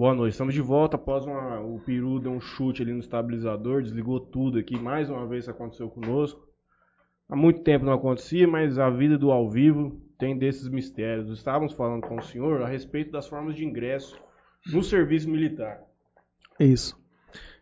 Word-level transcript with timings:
Boa 0.00 0.14
noite, 0.14 0.32
estamos 0.32 0.54
de 0.54 0.62
volta 0.62 0.96
após 0.96 1.26
uma, 1.26 1.60
o 1.60 1.78
Peru 1.80 2.18
deu 2.18 2.32
um 2.32 2.40
chute 2.40 2.80
ali 2.80 2.90
no 2.90 3.00
estabilizador, 3.00 3.82
desligou 3.82 4.18
tudo 4.18 4.58
aqui, 4.58 4.74
mais 4.78 5.10
uma 5.10 5.26
vez 5.26 5.44
isso 5.44 5.50
aconteceu 5.50 5.90
conosco. 5.90 6.40
Há 7.28 7.36
muito 7.36 7.60
tempo 7.60 7.84
não 7.84 7.92
acontecia, 7.92 8.48
mas 8.48 8.78
a 8.78 8.88
vida 8.88 9.18
do 9.18 9.30
ao 9.30 9.50
vivo 9.50 10.00
tem 10.18 10.38
desses 10.38 10.70
mistérios. 10.70 11.28
Estávamos 11.28 11.74
falando 11.74 12.00
com 12.00 12.16
o 12.16 12.22
senhor 12.22 12.62
a 12.62 12.66
respeito 12.66 13.12
das 13.12 13.28
formas 13.28 13.54
de 13.54 13.62
ingresso 13.62 14.18
no 14.72 14.82
serviço 14.82 15.28
militar. 15.28 15.82
Isso. 16.58 16.98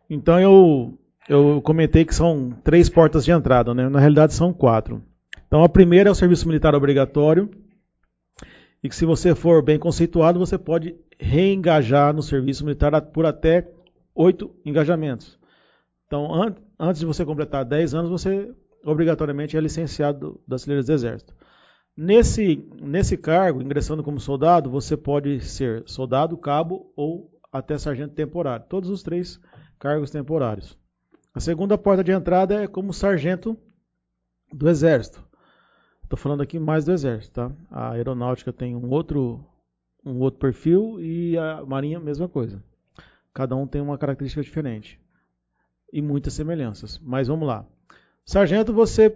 Então 0.08 0.38
eu, 0.38 0.96
eu 1.28 1.60
comentei 1.60 2.04
que 2.04 2.14
são 2.14 2.52
três 2.62 2.88
portas 2.88 3.24
de 3.24 3.32
entrada, 3.32 3.74
né? 3.74 3.88
Na 3.88 3.98
realidade 3.98 4.32
são 4.32 4.52
quatro. 4.52 5.02
Então 5.48 5.64
a 5.64 5.68
primeira 5.68 6.08
é 6.08 6.12
o 6.12 6.14
serviço 6.14 6.46
militar 6.46 6.72
obrigatório, 6.72 7.50
e 8.82 8.88
que 8.88 8.94
se 8.94 9.04
você 9.04 9.34
for 9.34 9.62
bem 9.62 9.78
conceituado, 9.78 10.38
você 10.38 10.56
pode 10.56 10.96
reengajar 11.18 12.14
no 12.14 12.22
serviço 12.22 12.64
militar 12.64 13.00
por 13.02 13.26
até 13.26 13.68
oito 14.14 14.54
engajamentos. 14.64 15.38
Então, 16.06 16.32
an 16.34 16.54
antes 16.78 17.00
de 17.00 17.06
você 17.06 17.24
completar 17.24 17.64
10 17.64 17.94
anos, 17.94 18.10
você 18.10 18.54
obrigatoriamente 18.84 19.56
é 19.56 19.60
licenciado 19.60 20.40
das 20.46 20.62
fileiras 20.62 20.86
do 20.86 20.92
Exército. 20.92 21.34
Nesse, 21.96 22.64
nesse 22.80 23.16
cargo, 23.16 23.60
ingressando 23.60 24.04
como 24.04 24.20
soldado, 24.20 24.70
você 24.70 24.96
pode 24.96 25.40
ser 25.40 25.82
soldado, 25.86 26.36
cabo 26.36 26.92
ou 26.94 27.28
até 27.52 27.76
sargento 27.76 28.14
temporário. 28.14 28.66
Todos 28.68 28.88
os 28.88 29.02
três 29.02 29.40
cargos 29.78 30.10
temporários. 30.10 30.78
A 31.34 31.40
segunda 31.40 31.76
porta 31.76 32.04
de 32.04 32.12
entrada 32.12 32.62
é 32.62 32.68
como 32.68 32.92
sargento 32.92 33.58
do 34.52 34.68
Exército. 34.68 35.27
Estou 36.08 36.16
falando 36.16 36.40
aqui 36.40 36.58
mais 36.58 36.86
do 36.86 36.92
Exército, 36.92 37.34
tá? 37.34 37.52
A 37.70 37.90
aeronáutica 37.90 38.50
tem 38.50 38.74
um 38.74 38.88
outro, 38.88 39.44
um 40.02 40.20
outro 40.20 40.40
perfil 40.40 40.98
e 40.98 41.36
a 41.36 41.62
Marinha, 41.66 42.00
mesma 42.00 42.26
coisa. 42.26 42.64
Cada 43.34 43.54
um 43.54 43.66
tem 43.66 43.82
uma 43.82 43.98
característica 43.98 44.40
diferente 44.40 44.98
e 45.92 46.00
muitas 46.00 46.32
semelhanças. 46.32 46.98
Mas 47.04 47.28
vamos 47.28 47.46
lá. 47.46 47.66
Sargento, 48.24 48.72
você 48.72 49.14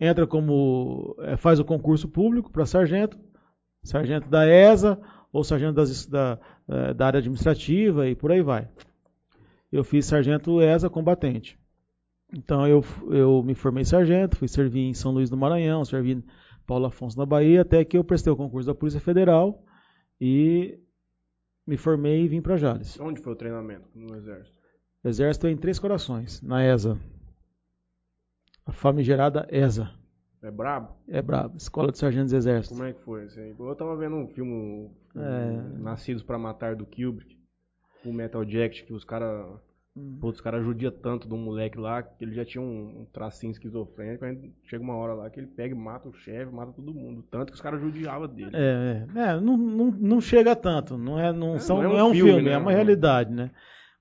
entra 0.00 0.26
como. 0.26 1.14
É, 1.18 1.36
faz 1.36 1.60
o 1.60 1.64
concurso 1.64 2.08
público 2.08 2.50
para 2.50 2.64
sargento, 2.64 3.18
sargento 3.82 4.26
da 4.30 4.48
ESA 4.48 4.98
ou 5.30 5.44
sargento 5.44 5.74
das, 5.74 6.06
da, 6.06 6.38
é, 6.66 6.94
da 6.94 7.06
área 7.06 7.18
administrativa 7.18 8.08
e 8.08 8.14
por 8.14 8.32
aí 8.32 8.40
vai. 8.40 8.66
Eu 9.70 9.84
fiz 9.84 10.06
sargento 10.06 10.62
ESA 10.62 10.88
combatente. 10.88 11.59
Então 12.32 12.66
eu, 12.66 12.84
eu 13.10 13.42
me 13.42 13.54
formei 13.54 13.84
sargento, 13.84 14.36
fui 14.36 14.48
servir 14.48 14.80
em 14.80 14.94
São 14.94 15.12
Luís 15.12 15.28
do 15.28 15.36
Maranhão, 15.36 15.84
servi 15.84 16.12
em 16.12 16.24
Paulo 16.66 16.86
Afonso 16.86 17.18
na 17.18 17.26
Bahia, 17.26 17.62
até 17.62 17.84
que 17.84 17.98
eu 17.98 18.04
prestei 18.04 18.32
o 18.32 18.36
concurso 18.36 18.66
da 18.68 18.74
Polícia 18.74 19.00
Federal 19.00 19.64
e 20.20 20.78
me 21.66 21.76
formei 21.76 22.24
e 22.24 22.28
vim 22.28 22.40
para 22.40 22.56
Jales. 22.56 22.98
Onde 23.00 23.20
foi 23.20 23.32
o 23.32 23.36
treinamento 23.36 23.88
no 23.94 24.14
Exército? 24.14 24.58
Exército 25.04 25.46
é 25.46 25.50
em 25.50 25.56
Três 25.56 25.78
Corações, 25.78 26.40
na 26.42 26.64
ESA. 26.64 26.98
A 28.66 28.72
famigerada 28.72 29.48
ESA. 29.50 29.90
É 30.42 30.50
brabo? 30.50 30.96
É 31.08 31.20
brabo. 31.20 31.56
Escola 31.56 31.90
de 31.90 31.98
Sargentos 31.98 32.32
Exército. 32.32 32.74
Como 32.74 32.86
é 32.86 32.92
que 32.92 33.00
foi? 33.02 33.26
Eu 33.58 33.74
tava 33.74 33.96
vendo 33.96 34.16
um 34.16 34.28
filme 34.28 34.90
é... 35.16 35.78
Nascidos 35.78 36.22
para 36.22 36.38
Matar 36.38 36.76
do 36.76 36.86
Kubrick, 36.86 37.36
o 38.04 38.12
Metal 38.12 38.48
Jacket, 38.48 38.86
que 38.86 38.92
os 38.92 39.04
caras 39.04 39.60
Hum. 40.00 40.16
Pô, 40.20 40.28
os 40.28 40.40
caras 40.40 40.64
judiam 40.64 40.90
tanto 40.90 41.28
do 41.28 41.36
moleque 41.36 41.78
lá 41.78 42.02
que 42.02 42.24
ele 42.24 42.34
já 42.34 42.44
tinha 42.44 42.62
um, 42.62 43.02
um 43.02 43.06
tracinho 43.12 43.50
esquizofrênico. 43.50 44.24
Aí 44.24 44.52
chega 44.64 44.82
uma 44.82 44.96
hora 44.96 45.12
lá 45.12 45.28
que 45.28 45.38
ele 45.38 45.46
pega 45.46 45.74
e 45.74 45.78
mata 45.78 46.08
o 46.08 46.12
chefe, 46.12 46.50
mata 46.50 46.72
todo 46.72 46.94
mundo. 46.94 47.22
Tanto 47.30 47.46
que 47.46 47.54
os 47.54 47.60
caras 47.60 47.80
judiavam 47.80 48.26
dele. 48.26 48.50
É, 48.54 49.06
é, 49.14 49.20
é 49.20 49.40
não, 49.40 49.56
não, 49.56 49.90
não, 49.90 50.20
chega 50.20 50.56
tanto. 50.56 50.96
Não 50.96 51.18
é, 51.18 51.32
não, 51.32 51.56
é, 51.56 51.58
são, 51.58 51.82
não 51.82 51.84
é 51.84 51.88
um, 51.88 51.98
é 51.98 52.04
um 52.04 52.12
filme, 52.12 52.30
filme 52.32 52.48
né? 52.48 52.52
é 52.52 52.58
uma 52.58 52.72
realidade, 52.72 53.30
né? 53.30 53.50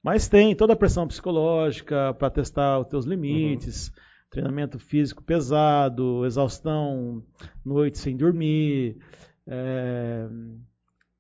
Mas 0.02 0.30
tem 0.30 0.56
toda 0.56 0.74
a 0.74 0.78
pressão 0.78 1.08
psicológica 1.08 2.14
para 2.14 2.30
testar 2.30 2.80
os 2.80 2.88
teus 2.88 3.06
limites, 3.06 3.90
uhum. 3.90 3.94
treinamento 4.30 4.80
físico 4.80 5.22
pesado, 5.22 6.26
exaustão, 6.26 7.22
noite 7.66 7.98
sem 7.98 8.16
dormir, 8.16 8.98
é, 9.46 10.26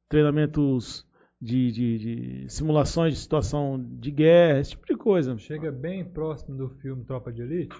treinamentos 0.07 1.05
de, 1.41 1.71
de, 1.71 1.97
de, 1.97 2.49
simulações 2.49 3.13
de 3.13 3.19
situação 3.19 3.81
de 3.81 4.11
guerra, 4.11 4.59
esse 4.59 4.71
tipo 4.71 4.85
de 4.85 4.95
coisa. 4.95 5.37
Chega 5.37 5.71
bem 5.71 6.03
próximo 6.03 6.57
do 6.57 6.69
filme 6.69 7.03
Tropa 7.05 7.31
de 7.31 7.41
Elite? 7.41 7.75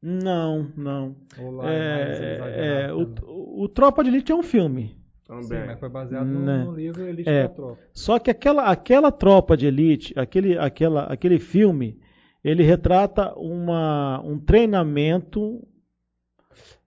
Não, 0.00 0.70
não. 0.76 1.16
é, 1.64 2.86
é 2.88 2.92
o, 2.92 3.62
o, 3.62 3.68
Tropa 3.68 4.04
de 4.04 4.10
Elite 4.10 4.30
é 4.30 4.34
um 4.34 4.42
filme. 4.42 4.96
Também. 5.26 5.44
Sim, 5.44 5.66
mas 5.66 5.80
foi 5.80 5.88
baseado 5.88 6.26
no, 6.26 6.40
né? 6.40 6.64
no 6.64 6.74
livro 6.74 7.02
Elite 7.02 7.28
é, 7.28 7.44
da 7.44 7.48
Tropa. 7.48 7.80
Só 7.92 8.18
que 8.18 8.30
aquela, 8.30 8.64
aquela 8.64 9.10
Tropa 9.10 9.56
de 9.56 9.66
Elite, 9.66 10.12
aquele, 10.16 10.58
aquela, 10.58 11.04
aquele 11.04 11.38
filme, 11.38 11.98
ele 12.44 12.62
retrata 12.62 13.34
uma, 13.36 14.20
um 14.22 14.38
treinamento 14.38 15.66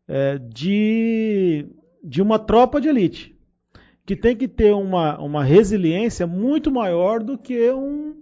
é, 0.07 0.37
de, 0.37 1.67
de 2.03 2.21
uma 2.21 2.39
tropa 2.39 2.79
de 2.79 2.87
elite 2.87 3.36
que 4.07 4.15
tem 4.15 4.37
que 4.37 4.47
ter 4.47 4.73
uma, 4.73 5.19
uma 5.19 5.43
resiliência 5.43 6.25
muito 6.25 6.71
maior 6.71 7.21
do 7.21 7.37
que 7.37 7.69
um, 7.73 8.15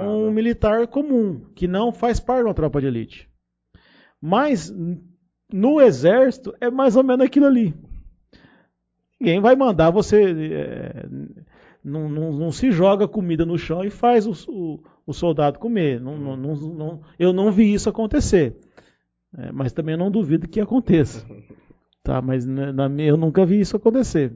um 0.00 0.28
militar 0.32 0.88
comum, 0.88 1.46
que 1.54 1.68
não 1.68 1.92
faz 1.92 2.18
parte 2.18 2.40
de 2.40 2.48
uma 2.48 2.54
tropa 2.54 2.80
de 2.80 2.88
elite. 2.88 3.30
Mas 4.20 4.74
no 5.52 5.80
exército 5.80 6.52
é 6.60 6.68
mais 6.68 6.96
ou 6.96 7.04
menos 7.04 7.24
aquilo 7.24 7.46
ali. 7.46 7.72
Ninguém 9.20 9.40
vai 9.40 9.54
mandar 9.54 9.90
você. 9.90 10.50
É, 10.52 11.06
não, 11.84 12.08
não, 12.08 12.32
não, 12.32 12.50
se 12.50 12.72
joga 12.72 13.06
comida 13.06 13.46
no 13.46 13.56
chão 13.56 13.84
e 13.84 13.90
faz 13.90 14.26
o, 14.26 14.32
o, 14.50 14.82
o 15.06 15.12
soldado 15.12 15.60
comer. 15.60 16.00
Não, 16.00 17.00
eu 17.16 17.32
não 17.32 17.52
vi 17.52 17.72
isso 17.72 17.88
acontecer. 17.88 18.56
É, 19.38 19.52
mas 19.52 19.72
também 19.72 19.96
não 19.96 20.10
duvido 20.10 20.48
que 20.48 20.60
aconteça. 20.60 21.24
Tá, 22.02 22.22
mas 22.22 22.46
na, 22.46 22.72
na, 22.72 23.02
eu 23.02 23.14
nunca 23.14 23.44
vi 23.44 23.60
isso 23.60 23.76
acontecer. 23.76 24.34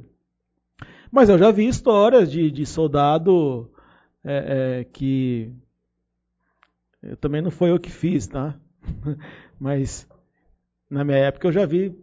Mas 1.15 1.29
eu 1.29 1.39
já 1.39 1.53
vi 1.53 1.69
histórias 1.69 2.29
de, 2.29 2.51
de 2.51 2.67
soldado 2.67 3.71
é, 4.25 4.81
é, 4.81 4.85
que. 4.85 5.49
Eu 7.01 7.17
também 7.17 7.41
não 7.41 7.53
foi 7.53 7.71
eu 7.71 7.79
que 7.79 7.89
fiz, 7.89 8.27
tá? 8.27 8.59
Mas 9.57 10.09
na 10.91 11.05
minha 11.05 11.19
época 11.19 11.47
eu 11.47 11.53
já 11.53 11.65
vi 11.65 11.97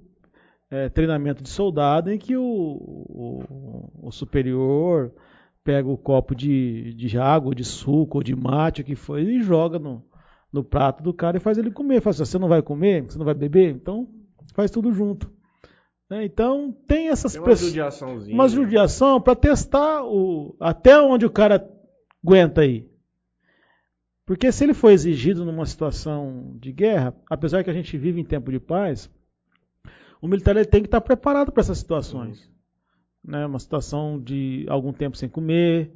é, 0.69 0.87
treinamento 0.87 1.43
de 1.43 1.49
soldado 1.49 2.09
em 2.09 2.17
que 2.17 2.37
o, 2.37 2.41
o, 2.41 4.07
o, 4.07 4.11
superior 4.13 5.13
pega 5.61 5.89
o 5.89 5.97
copo 5.97 6.33
de, 6.33 6.93
de 6.93 7.17
água, 7.17 7.53
de 7.53 7.65
suco, 7.65 8.19
ou 8.19 8.23
de 8.23 8.33
mate, 8.33 8.79
o 8.79 8.85
que 8.85 8.95
foi, 8.95 9.23
e 9.23 9.43
joga 9.43 9.77
no, 9.77 10.01
no 10.53 10.63
prato 10.63 11.03
do 11.03 11.13
cara 11.13 11.35
e 11.35 11.41
faz 11.41 11.57
ele 11.57 11.69
comer. 11.69 11.99
Fala 11.99 12.13
assim, 12.13 12.23
você 12.23 12.39
não 12.39 12.47
vai 12.47 12.61
comer? 12.61 13.03
Você 13.03 13.17
não 13.17 13.25
vai 13.25 13.33
beber? 13.33 13.75
Então 13.75 14.07
faz 14.53 14.71
tudo 14.71 14.93
junto. 14.93 15.29
Né? 16.11 16.25
Então 16.25 16.73
tem 16.85 17.07
essas 17.07 17.31
tem 17.31 17.41
uma 17.41 17.55
judiaçãozinha. 17.55 18.35
Uma 18.35 18.49
judiação 18.49 19.21
para 19.21 19.33
testar 19.33 20.03
o, 20.03 20.57
até 20.59 20.99
onde 20.99 21.25
o 21.25 21.31
cara 21.31 21.65
aguenta 22.21 22.59
aí. 22.59 22.85
Porque 24.25 24.51
se 24.51 24.65
ele 24.65 24.73
for 24.73 24.91
exigido 24.91 25.45
numa 25.45 25.65
situação 25.65 26.57
de 26.59 26.73
guerra, 26.73 27.15
apesar 27.29 27.63
que 27.63 27.69
a 27.69 27.73
gente 27.73 27.97
vive 27.97 28.19
em 28.19 28.25
tempo 28.25 28.51
de 28.51 28.59
paz, 28.59 29.09
o 30.21 30.27
militar 30.27 30.53
ele 30.57 30.65
tem 30.65 30.81
que 30.81 30.87
estar 30.87 30.99
preparado 30.99 31.49
para 31.49 31.61
essas 31.61 31.77
situações. 31.77 32.51
Né? 33.23 33.45
Uma 33.45 33.59
situação 33.59 34.21
de 34.21 34.65
algum 34.67 34.91
tempo 34.91 35.15
sem 35.15 35.29
comer, 35.29 35.93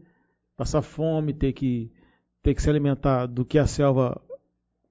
passar 0.55 0.81
fome, 0.81 1.33
ter 1.33 1.51
que, 1.51 1.91
ter 2.41 2.55
que 2.55 2.61
se 2.61 2.69
alimentar 2.69 3.25
do 3.25 3.43
que 3.43 3.59
a 3.59 3.67
selva 3.67 4.21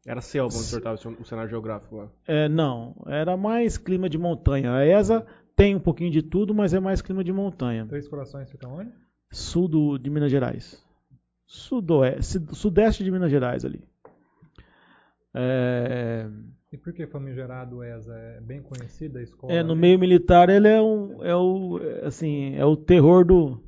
era 0.06 0.20
selva 0.20 0.54
onde 0.54 0.66
estava, 0.66 0.98
o 1.18 1.24
cenário 1.24 1.48
geográfico 1.48 1.96
lá? 1.96 2.10
É, 2.26 2.48
não, 2.48 2.94
era 3.06 3.36
mais 3.36 3.78
clima 3.78 4.08
de 4.08 4.18
montanha. 4.18 4.72
A 4.72 4.86
ESA 4.86 5.26
tem 5.56 5.74
um 5.74 5.80
pouquinho 5.80 6.10
de 6.10 6.22
tudo, 6.22 6.54
mas 6.54 6.74
é 6.74 6.80
mais 6.80 7.00
clima 7.00 7.24
de 7.24 7.32
montanha. 7.32 7.86
Três 7.86 8.06
Corações 8.06 8.50
fica 8.50 8.68
onde? 8.68 8.92
Sul 9.32 9.66
do, 9.66 9.98
de 9.98 10.10
Minas 10.10 10.30
Gerais. 10.30 10.82
Sudoeste, 11.46 12.38
sudeste 12.52 13.02
de 13.02 13.10
Minas 13.10 13.30
Gerais 13.30 13.64
ali. 13.64 13.82
É... 15.32 16.28
E 16.70 16.76
por 16.76 16.92
que 16.92 17.06
famigerado 17.06 17.82
ESA? 17.82 18.14
É 18.14 18.40
bem 18.40 18.62
conhecida 18.62 19.20
a 19.20 19.22
escola? 19.22 19.52
É, 19.52 19.62
no 19.62 19.72
ali? 19.72 19.80
meio 19.80 19.98
militar 19.98 20.50
ele 20.50 20.68
é, 20.68 20.82
um, 20.82 21.24
é 21.24 21.34
o, 21.34 21.80
assim, 22.02 22.54
é 22.56 22.64
o 22.64 22.76
terror 22.76 23.24
do... 23.24 23.62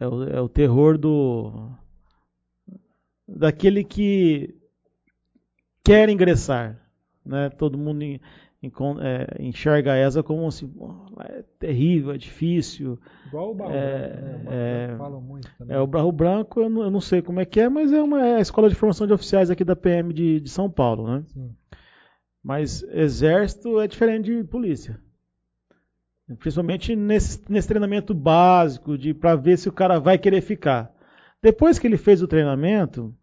É 0.00 0.08
o, 0.08 0.24
é 0.24 0.40
o 0.40 0.48
terror 0.48 0.98
do... 0.98 1.70
Daquele 3.26 3.84
que 3.84 4.57
quer 5.88 6.08
ingressar. 6.08 6.76
Né? 7.24 7.50
Todo 7.50 7.78
mundo 7.78 8.02
é, 8.02 9.36
enxerga 9.40 9.92
a 9.92 9.98
ESA 9.98 10.22
como 10.22 10.46
assim, 10.46 10.72
é 11.20 11.44
terrível, 11.58 12.12
é 12.12 12.18
difícil. 12.18 12.98
Igual 13.26 13.52
o 13.52 13.54
Barro 13.54 13.72
é, 13.72 14.08
Branco, 14.08 14.50
né? 14.50 14.96
falam 14.98 15.20
muito 15.20 15.50
também. 15.56 15.76
É, 15.76 15.80
o 15.80 15.86
Barro 15.86 16.12
Branco, 16.12 16.60
eu 16.60 16.68
não, 16.68 16.82
eu 16.82 16.90
não, 16.90 17.00
sei 17.00 17.22
como 17.22 17.40
é 17.40 17.44
que 17.44 17.60
é, 17.60 17.68
mas 17.68 17.92
é 17.92 18.02
uma 18.02 18.26
é 18.26 18.36
a 18.36 18.40
escola 18.40 18.68
de 18.68 18.74
formação 18.74 19.06
de 19.06 19.12
oficiais 19.12 19.50
aqui 19.50 19.64
da 19.64 19.76
PM 19.76 20.12
de, 20.12 20.40
de 20.40 20.50
São 20.50 20.70
Paulo, 20.70 21.06
né? 21.06 21.22
Sim. 21.26 21.54
Mas 22.42 22.82
exército 22.82 23.80
é 23.80 23.86
diferente 23.86 24.34
de 24.34 24.44
polícia. 24.44 24.98
Principalmente 26.38 26.94
nesse, 26.94 27.40
nesse 27.50 27.68
treinamento 27.68 28.12
básico, 28.12 28.98
de 28.98 29.14
para 29.14 29.34
ver 29.34 29.56
se 29.56 29.68
o 29.68 29.72
cara 29.72 29.98
vai 29.98 30.18
querer 30.18 30.42
ficar. 30.42 30.92
Depois 31.42 31.78
que 31.78 31.86
ele 31.86 31.96
fez 31.96 32.22
o 32.22 32.28
treinamento, 32.28 33.14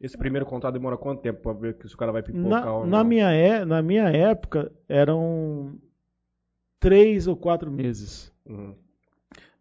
Esse 0.00 0.16
primeiro 0.16 0.46
contato 0.46 0.74
demora 0.74 0.96
quanto 0.96 1.22
tempo 1.22 1.40
pra 1.42 1.52
ver 1.52 1.78
que 1.78 1.88
se 1.88 1.94
o 1.94 1.98
cara 1.98 2.12
vai 2.12 2.22
pipocar 2.22 2.72
na, 2.72 2.72
ou 2.72 2.86
na 2.86 3.04
não? 3.04 3.04
minha, 3.04 3.30
é- 3.32 3.64
na 3.64 3.82
minha 3.82 4.08
época, 4.10 4.72
eram 4.88 5.78
três 6.80 7.26
ou 7.26 7.36
quatro 7.36 7.70
meses 7.70 8.32
Uhum, 8.46 8.74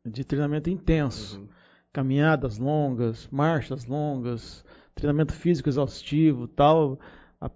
de 0.06 0.24
treinamento 0.24 0.70
intenso. 0.70 1.40
uhum. 1.40 1.48
Caminhadas 1.94 2.58
longas, 2.58 3.28
marchas 3.32 3.86
longas, 3.86 4.66
treinamento 4.94 5.34
físico 5.34 5.70
exaustivo, 5.70 6.48
tal, 6.48 7.00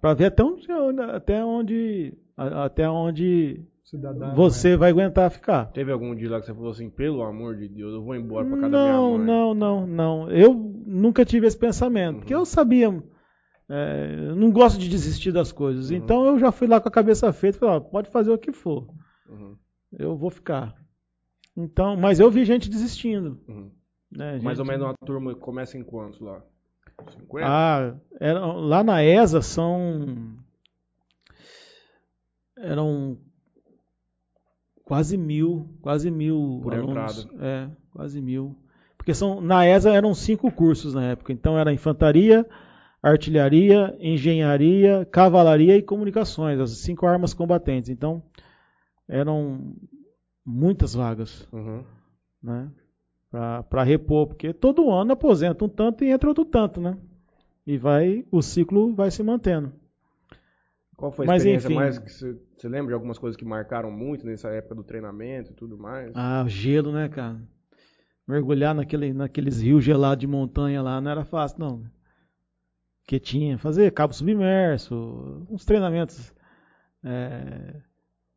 para 0.00 0.14
ver 0.14 0.26
até 0.26 0.42
onde, 0.42 0.66
até 1.02 1.44
onde, 1.44 2.14
até 2.36 2.88
onde 2.88 3.60
Cidadão. 3.90 4.34
você 4.34 4.76
vai 4.76 4.90
aguentar 4.90 5.30
ficar. 5.30 5.66
Teve 5.72 5.90
algum 5.90 6.14
dia 6.14 6.30
lá 6.30 6.40
que 6.40 6.46
você 6.46 6.54
falou 6.54 6.70
assim, 6.70 6.88
pelo 6.88 7.22
amor 7.22 7.56
de 7.56 7.68
Deus, 7.68 7.92
eu 7.92 8.02
vou 8.04 8.14
embora 8.14 8.46
pra 8.46 8.56
casa 8.56 8.70
da 8.70 8.78
minha 8.82 8.92
Não, 8.92 9.16
mãe. 9.18 9.26
não, 9.26 9.54
não, 9.54 9.86
não. 9.86 10.30
Eu 10.30 10.54
nunca 10.54 11.24
tive 11.24 11.46
esse 11.46 11.58
pensamento, 11.58 12.14
Uhum. 12.14 12.20
porque 12.20 12.34
eu 12.34 12.44
sabia, 12.44 12.86
é, 13.68 14.14
eu 14.28 14.36
não 14.36 14.50
gosto 14.52 14.78
de 14.78 14.88
desistir 14.88 15.32
das 15.32 15.50
coisas. 15.52 15.90
Uhum. 15.90 15.96
Então 15.96 16.24
eu 16.26 16.38
já 16.38 16.52
fui 16.52 16.66
lá 16.68 16.80
com 16.80 16.88
a 16.88 16.92
cabeça 16.92 17.32
feita, 17.32 17.58
falei, 17.58 17.74
ó, 17.76 17.80
pode 17.80 18.10
fazer 18.10 18.30
o 18.30 18.38
que 18.38 18.52
for, 18.52 18.86
Uhum, 19.28 19.56
eu 19.98 20.16
vou 20.16 20.30
ficar. 20.30 20.74
Então, 21.56 21.96
mas 21.96 22.20
eu 22.20 22.30
vi 22.30 22.44
gente 22.44 22.70
desistindo. 22.70 23.40
uhum. 23.48 23.70
Né, 24.12 24.40
Mais 24.42 24.58
ou 24.58 24.64
gente- 24.64 24.72
menos 24.72 24.86
uma 24.86 24.94
turma 25.06 25.34
começa 25.34 25.76
em 25.78 25.82
quantos 25.84 26.20
lá? 26.20 26.42
50? 27.10 27.46
Ah, 27.48 27.96
eram, 28.20 28.56
lá 28.58 28.82
na 28.84 29.02
ESA 29.04 29.40
são. 29.40 30.36
Eram 32.58 33.16
quase 34.90 35.16
mil, 35.16 35.68
quase 35.80 36.10
mil 36.10 36.58
Por 36.64 36.74
alunos. 36.74 37.24
entrada. 37.24 37.44
É, 37.46 37.70
quase 37.92 38.20
mil. 38.20 38.56
Porque 38.96 39.14
são, 39.14 39.40
na 39.40 39.64
ESA 39.64 39.90
eram 39.92 40.12
cinco 40.12 40.50
cursos 40.50 40.94
na 40.94 41.04
época. 41.04 41.32
Então 41.32 41.56
era 41.56 41.72
infantaria, 41.72 42.44
artilharia, 43.00 43.96
engenharia, 44.00 45.06
cavalaria 45.08 45.76
e 45.76 45.82
comunicações, 45.82 46.58
as 46.58 46.70
cinco 46.78 47.06
armas 47.06 47.32
combatentes. 47.32 47.88
Então 47.88 48.20
eram 49.08 49.76
muitas 50.44 50.92
vagas 50.92 51.46
Uhum. 51.52 51.84
né? 52.42 52.68
Para 53.30 53.84
repor, 53.84 54.26
porque 54.26 54.52
todo 54.52 54.90
ano 54.90 55.12
aposenta 55.12 55.64
um 55.64 55.68
tanto 55.68 56.02
e 56.02 56.10
entra 56.10 56.28
outro 56.30 56.44
tanto, 56.44 56.80
né? 56.80 56.98
E 57.64 57.78
vai, 57.78 58.24
o 58.32 58.42
ciclo 58.42 58.92
vai 58.92 59.08
se 59.12 59.22
mantendo. 59.22 59.72
Qual 61.00 61.10
foi 61.10 61.24
a 61.24 61.28
Mas, 61.28 61.42
experiência 61.42 61.68
enfim. 61.68 61.76
mais 61.76 61.98
que 61.98 62.10
você, 62.10 62.68
lembra 62.68 62.88
de 62.88 62.92
algumas 62.92 63.18
coisas 63.18 63.34
que 63.34 63.44
marcaram 63.44 63.90
muito 63.90 64.26
nessa 64.26 64.50
época 64.50 64.74
do 64.74 64.84
treinamento 64.84 65.50
e 65.50 65.54
tudo 65.54 65.78
mais? 65.78 66.12
Ah, 66.14 66.42
o 66.44 66.48
gelo, 66.48 66.92
né, 66.92 67.08
cara? 67.08 67.40
Mergulhar 68.28 68.74
naquele, 68.74 69.14
naqueles 69.14 69.62
rios 69.62 69.82
gelados 69.82 70.20
de 70.20 70.26
montanha 70.26 70.82
lá 70.82 71.00
não 71.00 71.10
era 71.10 71.24
fácil, 71.24 71.58
não. 71.58 71.84
Porque 73.02 73.18
tinha, 73.18 73.56
fazer 73.56 73.90
cabo 73.92 74.12
submerso, 74.12 75.46
uns 75.48 75.64
treinamentos. 75.64 76.34
é, 77.02 77.80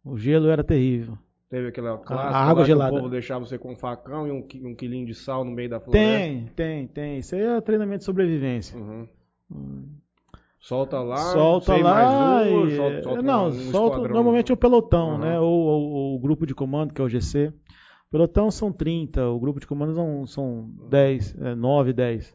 o 0.01 0.17
gelo 0.17 0.47
era 0.49 0.63
terrível. 0.63 1.17
Teve 1.49 1.67
aquela 1.67 1.97
clássica 1.97 2.37
água 2.37 2.61
lá 2.61 2.65
gelada. 2.65 2.91
que 2.91 2.95
o 2.95 2.99
povo 2.99 3.11
deixava 3.11 3.45
você 3.45 3.59
com 3.59 3.73
um 3.73 3.75
facão 3.75 4.25
e 4.25 4.31
um, 4.31 4.69
um 4.69 4.73
quilinho 4.73 5.05
de 5.05 5.13
sal 5.13 5.43
no 5.43 5.51
meio 5.51 5.69
da 5.69 5.81
floresta? 5.81 6.17
Tem, 6.17 6.47
tem, 6.55 6.87
tem. 6.87 7.17
Isso 7.19 7.35
aí 7.35 7.41
é 7.41 7.59
treinamento 7.59 7.99
de 7.99 8.05
sobrevivência. 8.05 8.79
Uhum. 8.79 9.07
Solta 10.65 11.01
lá, 11.01 11.17
solta 11.17 11.75
lá 11.75 11.93
mais 11.93 12.53
um, 12.53 12.67
e... 12.67 12.75
solta, 12.77 13.03
solta 13.03 13.21
não, 13.21 13.47
um 13.47 13.51
solta 13.51 13.97
normalmente 14.07 14.49
é 14.49 14.53
o 14.53 14.57
pelotão, 14.57 15.09
Uhum. 15.11 15.17
né? 15.17 15.37
Ou, 15.37 15.51
ou- 15.51 15.91
ou 15.91 16.15
o 16.15 16.19
grupo 16.19 16.45
de 16.47 16.55
comando, 16.55 16.93
que 16.93 17.01
é 17.01 17.03
o 17.03 17.09
GC. 17.09 17.47
O 18.07 18.11
pelotão 18.11 18.49
são 18.49 18.71
30, 18.71 19.27
o 19.27 19.37
grupo 19.41 19.59
de 19.59 19.67
comando 19.67 19.93
são, 19.93 20.25
são 20.25 20.69
10, 20.89 21.35
é, 21.41 21.53
9, 21.55 21.91
10. 21.91 22.33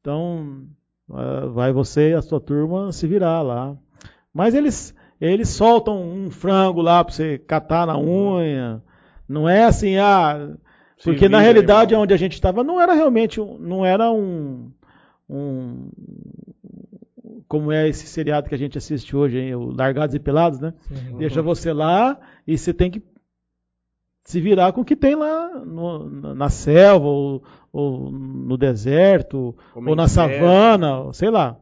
Então, 0.00 0.66
ah, 1.12 1.46
vai 1.52 1.72
você 1.72 2.10
e 2.10 2.14
a 2.14 2.22
sua 2.22 2.40
turma 2.40 2.92
se 2.92 3.08
virar 3.08 3.42
lá. 3.42 3.76
Mas 4.32 4.54
eles, 4.54 4.94
eles 5.20 5.48
soltam 5.48 6.00
um 6.00 6.30
frango 6.30 6.80
lá 6.80 7.02
pra 7.02 7.12
você 7.12 7.38
catar 7.38 7.88
na 7.88 7.98
unha. 7.98 8.80
Não 9.28 9.48
é 9.48 9.64
assim, 9.64 9.96
ah... 9.96 10.54
Porque 11.02 11.28
na 11.28 11.40
realidade, 11.40 11.92
onde 11.96 12.14
a 12.14 12.16
gente 12.16 12.34
estava, 12.34 12.62
não 12.62 12.80
era 12.80 12.92
realmente, 12.94 13.40
não 13.58 13.84
era 13.84 14.12
um, 14.12 14.70
um, 15.28 15.90
como 17.52 17.70
é 17.70 17.86
esse 17.86 18.06
seriado 18.06 18.48
que 18.48 18.54
a 18.54 18.58
gente 18.58 18.78
assiste 18.78 19.14
hoje, 19.14 19.38
hein, 19.38 19.54
o 19.54 19.66
Largados 19.76 20.14
e 20.14 20.18
Pelados, 20.18 20.58
né? 20.58 20.72
Sim. 20.88 21.18
Deixa 21.18 21.42
você 21.42 21.70
lá 21.70 22.18
e 22.46 22.56
você 22.56 22.72
tem 22.72 22.90
que 22.90 23.02
se 24.24 24.40
virar 24.40 24.72
com 24.72 24.80
o 24.80 24.84
que 24.86 24.96
tem 24.96 25.14
lá 25.14 25.62
no- 25.62 26.08
na 26.08 26.34
na 26.34 26.48
selva, 26.48 27.04
ou, 27.06 27.42
ou 27.70 28.10
no 28.10 28.56
deserto, 28.56 29.54
Como 29.74 29.90
ou 29.90 29.94
na 29.96 30.04
em 30.04 30.06
terra. 30.06 30.14
savana, 30.14 30.98
ou 31.00 31.12
sei 31.12 31.28
lá. 31.28 31.58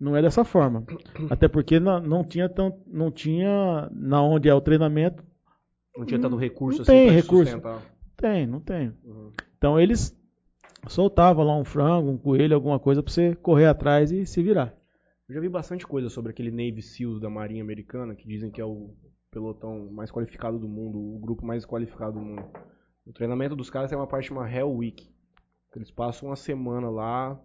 Não 0.00 0.16
é 0.16 0.22
dessa 0.22 0.44
forma. 0.44 0.82
Até 1.28 1.46
porque 1.46 1.78
não, 1.78 2.00
não 2.00 2.24
tinha 2.24 2.48
tão, 2.48 2.74
não 2.86 3.10
tinha 3.10 3.86
na 3.92 4.22
onde 4.22 4.48
é 4.48 4.54
o 4.54 4.60
treinamento, 4.62 5.22
Não 5.94 6.06
tinha 6.06 6.18
tanto 6.20 6.36
recurso 6.36 6.78
não 6.78 6.82
assim 6.84 6.92
tem 6.92 7.10
recurso. 7.10 7.52
sustentar. 7.52 7.82
tem, 8.16 8.46
não 8.46 8.60
tem. 8.60 8.94
Uhum. 9.04 9.30
Então 9.58 9.78
eles 9.78 10.16
soltavam 10.86 11.44
lá 11.44 11.54
um 11.54 11.64
frango, 11.64 12.08
um 12.08 12.16
coelho, 12.16 12.54
alguma 12.54 12.78
coisa 12.78 13.02
pra 13.02 13.12
você 13.12 13.34
correr 13.34 13.66
atrás 13.66 14.10
e 14.10 14.24
se 14.24 14.42
virar. 14.42 14.72
Eu 15.28 15.34
já 15.34 15.40
vi 15.40 15.48
bastante 15.48 15.86
coisa 15.86 16.08
sobre 16.08 16.30
aquele 16.30 16.50
Navy 16.50 16.80
SEALs 16.80 17.20
da 17.20 17.28
Marinha 17.28 17.62
Americana, 17.62 18.14
que 18.14 18.26
dizem 18.26 18.50
que 18.50 18.60
é 18.60 18.64
o 18.64 18.94
pelotão 19.30 19.90
mais 19.92 20.10
qualificado 20.10 20.58
do 20.58 20.66
mundo, 20.68 20.98
o 20.98 21.18
grupo 21.18 21.44
mais 21.44 21.66
qualificado 21.66 22.18
do 22.18 22.24
mundo. 22.24 22.44
O 23.06 23.12
treinamento 23.12 23.54
dos 23.54 23.68
caras 23.68 23.90
tem 23.90 23.98
uma 23.98 24.06
parte 24.06 24.28
chamada 24.28 24.50
Hell 24.50 24.70
Week. 24.72 25.06
Eles 25.76 25.90
passam 25.90 26.28
uma 26.30 26.36
semana 26.36 26.88
lá 26.88 27.40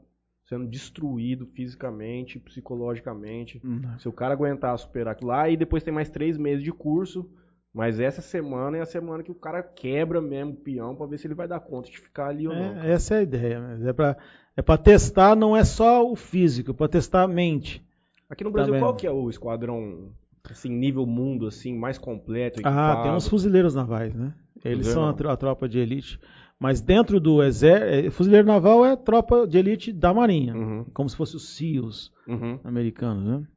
sendo 0.45 0.68
destruído 0.68 1.45
fisicamente, 1.47 2.39
psicologicamente. 2.39 3.62
Se 4.00 4.07
o 4.07 4.13
cara 4.13 4.33
aguentar 4.33 4.77
superar 4.77 5.13
aquilo 5.13 5.30
lá, 5.30 5.50
e 5.50 5.56
depois 5.57 5.83
tem 5.83 5.94
mais 5.94 6.09
três 6.09 6.38
meses 6.38 6.63
de 6.63 6.71
curso. 6.71 7.30
Mas 7.74 8.00
essa 8.00 8.21
semana 8.21 8.77
é 8.77 8.81
a 8.81 8.85
semana 8.85 9.24
que 9.24 9.31
o 9.31 9.35
cara 9.35 9.63
quebra 9.63 10.21
mesmo 10.21 10.53
o 10.53 10.56
peão 10.56 10.95
pra 10.95 11.07
ver 11.07 11.18
se 11.18 11.25
ele 11.25 11.33
vai 11.33 11.47
dar 11.47 11.59
conta 11.59 11.89
de 11.89 11.97
ficar 11.97 12.27
ali 12.27 12.47
ou 12.47 12.53
não. 12.53 12.81
É, 12.83 12.91
essa 12.91 13.15
é 13.15 13.18
a 13.19 13.21
ideia. 13.24 13.59
mas 13.59 13.83
É 13.85 13.91
pra, 13.91 14.15
é 14.56 14.62
pra 14.62 14.78
testar, 14.78 15.36
não 15.36 15.56
é 15.56 15.64
só 15.64 16.10
o 16.10 16.16
físico, 16.16 16.72
é 16.72 16.74
pra 16.74 16.88
testar 16.88 17.24
a 17.24 17.28
mente. 17.28 17.84
Aqui 18.30 18.44
no 18.44 18.52
Brasil, 18.52 18.74
Tá 18.74 18.80
qual 18.80 18.92
vendo? 18.92 19.00
que 19.02 19.08
é 19.08 19.12
o 19.12 19.30
esquadrão, 19.30 20.12
assim, 20.50 20.70
nível 20.70 21.06
mundo, 21.06 21.48
assim, 21.48 21.78
mais 21.78 21.98
completo, 21.98 22.60
Ah, 22.60 22.62
equipado? 22.62 23.02
tem 23.04 23.12
uns 23.12 23.28
fuzileiros 23.28 23.76
navais, 23.76 24.14
né? 24.14 24.34
Eles 24.64 24.88
Fuzileiro 24.88 24.94
são 24.94 25.08
a, 25.10 25.14
tro- 25.14 25.30
a 25.30 25.38
tropa 25.38 25.68
de 25.68 25.80
elite. 25.80 26.20
Mas 26.60 26.80
dentro 26.82 27.20
do 27.20 27.44
exército, 27.44 28.12
fuzileiro 28.12 28.48
naval 28.48 28.86
é 28.86 28.95
tropa 28.95 29.45
de 29.45 29.57
elite 29.57 29.92
da 29.92 30.14
Marinha, 30.14 30.56
Uhum, 30.56 30.83
como 30.94 31.10
se 31.10 31.16
fosse 31.16 31.36
os 31.36 31.56
SEALs 31.57 32.12
uhum, 32.28 32.60
americanos, 32.64 33.24
né? 33.26 33.48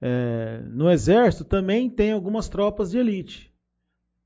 É, 0.00 0.62
no 0.68 0.90
exército 0.90 1.44
também 1.44 1.88
tem 1.90 2.12
algumas 2.12 2.48
tropas 2.48 2.90
de 2.90 2.98
elite, 2.98 3.52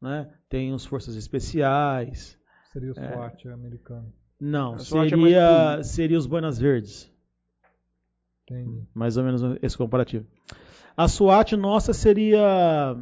né? 0.00 0.32
Tem 0.48 0.72
os 0.72 0.84
forças 0.84 1.16
especiais. 1.16 2.38
Seria 2.72 2.90
o 2.92 2.98
É. 2.98 3.12
SWAT 3.12 3.48
americano. 3.48 4.12
Não, 4.40 4.76
é 4.76 4.78
seria 4.78 5.10
polícia. 5.10 5.82
seria 5.84 6.18
os 6.18 6.26
Buenas 6.26 6.58
Verdes. 6.58 7.12
Entendi. 8.44 8.86
Mais 8.94 9.16
ou 9.16 9.24
menos 9.24 9.42
esse 9.62 9.76
comparativo. 9.76 10.26
A 10.96 11.06
SWAT 11.06 11.56
nossa 11.56 11.92
seria 11.92 12.96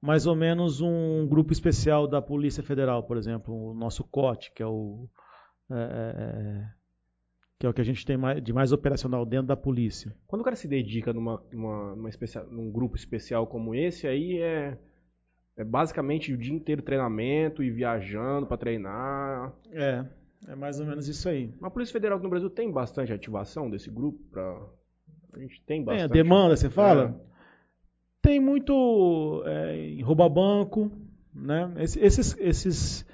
mais 0.00 0.26
ou 0.26 0.34
menos 0.34 0.80
um 0.80 1.26
grupo 1.26 1.52
especial 1.52 2.06
da 2.06 2.20
Polícia 2.20 2.62
Federal, 2.62 3.02
por 3.02 3.16
exemplo, 3.16 3.70
o 3.70 3.74
nosso 3.74 4.04
COT, 4.04 4.52
que 4.54 4.62
é 4.62 4.66
o 4.66 5.08
é, 5.70 5.74
é, 5.74 6.68
que 7.58 7.66
é 7.66 7.68
o 7.68 7.72
que 7.72 7.80
a 7.80 7.84
gente 7.84 8.04
tem 8.04 8.18
de 8.42 8.52
mais 8.52 8.72
operacional 8.72 9.24
dentro 9.24 9.46
da 9.46 9.56
polícia. 9.56 10.14
Quando 10.26 10.42
o 10.42 10.44
cara 10.44 10.56
se 10.56 10.68
dedica 10.68 11.12
numa, 11.12 11.42
numa, 11.50 11.96
numa 11.96 12.08
especial, 12.08 12.46
num 12.50 12.70
grupo 12.70 12.96
especial 12.96 13.46
como 13.46 13.74
esse, 13.74 14.06
aí 14.06 14.38
é, 14.38 14.78
é 15.56 15.64
basicamente 15.64 16.32
o 16.32 16.36
dia 16.36 16.52
inteiro 16.52 16.82
treinamento 16.82 17.62
e 17.62 17.70
viajando 17.70 18.46
pra 18.46 18.58
treinar. 18.58 19.54
É, 19.72 20.04
é 20.48 20.54
mais 20.54 20.80
ou 20.80 20.86
menos 20.86 21.08
isso 21.08 21.28
aí. 21.28 21.52
A 21.62 21.70
Polícia 21.70 21.92
Federal 21.92 22.16
aqui 22.16 22.24
no 22.24 22.30
Brasil 22.30 22.50
tem 22.50 22.70
bastante 22.70 23.12
ativação 23.12 23.70
desse 23.70 23.90
grupo? 23.90 24.18
Pra... 24.30 24.56
A 25.32 25.38
gente 25.38 25.60
tem 25.62 25.78
Tem 25.78 25.84
bastante. 25.84 26.10
a 26.10 26.14
demanda, 26.14 26.56
você 26.56 26.70
fala? 26.70 27.14
É. 27.30 27.34
Tem 28.22 28.40
muito 28.40 29.42
é, 29.46 29.98
roubar 30.02 30.28
banco, 30.28 30.90
né? 31.34 31.72
Esse- 31.78 31.98
Esses, 32.00 32.36
esses, 32.38 33.06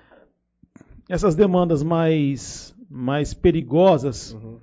essas 1.08 1.34
demandas 1.34 1.82
mais, 1.82 2.74
mais 2.88 3.32
perigosas, 3.34 4.34
Uhum. 4.34 4.58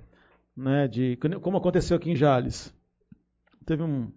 né? 0.56 0.86
De 0.88 1.16
como 1.42 1.56
aconteceu 1.58 1.96
aqui 1.96 2.10
em 2.12 2.16
Jales. 2.16 2.72
Teve 3.66 3.82
um 3.82 4.10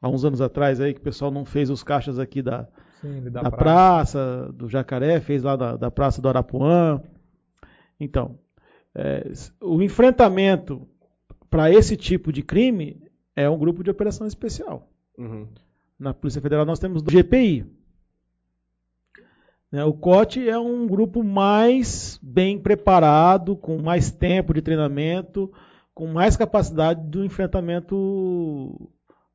há 0.00 0.08
uns 0.08 0.24
anos 0.24 0.40
atrás 0.40 0.80
aí 0.80 0.94
que 0.94 1.00
o 1.00 1.02
pessoal 1.02 1.30
não 1.30 1.44
fez 1.44 1.68
os 1.70 1.82
caixas 1.82 2.18
aqui 2.18 2.40
da, 2.40 2.68
Sim, 3.00 3.22
da 3.30 3.40
praça. 3.50 3.56
praça 3.56 4.52
do 4.54 4.68
Jacaré, 4.68 5.20
fez 5.20 5.42
lá 5.42 5.56
da, 5.56 5.76
da 5.76 5.90
praça 5.90 6.22
do 6.22 6.28
Arapuã. 6.28 7.02
Então, 7.98 8.38
é, 8.94 9.30
o 9.60 9.82
enfrentamento 9.82 10.86
para 11.50 11.70
esse 11.72 11.96
tipo 11.96 12.32
de 12.32 12.42
crime 12.42 13.02
é 13.34 13.48
um 13.48 13.58
grupo 13.58 13.82
de 13.82 13.90
operação 13.90 14.26
especial. 14.26 14.88
Uhum. 15.16 15.46
Na 15.98 16.14
Polícia 16.14 16.40
Federal 16.40 16.64
nós 16.64 16.78
temos 16.78 17.02
do 17.02 17.10
GPI. 17.10 17.66
Né? 19.70 19.84
O 19.84 19.92
COT 19.92 20.48
é 20.48 20.58
um 20.58 20.86
grupo 20.86 21.22
mais 21.22 22.18
bem 22.22 22.58
preparado, 22.58 23.56
com 23.56 23.80
mais 23.80 24.10
tempo 24.10 24.54
de 24.54 24.62
treinamento, 24.62 25.52
com 25.94 26.06
mais 26.06 26.36
capacidade 26.36 27.02
do 27.08 27.24
enfrentamento 27.24 28.90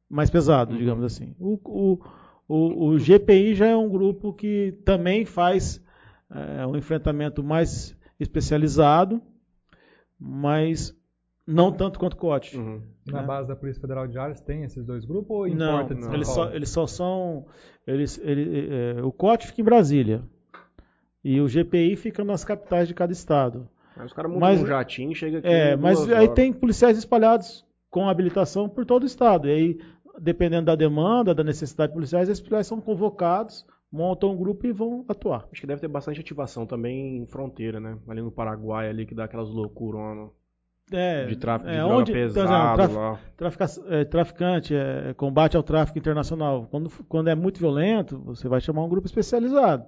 mais 0.10 0.30
pesado, 0.30 0.78
digamos 0.78 1.04
assim. 1.04 1.36
O, 1.40 1.60
o, 1.66 2.00
o, 2.48 2.88
o, 2.88 3.00
GPI 3.00 3.56
já 3.56 3.68
é 3.68 3.76
um 3.76 3.90
grupo 3.90 4.32
que 4.34 4.78
também 4.86 5.26
faz 5.26 5.84
é, 6.30 6.66
um 6.66 6.76
enfrentamento 6.78 7.44
mais 7.44 7.98
especializado, 8.20 9.22
mas 10.20 10.96
não 11.46 11.72
tanto 11.72 12.00
quanto 12.00 12.14
o 12.14 12.18
COT. 12.18 12.58
Uhum. 12.58 12.82
Na 13.06 13.22
né? 13.22 13.28
base 13.28 13.48
da 13.48 13.56
Polícia 13.56 13.82
Federal 13.82 14.08
de 14.08 14.18
Ares 14.18 14.40
tem 14.40 14.64
esses 14.64 14.86
dois 14.86 15.06
grupos 15.06 15.30
ou 15.30 15.48
importa 15.48 15.94
não, 15.94 16.10
de 16.10 16.16
eles 16.16 16.28
só, 16.28 16.50
eles 16.52 16.70
só 16.70 16.88
são. 16.88 17.46
Eles, 17.86 18.20
ele, 18.24 18.70
é, 18.72 19.02
o 19.04 19.12
COT 19.12 19.48
fica 19.48 19.62
em 19.62 19.66
Brasília. 19.66 20.24
E 21.24 21.40
o 21.40 21.48
GPI 21.48 21.96
fica 21.96 22.24
nas 22.24 22.44
capitais 22.44 22.88
de 22.88 22.94
cada 22.94 23.14
estado. 23.14 23.70
Mas 23.96 24.08
os 24.08 24.14
caras 24.14 24.32
mudam 24.32 24.50
mas, 24.50 24.62
um 24.62 24.66
jatinho 24.66 25.12
e 25.12 25.16
chega 25.16 25.40
aqui. 25.40 25.48
É, 25.48 25.76
mas 25.76 26.10
aí 26.12 26.28
tem 26.30 26.52
policiais 26.52 26.98
espalhados 26.98 27.66
com 27.90 28.10
habilitação 28.10 28.68
por 28.68 28.86
todo 28.86 29.04
o 29.04 29.06
estado. 29.06 29.48
E 29.48 29.52
aí, 29.52 29.80
dependendo 30.20 30.66
da 30.66 30.76
demanda, 30.76 31.34
da 31.34 31.44
necessidade 31.44 31.92
de 31.92 31.96
policiais, 31.96 32.28
esses 32.28 32.42
policiais 32.42 32.68
são 32.68 32.82
convocados, 32.82 33.66
montam 33.94 34.32
um 34.32 34.36
grupo 34.36 34.66
e 34.66 34.72
vão 34.72 35.06
atuar. 35.08 35.48
Acho 35.52 35.62
que 35.62 35.68
deve 35.68 35.80
ter 35.80 35.88
bastante 35.88 36.20
ativação 36.20 36.66
também 36.66 37.18
em 37.18 37.28
fronteira, 37.28 37.80
né? 37.80 37.96
Ali 38.08 38.24
no 38.24 38.32
Paraguai, 38.32 38.90
ali 38.90 39.06
que 39.06 39.14
dá 39.14 39.26
aquelas 39.26 39.50
loucuras. 39.50 40.32
É, 40.92 41.26
de 41.26 41.38
tráfico 41.38 41.70
de 41.70 41.76
é, 41.76 41.80
droga 41.80 41.96
onde, 41.96 42.12
pesado 42.12 43.20
traf, 43.38 43.58
é, 43.88 44.04
traficante, 44.04 44.76
é, 44.76 45.14
combate 45.14 45.56
ao 45.56 45.64
tráfico 45.64 45.98
internacional. 45.98 46.68
Quando, 46.70 46.90
quando 47.08 47.30
é 47.30 47.36
muito 47.36 47.60
violento, 47.60 48.20
você 48.20 48.48
vai 48.50 48.60
chamar 48.60 48.84
um 48.84 48.90
grupo 48.90 49.08
especializado. 49.08 49.86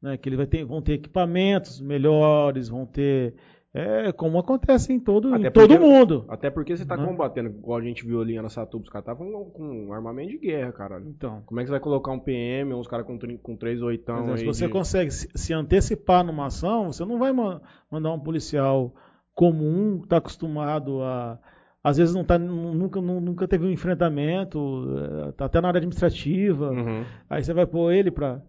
Né, 0.00 0.16
que 0.16 0.28
ele 0.28 0.36
vai 0.36 0.46
ter, 0.46 0.64
vão 0.64 0.80
ter 0.80 0.92
equipamentos 0.92 1.80
melhores, 1.80 2.68
vão 2.68 2.86
ter. 2.86 3.34
É 3.78 4.10
como 4.10 4.38
acontece 4.38 4.90
em 4.90 4.98
todo, 4.98 5.28
em 5.36 5.42
porque, 5.42 5.50
todo 5.50 5.78
mundo. 5.78 6.24
Até 6.28 6.48
porque 6.48 6.74
você 6.74 6.84
está 6.84 6.96
né? 6.96 7.04
combatendo, 7.04 7.50
igual 7.50 7.78
a 7.78 7.82
gente 7.82 8.06
viu 8.06 8.22
ali 8.22 8.40
na 8.40 8.48
Satuba, 8.48 8.84
os 8.84 8.88
caras 8.88 9.06
estavam 9.06 9.50
com, 9.50 9.92
armamento 9.92 10.30
de 10.30 10.38
guerra, 10.38 10.72
cara. 10.72 11.02
Então. 11.04 11.42
Como 11.44 11.60
é 11.60 11.62
que 11.62 11.66
você 11.68 11.72
vai 11.72 11.80
colocar 11.80 12.10
um 12.10 12.18
PM, 12.18 12.72
uns 12.72 12.88
caras 12.88 13.06
com, 13.06 13.18
com 13.18 13.54
3 13.54 13.82
oitão 13.82 14.34
Se 14.38 14.46
você 14.46 14.66
de... 14.66 14.72
consegue 14.72 15.10
se, 15.10 15.28
se, 15.34 15.52
antecipar 15.52 16.24
numa 16.24 16.46
ação, 16.46 16.90
você 16.90 17.04
não 17.04 17.18
vai 17.18 17.34
mandar 17.34 18.12
um 18.12 18.18
policial 18.18 18.94
comum, 19.34 20.00
está 20.02 20.16
acostumado 20.16 21.02
a. 21.02 21.38
Às 21.84 21.98
vezes 21.98 22.14
não 22.14 22.24
tá, 22.24 22.38
nunca, 22.38 22.98
nunca 22.98 23.46
teve 23.46 23.66
um 23.66 23.70
enfrentamento, 23.70 24.86
está 25.28 25.44
até 25.44 25.60
na 25.60 25.68
área 25.68 25.78
administrativa. 25.78 26.70
Uhum. 26.70 27.04
Aí 27.28 27.44
você 27.44 27.52
vai 27.52 27.66
pôr 27.66 27.92
ele 27.92 28.10
para. 28.10 28.42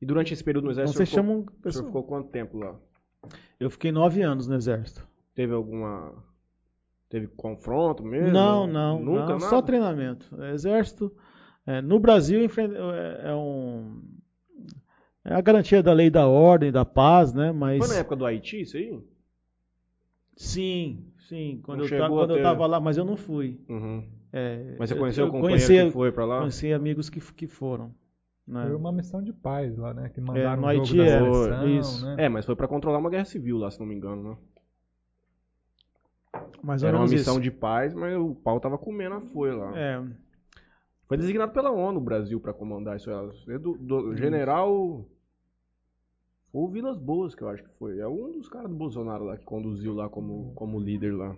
E 0.00 0.06
durante 0.06 0.32
esse 0.32 0.44
período 0.44 0.66
no 0.66 0.70
exército, 0.70 1.02
então, 1.02 1.04
você 1.04 1.10
ficou, 1.10 1.24
chamam, 1.24 1.46
o 1.64 1.72
senhor 1.72 1.86
ficou 1.86 2.04
quanto 2.04 2.28
tempo 2.28 2.56
lá? 2.58 2.76
Eu 3.58 3.70
fiquei 3.70 3.90
nove 3.90 4.22
anos 4.22 4.46
no 4.46 4.54
exército. 4.54 5.06
Teve 5.34 5.52
alguma. 5.52 6.12
Teve 7.08 7.26
confronto 7.28 8.04
mesmo? 8.04 8.32
Não, 8.32 8.66
não. 8.66 9.00
Nunca, 9.00 9.32
não, 9.32 9.40
Só 9.40 9.62
treinamento. 9.62 10.28
Exército. 10.44 11.12
É, 11.66 11.80
no 11.82 11.98
Brasil 11.98 12.40
é, 12.40 13.30
é, 13.30 13.34
um. 13.34 14.02
É 15.24 15.34
a 15.34 15.40
garantia 15.40 15.82
da 15.82 15.92
lei 15.92 16.10
da 16.10 16.26
ordem, 16.26 16.72
da 16.72 16.84
paz, 16.84 17.32
né? 17.32 17.52
Mas... 17.52 17.78
Foi 17.78 17.88
na 17.88 18.00
época 18.00 18.16
do 18.16 18.24
Haiti, 18.24 18.62
isso 18.62 18.76
aí? 18.76 18.98
Sim, 20.36 21.04
sim. 21.28 21.60
Quando, 21.62 21.84
eu, 21.84 22.08
quando 22.08 22.32
ter... 22.32 22.38
eu 22.38 22.42
tava 22.42 22.66
lá, 22.66 22.80
mas 22.80 22.96
eu 22.96 23.04
não 23.04 23.16
fui. 23.16 23.60
Uhum. 23.68 24.06
É, 24.32 24.76
mas 24.78 24.90
você 24.90 24.94
conheceu 24.94 25.26
o 25.26 25.30
companheiro 25.30 25.66
conheci, 25.66 25.86
que 25.86 25.92
foi 25.92 26.12
para 26.12 26.24
lá? 26.24 26.38
Conheci 26.40 26.72
amigos 26.72 27.10
que, 27.10 27.20
que 27.20 27.46
foram. 27.46 27.94
Né? 28.48 28.64
Foi 28.64 28.74
uma 28.74 28.90
missão 28.90 29.22
de 29.22 29.30
paz 29.30 29.76
lá, 29.76 29.92
né? 29.92 30.08
Que 30.08 30.22
mandaram 30.22 30.52
é, 30.52 30.56
no 30.56 30.62
um 30.62 30.66
Haiti 30.66 31.00
é, 31.00 31.18
seleção, 31.18 31.68
isso. 31.68 32.06
Né? 32.06 32.16
É, 32.24 32.28
mas 32.30 32.46
foi 32.46 32.56
para 32.56 32.66
controlar 32.66 32.98
uma 32.98 33.10
guerra 33.10 33.26
civil 33.26 33.58
lá, 33.58 33.70
se 33.70 33.78
não 33.78 33.86
me 33.86 33.94
engano, 33.94 34.30
né? 34.30 34.36
Mais 36.62 36.82
Era 36.82 36.96
uma 36.96 37.06
missão 37.06 37.34
isso. 37.34 37.42
de 37.42 37.50
paz, 37.50 37.92
mas 37.94 38.16
o 38.16 38.34
pau 38.34 38.58
tava 38.58 38.78
comendo 38.78 39.16
a 39.16 39.20
folha 39.20 39.54
lá. 39.54 39.78
É. 39.78 40.02
Foi 41.06 41.18
designado 41.18 41.52
pela 41.52 41.70
ONU 41.70 41.98
o 41.98 42.04
Brasil 42.04 42.40
para 42.40 42.54
comandar 42.54 42.96
isso. 42.96 43.10
É 43.10 43.58
do, 43.58 43.74
do 43.74 44.16
general 44.16 45.06
ou 46.50 46.68
Vilas 46.70 46.98
Boas, 46.98 47.34
que 47.34 47.42
eu 47.42 47.48
acho 47.48 47.62
que 47.62 47.70
foi. 47.78 47.98
É 47.98 48.08
um 48.08 48.38
dos 48.38 48.48
caras 48.48 48.70
do 48.70 48.76
Bolsonaro 48.76 49.24
lá 49.24 49.36
que 49.36 49.44
conduziu 49.44 49.92
lá 49.92 50.08
como, 50.08 50.52
como 50.54 50.80
líder 50.80 51.14
lá. 51.14 51.36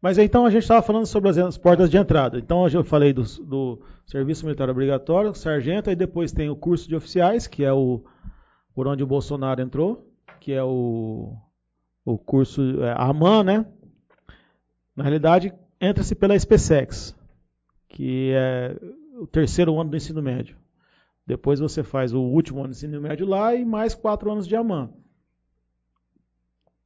Mas 0.00 0.16
então 0.16 0.46
a 0.46 0.50
gente 0.50 0.62
estava 0.62 0.80
falando 0.80 1.04
sobre 1.06 1.28
as 1.28 1.58
portas 1.58 1.90
de 1.90 1.98
entrada. 1.98 2.38
Então 2.38 2.66
eu 2.68 2.82
falei 2.82 3.12
do, 3.12 3.22
do 3.44 3.82
serviço 4.06 4.46
militar 4.46 4.70
obrigatório, 4.70 5.34
sargento, 5.34 5.90
e 5.90 5.96
depois 5.96 6.32
tem 6.32 6.48
o 6.48 6.56
curso 6.56 6.88
de 6.88 6.96
oficiais, 6.96 7.46
que 7.46 7.64
é 7.64 7.72
o 7.72 8.02
por 8.74 8.86
onde 8.86 9.02
o 9.02 9.06
Bolsonaro 9.06 9.60
entrou, 9.60 10.08
que 10.40 10.52
é 10.52 10.62
o, 10.62 11.36
o 12.04 12.16
curso 12.16 12.82
é, 12.82 12.94
AMAN, 12.96 13.44
né? 13.44 13.66
Na 14.96 15.04
realidade, 15.04 15.52
entra-se 15.80 16.14
pela 16.14 16.34
SPSEX, 16.34 17.14
que 17.88 18.32
é 18.32 18.76
o 19.18 19.26
terceiro 19.26 19.78
ano 19.78 19.90
do 19.90 19.96
ensino 19.96 20.22
médio. 20.22 20.56
Depois 21.26 21.60
você 21.60 21.82
faz 21.82 22.14
o 22.14 22.20
último 22.20 22.60
ano 22.60 22.70
de 22.70 22.76
ensino 22.76 23.00
médio 23.00 23.26
lá 23.26 23.54
e 23.54 23.64
mais 23.64 23.94
quatro 23.94 24.30
anos 24.30 24.46
de 24.46 24.56
AMAN. 24.56 24.90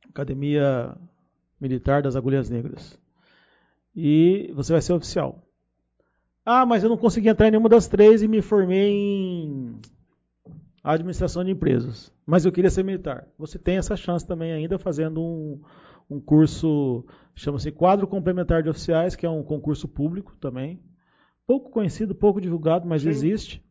Academia 0.09 0.97
Militar 1.61 2.03
das 2.03 2.17
Agulhas 2.17 2.51
Negras. 2.51 2.99
E 3.95 4.53
você 4.55 4.73
vai 4.73 4.83
ser 4.83 4.93
oficial. 4.93 5.47
Ah, 6.45 6.67
mas 6.67 6.83
eu 6.83 6.91
não 6.91 6.97
consegui 6.97 7.29
entrar 7.29 7.49
em 7.49 7.53
nenhuma 7.53 7.69
das 7.69 7.89
três 7.89 8.23
e 8.23 8.29
me 8.29 8.43
formei 8.43 8.93
em 8.93 9.81
administração 10.83 11.43
de 11.43 11.53
empresas. 11.53 12.13
Mas 12.27 12.45
eu 12.45 12.53
queria 12.53 12.71
ser 12.71 12.83
militar. 12.83 13.27
Você 13.39 13.59
tem 13.59 13.79
essa 13.79 13.97
chance 13.97 14.27
também 14.27 14.53
ainda 14.53 14.79
fazendo 14.79 15.23
um, 15.23 15.61
um 16.11 16.21
curso, 16.21 17.05
chama-se 17.35 17.73
Quadro 17.73 18.07
Complementar 18.07 18.63
de 18.63 18.69
Oficiais, 18.69 19.17
que 19.17 19.25
é 19.25 19.31
um 19.31 19.43
concurso 19.43 19.89
público 19.89 20.37
também. 20.37 20.81
Pouco 21.47 21.71
conhecido, 21.71 22.15
pouco 22.15 22.41
divulgado, 22.41 22.87
mas 22.87 23.03
Sim. 23.03 23.09
existe 23.09 23.65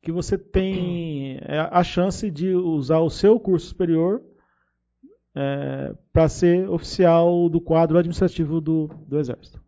que 0.00 0.12
você 0.12 0.38
tem 0.38 1.38
é, 1.42 1.58
a 1.70 1.82
chance 1.82 2.30
de 2.30 2.54
usar 2.54 3.00
o 3.00 3.10
seu 3.10 3.38
curso 3.40 3.66
superior 3.66 4.22
é, 5.40 5.94
para 6.12 6.28
ser 6.28 6.68
oficial 6.68 7.48
do 7.48 7.60
quadro 7.60 7.96
administrativo 7.96 8.60
do, 8.60 8.88
do 9.06 9.20
Exército. 9.20 9.62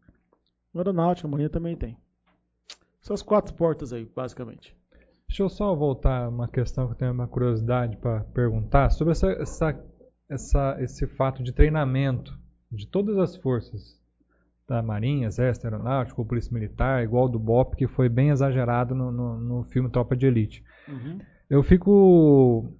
No 0.74 0.80
Aeronáutica, 0.80 1.28
a 1.28 1.30
Marinha 1.30 1.48
também 1.48 1.76
tem. 1.76 1.96
São 3.00 3.14
as 3.14 3.22
quatro 3.22 3.54
portas 3.54 3.92
aí, 3.92 4.04
basicamente. 4.04 4.76
Deixa 5.28 5.44
eu 5.44 5.48
só 5.48 5.72
voltar 5.76 6.28
uma 6.28 6.48
questão 6.48 6.86
que 6.86 6.94
eu 6.94 6.96
tenho 6.96 7.12
uma 7.12 7.28
curiosidade 7.28 7.96
para 7.98 8.24
perguntar 8.24 8.90
sobre 8.90 9.12
essa, 9.12 9.30
essa, 9.30 9.84
essa, 10.28 10.76
esse 10.80 11.06
fato 11.06 11.40
de 11.40 11.52
treinamento 11.52 12.36
de 12.70 12.88
todas 12.88 13.16
as 13.16 13.36
forças 13.36 13.96
da 14.66 14.82
Marinha, 14.82 15.28
Exército, 15.28 15.68
Aeronáutico, 15.68 16.24
Polícia 16.24 16.52
Militar, 16.52 17.04
igual 17.04 17.28
do 17.28 17.38
BOP, 17.38 17.76
que 17.76 17.86
foi 17.86 18.08
bem 18.08 18.30
exagerado 18.30 18.92
no, 18.92 19.12
no, 19.12 19.40
no 19.40 19.64
filme 19.64 19.88
Tropa 19.88 20.16
de 20.16 20.26
Elite. 20.26 20.64
Uhum. 20.88 21.20
Eu 21.48 21.62
fico 21.62 22.72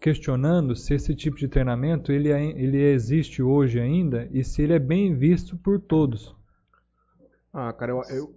questionando 0.00 0.74
se 0.74 0.94
esse 0.94 1.14
tipo 1.14 1.36
de 1.36 1.48
treinamento 1.48 2.12
ele, 2.12 2.30
é, 2.30 2.42
ele 2.42 2.80
existe 2.82 3.42
hoje 3.42 3.80
ainda 3.80 4.28
e 4.30 4.44
se 4.44 4.62
ele 4.62 4.74
é 4.74 4.78
bem 4.78 5.14
visto 5.14 5.56
por 5.56 5.80
todos. 5.80 6.34
Ah, 7.52 7.72
cara, 7.72 7.92
eu, 7.92 8.02
eu, 8.10 8.34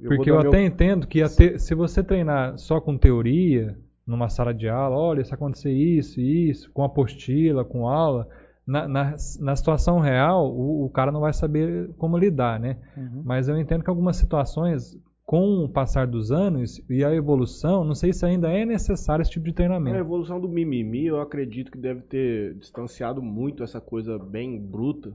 eu 0.00 0.08
porque 0.08 0.30
eu 0.30 0.38
até 0.38 0.58
meu... 0.58 0.66
entendo 0.66 1.06
que 1.06 1.22
te, 1.28 1.58
se 1.58 1.74
você 1.74 2.02
treinar 2.02 2.58
só 2.58 2.80
com 2.80 2.96
teoria 2.96 3.76
numa 4.06 4.28
sala 4.28 4.52
de 4.52 4.68
aula, 4.68 4.96
olha, 4.96 5.24
se 5.24 5.32
acontecer 5.32 5.72
isso, 5.72 6.20
isso, 6.20 6.70
com 6.72 6.82
apostila, 6.82 7.64
com 7.64 7.86
aula, 7.86 8.28
na, 8.66 8.86
na, 8.88 9.16
na 9.40 9.56
situação 9.56 10.00
real, 10.00 10.50
o, 10.52 10.84
o, 10.84 10.90
cara 10.90 11.12
não 11.12 11.20
vai 11.20 11.32
saber 11.32 11.90
como 11.98 12.18
lidar, 12.18 12.58
né? 12.58 12.78
Uhum. 12.96 13.22
Mas 13.24 13.48
eu 13.48 13.58
entendo 13.58 13.82
que 13.82 13.90
algumas 13.90 14.16
situações, 14.16 14.96
com 15.24 15.64
o 15.64 15.68
passar 15.68 16.06
dos 16.06 16.32
anos 16.32 16.80
e 16.90 17.04
a 17.04 17.14
evolução, 17.14 17.84
não 17.84 17.94
sei 17.94 18.12
se 18.12 18.26
ainda 18.26 18.50
é 18.50 18.64
necessário 18.64 19.22
esse 19.22 19.30
tipo 19.30 19.46
de 19.46 19.52
treinamento. 19.52 19.96
A 19.96 20.00
evolução 20.00 20.40
do 20.40 20.48
mimimi, 20.48 21.06
eu 21.06 21.20
acredito 21.20 21.70
que 21.70 21.78
deve 21.78 22.02
ter 22.02 22.54
distanciado 22.54 23.22
muito 23.22 23.62
essa 23.62 23.80
coisa 23.80 24.18
bem 24.18 24.60
bruta. 24.60 25.12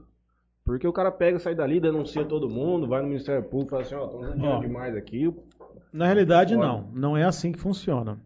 Porque 0.64 0.86
o 0.86 0.92
cara 0.92 1.10
pega, 1.10 1.38
sai 1.38 1.54
dali, 1.54 1.80
denuncia 1.80 2.24
todo 2.24 2.48
mundo, 2.48 2.86
vai 2.86 3.00
no 3.00 3.08
Ministério 3.08 3.42
Público 3.42 3.68
e 3.68 3.70
fala 3.70 3.82
assim, 3.82 3.94
ó, 3.94 4.20
oh, 4.20 4.34
estão 4.34 4.60
demais 4.60 4.94
aqui. 4.94 5.32
Na 5.92 6.06
realidade, 6.06 6.56
não. 6.56 6.90
Não 6.92 7.16
é 7.16 7.24
assim 7.24 7.52
que 7.52 7.58
funciona. 7.58 8.18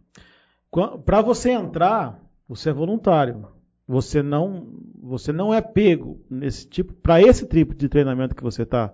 Para 1.05 1.21
você 1.21 1.51
entrar, 1.51 2.21
você 2.49 2.71
é 2.71 2.73
voluntário. 2.73 3.47
Você 3.87 4.23
não, 4.23 4.67
você 5.01 5.33
não 5.33 5.53
é 5.53 5.61
pego 5.61 6.21
nesse 6.31 6.69
tipo, 6.69 6.93
para 6.95 7.21
esse 7.21 7.47
tipo 7.47 7.75
de 7.75 7.89
treinamento 7.89 8.35
que 8.35 8.43
você 8.43 8.63
está 8.63 8.93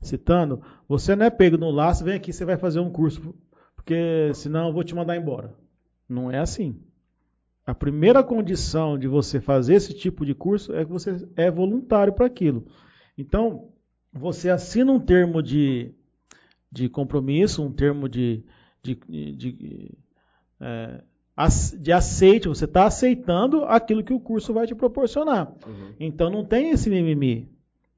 citando, 0.00 0.62
você 0.88 1.14
não 1.14 1.26
é 1.26 1.30
pego 1.30 1.56
no 1.56 1.70
laço, 1.70 2.04
vem 2.04 2.14
aqui, 2.14 2.32
você 2.32 2.44
vai 2.44 2.56
fazer 2.56 2.80
um 2.80 2.90
curso, 2.90 3.34
porque 3.76 4.30
senão 4.34 4.68
eu 4.68 4.72
vou 4.72 4.84
te 4.84 4.94
mandar 4.94 5.16
embora. 5.16 5.54
Não 6.08 6.30
é 6.30 6.38
assim. 6.38 6.80
A 7.66 7.74
primeira 7.74 8.22
condição 8.22 8.98
de 8.98 9.06
você 9.06 9.40
fazer 9.40 9.74
esse 9.74 9.94
tipo 9.94 10.24
de 10.24 10.34
curso 10.34 10.74
é 10.74 10.84
que 10.84 10.90
você 10.90 11.28
é 11.36 11.50
voluntário 11.50 12.12
para 12.12 12.26
aquilo. 12.26 12.66
Então, 13.16 13.68
você 14.12 14.50
assina 14.50 14.90
um 14.90 14.98
termo 14.98 15.42
de, 15.42 15.92
de 16.72 16.88
compromisso, 16.88 17.62
um 17.62 17.72
termo 17.72 18.08
de, 18.08 18.42
de, 18.82 18.98
de, 19.08 19.52
de 19.52 19.98
é, 20.60 21.02
de 21.78 21.92
aceite, 21.92 22.48
você 22.48 22.66
está 22.66 22.84
aceitando 22.84 23.64
aquilo 23.64 24.04
que 24.04 24.12
o 24.12 24.20
curso 24.20 24.52
vai 24.52 24.66
te 24.66 24.74
proporcionar. 24.74 25.48
Uhum. 25.66 25.94
Então 25.98 26.28
não 26.28 26.44
tem 26.44 26.70
esse 26.70 26.90
mimimi. 26.90 27.48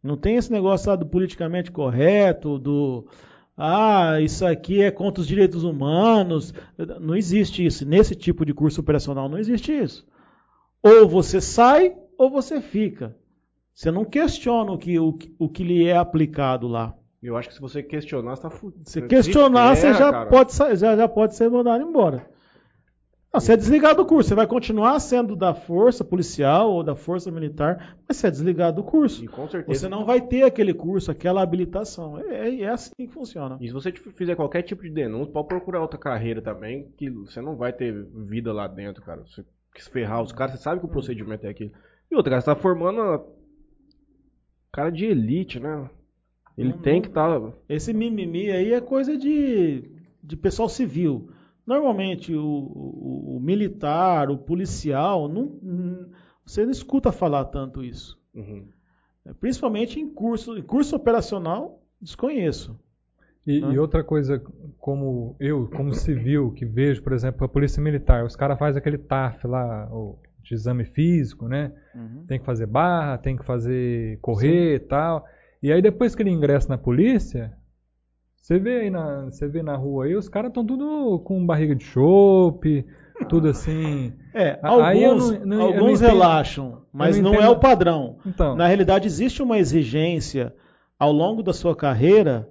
Não 0.03 0.17
tem 0.17 0.37
esse 0.37 0.51
negócio 0.51 0.97
do 0.97 1.07
politicamente 1.07 1.71
correto, 1.71 2.59
do 2.59 3.07
ah, 3.57 4.21
isso 4.21 4.45
aqui 4.45 4.83
é 4.83 4.91
contra 4.91 5.21
os 5.21 5.27
direitos 5.27 5.63
humanos. 5.63 6.53
Não 7.01 7.15
existe 7.15 7.65
isso. 7.65 7.87
Nesse 7.87 8.15
tipo 8.15 8.45
de 8.45 8.55
curso 8.55 8.81
operacional 8.81 9.29
não 9.29 9.39
existe 9.39 9.73
isso. 9.73 10.07
Ou 10.83 11.09
você 11.09 11.41
sai 11.41 11.95
ou 12.19 12.31
você 12.31 12.61
fica. 12.61 13.17
Você 13.75 13.91
não 13.91 14.05
questiona 14.05 14.73
o 14.73 14.79
que, 14.79 14.99
o, 14.99 15.17
o 15.39 15.49
que 15.49 15.63
lhe 15.65 15.87
é 15.87 15.97
aplicado 15.97 16.67
lá. 16.67 16.95
Eu 17.23 17.37
acho 17.37 17.49
que 17.49 17.55
se 17.55 17.61
você 17.61 17.83
questionar, 17.83 18.35
você 18.35 18.47
está 18.47 18.51
fudido. 18.51 18.83
Se 18.91 19.03
questionar, 19.03 19.77
você 19.77 19.95
já 19.95 20.27
pode, 20.27 20.53
já, 20.53 20.97
já 20.97 21.09
pode 21.09 21.37
ser 21.37 21.49
mandado 21.49 21.85
embora. 21.85 22.29
Não, 23.33 23.41
você 23.41 23.55
é 23.55 23.57
desligado 23.57 23.97
do 23.97 24.07
curso. 24.07 24.29
Você 24.29 24.35
vai 24.35 24.47
continuar 24.47 25.01
sendo 25.01 25.35
da 25.35 25.55
força 25.55 26.05
policial 26.05 26.71
ou 26.71 26.85
da 26.85 26.95
força 26.95 27.31
militar, 27.31 27.97
mas 28.07 28.19
você 28.19 28.27
é 28.27 28.31
desligado 28.31 28.77
do 28.77 28.85
curso. 28.85 29.25
E 29.25 29.29
com 29.29 29.49
certeza. 29.49 29.81
Você 29.81 29.89
não 29.89 30.05
vai 30.05 30.21
ter 30.21 30.43
aquele 30.43 30.75
curso, 30.75 31.11
aquela 31.11 31.43
habilitação. 31.43 32.19
É, 32.19 32.51
é, 32.51 32.61
é 32.61 32.69
assim 32.69 32.93
que 32.95 33.09
funciona. 33.09 33.57
E 33.59 33.69
se 33.69 33.73
você 33.73 33.91
fizer 33.91 34.37
qualquer 34.37 34.63
tipo 34.63 34.83
de 34.83 34.91
denúncia, 34.91 35.33
pode 35.33 35.49
procurar 35.49 35.81
outra 35.81 35.99
carreira 35.99 36.43
também, 36.43 36.93
que 36.99 37.09
você 37.09 37.41
não 37.41 37.57
vai 37.57 37.73
ter 37.73 38.05
vida 38.29 38.53
lá 38.53 38.67
dentro, 38.67 39.03
cara. 39.03 39.23
Você 39.23 39.43
quis 39.75 39.89
ferrar 39.89 40.23
os 40.23 40.33
caras, 40.33 40.57
você 40.57 40.63
sabe 40.63 40.81
que 40.81 40.87
o 40.87 40.91
procedimento 40.91 41.47
é 41.47 41.51
aquilo. 41.51 41.73
E 42.11 42.15
outra, 42.15 42.33
cara, 42.33 42.41
você 42.43 42.55
tá 42.55 42.57
formando 42.57 43.25
cara 44.71 44.91
de 44.91 45.07
elite, 45.07 45.59
né? 45.59 45.89
Ele 46.57 46.73
não, 46.73 46.79
tem 46.79 47.01
que 47.01 47.09
estar. 47.09 47.41
Tá... 47.41 47.53
Esse 47.67 47.95
mimimi 47.95 48.51
aí 48.51 48.75
é 48.75 48.81
coisa 48.83 49.17
de, 49.17 49.91
de 50.23 50.37
pessoal 50.37 50.69
civil. 50.69 51.31
Normalmente 51.67 52.35
o, 52.35 52.45
o, 52.45 53.37
o 53.37 53.41
militar, 53.41 54.31
o 54.31 54.39
policial, 54.39 55.29
não, 55.29 55.59
não, 55.63 56.09
você 56.45 56.65
não 56.65 56.73
escuta 56.73 57.13
falar 57.13 57.45
tanto 57.47 57.85
isso. 57.85 58.21
Uhum. 58.35 58.67
É, 59.25 59.33
principalmente 59.33 60.01
em 60.01 60.09
curso, 60.09 60.59
em 60.59 60.63
curso 60.63 60.97
operacional, 60.97 61.81
desconheço. 62.01 62.79
E, 63.47 63.59
e, 63.59 63.79
outra 63.79 64.05
coisa, 64.05 64.41
como 64.79 65.35
eu, 65.41 65.69
como 65.69 65.93
civil, 65.95 66.53
que 66.53 66.65
vejo, 66.65 67.03
por 67.03 67.13
exemplo, 67.13 67.45
a 67.45 67.49
polícia 67.49 67.83
militar, 67.83 68.25
os 68.25 68.37
caras 68.37 68.59
fazem 68.59 68.79
aquele 68.79 68.99
TAF 68.99 69.47
lá, 69.47 69.89
o, 69.93 70.17
de 70.43 70.55
exame 70.55 70.85
físico, 70.85 71.49
né? 71.49 71.73
Uhum. 71.95 72.25
Tem 72.27 72.39
que 72.39 72.45
fazer 72.45 72.67
barra, 72.67 73.19
tem 73.19 73.37
que 73.37 73.45
fazer 73.45 74.19
correr 74.21 74.77
e 74.77 74.81
tal. 74.81 75.25
E 75.63 75.73
aí 75.73 75.81
depois 75.83 76.15
que 76.15 76.23
ele 76.23 76.31
ingressa 76.31 76.69
na 76.69 76.79
polícia, 76.79 77.57
você 78.43 78.59
vê 78.59 78.81
aí 78.81 78.91
na, 78.91 79.27
você 79.27 79.47
vê 79.47 79.63
na 79.63 79.77
rua 79.77 80.07
aí, 80.07 80.17
os 80.17 80.29
caras 80.29 80.49
estão 80.49 80.67
tudo 80.67 81.21
com 81.21 81.47
barriga 81.47 81.77
de 81.77 81.85
chope, 81.85 82.85
tudo 83.29 83.49
assim. 83.49 84.13
É, 84.35 84.59
alguns, 84.61 85.31
não, 85.31 85.47
não, 85.47 85.63
alguns 85.63 86.01
relaxam, 86.01 86.83
mas 86.93 87.21
não, 87.21 87.35
não 87.35 87.41
é 87.41 87.49
o 87.49 87.61
padrão. 87.61 88.19
Então, 88.27 88.57
na 88.57 88.67
realidade, 88.67 89.07
existe 89.07 89.41
uma 89.45 89.59
exigência 89.59 90.53
ao 90.99 91.13
longo 91.13 91.41
da 91.41 91.53
sua 91.53 91.77
carreira 91.77 92.49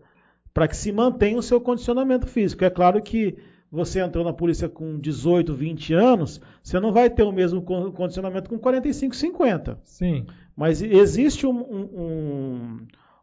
para 0.53 0.65
que 0.65 0.77
se 0.77 0.93
mantenha 0.93 1.37
o 1.37 1.43
seu 1.43 1.59
condicionamento 1.59 2.25
físico. 2.25 2.63
É 2.63 2.69
claro 2.69 3.01
que 3.01 3.35
você 3.69 3.99
entrou 3.99 4.23
na 4.23 4.31
polícia 4.31 4.69
com 4.69 4.97
18, 4.97 5.53
20 5.53 5.93
anos, 5.93 6.39
você 6.63 6.79
não 6.79 6.93
vai 6.93 7.09
ter 7.09 7.23
o 7.23 7.33
mesmo 7.33 7.61
condicionamento 7.61 8.49
com 8.49 8.57
45, 8.57 9.13
50. 9.13 9.77
Sim. 9.83 10.25
Mas 10.55 10.81
existe 10.81 11.45
um, 11.45 11.59
um, 11.59 12.77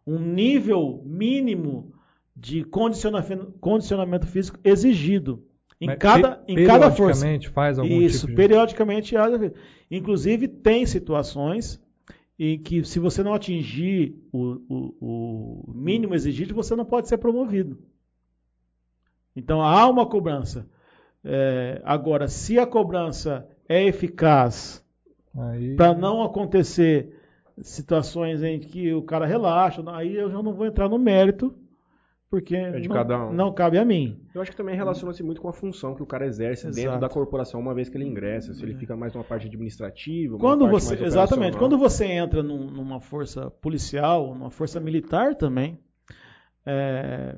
um 0.06 0.18
nível 0.18 1.02
mínimo 1.06 1.92
de 2.40 2.62
condicionamento, 2.62 3.52
condicionamento 3.61 4.26
físico 4.26 4.61
exigido. 4.62 5.45
Em 5.80 5.87
Mas 5.87 5.99
cada, 5.99 6.42
em 6.47 6.64
cada 6.64 6.90
força. 6.90 7.21
Periodicamente 7.21 7.49
faz 7.49 7.78
algum 7.78 8.00
Isso, 8.00 8.21
tipo 8.21 8.30
de... 8.30 8.37
periodicamente. 8.37 9.14
Inclusive, 9.90 10.47
tem 10.49 10.87
situações 10.87 11.80
em 12.38 12.59
que, 12.59 12.85
se 12.85 13.00
você 13.00 13.23
não 13.23 13.35
atingir 13.35 14.16
o, 14.33 14.61
o, 14.68 15.64
o 15.68 15.72
mínimo 15.74 16.14
exigido, 16.14 16.55
você 16.55 16.77
não 16.77 16.85
pode 16.85 17.09
ser 17.09 17.18
promovido. 17.18 17.79
Então, 19.35 19.61
há 19.61 19.88
uma 19.88 20.07
cobrança. 20.07 20.68
É, 21.24 21.81
agora, 21.85 22.29
se 22.29 22.59
a 22.59 22.66
cobrança 22.66 23.48
é 23.68 23.85
eficaz 23.85 24.85
para 25.77 25.94
não 25.94 26.22
acontecer 26.22 27.16
situações 27.62 28.42
em 28.42 28.61
que 28.61 28.92
o 28.92 29.03
cara 29.03 29.27
relaxa, 29.27 29.83
aí 29.92 30.14
eu 30.14 30.31
já 30.31 30.40
não 30.40 30.55
vou 30.55 30.66
entrar 30.66 30.88
no 30.88 30.98
mérito 30.98 31.55
porque 32.31 32.55
é 32.55 32.79
não, 32.81 33.31
um. 33.31 33.33
não, 33.33 33.53
cabe 33.53 33.79
a 33.79 33.85
mim. 33.85 34.21
Eu 34.35 34.43
acho 34.43 34.51
que 34.51 34.57
também 34.57 34.77
relaciona-se 34.77 35.23
muito 35.23 35.41
com 35.41 35.49
a 35.49 35.53
função 35.53 35.95
que 35.95 36.03
o 36.03 36.07
cara 36.07 36.27
exerce 36.27 36.67
Exato. 36.67 36.77
dentro 36.87 37.01
da 37.01 37.09
corporação 37.09 37.59
uma 37.59 37.75
vez 37.75 37.88
que 37.88 37.97
ele 37.97 38.05
ingressa. 38.05 38.53
Se 38.53 38.62
ele 38.62 38.75
fica 38.75 38.95
mais 38.95 39.14
numa 39.14 39.25
parte 39.25 39.47
administrativa, 39.47 40.37
quando 40.37 40.69
você 40.69 41.03
exatamente, 41.03 41.57
quando 41.57 41.79
você 41.79 42.05
entra 42.05 42.43
num, 42.43 42.71
numa 42.71 43.01
força 43.01 43.51
policial, 43.51 44.35
numa 44.35 44.51
força 44.51 44.79
militar 44.79 45.35
também, 45.35 45.79
é, 46.67 47.35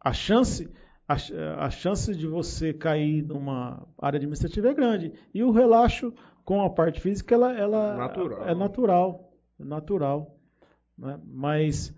a 0.00 0.12
chance 0.12 0.68
a, 1.08 1.66
a, 1.66 1.70
chance 1.70 2.14
de 2.14 2.26
você 2.26 2.72
cair 2.72 3.22
numa 3.22 3.86
área 3.98 4.16
administrativa 4.16 4.70
é 4.70 4.74
grande 4.74 5.12
e 5.32 5.42
o 5.44 5.50
relaxo 5.50 6.12
com 6.44 6.62
a 6.62 6.70
parte 6.70 7.00
física 7.00 7.34
ela, 7.34 7.52
ela 7.52 7.96
natural. 7.96 8.48
é 8.48 8.54
natural, 8.54 9.32
natural, 9.58 10.36
né? 10.98 11.20
mas 11.24 11.94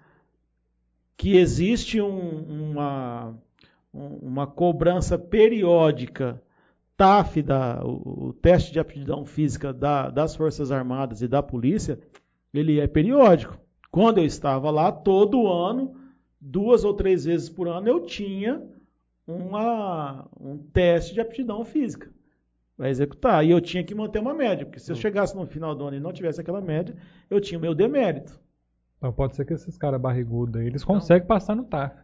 que 1.16 1.37
existe 1.37 2.00
um, 2.00 2.72
uma, 2.72 3.35
uma 3.92 4.46
cobrança 4.46 5.18
periódica 5.18 6.42
TAF, 6.96 7.42
da, 7.42 7.85
o, 7.85 8.29
o, 8.29 8.33
teste 8.33 8.72
de 8.72 8.79
aptidão 8.79 9.24
física 9.24 9.72
da, 9.72 10.11
das 10.11 10.37
Forças 10.37 10.70
Armadas 10.70 11.22
e 11.22 11.29
da 11.29 11.42
Polícia, 11.42 11.98
ele 12.53 12.79
é 12.79 12.87
periódico. 12.87 13.59
Quando 13.90 14.18
eu 14.18 14.24
estava 14.24 14.70
lá, 14.70 14.92
todo 14.92 15.50
ano, 15.50 15.96
duas 16.40 16.85
ou 16.85 16.94
três 16.94 17.24
vezes 17.24 17.48
por 17.48 17.68
ano, 17.68 17.88
eu 17.88 18.00
tinha 18.00 18.62
uma, 19.27 20.29
um 20.38 20.59
teste 20.59 21.14
de 21.14 21.20
aptidão 21.20 21.64
física 21.64 22.11
para 22.77 22.90
executar. 22.90 23.44
E 23.44 23.50
eu 23.50 23.61
tinha 23.61 23.83
que 23.83 23.94
manter 23.94 24.20
uma 24.20 24.35
média, 24.35 24.64
porque 24.64 24.81
se 24.81 24.90
eu 24.90 24.96
hum. 24.96 25.00
chegasse 25.00 25.35
no 25.35 25.46
final 25.46 25.74
do 25.74 25.85
ano 25.85 25.96
e 25.96 26.00
não 26.00 26.12
tivesse 26.12 26.40
aquela 26.40 26.61
média, 26.61 26.94
eu 27.29 27.40
tinha 27.40 27.59
o 27.59 27.62
meu 27.62 27.74
demérito. 27.74 28.38
Então 29.05 29.12
pode 29.12 29.37
ser 29.37 29.45
que 29.45 29.53
esses 29.53 29.77
caras 29.77 30.01
barrigudos 30.01 30.59
aí, 30.59 30.67
eles 30.67 30.83
então, 30.83 30.95
conseguem 30.95 31.29
passar 31.29 31.55
no 31.55 31.64
TAF. 31.64 31.95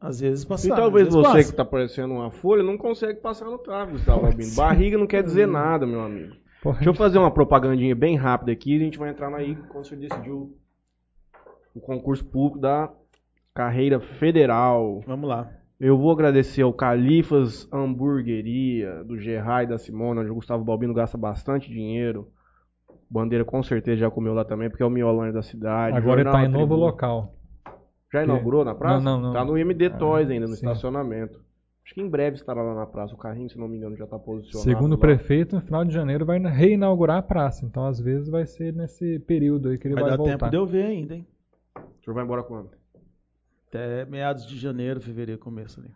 Às 0.00 0.18
vezes 0.18 0.44
passar. 0.44 0.66
E 0.66 0.70
talvez 0.70 1.06
você 1.06 1.22
passa. 1.22 1.38
que 1.38 1.50
está 1.50 1.64
parecendo 1.64 2.14
uma 2.14 2.32
folha 2.32 2.64
não 2.64 2.76
consegue 2.76 3.20
passar 3.20 3.44
no 3.44 3.58
TAF, 3.58 3.92
Gustavo 3.92 4.26
Albino. 4.26 4.56
Barriga 4.56 4.98
não 4.98 5.06
quer 5.06 5.22
dizer 5.22 5.46
nada, 5.46 5.86
meu 5.86 6.00
amigo. 6.00 6.34
Pode. 6.60 6.78
Deixa 6.78 6.90
eu 6.90 6.94
fazer 6.94 7.16
uma 7.18 7.30
propagandinha 7.30 7.94
bem 7.94 8.16
rápida 8.16 8.50
aqui 8.50 8.72
e 8.72 8.76
a 8.76 8.80
gente 8.80 8.98
vai 8.98 9.10
entrar 9.10 9.32
aí 9.32 9.54
quando 9.68 9.86
você 9.86 9.94
decidiu 9.94 10.58
o 11.76 11.80
concurso 11.80 12.24
público 12.24 12.58
da 12.58 12.92
carreira 13.54 14.00
federal. 14.00 15.00
Vamos 15.06 15.28
lá. 15.28 15.48
Eu 15.78 15.96
vou 15.96 16.10
agradecer 16.10 16.62
ao 16.62 16.72
Califas 16.72 17.68
Hamburgueria, 17.72 19.04
do 19.04 19.16
Gerard 19.16 19.66
e 19.66 19.68
da 19.68 19.78
Simona, 19.78 20.22
onde 20.22 20.30
o 20.32 20.34
Gustavo 20.34 20.64
Balbino 20.64 20.92
gasta 20.92 21.16
bastante 21.16 21.70
dinheiro. 21.70 22.26
Bandeira 23.10 23.44
com 23.44 23.62
certeza 23.62 23.96
já 23.96 24.10
comeu 24.10 24.34
lá 24.34 24.44
também, 24.44 24.68
porque 24.68 24.82
é 24.82 24.86
o 24.86 24.90
miolão 24.90 25.32
da 25.32 25.42
cidade. 25.42 25.96
Agora 25.96 26.20
ele 26.20 26.30
tá 26.30 26.44
em 26.44 26.48
novo 26.48 26.74
local. 26.74 27.34
Já 28.12 28.24
inaugurou 28.24 28.64
na 28.64 28.74
praça? 28.74 29.04
Não, 29.04 29.16
não, 29.16 29.28
não. 29.28 29.32
Tá 29.32 29.44
no 29.44 29.56
MD 29.56 29.86
ah, 29.86 29.90
Toys 29.90 30.30
ainda, 30.30 30.46
no 30.46 30.54
sim. 30.54 30.66
estacionamento. 30.66 31.40
Acho 31.84 31.94
que 31.94 32.02
em 32.02 32.08
breve 32.08 32.36
estará 32.36 32.62
lá 32.62 32.74
na 32.74 32.86
praça. 32.86 33.14
O 33.14 33.18
carrinho, 33.18 33.48
se 33.48 33.58
não 33.58 33.66
me 33.66 33.78
engano, 33.78 33.96
já 33.96 34.04
está 34.04 34.18
posicionado. 34.18 34.70
Segundo 34.70 34.90
lá. 34.90 34.96
o 34.96 35.00
prefeito, 35.00 35.56
no 35.56 35.62
final 35.62 35.84
de 35.84 35.92
janeiro 35.92 36.26
vai 36.26 36.38
reinaugurar 36.38 37.16
a 37.16 37.22
praça. 37.22 37.64
Então, 37.64 37.86
às 37.86 37.98
vezes, 37.98 38.28
vai 38.28 38.46
ser 38.46 38.74
nesse 38.74 39.18
período 39.20 39.70
aí 39.70 39.78
que 39.78 39.88
ele 39.88 39.94
vai, 39.94 40.04
vai 40.04 40.10
dar 40.10 40.16
voltar. 40.18 40.38
tempo 40.38 40.50
de 40.50 40.56
eu 40.56 40.66
ver 40.66 40.84
ainda, 40.84 41.14
hein? 41.14 41.26
O 41.76 42.04
senhor 42.04 42.14
vai 42.14 42.24
embora 42.24 42.42
quando? 42.42 42.70
Até 43.68 44.04
meados 44.04 44.46
de 44.46 44.58
janeiro, 44.58 45.00
fevereiro, 45.00 45.40
começo 45.40 45.80
ali. 45.80 45.90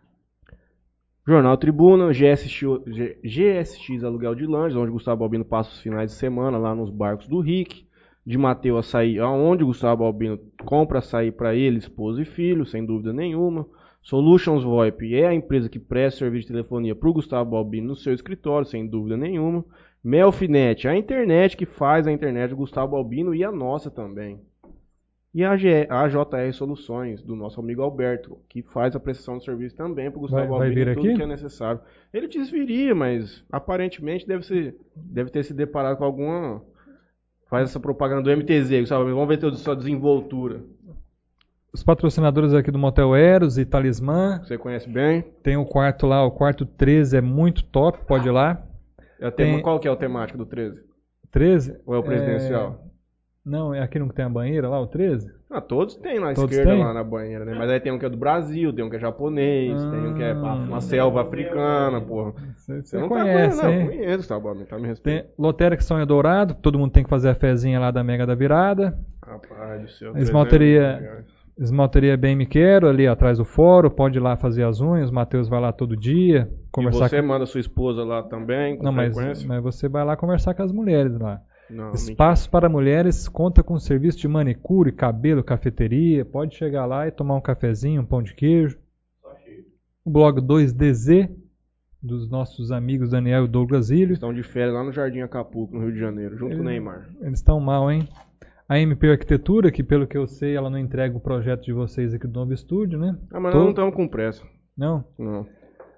Jornal 1.25 1.55
Tribuna, 1.55 2.11
GSX, 2.11 2.83
GSX 3.23 4.03
Aluguel 4.03 4.35
de 4.35 4.45
Lanches, 4.45 4.75
onde 4.75 4.91
Gustavo 4.91 5.23
Albino 5.23 5.45
passa 5.45 5.71
os 5.71 5.79
finais 5.79 6.11
de 6.11 6.17
semana 6.17 6.57
lá 6.57 6.75
nos 6.75 6.89
barcos 6.89 7.29
do 7.29 7.39
Rick. 7.39 7.87
De 8.25 8.37
Mateu 8.37 8.77
Açaí, 8.77 9.19
aonde 9.19 9.65
Gustavo 9.65 10.05
Albino 10.05 10.39
compra 10.63 10.99
açaí 10.99 11.29
para 11.29 11.53
ele, 11.55 11.77
esposa 11.77 12.21
e 12.21 12.25
filho, 12.25 12.65
sem 12.65 12.85
dúvida 12.85 13.11
nenhuma. 13.11 13.67
Solutions 14.01 14.63
VoIP 14.63 15.15
é 15.15 15.27
a 15.27 15.33
empresa 15.33 15.67
que 15.67 15.79
presta 15.79 16.19
serviço 16.19 16.47
de 16.47 16.53
telefonia 16.53 16.95
para 16.95 17.09
o 17.09 17.13
Gustavo 17.13 17.55
Albino 17.55 17.87
no 17.87 17.95
seu 17.95 18.13
escritório, 18.13 18.65
sem 18.65 18.87
dúvida 18.87 19.17
nenhuma. 19.17 19.65
Melfinet, 20.01 20.87
a 20.87 20.95
internet 20.95 21.55
que 21.55 21.65
faz 21.65 22.07
a 22.07 22.11
internet 22.11 22.49
do 22.49 22.57
Gustavo 22.57 22.95
Albino 22.95 23.35
e 23.35 23.43
a 23.43 23.51
nossa 23.51 23.91
também. 23.91 24.39
E 25.33 25.43
a, 25.43 25.55
JR 25.55 26.53
Soluções, 26.53 27.23
do 27.23 27.35
nosso 27.35 27.59
amigo 27.59 27.81
Alberto, 27.81 28.37
que 28.47 28.61
faz 28.61 28.95
a 28.95 28.99
prestação 28.99 29.39
de 29.39 29.43
serviço 29.43 29.75
também 29.75 30.11
para 30.11 30.19
o 30.19 30.21
Gustavo 30.21 30.47
vai, 30.47 30.59
vai 30.59 30.67
Albino, 30.69 30.93
tudo 30.93 31.07
aqui? 31.07 31.15
que 31.15 31.23
é 31.23 31.25
necessário. 31.25 31.81
Ele 32.13 32.27
desviria, 32.27 32.93
mas 32.93 33.43
aparentemente 33.51 34.27
deve, 34.27 34.45
ser, 34.45 34.75
deve 34.95 35.31
ter 35.31 35.43
se 35.43 35.53
deparado 35.53 35.97
com 35.97 36.03
alguma... 36.03 36.61
Faz 37.49 37.69
essa 37.69 37.79
propaganda 37.79 38.21
do 38.21 38.37
MTZ, 38.37 38.79
Gustavo 38.81 39.05
Vamos 39.05 39.27
ver 39.27 39.43
a 39.45 39.53
sua 39.53 39.75
desenvoltura. 39.75 40.61
os 41.73 41.83
patrocinadores 41.83 42.53
aqui 42.53 42.69
do 42.69 42.77
Motel 42.77 43.15
Eros 43.15 43.57
e 43.57 43.65
Talismã. 43.65 44.39
Você 44.43 44.57
conhece 44.57 44.87
bem? 44.87 45.23
Tem 45.41 45.57
o 45.57 45.65
quarto 45.65 46.05
lá, 46.05 46.23
o 46.23 46.31
quarto 46.31 46.63
13 46.63 47.17
é 47.17 47.21
muito 47.21 47.63
top, 47.63 48.05
pode 48.05 48.27
ir 48.27 48.31
lá. 48.31 48.63
É 49.19 49.31
Tem- 49.31 49.61
Qual 49.63 49.79
que 49.79 49.87
é 49.87 49.91
o 49.91 49.95
temático 49.95 50.37
do 50.37 50.45
13? 50.45 50.79
13? 51.31 51.79
Ou 51.85 51.95
é 51.95 51.97
o 51.97 52.03
presidencial? 52.03 52.92
Não, 53.45 53.73
é 53.73 53.81
aqui 53.81 53.99
não 53.99 54.07
tem 54.07 54.23
a 54.23 54.29
banheira 54.29 54.69
lá, 54.69 54.79
o 54.79 54.87
13? 54.87 55.29
Ah, 55.51 55.59
todos 55.59 55.95
tem 55.95 56.17
lá 56.17 56.31
à 56.31 56.33
Todos 56.33 56.51
esquerda, 56.51 56.71
têm? 56.75 56.83
lá 56.83 56.93
na 56.93 57.03
banheira, 57.03 57.43
né? 57.43 57.53
Mas 57.57 57.69
aí 57.69 57.79
tem 57.79 57.91
um 57.91 57.99
que 57.99 58.05
é 58.05 58.09
do 58.09 58.15
Brasil, 58.17 58.71
tem 58.73 58.83
um 58.85 58.89
que 58.89 58.95
é 58.95 58.99
japonês, 58.99 59.83
tem 59.83 59.99
um 59.99 60.13
que 60.15 60.23
é 60.23 60.31
Ah. 60.31 60.53
uma 60.55 60.79
selva 60.81 61.21
africana, 61.21 61.99
porra. 61.99 62.33
Você 62.55 62.81
Você 62.81 62.97
não 62.97 63.09
conhece, 63.09 63.59
tá 63.61 63.69
hein? 63.69 63.85
conhecendo, 63.87 63.99
não. 63.99 64.05
Conheço, 64.07 64.29
tá 64.29 64.39
bom, 64.39 64.55
tá 64.63 64.79
me 64.79 64.87
respeitando. 64.87 65.23
Tem 65.25 65.33
Lotérica 65.37 65.83
Sonho 65.83 66.05
Dourado, 66.05 66.55
todo 66.55 66.79
mundo 66.79 66.91
tem 66.91 67.03
que 67.03 67.09
fazer 67.09 67.29
a 67.29 67.35
fezinha 67.35 67.79
lá 67.79 67.91
da 67.91 68.03
Mega 68.03 68.25
da 68.25 68.33
Virada. 68.33 68.97
Rapaz 69.25 69.81
do 69.81 69.89
céu. 69.89 70.17
Esmalteria- 70.17 70.97
300 70.97 71.01
reais. 71.11 71.43
Esmalteria 71.59 72.17
Bem 72.17 72.35
Me 72.35 72.47
Quero, 72.47 72.87
ali 72.89 73.05
atrás 73.07 73.37
do 73.37 73.45
fórum, 73.45 73.87
pode 73.89 74.17
ir 74.17 74.21
lá 74.21 74.35
fazer 74.35 74.63
as 74.63 74.81
unhas, 74.81 75.11
o 75.11 75.13
Matheus 75.13 75.47
vai 75.47 75.61
lá 75.61 75.71
todo 75.71 75.95
dia, 75.95 76.49
E 76.51 76.71
conversar 76.71 77.09
você 77.09 77.21
com... 77.21 77.27
manda 77.27 77.45
sua 77.45 77.59
esposa 77.59 78.03
lá 78.03 78.23
também, 78.23 78.75
com 78.77 78.83
Não, 78.83 78.91
mas, 78.91 79.13
frequência? 79.13 79.47
mas 79.47 79.61
você 79.61 79.87
vai 79.87 80.03
lá 80.03 80.15
conversar 80.17 80.55
com 80.55 80.63
as 80.63 80.71
mulheres 80.71 81.15
lá. 81.19 81.39
Não, 81.69 81.91
Espaço 81.93 82.49
para 82.49 82.69
mulheres 82.69 83.27
conta 83.27 83.63
com 83.63 83.79
serviço 83.79 84.17
de 84.19 84.27
manicure, 84.27 84.91
cabelo, 84.91 85.43
cafeteria. 85.43 86.23
Pode 86.25 86.55
chegar 86.55 86.85
lá 86.85 87.07
e 87.07 87.11
tomar 87.11 87.35
um 87.35 87.41
cafezinho, 87.41 88.01
um 88.01 88.05
pão 88.05 88.21
de 88.21 88.33
queijo. 88.35 88.77
O 90.05 90.11
blog 90.11 90.41
2DZ, 90.41 91.29
dos 92.01 92.29
nossos 92.29 92.71
amigos 92.71 93.11
Daniel 93.11 93.45
e 93.45 93.47
Douglas 93.47 93.89
Ilho. 93.89 94.13
Estão 94.13 94.33
de 94.33 94.43
férias 94.43 94.73
lá 94.73 94.83
no 94.83 94.91
Jardim 94.91 95.21
Acapulco, 95.21 95.73
no 95.75 95.83
Rio 95.83 95.93
de 95.93 95.99
Janeiro, 95.99 96.37
junto 96.37 96.55
com 96.57 96.61
o 96.61 96.65
Neymar. 96.65 97.09
Eles 97.21 97.39
estão 97.39 97.59
mal, 97.59 97.89
hein? 97.89 98.07
A 98.67 98.77
MP 98.79 99.09
Arquitetura, 99.09 99.71
que 99.71 99.83
pelo 99.83 100.05
que 100.05 100.17
eu 100.17 100.27
sei, 100.27 100.55
ela 100.55 100.69
não 100.69 100.77
entrega 100.77 101.15
o 101.15 101.19
projeto 101.21 101.63
de 101.63 101.71
vocês 101.73 102.13
aqui 102.13 102.27
do 102.27 102.39
novo 102.39 102.53
estúdio, 102.53 102.99
né? 102.99 103.17
Ah, 103.31 103.39
mas 103.39 103.51
Tô- 103.51 103.57
nós 103.59 103.65
não 103.65 103.71
estamos 103.71 103.95
com 103.95 104.07
pressa. 104.07 104.43
Não. 104.77 105.03
Não. 105.17 105.45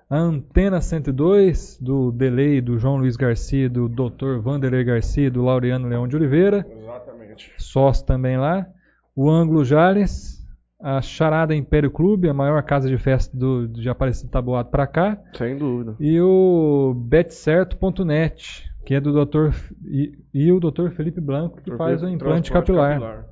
A 0.07 0.17
Antena 0.17 0.79
102, 0.81 1.79
do 1.81 2.11
Delay, 2.11 2.61
do 2.61 2.77
João 2.77 2.97
Luiz 2.97 3.15
Garcia, 3.15 3.67
do 3.67 3.89
Dr. 3.89 4.39
Vanderlei 4.39 4.83
Garcia, 4.83 5.31
do 5.31 5.41
Laureano 5.41 5.87
Leão 5.87 6.07
de 6.07 6.15
Oliveira. 6.15 6.65
Exatamente. 6.69 7.51
sócio 7.57 8.05
também 8.05 8.37
lá. 8.37 8.67
O 9.15 9.29
Ângulo 9.29 9.65
Jales, 9.65 10.45
a 10.79 11.01
Charada 11.01 11.55
Império 11.55 11.89
Clube, 11.89 12.29
a 12.29 12.33
maior 12.35 12.61
casa 12.61 12.87
de 12.87 12.97
festa 12.99 13.35
do, 13.35 13.67
de 13.67 13.89
Aparecido 13.89 14.29
Taboado 14.29 14.69
para 14.69 14.85
cá. 14.85 15.17
Sem 15.33 15.57
dúvida. 15.57 15.95
E 15.99 16.21
o 16.21 16.93
betcerto.net, 16.95 18.71
que 18.85 18.93
é 18.93 19.01
do 19.01 19.25
Dr. 19.25 19.55
E, 19.87 20.11
e 20.31 20.51
o 20.51 20.59
Dr. 20.59 20.91
Felipe 20.91 21.19
Blanco, 21.19 21.59
que 21.63 21.75
faz 21.75 22.03
o 22.03 22.07
implante 22.07 22.51
Transporte 22.51 22.71
capilar. 22.71 23.25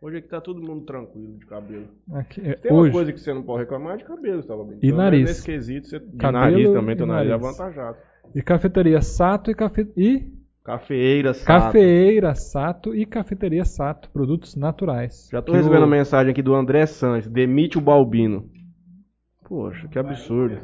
Hoje 0.00 0.18
aqui 0.18 0.28
tá 0.28 0.40
todo 0.40 0.60
mundo 0.60 0.84
tranquilo 0.84 1.38
de 1.38 1.46
cabelo. 1.46 1.86
Aqui, 2.12 2.40
é, 2.42 2.54
Tem 2.56 2.70
uma 2.70 2.82
hoje, 2.82 2.92
coisa 2.92 3.12
que 3.12 3.18
você 3.20 3.32
não 3.32 3.42
pode 3.42 3.60
reclamar 3.62 3.94
é 3.94 3.96
de 3.98 4.04
cabelo, 4.04 4.42
tá 4.42 4.54
bem? 4.56 4.78
E 4.82 4.92
nariz. 4.92 5.24
Nesse 5.28 5.44
quesito, 5.44 5.88
você... 5.88 6.00
Cabelo 6.18 6.32
nariz 6.32 6.72
também, 6.72 6.94
e 6.94 6.98
teu 6.98 7.06
nariz 7.06 7.30
é 7.32 7.36
nariz. 7.36 7.46
avantajado. 7.60 7.96
e 8.34 8.42
cafeteria 8.42 9.00
Sato 9.00 9.50
e, 9.50 9.54
cafe, 9.54 9.88
e 9.96 10.36
Cafeeira, 10.62 11.32
sato. 11.32 11.46
cafeeira 11.46 12.34
Sato 12.34 12.94
e 12.94 13.06
cafeteria 13.06 13.64
Sato, 13.64 14.10
produtos 14.10 14.54
naturais. 14.56 15.28
Já 15.32 15.40
tô 15.40 15.52
Que 15.52 15.58
recebendo 15.58 15.82
o- 15.82 15.84
a 15.84 15.88
mensagem 15.88 16.32
aqui 16.32 16.42
do 16.42 16.54
André 16.54 16.84
Sanches. 16.86 17.30
Demite 17.30 17.78
o 17.78 17.80
Balbino. 17.80 18.50
Poxa, 19.48 19.86
que 19.88 19.98
absurdo. 19.98 20.58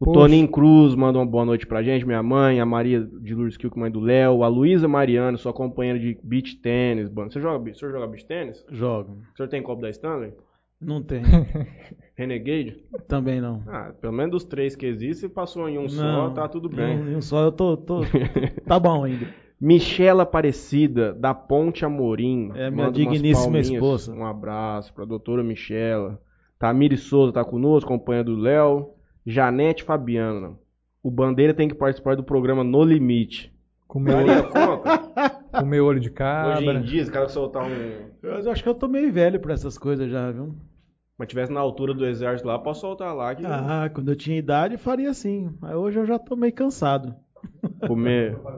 O 0.00 0.04
Poxa. 0.04 0.20
Toninho 0.20 0.48
Cruz 0.48 0.94
manda 0.94 1.18
uma 1.18 1.26
boa 1.26 1.44
noite 1.44 1.66
pra 1.66 1.82
gente, 1.82 2.06
minha 2.06 2.22
mãe, 2.22 2.60
a 2.60 2.66
Maria 2.66 3.00
de 3.00 3.34
Lourdes 3.34 3.56
Kilk, 3.56 3.76
mãe 3.78 3.90
do 3.90 3.98
Léo, 4.00 4.44
a 4.44 4.48
Luísa 4.48 4.86
Mariano, 4.86 5.36
sua 5.36 5.52
companheira 5.52 5.98
de 5.98 6.16
beach 6.22 6.56
tênis. 6.56 7.08
Você 7.10 7.40
joga, 7.40 7.68
o 7.70 7.74
senhor 7.74 7.90
joga 7.92 8.06
beach 8.06 8.24
tênis? 8.24 8.64
Jogo. 8.70 9.18
O 9.34 9.36
senhor 9.36 9.48
tem 9.48 9.60
copo 9.62 9.82
da 9.82 9.90
Stanley? 9.90 10.32
Não 10.80 11.02
tem. 11.02 11.22
Renegade? 12.16 12.76
Também 13.08 13.40
não. 13.40 13.62
Ah, 13.66 13.92
pelo 14.00 14.12
menos 14.12 14.30
dos 14.30 14.44
três 14.44 14.76
que 14.76 14.86
existem, 14.86 15.28
passou 15.28 15.68
em 15.68 15.78
um 15.78 15.88
só, 15.88 16.02
Não, 16.02 16.32
tá 16.32 16.46
tudo 16.48 16.68
bem. 16.68 16.96
Um, 16.96 17.16
um 17.16 17.20
só 17.20 17.42
eu 17.42 17.50
tô, 17.52 17.76
tô- 17.76 18.02
Tá 18.66 18.78
bom 18.78 19.02
ainda. 19.04 19.26
Michela 19.60 20.22
Aparecida, 20.22 21.12
da 21.12 21.34
Ponte 21.34 21.84
Amorim. 21.84 22.52
É, 22.54 22.70
minha 22.70 22.92
digníssima 22.92 23.58
esposa. 23.58 24.14
Um 24.14 24.24
abraço 24.24 24.94
pra 24.94 25.04
doutora 25.04 25.42
Michela. 25.42 26.20
Tamiri 26.60 26.96
Souza 26.96 27.32
tá 27.32 27.44
conosco, 27.44 27.88
companheira 27.88 28.24
do 28.24 28.36
Léo. 28.36 28.90
Janete 29.30 29.84
Fabiana. 29.84 30.58
O 31.02 31.10
Bandeira 31.10 31.52
tem 31.52 31.68
que 31.68 31.74
participar 31.74 32.16
do 32.16 32.24
programa 32.24 32.64
No 32.64 32.82
Limite. 32.82 33.54
Comer, 33.86 34.24
Daria 34.26 34.42
conta? 34.44 35.30
comer 35.52 35.80
olho 35.80 36.00
de 36.00 36.08
Hoje 36.08 36.14
cabra. 36.14 36.74
em 36.74 36.82
dia, 36.82 37.02
esse 37.02 37.10
cara 37.10 37.28
soltar 37.28 37.62
um... 37.64 38.08
Eu 38.22 38.50
acho 38.50 38.62
que 38.62 38.68
eu 38.68 38.74
tô 38.74 38.88
meio 38.88 39.12
velho 39.12 39.38
pra 39.38 39.52
essas 39.52 39.76
coisas 39.76 40.10
já, 40.10 40.30
viu? 40.30 40.54
Mas 41.18 41.28
tivesse 41.28 41.52
na 41.52 41.60
altura 41.60 41.92
do 41.92 42.06
exército 42.06 42.48
lá, 42.48 42.58
posso 42.58 42.80
soltar 42.80 43.14
lá 43.14 43.34
que 43.34 43.44
Ah, 43.44 43.90
quando 43.92 44.10
eu 44.10 44.16
tinha 44.16 44.38
idade 44.38 44.78
faria 44.78 45.10
assim. 45.10 45.54
Mas 45.60 45.74
hoje 45.74 45.98
eu 45.98 46.06
já 46.06 46.18
tô 46.18 46.34
meio 46.34 46.52
cansado. 46.54 47.14
comer... 47.86 48.34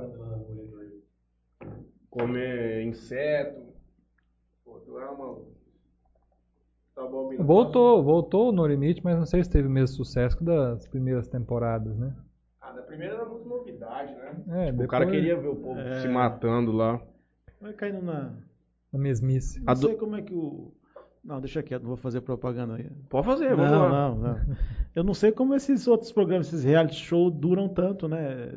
Comer 2.10 2.82
inseto. 2.84 3.60
Pô, 4.64 4.80
tu 4.84 4.98
é 4.98 5.06
uma... 5.08 5.36
Tá? 7.36 7.42
Voltou, 7.42 8.02
voltou 8.02 8.52
no 8.52 8.66
limite, 8.66 9.00
mas 9.02 9.16
não 9.18 9.26
sei 9.26 9.42
se 9.42 9.50
teve 9.50 9.66
o 9.68 9.70
mesmo 9.70 9.96
sucesso 9.96 10.36
que 10.36 10.44
das 10.44 10.86
primeiras 10.88 11.26
temporadas, 11.28 11.96
né? 11.96 12.14
Ah, 12.60 12.72
da 12.72 12.82
primeira 12.82 13.14
era 13.14 13.24
muito 13.24 13.48
novidade, 13.48 14.12
né? 14.14 14.28
É, 14.48 14.66
Tipo, 14.66 14.72
depois, 14.72 14.86
O 14.86 14.88
cara 14.88 15.06
queria 15.06 15.36
ver 15.36 15.48
o 15.48 15.56
povo 15.56 15.80
É. 15.80 16.00
se 16.00 16.08
matando 16.08 16.72
lá. 16.72 17.00
Vai 17.60 17.72
caindo 17.72 18.02
na. 18.02 18.32
a 18.92 18.98
mesmice. 18.98 19.60
Não 19.62 19.74
do- 19.74 19.86
sei 19.86 19.94
como 19.96 20.16
é 20.16 20.22
que 20.22 20.34
o. 20.34 20.72
Não, 21.22 21.38
deixa 21.40 21.62
quieto, 21.62 21.82
não 21.82 21.88
vou 21.88 21.96
fazer 21.98 22.22
propaganda 22.22 22.76
aí. 22.76 22.90
Pode 23.08 23.26
fazer, 23.26 23.54
vamos 23.54 23.70
não, 23.70 23.82
lá. 23.82 24.08
não, 24.10 24.16
não. 24.16 24.36
Eu 24.96 25.04
não 25.04 25.12
sei 25.14 25.30
como 25.30 25.54
esses 25.54 25.86
outros 25.86 26.10
programas, 26.10 26.46
esses 26.48 26.64
reality 26.64 26.94
show 26.96 27.30
duram 27.30 27.68
tanto, 27.68 28.08
né? 28.08 28.48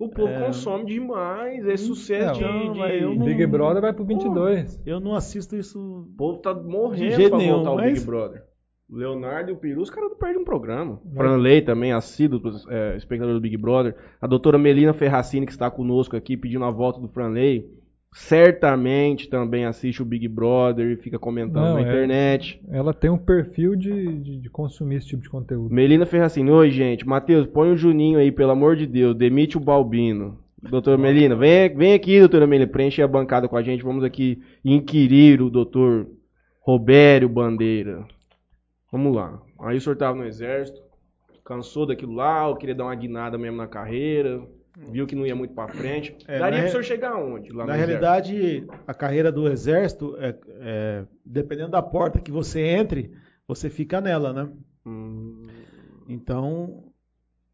O 0.00 0.08
povo 0.08 0.28
É. 0.28 0.46
consome 0.46 0.86
demais, 0.86 1.66
é 1.68 1.76
sucesso 1.76 2.40
Não, 2.40 2.72
de, 2.72 2.78
não, 2.78 2.88
de- 3.12 3.18
não- 3.18 3.24
Big 3.26 3.46
Brother 3.46 3.82
vai 3.82 3.92
pro 3.92 4.02
22. 4.04 4.80
Eu 4.86 4.98
não 4.98 5.14
assisto 5.14 5.54
isso. 5.54 5.78
O 5.78 6.16
povo 6.16 6.38
tá 6.38 6.54
morrendo 6.54 7.10
De 7.10 7.16
jeito 7.16 7.28
pra 7.28 7.38
nenhum, 7.38 7.54
voltar 7.56 7.68
ao 7.70 7.76
mas- 7.76 7.92
Big 7.92 8.06
Brother. 8.06 8.42
O 8.88 8.96
Leonardo 8.96 9.50
e 9.50 9.52
o 9.52 9.56
Peru, 9.56 9.82
os 9.82 9.90
caras 9.90 10.10
não 10.10 10.16
perdem 10.18 10.40
um 10.40 10.44
programa. 10.44 11.00
Franley 11.14 11.62
também, 11.62 11.92
assíduo, 11.92 12.40
é, 12.68 12.96
espectador 12.96 13.34
do 13.34 13.40
Big 13.40 13.56
Brother. 13.56 13.94
A 14.20 14.26
doutora 14.26 14.58
Melina 14.58 14.92
Ferracini, 14.92 15.46
que 15.46 15.52
está 15.52 15.70
conosco 15.70 16.16
aqui, 16.16 16.36
pedindo 16.36 16.64
a 16.64 16.70
volta 16.72 16.98
do 16.98 17.06
Franley. 17.06 17.70
Certamente 18.12 19.28
também 19.28 19.64
assiste 19.64 20.02
o 20.02 20.04
Big 20.04 20.26
Brother 20.26 20.90
e 20.90 20.96
fica 20.96 21.18
comentando 21.18 21.64
Não, 21.64 21.74
na 21.74 21.80
é. 21.80 21.82
internet. 21.82 22.60
Ela 22.68 22.92
tem 22.92 23.08
um 23.08 23.18
perfil 23.18 23.76
de, 23.76 24.18
de, 24.18 24.40
de 24.40 24.50
consumir 24.50 24.96
esse 24.96 25.06
tipo 25.06 25.22
de 25.22 25.30
conteúdo. 25.30 25.72
Melina 25.72 26.04
Ferracini, 26.04 26.50
oi 26.50 26.70
gente, 26.70 27.06
Matheus, 27.06 27.46
põe 27.46 27.70
o 27.70 27.76
Juninho 27.76 28.18
aí, 28.18 28.32
pelo 28.32 28.50
amor 28.50 28.74
de 28.74 28.86
Deus, 28.86 29.14
demite 29.14 29.56
o 29.56 29.60
Balbino. 29.60 30.38
Doutora 30.60 30.98
Melina, 30.98 31.36
vem, 31.36 31.74
vem 31.74 31.94
aqui, 31.94 32.18
doutora 32.18 32.46
Melina, 32.46 32.70
preenche 32.70 33.00
a 33.00 33.08
bancada 33.08 33.48
com 33.48 33.56
a 33.56 33.62
gente, 33.62 33.82
vamos 33.82 34.04
aqui 34.04 34.42
inquirir 34.64 35.40
o 35.40 35.48
doutor 35.48 36.06
Robério 36.60 37.28
Bandeira. 37.28 38.04
Vamos 38.92 39.14
lá. 39.14 39.40
Aí 39.60 39.76
o 39.76 39.80
senhor 39.80 39.96
tava 39.96 40.18
no 40.18 40.26
exército, 40.26 40.80
cansou 41.44 41.86
daquilo 41.86 42.14
lá, 42.14 42.48
ou 42.48 42.56
queria 42.56 42.74
dar 42.74 42.84
uma 42.84 42.94
guinada 42.94 43.38
mesmo 43.38 43.56
na 43.56 43.68
carreira, 43.68 44.42
viu 44.88 45.06
que 45.06 45.14
não 45.14 45.26
ia 45.26 45.34
muito 45.36 45.52
pra 45.54 45.68
frente. 45.68 46.16
É, 46.26 46.38
Daria 46.38 46.58
pro 46.58 46.64
re- 46.66 46.70
senhor 46.70 46.82
chegar 46.84 47.12
aonde? 47.12 47.52
Na 47.52 47.74
realidade, 47.74 48.66
a 48.86 48.94
carreira 48.94 49.30
do 49.30 49.46
exército, 49.48 50.16
é, 50.18 50.36
é, 50.60 51.04
dependendo 51.24 51.70
da 51.70 51.82
porta 51.82 52.20
que 52.20 52.30
você 52.30 52.60
entre, 52.60 53.12
você 53.46 53.68
fica 53.68 54.00
nela, 54.00 54.32
né? 54.32 54.42
exército? 54.42 54.64
Hum, 54.86 55.46
Então, 56.08 56.84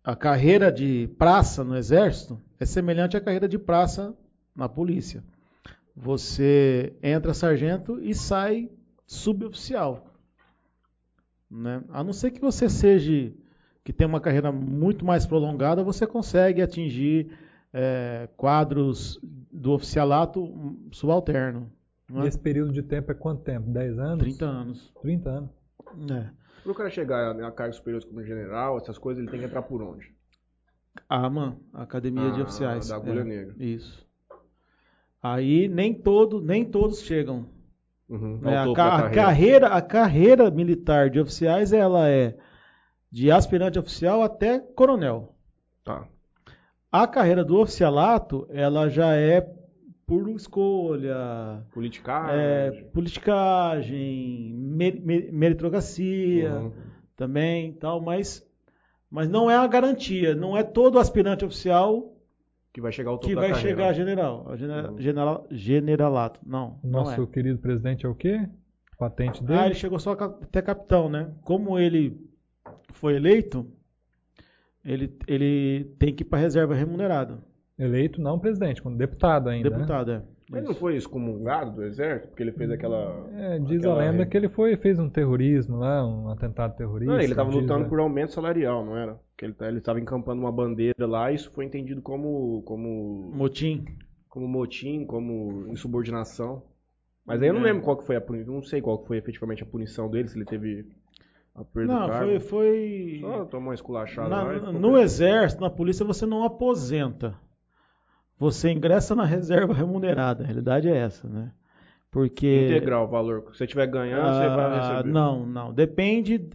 a 0.05 0.15
carreira 0.15 0.71
de 0.71 1.09
praça 1.19 1.65
no 1.65 1.77
exército 1.77 2.41
é 2.61 2.65
semelhante 2.65 3.17
à 3.17 3.21
carreira 3.21 3.49
de 3.49 3.59
praça 3.59 4.17
na 4.55 4.69
polícia. 4.69 5.23
Você 5.95 6.95
entra 7.03 7.35
sargento 7.35 7.99
e 8.01 8.15
sai 8.15 8.71
suboficial. 9.07 10.13
Né? 11.51 11.83
A 11.91 12.03
não 12.05 12.13
ser 12.13 12.31
que 12.31 12.41
você 12.41 12.69
seja 12.69 13.33
que 13.87 13.93
tem 13.93 14.05
uma 14.05 14.21
carreira 14.21 14.51
muito 14.51 15.05
mais 15.05 15.25
prolongada, 15.25 15.85
você 15.85 16.09
consegue 16.09 16.61
atingir 16.61 17.31
é, 17.73 18.29
quadros 18.37 19.17
do 19.23 19.71
oficialato 19.71 20.77
subalterno. 20.91 21.71
Não 22.11 22.23
E 22.23 22.25
é? 22.25 22.29
esse 22.29 22.37
período 22.39 22.73
de 22.73 22.83
tempo 22.83 23.13
é 23.13 23.15
quanto 23.15 23.43
tempo? 23.43 23.71
10 23.71 23.97
anos? 24.01 24.19
30 24.19 24.45
anos. 24.45 24.93
30 25.01 25.31
anos. 25.31 25.51
É. 26.11 26.27
Pro 26.65 26.75
cara 26.75 26.91
chegar 26.91 27.41
a 27.41 27.53
cargos 27.53 27.77
superiores 27.77 28.05
como 28.05 28.25
general, 28.25 28.77
essas 28.77 28.99
coisas, 28.99 29.23
ele 29.23 29.31
tem 29.31 29.39
que 29.39 29.47
entrar 29.47 29.63
por 29.63 29.81
onde? 29.81 30.13
A 31.09 31.25
AMAN, 31.25 31.57
Academia 31.73 32.33
de 32.33 32.41
Ah, 32.41 32.43
Oficiais. 32.43 32.89
da 32.89 32.97
Agulha 32.97 33.21
É, 33.21 33.25
Negra. 33.25 33.55
Isso. 33.61 34.05
Aí 35.23 35.69
nem, 35.69 35.95
todo, 35.95 36.41
nem 36.41 36.65
todos 36.65 37.03
chegam. 37.03 37.47
Uhum, 38.09 38.41
ao 38.45 38.53
A, 38.53 38.65
topo 38.65 38.75
ca- 38.75 38.89
da 38.99 39.07
a 39.07 39.11
carreira, 39.11 39.67
a 39.69 39.81
carreira 39.83 40.51
militar 40.51 41.09
de 41.09 41.21
oficiais 41.21 41.73
ela 41.73 42.09
é 42.09 42.37
de 43.11 43.31
aspirante 43.31 43.79
oficial 43.79 44.23
até 44.23 44.59
coronel. 44.59 45.35
Tá. 45.85 46.07
A 46.91 47.07
carreira 47.07 47.45
do 47.45 47.59
oficialato 47.61 48.47
ela 48.51 48.89
já 48.89 49.15
é 49.15 49.41
por 50.07 50.29
escolha, 50.31 51.65
Politicagem. 51.73 52.41
é, 52.41 52.71
politicagem, 52.93 54.53
mer- 54.55 55.01
mer- 55.01 55.33
meritocracia 55.33 56.53
Uhum. 56.53 56.73
também, 57.17 57.73
tal, 57.73 58.01
mas, 58.01 58.47
mas 59.11 59.29
não 59.29 59.51
é 59.51 59.57
a 59.57 59.67
garantia, 59.67 60.35
não 60.35 60.57
é 60.57 60.63
todo 60.63 60.99
aspirante 60.99 61.45
oficial 61.45 62.13
Que 62.73 62.81
vai 62.81 62.93
chegar 62.93 63.11
ao 63.11 63.17
topo 63.19 63.29
que 63.29 63.35
da 63.35 63.41
vai 63.41 63.51
carreira. 63.51 63.69
chegar 63.71 63.89
a 63.89 63.93
general, 63.93 64.47
a 64.49 64.57
genera- 64.57 64.91
Uhum. 64.93 65.01
general- 65.01 65.47
generalato. 65.51 66.41
Não, 66.47 66.79
O 66.83 66.87
não 66.87 67.01
nosso 67.05 67.23
é. 67.23 67.27
querido 67.27 67.59
presidente 67.59 68.07
é 68.07 68.09
o 68.09 68.15
quê? 68.15 68.49
Patente 68.99 69.43
dele? 69.45 69.59
Ah, 69.59 69.67
ele 69.67 69.75
chegou 69.75 69.99
só 69.99 70.13
até 70.13 70.63
capitão, 70.63 71.09
né? 71.11 71.31
Como 71.43 71.79
ele 71.79 72.17
foi 72.93 73.17
eleito, 73.17 73.67
ele, 74.85 75.13
ele 75.27 75.85
tem 75.99 76.15
que 76.15 76.23
ir 76.23 76.27
para 76.27 76.39
reserva 76.39 76.75
remunerada. 76.75 77.39
Eleito 77.79 78.21
não 78.21 78.39
presidente, 78.39 78.81
como 78.83 78.97
deputado 78.97 79.49
ainda. 79.49 79.69
né? 79.69 79.77
Deputado, 79.77 80.11
é. 80.13 80.23
Ele 80.53 80.61
não 80.69 80.75
foi 80.75 80.97
excomungado 80.97 81.73
do 81.73 81.83
exército? 81.85 82.29
Porque 82.29 82.43
ele 82.43 82.53
fez 82.53 82.71
aquela. 82.71 83.29
É, 83.35 83.59
diz 83.59 83.79
aquela- 83.81 83.95
a 83.95 84.11
lenda 84.11 84.25
que 84.25 84.37
ele 84.37 84.49
foi, 84.49 84.77
fez 84.77 84.97
um 84.99 85.11
terrorismo 85.11 85.77
lá, 85.79 86.07
um 86.07 86.29
atentado 86.31 86.77
terrorista. 86.77 87.13
Não, 87.13 87.21
ele 87.21 87.33
estava 87.33 87.51
lutando 87.51 87.81
né? 87.83 87.89
por 87.89 87.99
aumento 87.99 88.33
salarial, 88.33 88.85
não 88.87 88.97
era? 88.97 89.19
Que 89.37 89.45
ele 89.45 89.55
tá- 89.55 89.67
ele 89.69 89.79
estava 89.79 89.99
encampando 89.99 90.41
uma 90.41 90.53
bandeira 90.53 91.05
lá 91.05 91.33
e 91.33 91.35
isso 91.35 91.51
foi 91.51 91.65
entendido 91.65 92.01
como 92.01 92.63
como 92.63 93.33
Motim. 93.35 93.85
como 94.29 94.47
motim, 94.47 95.05
como 95.05 95.67
insubordinação. 95.69 96.63
Mas 97.27 97.43
aí 97.43 97.49
eu 97.49 97.55
não 97.55 97.63
É. 97.63 97.65
lembro 97.65 97.83
qual 97.83 97.97
que 97.97 98.07
foi 98.07 98.15
a 98.15 98.21
punição, 98.21 98.55
não 98.55 98.63
sei 98.63 98.81
qual 98.81 98.99
que 99.01 99.09
foi 99.09 99.19
efetivamente 99.19 99.65
a 99.65 99.67
punição 99.67 100.09
dele, 100.09 100.29
se 100.29 100.39
ele 100.39 100.45
teve 100.45 100.87
Não, 101.75 102.09
foi. 102.19 102.41
foi... 102.41 103.19
Só 103.21 103.45
tomou 103.47 103.69
uma 103.69 103.75
esculachada 103.75 104.29
Na- 104.29 104.43
lá 104.43 104.55
e 104.57 104.73
no 104.73 104.99
exército, 104.99 105.63
na 105.63 105.71
polícia, 105.71 106.05
você 106.05 106.27
não 106.27 106.45
aposenta. 106.45 107.35
Você 108.39 108.71
ingressa 108.71 109.15
na 109.15 109.25
reserva 109.25 109.73
remunerada. 109.73 110.43
A 110.45 110.47
realidade 110.47 110.89
é 110.89 110.97
essa, 110.97 111.27
né? 111.29 111.51
Porque. 112.11 112.67
Integral 112.67 113.05
o 113.05 113.09
valor. 113.09 113.45
Se 113.53 113.59
você 113.59 113.65
estiver 113.65 113.87
ganhando, 113.87 114.23
você 114.35 114.49
vai 114.49 114.65
Ah, 114.67 114.91
receber. 114.93 115.11
não, 115.13 115.47
não. 115.47 115.73
Depende 115.73 116.51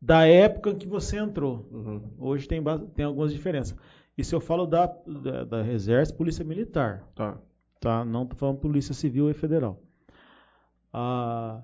da 0.00 0.26
época 0.26 0.70
em 0.70 0.76
que 0.76 0.86
você 0.86 1.16
entrou. 1.18 1.68
Uhum. 1.72 2.02
Hoje 2.18 2.46
tem, 2.46 2.62
tem 2.94 3.04
algumas 3.04 3.32
diferenças. 3.32 3.76
Isso 4.16 4.34
eu 4.34 4.40
falo 4.40 4.66
da, 4.66 4.86
da, 5.06 5.44
da 5.44 5.66
Exército 5.68 6.16
Polícia 6.16 6.44
Militar. 6.44 7.02
Tá. 7.14 7.38
Tá? 7.80 8.04
Não 8.04 8.22
estou 8.22 8.38
falando 8.38 8.58
Polícia 8.58 8.94
Civil 8.94 9.28
e 9.28 9.34
Federal. 9.34 9.80
Ah, 10.92 11.60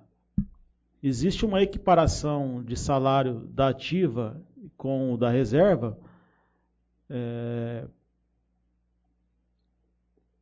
existe 1.03 1.45
uma 1.45 1.63
equiparação 1.63 2.63
de 2.63 2.77
salário 2.77 3.41
da 3.49 3.69
ativa 3.69 4.41
com 4.77 5.13
o 5.13 5.17
da 5.17 5.29
reserva 5.31 5.99
é, 7.11 7.87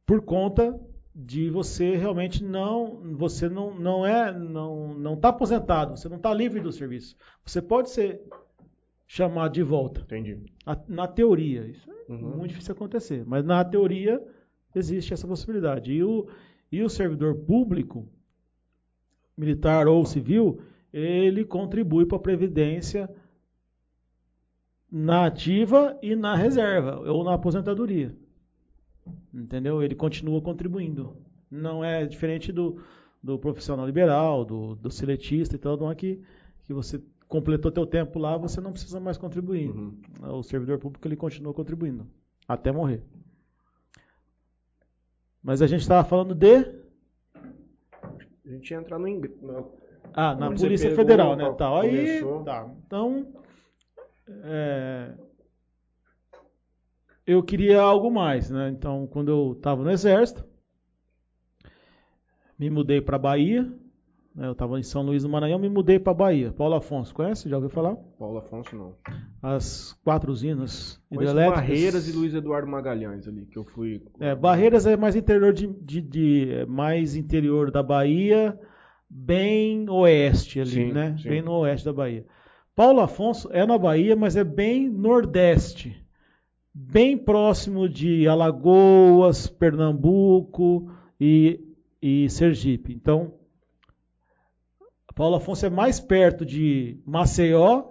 por 0.07 0.23
conta 0.23 0.79
de 1.15 1.51
você 1.51 1.97
realmente 1.97 2.43
não 2.45 3.15
você 3.17 3.49
não, 3.49 3.75
não 3.75 4.07
é 4.07 4.33
não 4.33 4.95
não 4.95 5.15
está 5.15 5.29
aposentado 5.31 5.97
você 5.97 6.09
não 6.09 6.17
está 6.17 6.33
livre 6.33 6.61
do 6.61 6.73
serviço 6.73 7.17
você 7.45 7.61
pode 7.61 7.91
ser 7.91 8.21
chamado 9.07 9.53
de 9.53 9.63
volta 9.63 10.01
Entendi. 10.03 10.39
A- 10.65 10.79
na 10.89 11.07
teoria 11.09 11.67
isso 11.67 11.91
é 11.91 12.01
Uhum. 12.13 12.19
muito 12.39 12.49
difícil 12.51 12.73
acontecer 12.75 13.25
mas 13.27 13.45
na 13.45 13.65
teoria 13.65 14.21
existe 14.75 15.13
essa 15.15 15.27
possibilidade 15.27 15.93
e 15.93 16.03
o 16.03 16.29
e 16.73 16.83
o 16.83 16.89
servidor 16.89 17.35
público 17.37 18.09
militar 19.41 19.89
ou 19.89 20.05
civil 20.05 20.61
ele 20.93 21.45
contribui 21.45 22.05
para 22.05 22.17
a 22.19 22.21
previdência 22.21 23.09
na 24.91 25.27
ativa 25.27 25.99
e 26.03 26.15
na 26.15 26.35
reserva 26.35 27.01
ou 27.11 27.25
na 27.25 27.35
aposentadoria 27.35 28.15
Entendeu? 29.33 29.83
Ele 29.83 29.95
continua 29.95 30.41
contribuindo. 30.41 31.17
Não 31.51 31.85
é 31.85 32.07
diferente 32.07 32.53
do, 32.53 32.81
do 33.23 33.39
profissional 33.39 33.87
liberal, 33.87 34.45
do, 34.45 34.75
do 34.77 34.91
seletista 34.91 35.57
e 35.57 35.59
tal, 35.59 35.77
não 35.77 35.91
é 35.91 35.95
que, 35.95 36.21
que 36.65 36.73
você 36.73 37.01
completou 37.29 37.71
teu 37.71 37.87
tempo 37.87 38.19
lá, 38.19 38.37
você 38.37 38.61
não 38.61 38.73
precisa 38.73 39.01
mais 39.01 39.17
contribuir. 39.17 39.71
Uhum. 39.71 39.97
O 40.21 40.43
servidor 40.43 40.79
público 40.79 41.07
ele 41.07 41.17
continua 41.17 41.55
contribuindo 41.55 42.07
até 42.47 42.73
morrer. 42.73 43.03
Mas 45.43 45.63
a 45.63 45.67
gente 45.67 45.81
estava 45.81 46.07
falando 46.07 46.35
de 46.35 46.80
A 48.45 48.49
gente 48.49 48.71
ia 48.71 48.79
entrar 48.79 48.99
no 48.99 49.07
ingresso. 49.09 49.39
ah, 50.15 50.35
na 50.35 50.53
Polícia 50.53 50.95
Federal, 50.95 51.37
né? 51.37 51.55
Tal. 51.57 51.81
Aí, 51.81 51.91
começou. 51.91 52.45
tá. 52.45 52.71
Então, 52.87 53.27
é, 54.45 55.15
eu 57.27 57.43
queria 57.43 57.81
algo 57.81 58.11
mais, 58.11 58.51
né? 58.51 58.71
Então, 58.71 59.07
quando 59.07 59.31
eu 59.31 59.53
estava 59.53 59.83
no 59.83 59.91
Exército, 59.91 60.45
me 62.59 62.71
mudei 62.71 63.01
para 63.01 63.19
Bahia. 63.19 63.71
Né? 64.41 64.47
Eu 64.49 64.53
estava 64.53 64.79
em 64.79 64.83
São 64.83 65.03
Luís 65.03 65.23
do 65.23 65.29
Maranhão, 65.29 65.59
me 65.59 65.69
mudei 65.69 65.99
para 65.99 66.15
Bahia. 66.15 66.51
Paulo 66.53 66.75
Afonso, 66.75 67.15
conhece? 67.15 67.49
Já 67.49 67.57
ouviu 67.57 67.71
falar? 67.71 67.95
Paulo 68.19 68.39
Afonso 68.39 68.75
não. 68.75 68.95
As 69.43 69.93
quatro 70.03 70.33
usinas 70.33 71.01
hidrelétricas. 71.11 71.61
Barreiras 71.61 72.09
e 72.09 72.13
Luiz 72.13 72.35
Eduardo 72.35 72.69
Magalhães 72.69 73.29
ali, 73.29 73.47
que 73.47 73.57
eu 73.59 73.65
fui. 73.65 74.03
É, 74.19 74.35
Barreiras 74.35 74.87
é 74.87 74.97
mais 74.97 75.15
interior 75.15 75.53
de, 75.53 75.67
de- 75.67 76.01
de- 76.01 76.51
é 76.53 76.67
mais 76.67 77.15
interior 77.17 77.71
da 77.71 77.83
Bahia, 77.83 78.59
bem 79.09 79.89
oeste 79.91 80.61
ali, 80.61 80.71
Sim, 80.71 80.93
né? 80.93 81.17
sim. 81.21 81.29
Bem 81.29 81.43
no 81.43 81.53
oeste 81.59 81.85
da 81.85 81.93
Bahia. 81.93 82.25
Paulo 82.75 83.01
Afonso 83.01 83.49
é 83.53 83.67
na 83.67 83.77
Bahia, 83.77 84.17
mas 84.17 84.37
é 84.37 84.45
bem 84.45 84.89
nordeste, 84.89 86.03
bem 86.73 87.19
próximo 87.19 87.89
de 87.89 88.27
Alagoas, 88.27 89.47
Pernambuco 89.49 90.91
e, 91.21 91.61
e 92.01 92.29
Sergipe. 92.31 92.95
Então, 92.95 93.35
Paulo 95.21 95.37
Afonso 95.37 95.67
é 95.67 95.69
mais 95.71 96.01
perto 96.01 96.47
de 96.47 96.99
Maceió 97.05 97.91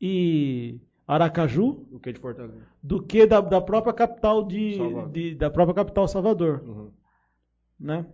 e 0.00 0.80
Aracaju 1.06 1.86
O 1.92 2.00
que 2.00 2.12
de 2.12 2.18
Fortaleza? 2.18 2.66
do 2.82 3.00
que 3.00 3.24
da, 3.26 3.40
da 3.40 3.60
própria 3.60 3.92
capital 3.92 4.42
de, 4.44 4.78
de- 5.12 5.34
da 5.36 5.48
própria 5.48 5.72
capital 5.72 6.08
Salvador, 6.08 6.64
Uhum. 6.66 6.90
né? 7.78 8.04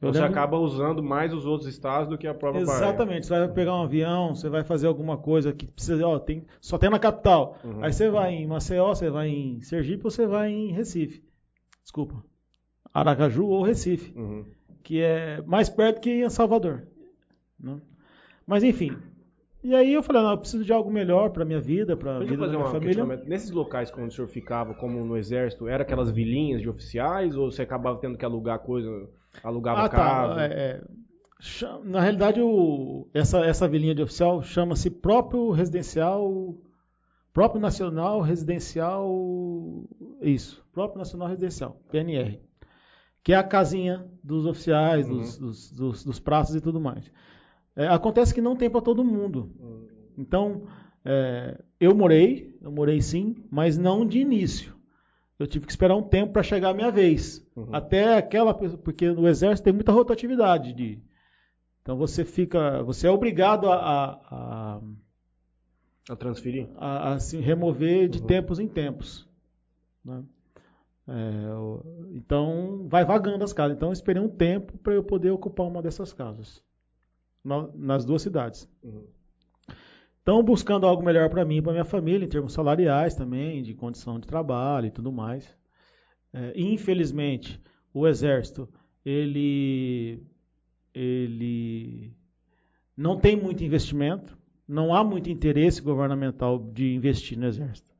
Eu 0.00 0.12
Você 0.12 0.20
lembro- 0.20 0.30
acaba 0.38 0.58
usando 0.58 1.02
mais 1.02 1.32
os 1.32 1.46
outros 1.46 1.66
estados 1.70 2.06
do 2.10 2.18
que 2.18 2.26
a 2.26 2.34
própria 2.34 2.66
Bahia. 2.66 2.76
Exatamente, 2.80 3.26
você 3.26 3.38
vai 3.38 3.48
pegar 3.48 3.76
um 3.76 3.82
avião, 3.84 4.34
você 4.34 4.50
vai 4.50 4.62
fazer 4.62 4.88
alguma 4.88 5.16
coisa 5.16 5.50
que 5.54 5.66
precisa, 5.66 6.06
ó, 6.06 6.18
tem, 6.18 6.44
só 6.60 6.76
tem 6.76 6.90
na 6.90 6.98
capital. 6.98 7.56
Uhum. 7.64 7.82
Aí 7.82 7.92
você 7.94 8.10
vai 8.10 8.34
em 8.34 8.46
Maceió, 8.46 8.88
você 8.94 9.08
vai 9.08 9.28
em 9.30 9.60
Sergipe 9.62 10.04
ou 10.04 10.10
você 10.10 10.26
vai 10.26 10.50
em 10.50 10.70
Recife. 10.72 11.24
Desculpa. 11.82 12.22
Aracaju 12.92 13.46
ou 13.46 13.62
Recife, 13.62 14.12
Uhum. 14.18 14.44
que 14.82 15.00
é 15.00 15.40
mais 15.46 15.70
perto 15.70 15.98
que 16.02 16.10
em 16.24 16.28
Salvador. 16.28 16.86
né? 17.58 17.80
Mas 18.46 18.62
enfim. 18.62 18.96
E 19.64 19.74
aí 19.76 19.92
eu 19.94 20.02
falei, 20.02 20.22
não, 20.22 20.32
eu 20.32 20.38
preciso 20.38 20.64
de 20.64 20.72
algo 20.72 20.90
melhor 20.90 21.30
para 21.30 21.44
minha 21.44 21.60
vida, 21.60 21.96
para 21.96 22.14
eu 22.14 22.20
vida 22.20 22.32
da 22.36 22.38
fazer 22.46 22.56
minha 22.56 22.68
um 22.68 22.72
família. 22.72 22.86
questionamento. 22.94 23.28
Nesses 23.28 23.50
locais 23.52 23.90
quando 23.92 24.08
o 24.08 24.10
senhor 24.12 24.26
ficava, 24.26 24.74
como 24.74 25.04
no 25.04 25.16
exército, 25.16 25.68
era 25.68 25.82
aquelas 25.84 26.10
vilinhas 26.10 26.60
de 26.60 26.68
oficiais 26.68 27.36
ou 27.36 27.48
você 27.50 27.62
acabava 27.62 27.98
tendo 28.00 28.18
que 28.18 28.24
alugar 28.24 28.58
coisa, 28.58 28.90
alugava 29.42 29.82
Ah, 29.84 29.88
casa? 29.88 30.34
tá. 30.34 30.42
é, 30.42 30.46
é. 30.52 30.84
Cha- 31.38 31.78
Na 31.84 32.00
realidade, 32.00 32.40
o- 32.40 33.08
essa, 33.14 33.44
essa 33.44 33.68
vilinha 33.68 33.94
de 33.94 34.02
oficial 34.02 34.42
chama-se 34.42 34.90
próprio 34.90 35.50
residencial, 35.52 36.56
próprio 37.32 37.60
nacional 37.60 38.20
residencial, 38.20 39.08
isso, 40.20 40.64
próprio 40.72 40.98
nacional 40.98 41.28
residencial, 41.28 41.80
PNR, 41.90 42.40
que 43.22 43.32
é 43.32 43.36
a 43.36 43.42
casinha 43.44 44.06
dos 44.22 44.44
oficiais, 44.46 45.08
Uhum. 45.08 45.18
dos, 45.18 45.38
dos, 45.38 45.70
dos, 45.72 46.04
dos 46.04 46.18
praças 46.20 46.56
e 46.56 46.60
tudo 46.60 46.80
mais. 46.80 47.10
É, 47.74 47.86
acontece 47.88 48.34
que 48.34 48.40
não 48.40 48.54
tem 48.56 48.68
para 48.70 48.80
todo 48.82 49.04
mundo. 49.04 49.50
Então, 50.18 50.66
é, 51.04 51.58
eu 51.80 51.94
morei, 51.94 52.54
eu 52.60 52.70
morei 52.70 53.00
sim, 53.00 53.34
mas 53.50 53.78
não 53.78 54.04
de 54.06 54.18
início. 54.20 54.74
Eu 55.38 55.46
tive 55.46 55.64
que 55.66 55.72
esperar 55.72 55.96
um 55.96 56.02
tempo 56.02 56.32
para 56.34 56.42
chegar 56.42 56.68
a 56.70 56.74
minha 56.74 56.90
vez. 56.90 57.44
Uhum. 57.56 57.74
Até 57.74 58.16
aquela 58.16 58.54
porque 58.54 59.10
no 59.10 59.26
exército 59.26 59.64
tem 59.64 59.72
muita 59.72 59.90
rotatividade 59.90 60.72
de. 60.72 61.00
Então 61.80 61.96
você 61.96 62.24
fica, 62.24 62.82
você 62.84 63.08
é 63.08 63.10
obrigado 63.10 63.68
a, 63.68 63.74
a, 63.74 64.76
a, 64.76 64.80
A 66.10 66.16
transferir? 66.16 66.68
a- 66.76 67.14
a 67.14 67.18
se 67.18 67.38
remover 67.38 68.08
de 68.08 68.20
Uhum. 68.20 68.26
tempos 68.26 68.58
em 68.60 68.68
tempos. 68.68 69.26
né? 70.04 70.22
É, 71.08 72.12
então 72.14 72.86
vai 72.88 73.04
vagando 73.04 73.42
as 73.42 73.52
casas. 73.52 73.76
Então 73.76 73.88
eu 73.88 73.92
esperei 73.92 74.22
um 74.22 74.28
tempo 74.28 74.78
para 74.78 74.92
eu 74.94 75.02
poder 75.02 75.30
ocupar 75.32 75.66
uma 75.66 75.82
dessas 75.82 76.12
casas 76.12 76.62
nas 77.44 78.04
duas 78.04 78.22
cidades. 78.22 78.68
Uhum. 78.82 79.06
Então, 80.22 80.42
buscando 80.42 80.86
algo 80.86 81.02
melhor 81.02 81.28
para 81.28 81.44
mim 81.44 81.56
e 81.56 81.62
para 81.62 81.72
minha 81.72 81.84
família, 81.84 82.24
em 82.24 82.28
termos 82.28 82.52
salariais 82.52 83.14
também, 83.14 83.62
de 83.62 83.74
condição 83.74 84.20
de 84.20 84.26
trabalho 84.26 84.86
e 84.86 84.90
tudo 84.90 85.10
mais. 85.10 85.56
É, 86.32 86.52
infelizmente, 86.54 87.60
o 87.92 88.06
Exército, 88.06 88.68
ele, 89.04 90.22
ele 90.94 92.14
não 92.96 93.18
tem 93.18 93.36
muito 93.36 93.64
investimento, 93.64 94.38
não 94.66 94.94
há 94.94 95.02
muito 95.02 95.28
interesse 95.28 95.82
governamental 95.82 96.58
de 96.58 96.94
investir 96.94 97.36
no 97.36 97.46
Exército. 97.46 97.92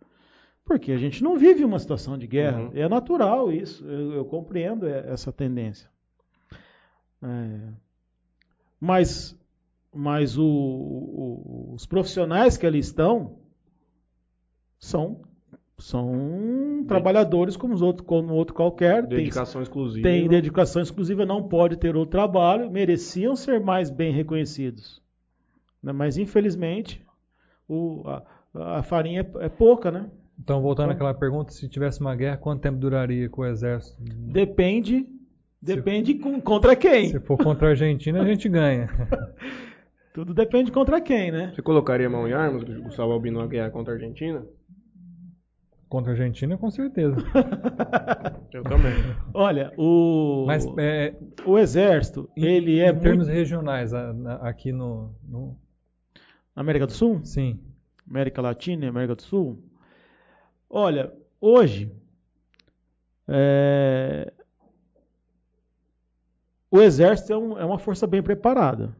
Porque 0.64 0.92
a 0.92 0.96
gente 0.96 1.24
não 1.24 1.36
vive 1.36 1.64
uma 1.64 1.78
situação 1.80 2.16
de 2.16 2.28
guerra. 2.28 2.62
Uhum. 2.62 2.70
É 2.72 2.88
natural 2.88 3.50
isso. 3.50 3.84
Eu, 3.84 4.12
eu 4.12 4.24
compreendo 4.24 4.86
e- 4.86 4.92
essa 4.92 5.32
tendência. 5.32 5.90
É, 7.20 7.72
mas 8.82 9.38
mas 9.94 10.36
o- 10.38 10.42
o- 10.44 11.72
os 11.74 11.84
profissionais 11.86 12.56
que 12.56 12.66
ali 12.66 12.78
estão 12.78 13.36
são, 14.78 15.20
são 15.78 16.84
trabalhadores 16.88 17.56
como 17.56 17.74
os 17.74 17.82
outros, 17.82 18.06
como 18.06 18.32
outro 18.34 18.54
qualquer. 18.54 19.06
Tem- 19.06 19.18
Dedicação 19.18 19.62
exclusiva. 19.62 20.02
tem 20.08 20.26
dedicação 20.28 20.80
exclusiva, 20.82 21.24
não 21.26 21.46
pode 21.48 21.76
ter 21.76 21.94
outro 21.94 22.10
trabalho, 22.10 22.70
mereciam 22.70 23.36
ser 23.36 23.60
mais 23.60 23.90
bem 23.90 24.12
reconhecidos. 24.12 25.00
Né? 25.82 25.92
Mas, 25.92 26.16
infelizmente, 26.16 27.04
o- 27.68 28.02
a, 28.06 28.78
a 28.78 28.82
farinha 28.82 29.20
é, 29.40 29.44
é 29.44 29.48
pouca, 29.48 29.90
né? 29.90 30.10
Então, 30.38 30.60
voltando 30.62 30.86
Então- 30.86 30.94
àquela 30.96 31.14
pergunta, 31.14 31.52
se 31.52 31.68
tivesse 31.68 32.00
uma 32.00 32.16
guerra, 32.16 32.38
quanto 32.38 32.62
tempo 32.62 32.78
duraria 32.78 33.28
com 33.28 33.42
o 33.42 33.46
exército? 33.46 33.96
Depende, 34.02 35.06
depende 35.62 36.14
com- 36.14 36.40
contra 36.40 36.74
quem. 36.76 37.08
Se 37.10 37.20
for 37.20 37.36
contra 37.38 37.68
a 37.68 37.70
Argentina, 37.70 38.20
a 38.22 38.26
gente 38.26 38.48
ganha. 38.48 38.88
Tudo 40.12 40.34
depende 40.34 40.70
contra 40.70 41.00
quem, 41.00 41.30
né? 41.32 41.52
Você 41.54 41.62
colocaria 41.62 42.06
a 42.06 42.10
mão 42.10 42.28
em 42.28 42.32
armas, 42.34 42.64
Gustavo 42.64 43.12
Albino, 43.12 43.40
na 43.40 43.46
guerra 43.46 43.70
contra 43.70 43.94
a 43.94 43.96
Argentina? 43.96 44.44
Contra 45.88 46.10
a 46.12 46.14
Argentina, 46.14 46.56
com 46.58 46.70
certeza. 46.70 47.16
Eu 48.52 48.62
também. 48.64 48.92
Olha, 49.32 49.72
o, 49.78 50.44
Mas 50.46 50.66
é, 50.78 51.14
o 51.46 51.58
exército, 51.58 52.28
em, 52.36 52.44
ele 52.44 52.78
é 52.80 52.88
em 52.88 52.92
muito... 52.92 53.02
termos 53.02 53.28
regionais, 53.28 53.94
a- 53.94 54.12
na- 54.12 54.34
aqui 54.36 54.72
no, 54.72 55.14
no- 55.26 55.56
América 56.54 56.86
do 56.86 56.92
Sul? 56.92 57.20
Sim. 57.24 57.58
América 58.08 58.42
Latina 58.42 58.84
e 58.84 58.88
América 58.88 59.14
do 59.14 59.22
Sul? 59.22 59.62
Olha, 60.68 61.10
hoje 61.40 61.90
é, 63.28 64.30
o 66.72 66.80
exército 66.80 67.32
é, 67.32 67.36
um- 67.36 67.58
é 67.58 67.64
uma 67.64 67.78
força 67.78 68.06
bem 68.06 68.22
preparada 68.22 68.96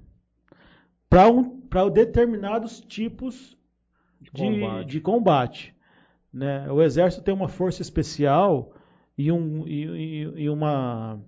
para 1.08 1.28
um, 1.28 1.60
pra 1.62 1.88
determinados 1.88 2.80
tipos 2.80 3.56
De 4.20 4.30
de 4.30 4.60
combate. 4.60 4.86
de 4.88 5.00
combate, 5.00 5.76
né? 6.32 6.70
O 6.70 6.80
exército 6.82 7.24
tem 7.24 7.34
uma 7.34 7.48
força 7.48 7.82
especial 7.82 8.72
e, 9.18 9.32
um, 9.32 9.66
e, 9.66 10.22
e- 10.44 10.48
uma 10.50 11.20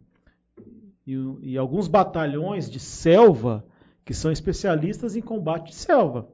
e, 1.06 1.14
e 1.42 1.58
alguns 1.58 1.88
batalhões 1.88 2.70
de 2.70 2.78
selva 2.80 3.66
que 4.04 4.14
são 4.14 4.30
especialistas 4.30 5.16
em 5.16 5.20
combate 5.22 5.68
de 5.68 5.74
selva. 5.74 6.28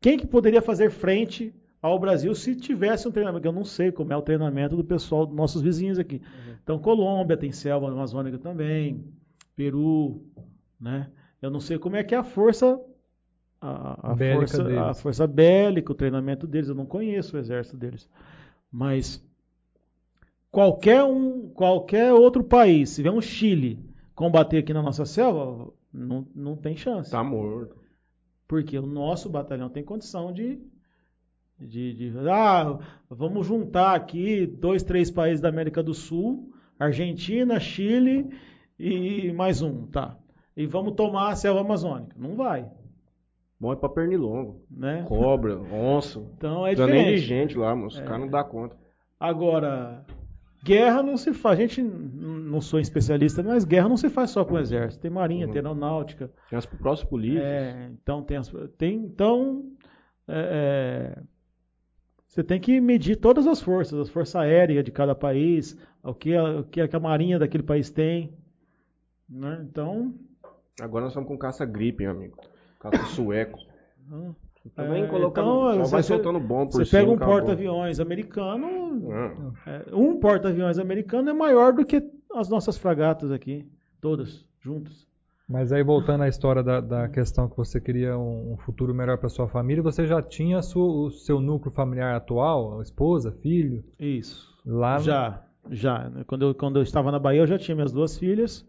Quem 0.00 0.16
que 0.18 0.26
poderia 0.26 0.60
fazer 0.62 0.90
frente 0.90 1.54
ao 1.82 1.98
Brasil 1.98 2.32
se 2.34 2.54
tivesse 2.54 3.08
um 3.08 3.10
treinamento? 3.10 3.46
Eu 3.46 3.52
não 3.52 3.64
sei 3.64 3.90
como 3.90 4.12
é 4.12 4.16
o 4.16 4.22
treinamento 4.22 4.76
do 4.76 4.84
pessoal 4.84 5.26
dos 5.26 5.34
nossos 5.34 5.60
vizinhos 5.60 5.98
aqui. 5.98 6.22
Então, 6.62 6.78
Colômbia 6.78 7.36
tem 7.36 7.50
selva 7.50 7.90
amazônica 7.90 8.38
também, 8.38 9.04
Peru, 9.56 10.22
né? 10.80 11.10
Eu 11.42 11.50
não 11.50 11.58
sei 11.58 11.78
como 11.78 11.96
é 11.96 12.04
que 12.04 12.14
é 12.14 12.18
a 12.18 12.22
força 12.24 12.80
a, 13.60 14.12
a 14.12 14.16
força, 14.16 14.80
a 14.80 14.94
força 14.94 15.26
bélica, 15.26 15.92
o 15.92 15.94
treinamento 15.94 16.46
deles. 16.46 16.68
Eu 16.68 16.74
não 16.74 16.86
conheço 16.86 17.36
o 17.36 17.38
exército 17.38 17.76
deles, 17.76 18.08
mas 18.70 19.24
qualquer 20.50 21.04
um, 21.04 21.48
qualquer 21.50 22.12
outro 22.12 22.42
país, 22.42 22.90
se 22.90 23.02
vier 23.02 23.14
um 23.14 23.20
Chile 23.20 23.78
combater 24.14 24.58
aqui 24.58 24.72
na 24.72 24.82
nossa 24.82 25.04
selva, 25.04 25.72
não, 25.92 26.26
não 26.34 26.56
tem 26.56 26.76
chance. 26.76 27.10
Tá 27.10 27.22
morto. 27.22 27.76
Porque 28.48 28.78
o 28.78 28.86
nosso 28.86 29.30
batalhão 29.30 29.68
tem 29.68 29.82
condição 29.82 30.32
de, 30.32 30.60
de, 31.58 31.94
de- 31.94 32.28
Ah, 32.28 32.78
vamos 33.08 33.46
juntar 33.46 33.94
aqui 33.94 34.46
dois, 34.46 34.82
três 34.82 35.10
países 35.10 35.40
da 35.40 35.48
América 35.48 35.82
do 35.82 35.94
Sul, 35.94 36.52
Argentina, 36.78 37.60
Chile 37.60 38.28
e 38.78 39.32
mais 39.32 39.62
um, 39.62 39.86
tá? 39.86 40.16
E 40.56 40.66
vamos 40.66 40.94
tomar 40.94 41.30
a 41.30 41.36
selva 41.36 41.60
amazônica. 41.60 42.14
Não 42.18 42.34
vai, 42.34 42.68
Bom 43.60 43.72
é 43.72 43.76
pra 43.76 43.88
pernilongo. 43.88 44.60
né? 44.68 45.04
Cobra, 45.06 45.56
onça. 45.72 46.18
Então 46.36 46.66
é 46.66 46.74
precisa 46.74 46.86
nem 46.92 47.04
de 47.04 47.20
diferente. 47.20 47.26
gente 47.52 47.58
lá, 47.58 47.76
moço. 47.76 47.96
Os 48.00 48.02
caras 48.04 48.20
não 48.20 48.28
dá 48.28 48.42
conta. 48.42 48.76
Agora, 49.20 50.04
guerra 50.64 51.00
não 51.00 51.16
se 51.16 51.32
faz. 51.32 51.58
A 51.60 51.62
gente 51.62 51.80
não 51.80 52.60
sou 52.60 52.80
especialista, 52.80 53.40
mas 53.40 53.64
guerra 53.64 53.88
não 53.88 53.96
se 53.96 54.10
faz 54.10 54.30
só 54.30 54.44
com 54.44 54.54
o 54.54 54.58
exército. 54.58 55.00
Tem 55.02 55.10
marinha, 55.12 55.46
Uhum. 55.46 55.52
tem 55.52 55.60
aeronáutica. 55.60 56.28
Tem 56.50 56.58
as 56.58 56.66
próprias 56.66 57.04
polícias. 57.04 57.44
É, 57.44 57.88
então 57.92 58.20
tem, 58.24 58.36
as- 58.36 58.52
tem 58.76 58.96
então 58.96 59.64
é, 60.26 61.14
é, 61.16 61.22
você 62.32 62.42
tem 62.42 62.58
que 62.58 62.80
medir 62.80 63.16
todas 63.16 63.46
as 63.46 63.60
forças, 63.60 63.98
as 64.00 64.08
forças 64.08 64.36
aéreas 64.36 64.82
de 64.82 64.90
cada 64.90 65.14
país, 65.14 65.76
o 66.02 66.14
que 66.14 66.34
a, 66.34 66.60
o 66.60 66.64
que 66.64 66.80
a 66.80 66.98
marinha 67.00 67.38
daquele 67.38 67.62
país 67.62 67.90
tem, 67.90 68.32
né? 69.28 69.60
Então 69.70 70.14
Agora 70.80 71.02
nós 71.04 71.12
estamos 71.12 71.28
com 71.28 71.36
caça-gripe, 71.36 72.06
amigo. 72.06 72.38
Caça 72.80 73.04
sueco. 73.14 73.58
hum, 74.10 74.34
Também 74.74 75.04
É, 75.04 75.06
colocando, 75.08 75.70
então, 75.72 75.84
só 75.84 75.90
vai 75.90 76.02
você- 76.02 76.08
soltando 76.14 76.40
bom 76.40 76.66
por 76.66 76.72
você 76.72 76.84
cima. 76.86 77.02
pega 77.02 77.12
um 77.12 77.18
porta-aviões 77.18 78.00
americano, 78.00 79.12
Ah, 79.12 79.70
é, 79.70 79.94
um 79.94 80.18
porta-aviões 80.18 80.78
americano 80.78 81.28
é 81.28 81.34
maior 81.34 81.74
do 81.74 81.84
que 81.84 82.02
as 82.34 82.48
nossas 82.48 82.78
fragatas 82.78 83.30
aqui, 83.30 83.70
todas 84.00 84.46
juntas. 84.58 85.06
Mas 85.52 85.70
aí, 85.70 85.82
voltando 85.82 86.22
à 86.22 86.28
história 86.28 86.62
da, 86.62 86.80
da 86.80 87.08
questão 87.08 87.46
que 87.46 87.54
você 87.56 87.78
queria 87.78 88.16
um, 88.16 88.54
um 88.54 88.56
futuro 88.56 88.94
melhor 88.94 89.18
para 89.18 89.28
sua 89.28 89.46
família, 89.46 89.82
você 89.82 90.06
já 90.06 90.22
tinha 90.22 90.62
sua- 90.62 90.86
o 91.06 91.10
seu 91.10 91.40
núcleo 91.42 91.70
familiar 91.70 92.16
atual, 92.16 92.80
esposa, 92.80 93.30
filho, 93.30 93.84
Isso. 94.00 94.48
lá 94.64 94.96
no- 94.96 95.04
Já, 95.04 95.42
já. 95.70 96.08
né? 96.08 96.24
Quando 96.26 96.46
eu, 96.46 96.54
quando 96.54 96.76
eu 96.78 96.82
estava 96.82 97.12
na 97.12 97.18
Bahia, 97.18 97.42
eu 97.42 97.46
já 97.46 97.58
tinha 97.58 97.74
minhas 97.74 97.92
duas 97.92 98.16
filhas. 98.16 98.66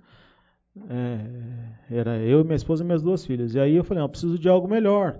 É, 0.89 1.95
era 1.99 2.17
eu, 2.19 2.43
minha 2.43 2.55
esposa 2.55 2.83
e 2.83 2.85
minhas 2.85 3.01
duas 3.01 3.25
filhas. 3.25 3.55
E 3.55 3.59
aí 3.61 3.75
eu 3.75 3.83
falei, 3.85 3.99
não, 3.99 4.05
eu 4.05 4.09
preciso 4.11 4.37
de 4.37 4.49
algo 4.49 4.67
melhor. 4.67 5.17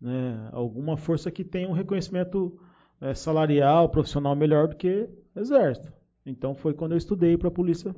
Né? 0.00 0.48
Alguma 0.52 0.96
força 0.96 1.30
que 1.30 1.44
tenha 1.44 1.68
um 1.68 1.72
reconhecimento 1.72 2.58
é, 3.02 3.12
salarial, 3.12 3.90
profissional 3.90 4.34
melhor 4.34 4.68
do 4.68 4.76
que 4.76 5.08
exército. 5.34 5.92
Então 6.24 6.54
foi 6.54 6.72
quando 6.72 6.92
eu 6.92 6.98
estudei 6.98 7.36
para 7.36 7.48
a 7.48 7.50
Polícia 7.50 7.94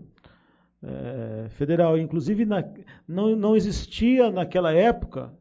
é, 0.83 1.49
Federal. 1.51 1.99
Inclusive, 1.99 2.45
na- 2.45 2.65
não, 3.07 3.35
não 3.37 3.57
existia 3.57 4.31
naquela 4.31 4.73
época, 4.73 5.33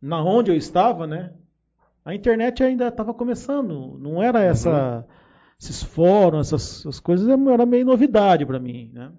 na 0.00 0.22
onde 0.22 0.50
eu 0.50 0.56
estava, 0.56 1.06
né? 1.06 1.32
A 2.04 2.14
internet 2.14 2.62
ainda 2.62 2.88
estava 2.88 3.12
começando. 3.12 3.98
Não 4.00 4.22
era 4.22 4.42
essa 4.42 5.04
esses 5.58 5.82
fóruns, 5.82 6.48
essas, 6.48 6.80
essas 6.80 7.00
coisas, 7.00 7.26
era 7.28 7.64
meio 7.66 7.84
novidade 7.84 8.44
para 8.44 8.58
mim, 8.60 8.90
né? 8.92 9.10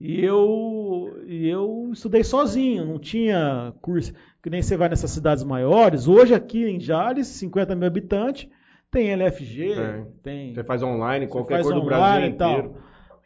E 0.00 0.22
eu, 0.22 1.22
eu 1.26 1.90
estudei 1.92 2.22
sozinho, 2.24 2.84
não 2.84 2.98
tinha 2.98 3.72
curso, 3.80 4.12
que 4.42 4.50
nem 4.50 4.60
você 4.60 4.76
vai 4.76 4.88
nessas 4.90 5.10
cidades 5.10 5.42
maiores. 5.44 6.06
Hoje 6.06 6.34
aqui 6.34 6.64
em 6.64 6.78
Jales, 6.80 7.26
50 7.28 7.74
mil 7.74 7.86
habitantes, 7.86 8.46
tem 8.90 9.10
LFG, 9.10 9.72
É. 9.72 10.06
tem 10.22 10.54
Você 10.54 10.64
faz 10.64 10.82
online, 10.82 11.26
qualquer 11.26 11.62
coisa 11.62 11.78
do 11.80 11.86
Brasil 11.86 12.28
e 12.28 12.32
tal. 12.34 12.50
inteiro. 12.52 12.74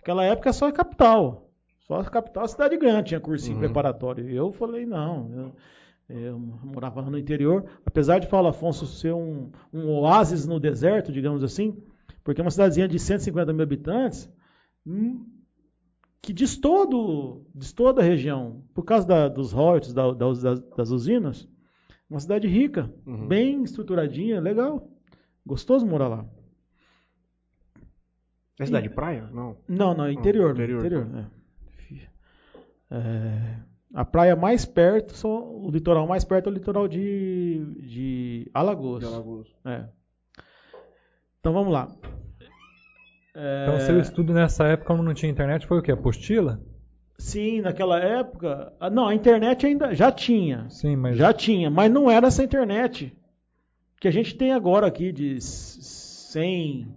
Naquela 0.01 0.25
época 0.25 0.53
só 0.53 0.67
a 0.69 0.73
capital. 0.73 1.51
Só 1.87 2.01
a 2.01 2.05
capital, 2.05 2.45
a 2.45 2.49
cidade 2.49 2.77
grande 2.77 3.09
tinha 3.09 3.21
cursinho 3.21 3.55
Uhum. 3.57 3.61
preparatório. 3.61 4.29
Eu 4.31 4.53
falei, 4.53 4.87
não, 4.87 5.53
eu, 6.09 6.17
eu 6.17 6.39
morava 6.39 7.03
no 7.03 7.19
interior. 7.19 7.65
Apesar 7.85 8.19
de 8.19 8.27
Paulo 8.27 8.49
Afonso 8.49 8.87
ser 8.87 9.13
um, 9.13 9.51
um 9.73 9.89
oásis 9.91 10.47
no 10.47 10.59
deserto, 10.59 11.13
digamos 11.13 11.45
assim, 11.45 11.77
porque 12.25 12.41
é 12.41 12.45
uma 12.45 12.51
cidadezinha 12.51 12.89
de 12.89 12.99
150 12.99 13.53
mil 13.53 13.63
habitantes, 13.63 14.31
hum, 14.87 15.27
que 16.23 16.33
distou, 16.33 16.87
do, 16.89 17.47
distou 17.55 17.93
da 17.93 18.03
região, 18.03 18.63
por 18.75 18.85
causa 18.85 19.07
da- 19.07 19.29
dos 19.29 19.53
royalties 19.53 19.93
da- 19.93 20.13
das, 20.13 20.43
das 20.43 20.91
usinas, 20.91 21.49
uma 22.09 22.21
cidade 22.21 22.47
rica, 22.47 22.93
Uhum. 23.07 23.27
bem 23.29 23.63
estruturadinha, 23.65 24.41
legal. 24.41 24.89
Gostoso 25.47 25.87
morar 25.87 26.09
lá. 26.09 26.27
É 28.61 28.67
cidade 28.67 28.89
de 28.89 28.95
praia? 28.95 29.29
Não. 29.33 29.57
Não, 29.69 29.95
não, 29.95 30.11
interior. 30.11 30.53
interior. 30.53 30.81
interior, 30.81 31.07
é. 31.17 31.41
É, 32.93 33.57
a 33.95 34.05
praia 34.05 34.35
mais 34.35 34.65
perto, 34.65 35.17
só, 35.17 35.29
o 35.49 35.71
litoral 35.71 36.07
mais 36.07 36.25
perto 36.25 36.49
é 36.49 36.51
o 36.53 36.55
litoral 36.55 36.89
de, 36.89 37.65
de 37.81 38.51
Alagoas. 38.53 39.01
De 39.01 39.07
Alagoas. 39.07 39.47
É. 39.65 39.85
Então 41.41 41.53
vamos 41.53 41.73
lá. 41.73 41.89
É, 43.35 43.65
Então, 43.69 43.81
seu 43.81 44.01
estudo 44.01 44.33
nessa 44.35 44.65
época, 44.67 44.89
quando 44.89 45.03
não 45.05 45.15
tinha 45.15 45.31
internet, 45.31 45.67
foi 45.67 45.79
o 45.79 45.83
quê? 45.83 45.93
Apostila? 45.93 46.61
Sim, 47.17 47.61
naquela 47.61 47.99
época. 48.01 48.73
ah, 48.81 48.91
Não, 48.91 49.07
a 49.07 49.15
internet 49.15 49.67
ainda 49.67 49.95
já 49.95 50.11
tinha. 50.11 50.69
Sim, 50.71 50.97
mas 50.97 51.17
Já 51.17 51.33
tinha, 51.33 51.71
mas 51.71 51.91
não 51.93 52.11
era 52.11 52.27
essa 52.27 52.43
internet 52.43 53.17
que 54.01 54.09
a 54.09 54.11
gente 54.11 54.35
tem 54.37 54.53
agora 54.53 54.87
aqui 54.87 55.13
de 55.13 55.37
s- 55.37 55.81
100, 56.33 56.89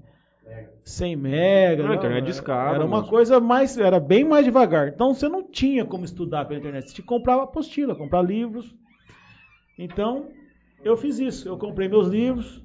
100 0.83 1.15
mega. 1.15 1.89
Ah, 1.89 1.95
internet 1.95 2.25
de 2.25 2.31
escada, 2.31 2.75
Era 2.75 2.85
uma 2.85 2.97
moço. 2.99 3.09
coisa 3.09 3.39
mais, 3.39 3.77
era 3.77 3.99
bem 3.99 4.23
mais 4.23 4.43
devagar. 4.45 4.87
Então 4.89 5.13
você 5.13 5.29
não 5.29 5.43
tinha 5.43 5.85
como 5.85 6.03
estudar 6.05 6.45
pela 6.45 6.59
internet. 6.59 6.87
Você 6.89 6.95
tinha 6.95 7.03
que 7.03 7.07
comprar 7.09 7.35
apostila, 7.41 7.95
comprar 7.95 8.21
livros. 8.21 8.75
Então, 9.77 10.27
Eu 10.83 10.97
fiz 10.97 11.17
isso. 11.19 11.47
Eu 11.47 11.57
comprei 11.57 11.87
meus 11.87 12.07
livros 12.09 12.61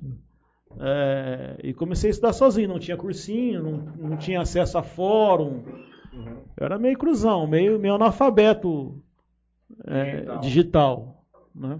é, 0.80 1.56
e 1.62 1.72
comecei 1.72 2.10
a 2.10 2.12
estudar 2.12 2.32
sozinho. 2.32 2.68
Não 2.68 2.78
tinha 2.80 2.96
cursinho, 2.96 3.62
não, 3.62 4.08
não 4.10 4.16
tinha 4.16 4.40
acesso 4.40 4.76
a 4.76 4.82
fórum. 4.82 5.62
Eu 6.56 6.66
era 6.66 6.78
meio 6.80 6.98
cruzão, 6.98 7.46
meio, 7.46 7.78
meio 7.78 7.94
analfabeto 7.94 9.00
é, 9.84 10.04
Digital. 10.16 10.40
digital. 10.40 11.24
né? 11.54 11.78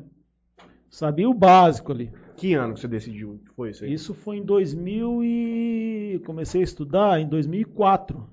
Sabia 0.89 1.29
o 1.29 1.35
básico 1.35 1.91
ali. 1.91 2.13
Que 2.39 2.55
ano 2.55 2.75
que 2.75 2.81
você 2.81 2.87
decidiu 2.87 3.41
que 3.45 3.53
foi 3.53 3.71
isso 3.71 3.85
aí? 3.85 3.93
Isso 3.93 4.15
foi 4.15 4.37
em 4.37 4.45
2000 4.45 5.25
e 5.25 6.23
comecei 6.25 6.61
a 6.61 6.65
estudar 6.65 7.21
em 7.21 7.29
2004. 7.29 8.25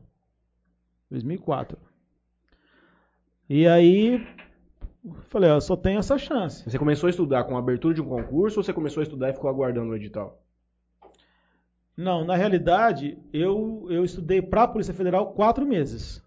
2004. 1.09 1.75
E 3.49 3.67
aí 3.67 4.23
falei, 5.23 5.49
ó, 5.49 5.59
só 5.59 5.75
tenho 5.75 5.97
essa 5.97 6.19
chance. 6.19 6.69
Você 6.69 6.77
começou 6.77 7.07
a 7.07 7.09
estudar 7.09 7.45
com 7.45 7.55
a 7.55 7.59
abertura 7.59 7.95
de 7.95 8.01
um 8.01 8.07
concurso 8.07 8.59
ou 8.59 8.63
você 8.63 8.71
começou 8.71 9.01
a 9.01 9.03
estudar 9.03 9.31
e 9.31 9.33
ficou 9.33 9.49
aguardando 9.49 9.91
o 9.91 9.95
edital? 9.95 10.39
Não, 11.97 12.23
na 12.23 12.35
realidade, 12.35 13.17
eu, 13.33 13.87
eu 13.89 14.05
estudei 14.05 14.39
para 14.39 14.63
a 14.63 14.67
Polícia 14.67 14.93
Federal 14.93 15.33
quatro 15.33 15.65
meses. 15.65 16.21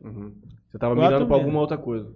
Uhum. 0.00 0.32
Você 0.68 0.76
estava 0.76 0.94
mirando 0.94 1.26
para 1.26 1.36
alguma 1.36 1.58
outra 1.58 1.76
coisa. 1.76 2.14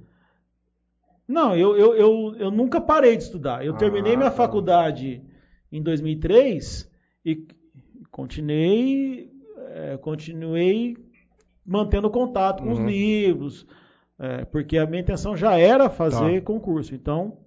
Não, 1.28 1.54
eu, 1.54 1.76
eu, 1.76 1.94
eu, 1.94 2.34
eu 2.38 2.50
nunca 2.50 2.80
parei 2.80 3.16
de 3.16 3.22
estudar. 3.24 3.64
Eu 3.64 3.74
Ah, 3.74 3.76
terminei 3.76 4.16
minha 4.16 4.30
tá. 4.30 4.36
faculdade 4.36 5.22
em 5.70 5.82
2003 5.82 6.90
e 7.24 7.46
continuei, 8.10 9.30
é, 9.74 9.96
continuei 9.98 10.96
mantendo 11.66 12.08
contato 12.10 12.62
com 12.62 12.72
os 12.72 12.78
Uhum. 12.78 12.86
livros, 12.88 13.66
é, 14.18 14.44
porque 14.46 14.78
a 14.78 14.86
minha 14.86 15.02
intenção 15.02 15.36
já 15.36 15.56
era 15.58 15.90
fazer 15.90 16.40
Tá. 16.40 16.46
concurso. 16.46 16.94
Então, 16.94 17.38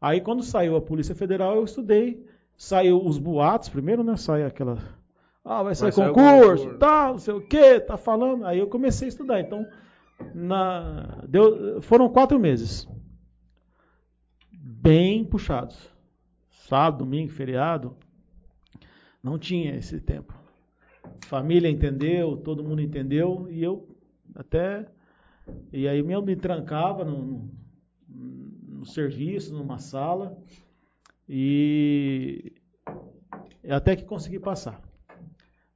aí 0.00 0.20
quando 0.20 0.42
saiu 0.42 0.76
a 0.76 0.80
Polícia 0.80 1.14
Federal, 1.14 1.56
eu 1.56 1.64
estudei. 1.64 2.24
Saiu 2.56 3.02
os 3.04 3.18
boatos 3.18 3.68
primeiro, 3.68 4.02
né? 4.04 4.16
Sai 4.16 4.42
aquela. 4.44 4.76
Ah, 5.44 5.62
vai 5.62 5.74
sair 5.74 5.92
Vai 5.92 5.92
sair 5.92 6.12
concurso, 6.12 6.64
concurso. 6.64 6.78
tal, 6.78 7.12
não 7.12 7.18
sei 7.18 7.34
o 7.34 7.40
quê, 7.40 7.80
tá 7.80 7.96
falando. 7.96 8.44
Aí 8.44 8.58
eu 8.58 8.66
comecei 8.66 9.06
a 9.06 9.08
estudar. 9.08 9.40
Então, 9.40 9.64
na, 10.34 11.22
deu, 11.28 11.80
foram 11.82 12.08
quatro 12.08 12.38
meses. 12.38 12.86
Bem 14.80 15.24
puxados. 15.24 15.76
Sábado, 16.68 16.98
domingo, 16.98 17.32
feriado. 17.32 17.96
Não 19.20 19.36
tinha 19.36 19.74
esse 19.74 20.00
tempo. 20.00 20.32
Família 21.26 21.68
entendeu, 21.68 22.36
todo 22.36 22.62
mundo 22.62 22.80
entendeu, 22.80 23.48
e 23.50 23.60
eu 23.60 23.88
até. 24.36 24.86
E 25.72 25.88
aí 25.88 25.98
eu 25.98 26.22
me 26.22 26.36
trancava 26.36 27.04
no, 27.04 27.50
no, 28.08 28.86
serviço, 28.86 29.52
numa 29.52 29.78
sala, 29.78 30.38
e 31.28 32.52
até 33.68 33.96
que 33.96 34.04
consegui 34.04 34.38
passar. 34.38 34.80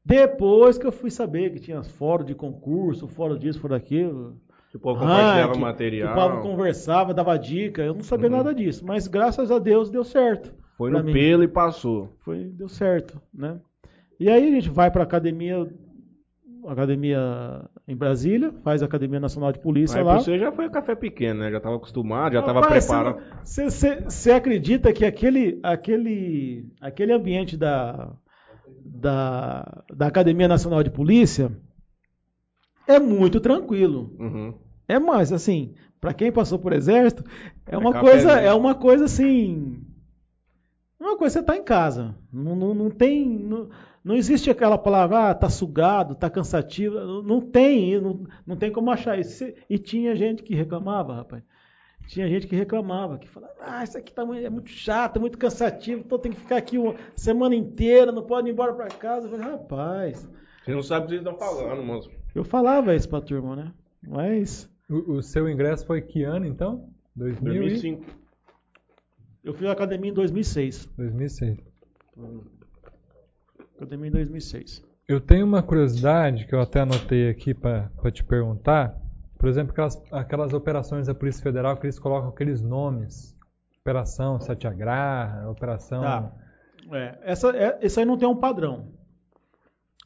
Depois 0.04 0.78
que 0.78 0.86
eu 0.86 0.92
fui 0.92 1.10
saber 1.10 1.52
que 1.52 1.58
tinha 1.58 1.82
fórum 1.82 2.24
de 2.24 2.36
concurso, 2.36 3.08
fórum 3.08 3.36
disso, 3.36 3.58
fórum 3.58 3.74
daquilo, 3.74 4.40
Que 4.72 4.78
o 4.78 4.80
povo 4.80 5.00
compartilhava 5.00 5.48
ranking, 5.48 5.60
material. 5.60 6.14
Que 6.14 6.18
o 6.18 6.22
povo 6.30 6.42
conversava, 6.42 7.12
dava 7.14 7.38
dica. 7.38 7.82
Eu 7.82 7.92
não 7.94 8.02
sabia 8.02 8.30
Uhum. 8.30 8.36
nada 8.38 8.54
disso, 8.54 8.84
mas 8.86 9.06
graças 9.06 9.50
a 9.50 9.58
Deus 9.58 9.90
deu 9.90 10.02
certo. 10.02 10.52
Foi 10.78 10.90
no 10.90 11.04
mim. 11.04 11.12
pelo 11.12 11.44
e 11.44 11.48
passou. 11.48 12.08
Foi, 12.24 12.44
deu 12.44 12.68
certo, 12.70 13.20
né? 13.32 13.60
E 14.18 14.30
aí 14.30 14.48
a 14.48 14.50
gente 14.50 14.70
vai 14.70 14.90
para 14.90 15.02
academia, 15.02 15.66
academia 16.66 17.68
em 17.86 17.94
Brasília, 17.94 18.50
faz 18.64 18.82
a 18.82 18.86
Academia 18.86 19.20
Nacional 19.20 19.52
de 19.52 19.58
Polícia 19.58 19.98
Aí 19.98 20.04
lá. 20.04 20.18
você 20.18 20.38
já 20.38 20.50
foi 20.50 20.64
a 20.64 20.70
café 20.70 20.94
pequeno, 20.94 21.40
né? 21.40 21.50
Já 21.50 21.58
estava 21.58 21.76
acostumado, 21.76 22.32
já 22.32 22.40
estava 22.40 22.66
preparado. 22.66 23.20
Você 23.44 24.30
acredita 24.32 24.92
que 24.92 25.04
aquele, 25.04 25.60
aquele, 25.62 26.66
aquele 26.80 27.12
ambiente 27.12 27.56
da, 27.58 28.10
da, 28.84 29.84
da 29.94 30.06
Academia 30.06 30.48
Nacional 30.48 30.82
de 30.82 30.90
Polícia 30.90 31.50
é 32.86 32.98
muito 32.98 33.40
tranquilo. 33.40 34.14
Uhum. 34.18 34.54
É 34.88 34.98
mais, 34.98 35.32
assim, 35.32 35.74
para 36.00 36.12
quem 36.12 36.32
passou 36.32 36.58
por 36.58 36.72
exército, 36.72 37.24
é 37.66 37.74
É 37.74 37.78
uma 37.78 37.98
coisa, 37.98 38.32
é 38.32 38.52
uma 38.52 38.74
coisa 38.74 39.04
assim, 39.04 39.80
é 41.00 41.04
uma 41.04 41.16
coisa 41.16 41.40
você 41.40 41.44
tá 41.44 41.56
em 41.56 41.64
casa. 41.64 42.14
Não, 42.32 42.54
não, 42.54 42.74
não 42.74 42.90
tem, 42.90 43.28
não, 43.28 43.68
não 44.04 44.14
existe 44.14 44.50
aquela 44.50 44.78
palavra, 44.78 45.30
ah, 45.30 45.34
tá 45.34 45.48
sugado, 45.48 46.14
tá 46.14 46.30
cansativo. 46.30 46.94
Não, 46.94 47.22
não 47.22 47.40
tem, 47.40 48.00
não, 48.00 48.24
não 48.46 48.56
tem 48.56 48.70
como 48.70 48.90
achar 48.90 49.18
isso. 49.18 49.44
E 49.68 49.78
tinha 49.78 50.14
gente 50.14 50.42
que 50.42 50.54
reclamava, 50.54 51.14
rapaz. 51.14 51.42
Tinha 52.06 52.28
gente 52.28 52.46
que 52.46 52.56
reclamava, 52.56 53.18
que 53.18 53.28
falava, 53.28 53.54
ah, 53.60 53.84
isso 53.84 53.96
aqui 53.96 54.12
tá 54.12 54.24
muito, 54.24 54.44
é 54.44 54.50
muito 54.50 54.70
chato, 54.70 55.16
é 55.16 55.20
muito 55.20 55.38
cansativo, 55.38 56.02
então 56.04 56.18
tem 56.18 56.32
que 56.32 56.40
ficar 56.40 56.56
aqui 56.56 56.76
uma 56.76 56.94
semana 57.14 57.54
inteira, 57.54 58.10
não 58.10 58.22
pode 58.22 58.48
ir 58.48 58.52
embora 58.52 58.72
para 58.72 58.88
casa. 58.88 59.26
Eu 59.26 59.30
falei, 59.30 59.46
rapaz, 59.46 60.28
Você 60.64 60.72
não 60.72 60.82
sabe 60.82 61.04
o 61.04 61.08
que 61.08 61.14
eles 61.14 61.26
estão 61.26 61.38
falando, 61.38 61.82
moço. 61.82 62.10
Eu 62.34 62.44
falava 62.44 62.94
isso 62.94 63.08
pra 63.08 63.20
turma, 63.20 63.56
né? 63.56 63.72
Mas 64.02 64.68
O, 64.90 65.14
o 65.14 65.22
seu 65.22 65.48
ingresso 65.48 65.86
foi 65.86 66.00
que 66.02 66.22
ano, 66.24 66.46
então? 66.46 66.88
2000 67.16 67.52
e- 67.52 67.58
2005. 67.58 68.04
eu 69.44 69.54
fui 69.54 69.66
à 69.68 69.72
academia 69.72 70.10
em 70.10 70.14
2006. 70.14 70.86
2006. 70.96 71.58
Academia 73.76 74.08
em 74.08 74.12
2006. 74.12 74.82
Eu 75.08 75.20
tenho 75.20 75.44
uma 75.46 75.62
curiosidade 75.62 76.46
que 76.46 76.54
eu 76.54 76.60
até 76.60 76.80
anotei 76.80 77.28
aqui 77.28 77.52
para 77.52 77.90
te 78.12 78.22
perguntar. 78.24 78.96
Por 79.38 79.48
exemplo, 79.48 79.72
aquelas, 79.72 80.00
aquelas 80.12 80.52
operações 80.52 81.08
da 81.08 81.14
Polícia 81.14 81.42
Federal 81.42 81.76
que 81.76 81.86
eles 81.86 81.98
colocam 81.98 82.28
aqueles 82.30 82.62
nomes. 82.62 83.36
Operação 83.80 84.40
Satyagraha, 84.40 85.48
Operação... 85.50 86.02
Tá. 86.02 86.32
É, 86.92 87.18
essa, 87.22 87.50
é, 87.56 87.78
esse 87.82 87.98
aí 88.00 88.06
não 88.06 88.16
tem 88.18 88.28
um 88.28 88.36
padrão. 88.36 88.92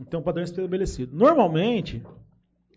Um 0.01 0.23
padrão 0.23 0.45
estabelecido. 0.45 1.17
Normalmente, 1.17 2.03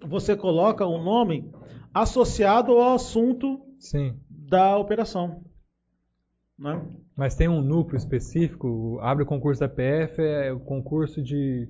você 0.05 0.36
coloca 0.38 0.86
o 0.86 0.97
nome 0.97 1.51
associado 1.93 2.72
ao 2.72 2.93
assunto 2.95 3.59
Sim. 3.80 4.15
da 4.30 4.78
operação. 4.78 5.43
Né? 6.57 6.82
Mas 7.15 7.36
tem 7.36 7.47
um 7.47 7.61
núcleo 7.61 7.97
específico? 7.97 8.99
Abre 9.01 9.24
o 9.24 9.28
concurso 9.28 9.59
da 9.59 9.67
PF, 9.70 10.22
é 10.22 10.51
o 10.53 10.59
concurso 10.59 11.22
de 11.22 11.67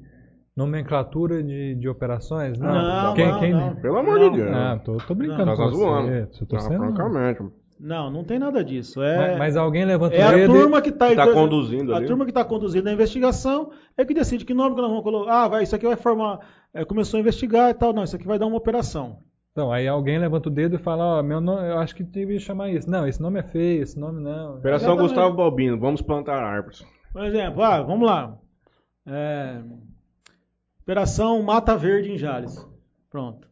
nomenclatura 0.55 1.41
de, 1.43 1.75
de 1.75 1.87
operações? 1.89 2.57
Não, 2.59 2.71
Não, 2.73 3.13
quem, 3.15 3.27
não, 3.31 3.39
quem... 3.39 3.53
não. 3.53 3.75
Pelo 3.75 3.97
amor 3.97 4.19
Não. 4.19 4.31
de 4.31 4.37
Deus. 4.37 4.51
Ah, 4.55 4.79
tô, 4.83 4.97
tô 4.97 5.15
brincando 5.15 5.45
Não, 5.45 5.55
Tá 5.55 5.63
com 5.63 5.69
zoando. 5.71 6.07
você. 6.31 6.45
Tô 6.45 6.55
Não, 6.55 6.61
sendo- 6.61 6.77
francamente. 6.95 7.43
Não, 7.79 8.11
não 8.11 8.23
tem 8.25 8.37
nada 8.37 8.61
disso. 8.63 9.01
É, 9.01 9.17
Mas, 9.29 9.37
mas 9.37 9.57
alguém 9.57 9.85
levanta 9.85 10.13
é 10.15 10.25
o 10.25 10.27
a 10.27 10.31
dedo 10.33 10.53
e- 10.55 10.59
turma 10.59 10.81
que 10.81 10.89
está 10.89 11.15
Tá 11.15 11.31
conduzindo 11.31 11.93
a 11.93 11.97
ali. 11.97 12.07
turma 12.07 12.25
que 12.25 12.31
está 12.31 12.43
conduzindo 12.43 12.87
a 12.89 12.91
investigação 12.91 13.71
é 13.95 14.03
que 14.03 14.13
decide 14.13 14.43
que 14.43 14.53
nome 14.53 14.75
que 14.75 14.81
nós 14.81 14.89
vamos 14.89 15.03
colocar. 15.03 15.31
Ah, 15.43 15.47
vai, 15.47 15.63
isso 15.63 15.75
aqui 15.75 15.85
vai 15.87 15.95
formar. 15.95 16.39
é, 16.73 16.83
começou 16.85 17.17
a 17.17 17.21
investigar 17.21 17.69
e 17.69 17.73
tal. 17.73 17.93
Não, 17.93 18.03
isso 18.03 18.15
aqui 18.15 18.27
vai 18.27 18.37
dar 18.37 18.45
uma 18.47 18.57
operação. 18.57 19.19
Então, 19.51 19.71
aí 19.71 19.87
alguém 19.87 20.19
levanta 20.19 20.47
o 20.47 20.51
dedo 20.51 20.75
e 20.75 20.77
fala, 20.77 21.19
ó, 21.19 21.23
meu 21.23 21.41
nome, 21.41 21.67
eu 21.67 21.79
acho 21.79 21.95
que 21.95 22.03
devia 22.03 22.39
chamar 22.39 22.69
isso. 22.69 22.89
Não, 22.89 23.07
esse 23.07 23.19
nome 23.21 23.39
é 23.39 23.43
feio, 23.43 23.81
esse 23.81 23.97
nome 23.99 24.21
não. 24.21 24.57
Operação 24.57 24.89
Exatamente. 24.93 25.01
Gustavo 25.15 25.35
Balbino, 25.35 25.79
vamos 25.79 26.01
plantar 26.01 26.43
árvores. 26.43 26.85
Por 27.11 27.25
exemplo, 27.25 27.63
ah, 27.63 27.81
vamos 27.81 28.05
lá. 28.07 28.37
É, 29.07 29.61
operação 30.83 31.41
Mata 31.41 31.75
Verde 31.75 32.11
em 32.11 32.17
Jales. 32.17 32.55
Pronto. 33.09 33.48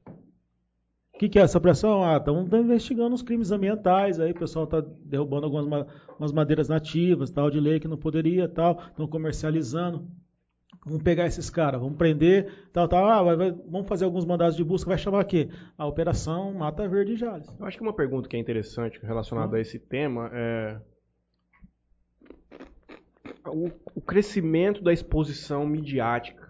O 1.18 1.20
que, 1.20 1.28
que 1.30 1.40
é 1.40 1.42
essa 1.42 1.58
operação? 1.58 2.04
Ah, 2.04 2.18
estamos 2.18 2.48
investigando 2.54 3.16
os 3.16 3.24
crimes 3.24 3.50
ambientais. 3.52 4.20
Aí 4.20 4.30
o 4.34 4.36
pessoal 4.38 4.66
está 4.66 4.82
derrubando 5.04 5.46
algumas 5.46 5.66
ma- 5.66 5.88
umas 6.20 6.32
madeiras 6.32 6.70
nativas, 6.70 7.32
tal, 7.32 7.50
de 7.50 7.60
lei 7.60 7.80
que 7.80 7.88
não 7.88 7.98
poderia, 7.98 8.48
tal. 8.48 8.80
Estão 8.90 9.08
comercializando. 9.08 10.08
Vamos 10.86 11.02
pegar 11.02 11.26
esses 11.26 11.50
caras, 11.50 11.82
vamos 11.82 11.98
prender, 11.98 12.70
tal, 12.72 12.88
tal. 12.88 13.04
Ah, 13.10 13.24
vai- 13.24 13.36
vai- 13.36 13.52
vamos 13.52 13.88
fazer 13.88 14.06
alguns 14.06 14.26
mandados 14.26 14.56
de 14.56 14.64
busca. 14.64 14.90
Vai 14.90 14.98
chamar 15.00 15.22
o 15.22 15.26
quê? 15.26 15.50
A 15.76 15.88
Operação 15.88 16.54
Mata 16.54 16.88
Verde 16.88 17.16
Jales. 17.16 17.48
Eu 17.60 17.66
acho 17.66 17.78
que 17.78 17.84
uma 17.84 17.94
pergunta 17.94 18.30
que 18.30 18.38
é 18.38 18.40
interessante 18.40 19.00
relacionada 19.02 19.58
a 19.58 19.60
esse 19.60 19.80
tema 19.80 20.30
é 20.32 20.80
o, 23.48 23.72
o 23.96 24.02
crescimento 24.02 24.84
da 24.84 24.94
exposição 24.94 25.66
midiática 25.66 26.47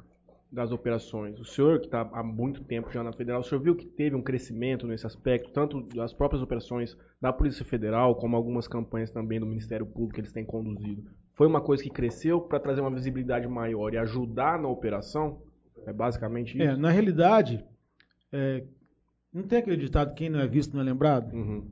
das 0.52 0.72
operações. 0.72 1.39
O 1.39 1.45
senhor, 1.45 1.80
que 1.80 1.88
está 1.88 2.02
há 2.14 2.24
muito 2.24 2.64
tempo 2.64 2.91
já 2.91 3.04
na 3.04 3.12
Federal, 3.12 3.41
o 3.41 3.43
senhor 3.43 3.62
viu 3.62 3.76
que 3.76 3.86
teve 3.86 4.16
um 4.16 4.22
crescimento 4.22 4.88
nesse 4.88 5.06
aspecto, 5.06 5.52
tanto 5.52 5.82
das 5.82 6.14
próprias 6.14 6.41
operações 6.41 6.98
da 7.22 7.34
Polícia 7.34 7.66
Federal, 7.66 8.16
como 8.16 8.36
algumas 8.36 8.68
campanhas 8.68 9.12
também 9.12 9.39
do 9.39 9.45
Ministério 9.45 9.86
Público 9.86 10.14
que 10.16 10.22
eles 10.22 10.32
têm 10.32 10.45
conduzido? 10.45 11.04
Foi 11.34 11.45
uma 11.45 11.62
coisa 11.62 11.84
que 11.84 11.89
cresceu 11.89 12.41
para 12.41 12.60
trazer 12.60 12.82
uma 12.82 12.89
visibilidade 12.89 13.48
maior 13.48 13.93
e 13.93 13.98
ajudar 13.98 14.60
na 14.60 14.68
operação? 14.68 15.41
É 15.86 15.93
basicamente 15.93 16.58
isso? 16.58 16.64
É, 16.64 16.76
na 16.76 16.89
realidade, 16.89 17.64
é, 18.32 18.64
não 19.32 19.43
tem 19.43 19.60
acreditado 19.60 20.16
quem 20.16 20.30
não 20.30 20.39
é 20.39 20.48
visto 20.48 20.74
não 20.74 20.82
é 20.82 20.86
lembrado? 20.86 21.34
Uhum. 21.34 21.70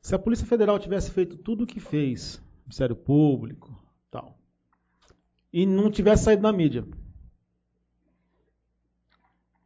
Se 0.00 0.14
a 0.14 0.18
Polícia 0.18 0.46
Federal 0.46 0.78
tivesse 0.78 1.10
feito 1.10 1.36
tudo 1.36 1.64
o 1.64 1.66
que 1.66 1.78
fez, 1.78 2.42
Ministério 2.64 2.96
Público, 2.96 3.78
tal, 4.10 4.38
e 5.52 5.66
não 5.66 5.90
tivesse 5.90 6.24
saído 6.24 6.42
na 6.42 6.52
mídia, 6.52 6.84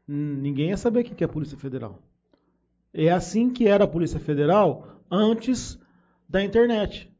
ninguém 0.06 0.70
ia 0.70 0.76
saber 0.76 1.00
o 1.00 1.04
que 1.04 1.24
é 1.24 1.26
a 1.26 1.28
Polícia 1.28 1.56
Federal. 1.58 1.98
É 2.92 3.10
assim 3.10 3.50
que 3.50 3.66
era 3.66 3.84
a 3.84 3.88
Polícia 3.88 4.18
Federal 4.20 5.02
antes 5.10 5.78
da 6.28 6.42
internet. 6.42 7.10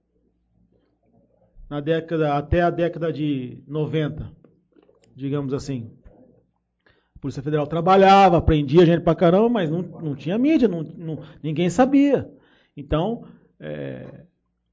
na 1.69 1.81
década, 1.81 2.35
até 2.37 2.63
a 2.63 2.71
década 2.71 3.13
de 3.13 3.61
90, 3.67 4.31
digamos 5.17 5.53
assim. 5.53 5.91
A 7.17 7.19
Polícia 7.19 7.43
Federal 7.43 7.67
trabalhava, 7.67 8.41
prendia 8.41 8.87
gente 8.87 9.03
pra 9.03 9.17
caramba, 9.17 9.49
mas 9.49 9.69
não, 9.71 9.83
não 9.83 10.15
tinha 10.15 10.39
mídia, 10.39 10.69
não, 10.69 10.83
não- 10.83 11.19
ninguém 11.43 11.69
sabia. 11.69 12.31
Então, 12.77 13.25
é, 13.59 14.27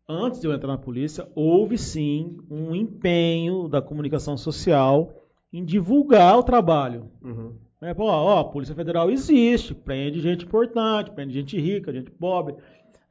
antes 0.07 0.39
de 0.39 0.45
eu 0.45 0.53
entrar 0.53 0.67
na 0.67 0.77
polícia, 0.77 1.27
houve 1.33 1.79
sim 1.79 2.37
um 2.47 2.75
empenho 2.75 3.67
da 3.67 3.81
comunicação 3.81 4.37
social 4.37 5.11
em 5.51 5.65
divulgar 5.65 6.37
o 6.37 6.43
trabalho. 6.43 7.09
Uhum. 7.23 7.55
É, 7.83 7.93
pô, 7.93 8.05
ó, 8.05 8.39
a 8.39 8.45
Polícia 8.45 8.73
Federal 8.75 9.11
existe, 9.11 9.73
prende 9.73 10.21
gente 10.21 10.45
importante, 10.45 11.11
prende 11.11 11.33
gente 11.33 11.59
rica, 11.59 11.91
gente 11.91 12.09
pobre, 12.11 12.55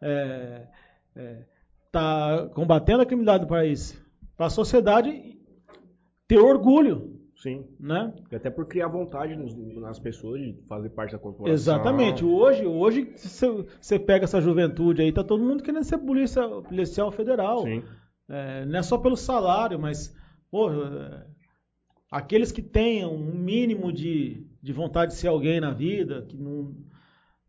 é, 0.00 0.66
é, 1.14 1.44
tá 1.90 2.48
combatendo 2.54 3.02
a 3.02 3.06
criminalidade 3.06 3.44
do 3.44 3.48
país. 3.48 4.00
Para 4.36 4.46
a 4.46 4.50
sociedade 4.50 5.38
ter 6.26 6.38
orgulho, 6.38 7.20
Sim. 7.36 7.66
né? 7.78 8.14
E 8.30 8.36
até 8.36 8.48
por 8.48 8.66
criar 8.66 8.88
vontade 8.88 9.36
nos- 9.36 9.54
nas 9.76 9.98
pessoas 9.98 10.40
de 10.40 10.54
fazer 10.68 10.88
parte 10.90 11.12
da 11.12 11.18
corporação. 11.18 11.52
Exatamente. 11.52 12.24
Hoje, 12.24 12.64
hoje 12.66 13.12
você 13.80 13.98
pega 13.98 14.24
essa 14.24 14.40
juventude 14.40 15.02
aí, 15.02 15.12
tá 15.12 15.22
todo 15.22 15.44
mundo 15.44 15.62
querendo 15.62 15.84
ser 15.84 15.98
polícia, 15.98 16.48
policial 16.62 17.12
federal. 17.12 17.62
Sim. 17.64 17.82
É, 18.28 18.64
não 18.64 18.78
é 18.78 18.82
só 18.82 18.96
pelo 18.96 19.16
salário, 19.16 19.78
mas 19.78 20.16
pô, 20.50 20.70
é, 20.70 21.26
aqueles 22.10 22.50
que 22.50 22.62
tenham 22.62 23.14
um 23.14 23.34
mínimo 23.34 23.92
de, 23.92 24.46
de 24.62 24.72
vontade 24.72 25.12
de 25.12 25.18
ser 25.18 25.28
alguém 25.28 25.60
na 25.60 25.72
vida, 25.72 26.22
que 26.28 26.36
não. 26.36 26.72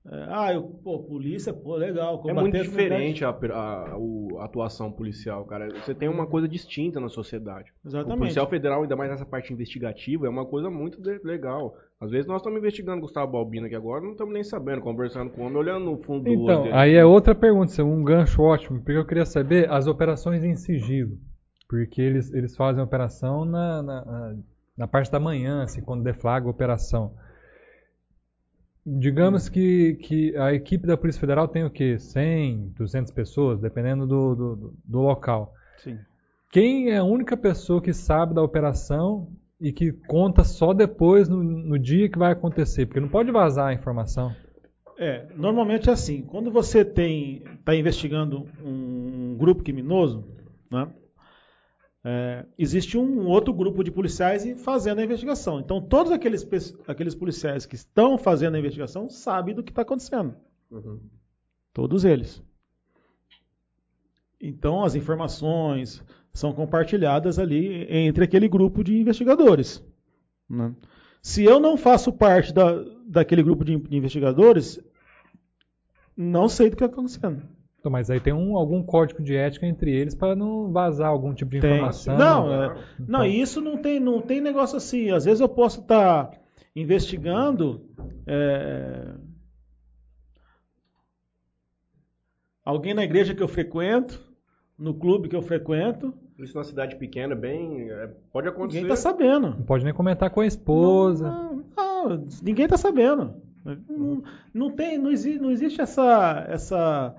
é, 0.06 0.26
ah, 0.30 0.54
eu, 0.54 0.64
pô, 0.64 1.00
polícia, 1.04 1.54
pô, 1.54 1.76
legal. 1.76 2.22
É 2.28 2.34
muito 2.34 2.58
diferente 2.58 3.24
a, 3.24 3.30
a- 3.30 3.98
o- 3.98 4.38
a 4.40 4.46
atuação 4.46 4.92
policial, 4.92 5.46
cara. 5.46 5.70
Você 5.80 5.94
tem 5.96 6.10
uma 6.10 6.26
coisa 6.28 6.48
distinta 6.48 7.00
na 7.00 7.08
sociedade. 7.10 7.72
O 7.84 7.88
Exatamente. 7.88 8.18
policial 8.18 8.50
federal, 8.50 8.82
ainda 8.82 8.96
mais 8.96 9.12
nessa 9.12 9.26
parte 9.26 9.54
investigativa, 9.54 10.26
é 10.26 10.30
uma 10.30 10.46
coisa 10.46 10.70
muito 10.70 11.00
de- 11.02 11.20
legal. 11.24 11.76
Às 12.02 12.12
vezes 12.12 12.28
nós 12.28 12.38
estamos 12.42 12.60
investigando 12.60 13.00
Gustavo 13.02 13.32
Balbino 13.32 13.66
aqui 13.68 13.76
agora, 13.76 14.04
não 14.04 14.12
estamos 14.12 14.34
nem 14.34 14.44
sabendo, 14.44 14.82
conversando 14.82 15.30
com 15.32 15.42
o 15.42 15.46
homem, 15.46 15.58
olhando 15.58 15.86
no 15.86 15.98
fundo 16.00 16.26
do 16.26 16.32
olho 16.32 16.42
Então, 16.68 16.76
aí 16.78 16.96
é 16.96 17.06
outra 17.06 17.34
pergunta, 17.34 17.80
é 17.80 17.86
um 17.86 18.04
gancho 18.04 18.42
ótimo, 18.42 18.80
porque 18.80 18.98
eu 18.98 19.06
queria 19.06 19.26
saber 19.26 19.72
as 19.72 19.88
operações 19.88 20.44
em 20.44 20.56
sigilo. 20.58 21.18
Porque 21.70 22.02
eles, 22.02 22.34
eles 22.34 22.56
fazem 22.58 22.82
a 22.82 22.86
operação 22.86 23.46
na, 23.46 23.82
na, 23.82 24.06
na- 24.06 24.36
na 24.78 24.88
parte 24.88 25.12
da 25.12 25.20
manhã, 25.20 25.64
assim, 25.64 25.82
quando 25.82 26.04
deflagra 26.04 26.50
a 26.50 26.52
operação. 26.52 27.14
Digamos 28.86 29.48
que, 29.48 29.96
que 29.96 30.36
a 30.36 30.54
equipe 30.54 30.86
da 30.86 30.98
Polícia 30.98 31.22
Federal 31.22 31.48
tem 31.48 31.64
o 31.64 31.70
quê? 31.70 31.98
100, 31.98 32.74
200 32.76 33.12
pessoas, 33.12 33.60
dependendo 33.60 34.06
do, 34.06 34.36
do, 34.36 34.74
do 34.84 35.00
local. 35.00 35.54
Sim. 35.78 35.98
Quem 36.52 36.90
é 36.92 36.98
a 36.98 37.04
única 37.04 37.38
pessoa 37.38 37.82
que 37.82 37.94
sabe 37.94 38.34
da 38.34 38.42
operação 38.42 39.30
e 39.60 39.72
que 39.72 39.92
conta 39.92 40.44
só 40.44 40.74
depois, 40.74 41.30
no, 41.30 41.42
no 41.42 41.80
dia 41.80 42.10
que 42.10 42.20
vai 42.20 42.32
acontecer? 42.34 42.86
Porque 42.86 43.00
não 43.00 43.08
pode 43.10 43.32
vazar 43.32 43.68
a 43.68 43.74
informação. 43.74 44.36
É, 44.98 45.28
normalmente 45.36 45.90
é 45.90 45.94
assim. 45.94 46.22
Quando 46.22 46.52
você 46.52 46.84
tem 46.84 47.44
está 47.60 47.76
investigando 47.76 48.46
um 48.64 49.36
grupo 49.38 49.64
criminoso, 49.64 50.28
né, 50.70 50.88
é, 52.06 52.46
existe 52.58 52.98
um 52.98 53.28
outro 53.28 53.54
grupo 53.54 53.84
de 53.84 53.92
policiais 53.92 54.46
fazendo 54.62 55.00
a 55.00 55.04
investigação. 55.04 55.60
Então, 55.60 55.82
todos 55.82 56.12
aqueles, 56.12 56.46
aqueles 56.86 57.16
policiais 57.16 57.66
que 57.66 57.76
estão 57.76 58.18
fazendo 58.18 58.56
a 58.56 58.60
investigação 58.60 59.10
sabem 59.10 59.56
do 59.56 59.64
que 59.64 59.72
está 59.72 59.84
acontecendo. 59.84 60.36
Uhum. 60.70 61.00
Todos 61.72 62.04
eles. 62.04 62.44
Então, 64.40 64.84
as 64.84 64.96
informações 64.96 66.04
são 66.34 66.52
compartilhadas 66.52 67.40
ali 67.40 67.86
entre 67.90 68.26
aquele 68.26 68.50
grupo 68.50 68.84
de 68.84 69.00
investigadores. 69.00 69.82
né? 70.50 70.76
Se 71.22 71.46
eu 71.46 71.58
não 71.58 71.78
faço 71.78 72.12
parte 72.12 72.54
da, 72.54 72.84
daquele 73.08 73.42
grupo 73.42 73.64
de, 73.64 73.78
de 73.78 73.96
investigadores, 73.96 74.78
não 76.18 76.50
sei 76.50 76.70
do 76.70 76.76
que 76.76 76.84
está 76.84 76.94
acontecendo. 76.94 77.48
Então, 77.84 77.92
mas 77.92 78.10
aí 78.10 78.18
tem 78.18 78.32
um, 78.32 78.56
algum 78.56 78.82
código 78.82 79.22
de 79.22 79.36
ética 79.36 79.66
entre 79.68 79.92
eles 79.92 80.16
para 80.16 80.38
não 80.38 80.72
vazar 80.72 81.10
algum 81.10 81.34
tipo 81.34 81.52
de 81.52 81.60
Tem. 81.60 81.74
informação. 81.74 82.18
Não, 82.18 82.48
né? 82.48 82.68
é- 82.68 83.04
não, 83.06 83.26
e 83.26 83.42
isso 83.42 83.60
não 83.60 83.76
tem, 83.78 84.00
não 84.00 84.22
tem 84.22 84.40
negócio 84.40 84.78
assim. 84.78 85.12
Às 85.12 85.26
vezes 85.26 85.42
eu 85.42 85.50
posso 85.50 85.82
estar 85.82 86.32
investigando 86.74 87.86
é, 88.26 89.16
alguém 92.64 92.94
na 92.94 93.04
igreja 93.04 93.36
que 93.36 93.44
eu 93.44 93.50
frequento, 93.50 94.18
no 94.80 94.94
clube 94.94 95.28
que 95.28 95.36
eu 95.36 95.42
frequento, 95.42 96.14
Isso 96.40 96.56
numa 96.56 96.64
cidade 96.64 96.96
pequena, 96.96 97.36
bem. 97.36 97.92
é, 97.92 98.08
pode 98.32 98.48
acontecer. 98.48 98.80
ninguém 98.80 98.94
está 98.94 99.10
sabendo. 99.10 99.50
Não 99.58 99.64
pode 99.66 99.84
nem 99.84 99.94
comentar 99.94 100.30
com 100.30 100.40
a 100.40 100.48
esposa. 100.48 101.30
Não, 101.30 101.66
não, 101.76 102.28
ninguém 102.42 102.64
está 102.64 102.78
sabendo. 102.78 103.36
Não, 103.66 104.24
não 104.54 104.72
tem, 104.72 104.98
não 104.98 105.12
existe, 105.12 105.40
não 105.40 105.52
existe 105.52 105.82
essa, 105.82 106.46
essa, 106.48 107.14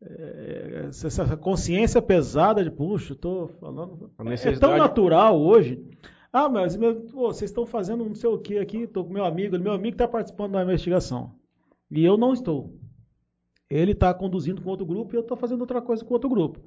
essa, 0.00 1.06
essa 1.06 1.36
consciência 1.36 2.02
pesada 2.02 2.62
de, 2.62 2.70
puxa, 2.70 3.14
tô 3.14 3.48
falando. 3.48 4.10
É 4.56 4.60
tão 4.60 4.70
natural 4.78 5.40
hoje. 5.40 5.82
Ah, 6.32 6.48
mas 6.48 6.76
meu, 6.76 6.96
pô, 7.02 7.32
vocês 7.32 7.50
estão 7.50 7.64
fazendo 7.64 8.04
não 8.04 8.14
sei 8.14 8.28
o 8.28 8.38
que 8.38 8.58
aqui, 8.58 8.86
tô 8.86 9.04
com 9.04 9.12
meu 9.12 9.24
amigo, 9.24 9.58
meu 9.58 9.72
amigo 9.72 9.94
está 9.94 10.06
participando 10.06 10.52
da 10.52 10.62
investigação. 10.62 11.34
E 11.90 12.04
eu 12.04 12.16
não 12.16 12.32
estou. 12.32 12.74
Ele 13.70 13.92
está 13.92 14.12
conduzindo 14.12 14.60
com 14.60 14.70
outro 14.70 14.84
grupo 14.84 15.14
e 15.14 15.16
eu 15.16 15.22
estou 15.22 15.36
fazendo 15.36 15.60
outra 15.62 15.80
coisa 15.80 16.04
com 16.04 16.12
outro 16.14 16.28
grupo. 16.28 16.60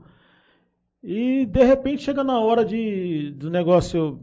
E 1.04 1.46
de 1.46 1.64
repente 1.64 2.02
chega 2.02 2.24
na 2.24 2.40
hora 2.40 2.66
de 2.66 3.32
do 3.32 3.50
negócio 3.50 4.20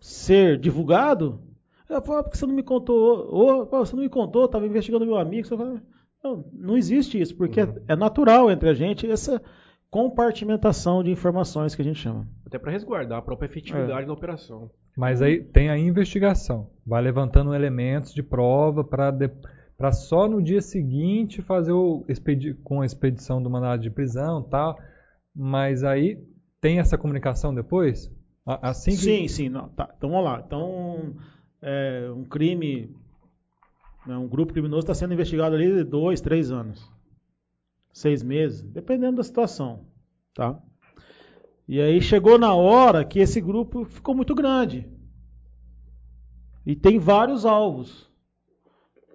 ser 0.00 0.58
divulgado, 0.58 1.40
eu 1.88 2.00
falo, 2.02 2.18
"Ah, 2.18 2.22
por 2.22 2.30
que 2.30 2.38
você 2.38 2.46
não 2.46 2.54
me 2.54 2.62
contou? 2.62 3.28
Ou, 3.32 3.66
"Pô, 3.66 3.78
você 3.78 3.96
não 3.96 4.02
me 4.02 4.08
contou, 4.08 4.44
estava 4.44 4.66
investigando 4.66 5.06
meu 5.06 5.16
amigo. 5.16 5.46
Você 5.48 5.56
fala, 5.56 5.82
não, 6.36 6.44
não 6.52 6.76
existe 6.76 7.20
isso, 7.20 7.36
porque 7.36 7.60
Uhum. 7.62 7.74
é 7.88 7.96
natural 7.96 8.50
entre 8.50 8.68
a 8.68 8.74
gente 8.74 9.10
essa 9.10 9.40
compartimentação 9.90 11.02
de 11.02 11.10
informações 11.10 11.74
que 11.74 11.82
a 11.82 11.84
gente 11.84 11.98
chama. 11.98 12.26
Até 12.46 12.58
para 12.58 12.70
resguardar 12.72 13.18
a 13.18 13.22
própria 13.22 13.46
efetividade 13.46 14.02
É. 14.02 14.06
da 14.06 14.12
operação. 14.12 14.70
Mas 14.96 15.22
aí 15.22 15.42
tem 15.42 15.70
a 15.70 15.78
investigação. 15.78 16.70
Vai 16.86 17.02
levantando 17.02 17.54
elementos 17.54 18.12
de 18.12 18.22
prova 18.22 18.84
para 18.84 19.92
só 19.92 20.28
no 20.28 20.42
dia 20.42 20.60
seguinte 20.60 21.40
fazer 21.40 21.72
o 21.72 22.04
expedi 22.08 22.54
com 22.64 22.80
a 22.80 22.86
expedição 22.86 23.42
do 23.42 23.48
mandado 23.48 23.80
de 23.80 23.90
prisão 23.90 24.44
e 24.46 24.50
tal. 24.50 24.78
Mas 25.34 25.84
aí 25.84 26.18
tem 26.60 26.80
essa 26.80 26.98
comunicação 26.98 27.54
depois? 27.54 28.10
Assim 28.44 28.90
que... 28.92 28.96
Sim, 28.96 29.28
sim. 29.28 29.48
Não, 29.48 29.68
tá. 29.68 29.92
Então 29.96 30.10
vamos 30.10 30.24
lá. 30.24 30.42
Então, 30.44 31.14
é, 31.62 32.10
um 32.14 32.24
crime, 32.24 32.90
um 34.16 34.28
grupo 34.28 34.52
criminoso 34.52 34.80
está 34.80 34.94
sendo 34.94 35.14
investigado 35.14 35.54
ali 35.54 35.82
dois, 35.84 36.20
três 36.20 36.50
anos. 36.50 36.90
Seis 37.92 38.22
meses, 38.22 38.62
dependendo 38.62 39.16
da 39.16 39.22
situação. 39.24 39.86
Tá? 40.32 40.58
E 41.66 41.80
aí 41.80 42.00
chegou 42.00 42.38
na 42.38 42.54
hora 42.54 43.04
que 43.04 43.18
esse 43.18 43.40
grupo 43.40 43.84
ficou 43.84 44.14
muito 44.14 44.34
grande. 44.34 44.88
E 46.64 46.76
tem 46.76 46.98
vários 46.98 47.44
alvos. 47.44 48.08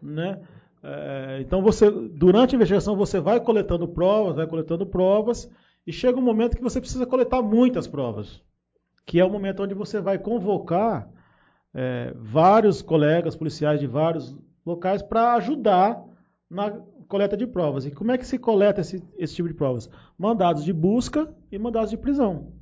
Né? 0.01 0.41
É, 0.83 1.39
então 1.41 1.61
você, 1.61 1.89
durante 1.89 2.53
a 2.53 2.57
investigação, 2.57 2.95
você 2.95 3.19
vai 3.19 3.39
coletando 3.39 3.87
provas, 3.87 4.35
vai 4.35 4.47
coletando 4.47 4.85
provas, 4.85 5.49
e 5.87 5.93
chega 5.93 6.19
um 6.19 6.23
momento 6.23 6.57
que 6.57 6.63
você 6.63 6.79
precisa 6.79 7.05
coletar 7.05 7.41
muitas 7.41 7.87
provas 7.87 8.43
que 9.05 9.19
é 9.19 9.25
o 9.25 9.29
momento 9.29 9.63
onde 9.63 9.73
você 9.73 9.99
vai 9.99 10.17
convocar 10.17 11.09
é, 11.73 12.13
vários 12.15 12.81
colegas 12.81 13.35
policiais 13.35 13.79
de 13.79 13.87
vários 13.87 14.35
locais 14.65 15.01
para 15.01 15.33
ajudar 15.35 16.03
na 16.49 16.71
coleta 17.07 17.37
de 17.37 17.45
provas. 17.45 17.85
E 17.85 17.91
como 17.91 18.11
é 18.11 18.17
que 18.17 18.25
se 18.25 18.37
coleta 18.37 18.81
esse, 18.81 19.03
esse 19.17 19.35
tipo 19.35 19.47
de 19.47 19.53
provas? 19.53 19.89
Mandados 20.17 20.63
de 20.63 20.73
busca 20.73 21.33
e 21.51 21.57
mandados 21.57 21.89
de 21.89 21.97
prisão. 21.97 22.53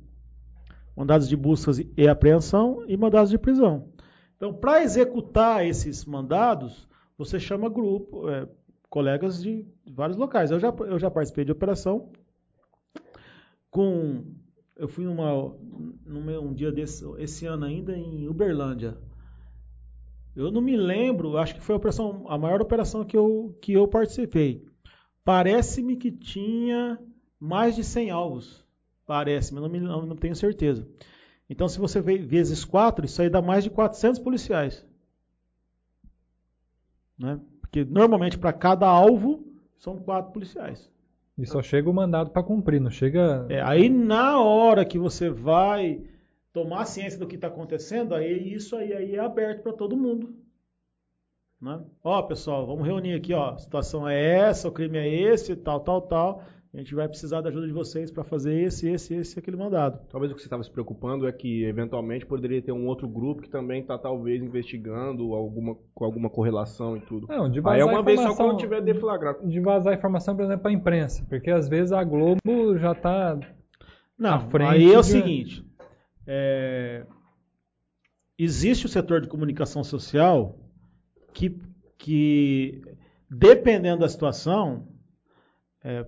Mandados 0.96 1.28
de 1.28 1.36
busca 1.36 1.70
e 1.96 2.08
apreensão 2.08 2.84
e 2.86 2.96
mandados 2.96 3.30
de 3.30 3.38
prisão. 3.38 3.88
Então, 4.36 4.52
para 4.52 4.82
executar 4.82 5.64
esses 5.64 6.04
mandados, 6.04 6.88
você 7.16 7.38
chama 7.38 7.68
grupo, 7.68 8.28
é, 8.28 8.48
colegas 8.90 9.42
de 9.42 9.66
vários 9.86 10.18
locais. 10.18 10.50
Eu 10.50 10.60
já, 10.60 10.68
eu 10.80 10.98
já 10.98 11.10
participei 11.10 11.44
de 11.44 11.52
operação 11.52 12.10
com 13.70 14.24
eu 14.76 14.88
fui 14.88 15.04
numa, 15.04 15.54
numa 16.04 16.40
um 16.40 16.52
dia 16.52 16.72
desse, 16.72 17.04
esse 17.18 17.46
ano 17.46 17.64
ainda 17.64 17.96
em 17.96 18.28
Uberlândia. 18.28 18.96
Eu 20.34 20.50
não 20.50 20.60
me 20.60 20.76
lembro, 20.76 21.36
acho 21.36 21.54
que 21.54 21.60
foi 21.60 21.74
a, 21.74 21.78
operação, 21.78 22.24
a 22.28 22.38
maior 22.38 22.60
operação 22.60 23.04
que 23.04 23.16
eu, 23.16 23.56
que 23.60 23.72
eu 23.74 23.86
participei. 23.86 24.64
Parece-me 25.24 25.96
que 25.96 26.10
tinha 26.10 26.98
mais 27.38 27.76
de 27.76 27.84
100 27.84 28.10
alvos. 28.10 28.64
Parece-me, 29.06 29.60
não, 29.60 29.68
me, 29.68 29.80
não, 29.80 30.06
não 30.06 30.16
tenho 30.16 30.34
certeza. 30.34 30.88
Então, 31.50 31.68
se 31.68 31.78
você 31.78 32.00
vê 32.00 32.16
vezes 32.16 32.64
4, 32.64 33.04
isso 33.04 33.20
aí 33.20 33.28
dá 33.28 33.42
mais 33.42 33.62
de 33.62 33.70
400 33.70 34.18
policiais. 34.20 34.86
Né? 37.18 37.38
Porque 37.60 37.84
normalmente 37.84 38.38
para 38.38 38.52
cada 38.52 38.86
alvo 38.86 39.46
são 39.78 39.98
quatro 39.98 40.32
policiais. 40.32 40.90
E 41.36 41.46
só 41.46 41.62
chega 41.62 41.88
o 41.88 41.94
mandado 41.94 42.30
para 42.30 42.42
cumprir, 42.42 42.80
não 42.80 42.90
chega. 42.90 43.46
É, 43.48 43.60
aí 43.62 43.88
na 43.88 44.40
hora 44.40 44.84
que 44.84 44.98
você 44.98 45.30
vai 45.30 46.02
tomar 46.52 46.84
ciência 46.84 47.18
do 47.18 47.26
que 47.26 47.36
está 47.36 47.48
acontecendo, 47.48 48.14
aí 48.14 48.52
isso 48.54 48.76
aí, 48.76 48.92
aí 48.92 49.14
é 49.16 49.18
aberto 49.20 49.62
para 49.62 49.72
todo 49.72 49.96
mundo. 49.96 50.34
Né? 51.60 51.80
Ó, 52.02 52.20
pessoal, 52.22 52.66
vamos 52.66 52.84
reunir 52.86 53.14
aqui, 53.14 53.32
ó. 53.32 53.50
A 53.50 53.58
situação 53.58 54.08
é 54.08 54.20
essa, 54.48 54.68
o 54.68 54.72
crime 54.72 54.98
é 54.98 55.08
esse, 55.32 55.54
tal, 55.54 55.80
tal, 55.80 56.02
tal. 56.02 56.42
A 56.74 56.78
gente 56.78 56.94
vai 56.94 57.06
precisar 57.06 57.42
da 57.42 57.50
ajuda 57.50 57.66
de 57.66 57.72
vocês 57.72 58.10
para 58.10 58.24
fazer 58.24 58.54
esse, 58.62 58.88
esse, 58.88 59.14
esse, 59.14 59.38
aquele 59.38 59.58
mandado. 59.58 60.00
Talvez 60.10 60.32
o 60.32 60.34
que 60.34 60.40
você 60.40 60.46
estava 60.46 60.62
se 60.62 60.70
preocupando 60.70 61.28
é 61.28 61.32
que 61.32 61.64
eventualmente 61.64 62.24
poderia 62.24 62.62
ter 62.62 62.72
um 62.72 62.86
outro 62.86 63.06
grupo 63.06 63.42
que 63.42 63.48
também 63.50 63.82
está 63.82 63.98
talvez 63.98 64.42
investigando 64.42 65.34
alguma, 65.34 65.76
com 65.94 66.04
alguma 66.04 66.30
correlação 66.30 66.96
e 66.96 67.00
tudo. 67.02 67.26
Não, 67.28 67.48
de 67.50 67.60
vazar 67.60 67.76
Aí 67.76 67.82
é 67.82 67.84
uma 67.84 68.02
vez 68.02 68.16
só 68.18 68.22
informação- 68.24 68.46
quando 68.54 68.58
tiver 68.58 68.80
deflagrado. 68.80 69.46
De 69.46 69.60
vazar 69.60 69.92
informação, 69.94 70.34
por 70.34 70.44
exemplo, 70.44 70.62
para 70.62 70.70
a 70.70 70.74
imprensa. 70.74 71.24
Porque 71.28 71.50
às 71.50 71.68
vezes 71.68 71.92
a 71.92 72.02
Globo 72.02 72.40
já 72.78 72.94
tá. 72.94 73.38
Não, 74.18 74.34
À 74.34 74.40
frente 74.40 74.70
aí 74.70 74.92
é 74.92 74.98
o 74.98 75.02
de- 75.02 75.06
seguinte. 75.08 75.64
É, 76.26 77.06
existe 78.38 78.86
o 78.86 78.88
setor 78.88 79.20
de 79.20 79.28
comunicação 79.28 79.82
social 79.82 80.58
que, 81.32 81.58
que 81.98 82.82
dependendo 83.30 84.00
da 84.00 84.08
situação 84.08 84.88
é, 85.82 86.06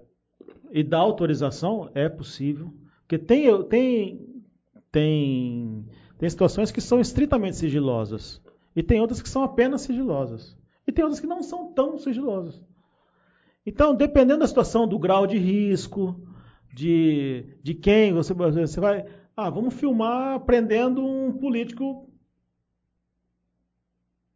e 0.70 0.82
da 0.82 0.98
autorização, 0.98 1.90
é 1.94 2.08
possível. 2.08 2.72
Porque 3.00 3.18
tem, 3.18 3.62
tem, 3.64 4.44
tem, 4.90 5.88
tem 6.18 6.28
situações 6.28 6.70
que 6.70 6.80
são 6.80 7.00
estritamente 7.00 7.56
sigilosas. 7.56 8.42
E 8.74 8.82
tem 8.82 9.00
outras 9.00 9.22
que 9.22 9.28
são 9.28 9.42
apenas 9.42 9.82
sigilosas. 9.82 10.56
E 10.86 10.92
tem 10.92 11.04
outras 11.04 11.20
que 11.20 11.26
não 11.26 11.42
são 11.42 11.72
tão 11.72 11.96
sigilosas. 11.98 12.60
Então, 13.64 13.94
dependendo 13.94 14.40
da 14.40 14.46
situação, 14.46 14.86
do 14.86 14.98
grau 14.98 15.26
de 15.26 15.38
risco, 15.38 16.20
de, 16.72 17.56
de 17.62 17.74
quem 17.74 18.12
você, 18.12 18.34
você 18.34 18.80
vai. 18.80 19.06
Ah, 19.36 19.50
vamos 19.50 19.74
filmar 19.74 20.40
prendendo 20.40 21.04
um 21.04 21.32
político 21.32 22.08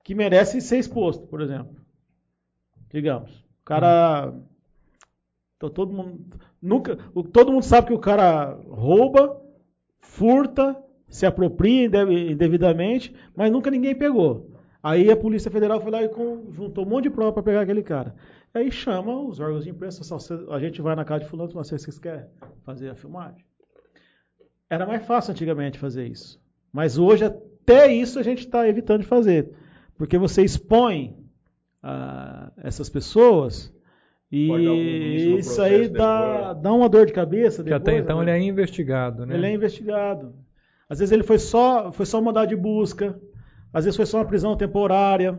que 0.03 0.15
merece 0.15 0.61
ser 0.61 0.79
exposto, 0.79 1.27
por 1.27 1.41
exemplo. 1.41 1.77
Digamos. 2.91 3.31
O 3.61 3.65
cara. 3.65 4.35
Então, 5.57 5.71
todo 5.71 5.93
mundo. 5.93 6.39
Nunca, 6.61 6.97
todo 7.33 7.53
mundo 7.53 7.63
sabe 7.65 7.89
que 7.89 7.93
o 7.93 7.99
cara 7.99 8.55
rouba, 8.69 9.41
furta, 10.01 10.83
se 11.09 11.27
apropria 11.27 11.87
inde- 11.87 12.33
indevidamente, 12.33 13.15
mas 13.37 13.51
nunca 13.51 13.71
ninguém 13.71 13.95
pegou. 13.95 14.51
Aí 14.83 15.11
a 15.11 15.17
Polícia 15.17 15.51
Federal 15.51 15.81
foi 15.81 15.91
lá 15.91 16.03
e 16.03 16.11
juntou 16.53 16.85
um 16.85 16.89
monte 16.89 17.05
de 17.05 17.11
prova 17.11 17.33
para 17.33 17.43
pegar 17.43 17.61
aquele 17.63 17.83
cara. 17.83 18.15
Aí 18.55 18.71
chama 18.71 19.21
os 19.21 19.39
órgãos 19.41 19.65
de 19.65 19.71
imprensa, 19.71 20.03
só, 20.05 20.19
"Cê- 20.19 20.47
a 20.51 20.59
gente 20.59 20.81
vai 20.81 20.95
na 20.97 21.05
casa 21.05 21.25
de 21.25 21.31
fulano, 21.31 21.53
mas 21.55 21.69
vocês 21.69 21.99
querem 21.99 22.25
fazer 22.65 22.89
a 22.91 22.95
filmagem? 22.95 23.45
Era 24.71 24.87
mais 24.87 25.05
fácil 25.07 25.33
antigamente 25.33 25.79
fazer 25.79 26.07
isso. 26.07 26.41
Mas 26.73 26.99
hoje 26.99 27.25
até 27.25 27.93
isso 27.93 28.19
a 28.19 28.23
gente 28.23 28.41
está 28.41 28.69
evitando 28.69 29.01
de 29.01 29.07
fazer. 29.07 29.53
Porque 29.97 30.19
você 30.19 30.43
expõe 30.43 31.17
ah, 31.83 32.53
essas 32.59 32.89
pessoas 32.89 33.73
e 34.31 35.37
isso 35.39 35.61
aí 35.61 35.89
dá, 35.89 36.53
dá 36.53 36.73
uma 36.73 36.89
dor 36.89 37.07
de 37.07 37.13
cabeça. 37.13 37.65
Que 37.65 37.71
depois, 37.71 37.83
até 37.83 37.99
então 37.99 38.19
né? 38.19 38.25
ele 38.25 38.45
é 38.45 38.49
investigado, 38.49 39.25
né? 39.25 39.35
Ele 39.35 39.47
é 39.47 39.53
investigado. 39.53 40.35
Às 40.89 40.99
vezes 40.99 41.13
ele 41.13 41.23
foi 41.23 41.39
só, 41.39 41.91
foi 41.93 42.07
só 42.07 42.21
mandado 42.21 42.49
de 42.49 42.57
busca, 42.57 43.19
às 43.73 43.85
vezes 43.85 43.97
foi 43.97 44.07
só 44.07 44.19
uma 44.19 44.27
prisão 44.27 44.57
temporária. 44.57 45.39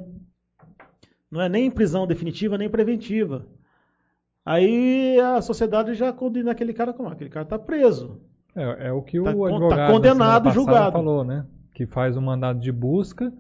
Não 1.30 1.42
é 1.42 1.48
nem 1.48 1.70
prisão 1.70 2.08
definitiva 2.08 2.58
nem 2.58 2.70
preventiva. 2.70 3.46
Aí 4.44 5.20
a 5.20 5.42
sociedade 5.42 5.94
já 5.94 6.12
condena 6.12 6.52
aquele 6.52 6.74
cara 6.74 6.92
como 6.92 7.10
aquele 7.10 7.30
cara 7.30 7.44
está 7.44 7.60
preso. 7.60 8.20
É, 8.56 8.88
é 8.88 8.92
o 8.92 9.02
que 9.02 9.22
Tá 9.22 9.32
o 9.32 9.48
tá 9.48 9.50
advogado 9.50 9.78
da 9.78 9.88
condenado, 9.94 10.52
julgado. 10.52 10.92
falou, 10.94 11.24
né? 11.24 11.46
Que 11.74 11.86
faz 11.86 12.18
um 12.18 12.22
mandado 12.22 12.60
de 12.60 12.72
busca 12.72 13.32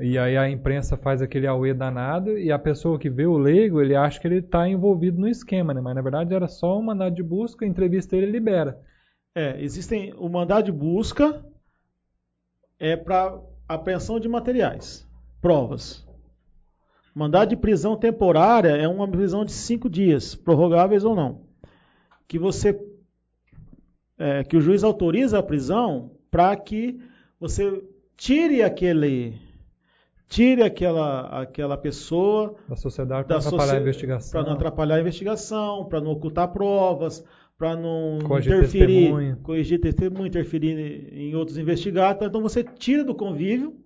e 0.00 0.16
aí 0.16 0.36
a 0.36 0.48
imprensa 0.48 0.96
faz 0.96 1.20
aquele 1.20 1.46
auê 1.48 1.74
danado 1.74 2.38
e 2.38 2.52
a 2.52 2.58
pessoa 2.58 3.00
que 3.00 3.10
vê 3.10 3.26
o 3.26 3.36
leigo, 3.36 3.80
ele 3.80 3.96
acha 3.96 4.20
que 4.20 4.28
ele 4.28 4.38
está 4.38 4.68
envolvido 4.68 5.20
no 5.20 5.26
esquema, 5.26 5.74
né? 5.74 5.80
Mas 5.80 5.94
na 5.96 6.02
verdade 6.02 6.32
era 6.32 6.46
só 6.46 6.78
um 6.78 6.82
mandado 6.82 7.16
de 7.16 7.22
busca, 7.22 7.66
entrevista 7.66 8.16
ele 8.16 8.26
libera. 8.30 8.78
É, 9.34 9.60
existem 9.60 10.14
o 10.16 10.28
mandado 10.28 10.66
de 10.66 10.72
busca 10.72 11.44
é 12.78 12.96
para 12.96 13.40
apreensão 13.68 14.20
de 14.20 14.28
materiais, 14.28 15.04
provas. 15.42 16.06
Mandado 17.12 17.48
de 17.48 17.56
prisão 17.56 17.96
temporária 17.96 18.76
é 18.76 18.86
uma 18.86 19.08
prisão 19.08 19.44
de 19.44 19.50
cinco 19.50 19.90
dias, 19.90 20.36
prorrogáveis 20.36 21.02
ou 21.02 21.16
não, 21.16 21.40
que 22.28 22.38
você 22.38 22.72
é, 24.18 24.42
que 24.44 24.56
o 24.56 24.60
juiz 24.60 24.82
autoriza 24.82 25.38
a 25.38 25.42
prisão 25.42 26.10
para 26.30 26.54
que 26.56 27.00
você 27.38 27.82
tire 28.16 28.62
aquele 28.62 29.38
tire 30.28 30.62
aquela 30.62 31.42
aquela 31.42 31.76
pessoa 31.76 32.54
Da 32.68 32.76
sociedade 32.76 33.26
para 33.26 33.38
da 33.38 33.46
atrapalhar 33.46 33.76
a 33.76 33.80
investigação. 33.80 34.30
Para 34.30 34.42
não 34.42 34.52
atrapalhar 34.56 34.94
a 34.96 35.00
investigação, 35.00 35.84
para 35.86 36.00
não 36.00 36.10
ocultar 36.10 36.48
provas, 36.48 37.24
para 37.56 37.74
não 37.76 38.18
Corrigir 38.24 38.56
interferir, 38.56 38.94
testemunha. 38.94 39.38
corrigir 39.42 39.80
testemunho, 39.80 40.26
interferir 40.26 41.10
em 41.12 41.34
outros 41.34 41.56
investigados. 41.56 42.26
Então 42.26 42.42
você 42.42 42.62
tira 42.62 43.04
do 43.04 43.14
convívio 43.14 43.76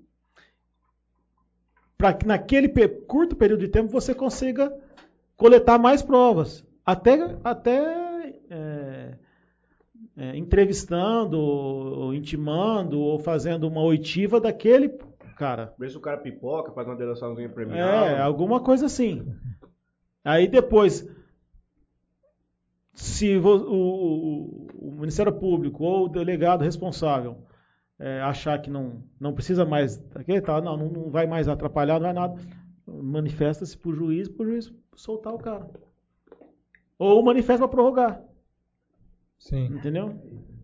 para 1.97 2.13
que 2.13 2.27
naquele 2.27 2.69
curto 3.07 3.37
período 3.37 3.61
de 3.61 3.69
tempo 3.69 3.89
você 3.89 4.13
consiga 4.13 4.73
coletar 5.37 5.79
mais 5.79 6.03
provas, 6.03 6.65
até 6.85 7.37
até 7.45 8.02
é, 10.23 10.37
entrevistando, 10.37 11.37
ou 11.37 12.15
intimando 12.15 13.01
ou 13.01 13.19
fazendo 13.19 13.67
uma 13.67 13.83
oitiva 13.83 14.41
daquele 14.41 14.89
cara. 15.37 15.75
Vê 15.77 15.89
se 15.91 15.97
o 15.97 16.01
cara 16.01 16.19
pipoca, 16.19 16.71
faz 16.71 16.87
uma 16.87 16.95
delaçãozinha 16.95 17.49
premiada. 17.49 18.07
É, 18.13 18.21
alguma 18.21 18.61
coisa 18.61 18.87
assim. 18.87 19.27
Aí 20.25 20.47
depois, 20.47 21.05
se 22.95 23.37
o, 23.37 23.47
o- 23.49 24.67
o 24.89 24.93
Ministério 24.93 25.33
Público 25.33 25.83
ou 25.83 26.05
o 26.05 26.09
delegado 26.09 26.63
responsável 26.63 27.39
é, 27.99 28.21
achar 28.21 28.61
que 28.61 28.71
não, 28.71 29.03
não 29.19 29.33
precisa 29.33 29.65
mais 29.65 29.97
daquele, 29.97 30.41
tá, 30.41 30.61
não, 30.61 30.77
não, 30.77 30.89
não 30.89 31.11
vai 31.11 31.27
mais 31.27 31.49
atrapalhar, 31.49 31.95
não 31.95 32.03
vai 32.07 32.13
nada, 32.13 32.41
manifesta-se 32.87 33.77
para 33.77 33.91
o 33.91 33.95
juiz, 33.95 34.29
para 34.29 34.45
o 34.45 34.49
juiz 34.51 34.73
soltar 34.95 35.35
o 35.35 35.39
cara. 35.39 35.69
Ou 36.99 37.21
manifesta 37.25 37.67
para 37.67 37.69
prorrogar, 37.77 38.23
Sim. 39.43 39.65
entendeu? 39.67 40.15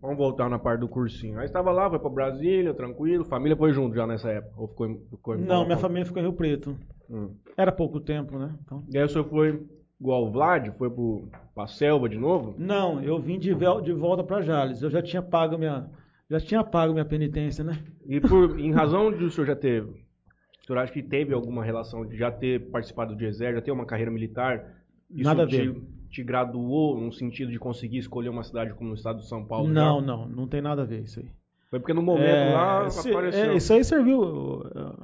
Vamos 0.01 0.17
voltar 0.17 0.49
na 0.49 0.57
parte 0.57 0.79
do 0.79 0.87
cursinho. 0.87 1.37
Aí 1.37 1.45
estava 1.45 1.69
lá, 1.71 1.89
foi 1.89 1.99
pra 1.99 2.09
Brasília, 2.09 2.73
tranquilo. 2.73 3.25
Família 3.25 3.57
foi 3.57 3.73
junto 3.73 3.93
já 3.95 4.07
nessa 4.07 4.29
época? 4.31 4.53
Ou 4.61 4.67
ficou, 4.69 4.87
em- 4.87 4.99
ficou 5.09 5.35
em 5.35 5.41
Não, 5.41 5.65
minha 5.65 5.77
família 5.77 6.05
ficou 6.05 6.21
em 6.21 6.25
Rio 6.25 6.33
Preto. 6.33 6.77
Hum. 7.09 7.31
Era 7.57 7.71
pouco 7.73 7.99
tempo, 7.99 8.37
né? 8.39 8.55
Então, 8.63 8.83
E 8.89 8.97
aí 8.97 9.03
o 9.03 9.09
senhor 9.09 9.25
foi 9.25 9.61
igual 9.99 10.25
o 10.25 10.31
Vlad, 10.31 10.69
foi 10.77 10.89
pro, 10.89 11.27
pra 11.53 11.67
selva 11.67 12.07
de 12.07 12.17
novo? 12.17 12.55
Não, 12.57 13.01
eu 13.03 13.19
vim 13.19 13.37
de, 13.37 13.53
vel- 13.53 13.81
de 13.81 13.91
volta 13.91 14.23
para 14.23 14.41
Jales. 14.41 14.81
Eu 14.81 14.89
já 14.89 15.01
tinha 15.01 15.21
pago 15.21 15.57
minha, 15.57 15.89
já 16.29 16.39
tinha 16.39 16.63
pago 16.63 16.93
minha 16.93 17.03
penitência, 17.05 17.61
né? 17.63 17.83
E 18.07 18.21
por, 18.21 18.57
em 18.57 18.71
razão 18.71 19.11
de 19.11 19.25
o 19.25 19.29
senhor 19.29 19.47
já 19.47 19.55
ter. 19.57 19.83
O 19.83 20.65
senhor 20.65 20.79
acha 20.79 20.93
que 20.93 21.03
teve 21.03 21.33
alguma 21.33 21.65
relação 21.65 22.05
de 22.05 22.15
já 22.15 22.31
ter 22.31 22.69
participado 22.71 23.13
de 23.15 23.25
exército, 23.25 23.59
já 23.59 23.65
ter 23.65 23.71
uma 23.71 23.85
carreira 23.85 24.11
militar? 24.11 24.83
Isso 25.11 25.23
Nada 25.25 25.43
a 25.43 25.45
ver. 25.45 25.73
te 25.73 25.81
graduou 26.23 26.99
no 26.99 27.11
sentido 27.11 27.51
de 27.51 27.59
conseguir 27.59 27.97
escolher 27.99 28.29
uma 28.29 28.43
cidade 28.43 28.73
como 28.73 28.91
o 28.91 28.93
estado 28.95 29.19
de 29.19 29.27
São 29.27 29.45
Paulo? 29.45 29.67
Não, 29.69 29.99
já? 29.99 30.05
não, 30.05 30.27
não 30.27 30.47
tem 30.47 30.61
nada 30.61 30.81
a 30.81 30.85
ver 30.85 31.03
isso 31.03 31.19
aí. 31.19 31.27
Foi 31.69 31.79
porque 31.79 31.93
no 31.93 32.01
momento 32.01 32.23
É, 32.25 32.53
lá 32.53 32.89
se- 32.89 33.11
apareceu. 33.11 33.51
é, 33.51 33.55
isso 33.55 33.71
aí 33.73 33.83
serviu. 33.83 34.63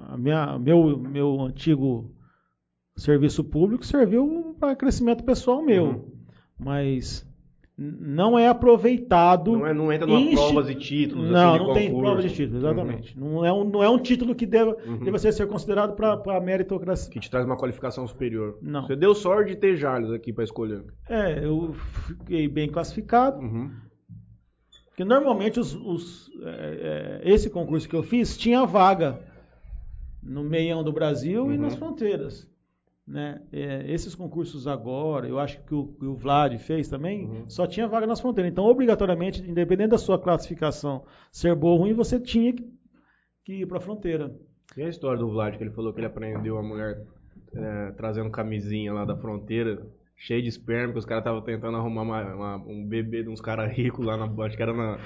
A 0.10 0.18
minha, 0.18 0.58
meu, 0.58 0.98
meu 0.98 1.42
antigo 1.42 2.10
serviço 2.96 3.44
público 3.44 3.86
serviu 3.86 4.56
para 4.60 4.76
crescimento 4.76 5.24
pessoal 5.24 5.62
meu. 5.62 5.86
Uhum. 5.86 6.12
Mas 6.58 7.25
não 7.78 8.40
é 8.40 8.48
aproveitado. 8.48 9.52
Não, 9.52 9.68
é, 9.68 9.74
não 9.74 9.92
entra 9.92 10.08
numa 10.08 10.20
Insti- 10.22 10.36
provas 10.36 10.70
e 10.70 10.76
títulos. 10.76 11.30
Não, 11.30 11.56
assim, 11.56 11.64
não 11.66 11.74
tem 11.74 11.88
concurso. 11.88 12.02
prova 12.14 12.22
de 12.28 12.34
título, 12.34 12.58
exatamente. 12.60 13.20
Não, 13.20 13.46
é 13.46 13.52
um, 13.52 13.64
não 13.66 13.84
é 13.84 13.90
um 13.90 13.98
título 14.00 14.34
que 14.34 14.46
deva, 14.46 14.78
Uhum. 14.86 15.00
deva 15.00 15.20
ser, 15.20 15.34
ser 15.34 15.46
considerado 15.48 15.94
para 15.96 16.38
a 16.38 16.40
meritocracia. 16.40 17.12
Que 17.12 17.20
te 17.20 17.30
traz 17.30 17.46
uma 17.46 17.58
qualificação 17.58 18.08
superior. 18.08 18.58
Não. 18.62 18.86
Você 18.88 18.96
deu 18.96 19.14
sorte 19.14 19.50
de 19.52 19.58
ter 19.58 19.76
Jales 19.76 20.10
aqui 20.12 20.32
pra 20.32 20.44
escolher. 20.46 20.84
É, 21.10 21.44
eu 21.46 21.74
fiquei 22.08 22.48
bem 22.48 22.70
classificado. 22.70 23.40
Uhum. 23.42 23.70
Porque 24.88 25.04
normalmente 25.04 25.60
os, 25.60 25.76
os, 25.76 26.30
é, 26.44 27.22
é, 27.26 27.30
esse 27.30 27.50
concurso 27.50 27.90
que 27.90 27.96
eu 27.96 28.04
fiz 28.04 28.38
tinha 28.38 28.66
vaga 28.66 29.20
no 30.24 30.42
meião 30.44 30.82
do 30.82 30.94
Brasil 30.94 31.52
e 31.52 31.56
Uhum. 31.58 31.62
nas 31.62 31.76
fronteiras. 31.76 32.48
Né? 33.08 33.40
É, 33.54 33.86
esses 33.92 34.16
concursos 34.16 34.66
agora, 34.68 35.28
eu 35.28 35.38
acho 35.38 35.62
que 35.64 35.76
o, 35.76 35.88
que 35.88 36.06
o 36.06 36.16
Vlad 36.16 36.58
fez 36.58 36.88
também, 36.90 37.26
Uhum. 37.26 37.50
só 37.50 37.68
tinha 37.68 37.88
vaga 37.88 38.08
nas 38.08 38.20
fronteiras. 38.20 38.52
Então, 38.52 38.66
obrigatoriamente, 38.66 39.42
independente 39.48 39.90
da 39.92 39.98
sua 40.00 40.18
classificação 40.20 41.06
ser 41.32 41.54
boa 41.56 41.74
ou 41.74 41.80
ruim, 41.82 41.94
você 41.94 42.20
tinha 42.20 42.52
que, 42.52 42.68
que 43.44 43.54
ir 43.62 43.68
para 43.68 43.78
a 43.78 43.82
fronteira. 43.82 44.36
E 44.76 44.82
a 44.82 44.90
história 44.90 45.20
do 45.20 45.30
Vlad, 45.30 45.56
que 45.56 45.64
ele 45.64 45.70
falou 45.72 45.94
que 45.94 46.00
ele 46.00 46.08
aprendeu 46.08 46.58
a 46.58 46.64
mulher 46.64 47.04
é, 47.54 47.92
trazendo 47.92 48.30
camisinha 48.32 48.92
lá 48.92 49.06
da 49.06 49.16
fronteira 49.16 49.86
cheio 50.18 50.42
de 50.42 50.50
esperma, 50.50 50.92
que 50.94 51.00
os 51.00 51.06
caras 51.06 51.22
estavam 51.22 51.42
tentando 51.42 51.78
arrumar 51.78 52.02
uma- 52.02 52.34
uma- 52.36 52.58
um 52.66 52.86
bebê 52.88 53.22
de 53.22 53.30
uns 53.30 53.40
caras 53.40 53.72
ricos 53.72 54.04
lá 54.06 54.18
na. 54.18 54.26
Acho 54.46 54.58
que 54.58 54.64
era 54.64 54.74
na. 54.74 54.98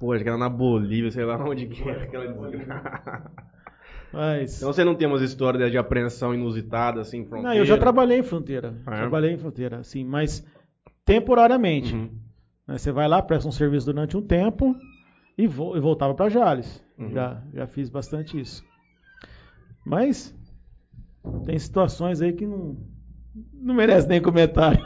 Pô, 0.00 0.12
acho 0.12 0.24
que 0.24 0.28
era 0.28 0.36
na 0.38 0.48
Bolívia, 0.48 1.10
sei 1.10 1.24
lá 1.24 1.36
onde 1.42 1.66
que 1.68 1.88
era 1.88 2.02
aquela 2.02 2.26
desgraça. 2.26 3.30
Mas. 4.14 4.56
Então 4.56 4.72
você 4.72 4.84
não 4.84 4.94
tem 4.94 5.06
umas 5.08 5.20
histórias 5.22 5.70
de 5.70 5.76
apreensão 5.76 6.32
inusitada, 6.32 7.00
assim, 7.00 7.18
em 7.18 7.24
fronteira? 7.26 7.48
não, 7.48 7.54
eu 7.58 7.64
já 7.66 7.76
trabalhei 7.76 8.18
em 8.18 8.22
fronteira. 8.22 8.74
Ah, 8.86 8.94
é? 8.96 8.98
Trabalhei 9.00 9.32
em 9.32 9.38
fronteira, 9.38 9.78
assim, 9.78 10.04
mas 10.04 10.44
temporariamente. 11.04 11.94
Uhum. 11.94 12.10
né? 12.66 12.78
Você 12.78 12.90
vai 12.92 13.06
lá, 13.08 13.20
presta 13.20 13.48
um 13.48 13.52
serviço 13.52 13.86
durante 13.86 14.16
um 14.16 14.22
tempo 14.22 14.74
e, 15.36 15.46
vo- 15.46 15.76
e 15.76 15.80
voltava 15.80 16.14
para 16.14 16.28
Jales. 16.30 16.82
Uhum. 16.98 17.10
Já, 17.10 17.42
já 17.52 17.66
fiz 17.66 17.90
bastante 17.90 18.38
isso. 18.40 18.64
Mas 19.84 20.34
tem 21.44 21.58
situações 21.58 22.22
aí 22.22 22.32
que 22.32 22.46
não, 22.46 22.76
não 23.52 23.74
merece 23.74 24.06
nem 24.08 24.20
comentário. 24.22 24.82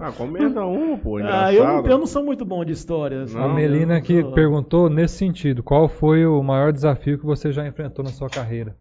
Ah, 0.00 0.12
comenta 0.12 0.64
uma, 0.64 0.96
pô, 0.98 1.16
Ah, 1.18 1.52
eu, 1.52 1.62
não, 1.62 1.70
engraçado. 1.70 1.90
eu 1.90 1.98
não 1.98 2.06
sou 2.06 2.24
muito 2.24 2.44
bom 2.44 2.64
de 2.64 2.72
histórias. 2.72 3.34
Não, 3.34 3.44
a? 3.50 3.54
Melina 3.54 4.02
sou- 4.04 4.32
perguntou 4.32 4.88
nesse 4.88 5.16
sentido: 5.16 5.62
qual 5.62 5.88
foi 5.88 6.24
o 6.26 6.42
maior 6.42 6.72
desafio 6.72 7.18
que 7.18 7.24
você 7.26 7.52
já 7.52 7.66
enfrentou 7.66 8.04
na 8.04 8.10
sua 8.10 8.28
carreira? 8.28 8.76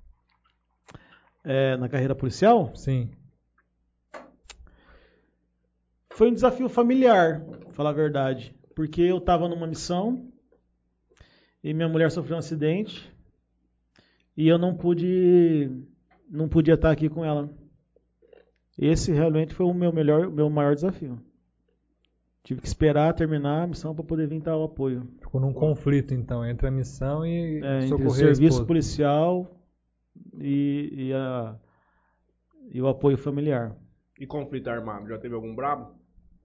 É, 1.43 1.75
na 1.77 1.89
carreira 1.89 2.13
policial? 2.15 2.71
Sim. 2.75 3.09
Foi 6.13 6.29
um 6.29 6.33
desafio 6.33 6.69
familiar, 6.69 7.41
pra 7.41 7.71
falar 7.71 7.89
a 7.91 7.93
verdade. 7.93 8.53
Porque 8.75 9.01
eu 9.01 9.17
estava 9.17 9.47
numa 9.47 9.65
missão 9.67 10.27
e 11.63 11.73
minha 11.73 11.89
mulher 11.89 12.11
sofreu 12.11 12.35
um 12.35 12.39
acidente 12.39 13.11
e 14.35 14.47
eu 14.47 14.57
não 14.57 14.75
pude 14.75 15.69
não 16.29 16.47
podia 16.47 16.75
estar 16.75 16.91
aqui 16.91 17.09
com 17.09 17.25
ela. 17.25 17.49
Esse 18.81 19.11
realmente 19.11 19.53
foi 19.53 19.65
o 19.65 19.73
meu 19.73 19.93
melhor, 19.93 20.29
meu 20.29 20.49
maior 20.49 20.73
desafio. 20.73 21.19
Tive 22.43 22.59
que 22.61 22.67
esperar 22.67 23.13
terminar 23.13 23.63
a 23.63 23.67
missão 23.67 23.93
para 23.93 24.03
poder 24.03 24.27
vir 24.27 24.41
dar 24.41 24.57
o 24.57 24.63
apoio. 24.63 25.07
Ficou 25.19 25.39
num 25.39 25.53
conflito, 25.53 26.13
então, 26.15 26.43
entre 26.43 26.67
a 26.67 26.71
missão 26.71 27.23
e 27.23 27.61
É, 27.63 27.85
entre 27.85 28.03
o 28.03 28.09
serviço 28.09 28.65
policial 28.65 29.55
e, 30.39 30.89
e, 31.09 31.13
a- 31.13 31.55
e 32.73 32.81
o 32.81 32.87
apoio 32.87 33.15
familiar. 33.17 33.75
E 34.19 34.25
conflito 34.25 34.67
armado? 34.69 35.07
Já 35.07 35.19
teve 35.19 35.35
algum 35.35 35.53
brabo? 35.55 35.93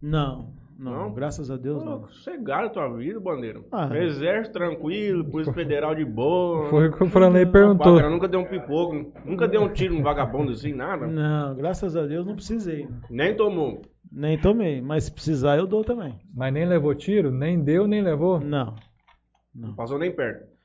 Não, 0.01 0.53
não, 0.79 0.93
Não? 0.93 1.13
graças 1.15 1.51
a 1.51 1.57
Deus 1.57 1.83
não. 1.85 2.07
Sossegaram 2.09 2.67
a 2.67 2.71
tua 2.71 2.89
vida, 2.97 3.19
bandeira. 3.19 3.61
Ah. 3.73 3.89
Exército 3.97 4.59
tranquilo, 4.59 5.25
Polícia 5.25 5.53
Federal 5.53 5.95
de 5.95 6.05
boa. 6.05 6.69
Foi 6.69 6.89
o 6.89 6.93
que 6.93 7.03
o 7.03 7.07
Franley 7.09 7.47
perguntou. 7.47 8.01
Nunca 8.11 8.29
deu 8.29 8.41
um 8.41 8.45
pipoco, 8.45 9.13
nunca 9.25 9.49
deu 9.49 9.63
um 9.63 9.69
tiro 9.73 9.95
no 9.95 10.03
vagabundo 10.03 10.53
assim, 10.53 10.73
nada. 10.73 11.07
Não, 11.07 11.55
graças 11.55 11.97
a 11.97 12.07
Deus 12.07 12.27
não 12.27 12.35
precisei. 12.35 12.89
Nem 13.11 13.35
tomou. 13.35 13.83
Nem 14.13 14.39
tomei, 14.39 14.81
mas 14.81 15.05
se 15.05 15.13
precisar 15.13 15.57
eu 15.57 15.67
dou 15.67 15.83
também. 15.85 16.15
Mas 16.35 16.53
nem 16.53 16.65
levou 16.67 16.95
tiro? 16.95 17.31
Nem 17.31 17.63
deu, 17.63 17.87
nem 17.87 18.03
levou? 18.03 18.39
Não. 18.41 18.75
Não 19.55 19.75
passou 19.75 19.99
nem 19.99 20.15
perto. 20.15 20.56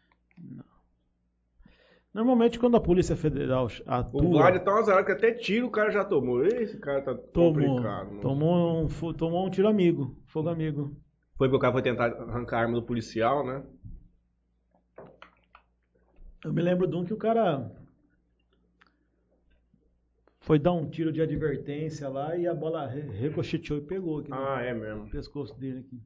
Normalmente 2.14 2.60
quando 2.60 2.76
a 2.76 2.82
Polícia 2.82 3.16
Federal 3.16 3.68
atua, 3.88 4.22
O 4.22 4.46
é 4.48 4.60
tão 4.60 4.76
azarado 4.78 5.06
que 5.06 5.14
até 5.14 5.32
tiro 5.32 5.68
o 5.68 5.72
cara 5.72 5.92
já 5.92 6.04
tomou. 6.04 6.44
Esse 6.46 6.78
cara 6.78 7.02
tá 7.02 7.16
tomou, 7.16 7.54
complicado. 7.54 8.08
mano. 8.10 8.22
tomou, 8.22 8.84
um, 8.84 9.14
tomou 9.14 9.48
um 9.48 9.50
tiro 9.50 9.68
amigo, 9.70 10.18
fogo 10.28 10.50
amigo. 10.50 10.96
Foi 11.38 11.48
porque 11.48 11.56
o 11.58 11.60
cara 11.60 11.72
foi 11.74 11.82
tentar 11.82 12.08
arrancar 12.08 12.58
a 12.58 12.62
arma 12.64 12.74
do 12.76 12.84
policial, 12.84 13.46
né? 13.46 13.64
Eu 16.44 16.52
me 16.52 16.62
lembro 16.62 16.86
de 16.86 16.96
um 16.96 17.06
que 17.06 17.14
o 17.14 17.18
cara 17.18 17.72
foi 20.42 20.60
dar 20.60 20.74
um 20.74 20.90
tiro 20.90 21.14
de 21.14 21.22
advertência 21.22 22.10
lá 22.10 22.36
e 22.36 22.46
a 22.46 22.54
bola 22.54 22.86
ricocheteou 22.88 23.80
e 23.80 23.84
pegou 23.84 24.20
aqui 24.20 24.30
Ah, 24.34 24.60
é 24.62 24.74
mesmo. 24.74 25.06
no 25.06 25.10
pescoço 25.10 25.58
dele 25.58 25.80
aqui. 25.80 26.02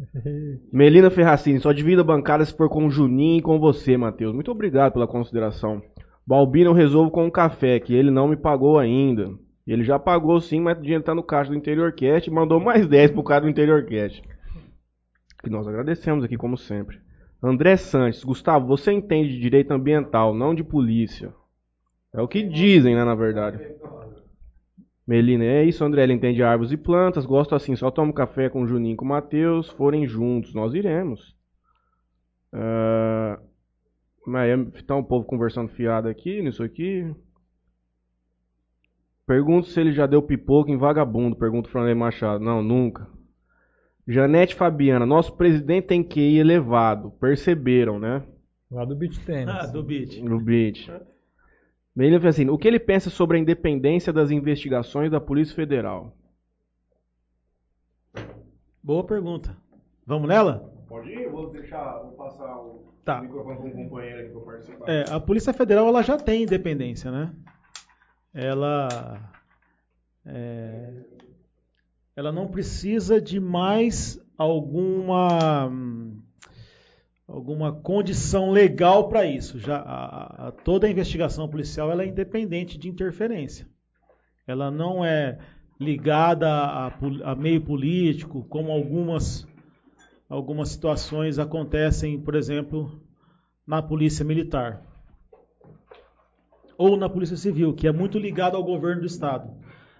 Melina 0.72 1.10
Ferracini, 1.10 1.60
só 1.60 1.72
divida 1.72 2.02
a 2.02 2.04
bancada 2.04 2.44
se 2.44 2.54
for 2.54 2.68
com 2.68 2.86
o 2.86 2.90
Juninho 2.90 3.38
e 3.38 3.42
com 3.42 3.58
você, 3.58 3.96
Matheus. 3.96 4.34
Muito 4.34 4.50
obrigado 4.50 4.92
pela 4.92 5.06
consideração. 5.06 5.82
Balbino 6.26 6.70
eu 6.70 6.74
resolvo 6.74 7.10
com 7.10 7.24
um 7.24 7.30
café, 7.30 7.80
que 7.80 7.94
ele 7.94 8.10
não 8.10 8.28
me 8.28 8.36
pagou 8.36 8.78
ainda. 8.78 9.30
Ele 9.66 9.84
já 9.84 9.98
pagou 9.98 10.40
sim, 10.40 10.60
mas 10.60 10.78
o 10.78 10.82
dinheiro 10.82 11.04
tá 11.04 11.14
no 11.14 11.22
caixa 11.22 11.50
do 11.50 11.56
Interior 11.56 11.92
Cast 11.92 12.28
e 12.28 12.32
mandou 12.32 12.58
mais 12.58 12.86
10 12.88 13.12
pro 13.12 13.22
cara 13.22 13.42
do 13.42 13.48
Interior 13.48 13.84
Cast. 13.84 14.22
Que 15.42 15.50
nós 15.50 15.66
agradecemos 15.66 16.24
aqui, 16.24 16.36
como 16.36 16.56
sempre. 16.56 16.98
André 17.42 17.76
Santos, 17.76 18.22
Gustavo, 18.22 18.66
você 18.66 18.92
entende 18.92 19.30
de 19.30 19.40
direito 19.40 19.70
ambiental, 19.70 20.34
não 20.34 20.54
de 20.54 20.62
polícia. 20.62 21.32
É 22.12 22.20
o 22.20 22.28
que 22.28 22.42
dizem, 22.42 22.94
né, 22.94 23.04
na 23.04 23.14
verdade. 23.14 23.58
Melina, 25.10 25.44
é 25.44 25.64
isso, 25.64 25.84
André. 25.84 26.04
Ele 26.04 26.12
entende 26.12 26.40
árvores 26.40 26.70
e 26.70 26.76
plantas. 26.76 27.26
Gosto 27.26 27.56
assim, 27.56 27.74
só 27.74 27.90
tomo 27.90 28.12
café 28.12 28.48
com 28.48 28.62
o 28.62 28.66
Juninho 28.68 28.92
e 28.94 28.96
com 28.96 29.04
o 29.04 29.08
Matheus. 29.08 29.68
Forem 29.70 30.06
juntos, 30.06 30.54
nós 30.54 30.72
iremos. 30.72 31.34
Ah, 32.52 33.40
mas 34.24 34.84
tá 34.84 34.94
um 34.94 35.02
povo 35.02 35.26
conversando 35.26 35.68
fiado 35.68 36.06
aqui, 36.06 36.40
nisso 36.40 36.62
aqui. 36.62 37.12
Pergunto 39.26 39.66
se 39.66 39.80
ele 39.80 39.90
já 39.90 40.06
deu 40.06 40.22
pipoca 40.22 40.70
em 40.70 40.76
vagabundo. 40.76 41.34
Pergunta 41.34 41.68
o 41.68 41.72
Franley 41.72 41.96
Machado. 41.96 42.44
Não, 42.44 42.62
nunca. 42.62 43.08
Janete 44.06 44.54
Fabiana, 44.54 45.04
nosso 45.04 45.36
presidente 45.36 45.88
tem 45.88 46.04
QI 46.04 46.38
elevado. 46.38 47.10
Perceberam, 47.18 47.98
né? 47.98 48.22
Lá 48.70 48.84
do 48.84 48.94
beach 48.94 49.18
tênis. 49.26 49.52
Ah, 49.52 49.66
do 49.66 49.82
beat. 49.82 50.22
No 50.22 50.38
beat. 50.40 50.88
Melina 51.94 52.28
assim, 52.28 52.48
o 52.48 52.56
que 52.56 52.68
ele 52.68 52.78
pensa 52.78 53.10
sobre 53.10 53.36
a 53.36 53.40
independência 53.40 54.12
das 54.12 54.30
investigações 54.30 55.10
da 55.10 55.20
Polícia 55.20 55.54
Federal? 55.54 56.16
Boa 58.82 59.04
pergunta. 59.04 59.56
Vamos 60.06 60.28
nela? 60.28 60.72
Pode 60.88 61.10
ir, 61.10 61.28
vou 61.28 61.50
deixar, 61.50 61.98
vou 61.98 62.12
passar 62.12 62.56
o 62.56 62.90
Tá. 63.04 63.22
microfone 63.22 63.56
para 63.56 63.66
um 63.66 63.72
companheiro 63.72 64.20
aqui 64.20 64.30
para 64.30 64.40
participar. 64.40 64.88
É, 64.88 65.04
a 65.10 65.20
Polícia 65.20 65.52
Federal 65.52 65.88
ela 65.88 66.02
já 66.02 66.16
tem 66.16 66.42
independência, 66.42 67.10
né? 67.10 67.34
Ela 68.32 69.30
é, 70.24 71.02
ela 72.14 72.30
não 72.30 72.48
precisa 72.48 73.20
de 73.20 73.40
mais 73.40 74.20
alguma 74.36 75.66
hum, 75.66 76.19
alguma 77.30 77.72
condição 77.72 78.50
legal 78.50 79.08
para 79.08 79.24
isso. 79.24 79.58
Já 79.58 79.76
a- 79.78 80.48
a- 80.48 80.52
toda 80.52 80.86
a 80.86 80.90
investigação 80.90 81.48
policial 81.48 81.90
ela 81.90 82.02
é 82.02 82.06
independente 82.06 82.76
de 82.76 82.88
interferência. 82.88 83.68
Ela 84.46 84.70
não 84.70 85.04
é 85.04 85.38
ligada 85.78 86.50
a, 86.50 86.92
a 87.24 87.34
meio 87.34 87.60
político, 87.62 88.44
como 88.48 88.70
algumas 88.70 89.46
algumas 90.28 90.68
situações 90.68 91.38
acontecem, 91.40 92.20
por 92.20 92.34
exemplo, 92.36 93.00
na 93.66 93.82
polícia 93.82 94.24
militar 94.24 94.82
ou 96.78 96.96
na 96.96 97.08
polícia 97.08 97.36
civil, 97.36 97.74
que 97.74 97.86
é 97.86 97.92
muito 97.92 98.18
ligado 98.18 98.56
ao 98.56 98.62
governo 98.64 99.00
do 99.02 99.06
estado. 99.06 99.50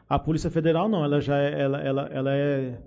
A 0.08 0.18
polícia 0.18 0.50
federal 0.50 0.88
não, 0.88 1.04
ela 1.04 1.20
já 1.20 1.36
é, 1.38 1.60
ela, 1.60 1.80
ela, 1.80 2.02
ela 2.12 2.34
é 2.34 2.78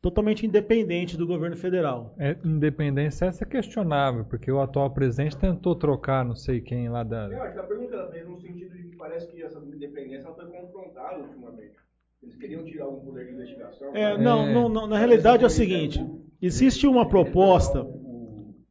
totalmente 0.00 0.46
independente 0.46 1.16
do 1.16 1.26
governo 1.26 1.56
federal. 1.56 2.14
É, 2.18 2.36
independência 2.44 3.26
essa 3.26 3.44
é 3.44 3.46
questionável, 3.46 4.24
porque 4.24 4.50
o 4.50 4.60
atual 4.60 4.90
presidente 4.90 5.36
tentou 5.36 5.74
trocar 5.74 6.24
não 6.24 6.34
sei 6.34 6.60
quem 6.60 6.88
lá 6.88 7.02
da. 7.02 7.26
Eu 7.28 7.42
acho 7.42 7.52
que 7.52 7.58
a 7.58 7.62
pergunta 7.64 7.94
ela 7.94 8.10
fez 8.10 8.26
no 8.28 8.36
sentido 8.38 8.74
de 8.76 8.84
que 8.84 8.96
parece 8.96 9.28
que 9.30 9.42
essa 9.42 9.58
independência 9.58 10.26
ela 10.26 10.34
foi 10.34 10.46
confrontada 10.46 11.18
ultimamente. 11.20 11.76
Eles 12.22 12.36
queriam 12.36 12.64
tirar 12.64 12.84
algum 12.84 13.00
poder 13.04 13.26
de 13.26 13.32
investigação. 13.34 13.94
É, 13.94 14.12
mas- 14.12 14.20
não, 14.22 14.46
não, 14.52 14.68
não, 14.68 14.86
na 14.86 14.98
realidade 14.98 15.42
é 15.44 15.46
o 15.46 15.50
seguinte, 15.50 15.98
existe 16.40 16.86
uma 16.86 17.06
proposta, 17.08 17.86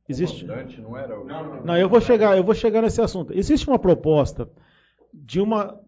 existe, 0.07 0.45
não 0.81 0.97
era? 0.97 1.19
o- 1.19 1.25
Não, 1.25 1.45
não, 1.45 1.63
Não, 1.63 1.77
eu 1.77 1.89
vou 1.89 2.01
chegar, 2.01 2.37
eu 2.37 2.43
vou 2.43 2.53
chegar 2.55 2.81
nesse 2.81 3.01
assunto. 3.01 3.33
Existe 3.33 3.67
uma 3.67 3.79
proposta 3.79 4.49
de 5.13 5.39
uma 5.39 5.79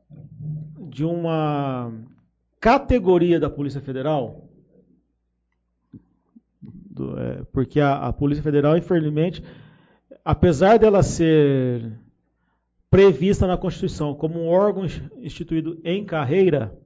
de 0.89 1.05
uma 1.05 1.93
categoria 2.59 3.39
da 3.39 3.49
Polícia 3.49 3.79
Federal, 3.79 4.49
do- 6.91 7.17
é, 7.19 7.43
porque 7.51 7.79
a, 7.79 8.07
a 8.07 8.13
Polícia 8.13 8.43
Federal, 8.43 8.77
infelizmente, 8.77 9.43
apesar 10.23 10.77
dela 10.77 11.01
ser 11.01 11.97
prevista 12.89 13.47
na 13.47 13.57
Constituição 13.57 14.13
como 14.13 14.39
um 14.39 14.47
órgão 14.47 14.85
ins- 14.85 15.01
instituído 15.17 15.79
em 15.83 16.03
carreira, 16.03 16.77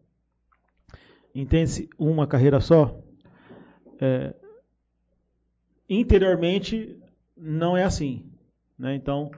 entende-se 1.34 1.90
uma 1.98 2.28
carreira 2.28 2.62
só, 2.62 3.00
é, 4.00 4.34
interiormente 5.90 6.96
não 7.36 7.76
é 7.76 7.84
assim. 7.84 8.26
Né? 8.78 8.96
Então, 8.96 9.32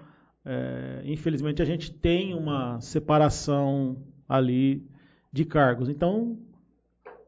é, 0.46 1.02
infelizmente, 1.06 1.62
a 1.62 1.66
gente 1.66 1.92
tem 1.92 2.34
uma 2.34 2.80
separação 2.82 3.98
ali 4.28 4.86
de 5.32 5.46
cargos. 5.46 5.90
Então, 5.90 6.38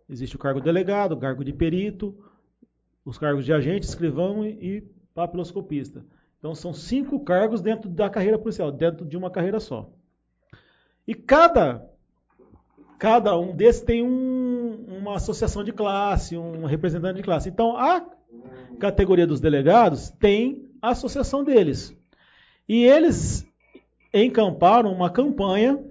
existe 0.10 0.36
o 0.36 0.40
cargo 0.40 0.60
delegado, 0.62 1.14
o 1.14 1.18
cargo 1.18 1.44
de 1.44 1.54
perito, 1.54 2.16
os 3.10 3.18
cargos 3.18 3.44
de 3.44 3.52
agente, 3.52 3.88
escrivão 3.88 4.46
e, 4.46 4.50
e 4.50 4.82
papiloscopista. 5.16 6.06
Então, 6.38 6.54
são 6.54 6.72
cinco 6.74 7.20
cargos 7.20 7.60
dentro 7.60 7.90
da 7.90 8.10
carreira 8.10 8.38
policial, 8.38 8.72
dentro 8.72 9.06
de 9.06 9.18
uma 9.18 9.32
carreira 9.32 9.60
só. 9.60 9.90
E 11.08 11.16
cada, 11.16 11.90
cada 13.00 13.38
um 13.38 13.56
desses 13.56 13.82
tem 13.82 14.04
um, 14.04 14.86
um, 14.88 14.98
uma 15.00 15.16
associação 15.16 15.64
de 15.64 15.74
classe, 15.74 16.38
um 16.38 16.66
representante 16.66 17.18
de 17.18 17.24
classe. 17.24 17.50
Então, 17.50 17.76
a 17.76 18.06
categoria 18.80 19.26
dos 19.26 19.42
delegados 19.42 20.12
tem 20.12 20.70
a 20.80 20.92
associação 20.92 21.44
deles. 21.44 21.94
E 22.68 22.86
eles 22.86 23.46
encamparam 24.14 24.94
uma 24.94 25.10
campanha 25.10 25.84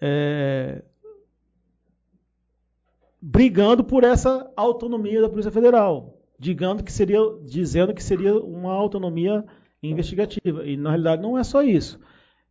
é, 0.00 0.82
brigando 3.26 3.82
por 3.82 4.04
essa 4.04 4.52
autonomia 4.54 5.22
da 5.22 5.30
Polícia 5.30 5.50
Federal, 5.50 6.20
dizendo 6.38 6.84
que 6.84 6.92
seria, 6.92 7.20
dizendo 7.42 7.94
que 7.94 8.02
seria 8.02 8.36
uma 8.36 8.70
autonomia 8.70 9.42
investigativa. 9.82 10.66
E 10.66 10.76
na 10.76 10.90
realidade 10.90 11.22
não 11.22 11.38
é 11.38 11.42
só 11.42 11.62
isso. 11.62 11.98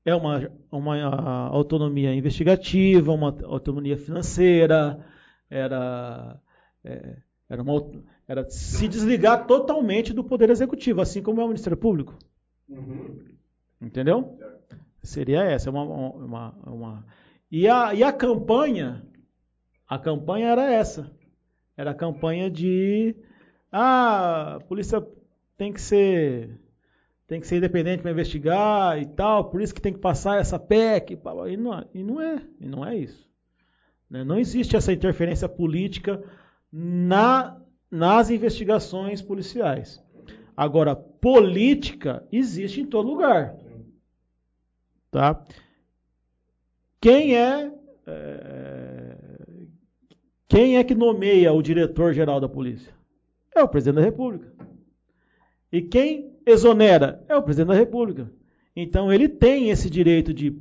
É 0.04 0.16
uma, 0.16 0.52
uma 0.72 1.48
autonomia 1.50 2.16
investigativa, 2.16 3.12
uma 3.12 3.38
autonomia 3.44 3.96
financeira, 3.96 5.06
era, 5.48 6.42
é, 6.84 7.18
era, 7.48 7.62
uma, 7.62 7.92
era 8.28 8.50
se 8.50 8.88
desligar 8.88 9.46
totalmente 9.46 10.12
do 10.12 10.24
Poder 10.24 10.50
Executivo, 10.50 11.02
assim 11.02 11.22
como 11.22 11.40
é 11.40 11.44
o 11.44 11.48
Ministério 11.48 11.78
Público. 11.78 12.18
Uhum. 12.68 13.20
Entendeu? 13.80 14.40
Seria 15.04 15.44
essa. 15.44 15.70
Uma, 15.70 15.84
uma, 15.84 16.56
uma, 16.66 17.06
E, 17.52 17.68
a, 17.68 17.94
e 17.94 18.02
a 18.02 18.12
campanha, 18.12 19.06
a 19.94 20.00
campanha 20.00 20.48
era 20.48 20.72
essa. 20.72 21.12
Era 21.78 21.92
a 21.92 21.96
campanha 21.96 22.50
de 22.50 23.16
ah, 23.72 24.56
a 24.56 24.60
polícia 24.62 25.06
tem 25.58 25.72
que 25.72 25.82
ser 25.82 26.60
tem 27.28 27.40
que 27.40 27.48
ser 27.48 27.58
independente 27.58 28.02
para 28.02 28.12
investigar 28.12 29.02
e 29.02 29.06
tal, 29.06 29.50
por 29.50 29.62
isso 29.62 29.74
que 29.74 29.82
tem 29.82 29.94
que 29.94 30.00
passar 30.00 30.40
essa 30.40 30.60
PEC. 30.60 31.18
E 31.48 31.58
não, 31.58 31.74
é, 31.74 31.86
e 31.94 32.04
não 32.04 32.22
é, 32.22 32.42
e 32.60 32.68
não 32.68 32.86
é 32.86 32.96
isso. 32.96 33.28
Né? 34.10 34.24
Não 34.24 34.38
existe 34.38 34.76
essa 34.76 34.94
interferência 34.94 35.48
política 35.48 36.24
na, 36.72 37.60
nas 37.90 38.30
investigações 38.30 39.22
policiais. 39.22 40.04
Agora, 40.56 40.96
política 40.96 42.28
existe 42.32 42.82
em 42.82 42.86
todo 42.86 43.10
lugar. 43.10 43.56
Tá? 45.10 45.44
Quem 47.02 47.36
é, 47.36 47.72
é 48.06 48.63
quem 50.54 50.78
é 50.78 50.84
que 50.84 50.94
nomeia 50.94 51.52
o 51.52 51.64
diretor-geral 51.64 52.40
da 52.40 52.48
polícia? 52.48 52.94
É 53.56 53.64
o 53.64 53.68
presidente 53.68 53.96
da 53.96 54.02
República. 54.02 54.54
E 55.72 55.82
quem 55.82 56.32
exonera? 56.46 57.26
É 57.28 57.36
o 57.36 57.42
presidente 57.42 57.70
da 57.70 57.74
República. 57.74 58.32
Então 58.76 59.12
ele 59.12 59.28
tem 59.28 59.72
esse 59.72 59.90
direito 59.90 60.32
de 60.32 60.56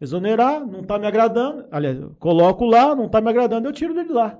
exonerar, 0.00 0.66
não 0.66 0.80
está 0.80 0.98
me 0.98 1.06
agradando. 1.06 1.64
Aliás, 1.70 2.00
coloco 2.18 2.64
lá, 2.64 2.96
não 2.96 3.06
está 3.06 3.20
me 3.20 3.30
agradando, 3.30 3.68
eu 3.68 3.72
tiro 3.72 3.94
dele 3.94 4.12
lá. 4.12 4.36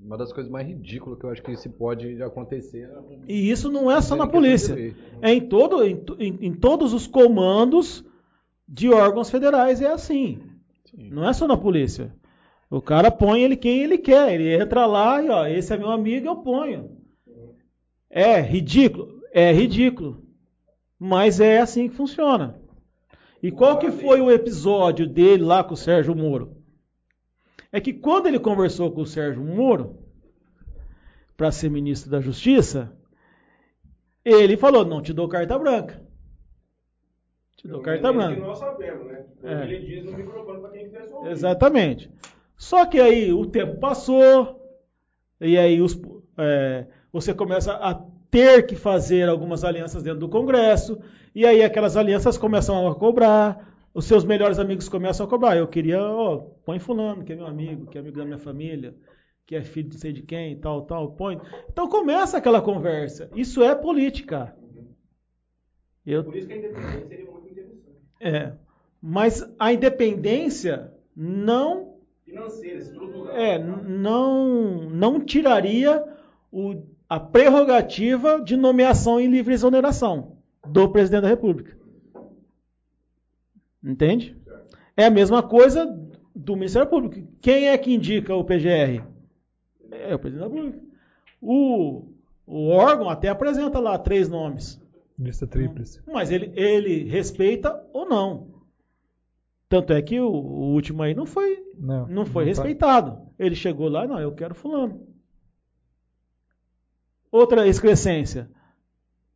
Uma 0.00 0.18
das 0.18 0.32
coisas 0.32 0.50
mais 0.50 0.66
ridículas 0.66 1.16
que 1.20 1.24
eu 1.24 1.30
acho 1.30 1.42
que 1.44 1.52
isso 1.52 1.70
pode 1.70 2.20
acontecer. 2.20 2.90
E 3.28 3.48
isso 3.48 3.70
não 3.70 3.88
é 3.88 4.00
só 4.00 4.16
na 4.16 4.26
polícia. 4.26 4.74
É 5.22 5.32
em, 5.32 5.48
todo, 5.48 5.84
em, 5.84 6.04
em, 6.18 6.38
em, 6.46 6.52
todos 6.52 6.92
os 6.92 7.06
comandos 7.06 8.04
de 8.68 8.90
órgãos 8.90 9.30
federais 9.30 9.80
é 9.80 9.86
assim. 9.86 10.42
Sim. 10.90 11.08
Não 11.10 11.26
é 11.26 11.32
só 11.32 11.46
na 11.46 11.56
polícia. 11.56 12.12
O 12.70 12.80
cara 12.80 13.10
põe 13.10 13.42
ele 13.42 13.56
quem 13.56 13.82
ele 13.82 13.98
quer. 13.98 14.32
Ele 14.32 14.54
entra 14.54 14.86
lá 14.86 15.22
e 15.22 15.28
ó, 15.28 15.46
esse 15.46 15.72
é 15.72 15.76
meu 15.76 15.90
amigo, 15.90 16.26
eu 16.26 16.36
ponho. 16.36 16.96
É 18.10 18.40
ridículo? 18.40 19.20
É 19.32 19.52
ridículo. 19.52 20.24
Mas 20.98 21.40
é 21.40 21.58
assim 21.60 21.88
que 21.88 21.94
funciona. 21.94 22.60
E 23.42 23.50
qual 23.50 23.78
que 23.78 23.90
foi 23.90 24.20
o 24.20 24.30
episódio 24.30 25.06
dele 25.06 25.44
lá 25.44 25.62
com 25.62 25.74
o 25.74 25.76
Sérgio 25.76 26.16
Moro? 26.16 26.56
é 27.76 27.80
que 27.80 27.92
quando 27.92 28.26
ele 28.26 28.38
conversou 28.38 28.90
com 28.90 29.02
o 29.02 29.06
Sérgio 29.06 29.42
Moro 29.42 29.98
para 31.36 31.52
ser 31.52 31.68
ministro 31.68 32.10
da 32.10 32.20
Justiça, 32.20 32.90
ele 34.24 34.56
falou: 34.56 34.82
não 34.82 35.02
te 35.02 35.12
dou 35.12 35.28
carta 35.28 35.58
branca. 35.58 36.02
Te 37.56 37.68
dou 37.68 37.82
carta 37.82 38.10
branca. 38.12 38.34
Que 38.34 38.40
nós 38.40 38.58
sabemos, 38.58 39.06
né? 39.06 39.26
É. 39.42 39.62
Ele 39.64 39.78
diz 39.80 40.04
no 40.04 40.12
microfone 40.12 40.60
para 40.60 40.70
quem 40.70 40.84
quiser 40.84 41.12
ouvir. 41.12 41.30
Exatamente. 41.30 42.10
Só 42.56 42.86
que 42.86 42.98
aí 42.98 43.32
o 43.32 43.46
tempo 43.46 43.78
passou, 43.78 44.60
e 45.40 45.58
aí 45.58 45.80
os, 45.80 45.98
é, 46.38 46.86
você 47.12 47.34
começa 47.34 47.72
a 47.74 47.94
ter 48.30 48.66
que 48.66 48.74
fazer 48.74 49.28
algumas 49.28 49.64
alianças 49.64 50.02
dentro 50.02 50.20
do 50.20 50.28
Congresso, 50.28 50.98
e 51.34 51.44
aí 51.46 51.62
aquelas 51.62 51.96
alianças 51.96 52.38
começam 52.38 52.88
a 52.88 52.94
cobrar, 52.94 53.74
os 53.92 54.04
seus 54.04 54.24
melhores 54.24 54.58
amigos 54.58 54.88
começam 54.88 55.24
a 55.24 55.28
cobrar. 55.28 55.56
Eu 55.56 55.66
queria, 55.66 56.00
ó, 56.02 56.38
põe 56.64 56.78
fulano, 56.78 57.24
que 57.24 57.32
é 57.32 57.36
meu 57.36 57.46
amigo, 57.46 57.86
que 57.86 57.96
é 57.96 58.00
amigo 58.00 58.18
da 58.18 58.24
minha 58.24 58.38
família, 58.38 58.94
que 59.46 59.54
é 59.54 59.62
filho 59.62 59.88
de 59.88 59.94
não 59.94 60.00
sei 60.00 60.12
de 60.12 60.22
quem, 60.22 60.58
tal, 60.58 60.82
tal, 60.82 61.12
põe. 61.12 61.40
Então 61.70 61.88
começa 61.88 62.36
aquela 62.36 62.60
conversa. 62.60 63.30
Isso 63.34 63.62
é 63.62 63.74
política. 63.74 64.54
Eu... 66.04 66.24
Por 66.24 66.36
isso 66.36 66.46
que 66.46 66.52
a 66.52 66.56
independência 66.56 67.08
seria 67.08 67.30
muito 67.30 67.48
interessante. 67.50 67.80
É. 68.20 68.52
Mas 69.00 69.54
a 69.58 69.72
independência 69.72 70.92
não 71.14 71.95
financeira, 72.26 72.80
estrutural. 72.80 73.36
É, 73.36 73.58
não 73.58 74.90
não 74.90 75.20
tiraria 75.20 76.04
o, 76.50 76.82
a 77.08 77.20
prerrogativa 77.20 78.40
de 78.42 78.56
nomeação 78.56 79.20
em 79.20 79.28
livre 79.28 79.54
exoneração 79.54 80.36
do 80.66 80.88
presidente 80.88 81.22
da 81.22 81.28
República. 81.28 81.76
Entende? 83.82 84.36
É 84.96 85.06
a 85.06 85.10
mesma 85.10 85.42
coisa 85.42 85.86
do 86.34 86.56
Ministério 86.56 86.88
Público. 86.88 87.28
Quem 87.40 87.68
é 87.68 87.78
que 87.78 87.94
indica 87.94 88.34
o 88.34 88.44
PGR? 88.44 89.04
É 89.90 90.14
o 90.14 90.18
presidente 90.18 90.48
da 90.48 90.54
República. 90.54 90.84
O, 91.40 92.08
o 92.44 92.68
órgão 92.70 93.08
até 93.08 93.28
apresenta 93.28 93.78
lá 93.78 93.96
três 93.96 94.28
nomes. 94.28 94.82
Lista 95.18 95.46
tríplice. 95.46 96.02
Mas 96.06 96.30
ele, 96.30 96.52
ele 96.56 97.04
respeita 97.04 97.82
ou 97.92 98.08
não. 98.08 98.55
Tanto 99.68 99.92
é 99.92 100.00
que 100.00 100.20
o, 100.20 100.28
o 100.28 100.72
último 100.72 101.02
aí 101.02 101.14
não 101.14 101.26
foi, 101.26 101.62
não, 101.78 102.06
não 102.06 102.24
foi 102.24 102.44
não 102.44 102.48
respeitado. 102.48 103.12
Tá. 103.12 103.22
Ele 103.38 103.54
chegou 103.54 103.88
lá, 103.88 104.06
não, 104.06 104.20
eu 104.20 104.32
quero 104.32 104.54
fulano. 104.54 105.06
Outra 107.30 107.66
excrescência 107.66 108.48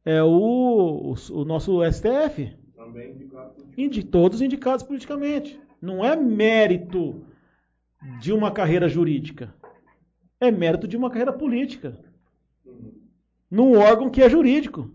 é 0.05 0.22
o, 0.22 1.12
o, 1.12 1.14
o 1.33 1.45
nosso 1.45 1.81
STF. 1.85 2.57
Também 2.76 3.11
indicado 3.12 3.55
Indi 3.76 4.03
todos 4.05 4.41
indicados 4.41 4.85
politicamente. 4.85 5.61
Não 5.81 6.05
é 6.05 6.14
mérito 6.14 7.24
de 8.20 8.33
uma 8.33 8.51
carreira 8.51 8.89
jurídica. 8.89 9.55
É 10.39 10.51
mérito 10.51 10.87
de 10.87 10.97
uma 10.97 11.11
carreira 11.11 11.33
política. 11.33 11.99
Uhum. 12.64 12.93
Num 13.51 13.78
órgão 13.78 14.09
que 14.09 14.22
é 14.22 14.28
jurídico. 14.28 14.91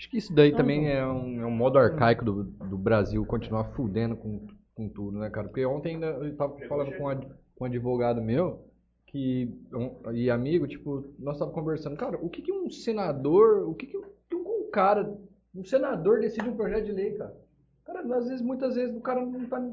Acho 0.00 0.08
que 0.08 0.16
isso 0.16 0.34
daí 0.34 0.56
também 0.56 0.88
é 0.88 1.06
um, 1.06 1.42
é 1.42 1.46
um 1.46 1.50
modo 1.50 1.78
arcaico 1.78 2.24
do, 2.24 2.44
do 2.44 2.78
Brasil 2.78 3.22
continuar 3.26 3.64
fudendo 3.74 4.16
com, 4.16 4.46
com 4.74 4.88
tudo, 4.88 5.18
né, 5.18 5.28
cara? 5.28 5.46
Porque 5.46 5.64
ontem 5.66 5.94
ainda 5.94 6.06
eu 6.06 6.28
estava 6.28 6.58
falando 6.66 6.96
com, 6.96 7.06
a, 7.06 7.16
com 7.16 7.64
um 7.64 7.66
advogado 7.66 8.22
meu 8.22 8.64
que 9.06 9.52
um, 9.72 10.12
e 10.12 10.30
amigo, 10.30 10.66
tipo, 10.66 11.04
nós 11.18 11.34
estávamos 11.34 11.54
conversando, 11.54 11.96
cara, 11.96 12.16
o 12.16 12.30
que, 12.30 12.40
que 12.40 12.52
um 12.52 12.70
senador, 12.70 13.68
o 13.68 13.74
que, 13.74 13.86
que 13.86 13.96
um 13.96 14.70
cara 14.70 15.18
um 15.54 15.64
senador 15.64 16.20
decide 16.20 16.48
um 16.48 16.56
projeto 16.56 16.86
de 16.86 16.92
lei, 16.92 17.12
cara. 17.12 17.36
Cara, 17.84 18.00
às 18.16 18.28
vezes, 18.28 18.40
muitas 18.40 18.76
vezes, 18.76 18.96
o 18.96 19.00
cara 19.00 19.24
não 19.24 19.46
tá, 19.46 19.68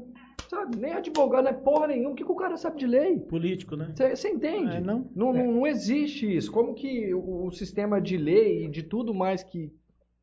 sabe, 0.48 0.76
nem 0.76 0.92
advogado, 0.92 1.44
não 1.44 1.50
é 1.50 1.54
porra 1.54 1.86
nenhuma. 1.86 2.10
O 2.10 2.14
que, 2.14 2.24
que 2.24 2.32
o 2.32 2.36
cara 2.36 2.56
sabe 2.56 2.78
de 2.78 2.86
lei? 2.86 3.20
Político, 3.20 3.76
né? 3.76 3.94
Você 3.94 4.28
entende? 4.28 4.76
É, 4.76 4.80
não? 4.80 5.08
Não, 5.14 5.30
é. 5.30 5.44
não? 5.44 5.52
não 5.52 5.66
existe 5.66 6.36
isso. 6.36 6.50
Como 6.50 6.74
que 6.74 7.14
o, 7.14 7.46
o, 7.46 7.52
sistema 7.52 8.00
de 8.00 8.16
lei 8.16 8.64
e 8.64 8.68
de 8.68 8.82
tudo 8.82 9.14
mais 9.14 9.44
que, 9.44 9.72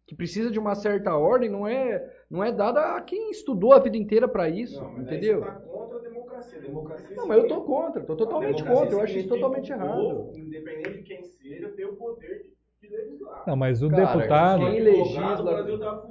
que 0.07 0.15
precisa 0.15 0.51
de 0.51 0.59
uma 0.59 0.75
certa 0.75 1.15
ordem 1.15 1.49
não 1.49 1.67
é, 1.67 2.07
não 2.29 2.43
é 2.43 2.51
dado 2.51 2.77
a 2.77 3.01
quem 3.01 3.31
estudou 3.31 3.73
a 3.73 3.79
vida 3.79 3.97
inteira 3.97 4.27
para 4.27 4.47
isso, 4.47 4.81
não, 4.81 5.01
entendeu? 5.01 5.39
Você 5.39 5.45
tá 5.45 5.55
contra 5.55 5.97
a 5.97 6.01
democracia. 6.01 6.61
democracia 6.61 7.15
não, 7.15 7.27
mas 7.27 7.37
eu 7.37 7.47
tô 7.47 7.61
contra, 7.61 8.03
tô 8.03 8.15
totalmente 8.15 8.63
contra. 8.63 8.95
Eu 8.95 9.01
acho 9.01 9.17
isso 9.17 9.27
totalmente 9.27 9.71
errado. 9.71 10.31
Independente 10.35 10.97
de 10.97 11.03
quem 11.03 11.23
seja, 11.23 11.69
ter 11.69 11.85
o 11.85 11.95
poder 11.95 12.43
de 12.81 13.45
não, 13.47 13.55
mas 13.55 13.81
o 13.81 13.89
Cara, 13.89 14.05
deputado. 14.05 14.59
Quem 14.59 14.79
legisla. 14.79 16.05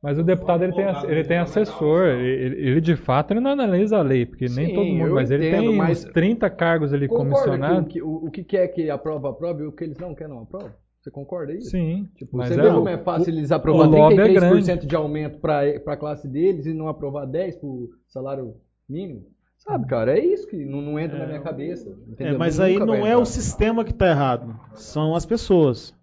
Mas 0.00 0.16
o 0.16 0.22
deputado 0.22 0.62
ele 0.62 0.72
tem, 0.72 0.86
ele 1.10 1.24
tem 1.24 1.38
assessor, 1.38 2.06
ele, 2.06 2.68
ele, 2.68 2.80
de 2.80 2.94
fato 2.94 3.32
ele 3.32 3.40
não 3.40 3.50
analisa 3.50 3.98
a 3.98 4.02
lei, 4.02 4.24
porque 4.24 4.48
Sim, 4.48 4.60
nem 4.60 4.74
todo 4.74 4.86
mundo, 4.86 5.14
mas 5.14 5.30
ele 5.30 5.50
tem 5.50 5.76
mas 5.76 6.04
uns 6.04 6.12
30 6.12 6.48
cargos 6.50 6.92
ali 6.92 7.08
comissionados. 7.08 7.92
Que 7.92 8.00
o, 8.00 8.26
o, 8.26 8.30
que 8.30 8.44
quer 8.44 8.68
que 8.68 8.88
aprova, 8.88 9.30
aprova 9.30 9.60
e 9.60 9.66
o 9.66 9.72
que 9.72 9.82
eles 9.82 9.98
não 9.98 10.14
querem 10.14 10.32
não 10.32 10.42
aprova? 10.42 10.76
Você 11.08 11.10
concorda 11.10 11.52
aí? 11.52 11.62
Sim. 11.62 12.06
Tipo, 12.16 12.36
você 12.36 12.52
é, 12.52 12.56
vê 12.56 12.70
como 12.70 12.88
é 12.88 12.98
fácil 12.98 13.32
o, 13.32 13.36
eles 13.36 13.50
aprovar 13.50 13.88
33% 13.88 14.68
é 14.68 14.76
de 14.76 14.94
aumento 14.94 15.38
para 15.38 15.62
a 15.86 15.96
classe 15.96 16.28
deles 16.28 16.66
e 16.66 16.74
não 16.74 16.86
aprovar 16.86 17.26
10% 17.26 17.58
para 17.58 17.66
o 17.66 17.88
salário 18.06 18.54
mínimo? 18.86 19.26
Sabe, 19.56 19.86
cara, 19.86 20.16
é 20.16 20.24
isso 20.24 20.46
que 20.46 20.64
não, 20.64 20.82
não 20.82 20.98
entra 20.98 21.16
é, 21.16 21.20
na 21.20 21.26
minha 21.26 21.40
cabeça. 21.40 21.96
É, 22.18 22.32
mas 22.32 22.60
aí 22.60 22.78
não 22.78 23.06
é 23.06 23.16
o 23.16 23.24
sistema 23.24 23.84
que 23.84 23.90
está 23.90 24.08
errado, 24.08 24.54
são 24.74 25.14
as 25.14 25.24
pessoas. 25.24 25.94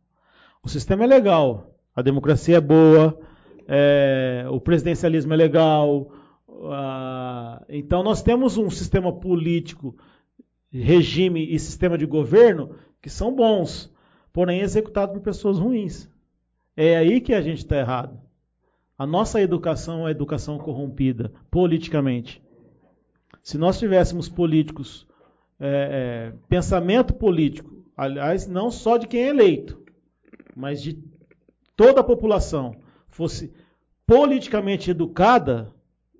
O 0.63 0.69
sistema 0.69 1.03
é 1.03 1.07
legal, 1.07 1.69
a 1.95 2.01
democracia 2.01 2.57
é 2.57 2.61
boa, 2.61 3.17
é, 3.67 4.45
o 4.49 4.59
presidencialismo 4.59 5.33
é 5.33 5.37
legal, 5.37 6.11
então 7.69 8.01
nós 8.01 8.23
temos 8.23 8.57
um 8.57 8.69
sistema 8.71 9.13
político, 9.13 9.95
regime 10.71 11.53
e 11.53 11.59
sistema 11.59 11.97
de 11.97 12.07
governo 12.07 12.75
que 13.01 13.09
são 13.09 13.33
bons, 13.33 13.93
porém 14.35 14.59
executados 14.59 15.15
por 15.15 15.21
pessoas 15.21 15.57
ruins. 15.57 16.09
É 16.75 16.97
aí 16.97 17.21
que 17.21 17.33
a 17.33 17.39
gente 17.39 17.59
está 17.59 17.77
errado. 17.77 18.19
A 18.97 19.07
nossa 19.07 19.39
educação 19.41 20.05
é 20.05 20.11
educação 20.11 20.57
corrompida 20.57 21.31
politicamente. 21.49 22.43
Se 23.41 23.57
nós 23.57 23.79
tivéssemos 23.79 24.27
políticos, 24.27 25.07
é, 25.57 26.33
é, 26.33 26.37
pensamento 26.49 27.13
político, 27.13 27.85
aliás, 27.95 28.45
não 28.45 28.69
só 28.69 28.97
de 28.97 29.07
quem 29.07 29.21
é 29.21 29.29
eleito, 29.29 29.81
mas 30.53 30.81
de 30.81 31.01
toda 31.73 32.01
a 32.01 32.03
população, 32.03 32.75
fosse 33.07 33.53
politicamente 34.05 34.91
educada, 34.91 35.71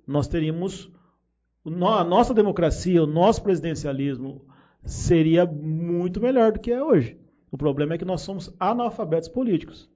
nós 0.06 0.26
teríamos 0.26 0.90
a 1.66 2.02
nossa 2.02 2.32
democracia, 2.32 3.02
o 3.02 3.06
nosso 3.06 3.42
presidencialismo 3.42 4.42
seria 4.82 5.44
muito 5.44 6.18
melhor 6.18 6.52
do 6.52 6.60
que 6.60 6.72
é 6.72 6.82
hoje. 6.82 7.25
O 7.50 7.58
problema 7.58 7.94
é 7.94 7.98
que 7.98 8.04
nós 8.04 8.22
somos 8.22 8.54
analfabetos 8.58 9.28
políticos. 9.28 9.88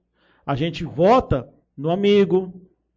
A 0.45 0.55
gente 0.55 0.83
vota 0.83 1.49
no 1.77 1.89
amigo, 1.89 2.53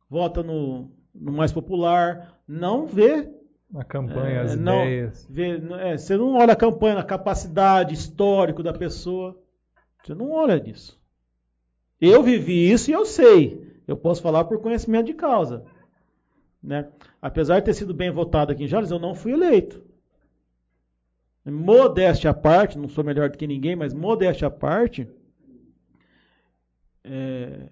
vota 0.08 0.42
no, 0.42 0.90
no 1.14 1.32
mais 1.32 1.52
popular, 1.52 2.38
não 2.46 2.86
vê. 2.86 3.30
A 3.74 3.84
campanha, 3.84 4.36
é, 4.36 4.40
as 4.40 4.56
não, 4.56 4.82
ideias. 4.82 5.26
Vê, 5.28 5.60
é, 5.80 5.96
você 5.96 6.16
não 6.16 6.34
olha 6.34 6.52
a 6.52 6.56
campanha, 6.56 6.98
a 6.98 7.04
capacidade 7.04 7.92
histórico 7.92 8.62
da 8.62 8.72
pessoa. 8.72 9.36
Você 10.02 10.14
não 10.14 10.30
olha 10.30 10.60
disso. 10.60 11.00
Eu 12.00 12.22
vivi 12.22 12.70
isso 12.70 12.90
e 12.90 12.94
eu 12.94 13.04
sei. 13.04 13.80
Eu 13.86 13.96
posso 13.96 14.22
falar 14.22 14.44
por 14.44 14.60
conhecimento 14.60 15.06
de 15.06 15.14
causa. 15.14 15.64
Né? 16.62 16.88
Apesar 17.20 17.58
de 17.58 17.66
ter 17.66 17.74
sido 17.74 17.92
bem 17.92 18.10
votado 18.10 18.52
aqui 18.52 18.64
em 18.64 18.68
Jales, 18.68 18.90
eu 18.90 18.98
não 18.98 19.14
fui 19.14 19.32
eleito. 19.32 19.82
Modéstia 21.46 22.30
à 22.30 22.34
parte, 22.34 22.78
não 22.78 22.88
sou 22.88 23.04
melhor 23.04 23.28
do 23.28 23.36
que 23.36 23.46
ninguém, 23.46 23.76
mas 23.76 23.92
modéstia 23.92 24.48
à 24.48 24.50
parte, 24.50 25.06
é, 27.04 27.68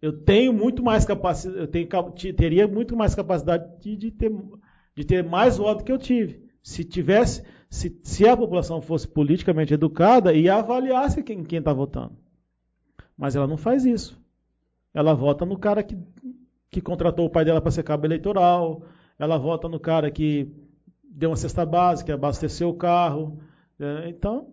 eu 0.00 0.12
tenho 0.12 0.52
muito 0.52 0.82
mais 0.82 1.04
capacidade, 1.04 1.58
eu 1.58 1.66
tenho, 1.66 1.88
teria 2.34 2.66
muito 2.66 2.96
mais 2.96 3.14
capacidade 3.14 3.78
de, 3.80 3.96
de, 3.96 4.10
ter, 4.10 4.32
de 4.94 5.04
ter 5.04 5.22
mais 5.22 5.58
voto 5.58 5.84
que 5.84 5.92
eu 5.92 5.98
tive. 5.98 6.46
Se 6.62 6.84
tivesse, 6.84 7.44
se, 7.68 8.00
se 8.02 8.26
a 8.26 8.36
população 8.36 8.80
fosse 8.80 9.06
politicamente 9.06 9.74
educada 9.74 10.32
e 10.32 10.48
avaliasse 10.48 11.22
quem 11.22 11.42
está 11.42 11.72
votando. 11.72 12.16
Mas 13.16 13.36
ela 13.36 13.46
não 13.46 13.56
faz 13.56 13.84
isso. 13.84 14.20
Ela 14.92 15.14
vota 15.14 15.44
no 15.44 15.58
cara 15.58 15.82
que, 15.82 15.96
que 16.70 16.80
contratou 16.80 17.26
o 17.26 17.30
pai 17.30 17.44
dela 17.44 17.60
para 17.60 17.70
ser 17.70 17.82
cabo 17.82 18.06
eleitoral, 18.06 18.82
ela 19.18 19.38
vota 19.38 19.68
no 19.68 19.78
cara 19.78 20.10
que 20.10 20.50
deu 21.16 21.30
uma 21.30 21.36
cesta 21.36 21.64
básica, 21.64 22.14
abasteceu 22.14 22.68
o 22.68 22.76
carro. 22.76 23.40
É, 23.80 24.10
então. 24.10 24.52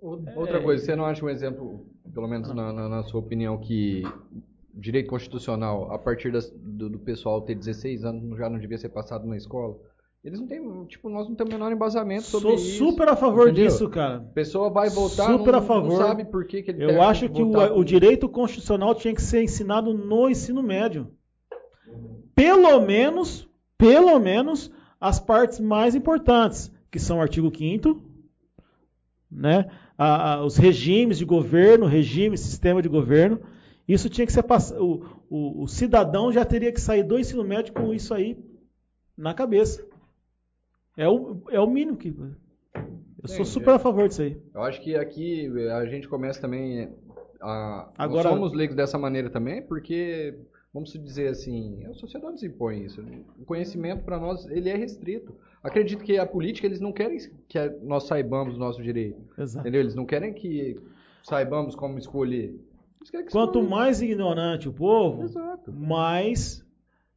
Outra 0.00 0.58
é, 0.58 0.62
coisa, 0.62 0.84
você 0.84 0.96
não 0.96 1.04
acha 1.04 1.24
um 1.24 1.28
exemplo, 1.28 1.86
pelo 2.12 2.26
menos 2.26 2.52
na, 2.52 2.72
na, 2.72 2.88
na 2.88 3.02
sua 3.02 3.20
opinião, 3.20 3.58
que 3.58 4.02
direito 4.74 5.08
constitucional, 5.08 5.92
a 5.92 5.98
partir 5.98 6.32
das, 6.32 6.50
do, 6.50 6.88
do, 6.88 6.98
pessoal 6.98 7.42
ter 7.42 7.54
16 7.54 8.04
anos, 8.04 8.38
já 8.38 8.48
não 8.48 8.58
devia 8.58 8.78
ser 8.78 8.88
passado 8.90 9.26
na 9.26 9.36
escola? 9.36 9.76
Eles 10.22 10.40
não 10.40 10.46
têm, 10.46 10.84
tipo, 10.86 11.08
nós 11.08 11.28
não 11.28 11.34
temos 11.34 11.54
o 11.54 11.56
menor 11.56 11.72
embasamento 11.72 12.24
sobre 12.24 12.48
Sou 12.48 12.56
isso. 12.56 12.78
Sou 12.78 12.90
super 12.90 13.08
a 13.08 13.16
favor 13.16 13.48
entendeu? 13.48 13.66
disso, 13.66 13.88
cara. 13.88 14.16
A 14.16 14.32
pessoa 14.34 14.68
vai 14.68 14.90
votar, 14.90 15.26
super 15.26 15.52
não, 15.52 15.58
a 15.58 15.62
favor. 15.62 15.88
não 15.88 15.96
sabe 15.96 16.24
por 16.24 16.46
que, 16.46 16.62
que 16.62 16.70
ele 16.70 16.84
Eu 16.84 17.02
acho 17.02 17.28
que, 17.28 17.42
o, 17.42 17.78
o 17.78 17.84
direito 17.84 18.28
constitucional 18.28 18.94
tinha 18.94 19.14
que 19.14 19.22
ser 19.22 19.42
ensinado 19.42 19.94
no 19.94 20.28
ensino 20.28 20.62
médio. 20.62 21.10
Pelo 22.34 22.80
menos, 22.80 23.48
pelo 23.78 24.18
menos, 24.18 24.70
as 25.00 25.20
partes 25.20 25.60
mais 25.60 25.94
importantes, 25.94 26.72
que 26.90 26.98
são 26.98 27.18
o 27.18 27.20
artigo 27.20 27.52
5 27.54 28.08
né? 29.30 29.70
A, 29.96 30.34
a, 30.34 30.44
os 30.44 30.56
regimes 30.56 31.18
de 31.18 31.24
governo, 31.24 31.86
regime, 31.86 32.38
sistema 32.38 32.80
de 32.80 32.88
governo. 32.88 33.40
Isso 33.86 34.08
tinha 34.08 34.26
que 34.26 34.32
ser 34.32 34.44
o, 34.78 35.04
o, 35.28 35.62
o 35.62 35.68
cidadão 35.68 36.32
já 36.32 36.44
teria 36.44 36.72
que 36.72 36.80
sair 36.80 37.02
do 37.02 37.18
ensino 37.18 37.44
médio 37.44 37.72
com 37.72 37.92
isso 37.92 38.12
aí 38.14 38.38
na 39.16 39.34
cabeça. 39.34 39.86
É 40.96 41.08
o, 41.08 41.42
é 41.50 41.60
o 41.60 41.66
mínimo 41.66 41.96
que. 41.96 42.08
Eu 42.08 43.28
Sim, 43.28 43.36
sou 43.36 43.44
super 43.44 43.74
a 43.74 43.78
favor 43.78 44.08
disso 44.08 44.22
aí. 44.22 44.40
Eu 44.54 44.62
acho 44.62 44.80
que 44.80 44.94
aqui 44.94 45.50
a 45.72 45.84
gente 45.86 46.08
começa 46.08 46.40
também 46.40 46.92
a. 47.40 47.90
Agora, 47.96 48.28
somos 48.28 48.52
leigos 48.52 48.76
dessa 48.76 48.98
maneira 48.98 49.30
também, 49.30 49.62
porque, 49.62 50.38
vamos 50.72 50.92
dizer 50.92 51.28
assim, 51.28 51.84
a 51.86 51.94
sociedade 51.94 52.32
nos 52.32 52.42
impõe 52.42 52.84
isso. 52.84 53.02
O 53.38 53.44
conhecimento 53.44 54.04
para 54.04 54.18
nós 54.18 54.46
ele 54.46 54.68
é 54.68 54.76
restrito. 54.76 55.34
Acredito 55.62 56.04
que 56.04 56.18
a 56.18 56.26
política 56.26 56.66
eles 56.66 56.80
não 56.80 56.92
querem 56.92 57.18
que 57.48 57.58
nós 57.82 58.04
saibamos 58.04 58.56
o 58.56 58.58
nosso 58.58 58.82
direito. 58.82 59.20
Exato. 59.36 59.66
Entendeu? 59.66 59.80
Eles 59.80 59.94
não 59.94 60.06
querem 60.06 60.32
que 60.32 60.80
saibamos 61.22 61.74
como 61.74 61.98
escolher. 61.98 62.58
Quanto 63.30 63.62
mais 63.62 64.02
ignorante 64.02 64.68
o 64.68 64.72
povo, 64.72 65.24
Exato. 65.24 65.72
mais 65.72 66.66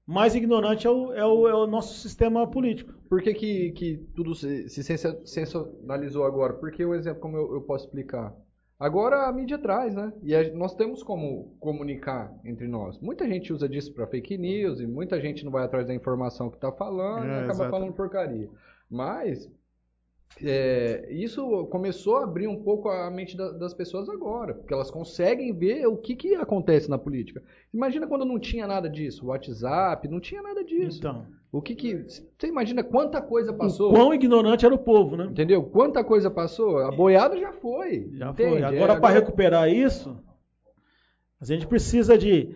mais 0.06 0.36
ignorante 0.36 0.86
é 0.86 0.89
o, 0.89 1.14
é 1.14 1.26
o, 1.26 1.47
é 1.47 1.56
o 1.56 1.68
nosso 1.68 1.97
sistema 1.99 2.45
político. 2.45 2.93
Por 3.08 3.22
que, 3.22 3.34
que, 3.34 3.72
que 3.72 3.97
tudo 4.16 4.36
se, 4.36 4.68
se 4.68 4.84
sensacionalizou 4.84 6.26
agora? 6.26 6.54
Porque 6.54 6.86
um 6.86 6.93
exemplo 6.93 7.22
como 7.22 7.38
eu, 7.38 7.54
eu, 7.54 7.62
posso 7.62 7.86
explicar. 7.86 8.36
Agora 8.82 9.28
a 9.28 9.32
mídia 9.32 9.60
traz, 9.60 9.94
né? 9.94 10.12
E 10.24 10.36
a, 10.36 10.52
nós 10.56 10.74
temos 10.74 11.04
como 11.04 11.56
comunicar 11.60 12.36
entre 12.44 12.68
nós. 12.68 12.98
Muita 12.98 13.28
gente 13.28 13.54
usa 13.54 13.70
disso 13.70 13.94
para 13.94 14.08
fake 14.08 14.40
news 14.40 14.80
e 14.80 14.88
muita 14.88 15.22
gente 15.22 15.46
não 15.46 15.52
vai 15.52 15.64
atrás 15.64 15.86
da 15.86 15.94
informação 15.94 16.50
que 16.50 16.58
está 16.58 16.72
falando 16.72 17.26
é, 17.26 17.42
e 17.42 17.44
acaba 17.44 17.70
falando 17.70 17.94
porcaria. 17.94 18.50
Mas 18.90 19.48
é, 20.44 21.08
isso 21.12 21.68
começou 21.68 22.18
a 22.18 22.24
abrir 22.24 22.48
um 22.48 22.64
pouco 22.64 22.90
a 22.90 23.12
mente 23.12 23.38
da, 23.38 23.52
das 23.52 23.72
pessoas 23.72 24.10
agora, 24.10 24.56
porque 24.56 24.74
elas 24.74 24.90
conseguem 24.90 25.54
ver 25.54 25.86
o 25.86 25.96
que, 25.96 26.16
que 26.16 26.34
acontece 26.34 26.90
na 26.90 26.98
política. 26.98 27.44
Imagina 27.72 28.08
quando 28.08 28.26
não 28.26 28.40
tinha 28.40 28.66
nada 28.66 28.90
disso, 28.90 29.28
WhatsApp, 29.28 30.08
não 30.08 30.20
tinha 30.20 30.42
nada 30.42 30.64
disso. 30.64 30.98
Então. 30.98 31.28
O 31.52 31.62
que 31.62 31.76
que. 31.76 32.06
Você 32.08 32.47
imagina 32.47 32.82
quanta 32.82 33.22
coisa 33.22 33.52
passou? 33.52 33.89
O 33.91 33.93
quão 33.93 34.14
ignorante 34.14 34.66
era 34.66 34.74
o 34.74 34.80
povo, 34.80 35.18
né? 35.18 35.26
Entendeu? 35.26 35.64
Quanta 35.64 36.04
coisa 36.04 36.32
passou? 36.32 36.78
A 36.80 36.91
boiada 36.91 37.38
já 37.38 37.52
foi. 37.52 38.10
Já 38.14 38.30
entende? 38.30 38.49
foi. 38.52 38.64
Agora, 38.64 38.76
é, 38.76 38.84
agora... 38.84 39.02
para 39.02 39.14
recuperar 39.14 39.70
isso, 39.70 40.18
a 41.39 41.45
gente 41.45 41.68
precisa 41.68 42.18
de. 42.18 42.56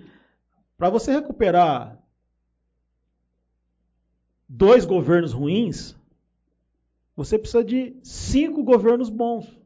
Para 0.77 0.89
você 0.89 1.11
recuperar 1.11 1.99
dois 4.47 4.85
governos 4.85 5.33
ruins, 5.33 5.95
você 7.15 7.37
precisa 7.37 7.63
de 7.63 7.97
cinco 8.01 8.63
governos 8.63 9.09
bons. 9.09 9.59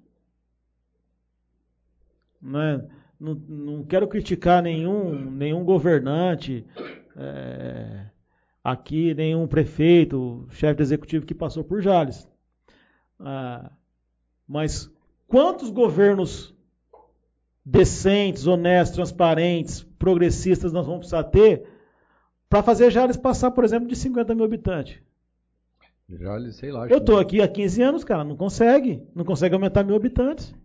Não, 2.41 2.61
é? 2.61 2.88
não, 3.19 3.36
não 3.36 3.84
quero 3.84 4.07
criticar 4.07 4.63
nenhum, 4.63 5.13
nenhum 5.13 5.63
governante 5.63 6.65
é, 7.15 8.05
aqui, 8.72 9.13
nenhum 9.13 9.47
prefeito, 9.47 10.47
chefe 10.51 10.78
de 10.78 10.84
executivo 10.84 11.26
que 11.26 11.34
passou 11.34 11.63
por 11.63 11.82
Jales. 11.82 12.28
Ah, 13.20 13.72
mas 14.47 14.91
quantos 15.28 15.70
governos 15.70 16.55
decentes, 17.65 18.47
honestos, 18.47 18.95
transparentes, 18.95 19.84
progressistas 19.97 20.72
nós 20.74 20.86
vamos 20.86 20.99
precisar 20.99 21.24
ter 21.26 21.67
para 22.49 22.63
fazer 22.63 22.89
Jales 22.89 23.17
passar, 23.17 23.51
por 23.51 23.63
exemplo, 23.63 23.88
de 23.88 23.95
50 23.95 24.34
mil 24.34 24.45
habitantes? 24.45 24.99
Já, 26.09 26.51
sei 26.51 26.72
lá. 26.72 26.88
Eu 26.88 26.97
estou 26.97 27.20
aqui 27.20 27.41
há 27.41 27.47
15 27.47 27.82
anos, 27.84 28.03
cara, 28.03 28.24
não 28.24 28.36
consegue. 28.36 29.03
Não 29.13 29.24
consegue 29.24 29.53
aumentar 29.53 29.84
mil 29.84 29.95
habitantes. 29.95 30.55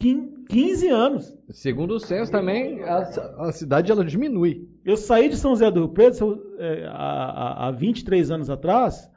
15 0.00 0.88
anos. 0.88 1.38
Segundo 1.50 1.94
o 1.94 2.00
censo 2.00 2.32
também, 2.32 2.82
a, 2.82 2.98
a, 3.38 3.52
cidade 3.52 3.92
ela 3.92 4.04
diminui. 4.04 4.68
Eu 4.84 4.96
saí 4.96 5.28
de 5.28 5.36
São 5.36 5.50
José 5.50 5.70
do 5.70 5.80
Rio 5.80 5.88
Preto 5.90 6.42
é, 6.58 6.86
há, 6.86 7.68
há 7.68 7.70
23 7.70 8.30
anos 8.30 8.48
atrás, 8.48 9.10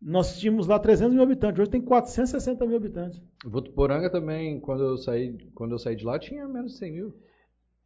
nós 0.00 0.38
tínhamos 0.38 0.66
lá 0.66 0.78
300 0.78 1.14
mil 1.14 1.22
habitantes, 1.22 1.58
hoje 1.58 1.70
tem 1.70 1.80
460 1.80 2.66
mil 2.66 2.76
habitantes. 2.76 3.22
Votuporanga 3.42 4.10
também, 4.10 4.60
quando 4.60 4.84
eu 4.84 4.98
saí, 4.98 5.36
quando 5.54 5.72
eu 5.72 5.78
saí 5.78 5.96
de 5.96 6.04
lá, 6.04 6.18
tinha 6.18 6.46
menos 6.46 6.72
de 6.72 6.78
100 6.78 6.92
mil. 6.92 7.14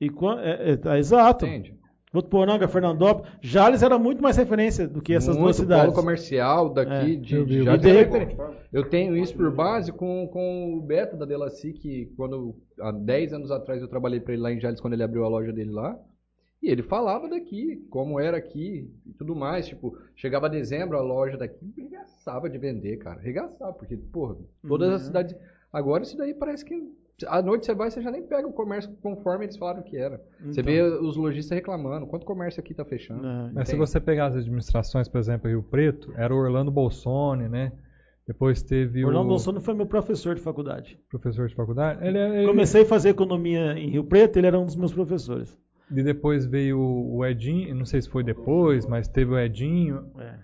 E, 0.01 0.07
é, 0.41 0.73
é, 0.73 0.95
é, 0.95 0.99
exato. 0.99 1.47
Entende? 1.47 1.79
Votuporanga, 2.13 2.67
Fernandópolis. 2.67 3.31
Jales 3.41 3.83
era 3.83 3.99
muito 3.99 4.23
mais 4.23 4.37
referência 4.37 4.89
do 4.89 5.01
que 5.01 5.13
essas 5.13 5.37
muito 5.37 5.45
duas 5.45 5.57
cidades. 5.57 5.87
polo 5.87 5.97
comercial 5.97 6.71
daqui 6.71 7.15
é, 7.15 7.17
de, 7.17 7.45
de 7.45 7.65
Jales 7.65 7.85
é 7.85 7.93
referente. 7.93 8.37
Eu 8.73 8.89
tenho 8.89 9.17
isso 9.17 9.35
por 9.35 9.51
base 9.51 9.93
com, 9.93 10.27
com 10.29 10.75
o 10.75 10.81
Beto 10.81 11.17
da 11.17 11.25
Delaci, 11.25 11.73
que 11.73 12.07
quando 12.17 12.57
há 12.81 12.91
10 12.91 13.35
anos 13.35 13.51
atrás 13.51 13.83
eu 13.83 13.89
trabalhei 13.89 14.21
para 14.21 14.33
ele 14.33 14.43
lá 14.43 14.53
em 14.53 14.61
Jales 14.61 14.81
quando 14.81 14.95
ele 14.95 15.03
abriu 15.03 15.25
a 15.25 15.29
loja 15.29 15.53
dele 15.53 15.71
lá. 15.71 15.99
E 16.61 16.71
ele 16.71 16.83
falava 16.83 17.29
daqui, 17.29 17.87
como 17.89 18.19
era 18.19 18.37
aqui 18.37 18.91
e 19.07 19.13
tudo 19.13 19.37
mais. 19.37 19.69
Tipo, 19.69 19.97
chegava 20.17 20.49
dezembro, 20.49 20.99
a 20.99 21.03
loja 21.03 21.37
daqui 21.37 21.73
regaçava 21.77 22.51
de 22.51 22.59
vender, 22.59 22.97
cara. 22.97 23.21
Regaçava, 23.21 23.73
porque, 23.73 23.97
porra, 23.97 24.37
todas 24.67 24.89
uhum. 24.89 24.95
as 24.97 25.03
cidades. 25.03 25.37
Agora 25.73 26.03
isso 26.03 26.17
daí 26.17 26.35
parece 26.35 26.65
que 26.65 26.75
À 27.27 27.43
noite 27.43 27.67
você 27.67 27.75
vai, 27.75 27.91
você 27.91 28.01
já 28.01 28.11
nem 28.11 28.23
pega 28.23 28.47
o 28.47 28.53
comércio 28.53 28.91
conforme 29.03 29.45
eles 29.47 29.57
falaram 29.57 29.83
que 29.83 29.97
era. 29.97 30.21
Você 30.45 30.61
Então. 30.61 30.73
vê 30.73 30.83
os 30.83 31.17
lojistas 31.17 31.57
reclamando. 31.57 32.07
Quanto 32.07 32.25
comércio 32.25 32.61
aqui 32.61 32.73
tá 32.75 32.85
fechando? 32.85 33.27
É. 33.27 33.51
Mas 33.55 33.69
se 33.69 33.77
você 33.77 33.99
pegar 34.01 34.27
as 34.27 34.37
administrações, 34.37 35.09
por 35.09 35.19
exemplo, 35.19 35.49
Rio 35.51 35.63
Preto, 35.63 36.13
era 36.17 36.33
o 36.33 36.39
Orlando 36.39 36.71
Bolsoni, 36.71 37.49
né? 37.49 37.73
Depois 38.27 38.63
teve 38.63 39.05
Orlando 39.05 39.25
o 39.25 39.29
Bolsonaro 39.31 39.65
foi 39.65 39.75
meu 39.75 39.87
professor 39.87 40.35
de 40.35 40.41
faculdade. 40.43 41.01
professor 41.11 41.49
de 41.49 41.55
faculdade. 41.55 42.07
Ele, 42.07 42.19
é- 42.19 42.39
ele- 42.41 42.47
Comecei 42.47 42.83
a 42.83 42.87
fazer 42.87 43.09
economia 43.09 43.73
em 43.73 43.89
Rio 43.91 44.05
Preto, 44.05 44.37
ele 44.37 44.47
era 44.47 44.59
um 44.59 44.67
dos 44.67 44.77
meus 44.77 44.93
professores. 44.93 45.57
E 45.91 46.03
depois 46.03 46.45
veio 46.45 46.79
o 46.79 47.25
Edinho, 47.25 47.75
não 47.75 47.87
sei 47.87 48.03
se 48.03 48.11
foi 48.11 48.23
depois, 48.23 48.85
mas 48.87 49.09
teve 49.09 49.33
o 49.33 49.39
Edinho. 49.39 50.05
É. 50.19 50.35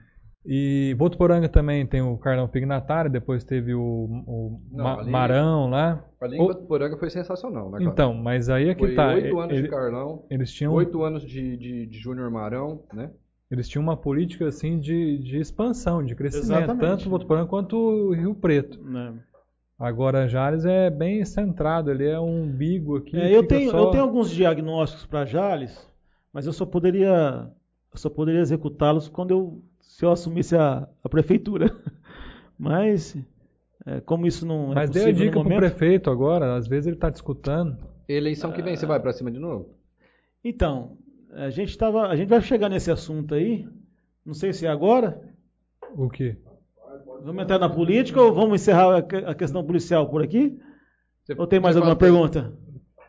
E 0.46 0.94
Votuporanga 0.98 1.48
também 1.48 1.86
tem 1.86 2.02
o 2.02 2.18
Carlão 2.18 2.46
Pignatário, 2.46 3.10
depois 3.10 3.44
teve 3.44 3.72
o, 3.74 3.80
o 4.26 4.60
Não, 4.70 4.84
Ma- 4.84 5.00
ali- 5.00 5.10
Marão 5.10 5.70
lá. 5.70 6.04
Ali 6.20 6.36
em 6.36 6.40
O- 6.40 6.48
Votuporanga 6.48 6.98
foi 6.98 7.08
sensacional, 7.08 7.66
né, 7.70 7.78
cara? 7.78 7.84
Então, 7.90 8.12
mas 8.14 8.50
aí 8.50 8.68
é 8.68 8.74
que 8.74 8.80
foi 8.86 8.94
tá. 8.94 9.14
oito 9.14 9.38
anos 9.38 9.52
ele- 9.54 9.62
de 9.62 9.68
Carlão, 9.70 10.24
eles 10.28 10.52
tinham 10.52 10.72
oito 10.74 11.02
anos 11.02 11.22
de, 11.22 11.56
de, 11.56 11.86
de 11.86 11.98
Júnior 11.98 12.30
Marão, 12.30 12.82
né? 12.92 13.10
Eles 13.50 13.68
tinham 13.68 13.82
uma 13.82 13.96
política 13.96 14.46
assim 14.48 14.78
de, 14.78 15.18
de 15.18 15.38
expansão, 15.38 16.02
de 16.04 16.14
crescimento, 16.14 16.44
Exatamente. 16.64 16.80
tanto 16.80 17.06
o 17.06 17.10
Votuporanga 17.10 17.46
quanto 17.48 17.76
o 17.76 18.12
Rio 18.12 18.34
Preto. 18.34 18.82
né? 18.82 19.14
Agora 19.78 20.28
Jales 20.28 20.64
é 20.64 20.88
bem 20.90 21.24
centrado, 21.24 21.90
ele 21.90 22.06
é 22.06 22.18
um 22.20 22.42
umbigo 22.44 22.96
aqui. 22.96 23.16
É, 23.18 23.34
eu, 23.34 23.46
tenho, 23.46 23.70
só- 23.70 23.78
eu 23.78 23.90
tenho 23.90 24.02
alguns 24.04 24.30
diagnósticos 24.30 25.06
para 25.06 25.24
Jales, 25.24 25.88
mas 26.32 26.46
eu 26.46 26.52
só 26.52 26.64
poderia, 26.66 27.50
eu 27.92 27.98
só 27.98 28.08
poderia 28.10 28.40
executá-los 28.40 29.08
quando 29.08 29.30
eu, 29.32 29.62
se 29.96 30.04
eu 30.04 30.10
assumisse 30.10 30.56
a, 30.56 30.88
a 31.04 31.08
prefeitura. 31.08 31.70
Mas, 32.58 33.16
é, 33.86 34.00
como 34.00 34.26
isso 34.26 34.44
não 34.46 34.72
é 34.72 34.74
Mas 34.74 34.90
dê 34.90 35.04
a 35.04 35.12
dica 35.12 35.24
no 35.26 35.30
pro 35.30 35.42
momento... 35.44 35.58
prefeito 35.58 36.10
agora, 36.10 36.54
às 36.56 36.66
vezes 36.66 36.86
ele 36.88 36.96
tá 36.96 37.10
discutando. 37.10 37.76
Eleição 38.08 38.52
que 38.52 38.60
Ah. 38.60 38.64
vem, 38.64 38.76
você 38.76 38.86
vai 38.86 39.00
pra 39.00 39.12
cima 39.12 39.30
de 39.30 39.38
novo? 39.38 39.70
Então, 40.44 40.96
a 41.32 41.48
gente, 41.50 41.76
tava, 41.78 42.08
a 42.08 42.16
gente 42.16 42.28
vai 42.28 42.40
chegar 42.40 42.68
nesse 42.68 42.90
assunto 42.90 43.34
aí, 43.34 43.66
não 44.26 44.34
sei 44.34 44.52
se 44.52 44.66
é 44.66 44.68
agora, 44.68 45.20
O 45.96 46.08
quê? 46.10 46.36
vamos 47.22 47.42
entrar 47.44 47.58
na 47.58 47.68
política 47.68 48.20
ou 48.20 48.34
vamos 48.34 48.60
encerrar 48.60 48.96
a 48.98 49.02
que- 49.02 49.16
a 49.16 49.34
questão 49.34 49.64
policial 49.64 50.08
por 50.10 50.22
aqui? 50.22 50.58
Você- 51.22 51.34
Ou 51.38 51.46
tem 51.46 51.60
mais 51.60 51.76
alguma 51.76 51.96
pergunta? 51.96 52.52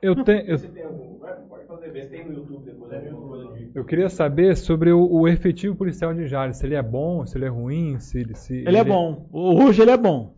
Eu, 0.02 0.24
tenho, 0.24 0.42
eu, 0.46 0.58
Você 0.58 0.68
tem 0.70 0.84
algum? 0.84 1.18
Vai, 1.20 1.36
Pode 1.50 1.66
fazer, 1.68 1.92
vê 1.92 2.04
se 2.04 2.10
tem 2.10 2.26
no 2.26 2.34
YouTube 2.34 2.64
depois 2.66 2.94
alguma 2.94 3.28
coisa 3.28 3.35
de. 3.35 3.35
Eu 3.76 3.84
queria 3.86 4.10
saber 4.10 4.56
sobre 4.58 4.92
o, 4.92 5.06
o 5.08 5.28
efetivo 5.28 5.76
policial 5.76 6.14
de 6.14 6.28
Jales, 6.28 6.58
se 6.58 6.66
ele 6.66 6.76
é 6.76 6.82
bom, 6.82 7.26
se 7.26 7.38
ele 7.38 7.46
é 7.46 7.50
ruim, 7.50 8.00
se 8.00 8.20
ele... 8.20 8.34
Se 8.34 8.54
Ele 8.66 8.78
é 8.78 8.84
bom. 8.84 9.28
Hoje 9.32 9.82
ele 9.82 9.92
é 9.92 9.98
bom. 9.98 10.34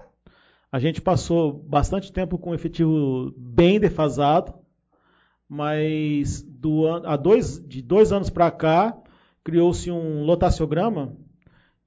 A 0.72 0.80
gente 0.80 1.00
passou 1.02 1.54
bastante 1.54 2.12
tempo 2.12 2.38
com 2.38 2.50
um 2.50 2.54
efetivo 2.56 3.32
bem 3.38 3.80
defasado, 3.80 4.54
mas 5.48 6.42
do 6.42 6.86
an- 6.88 7.04
há 7.06 7.16
dois, 7.16 7.58
de 7.66 7.82
dois 7.82 8.12
anos 8.12 8.30
para 8.30 8.52
cá 8.52 8.98
criou-se 9.44 9.90
um 9.90 10.24
lotaciograma 10.24 11.16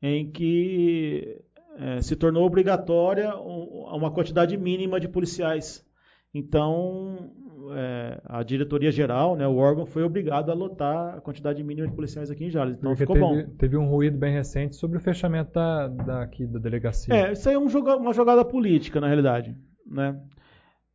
em 0.01 0.31
que 0.31 1.43
eh, 1.77 2.01
se 2.01 2.17
tornou 2.17 2.45
obrigatória 2.47 3.37
um- 3.37 3.85
uma 3.95 4.11
quantidade 4.11 4.57
mínima 4.57 4.99
de 4.99 5.09
policiais. 5.09 5.85
Então, 6.33 7.33
eh, 7.73 8.21
a 8.25 8.43
diretoria 8.43 8.91
geral, 8.91 9.37
né, 9.37 9.47
o 9.47 9.57
órgão, 9.57 9.87
foi 9.87 10.03
obrigado 10.03 10.51
a 10.51 10.55
lotar 10.55 11.17
a 11.17 11.21
quantidade 11.21 11.63
mínima 11.63 11.87
de 11.89 11.95
policiais 11.95 12.31
aqui 12.31 12.45
em 12.45 12.51
Jales. 12.51 12.77
Então 12.79 12.91
Porque 12.91 13.03
ficou 13.03 13.17
teve, 13.17 13.45
bom. 13.47 13.57
teve 13.57 13.77
um 13.77 13.87
ruído 13.87 14.19
bem 14.19 14.33
recente 14.33 14.77
sobre 14.77 14.99
o 14.99 15.01
fechamento 15.01 15.53
da, 15.53 15.89
da, 15.89 16.23
aqui, 16.23 16.47
da 16.47 16.59
delegacia. 16.59 17.15
É, 17.15 17.33
isso 17.33 17.49
aí 17.49 17.55
é 17.55 17.59
um 17.59 17.69
joga- 17.69 17.97
uma 17.97 18.13
jogada 18.13 18.45
política, 18.45 19.01
na 19.01 19.07
realidade. 19.07 19.57
Né? 19.87 20.21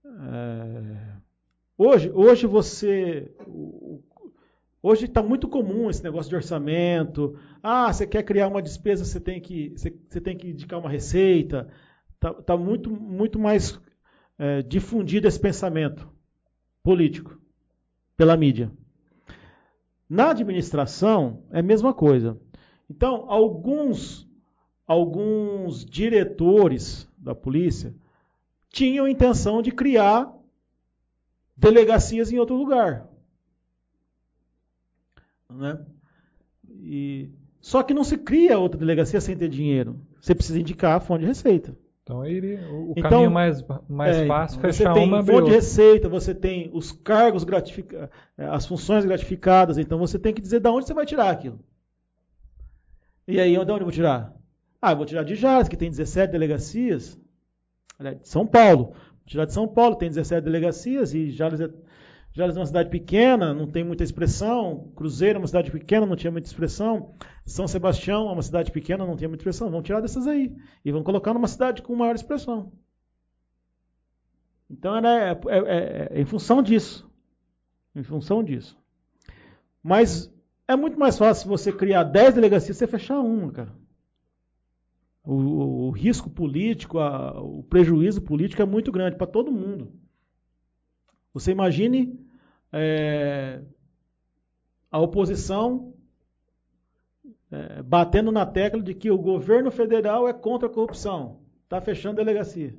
É, 0.06 1.18
hoje, 1.78 2.12
hoje 2.14 2.48
você. 2.48 3.32
Hoje 4.82 5.06
está 5.06 5.24
muito 5.24 5.48
comum 5.48 5.90
esse 5.90 6.04
negócio 6.04 6.30
de 6.30 6.36
orçamento. 6.36 7.36
Ah, 7.64 7.92
você 7.92 8.06
quer 8.06 8.22
criar 8.22 8.48
uma 8.48 8.62
despesa, 8.62 9.04
você 9.04 9.20
tem 9.20 9.42
que, 9.42 9.74
você, 9.76 9.92
você 10.08 10.22
tem 10.22 10.38
que 10.38 10.50
indicar 10.52 10.80
uma 10.80 10.90
receita. 10.90 11.68
Está 12.14 12.34
tá 12.34 12.56
muito, 12.58 12.90
muito 12.92 13.40
mais 13.40 13.80
é, 14.38 14.62
difundido 14.62 15.28
esse 15.28 15.40
pensamento 15.40 16.08
político 16.86 17.42
pela 18.16 18.38
mídia. 18.38 18.72
Na 20.08 20.30
administração 20.30 21.44
é 21.50 21.60
a 21.60 21.64
mesma 21.64 21.96
coisa. 21.96 22.40
Então, 22.88 23.26
alguns 23.28 24.30
alguns 24.86 25.84
diretores 25.84 27.10
da 27.18 27.34
polícia 27.34 27.96
tinham 28.70 29.08
intenção 29.08 29.64
de 29.64 29.72
criar 29.72 30.32
delegacias 31.58 32.32
em 32.32 32.38
outro 32.38 32.56
lugar. 32.56 33.10
Né? 35.50 35.84
E, 36.70 37.32
só 37.60 37.82
que 37.82 37.96
não 37.96 38.04
se 38.04 38.16
cria 38.16 38.60
outra 38.60 38.78
delegacia 38.78 39.20
sem 39.20 39.36
ter 39.36 39.50
dinheiro. 39.50 40.00
Você 40.22 40.36
precisa 40.36 40.60
indicar 40.60 40.98
a 40.98 41.00
fonte 41.00 41.22
de 41.22 41.28
receita. 41.28 41.76
Então 42.06 42.26
ele- 42.26 42.56
o, 42.68 42.92
o 42.92 42.96
Então, 42.96 43.20
caminho 43.20 43.32
mais, 43.32 43.64
mais 43.90 44.18
É, 44.18 44.22
fácil 44.22 44.62
você 44.62 44.72
fechar 44.74 44.94
tem 44.94 45.04
uma 45.04 45.20
abrir 45.20 45.34
fonte 45.34 45.46
de 45.46 45.52
receita, 45.52 46.08
você 46.10 46.34
tem 46.36 46.70
os 46.74 46.92
cargos 46.92 47.44
gratificados, 47.44 48.10
as 48.38 48.66
funções 48.68 49.06
gratificadas, 49.06 49.78
então 49.78 49.98
você 50.00 50.20
tem 50.20 50.34
que 50.34 50.42
dizer 50.42 50.60
de 50.62 50.70
onde 50.70 50.86
você 50.88 50.94
vai 50.94 51.06
tirar 51.06 51.30
aquilo. 51.32 51.60
E 53.28 53.40
aí, 53.40 53.52
de 53.54 53.60
onde 53.60 53.72
eu 53.72 53.80
vou 53.80 53.92
tirar? 53.92 54.34
Ah, 54.82 54.92
eu 54.92 54.98
vou 54.98 55.06
tirar 55.06 55.24
de 55.24 55.36
Jales, 55.36 55.68
que 55.68 55.78
tem 55.78 55.90
17 55.90 56.32
delegacias. 56.32 57.20
Aliás, 58.00 58.22
de 58.22 58.30
São 58.30 58.48
Paulo. 58.48 58.88
Vou 58.88 58.96
tirar 59.28 59.46
de 59.46 59.54
São 59.54 59.68
Paulo, 59.68 59.96
tem 59.98 60.10
17 60.10 60.44
delegacias, 60.46 61.14
e 61.14 61.32
Jales 61.32 61.62
é, 61.62 61.70
Jales 62.36 62.58
é 62.58 62.60
uma 62.60 62.66
cidade 62.66 62.90
pequena, 62.90 63.54
não 63.54 63.66
tem 63.66 63.84
muita 63.84 64.04
expressão. 64.04 64.92
Cruzeiro 64.96 65.38
é 65.38 65.40
uma 65.42 65.48
cidade 65.48 65.72
pequena, 65.72 66.06
não 66.06 66.18
tinha 66.18 66.30
muita 66.32 66.48
expressão. 66.50 67.16
São 67.46 67.66
Sebastião 67.66 68.30
é 68.30 68.34
uma 68.34 68.42
cidade 68.44 68.72
pequena, 68.72 69.06
não 69.06 69.16
tinha 69.16 69.30
muita 69.30 69.42
expressão. 69.42 69.70
Vamos 69.72 69.86
tirar 69.86 70.02
dessas 70.02 70.28
aí. 70.28 70.54
E 70.84 70.92
vamos 70.92 71.06
colocar 71.06 71.34
numa 71.34 71.48
cidade 71.48 71.82
com 71.82 71.96
maior 71.96 72.14
expressão. 72.14 72.74
Então 74.70 74.96
era, 74.96 75.10
é, 75.32 75.32
é- 75.58 76.10
é 76.18 76.22
em 76.22 76.26
função 76.26 76.62
disso. 76.62 77.10
Em 77.96 78.04
função 78.04 78.44
disso. 78.44 78.78
Mas 79.82 80.30
é 80.68 80.76
muito 80.76 81.00
mais 81.00 81.18
fácil 81.18 81.48
você 81.48 81.72
criar 81.72 82.04
10 82.04 82.34
delegacias 82.34 82.76
e 82.76 82.80
você 82.80 82.88
fechar 82.88 83.20
uma, 83.22 83.52
cara. 83.52 83.74
O, 85.24 85.34
o- 85.34 85.88
o 85.88 85.92
risco 85.92 86.30
político, 86.30 87.00
a- 87.00 87.42
o 87.42 87.64
prejuízo 87.64 88.22
político 88.22 88.62
é 88.62 88.66
muito 88.66 88.92
grande 88.92 89.16
para 89.16 89.28
todo 89.28 89.52
mundo. 89.52 89.92
Você 91.34 91.52
imagine 91.52 92.25
é, 92.78 93.62
a 94.92 95.00
oposição 95.00 95.94
é, 97.50 97.82
batendo 97.82 98.34
na 98.34 98.46
tecla 98.46 98.82
de 98.82 98.94
que 98.94 99.10
o 99.10 99.18
governo 99.18 99.72
federal 99.72 100.28
é 100.28 100.34
contra 100.34 100.68
a 100.68 100.72
corrupção. 100.72 101.40
Está 101.64 101.80
fechando 101.80 102.18
delegacia. 102.18 102.78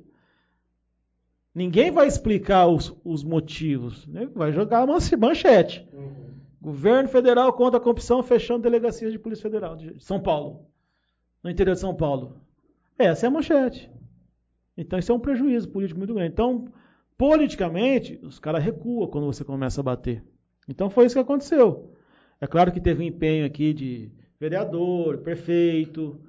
Ninguém 1.53 1.89
vai 1.89 2.05
explicar 2.05 2.67
os, 2.67 2.95
os 3.03 3.23
motivos. 3.23 4.05
né? 4.05 4.29
Vai 4.35 4.51
jogar 4.51 4.85
uma 4.85 4.99
manchete. 5.17 5.87
Governo 6.61 7.09
federal 7.09 7.51
contra 7.53 7.79
a 7.79 7.81
corrupção, 7.81 8.21
fechando 8.21 8.61
delegacias 8.61 9.11
de 9.11 9.17
Polícia 9.17 9.43
Federal 9.43 9.75
de 9.75 9.99
São 9.99 10.19
Paulo. 10.19 10.67
No 11.43 11.49
interior 11.49 11.73
de 11.73 11.79
São 11.79 11.95
Paulo. 11.95 12.39
Essa 12.99 13.25
é 13.25 13.27
a 13.27 13.31
manchete. 13.31 13.89
Então 14.77 14.99
isso 14.99 15.11
é 15.11 15.15
um 15.15 15.19
prejuízo 15.19 15.69
político 15.69 15.97
muito 15.97 16.13
grande. 16.13 16.33
Então, 16.33 16.65
politicamente, 17.17 18.19
os 18.23 18.39
caras 18.39 18.63
recuam 18.63 19.07
quando 19.07 19.25
você 19.25 19.43
começa 19.43 19.81
a 19.81 19.83
bater. 19.83 20.23
Então 20.67 20.89
foi 20.89 21.05
isso 21.05 21.15
que 21.15 21.21
aconteceu. 21.21 21.93
É 22.39 22.45
claro 22.47 22.71
que 22.71 22.79
teve 22.79 23.03
um 23.03 23.07
empenho 23.07 23.45
aqui 23.45 23.73
de 23.73 24.11
vereador, 24.39 25.17
prefeito. 25.19 26.19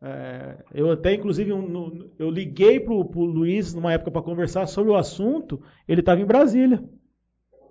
é, 0.00 0.64
eu 0.72 0.92
até, 0.92 1.12
inclusive, 1.14 1.52
um- 1.52 2.08
eu 2.20 2.30
liguei 2.30 2.78
para 2.78 2.94
o 2.94 3.24
Luiz 3.24 3.74
numa 3.74 3.92
época 3.92 4.12
para 4.12 4.22
conversar 4.22 4.66
sobre 4.68 4.92
o 4.92 4.96
assunto. 4.96 5.60
Ele 5.88 6.00
estava 6.00 6.20
em 6.20 6.24
Brasília. 6.24 6.82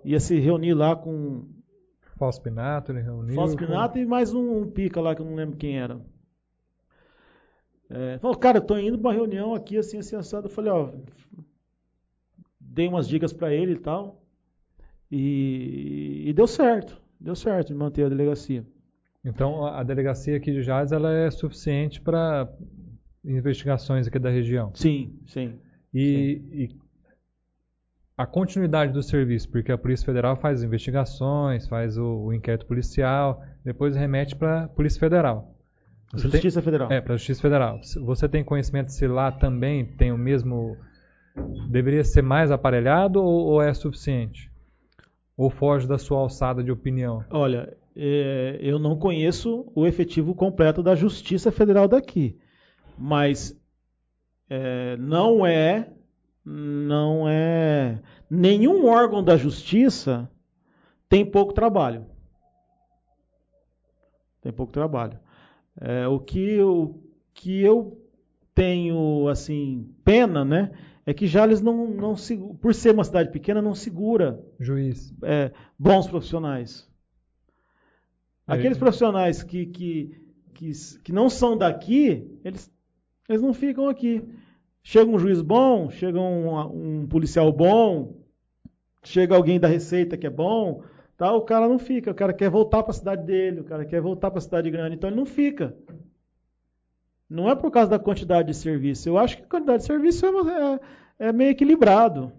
Ia 0.04 0.20
se 0.20 0.38
reunir 0.38 0.74
lá 0.74 0.94
com 0.94 1.48
Fausto 2.18 2.42
Pinato, 2.42 2.92
ele 2.92 3.00
reuniu. 3.00 3.34
Fausto 3.34 3.56
Pinato 3.56 3.98
e 3.98 4.04
mais 4.04 4.34
um, 4.34 4.58
um 4.58 4.70
pica 4.70 5.00
lá 5.00 5.14
que 5.14 5.22
eu 5.22 5.26
não 5.26 5.34
lembro 5.34 5.56
quem 5.56 5.78
era. 5.78 5.98
É, 7.90 8.18
falou, 8.18 8.36
cara, 8.36 8.58
eu 8.58 8.62
tô 8.62 8.76
indo 8.76 8.98
pra 8.98 9.08
uma 9.08 9.14
reunião 9.14 9.54
aqui, 9.54 9.78
assim, 9.78 9.98
assim, 9.98 10.14
assado. 10.14 10.46
Eu 10.46 10.50
falei, 10.50 10.70
ó, 10.70 10.90
dei 12.78 12.86
umas 12.88 13.08
dicas 13.08 13.32
pra 13.32 13.52
ele 13.52 13.72
e 13.72 13.78
tal. 13.78 14.22
E, 15.10 16.24
e 16.26 16.32
deu 16.32 16.46
certo. 16.46 17.00
Deu 17.20 17.34
certo 17.34 17.68
de 17.68 17.74
manter 17.74 18.04
a 18.04 18.08
delegacia. 18.08 18.64
Então 19.24 19.66
a 19.66 19.82
delegacia 19.82 20.36
aqui 20.36 20.52
de 20.52 20.62
Jales 20.62 20.92
ela 20.92 21.12
é 21.12 21.28
suficiente 21.30 22.00
para 22.00 22.48
investigações 23.24 24.06
aqui 24.06 24.18
da 24.18 24.30
região. 24.30 24.70
Sim, 24.74 25.18
sim. 25.26 25.54
E, 25.92 26.40
e 26.52 26.76
a 28.16 28.24
continuidade 28.26 28.92
do 28.92 29.02
serviço, 29.02 29.48
porque 29.50 29.72
a 29.72 29.78
Polícia 29.78 30.06
Federal 30.06 30.36
faz 30.36 30.62
investigações, 30.62 31.66
faz 31.66 31.98
o, 31.98 32.26
o 32.26 32.32
inquérito 32.32 32.66
policial, 32.66 33.42
depois 33.64 33.96
remete 33.96 34.36
para 34.36 34.64
a 34.64 34.68
Polícia 34.68 35.00
Federal. 35.00 35.52
Você 36.12 36.22
tem- 36.22 36.30
Justiça 36.32 36.62
Federal. 36.62 36.90
É, 36.92 37.00
para 37.00 37.14
a 37.14 37.16
Justiça 37.16 37.42
Federal. 37.42 37.80
Você 38.04 38.28
tem 38.28 38.44
conhecimento 38.44 38.92
se 38.92 39.06
lá 39.06 39.32
também 39.32 39.84
tem 39.84 40.12
o 40.12 40.16
mesmo 40.18 40.76
deveria 41.68 42.04
ser 42.04 42.22
mais 42.22 42.50
aparelhado 42.50 43.22
ou, 43.22 43.46
ou 43.46 43.62
é 43.62 43.72
suficiente? 43.74 44.50
Ou 45.36 45.50
foge 45.50 45.86
da 45.86 45.98
sua 45.98 46.18
alçada 46.18 46.62
de 46.62 46.70
opinião? 46.70 47.24
Olha, 47.30 47.76
é, 47.94 48.58
eu 48.60 48.78
não 48.78 48.96
conheço 48.96 49.70
o 49.74 49.86
efetivo 49.86 50.34
completo 50.34 50.82
da 50.82 50.94
Justiça 50.94 51.50
Federal 51.50 51.88
daqui, 51.88 52.36
mas 52.96 53.60
é, 54.48 54.96
não 54.96 55.44
é, 55.46 55.88
não 56.44 57.28
é 57.28 58.00
nenhum 58.30 58.86
órgão 58.86 59.22
da 59.22 59.36
Justiça 59.36 60.30
tem 61.08 61.24
pouco 61.24 61.52
trabalho. 61.52 62.06
Tem 64.40 64.52
pouco 64.52 64.72
trabalho. 64.72 65.18
É, 65.80 66.06
o 66.06 66.20
que 66.20 66.38
eu, 66.38 67.02
que 67.32 67.60
eu 67.60 68.00
tenho 68.54 69.28
assim 69.28 69.88
pena, 70.04 70.44
né, 70.44 70.72
é 71.08 71.14
que 71.14 71.26
Jales 71.26 71.62
não, 71.62 71.86
não 71.86 72.14
por 72.60 72.74
ser 72.74 72.92
uma 72.92 73.02
cidade 73.02 73.32
pequena 73.32 73.62
não 73.62 73.74
segura 73.74 74.44
juiz 74.60 75.14
é, 75.22 75.50
bons 75.78 76.06
profissionais. 76.06 76.86
É. 78.46 78.52
Aqueles 78.52 78.76
profissionais 78.76 79.42
que, 79.42 79.64
que, 79.64 80.20
que, 80.52 80.70
que 81.02 81.10
não 81.10 81.30
são 81.30 81.56
daqui, 81.56 82.30
eles, 82.44 82.70
eles 83.26 83.40
não 83.40 83.54
ficam 83.54 83.88
aqui. 83.88 84.22
Chega 84.82 85.10
um 85.10 85.18
juiz 85.18 85.40
bom, 85.40 85.88
chega 85.88 86.20
um, 86.20 87.00
um 87.00 87.06
policial 87.06 87.50
bom, 87.50 88.14
chega 89.02 89.34
alguém 89.34 89.58
da 89.58 89.66
Receita 89.66 90.14
que 90.14 90.26
é 90.26 90.30
bom, 90.30 90.82
tá, 91.16 91.32
o 91.32 91.40
cara 91.40 91.66
não 91.66 91.78
fica. 91.78 92.10
O 92.10 92.14
cara 92.14 92.34
quer 92.34 92.50
voltar 92.50 92.82
para 92.82 92.90
a 92.90 92.94
cidade 92.94 93.24
dele, 93.24 93.60
o 93.60 93.64
cara 93.64 93.86
quer 93.86 94.02
voltar 94.02 94.30
para 94.30 94.40
a 94.40 94.42
cidade 94.42 94.70
grande, 94.70 94.96
então 94.96 95.08
ele 95.08 95.16
não 95.16 95.24
fica. 95.24 95.74
Não 97.28 97.48
é 97.48 97.54
por 97.54 97.70
causa 97.70 97.90
da 97.90 97.98
quantidade 97.98 98.48
de 98.48 98.54
serviço. 98.54 99.08
Eu 99.08 99.18
acho 99.18 99.36
que 99.36 99.42
a 99.42 99.46
quantidade 99.46 99.80
de 99.80 99.86
serviço 99.86 100.26
é, 100.26 100.30
é, 101.18 101.28
é 101.28 101.32
meio 101.32 101.50
equilibrado. 101.50 102.32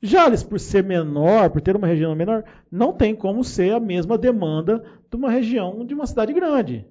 Jales, 0.00 0.42
por 0.42 0.58
ser 0.58 0.82
menor, 0.82 1.50
por 1.50 1.60
ter 1.60 1.76
uma 1.76 1.86
região 1.86 2.14
menor, 2.14 2.44
não 2.70 2.92
tem 2.92 3.14
como 3.14 3.44
ser 3.44 3.72
a 3.72 3.80
mesma 3.80 4.18
demanda 4.18 4.82
de 5.08 5.16
uma 5.16 5.30
região 5.30 5.84
de 5.84 5.94
uma 5.94 6.06
cidade 6.06 6.32
grande. 6.32 6.84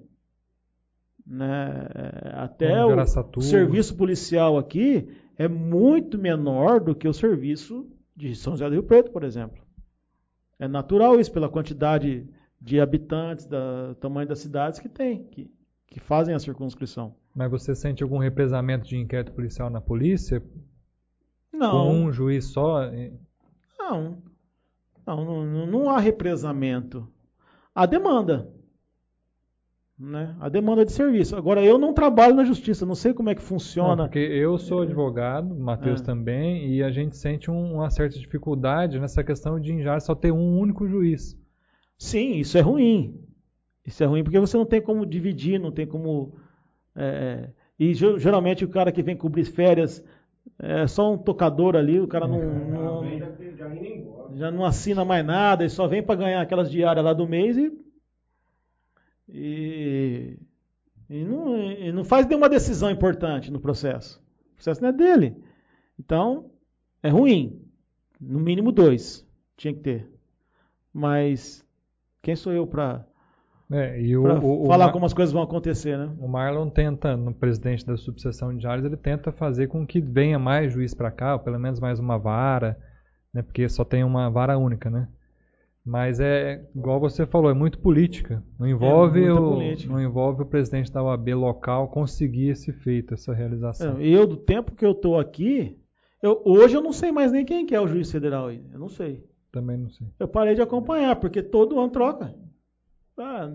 Né? 1.26 1.88
Até 2.34 2.84
o, 2.84 2.96
o 3.36 3.42
serviço 3.42 3.96
policial 3.96 4.56
aqui 4.56 5.08
é 5.36 5.46
muito 5.46 6.18
menor 6.18 6.80
do 6.80 6.94
que 6.94 7.06
o 7.06 7.12
serviço 7.12 7.86
de 8.16 8.34
São 8.34 8.54
José 8.54 8.68
do 8.68 8.72
Rio 8.72 8.82
Preto, 8.82 9.10
por 9.10 9.24
exemplo. 9.24 9.62
É 10.58 10.66
natural 10.66 11.20
isso 11.20 11.32
pela 11.32 11.48
quantidade 11.48 12.26
de 12.60 12.80
habitantes, 12.80 13.44
do 13.44 13.94
tamanho 13.96 14.28
das 14.28 14.38
cidades 14.38 14.78
que 14.78 14.88
tem, 14.88 15.24
que, 15.24 15.50
que 15.88 16.00
fazem 16.00 16.34
a 16.34 16.38
circunscrição. 16.38 17.14
Mas 17.34 17.50
você 17.50 17.74
sente 17.74 18.02
algum 18.02 18.18
represamento 18.18 18.86
de 18.86 18.96
inquérito 18.96 19.32
policial 19.32 19.70
na 19.70 19.80
polícia? 19.80 20.42
Não. 21.52 21.70
Com 21.70 21.94
um 22.04 22.12
juiz 22.12 22.46
só? 22.46 22.90
Não. 23.78 24.22
Não, 25.06 25.44
não, 25.44 25.66
não 25.66 25.90
há 25.90 25.98
represamento. 25.98 27.08
Há 27.74 27.86
demanda. 27.86 28.48
Né? 29.98 30.34
A 30.40 30.48
demanda 30.48 30.84
de 30.84 30.92
serviço. 30.92 31.36
Agora, 31.36 31.64
eu 31.64 31.78
não 31.78 31.94
trabalho 31.94 32.34
na 32.34 32.44
justiça, 32.44 32.84
não 32.84 32.94
sei 32.94 33.14
como 33.14 33.30
é 33.30 33.34
que 33.34 33.42
funciona. 33.42 33.94
Não, 33.94 34.04
porque 34.04 34.18
eu 34.18 34.58
sou 34.58 34.82
advogado, 34.82 35.54
Matheus 35.54 36.00
é. 36.00 36.04
também, 36.04 36.74
e 36.74 36.82
a 36.82 36.90
gente 36.90 37.16
sente 37.16 37.50
um, 37.50 37.74
uma 37.74 37.88
certa 37.88 38.18
dificuldade 38.18 38.98
nessa 38.98 39.22
questão 39.22 39.60
de 39.60 39.72
em 39.72 40.00
só 40.00 40.14
ter 40.14 40.32
um 40.32 40.58
único 40.58 40.88
juiz. 40.88 41.38
Sim, 41.96 42.32
isso 42.32 42.58
é 42.58 42.60
ruim. 42.60 43.20
Isso 43.86 44.02
é 44.02 44.06
ruim 44.06 44.24
porque 44.24 44.40
você 44.40 44.56
não 44.56 44.66
tem 44.66 44.82
como 44.82 45.06
dividir, 45.06 45.60
não 45.60 45.70
tem 45.70 45.86
como. 45.86 46.34
É, 46.94 47.48
e 47.78 47.94
geralmente 47.94 48.64
o 48.64 48.68
cara 48.68 48.92
que 48.92 49.02
vem 49.02 49.16
cobrir 49.16 49.44
férias 49.44 50.04
é 50.58 50.86
só 50.86 51.12
um 51.12 51.18
tocador 51.18 51.76
ali, 51.76 52.00
o 52.00 52.08
cara 52.08 52.26
não, 52.26 52.38
não 52.38 53.04
já 54.34 54.50
não 54.50 54.64
assina 54.64 55.04
mais 55.04 55.24
nada 55.24 55.64
e 55.64 55.70
só 55.70 55.86
vem 55.86 56.02
para 56.02 56.16
ganhar 56.16 56.40
aquelas 56.40 56.70
diárias 56.70 57.04
lá 57.04 57.12
do 57.12 57.28
mês 57.28 57.56
e 57.56 57.72
e, 59.28 60.38
e, 61.08 61.24
não, 61.24 61.72
e 61.72 61.92
não 61.92 62.04
faz 62.04 62.26
nenhuma 62.26 62.48
decisão 62.48 62.90
importante 62.90 63.50
no 63.50 63.60
processo. 63.60 64.22
O 64.52 64.54
processo 64.56 64.82
não 64.82 64.90
é 64.90 64.92
dele. 64.92 65.36
Então, 65.98 66.50
é 67.02 67.08
ruim. 67.08 67.62
No 68.20 68.38
mínimo 68.38 68.70
dois 68.70 69.26
tinha 69.56 69.72
que 69.72 69.80
ter. 69.80 70.08
Mas 70.92 71.64
quem 72.20 72.36
sou 72.36 72.52
eu 72.52 72.66
para 72.66 73.06
é, 73.72 73.98
falar 74.66 74.88
o, 74.88 74.92
como 74.92 75.06
as 75.06 75.14
coisas 75.14 75.32
vão 75.32 75.42
acontecer, 75.42 75.96
né? 75.96 76.10
O 76.18 76.28
Marlon 76.28 76.68
tenta, 76.68 77.16
no 77.16 77.32
presidente 77.32 77.86
da 77.86 77.96
subseção 77.96 78.56
de 78.56 78.62
Jales, 78.62 78.84
ele 78.84 78.96
tenta 78.96 79.32
fazer 79.32 79.68
com 79.68 79.86
que 79.86 80.00
venha 80.00 80.38
mais 80.38 80.72
juiz 80.72 80.94
para 80.94 81.10
cá, 81.10 81.34
ou 81.34 81.40
pelo 81.40 81.58
menos 81.58 81.80
mais 81.80 81.98
uma 81.98 82.18
vara, 82.18 82.78
né? 83.32 83.42
Porque 83.42 83.68
só 83.68 83.84
tem 83.84 84.04
uma 84.04 84.30
vara 84.30 84.58
única, 84.58 84.90
né? 84.90 85.08
Mas 85.84 86.20
é 86.20 86.64
igual 86.74 87.00
você 87.00 87.26
falou, 87.26 87.50
é 87.50 87.54
muito 87.54 87.78
política. 87.78 88.42
Não 88.58 88.68
envolve, 88.68 89.24
é 89.24 89.32
o, 89.32 89.54
política. 89.54 89.92
não 89.92 90.00
envolve 90.00 90.42
o 90.42 90.46
presidente 90.46 90.92
da 90.92 91.02
OAB 91.02 91.30
local 91.30 91.88
conseguir 91.88 92.50
esse 92.50 92.72
feito, 92.72 93.14
essa 93.14 93.34
realização. 93.34 93.98
É, 93.98 94.06
eu, 94.06 94.26
do 94.26 94.36
tempo 94.36 94.76
que 94.76 94.86
eu 94.86 94.92
estou 94.92 95.18
aqui, 95.18 95.76
eu, 96.22 96.40
hoje 96.44 96.76
eu 96.76 96.82
não 96.82 96.92
sei 96.92 97.10
mais 97.10 97.32
nem 97.32 97.44
quem 97.44 97.66
que 97.66 97.74
é 97.74 97.80
o 97.80 97.88
juiz 97.88 98.12
federal 98.12 98.46
aí. 98.46 98.64
Eu 98.72 98.78
não 98.78 98.88
sei. 98.88 99.24
Também 99.50 99.76
não 99.76 99.90
sei. 99.90 100.06
Eu 100.20 100.28
parei 100.28 100.54
de 100.54 100.62
acompanhar, 100.62 101.16
porque 101.16 101.42
todo 101.42 101.78
ano 101.80 101.90
troca. 101.90 102.32
Ah, 103.18 103.52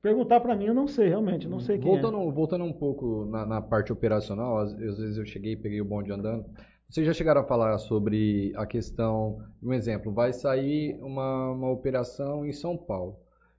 perguntar 0.00 0.40
para 0.40 0.54
mim, 0.54 0.66
eu 0.66 0.74
não 0.74 0.86
sei, 0.86 1.08
realmente, 1.08 1.48
não 1.48 1.58
sei 1.58 1.78
quem 1.78 1.90
voltando, 1.90 2.18
é. 2.18 2.32
Voltando 2.32 2.64
um 2.64 2.72
pouco 2.72 3.24
na, 3.26 3.44
na 3.44 3.60
parte 3.60 3.92
operacional, 3.92 4.58
às, 4.58 4.72
às 4.72 4.98
vezes 4.98 5.16
eu 5.16 5.26
cheguei 5.26 5.56
peguei 5.56 5.80
o 5.80 5.84
bonde 5.84 6.12
andando. 6.12 6.46
Vocês 6.88 7.04
já 7.04 7.12
chegaram 7.12 7.40
a 7.40 7.44
falar 7.44 7.76
sobre 7.78 8.52
a 8.56 8.64
questão, 8.64 9.44
um 9.60 9.72
exemplo, 9.72 10.12
vai 10.12 10.32
sair 10.32 10.96
uma, 11.02 11.50
uma 11.50 11.70
operação 11.70 12.46
em 12.46 12.52
São 12.52 12.76
Paulo. 12.76 13.18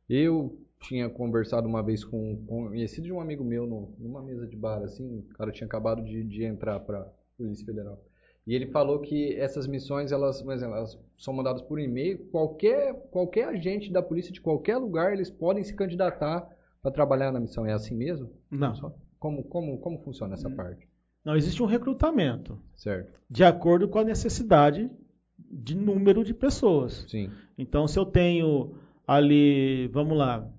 Eu 0.09 0.57
tinha 0.79 1.09
conversado 1.09 1.67
uma 1.67 1.83
vez 1.83 2.05
com 2.05 2.31
um 2.31 2.45
conhecido 2.45 3.05
de 3.05 3.11
um 3.11 3.19
amigo 3.19 3.43
meu 3.43 3.67
no, 3.67 3.93
numa 3.99 4.21
mesa 4.21 4.47
de 4.47 4.55
bar, 4.55 4.81
assim, 4.81 5.19
o 5.19 5.23
cara 5.33 5.51
tinha 5.51 5.67
acabado 5.67 6.01
de, 6.03 6.23
de 6.23 6.45
entrar 6.45 6.79
para 6.79 7.11
Polícia 7.37 7.65
Federal. 7.65 8.01
E 8.47 8.55
ele 8.55 8.67
falou 8.67 8.99
que 8.99 9.35
essas 9.35 9.67
missões, 9.67 10.13
elas, 10.13 10.41
exemplo, 10.41 10.77
elas 10.77 10.97
são 11.17 11.33
mandadas 11.33 11.61
por 11.61 11.81
e-mail. 11.81 12.17
Qualquer, 12.31 12.93
qualquer 13.11 13.49
agente 13.49 13.91
da 13.91 14.01
polícia 14.01 14.31
de 14.31 14.39
qualquer 14.39 14.77
lugar, 14.77 15.11
eles 15.11 15.29
podem 15.29 15.65
se 15.65 15.75
candidatar 15.75 16.49
para 16.81 16.89
trabalhar 16.89 17.29
na 17.33 17.41
missão. 17.41 17.65
É 17.65 17.73
assim 17.73 17.93
mesmo? 17.93 18.31
Não. 18.49 18.73
Como, 19.19 19.43
como, 19.43 19.77
como 19.79 19.99
funciona 19.99 20.35
essa 20.35 20.47
hum. 20.47 20.55
parte? 20.55 20.87
Não, 21.25 21.35
existe 21.35 21.61
um 21.61 21.65
recrutamento. 21.65 22.57
Certo. 22.73 23.19
De 23.29 23.43
acordo 23.43 23.89
com 23.89 23.99
a 23.99 24.03
necessidade 24.05 24.89
de 25.37 25.75
número 25.75 26.23
de 26.23 26.33
pessoas. 26.33 27.05
Sim. 27.09 27.29
Então, 27.57 27.85
se 27.85 27.99
eu 27.99 28.05
tenho 28.05 28.75
ali, 29.05 29.89
vamos 29.89 30.17
lá. 30.17 30.49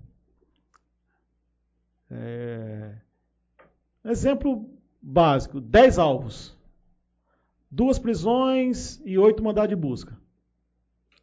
É, 2.11 2.95
exemplo 4.05 4.69
básico: 5.01 5.59
10 5.59 5.97
alvos, 5.97 6.55
duas 7.69 7.99
prisões 7.99 9.01
e 9.05 9.17
oito 9.17 9.43
mandados 9.43 9.69
de 9.69 9.75
busca. 9.75 10.17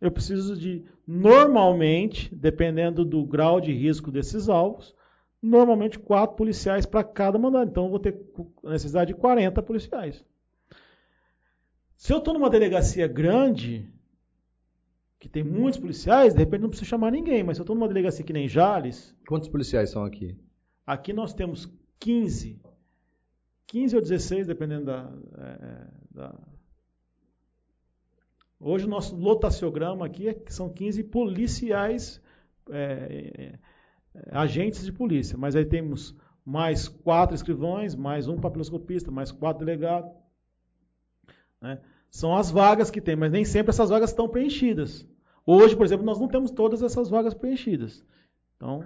Eu 0.00 0.10
preciso 0.10 0.56
de, 0.56 0.84
normalmente, 1.06 2.34
dependendo 2.34 3.04
do 3.04 3.24
grau 3.24 3.60
de 3.60 3.72
risco 3.72 4.10
desses 4.10 4.48
alvos, 4.48 4.94
normalmente 5.42 5.98
quatro 5.98 6.36
policiais 6.36 6.84
para 6.84 7.02
cada 7.02 7.38
mandado. 7.38 7.70
Então 7.70 7.84
eu 7.84 7.90
vou 7.90 7.98
ter 7.98 8.18
necessidade 8.64 9.12
de 9.12 9.18
40 9.18 9.62
policiais. 9.62 10.24
Se 11.96 12.12
eu 12.12 12.18
estou 12.18 12.34
numa 12.34 12.50
delegacia 12.50 13.08
grande, 13.08 13.90
que 15.18 15.28
tem 15.28 15.42
muitos 15.42 15.80
policiais, 15.80 16.34
de 16.34 16.40
repente 16.40 16.60
não 16.60 16.68
preciso 16.68 16.90
chamar 16.90 17.10
ninguém, 17.10 17.42
mas 17.42 17.56
se 17.56 17.60
eu 17.60 17.64
estou 17.64 17.74
numa 17.74 17.88
delegacia 17.88 18.24
que 18.24 18.32
nem 18.32 18.48
Jales. 18.48 19.14
Quantos 19.26 19.48
policiais 19.48 19.90
são 19.90 20.04
aqui? 20.04 20.38
Aqui 20.86 21.12
nós 21.12 21.32
temos 21.32 21.72
15. 21.98 22.60
15 23.66 23.96
ou 23.96 24.02
16, 24.02 24.46
dependendo 24.46 24.86
da. 24.86 25.12
É, 25.38 25.86
da... 26.10 26.34
Hoje 28.58 28.86
o 28.86 28.88
nosso 28.88 29.14
lotaciograma 29.16 30.06
aqui 30.06 30.28
é 30.28 30.42
são 30.48 30.68
15 30.68 31.04
policiais. 31.04 32.22
É, 32.70 33.58
agentes 34.30 34.84
de 34.84 34.92
polícia. 34.92 35.36
Mas 35.36 35.56
aí 35.56 35.64
temos 35.64 36.16
mais 36.44 36.88
quatro 36.88 37.34
escrivães, 37.34 37.94
mais 37.94 38.28
um 38.28 38.38
papiloscopista, 38.38 39.10
mais 39.10 39.32
quatro 39.32 39.64
delegados. 39.64 40.10
Né? 41.60 41.80
São 42.10 42.36
as 42.36 42.50
vagas 42.50 42.90
que 42.90 43.00
tem, 43.00 43.16
mas 43.16 43.32
nem 43.32 43.44
sempre 43.44 43.70
essas 43.70 43.90
vagas 43.90 44.10
estão 44.10 44.28
preenchidas. 44.28 45.06
Hoje, 45.44 45.76
por 45.76 45.84
exemplo, 45.84 46.04
nós 46.04 46.18
não 46.18 46.28
temos 46.28 46.50
todas 46.50 46.82
essas 46.82 47.08
vagas 47.08 47.34
preenchidas. 47.34 48.04
Então, 48.56 48.84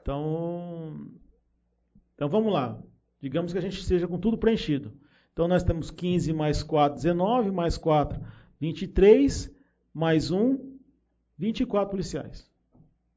então, 0.00 1.08
então 2.14 2.28
vamos 2.28 2.52
lá. 2.52 2.80
Digamos 3.20 3.52
que 3.52 3.58
a 3.58 3.62
gente 3.62 3.78
esteja 3.80 4.06
com 4.06 4.18
tudo 4.18 4.38
preenchido. 4.38 4.92
Então 5.32 5.46
nós 5.48 5.62
temos 5.62 5.90
15 5.90 6.32
mais 6.32 6.62
4, 6.62 6.96
19, 6.96 7.50
mais 7.50 7.76
4, 7.76 8.20
23, 8.60 9.50
mais 9.94 10.30
1, 10.30 10.58
24 11.36 11.90
policiais. 11.90 12.48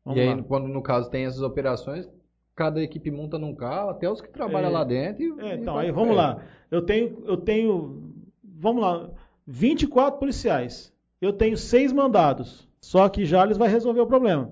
Vamos 0.06 0.20
e 0.20 0.22
aí, 0.24 0.36
lá. 0.36 0.44
quando 0.44 0.68
no 0.68 0.82
caso 0.82 1.10
tem 1.10 1.26
essas 1.26 1.42
operações, 1.42 2.10
cada 2.56 2.82
equipe 2.82 3.10
monta 3.12 3.38
num 3.38 3.56
carro, 3.56 3.90
até 3.90 4.10
os 4.10 4.22
que 4.22 4.30
trabalham 4.30 4.70
É. 4.70 4.74
lá 4.74 4.84
dentro. 4.84 5.24
e- 5.24 5.42
É, 5.42 5.56
então, 5.56 5.78
aí 5.78 5.92
vamos 5.92 6.16
lá. 6.16 6.44
Eu 6.70 6.82
tenho, 6.84 7.24
eu 7.26 7.38
tenho, 7.38 8.14
vamos 8.44 8.82
lá, 8.82 9.10
24 9.46 10.20
policiais. 10.20 10.92
Eu 11.20 11.34
tenho 11.34 11.58
seis 11.58 11.92
mandados. 11.94 12.68
Só 12.80 13.08
que 13.10 13.26
Jales 13.26 13.58
vai 13.58 13.70
resolver 13.70 14.02
o 14.02 14.08
problema. 14.08 14.52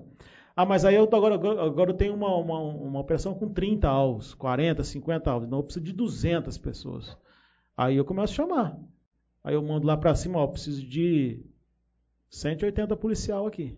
Ah, 0.60 0.66
mas 0.66 0.84
aí 0.84 0.94
eu 0.94 1.06
tô 1.06 1.16
agora, 1.16 1.36
agora 1.36 1.90
eu 1.90 1.96
tenho 1.96 2.12
uma, 2.12 2.36
uma, 2.36 2.58
uma 2.60 3.00
operação 3.00 3.32
com 3.34 3.48
30 3.48 3.88
alvos, 3.88 4.34
40, 4.34 4.84
50 4.84 5.30
alvos. 5.30 5.48
Não, 5.48 5.60
eu 5.60 5.62
preciso 5.64 5.86
de 5.86 5.92
200 5.94 6.58
pessoas. 6.58 7.16
Aí 7.74 7.96
eu 7.96 8.04
começo 8.04 8.34
a 8.34 8.36
chamar. 8.36 8.78
Aí 9.42 9.54
eu 9.54 9.62
mando 9.62 9.86
lá 9.86 9.96
pra 9.96 10.14
cima, 10.14 10.38
ó, 10.38 10.46
preciso 10.46 10.86
de 10.86 11.42
180 12.28 12.94
policial 12.94 13.46
aqui. 13.46 13.74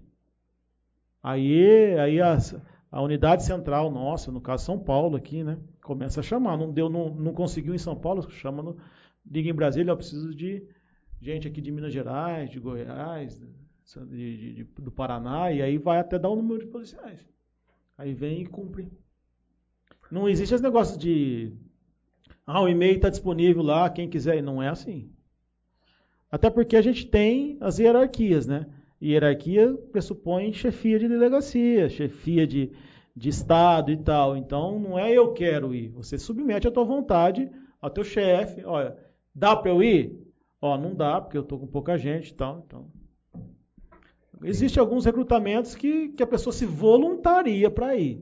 Aí, 1.22 1.96
aí 2.00 2.20
a, 2.20 2.36
a 2.90 3.00
unidade 3.00 3.44
central 3.44 3.88
nossa, 3.88 4.32
no 4.32 4.40
caso 4.40 4.64
São 4.64 4.76
Paulo 4.76 5.16
aqui, 5.16 5.44
né, 5.44 5.59
começa 5.84 6.18
a 6.18 6.24
chamar. 6.24 6.56
Não 6.56 6.72
deu, 6.72 6.88
não, 6.88 7.14
não 7.14 7.32
conseguiu 7.32 7.76
em 7.76 7.78
São 7.78 7.94
Paulo, 7.94 8.28
chama 8.28 8.60
no, 8.60 8.76
liga 9.24 9.48
em 9.48 9.54
Brasília, 9.54 9.92
eu 9.92 9.96
preciso 9.96 10.34
de 10.34 10.66
gente 11.20 11.46
aqui 11.46 11.60
de 11.60 11.70
Minas 11.70 11.92
Gerais, 11.92 12.50
de 12.50 12.59
Goiás, 12.59 13.40
de- 14.09 14.54
de- 14.54 14.64
do 14.64 14.90
Paraná, 14.90 15.50
e 15.52 15.62
aí 15.62 15.78
vai 15.78 15.98
até 15.98 16.18
dar 16.18 16.28
o 16.30 16.36
número 16.36 16.60
de 16.60 16.66
policiais. 16.66 17.20
Aí 17.96 18.14
vem 18.14 18.42
e 18.42 18.46
cumpre. 18.46 18.90
Não 20.10 20.28
existe 20.28 20.54
esse 20.54 20.62
negócio 20.62 20.98
de 20.98 21.52
ah, 22.46 22.60
o 22.60 22.68
e-mail 22.68 22.96
está 22.96 23.09
disponível 23.09 23.62
lá, 23.62 23.88
quem 23.88 24.09
quiser. 24.09 24.42
Não 24.42 24.62
é 24.62 24.68
assim. 24.68 25.10
Até 26.30 26.50
porque 26.50 26.76
a 26.76 26.82
gente 26.82 27.06
tem 27.06 27.56
as 27.60 27.78
hierarquias, 27.78 28.46
né? 28.46 28.66
Hierarquia 29.00 29.74
pressupõe 29.92 30.52
chefia 30.52 30.98
de 30.98 31.09
delegacia, 31.09 31.88
chefia 31.88 32.46
de, 32.46 32.72
de 33.16 33.28
estado 33.28 33.90
e 33.90 33.96
tal. 33.96 34.36
Então 34.36 34.78
não 34.78 34.98
é 34.98 35.12
eu 35.12 35.32
quero 35.32 35.74
ir. 35.74 35.88
Você 35.90 36.18
submete 36.18 36.66
a 36.66 36.70
tua 36.70 36.84
vontade 36.84 37.50
ao 37.80 37.90
teu 37.90 38.04
chefe. 38.04 38.64
Olha, 38.64 38.96
dá 39.34 39.54
para 39.56 39.70
eu 39.70 39.82
ir? 39.82 40.18
Ó, 40.60 40.76
não 40.78 40.94
dá 40.94 41.20
porque 41.20 41.36
eu 41.36 41.42
tô 41.42 41.59
com 41.59 41.66
pouca 41.66 41.96
gente 41.98 42.30
e 42.30 42.34
tal. 42.34 42.64
Então 42.66 42.90
Existem 44.44 44.81
alguns 44.81 45.05
recrutamentos 45.05 45.74
que, 45.74 46.09
que 46.10 46.23
a 46.23 46.27
pessoa 46.27 46.52
se 46.52 46.66
voluntaria 46.66 47.70
para 47.70 47.94
ir, 47.97 48.20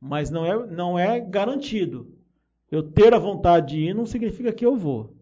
mas 0.00 0.30
não 0.30 0.44
é, 0.44 0.66
não 0.66 0.98
é 0.98 1.20
garantido. 1.20 2.08
Eu 2.70 2.82
ter 2.82 3.14
a 3.14 3.18
vontade 3.18 3.74
de 3.74 3.80
ir 3.80 3.94
não 3.94 4.04
significa 4.06 4.52
que 4.52 4.66
eu 4.66 4.76
vou. 4.76 5.14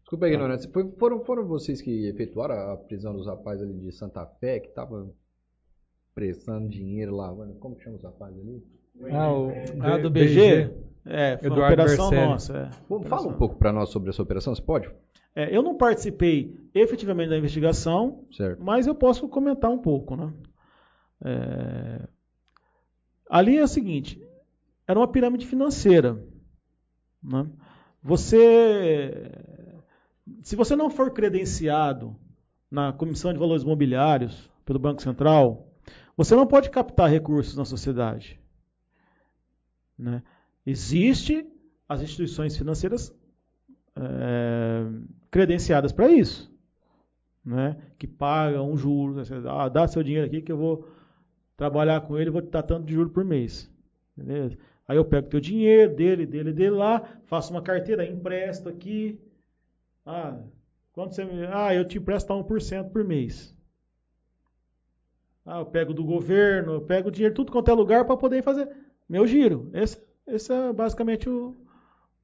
Desculpa 0.00 0.26
a 0.26 0.28
ignorância. 0.28 0.70
Foi- 0.70 0.90
foram, 0.98 1.20
foram 1.24 1.46
vocês 1.46 1.80
que 1.82 2.06
efetuaram 2.06 2.72
a 2.72 2.76
prisão 2.76 3.14
dos 3.14 3.26
rapazes 3.26 3.62
ali 3.68 3.78
de 3.78 3.90
Santa 3.92 4.24
Fé, 4.38 4.60
que 4.60 4.68
estavam 4.68 5.12
prestando 6.14 6.68
dinheiro 6.68 7.14
lá. 7.16 7.32
mano, 7.34 7.54
Como 7.54 7.78
chama 7.80 7.96
os 7.96 8.02
rapazes 8.02 8.38
ali? 8.40 8.62
Ah, 9.12 9.32
o 9.32 9.50
Ah, 9.80 9.98
do 9.98 10.10
BG? 10.10 10.70
É, 11.06 11.36
foi 11.36 11.48
uma 11.50 11.56
Eduardo 11.56 11.82
operação 11.82 12.10
Bercelli. 12.10 12.30
nossa. 12.30 12.56
é. 12.56 12.70
Pô, 12.86 13.00
Fala 13.02 13.26
um 13.28 13.32
pouco 13.34 13.56
para 13.56 13.72
nós 13.72 13.88
sobre 13.90 14.10
essa 14.10 14.22
operação, 14.22 14.54
você 14.54 14.62
pode? 14.62 14.88
É, 15.34 15.54
eu 15.54 15.62
não 15.62 15.76
participei 15.76 16.54
efetivamente 16.74 17.30
da 17.30 17.38
investigação, 17.38 18.24
Certo. 18.32 18.62
mas 18.62 18.86
eu 18.86 18.94
posso 18.94 19.28
comentar 19.28 19.70
um 19.70 19.78
pouco. 19.78 20.14
Né? 20.16 20.32
É, 21.24 22.08
Ali 23.28 23.56
é 23.56 23.64
o 23.64 23.68
seguinte: 23.68 24.20
era 24.86 24.98
uma 24.98 25.08
pirâmide 25.08 25.46
financeira. 25.46 26.22
né? 27.22 27.46
Você, 28.02 29.32
se 30.42 30.54
você 30.54 30.76
não 30.76 30.90
for 30.90 31.10
credenciado 31.12 32.14
na 32.70 32.92
Comissão 32.92 33.32
de 33.32 33.38
Valores 33.38 33.62
Imobiliários 33.62 34.50
pelo 34.64 34.78
Banco 34.78 35.02
Central, 35.02 35.66
você 36.16 36.36
não 36.36 36.46
pode 36.46 36.70
captar 36.70 37.08
recursos 37.10 37.56
na 37.56 37.64
sociedade. 37.64 38.38
né? 39.98 40.22
Existe 40.66 41.46
as 41.88 42.00
instituições 42.02 42.56
financeiras 42.56 43.12
é, 43.96 44.86
credenciadas 45.30 45.92
para 45.92 46.08
isso, 46.08 46.52
né? 47.44 47.76
que 47.98 48.06
pagam 48.06 48.70
um 48.70 48.76
juro, 48.76 49.14
né? 49.14 49.22
Ah, 49.48 49.68
dá 49.68 49.86
seu 49.86 50.02
dinheiro 50.02 50.26
aqui 50.26 50.42
que 50.42 50.52
eu 50.52 50.56
vou 50.56 50.88
trabalhar 51.56 52.00
com 52.02 52.18
ele 52.18 52.30
vou 52.30 52.42
te 52.42 52.50
dar 52.50 52.62
tanto 52.62 52.86
de 52.86 52.94
juro 52.94 53.10
por 53.10 53.24
mês. 53.24 53.70
Beleza? 54.16 54.56
Aí 54.86 54.96
eu 54.96 55.04
pego 55.04 55.28
teu 55.28 55.40
dinheiro, 55.40 55.94
dele, 55.94 56.26
dele, 56.26 56.52
dele 56.52 56.70
lá, 56.70 57.18
faço 57.24 57.52
uma 57.52 57.62
carteira, 57.62 58.06
empresto 58.06 58.68
aqui. 58.68 59.18
Ah, 60.04 60.38
quanto 60.92 61.14
você 61.14 61.24
me... 61.24 61.46
Ah, 61.46 61.74
eu 61.74 61.86
te 61.86 61.98
empresto 61.98 62.32
a 62.32 62.36
1% 62.36 62.90
por 62.90 63.02
mês. 63.02 63.56
Ah, 65.46 65.60
eu 65.60 65.66
pego 65.66 65.94
do 65.94 66.04
governo, 66.04 66.74
eu 66.74 66.80
pego 66.82 67.10
dinheiro 67.10 67.34
tudo 67.34 67.52
quanto 67.52 67.70
é 67.70 67.74
lugar 67.74 68.04
para 68.04 68.16
poder 68.16 68.42
fazer 68.42 68.68
meu 69.08 69.26
giro. 69.26 69.70
Esse, 69.72 70.02
esse 70.26 70.52
é 70.52 70.72
basicamente 70.72 71.28
o, 71.28 71.56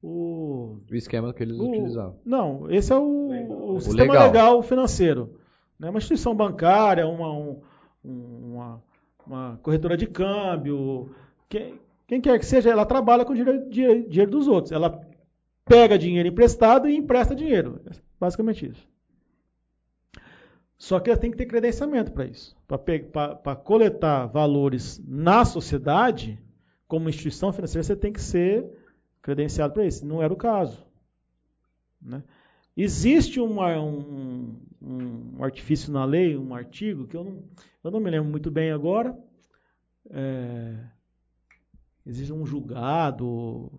o, 0.03 0.79
O 0.89 0.95
esquema 0.95 1.33
que 1.33 1.43
eles 1.43 1.57
o- 1.59 1.69
utilizavam. 1.69 2.15
Não, 2.25 2.69
esse 2.71 2.91
é 2.91 2.97
o, 2.97 3.01
o 3.03 3.75
O 3.75 3.81
sistema 3.81 4.13
legal. 4.13 4.27
legal, 4.27 4.63
financeiro. 4.63 5.35
Né? 5.79 5.89
Uma 5.89 5.99
instituição 5.99 6.35
bancária, 6.35 7.07
uma, 7.07 7.31
um- 7.31 7.61
uma, 8.03 8.83
uma 9.25 9.59
corretora 9.61 9.95
de 9.95 10.07
câmbio, 10.07 11.11
quem, 11.47 11.79
quem 12.07 12.19
quer 12.21 12.37
que 12.39 12.45
seja, 12.45 12.69
ela 12.71 12.85
trabalha 12.85 13.23
com 13.25 13.33
dinheiro, 13.33 13.69
dinheiro, 13.69 14.09
dinheiro 14.09 14.31
dos 14.31 14.47
outros. 14.47 14.71
Ela 14.71 14.99
pega 15.65 15.97
dinheiro 15.99 16.27
emprestado 16.29 16.89
e 16.89 16.95
empresta 16.97 17.35
dinheiro. 17.35 17.79
É 17.85 17.91
basicamente 18.19 18.65
isso. 18.67 18.87
Só 20.77 20.99
que 20.99 21.11
ela 21.11 21.19
tem 21.19 21.29
que 21.29 21.37
ter 21.37 21.45
credenciamento 21.45 22.11
para 22.11 22.25
isso. 22.25 22.57
Para 22.67 23.55
coletar 23.55 24.25
valores 24.25 24.99
na 25.07 25.45
sociedade, 25.45 26.41
como 26.87 27.07
instituição 27.07 27.53
financeira, 27.53 27.83
você 27.83 27.95
tem 27.95 28.11
que 28.11 28.19
ser 28.21 28.65
credenciado 29.21 29.73
para 29.73 29.85
isso. 29.85 30.05
Não 30.05 30.21
era 30.21 30.33
o 30.33 30.37
caso. 30.37 30.85
né? 32.01 32.23
Existe 32.75 33.39
uma- 33.39 33.79
um, 33.79 34.55
um 34.81 35.43
artifício 35.43 35.91
na 35.91 36.03
lei, 36.05 36.35
um 36.37 36.55
artigo, 36.55 37.05
que 37.07 37.15
eu 37.15 37.23
não, 37.23 37.43
eu 37.83 37.91
não 37.91 37.99
me 37.99 38.09
lembro 38.09 38.29
muito 38.29 38.49
bem 38.49 38.71
agora. 38.71 39.15
É, 40.09 40.83
existe 42.05 42.33
um 42.33 42.45
julgado 42.45 43.71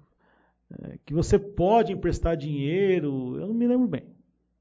é, 0.70 0.98
que 1.04 1.12
você 1.14 1.38
pode 1.38 1.92
emprestar 1.92 2.36
dinheiro, 2.36 3.36
eu 3.40 3.48
não 3.48 3.54
me 3.54 3.66
lembro 3.66 3.88
bem. 3.88 4.06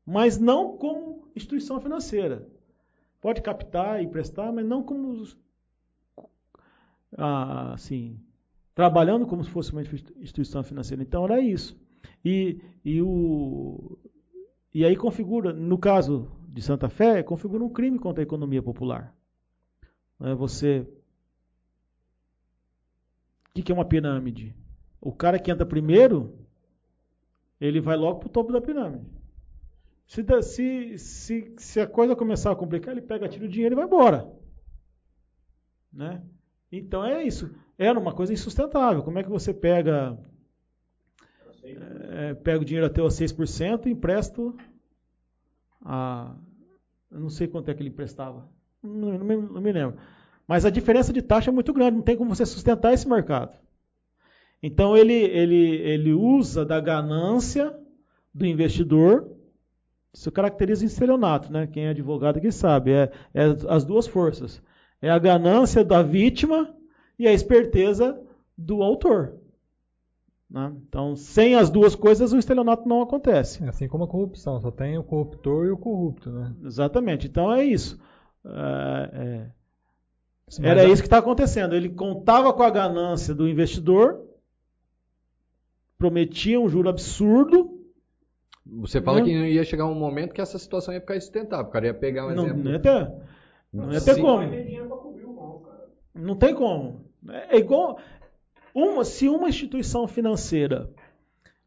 Mas 0.06 0.40
não 0.40 0.78
como 0.78 1.28
instituição 1.36 1.80
financeira. 1.80 2.48
Pode 3.22 3.42
captar 3.42 4.02
e 4.02 4.06
emprestar, 4.06 4.52
mas 4.52 4.66
não 4.66 4.82
como 4.84 5.24
ah, 7.18 7.74
assim, 7.74 8.20
trabalhando 8.74 9.26
como 9.26 9.44
se 9.44 9.50
fosse 9.50 9.72
uma 9.72 9.82
instituição 9.82 10.64
financeira. 10.64 11.04
Então 11.04 11.24
era 11.26 11.40
isso. 11.40 11.80
E, 12.24 12.62
e, 12.84 13.02
o, 13.02 13.98
e 14.74 14.86
aí 14.86 14.96
configura, 14.96 15.52
no 15.52 15.78
caso 15.78 16.32
de 16.48 16.62
Santa 16.62 16.90
Fé, 16.90 17.24
configura 17.24 17.64
um 17.64 17.70
crime 17.70 18.00
contra 18.00 18.22
a 18.22 18.26
economia 18.26 18.62
popular. 18.62 19.16
Não 20.20 20.30
é 20.30 20.36
você. 20.36 20.88
O 23.50 23.54
que, 23.62 23.72
é 23.72 23.76
uma 23.76 23.86
pirâmide? 23.86 24.56
O 25.00 25.12
cara 25.12 25.40
que 25.40 25.52
entra 25.52 25.66
primeiro, 25.66 26.38
ele 27.60 27.82
vai 27.82 27.98
logo 27.98 28.20
para 28.20 28.28
o 28.28 28.32
topo 28.32 28.54
da 28.54 28.62
pirâmide. 28.62 29.06
Se, 30.08 30.24
se, 30.42 30.98
se, 30.98 31.54
se 31.58 31.80
a 31.80 31.88
coisa 31.88 32.16
começar 32.16 32.52
a 32.52 32.56
complicar, 32.56 32.92
ele 32.92 33.02
pega, 33.02 33.28
tira 33.28 33.46
o 33.46 33.50
dinheiro 33.50 33.74
e 33.74 33.78
vai 33.78 33.86
embora. 33.86 34.32
Né? 35.92 36.22
Então 36.72 37.04
é 37.04 37.24
isso. 37.24 37.54
Era 37.84 38.00
uma 38.00 38.14
coisa 38.14 38.32
insustentável. 38.32 39.02
Como 39.02 39.18
é 39.18 39.24
que 39.24 39.30
você 39.30 39.54
pega 39.54 40.18
é, 42.12 42.34
pega 42.34 42.62
o 42.62 42.66
dinheiro 42.66 42.86
até 42.86 43.02
os 43.02 43.14
6% 43.14 43.86
e 43.86 43.92
empresto 43.92 44.56
a. 45.84 46.36
Eu 47.10 47.20
não 47.20 47.30
sei 47.30 47.48
quanto 47.48 47.70
é 47.70 47.74
que 47.74 47.82
ele 47.82 47.90
emprestava. 47.90 48.48
Não, 48.84 49.18
não 49.18 49.26
me, 49.26 49.36
não 49.36 49.62
me 49.62 49.72
lembro. 49.72 49.98
Mas 50.48 50.66
a 50.66 50.70
diferença 50.70 51.12
de 51.14 51.22
taxa 51.22 51.50
é 51.50 51.54
muito 51.54 51.74
grande, 51.74 51.98
não 51.98 52.04
tem 52.04 52.16
como 52.16 52.34
você 52.34 52.46
sustentar 52.46 52.94
esse 52.94 53.08
mercado. 53.08 53.58
Então 54.62 54.96
ele, 54.96 55.14
ele, 55.14 55.76
ele 55.78 56.14
usa 56.14 56.66
da 56.66 56.80
ganância 56.80 57.76
do 58.34 58.46
investidor. 58.46 59.36
Isso 60.14 60.32
caracteriza 60.32 60.84
o 60.84 60.88
estelionato, 60.88 61.52
né? 61.52 61.68
Quem 61.68 61.86
é 61.86 61.90
advogado 61.90 62.38
aqui 62.38 62.52
sabe. 62.52 62.92
É, 62.92 63.12
é 63.34 63.44
as 63.70 63.84
duas 63.84 64.08
forças. 64.08 64.62
É 65.02 65.10
a 65.10 65.18
ganância 65.18 65.84
da 65.84 66.04
vítima 66.04 66.76
e 67.22 67.28
a 67.28 67.34
esperteza 67.34 68.20
do 68.58 68.82
autor. 68.84 69.36
né? 70.50 70.74
Então, 70.88 71.16
sem 71.16 71.56
as 71.56 71.70
duas 71.70 71.96
coisas, 71.96 72.34
o 72.34 72.38
estelionato 72.38 72.88
não 72.88 73.02
acontece. 73.02 73.64
É 73.64 73.70
assim 73.70 73.88
como 73.88 74.04
a 74.04 74.08
corrupção, 74.08 74.60
só 74.60 74.70
tem 74.72 74.98
o 74.98 75.04
corruptor 75.04 75.66
e 75.66 75.72
o 75.72 75.78
corrupto, 75.78 76.30
né? 76.32 76.54
Exatamente. 76.66 77.28
Então 77.28 77.52
é 77.52 77.64
isso. 77.64 78.00
É, 78.46 79.10
é. 79.14 80.68
Era 80.68 80.82
a- 80.82 80.86
isso 80.86 81.02
que 81.02 81.08
está 81.08 81.20
acontecendo. 81.20 81.74
Ele 81.76 81.88
contava 81.90 82.52
com 82.54 82.64
a 82.64 82.70
ganância 82.70 83.34
do 83.34 83.48
investidor, 83.48 84.20
prometia 85.98 86.60
um 86.60 86.68
juro 86.68 86.90
absurdo. 86.90 87.80
Você 88.66 89.02
fala 89.02 89.20
Não. 89.20 89.26
que 89.26 89.32
ia 89.32 89.64
chegar 89.64 89.86
um 89.86 89.96
momento 89.96 90.34
que 90.34 90.42
essa 90.42 90.58
situação 90.60 90.94
ia 90.94 91.00
ficar 91.00 91.16
insustentável. 91.16 91.68
O 91.68 91.72
cara 91.72 91.86
ia 91.88 91.94
pegar 91.94 92.26
um 92.28 92.36
Não, 92.36 92.46
exemplo. 92.46 92.64
não 92.64 92.72
ia 92.72 92.80
ter, 92.80 93.12
não 93.74 93.92
ia 93.94 94.02
ter 94.02 94.16
Sim. 94.16 94.22
como. 94.22 94.44
Não 96.14 96.36
tem 96.36 96.54
como. 96.54 97.06
É 97.30 97.58
igual. 97.58 98.00
uma, 98.74 99.04
se 99.04 99.28
uma 99.30 99.50
instituição 99.50 100.08
financeira 100.08 100.90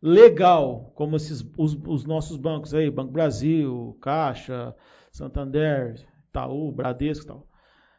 legal, 0.03 0.93
como 0.95 1.17
esses, 1.17 1.43
os, 1.57 1.75
os 1.87 2.05
nossos 2.05 2.37
bancos 2.37 2.75
aí, 2.75 2.91
Banco 2.91 3.13
Brasil, 3.13 3.97
Caixa, 4.01 4.75
Santander, 5.11 6.07
Itaú, 6.29 6.71
Bradesco 6.71 7.25
e 7.25 7.29
tal, 7.29 7.47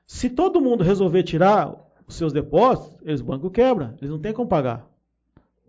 se 0.05 0.29
todo 0.29 0.61
mundo 0.61 0.83
resolver 0.83 1.23
tirar 1.23 1.75
os 2.07 2.15
seus 2.15 2.31
depósitos, 2.31 2.95
eles, 3.01 3.21
o 3.21 3.25
banco 3.25 3.49
quebra, 3.49 3.95
eles 3.97 4.11
não 4.11 4.19
têm 4.19 4.33
como 4.33 4.47
pagar. 4.47 4.87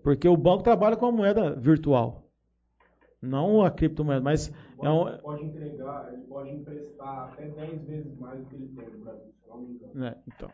Porque 0.03 0.29
o 0.29 0.37
banco 0.37 0.63
trabalha 0.63 0.97
com 0.97 1.07
a 1.07 1.13
moeda 1.13 1.55
virtual, 1.57 2.23
não 3.21 3.63
a 3.63 3.71
criptomoeda, 3.71 4.21
mas 4.21 4.53
é 4.83 4.91
um, 4.91 5.05
pode 5.19 5.45
entregar, 5.47 6.11
ele 6.13 6.23
pode 6.27 6.55
emprestar 6.55 7.33
até 7.33 7.49
10 7.49 7.83
vezes 7.87 8.19
mais 8.19 8.39
do 8.39 8.47
que 8.47 8.57
ele 8.57 8.69
tem 8.69 8.91
no 8.91 8.99
Brasil, 8.99 9.33
se 9.33 9.49
não 9.49 9.61
me 9.63 9.75
engano. 9.75 10.05
É, 10.05 10.17
então, 10.29 10.51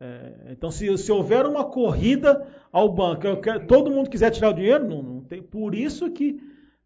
é, 0.00 0.52
então 0.52 0.70
se, 0.70 0.96
se, 0.96 1.12
houver 1.12 1.44
uma 1.44 1.62
corrida 1.62 2.46
ao 2.72 2.88
banco, 2.88 3.36
quero, 3.42 3.66
todo 3.66 3.90
mundo 3.90 4.08
quiser 4.08 4.30
tirar 4.30 4.48
o 4.48 4.54
dinheiro, 4.54 4.88
não, 4.88 5.02
não 5.02 5.20
tem. 5.20 5.42
Por 5.42 5.74
isso 5.74 6.10
que 6.10 6.40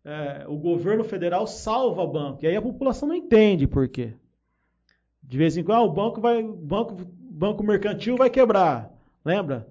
é, 0.05 0.45
o 0.49 0.57
governo 0.57 1.05
federal 1.05 1.47
salva 1.47 2.03
o 2.03 2.11
banco. 2.11 2.45
E 2.45 2.49
aí 2.49 2.57
a 2.57 2.63
população 2.63 3.09
não 3.09 3.15
entende 3.15 3.69
por 3.69 3.87
quê. 3.89 4.15
De 5.23 5.39
vez 5.39 5.57
em 5.57 5.63
quando, 5.63 5.79
ah, 5.79 5.83
o 5.83 5.93
banco 5.93 6.21
vai, 6.21 6.43
banco, 6.43 6.97
banco 7.19 7.63
mercantil 7.63 8.17
vai 8.17 8.29
quebrar. 8.29 8.93
Lembra? 9.25 9.67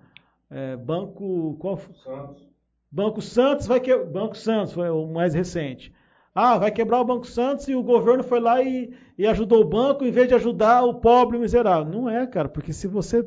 É, 0.50 0.78
banco 0.78 1.58
qual? 1.60 1.78
Santos. 1.78 2.48
Banco 2.90 3.22
Santos 3.22 3.68
vai 3.68 3.82
quebrar. 3.82 4.06
Banco 4.06 4.38
Santos 4.38 4.74
foi 4.74 4.90
o 4.90 5.06
mais 5.06 5.34
recente. 5.34 5.92
Ah, 6.36 6.58
vai 6.58 6.72
quebrar 6.72 7.00
o 7.00 7.06
Banco 7.06 7.28
Santos 7.28 7.68
e 7.68 7.76
o 7.76 7.84
governo 7.84 8.24
foi 8.24 8.40
lá 8.40 8.62
e, 8.64 8.92
e 9.18 9.28
ajudou 9.28 9.62
o 9.62 9.68
banco 9.68 10.04
em 10.04 10.12
vez 10.12 10.28
de 10.28 10.34
ajudar 10.34 10.84
o 10.84 10.96
pobre 10.96 11.38
miserável. 11.38 11.94
Não 11.94 12.10
é, 12.10 12.26
cara, 12.26 12.50
porque 12.50 12.74
se 12.74 12.88
você 12.88 13.24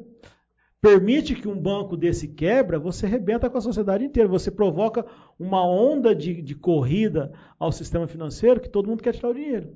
permite 0.81 1.35
que 1.35 1.49
um 1.49 1.59
banco 1.59 1.97
desse 1.97 2.29
quebra, 2.29 2.79
você 2.79 3.07
rebenta 3.07 3.49
com 3.49 3.59
a 3.59 3.61
sociedade 3.61 4.05
inteira. 4.05 4.29
Você 4.29 4.51
provoca 4.51 5.07
uma 5.39 5.65
onda 5.65 6.15
de, 6.15 6.43
de 6.43 6.55
corrida 6.55 7.33
ao 7.59 7.73
sistema 7.73 8.07
financeiro 8.07 8.61
que 8.61 8.69
todo 8.69 8.89
mundo 8.89 9.03
quer 9.03 9.15
tirar 9.15 9.31
o 9.31 9.35
dinheiro. 9.35 9.75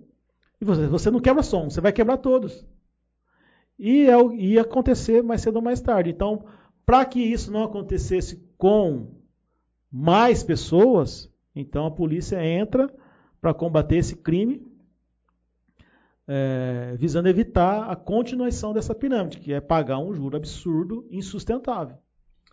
E 0.61 0.65
você, 0.65 0.87
você 0.87 1.11
não 1.11 1.21
quebra 1.21 1.43
só 1.43 1.63
um, 1.63 1.71
você 1.71 1.81
vai 1.81 1.93
quebrar 1.93 2.19
todos. 2.19 2.67
E 3.79 4.09
é, 4.09 4.35
ia 4.37 4.61
acontecer 4.61 5.23
mais 5.23 5.41
cedo 5.41 5.57
ou 5.57 5.63
mais 5.63 5.81
tarde. 5.81 6.11
Então, 6.11 6.45
para 6.85 7.05
que 7.05 7.21
isso 7.21 7.51
não 7.53 7.63
acontecesse 7.63 8.45
com 8.59 9.09
mais 9.91 10.43
pessoas, 10.43 11.33
então 11.55 11.87
a 11.87 11.91
polícia 11.91 12.45
entra 12.45 12.93
para 13.41 13.55
combater 13.55 13.97
esse 13.97 14.17
crime, 14.17 14.67
é, 16.29 16.95
visando 16.99 17.29
evitar 17.29 17.91
a 17.91 17.97
continuação 17.97 18.73
dessa 18.73 18.95
pirâmide, 18.95 19.39
que 19.39 19.53
é 19.53 19.61
pagar 19.61 19.99
um 19.99 20.13
juro 20.15 20.37
absurdo, 20.37 21.07
insustentável. 21.11 21.97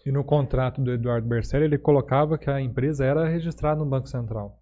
E 0.06 0.12
no 0.12 0.24
contrato 0.24 0.82
do 0.82 0.92
Eduardo 0.92 1.28
Bercelli, 1.28 1.66
ele 1.66 1.78
colocava 1.78 2.38
que 2.38 2.50
a 2.50 2.62
empresa 2.62 3.04
era 3.06 3.28
registrada 3.28 3.80
no 3.80 3.86
Banco 3.86 4.08
Central. 4.08 4.60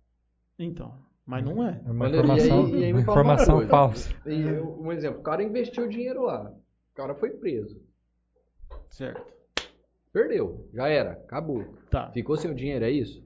Então, 0.58 0.94
mas 1.26 1.44
não 1.46 1.64
é. 1.66 1.82
É 1.86 1.92
uma 1.92 2.10
informação, 2.10 2.70
e 2.70 2.74
aí, 2.74 2.80
e 2.82 2.84
aí 2.86 2.92
uma 2.94 3.02
informação 3.02 3.68
falsa. 3.68 4.14
E 4.26 4.42
eu- 4.42 4.80
um 4.82 4.92
exemplo, 4.92 5.20
o 5.20 5.24
cara 5.24 5.44
investiu 5.44 5.88
dinheiro 5.88 6.24
lá. 6.24 6.52
O 6.92 6.96
cara 6.96 7.14
foi 7.14 7.30
preso. 7.32 7.80
Certo. 8.90 9.34
Perdeu. 10.12 10.68
Já 10.74 10.88
era. 10.88 11.12
Acabou. 11.12 11.66
Tá. 11.92 12.10
Ficou 12.12 12.38
sem 12.38 12.50
o 12.50 12.56
dinheiro, 12.56 12.86
é 12.86 12.90
isso? 12.90 13.22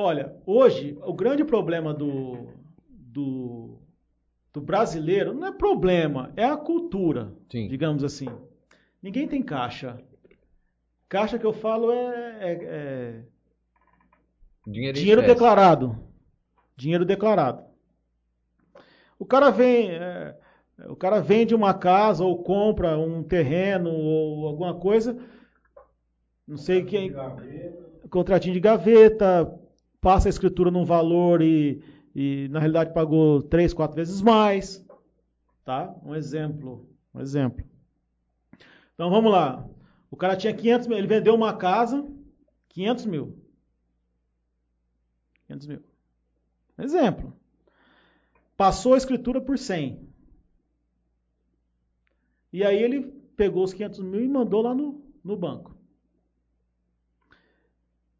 Olha, 0.00 0.32
hoje, 0.46 0.96
o 1.04 1.12
grande 1.12 1.44
problema 1.44 1.92
do, 1.92 2.46
do, 2.88 3.80
do 4.52 4.60
brasileiro 4.60 5.34
não 5.34 5.48
é 5.48 5.50
problema, 5.52 6.32
é 6.36 6.44
a 6.44 6.56
cultura, 6.56 7.32
Sim. 7.50 7.66
digamos 7.66 8.04
assim. 8.04 8.28
Ninguém 9.02 9.26
tem 9.26 9.42
caixa. 9.42 10.00
Caixa 11.08 11.36
que 11.36 11.44
eu 11.44 11.52
falo 11.52 11.90
é, 11.90 12.38
é- 12.38 12.58
é 12.62 13.22
Dinheiro, 14.64 14.96
dinheiro 14.96 15.22
declarado. 15.26 15.98
Dinheiro 16.76 17.04
declarado. 17.04 17.64
O 19.18 19.26
cara 19.26 19.50
vem, 19.50 19.90
é, 19.90 20.38
o 20.88 20.94
cara 20.94 21.18
vende 21.20 21.56
uma 21.56 21.74
casa 21.74 22.22
ou 22.24 22.40
compra 22.44 22.96
um 22.96 23.24
terreno 23.24 23.90
ou 23.90 24.46
alguma 24.46 24.74
coisa, 24.78 25.18
não 26.46 26.56
sei 26.56 26.84
quem, 26.84 27.12
contratinho 28.08 28.54
de 28.54 28.60
gaveta, 28.60 29.58
passa 30.08 30.26
a 30.26 30.30
escritura 30.30 30.70
num 30.70 30.86
valor 30.86 31.42
e, 31.42 31.82
e 32.14 32.48
na 32.48 32.60
realidade 32.60 32.94
pagou 32.94 33.42
três, 33.42 33.74
quatro 33.74 33.94
vezes 33.94 34.22
mais, 34.22 34.82
tá? 35.66 35.94
Um 36.02 36.14
exemplo, 36.14 36.88
um 37.14 37.20
exemplo. 37.20 37.62
Então 38.94 39.10
vamos 39.10 39.30
lá. 39.30 39.68
O 40.10 40.16
cara 40.16 40.34
tinha 40.34 40.54
500 40.54 40.86
mil, 40.86 40.96
ele 40.96 41.06
vendeu 41.06 41.34
uma 41.34 41.54
casa, 41.58 42.10
500 42.70 43.04
mil. 43.04 43.38
500 45.46 45.66
mil. 45.66 45.82
Exemplo. 46.78 47.36
Passou 48.56 48.94
a 48.94 48.96
escritura 48.96 49.42
por 49.42 49.58
100. 49.58 50.08
E 52.50 52.64
aí 52.64 52.82
ele 52.82 53.02
pegou 53.36 53.62
os 53.62 53.74
500 53.74 54.00
mil 54.00 54.24
e 54.24 54.26
mandou 54.26 54.62
lá 54.62 54.74
no, 54.74 55.04
no 55.22 55.36
banco. 55.36 55.77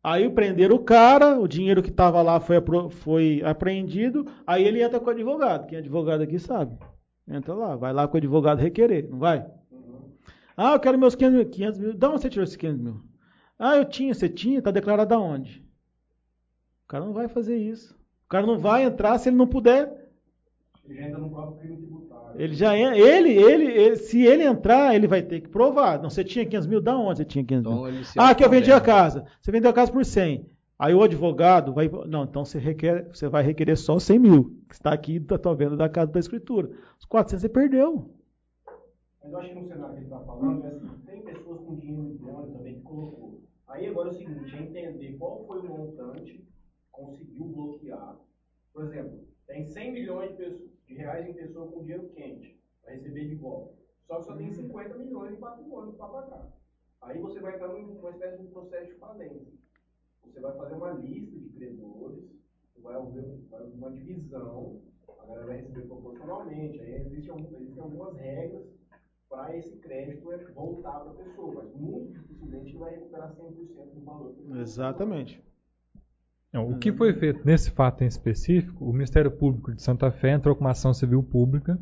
Aí 0.03 0.31
prenderam 0.31 0.77
o 0.77 0.85
cara, 0.85 1.39
o 1.39 1.49
dinheiro 1.49 1.83
que 1.83 1.91
estava 1.91 2.23
lá 2.23 2.39
foi, 2.41 2.57
foi 2.91 3.43
apreendido, 3.45 4.25
aí 4.47 4.65
ele 4.65 4.83
entra 4.83 5.01
com 5.01 5.07
o 5.07 5.11
advogado. 5.11 5.66
Quem 5.66 5.77
é 5.77 5.81
advogado 5.81 6.23
aqui 6.23 6.39
sabe. 6.39 6.79
Entra 7.27 7.55
lá, 7.55 7.77
vai 7.77 7.93
lá 7.93 8.07
com 8.07 8.15
o 8.15 8.19
advogado 8.19 8.59
requerer, 8.59 9.09
não 9.11 9.19
vai? 9.19 9.45
Ah, 10.57 10.73
eu 10.73 10.81
quero 10.81 10.99
meus 10.99 11.15
500 11.15 11.37
mil. 11.37 11.51
500 11.51 11.79
mil. 11.79 11.95
Da 11.95 12.11
onde 12.11 12.23
você 12.23 12.29
tirou 12.29 12.45
esses 12.45 12.57
500 12.57 12.81
mil? 12.81 13.01
Ah, 13.59 13.77
eu 13.77 13.85
tinha, 13.85 14.15
você 14.15 14.29
tinha, 14.29 14.59
está 14.59 14.70
declarado 14.70 15.15
aonde? 15.15 15.65
O 16.85 16.89
cara 16.89 17.05
não 17.05 17.12
vai 17.12 17.29
fazer 17.29 17.57
isso. 17.57 17.95
O 18.25 18.29
cara 18.29 18.47
não 18.47 18.59
vai 18.59 18.85
entrar 18.85 19.19
se 19.19 19.29
ele 19.29 19.37
não 19.37 19.47
puder. 19.47 20.11
Ele 20.85 21.01
entra 21.03 21.19
no 21.19 21.31
próprio 21.31 21.59
crime 21.59 21.77
tributário. 21.77 21.98
Ele 22.39 22.55
já 22.55 22.77
ele, 22.77 23.32
ele, 23.32 23.65
ele- 23.65 23.97
se 23.97 24.23
ele 24.24 24.44
entrar, 24.44 24.94
ele 24.94 25.06
vai 25.09 25.23
ter 25.23 25.40
que 25.40 25.48
provar. 25.48 26.01
Não, 26.01 26.09
você 26.09 26.23
tinha 26.24 26.44
500 26.47 26.66
mil, 26.66 26.81
da 26.81 26.97
onde 26.97 27.19
você 27.19 27.24
tinha 27.24 27.44
500 27.44 27.70
mil? 27.73 27.89
Então 27.89 28.05
se 28.05 28.19
Ah, 28.19 28.35
que 28.35 28.44
eu 28.44 28.48
vendi 28.51 28.70
a 28.73 28.81
casa. 28.81 29.24
Você 29.40 29.51
vendeu 29.51 29.70
a 29.70 29.74
casa 29.74 29.90
por 29.93 30.05
100. 30.05 30.47
Aí 30.78 30.94
o 30.94 31.02
advogado 31.02 31.73
vai. 31.74 31.90
Não, 32.06 32.23
então 32.24 32.44
você, 32.44 32.59
requer, 32.59 33.09
você 33.12 33.28
vai 33.28 33.43
requerer 33.43 33.77
só 33.77 33.98
100 33.98 34.19
mil, 34.20 34.56
que 34.69 34.74
está 34.74 34.93
aqui 34.93 35.19
da 35.19 35.36
tua 35.36 35.55
venda 35.55 35.77
da 35.77 35.89
casa 35.89 36.12
da 36.12 36.20
escritura. 36.20 36.70
Os 36.98 37.05
400 37.05 37.43
você 37.43 37.48
perdeu. 37.48 38.10
Mas 39.24 39.32
eu 39.32 39.39
acho 39.40 39.48
que 39.51 39.60
no 39.60 39.66
cenário 39.66 39.94
que 39.94 39.98
ele 39.98 40.05
está 40.05 40.20
falando, 40.20 40.65
é 40.65 40.69
assim, 40.69 40.89
tem 41.05 41.23
pessoas 41.23 41.60
com 41.62 41.74
dinheiro 41.77 42.15
idôneo 42.15 42.52
também 42.56 42.74
que 42.77 42.82
colocou. 42.82 43.43
Aí 43.66 43.86
agora 43.89 44.09
é 44.09 44.12
o 44.12 44.15
seguinte, 44.15 44.55
é 44.56 44.62
entender 44.62 45.16
qual 45.19 45.44
foi 45.47 45.59
o 45.59 45.69
montante, 45.69 46.44
conseguiu 46.93 47.44
bloquear. 47.47 48.16
Por 48.73 48.85
exemplo, 48.85 49.19
tem 49.48 49.66
100 49.66 49.93
milhões 49.93 50.31
de, 50.31 50.36
pessoas- 50.36 50.70
reais 50.94 51.28
em 51.28 51.35
pessoa 51.35 51.70
com 51.70 51.82
dinheiro 51.82 52.09
quente, 52.10 52.60
para 52.82 52.94
receber 52.94 53.28
de 53.28 53.35
volta. 53.36 53.74
Só 54.06 54.16
que 54.19 54.24
só 54.24 54.36
tem 54.36 54.52
50 54.52 54.97
milhões 54.97 55.32
de 55.32 55.36
patrimônio 55.36 55.93
para 55.94 56.09
pagar. 56.09 56.52
Aí 57.02 57.19
você 57.20 57.40
vai 57.40 57.55
entrar 57.55 57.69
numa 57.69 58.10
espécie 58.10 58.43
de 58.43 58.48
processo 58.48 58.93
de 58.93 58.98
falência. 58.98 59.52
Você 60.24 60.40
vai 60.40 60.56
fazer 60.56 60.74
uma 60.74 60.93
lista 60.93 61.39
de 61.39 61.48
credores, 61.51 62.24
vai 62.82 62.94
haver 62.94 63.24
uma 63.74 63.90
divisão, 63.90 64.82
a 65.09 65.27
galera 65.27 65.47
vai 65.47 65.56
receber 65.59 65.82
proporcionalmente. 65.82 66.81
Aí 66.81 66.94
existem, 66.94 67.36
existem 67.36 67.82
algumas 67.82 68.16
regras 68.16 68.66
para 69.28 69.56
esse 69.56 69.77
crédito 69.78 70.32
é 70.32 70.39
voltar 70.52 71.01
para 71.01 71.10
a 71.10 71.15
pessoa, 71.15 71.62
mas 71.62 71.74
muito 71.74 72.12
dificilmente 72.12 72.77
vai 72.77 72.94
recuperar 72.94 73.35
100% 73.36 73.94
do 73.94 74.01
valor. 74.01 74.32
que 74.35 74.40
ele 74.40 74.60
Exatamente. 74.60 75.48
Não, 76.53 76.70
o 76.70 76.79
que 76.79 76.93
foi 76.93 77.12
feito 77.12 77.45
nesse 77.45 77.70
fato 77.70 78.03
em 78.03 78.07
específico, 78.07 78.85
o 78.85 78.93
Ministério 78.93 79.31
Público 79.31 79.75
de 79.75 79.83
Santa 79.83 80.11
Fé 80.11 80.33
entrou 80.33 80.55
com 80.55 80.62
uma 80.62 80.70
ação 80.70 80.95
civil 80.95 81.23
pública, 81.23 81.79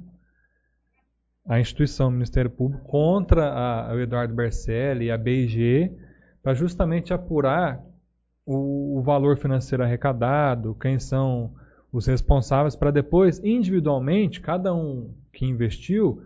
a 1.48 1.60
instituição 1.60 2.10
Ministério 2.10 2.50
Público, 2.50 2.84
contra 2.84 3.48
a, 3.48 3.94
o 3.94 4.00
Eduardo 4.00 4.34
Bercelli 4.34 5.06
e 5.06 5.10
a 5.10 5.16
BIG, 5.16 5.96
para 6.42 6.54
justamente 6.54 7.14
apurar 7.14 7.80
o, 8.44 8.98
o 8.98 9.02
valor 9.02 9.36
financeiro 9.36 9.84
arrecadado, 9.84 10.74
quem 10.74 10.98
são 10.98 11.54
os 11.92 12.06
responsáveis, 12.06 12.74
para 12.74 12.90
depois, 12.90 13.42
individualmente, 13.44 14.40
cada 14.40 14.74
um 14.74 15.14
que 15.32 15.46
investiu, 15.46 16.22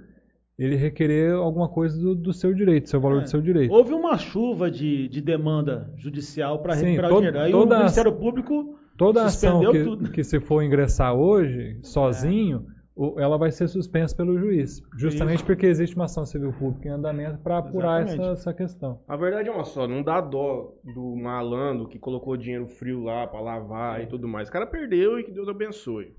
ele 0.64 0.76
requerer 0.76 1.32
alguma 1.34 1.68
coisa 1.68 1.98
do, 1.98 2.14
do 2.14 2.32
seu 2.32 2.52
direito, 2.54 2.88
seu 2.90 3.00
valor 3.00 3.20
É. 3.20 3.22
do 3.22 3.30
seu 3.30 3.40
direito. 3.40 3.72
Houve 3.72 3.92
uma 3.94 4.18
chuva 4.18 4.70
de, 4.70 5.08
de 5.08 5.20
demanda 5.20 5.92
judicial 5.96 6.60
para 6.60 6.74
Sim, 6.74 6.84
recuperar 6.86 7.08
todo- 7.10 7.18
o 7.18 7.20
dinheiro. 7.32 7.40
Aí 7.40 7.54
o 7.54 7.66
Ministério 7.66 8.12
Público 8.12 8.76
Toda 8.96 9.24
ação 9.24 9.62
Suspendeu 9.62 9.72
que, 9.72 9.84
tudo. 9.88 10.10
que 10.12 10.22
se 10.22 10.38
for 10.40 10.62
ingressar 10.62 11.14
hoje, 11.14 11.78
sozinho, 11.82 12.66
o- 12.94 13.18
ela 13.18 13.38
vai 13.38 13.50
ser 13.50 13.66
suspensa 13.66 14.14
pelo 14.14 14.36
juiz. 14.38 14.82
Justamente 14.98 15.36
Isso. 15.36 15.46
porque 15.46 15.64
existe 15.64 15.96
uma 15.96 16.04
ação 16.04 16.26
civil 16.26 16.52
pública 16.52 16.86
em 16.88 16.92
andamento 16.92 17.38
para 17.38 17.56
apurar 17.56 18.02
essa, 18.02 18.22
essa 18.32 18.52
questão. 18.52 19.00
A 19.08 19.16
verdade 19.16 19.48
é 19.48 19.52
uma 19.52 19.64
só, 19.64 19.88
não 19.88 20.02
dá 20.02 20.20
dó 20.20 20.74
do 20.84 21.16
malandro 21.16 21.88
que 21.88 21.98
colocou 21.98 22.36
dinheiro 22.36 22.66
frio 22.66 23.02
lá 23.02 23.26
pra 23.26 23.40
lavar 23.40 24.02
e 24.02 24.06
tudo 24.06 24.28
mais. 24.28 24.50
O 24.50 24.52
cara 24.52 24.66
perdeu 24.66 25.18
e 25.18 25.24
que 25.24 25.30
Deus 25.32 25.48
abençoe. 25.48 26.12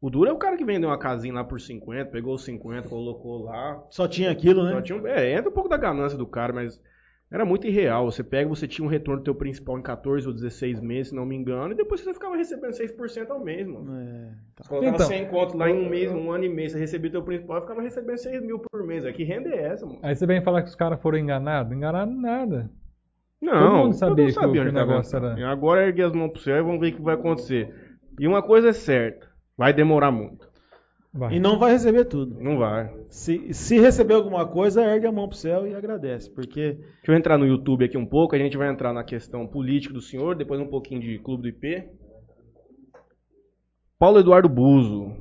O 0.00 0.10
duro 0.10 0.28
é 0.28 0.32
o 0.32 0.36
cara 0.38 0.56
que 0.56 0.64
vendeu 0.64 0.90
uma 0.90 0.98
casinha 0.98 1.32
lá 1.34 1.42
por 1.44 1.60
50, 1.60 2.10
pegou 2.10 2.34
os 2.34 2.44
50, 2.44 2.88
colocou 2.88 3.44
lá. 3.44 3.82
só 3.90 4.06
tinha 4.06 4.30
aquilo, 4.30 4.62
né? 4.64 4.72
Só 4.72 4.82
tinha 4.82 4.98
um- 5.00 5.06
é, 5.06 5.32
entra 5.32 5.48
um 5.50 5.54
pouco 5.54 5.68
da 5.68 5.76
ganância 5.76 6.18
do 6.18 6.26
cara, 6.26 6.52
mas 6.52 6.80
Era 7.28 7.44
muito 7.44 7.66
irreal. 7.66 8.08
Você 8.08 8.22
pega, 8.22 8.48
você 8.48 8.68
tinha 8.68 8.86
um 8.86 8.88
retorno 8.88 9.20
do 9.20 9.24
teu 9.24 9.34
principal 9.34 9.76
em 9.76 9.82
14 9.82 10.28
ou 10.28 10.32
16 10.32 10.80
meses, 10.80 11.08
se 11.08 11.14
não 11.16 11.26
me 11.26 11.34
engano, 11.34 11.72
e 11.72 11.76
depois 11.76 12.00
você 12.00 12.14
ficava 12.14 12.36
recebendo 12.36 12.70
6% 12.72 13.32
ao 13.32 13.42
mês, 13.42 13.66
mano. 13.66 13.96
É, 14.00 14.30
tá. 14.54 14.62
Você 14.62 14.68
colocava 14.68 14.94
Então. 14.94 15.06
100 15.08 15.26
conto 15.26 15.56
lá 15.58 15.68
em 15.68 15.74
um 15.74 15.88
mês, 15.90 16.12
um 16.12 16.30
ano 16.30 16.44
e 16.44 16.48
meio, 16.48 16.70
você 16.70 16.78
recebia 16.78 17.10
teu 17.10 17.24
principal 17.24 17.58
e 17.58 17.60
ficava 17.62 17.82
recebendo 17.82 18.18
6 18.18 18.40
mil 18.40 18.60
por 18.60 18.86
mês. 18.86 19.04
É 19.04 19.10
que 19.12 19.24
renda 19.24 19.48
é 19.48 19.60
essa, 19.60 19.84
mano? 19.84 19.98
Aí 20.04 20.14
você 20.14 20.24
vem 20.24 20.40
falar 20.40 20.62
que 20.62 20.68
os 20.68 20.76
caras 20.76 21.02
foram 21.02 21.18
enganados. 21.18 21.72
Enganados 21.72 22.14
nada. 22.16 22.70
Não, 23.42 23.52
Todo 23.52 23.70
mundo 23.72 23.82
todo 23.82 23.92
sabia 23.94 24.08
mundo 24.24 24.24
que 24.26 24.30
o- 24.30 24.34
sabia 24.40 24.52
que 24.62 24.68
onde 24.68 24.76
o 24.76 24.86
negócio 24.86 25.16
era- 25.16 25.50
Agora 25.50 25.84
ergue 25.84 26.02
as 26.02 26.12
mãos 26.12 26.30
pro 26.30 26.40
céu 26.40 26.56
e 26.58 26.62
vamos 26.62 26.80
ver 26.80 26.92
o 26.92 26.96
que 26.96 27.02
vai 27.02 27.14
acontecer. 27.16 27.74
E 28.20 28.28
uma 28.28 28.40
coisa 28.40 28.68
é 28.68 28.72
certa, 28.72 29.25
vai 29.56 29.72
demorar 29.72 30.10
muito. 30.10 30.48
Vai. 31.12 31.34
E 31.36 31.40
não 31.40 31.58
vai 31.58 31.72
receber 31.72 32.04
tudo. 32.04 32.38
Não 32.38 32.58
vai. 32.58 32.92
Se, 33.08 33.54
se 33.54 33.78
receber 33.80 34.14
alguma 34.14 34.46
coisa, 34.46 34.84
ergue 34.84 35.06
a 35.06 35.12
mão 35.12 35.26
pro 35.28 35.36
céu 35.36 35.66
e 35.66 35.74
agradece. 35.74 36.30
Porque 36.30 36.72
Deixa 36.72 36.90
eu 37.08 37.14
entrar 37.14 37.38
no 37.38 37.46
YouTube 37.46 37.84
aqui 37.86 37.96
um 37.96 38.04
pouco, 38.04 38.34
a 38.34 38.38
gente 38.38 38.56
vai 38.56 38.68
entrar 38.68 38.92
na 38.92 39.02
questão 39.02 39.46
política 39.46 39.94
do 39.94 40.00
senhor, 40.02 40.34
depois 40.36 40.60
um 40.60 40.66
pouquinho 40.66 41.00
de 41.00 41.18
Clube 41.18 41.42
do 41.44 41.48
IP. 41.48 41.84
Paulo 43.98 44.18
Eduardo 44.18 44.48
Buzo. 44.48 45.16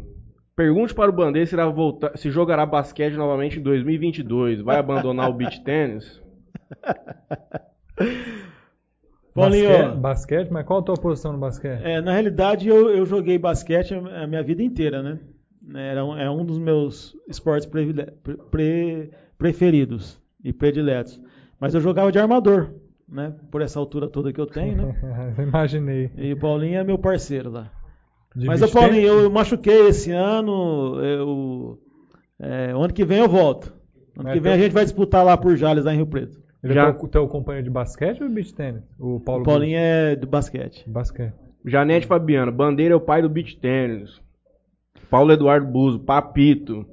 Pergunte 0.54 0.94
para 0.94 1.10
o 1.10 1.14
Bandeira 1.14 1.46
se, 1.46 1.56
irá 1.56 1.66
voltar- 1.68 2.18
se 2.18 2.30
jogará 2.30 2.66
basquete 2.66 3.14
novamente 3.14 3.60
em 3.60 3.64
2022. 3.64 4.62
Vai 4.62 4.78
abandonar 4.78 5.30
o 5.30 5.34
beach 5.34 5.64
tênis? 5.64 6.22
Paulinho, 9.36 9.68
basquete, 9.70 9.98
basquete, 10.00 10.50
mas 10.50 10.66
qual 10.66 10.80
a 10.80 10.84
tua 10.84 10.96
posição 10.96 11.34
no 11.34 11.38
basquete? 11.38 11.82
É, 11.84 12.00
na 12.00 12.14
realidade, 12.14 12.68
eu, 12.70 12.90
eu 12.90 13.06
joguei 13.06 13.38
basquete 13.38 13.94
a 13.94 14.26
minha 14.26 14.42
vida 14.42 14.64
inteira, 14.64 15.04
né? 15.04 15.20
Era 15.76 16.06
um, 16.06 16.18
é 16.18 16.30
um 16.30 16.46
dos 16.46 16.58
meus 16.58 17.16
esportes 17.28 17.66
pre- 17.68 17.94
pre- 18.50 19.10
preferidos 19.38 20.22
e 20.44 20.54
prediletos. 20.54 21.22
Mas 21.60 21.74
eu 21.74 21.82
jogava 21.82 22.12
de 22.12 22.20
armador, 22.20 22.72
né? 23.10 23.34
Por 23.52 23.62
essa 23.62 23.78
altura 23.78 24.08
toda 24.08 24.32
que 24.32 24.40
eu 24.40 24.46
tenho, 24.46 24.78
né? 24.78 25.36
Imaginei. 25.38 26.12
E 26.18 26.32
o 26.34 26.38
Paulinho 26.40 26.80
é 26.80 26.84
meu 26.84 26.98
parceiro 26.98 27.50
lá. 27.52 27.70
De 28.34 28.46
Mas, 28.46 28.60
beach 28.62 28.74
Paulinho, 28.74 29.08
eu 29.08 29.30
machuquei 29.30 29.88
esse 29.88 30.12
ano. 30.12 31.00
Eu, 31.02 31.80
é, 32.40 32.72
ano 32.72 32.94
que 32.94 33.04
vem 33.06 33.20
eu 33.20 33.30
volto. 33.30 33.74
Ano 34.18 34.32
que 34.32 34.40
vem 34.40 34.54
a 34.54 34.58
gente 34.58 34.72
vai 34.72 34.84
disputar 34.84 35.26
lá 35.26 35.36
por 35.36 35.56
Jales, 35.58 35.84
lá 35.84 35.94
em 35.94 35.98
Rio 35.98 36.08
Preto. 36.08 36.45
Ele 36.66 36.74
Já- 36.74 36.88
é 36.90 36.94
teu, 36.94 37.08
teu 37.08 37.28
companheiro 37.28 37.64
de 37.66 37.70
basquete 37.72 38.22
ou 38.22 38.28
de 38.28 38.34
beach 38.34 38.54
tennis? 38.54 38.82
O 39.00 39.20
Paulo 39.20 39.44
O 39.44 39.46
Paulinho 39.46 39.78
é 39.78 40.16
do 40.16 40.26
basquete. 40.28 40.84
Basquete. 40.90 41.34
Janete 41.64 42.08
Fabiano. 42.08 42.52
Bandeira 42.52 42.94
é 42.94 42.98
o 42.98 43.02
pai 43.02 43.22
do 43.22 43.30
beach 43.30 43.58
tênis. 43.58 44.22
Paulo 45.10 45.32
Eduardo 45.32 45.68
Buzo. 45.68 46.00
Papito. 46.00 46.86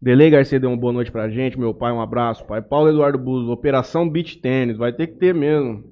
Delei 0.00 0.30
Garcia 0.30 0.60
deu 0.60 0.70
uma 0.70 0.76
boa 0.76 0.92
noite 0.92 1.10
pra 1.10 1.28
gente. 1.28 1.58
Meu 1.58 1.72
pai, 1.74 1.92
um 1.92 2.00
abraço, 2.00 2.44
pai. 2.44 2.60
Paulo 2.62 2.88
Eduardo 2.90 3.18
Buzo. 3.18 3.50
Operação 3.50 4.08
beach 4.08 4.38
tênis. 4.38 4.76
Vai 4.76 4.92
ter 4.92 5.06
que 5.08 5.14
ter 5.14 5.34
mesmo. 5.34 5.84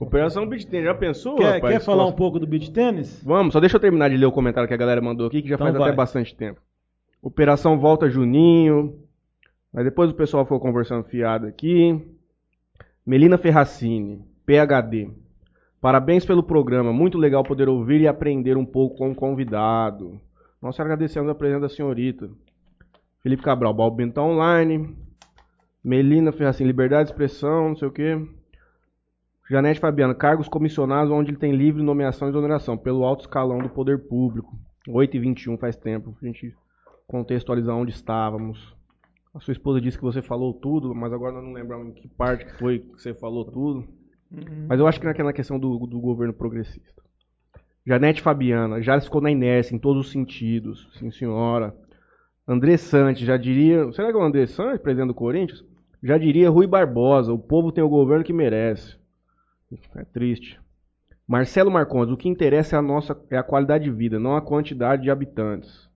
Operação 0.00 0.46
beach 0.48 0.66
tênis. 0.66 0.86
Já 0.86 0.94
pensou, 0.94 1.36
Quer, 1.36 1.54
rapaz? 1.54 1.74
quer 1.74 1.80
falar 1.84 2.06
um 2.06 2.12
pouco 2.12 2.38
do 2.38 2.46
beach 2.46 2.70
tênis? 2.70 3.22
Vamos, 3.24 3.52
só 3.52 3.60
deixa 3.60 3.76
eu 3.76 3.80
terminar 3.80 4.10
de 4.10 4.16
ler 4.16 4.26
o 4.26 4.32
comentário 4.32 4.68
que 4.68 4.74
a 4.74 4.76
galera 4.76 5.00
mandou 5.00 5.26
aqui, 5.26 5.40
que 5.42 5.48
já 5.48 5.54
Então 5.54 5.66
faz 5.66 5.76
vai. 5.78 5.88
até 5.88 5.96
bastante 5.96 6.34
tempo. 6.36 6.60
Operação 7.22 7.78
Volta 7.78 8.08
Juninho. 8.08 8.94
Mas 9.72 9.84
depois 9.84 10.10
o 10.10 10.14
pessoal 10.14 10.44
ficou 10.44 10.60
conversando 10.60 11.04
fiado 11.04 11.46
aqui. 11.46 12.00
Melina 13.06 13.38
Ferracini, 13.38 14.20
PHD. 14.44 15.08
Parabéns 15.80 16.24
pelo 16.24 16.42
programa, 16.42 16.92
muito 16.92 17.16
legal 17.16 17.44
poder 17.44 17.68
ouvir 17.68 18.00
e 18.00 18.08
aprender 18.08 18.56
um 18.56 18.66
pouco 18.66 18.96
com 18.96 19.12
o 19.12 19.14
convidado. 19.14 20.20
Nós 20.60 20.80
agradecemos 20.80 21.30
a 21.30 21.34
presença 21.34 21.60
da 21.60 21.68
senhorita. 21.68 22.28
Felipe 23.22 23.44
Cabral, 23.44 23.72
Balbino 23.72 24.12
tá 24.12 24.20
online. 24.24 24.96
Melina 25.84 26.32
Ferracini, 26.32 26.66
liberdade 26.66 27.04
de 27.04 27.12
expressão, 27.12 27.68
não 27.68 27.76
sei 27.76 27.86
o 27.86 27.92
quê. 27.92 28.20
Janete 29.48 29.78
Fabiano, 29.78 30.12
cargos 30.12 30.48
comissionados 30.48 31.12
onde 31.12 31.30
ele 31.30 31.38
tem 31.38 31.52
livre 31.52 31.84
nomeação 31.84 32.26
e 32.26 32.32
exoneração, 32.32 32.76
pelo 32.76 33.04
alto 33.04 33.20
escalão 33.20 33.58
do 33.58 33.68
poder 33.68 34.08
público. 34.08 34.58
8 34.88 35.16
e 35.16 35.20
21 35.20 35.56
faz 35.58 35.76
tempo, 35.76 36.16
a 36.20 36.26
gente 36.26 36.52
contextualizar 37.06 37.76
onde 37.76 37.92
estávamos. 37.92 38.75
A 39.36 39.40
sua 39.40 39.52
esposa 39.52 39.82
disse 39.82 39.98
que 39.98 40.02
você 40.02 40.22
falou 40.22 40.54
tudo, 40.54 40.94
mas 40.94 41.12
agora 41.12 41.42
não 41.42 41.52
lembramos 41.52 41.88
em 41.88 41.92
que 41.92 42.08
parte 42.08 42.46
que 42.46 42.58
foi 42.58 42.78
que 42.78 43.02
você 43.02 43.12
falou 43.12 43.44
tudo. 43.44 43.86
Mas 44.66 44.80
eu 44.80 44.86
acho 44.86 44.98
que 44.98 45.04
naquela 45.04 45.30
questão 45.30 45.58
do, 45.58 45.86
do 45.86 46.00
governo 46.00 46.32
progressista. 46.32 47.02
Janete 47.86 48.22
Fabiana, 48.22 48.80
já 48.80 48.98
ficou 48.98 49.20
na 49.20 49.30
inércia 49.30 49.74
em 49.76 49.78
todos 49.78 50.06
os 50.06 50.12
sentidos. 50.12 50.88
Sim, 50.98 51.10
senhora. 51.10 51.76
André 52.48 52.78
Santos, 52.78 53.20
já 53.22 53.36
diria. 53.36 53.92
Será 53.92 54.10
que 54.10 54.16
é 54.16 54.20
o 54.20 54.24
André 54.24 54.46
Santos, 54.46 54.80
presidente 54.80 55.08
do 55.08 55.14
Corinthians? 55.14 55.62
Já 56.02 56.16
diria 56.16 56.48
Rui 56.48 56.66
Barbosa, 56.66 57.30
o 57.30 57.38
povo 57.38 57.70
tem 57.70 57.84
o 57.84 57.90
governo 57.90 58.24
que 58.24 58.32
merece. 58.32 58.96
É 59.96 60.04
triste. 60.04 60.58
Marcelo 61.28 61.70
Marcondes, 61.70 62.14
o 62.14 62.16
que 62.16 62.28
interessa 62.28 62.76
é 62.76 62.78
a 62.78 62.82
nossa 62.82 63.14
é 63.30 63.36
a 63.36 63.42
qualidade 63.42 63.84
de 63.84 63.90
vida, 63.90 64.18
não 64.18 64.34
a 64.34 64.40
quantidade 64.40 65.02
de 65.02 65.10
habitantes. 65.10 65.90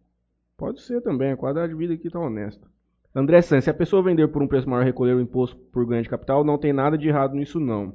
Pode 0.59 0.83
ser 0.83 1.01
também, 1.01 1.33
a 1.33 1.37
qualidade 1.37 1.73
de 1.73 1.79
vida 1.79 1.95
aqui 1.95 2.09
está 2.09 2.19
honesta. 2.21 2.69
André 3.15 3.43
Santos, 3.43 3.65
se 3.65 3.71
a 3.71 3.75
pessoa 3.75 4.03
vender 4.03 4.29
por 4.29 4.43
um 4.43 4.47
preço 4.47 4.69
maior 4.69 4.83
e 4.83 4.87
recolher 4.87 5.15
o 5.15 5.21
imposto 5.21 5.57
por 5.57 5.85
ganho 5.87 6.03
de 6.03 6.09
capital, 6.09 6.45
não 6.45 6.59
tem 6.59 6.73
nada 6.73 6.97
de 6.97 7.09
errado 7.09 7.35
nisso 7.35 7.59
não. 7.59 7.95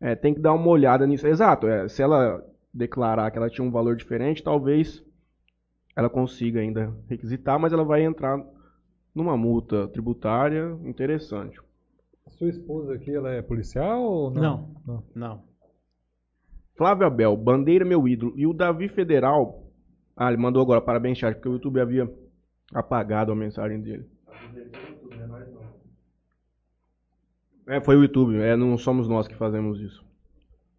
É, 0.00 0.14
tem 0.14 0.34
que 0.34 0.40
dar 0.40 0.52
uma 0.52 0.68
olhada 0.68 1.06
nisso. 1.06 1.26
Exato, 1.26 1.66
é, 1.68 1.88
se 1.88 2.02
ela 2.02 2.44
declarar 2.72 3.30
que 3.30 3.38
ela 3.38 3.50
tinha 3.50 3.66
um 3.66 3.70
valor 3.70 3.96
diferente, 3.96 4.42
talvez 4.42 5.02
ela 5.96 6.10
consiga 6.10 6.60
ainda 6.60 6.94
requisitar, 7.08 7.58
mas 7.58 7.72
ela 7.72 7.84
vai 7.84 8.04
entrar 8.04 8.38
numa 9.14 9.36
multa 9.36 9.88
tributária 9.88 10.76
interessante. 10.84 11.60
Sua 12.28 12.48
esposa 12.48 12.94
aqui, 12.94 13.14
ela 13.14 13.30
é 13.30 13.42
policial 13.42 14.02
ou 14.02 14.30
não? 14.30 14.42
Não. 14.42 14.74
Não. 14.86 15.04
Não. 15.14 15.42
Flávio 16.76 17.06
Abel, 17.06 17.36
Bandeira 17.36 17.84
meu 17.84 18.06
ídolo. 18.06 18.32
E 18.36 18.46
o 18.46 18.52
Davi 18.52 18.88
Federal. 18.88 19.64
Ah, 20.16 20.28
ele 20.28 20.40
mandou 20.40 20.62
agora, 20.62 20.80
parabéns, 20.80 21.18
chat, 21.18 21.34
porque 21.34 21.48
o 21.48 21.52
YouTube 21.52 21.80
havia 21.80 22.08
apagado 22.72 23.32
a 23.32 23.36
mensagem 23.36 23.80
dele. 23.80 24.06
É, 27.66 27.80
foi 27.80 27.96
o 27.96 28.02
YouTube, 28.02 28.36
é, 28.36 28.56
não 28.56 28.78
somos 28.78 29.08
nós 29.08 29.28
que 29.28 29.34
fazemos 29.34 29.80
isso. 29.80 30.04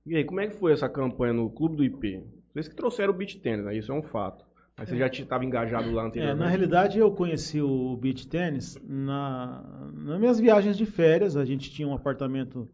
E 0.05 0.15
aí, 0.15 0.23
como 0.23 0.39
é 0.39 0.47
que 0.47 0.55
foi 0.55 0.71
essa 0.73 0.89
campanha 0.89 1.33
no 1.33 1.49
Clube 1.49 1.75
do 1.75 1.83
IP? 1.83 2.23
Vocês 2.51 2.67
que 2.67 2.75
trouxeram 2.75 3.13
o 3.13 3.15
beat 3.15 3.39
tênis, 3.41 3.63
né? 3.63 3.77
Isso 3.77 3.91
é 3.91 3.95
um 3.95 4.01
fato. 4.01 4.43
Mas 4.75 4.89
você 4.89 4.97
já 4.97 5.07
estava 5.07 5.45
engajado 5.45 5.91
lá 5.91 6.03
É, 6.03 6.07
anteriormente? 6.07 6.39
na 6.39 6.47
realidade, 6.47 6.97
eu 6.97 7.11
conheci 7.11 7.61
o 7.61 7.95
beach 7.97 8.27
tênis 8.27 8.77
na, 8.83 9.91
nas 9.93 10.19
minhas 10.19 10.39
viagens 10.39 10.77
de 10.77 10.85
férias. 10.85 11.35
A 11.35 11.45
gente 11.45 11.69
tinha 11.69 11.87
um 11.87 11.93
apartamento 11.93 12.67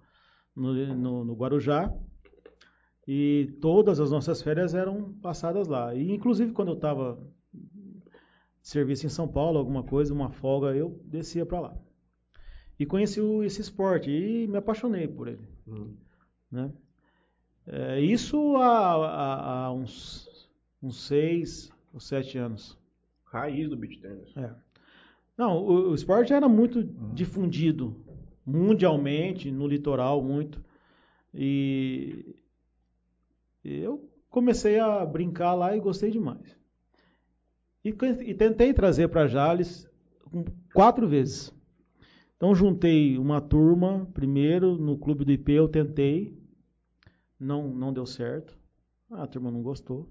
no, 0.56 0.74
no, 0.96 1.26
no 1.26 1.34
Guarujá 1.34 1.92
e 3.08 3.58
todas 3.60 4.00
as 4.00 4.12
nossas 4.12 4.42
férias 4.42 4.74
eram 4.74 5.14
passadas 5.22 5.68
lá. 5.68 5.94
E, 5.94 6.12
inclusive, 6.12 6.54
quando 6.54 6.70
eu 6.70 6.76
estava 6.76 7.20
serviço 8.68 9.06
em 9.06 9.10
São 9.10 9.28
Paulo, 9.28 9.58
alguma 9.60 9.84
coisa, 9.84 10.14
uma 10.14 10.30
folga, 10.32 10.76
eu 10.76 11.00
descia 11.06 11.46
para 11.46 11.60
lá. 11.60 11.78
E 12.80 12.86
conheci 12.86 13.22
o- 13.22 13.44
esse 13.44 13.62
esporte 13.62 14.10
e 14.12 14.48
me 14.48 14.58
apaixonei 14.58 15.08
por 15.08 15.28
ele. 15.28 15.48
Hum. 15.68 15.96
né? 16.52 16.72
É, 17.68 18.00
isso 18.00 18.56
há, 18.58 18.94
há- 18.96 19.66
há 19.66 19.74
uns, 19.74 20.50
uns 20.82 21.06
seis 21.08 21.72
ou 21.94 22.00
sete 22.00 22.38
anos. 22.38 22.78
Raiz 23.26 23.68
do 23.70 23.76
beat 23.76 24.00
tênis. 24.00 24.36
É. 24.38 24.54
Não, 25.38 25.58
o, 25.58 25.90
o 25.92 25.96
esporte 25.96 26.32
era 26.34 26.48
muito 26.48 26.84
difundido 27.14 27.96
mundialmente, 28.46 29.52
no 29.52 29.68
litoral 29.68 30.22
muito. 30.24 30.64
E 31.34 32.36
eu 33.64 34.10
comecei 34.30 34.80
a 34.80 35.06
brincar 35.06 35.54
lá 35.56 35.76
e 35.76 35.80
gostei 35.80 36.12
demais. 36.12 36.56
E, 37.86 37.90
e 38.30 38.34
tentei 38.34 38.74
trazer 38.74 39.10
para 39.10 39.28
Jales 39.28 39.88
quatro 40.74 41.08
vezes. 41.08 41.54
Então 42.36 42.56
juntei 42.56 43.16
uma 43.20 43.40
turma, 43.40 44.10
primeiro 44.12 44.76
no 44.76 44.98
clube 44.98 45.24
do 45.24 45.32
IP 45.32 45.52
eu 45.52 45.68
tentei, 45.68 46.36
não, 47.40 47.70
não 47.70 47.94
deu 47.94 48.08
certo. 48.08 48.58
A 49.12 49.28
turma 49.28 49.52
não 49.52 49.62
gostou. 49.62 50.10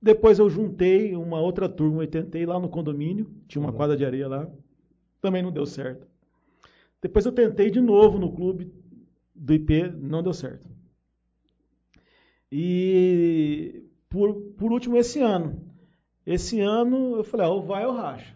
Depois 0.00 0.38
eu 0.38 0.50
juntei 0.50 1.16
uma 1.16 1.40
outra 1.40 1.70
turma 1.70 2.04
e 2.04 2.08
tentei 2.08 2.44
lá 2.44 2.60
no 2.60 2.68
condomínio, 2.68 3.32
tinha 3.48 3.62
uma 3.62 3.72
quadra 3.72 3.96
de 3.96 4.04
areia 4.04 4.28
lá, 4.28 4.50
também 5.22 5.42
não 5.42 5.50
deu 5.50 5.64
certo. 5.64 6.06
Depois 7.00 7.24
eu 7.24 7.32
tentei 7.32 7.70
de 7.70 7.80
novo 7.80 8.18
no 8.18 8.30
clube 8.30 8.70
do 9.34 9.54
IP, 9.54 9.90
não 9.90 10.22
deu 10.22 10.34
certo. 10.34 10.68
E 12.50 13.86
por, 14.10 14.34
por 14.58 14.70
último 14.70 14.98
esse 14.98 15.18
ano. 15.20 15.71
Esse 16.26 16.60
ano 16.60 17.16
eu 17.16 17.24
falei, 17.24 17.46
ah, 17.46 17.50
ou 17.50 17.62
vai 17.62 17.84
ou 17.86 17.92
racha. 17.92 18.34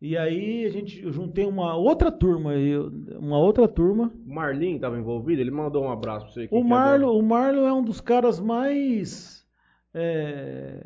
E 0.00 0.16
aí 0.16 0.64
a 0.64 0.70
gente, 0.70 1.00
eu 1.02 1.12
juntei 1.12 1.44
uma 1.44 1.76
outra 1.76 2.10
turma, 2.10 2.54
eu- 2.54 2.90
uma 3.20 3.38
outra 3.38 3.68
turma. 3.68 4.12
O 4.26 4.34
Marlin 4.34 4.74
estava 4.76 4.98
envolvido? 4.98 5.40
Ele 5.40 5.50
mandou 5.50 5.84
um 5.84 5.90
abraço 5.90 6.24
pra 6.26 6.34
você 6.34 6.40
aqui. 6.42 6.54
O 6.54 6.58
é 6.58 6.64
Marlon, 6.64 7.16
o 7.16 7.22
Marlon 7.22 7.66
é 7.66 7.72
um 7.72 7.84
dos 7.84 8.00
caras 8.00 8.40
mais 8.40 9.46
é, 9.94 10.84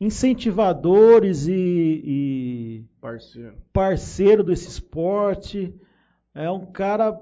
incentivadores 0.00 1.46
e, 1.48 1.52
e 2.04 2.84
Parceiro. 3.00 3.54
parceiro 3.72 4.44
desse 4.44 4.68
esporte. 4.68 5.74
é 6.34 6.50
um 6.50 6.64
cara 6.64 7.20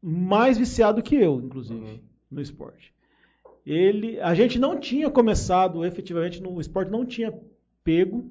mais 0.00 0.56
viciado 0.56 1.02
que 1.02 1.16
eu, 1.16 1.40
inclusive, 1.40 1.80
Uhum. 1.84 1.98
no 2.30 2.40
esporte. 2.40 2.94
Ele, 3.70 4.18
a 4.20 4.32
gente 4.32 4.58
não 4.58 4.80
tinha 4.80 5.10
começado 5.10 5.84
efetivamente 5.84 6.42
no 6.42 6.54
o 6.54 6.60
esporte, 6.60 6.90
não 6.90 7.04
tinha 7.04 7.38
pego 7.84 8.30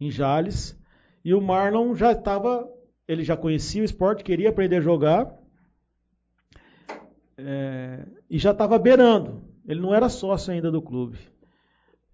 em 0.00 0.08
Jales 0.08 0.80
e 1.24 1.34
o 1.34 1.40
Marlon 1.40 1.96
já 1.96 2.12
estava, 2.12 2.70
ele 3.08 3.24
já 3.24 3.36
conhecia 3.36 3.82
o 3.82 3.84
esporte, 3.84 4.22
queria 4.22 4.50
aprender 4.50 4.76
a 4.76 4.80
jogar 4.80 5.36
é, 7.36 8.06
e 8.30 8.38
já 8.38 8.52
estava 8.52 8.78
beirando. 8.78 9.42
Ele 9.66 9.80
não 9.80 9.92
era 9.92 10.08
sócio 10.08 10.52
ainda 10.52 10.70
do 10.70 10.80
clube. 10.80 11.18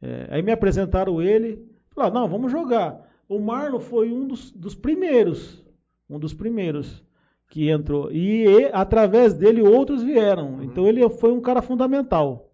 É, 0.00 0.28
aí 0.30 0.40
me 0.40 0.52
apresentaram 0.52 1.20
ele, 1.20 1.62
falaram, 1.90 2.14
não, 2.14 2.28
vamos 2.28 2.50
jogar. 2.50 3.12
O 3.28 3.38
Marlon 3.40 3.78
foi 3.78 4.10
um 4.10 4.26
dos, 4.26 4.50
dos 4.52 4.74
primeiros, 4.74 5.62
um 6.09 6.18
dos 6.18 6.32
primeiros 6.32 7.04
que 7.52 7.68
entrou. 7.68 8.10
E, 8.10 8.46
e, 8.46 8.70
através 8.72 9.34
dele 9.34 9.60
outros 9.60 10.02
vieram. 10.02 10.62
Então 10.62 10.88
ele 10.88 11.06
foi 11.10 11.30
um 11.30 11.40
cara 11.40 11.60
fundamental. 11.60 12.50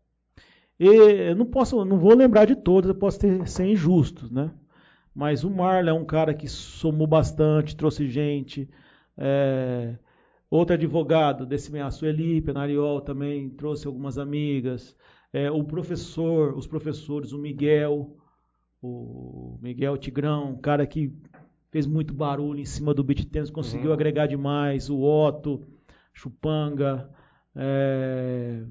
E 0.78 0.86
eu 0.86 1.36
não 1.36 1.46
posso, 1.46 1.84
não 1.84 1.98
vou 2.00 2.16
lembrar 2.16 2.46
de 2.46 2.56
todos, 2.56 2.90
eu 2.90 2.96
posso 2.96 3.20
ter, 3.20 3.46
ser 3.46 3.66
injusto, 3.66 4.32
né? 4.32 4.50
Mas 5.14 5.44
o 5.44 5.50
Marlon 5.50 5.90
é 5.90 5.92
um 5.92 6.04
cara 6.04 6.34
que 6.34 6.48
somou 6.48 7.06
bastante, 7.06 7.76
trouxe 7.76 8.08
gente. 8.08 8.68
É, 9.16 9.94
outro 10.50 10.74
advogado 10.74 11.46
desse 11.46 11.70
meio, 11.70 11.86
a 11.86 11.92
Sueli 11.92 12.40
Penariol 12.40 13.00
também 13.00 13.50
trouxe 13.50 13.86
algumas 13.86 14.18
amigas. 14.18 14.96
É, 15.32 15.48
o 15.48 15.62
professor, 15.62 16.56
os 16.56 16.66
professores, 16.66 17.32
o 17.32 17.38
Miguel, 17.38 18.16
o 18.82 19.58
Miguel 19.62 19.96
Tigrão, 19.96 20.50
um 20.54 20.60
cara 20.60 20.84
que 20.88 21.12
fez 21.70 21.86
muito 21.86 22.14
barulho 22.14 22.60
em 22.60 22.64
cima 22.64 22.92
do 22.94 23.04
beat 23.04 23.24
tennis, 23.30 23.50
conseguiu 23.50 23.88
Uhum. 23.88 23.94
agregar 23.94 24.26
demais. 24.26 24.88
O 24.90 25.00
Otto, 25.02 25.62
Chupanga. 26.12 27.10
é, 27.54 28.62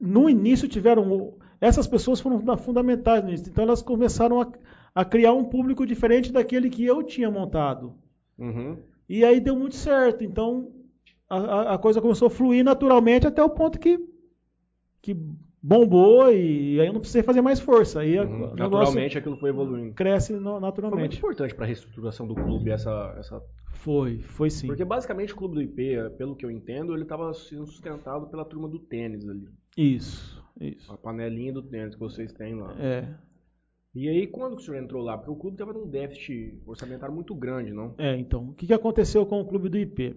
No 0.00 0.28
início 0.28 0.68
tiveram. 0.68 1.34
Essas 1.60 1.86
pessoas 1.86 2.20
foram 2.20 2.38
funda- 2.38 2.56
fundamentais 2.56 3.22
no 3.22 3.28
início. 3.30 3.50
Então 3.50 3.64
elas 3.64 3.82
começaram 3.82 4.40
a, 4.40 4.48
a 4.94 5.04
criar 5.04 5.32
um 5.32 5.44
público 5.44 5.84
diferente 5.86 6.32
daquele 6.32 6.70
que 6.70 6.84
eu 6.84 7.02
tinha 7.02 7.30
montado. 7.30 7.94
Uhum. 8.38 8.76
E 9.08 9.24
aí 9.24 9.40
deu 9.40 9.56
muito 9.56 9.74
certo. 9.74 10.22
Então 10.22 10.70
a, 11.28 11.36
a- 11.36 11.74
a 11.74 11.78
coisa 11.78 12.00
começou 12.00 12.26
a 12.26 12.30
fluir 12.30 12.64
naturalmente 12.64 13.26
até 13.26 13.42
o 13.42 13.50
ponto 13.50 13.78
que, 13.78 13.98
que 15.02 15.16
bombou 15.68 16.32
e 16.32 16.80
aí 16.80 16.86
eu 16.86 16.92
não 16.92 17.00
precisei 17.00 17.22
fazer 17.22 17.42
mais 17.42 17.60
força. 17.60 18.00
Aí 18.00 18.18
Uhum. 18.18 18.54
Naturalmente 18.54 19.18
aquilo 19.18 19.36
foi 19.36 19.50
evoluindo. 19.50 19.94
cresce 19.94 20.32
no- 20.32 20.38
Foi 20.40 20.50
muito 20.52 20.62
naturalmente. 20.62 21.18
importante 21.18 21.54
para 21.54 21.64
a 21.64 21.66
reestruturação 21.66 22.26
do 22.26 22.34
clube 22.34 22.70
essa, 22.70 23.14
essa 23.18 23.42
Foi, 23.74 24.18
foi 24.20 24.50
sim. 24.50 24.66
Porque 24.66 24.84
basicamente 24.84 25.32
o 25.32 25.36
clube 25.36 25.54
do 25.56 25.62
IP, 25.62 26.10
pelo 26.16 26.34
que 26.34 26.44
eu 26.44 26.50
entendo, 26.50 26.94
ele 26.94 27.02
estava 27.02 27.32
sendo 27.34 27.66
sustentado 27.66 28.26
pela 28.28 28.44
turma 28.44 28.68
do 28.68 28.78
tênis 28.78 29.28
ali. 29.28 29.46
Isso, 29.76 30.42
isso. 30.60 30.90
A 30.92 30.96
panelinha 30.96 31.52
do 31.52 31.62
tênis 31.62 31.94
que 31.94 32.00
vocês 32.00 32.32
têm 32.32 32.54
lá. 32.54 32.74
É, 32.80 33.06
E 33.94 34.08
aí, 34.08 34.26
quando 34.26 34.56
que 34.56 34.62
o 34.62 34.64
senhor 34.64 34.82
entrou 34.82 35.02
lá? 35.02 35.16
Porque 35.16 35.30
o 35.30 35.36
clube 35.36 35.54
estava 35.54 35.72
num 35.72 35.86
déficit 35.88 36.58
orçamentário 36.66 37.14
muito 37.14 37.34
grande, 37.34 37.72
não? 37.72 37.94
é, 37.98 38.16
então, 38.16 38.48
o 38.50 38.54
que, 38.54 38.66
que 38.66 38.72
aconteceu 38.74 39.24
com 39.26 39.40
o 39.40 39.44
clube 39.46 39.68
do 39.68 39.78
IP? 39.78 40.16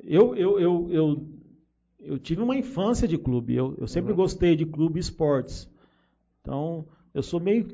Eu, 0.00 0.36
eu, 0.36 0.60
eu, 0.60 0.88
eu, 0.90 1.28
eu 2.06 2.18
tive 2.18 2.42
uma 2.42 2.56
infância 2.56 3.06
de 3.08 3.18
clube, 3.18 3.54
eu, 3.54 3.74
eu 3.78 3.86
sempre 3.88 4.10
Uhum. 4.12 4.16
gostei 4.16 4.54
de 4.56 4.64
clube 4.66 4.98
e 4.98 5.00
esportes. 5.00 5.68
Então, 6.40 6.86
eu 7.12 7.22
sou 7.22 7.40
meio 7.40 7.66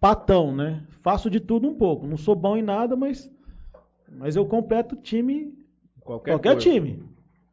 patão, 0.00 0.54
né? 0.54 0.84
Faço 1.02 1.30
de 1.30 1.40
tudo 1.40 1.68
um 1.68 1.74
pouco. 1.74 2.06
Não 2.06 2.16
sou 2.16 2.34
bom 2.34 2.56
em 2.56 2.62
nada, 2.62 2.96
mas, 2.96 3.30
mas 4.08 4.36
eu 4.36 4.44
completo 4.46 4.96
time 4.96 5.54
Qualquer, 6.00 6.32
Qualquer 6.34 6.52
coisa. 6.54 6.70
time. 6.70 7.02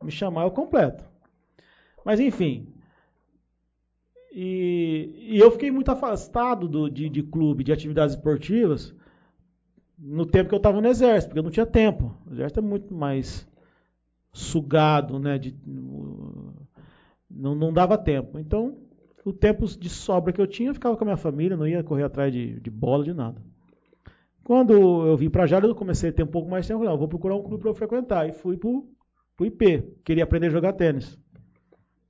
Me 0.03 0.11
chamar, 0.11 0.43
eu 0.43 0.51
completo. 0.51 1.03
Mas 2.05 2.19
enfim. 2.19 2.68
E, 4.31 5.27
e 5.30 5.39
eu 5.39 5.51
fiquei 5.51 5.72
muito 5.72 5.89
afastado 5.89 6.68
do- 6.68 6.89
de, 6.89 7.07
de 7.10 7.22
clube, 7.23 7.64
de 7.64 7.72
atividades 7.72 8.15
esportivas, 8.15 8.93
no 9.97 10.26
tempo 10.26 10.49
que 10.49 10.55
eu 10.55 10.57
estava 10.57 10.81
no 10.81 10.88
exército, 10.88 11.30
porque 11.30 11.39
eu 11.39 11.43
não 11.43 11.51
tinha 11.51 11.65
tempo. 11.65 12.15
O 12.27 12.34
exército 12.34 12.60
é 12.60 12.64
muito 12.64 12.93
mais 12.93 13.47
sugado, 14.34 15.19
né? 15.19 15.38
de- 15.39 15.55
não, 17.30 17.55
não 17.55 17.73
dava 17.73 17.97
tempo. 17.97 18.39
Então, 18.39 18.77
o 19.26 19.34
tempo 19.34 19.65
de 19.65 19.89
sobra 19.89 20.31
que 20.34 20.41
eu 20.41 20.47
tinha, 20.47 20.69
eu 20.69 20.73
ficava 20.73 20.95
com 20.95 21.03
a 21.03 21.05
minha 21.05 21.18
família, 21.18 21.57
não 21.57 21.68
ia 21.68 21.84
correr 21.84 22.03
atrás 22.03 22.31
de, 22.31 22.60
de 22.60 22.69
bola, 22.69 23.03
de 23.03 23.14
nada. 23.14 23.41
Quando 24.43 24.73
eu 25.07 25.15
vim 25.18 25.30
para 25.30 25.45
Jales, 25.47 25.69
eu 25.69 25.76
comecei 25.76 26.10
a 26.10 26.14
ter 26.14 26.23
um 26.23 26.27
pouco 26.27 26.49
mais 26.49 26.65
de 26.65 26.72
tempo. 26.73 26.84
Eu 26.84 26.91
"Ah, 26.91 26.95
vou 26.95 27.07
procurar 27.07 27.35
um 27.35 27.43
clube 27.43 27.61
para 27.61 27.72
eu 27.72 27.76
frequentar. 27.76 28.27
E 28.27 28.34
fui 28.34 28.57
pro, 28.57 28.88
pro 29.38 29.45
IP. 29.45 29.81
Queria 30.03 30.23
aprender 30.23 30.47
a 30.47 30.51
jogar 30.51 30.73
tênis. 30.73 31.18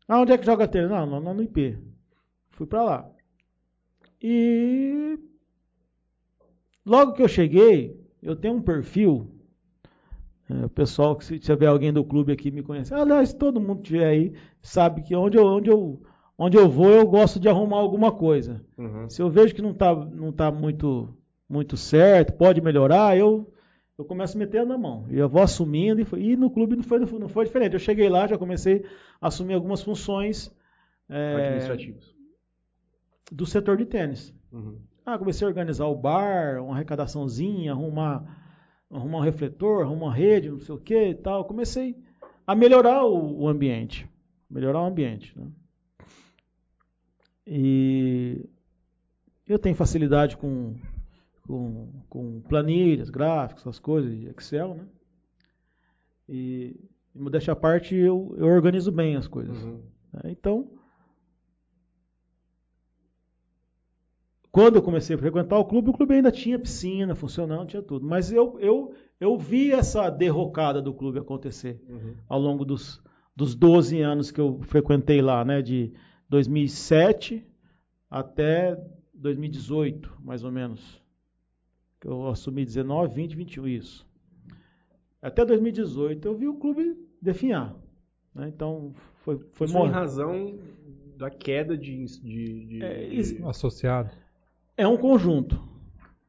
Ah, 0.07 0.21
onde 0.21 0.31
é 0.33 0.37
que 0.37 0.45
joga 0.45 0.67
tênis? 0.67 0.89
Não, 0.89 1.05
não, 1.21 1.33
no 1.33 1.43
IP. 1.43 1.77
Fui 2.51 2.67
para 2.67 2.83
lá. 2.83 3.11
E 4.21 5.17
logo 6.85 7.13
que 7.13 7.21
eu 7.21 7.27
cheguei, 7.27 7.99
eu 8.21 8.35
tenho 8.35 8.55
um 8.55 8.61
perfil. 8.61 9.32
É, 10.49 10.65
o 10.65 10.69
pessoal, 10.69 11.15
que 11.15 11.25
se 11.25 11.39
tiver 11.39 11.67
alguém 11.67 11.91
do 11.93 12.03
clube 12.03 12.31
aqui 12.31 12.51
me 12.51 12.61
conhece. 12.63 12.93
Aliás, 12.93 13.33
todo 13.33 13.61
mundo 13.61 13.81
tiver 13.81 14.05
aí, 14.05 14.33
sabe 14.61 15.01
que 15.01 15.15
onde 15.15 15.37
eu, 15.37 15.45
onde 15.45 15.69
eu, 15.69 16.01
onde 16.37 16.57
eu 16.57 16.67
vou, 16.69 16.89
eu 16.89 17.07
gosto 17.07 17.39
de 17.39 17.47
arrumar 17.47 17.77
alguma 17.77 18.11
coisa. 18.11 18.63
Uhum. 18.77 19.09
Se 19.09 19.21
eu 19.21 19.29
vejo 19.29 19.55
que 19.55 19.61
não 19.61 19.71
está 19.71 19.93
não 19.95 20.31
tá 20.31 20.51
muito, 20.51 21.15
muito 21.47 21.77
certo, 21.77 22.33
pode 22.33 22.59
melhorar, 22.61 23.17
eu, 23.17 23.51
eu 23.97 24.03
começo 24.05 24.35
a 24.37 24.39
meter 24.39 24.65
na 24.65 24.77
mão. 24.77 25.05
E 25.09 25.17
eu 25.17 25.29
vou 25.29 25.41
assumindo. 25.41 26.01
E, 26.01 26.05
foi- 26.05 26.21
e 26.21 26.35
no 26.35 26.49
clube 26.51 26.75
não 26.75 26.83
foi, 26.83 26.99
não 26.99 27.29
foi 27.29 27.45
diferente. 27.45 27.73
Eu 27.73 27.79
cheguei 27.79 28.09
lá, 28.09 28.27
já 28.27 28.37
comecei 28.37 28.83
a 29.21 29.27
assumir 29.27 29.53
algumas 29.53 29.81
funções 29.81 30.53
é, 31.09 31.35
Administrativos. 31.35 32.15
do 33.31 33.45
setor 33.45 33.77
de 33.77 33.85
tênis. 33.85 34.33
Uhum. 34.51 34.77
Ah, 35.05 35.17
comecei 35.17 35.45
a 35.45 35.49
organizar 35.49 35.85
o 35.87 35.95
bar, 35.95 36.61
uma 36.63 36.75
arrecadaçãozinha, 36.75 37.71
arrumar, 37.73 38.42
arrumar 38.93 39.19
um 39.19 39.21
refletor, 39.21 39.83
arrumar 39.83 40.05
uma 40.07 40.13
rede, 40.13 40.49
não 40.49 40.59
sei 40.59 40.75
o 40.75 40.79
que 40.79 41.09
e 41.09 41.15
tal. 41.15 41.45
Comecei 41.45 41.95
a 42.45 42.55
melhorar 42.55 43.03
o, 43.05 43.41
o 43.41 43.47
ambiente. 43.47 44.07
Melhorar 44.49 44.81
o 44.81 44.85
ambiente. 44.85 45.37
Né? 45.37 45.47
E 47.45 48.49
eu 49.47 49.59
tenho 49.59 49.75
facilidade 49.75 50.37
com, 50.37 50.75
com, 51.47 51.89
com 52.09 52.41
planilhas, 52.41 53.09
gráficos, 53.09 53.63
essas 53.63 53.79
coisas, 53.79 54.11
Excel, 54.25 54.75
né? 54.75 54.85
E, 56.29 56.79
modéstia 57.13 57.53
à 57.53 57.55
parte, 57.55 57.95
eu, 57.95 58.33
eu 58.37 58.45
organizo 58.47 58.91
bem 58.91 59.15
as 59.15 59.27
coisas. 59.27 59.61
Uhum. 59.61 59.81
né? 60.13 60.31
Então, 60.31 60.69
quando 64.53 64.75
eu 64.75 64.83
comecei 64.83 65.15
a 65.15 65.19
frequentar 65.19 65.57
o 65.57 65.65
clube, 65.65 65.89
o 65.89 65.93
clube 65.93 66.13
ainda 66.13 66.31
tinha 66.31 66.59
piscina 66.59 67.15
funcionando, 67.15 67.67
tinha 67.69 67.81
tudo. 67.81 68.05
Mas 68.05 68.31
eu, 68.31 68.59
eu, 68.59 68.93
eu 69.19 69.35
vi 69.35 69.71
essa 69.71 70.09
derrocada 70.11 70.79
do 70.79 70.93
clube 70.93 71.17
acontecer 71.17 71.81
Uhum. 71.89 72.13
ao 72.29 72.39
longo 72.39 72.63
dos, 72.63 73.01
dos 73.35 73.55
12 73.55 73.99
anos 73.99 74.29
que 74.29 74.39
eu 74.39 74.59
frequentei 74.61 75.23
lá, 75.23 75.43
né? 75.43 75.59
De 75.63 75.91
2007 76.29 77.43
até 78.09 78.79
2018, 79.15 80.17
mais 80.23 80.43
ou 80.43 80.51
menos. 80.51 81.01
Que 81.99 82.07
eu 82.07 82.27
assumi 82.27 82.63
19, 82.63 83.11
20, 83.15 83.35
21, 83.35 83.67
isso. 83.67 84.07
Até 85.19 85.43
2018 85.43 86.27
eu 86.27 86.35
vi 86.37 86.47
o 86.47 86.55
clube 86.59 86.95
definhar. 87.19 87.75
né? 88.35 88.49
Então, 88.53 88.93
foi, 89.23 89.39
foi 89.53 89.65
Isso 89.65 89.77
em 89.79 89.89
razão 89.89 90.59
da 91.17 91.29
queda 91.31 91.75
de... 91.77 92.05
de, 92.05 92.65
de- 92.67 92.83
É, 92.83 93.07
de- 93.09 93.43
Associado. 93.45 94.11
É 94.75 94.87
um 94.87 94.97
conjunto. 94.97 95.61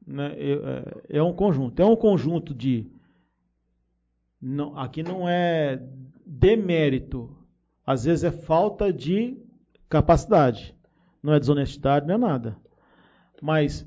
Né? 0.07 0.35
É, 0.39 1.19
é 1.19 1.23
um 1.23 1.33
conjunto. 1.33 1.81
É 1.81 1.85
um 1.85 1.97
conjunto 1.97 2.55
de. 2.55 2.91
Não, 4.41 4.79
aqui 4.79 5.03
não 5.03 5.29
é 5.29 5.83
demérito. 6.27 7.35
Às 7.87 8.05
vezes 8.05 8.25
é 8.25 8.31
falta 8.31 8.93
de 8.93 9.37
capacidade. 9.89 10.75
Não 11.23 11.33
é 11.33 11.41
desonestidade, 11.41 12.07
não 12.07 12.15
é 12.15 12.19
nada. 12.19 12.57
Mas 13.41 13.87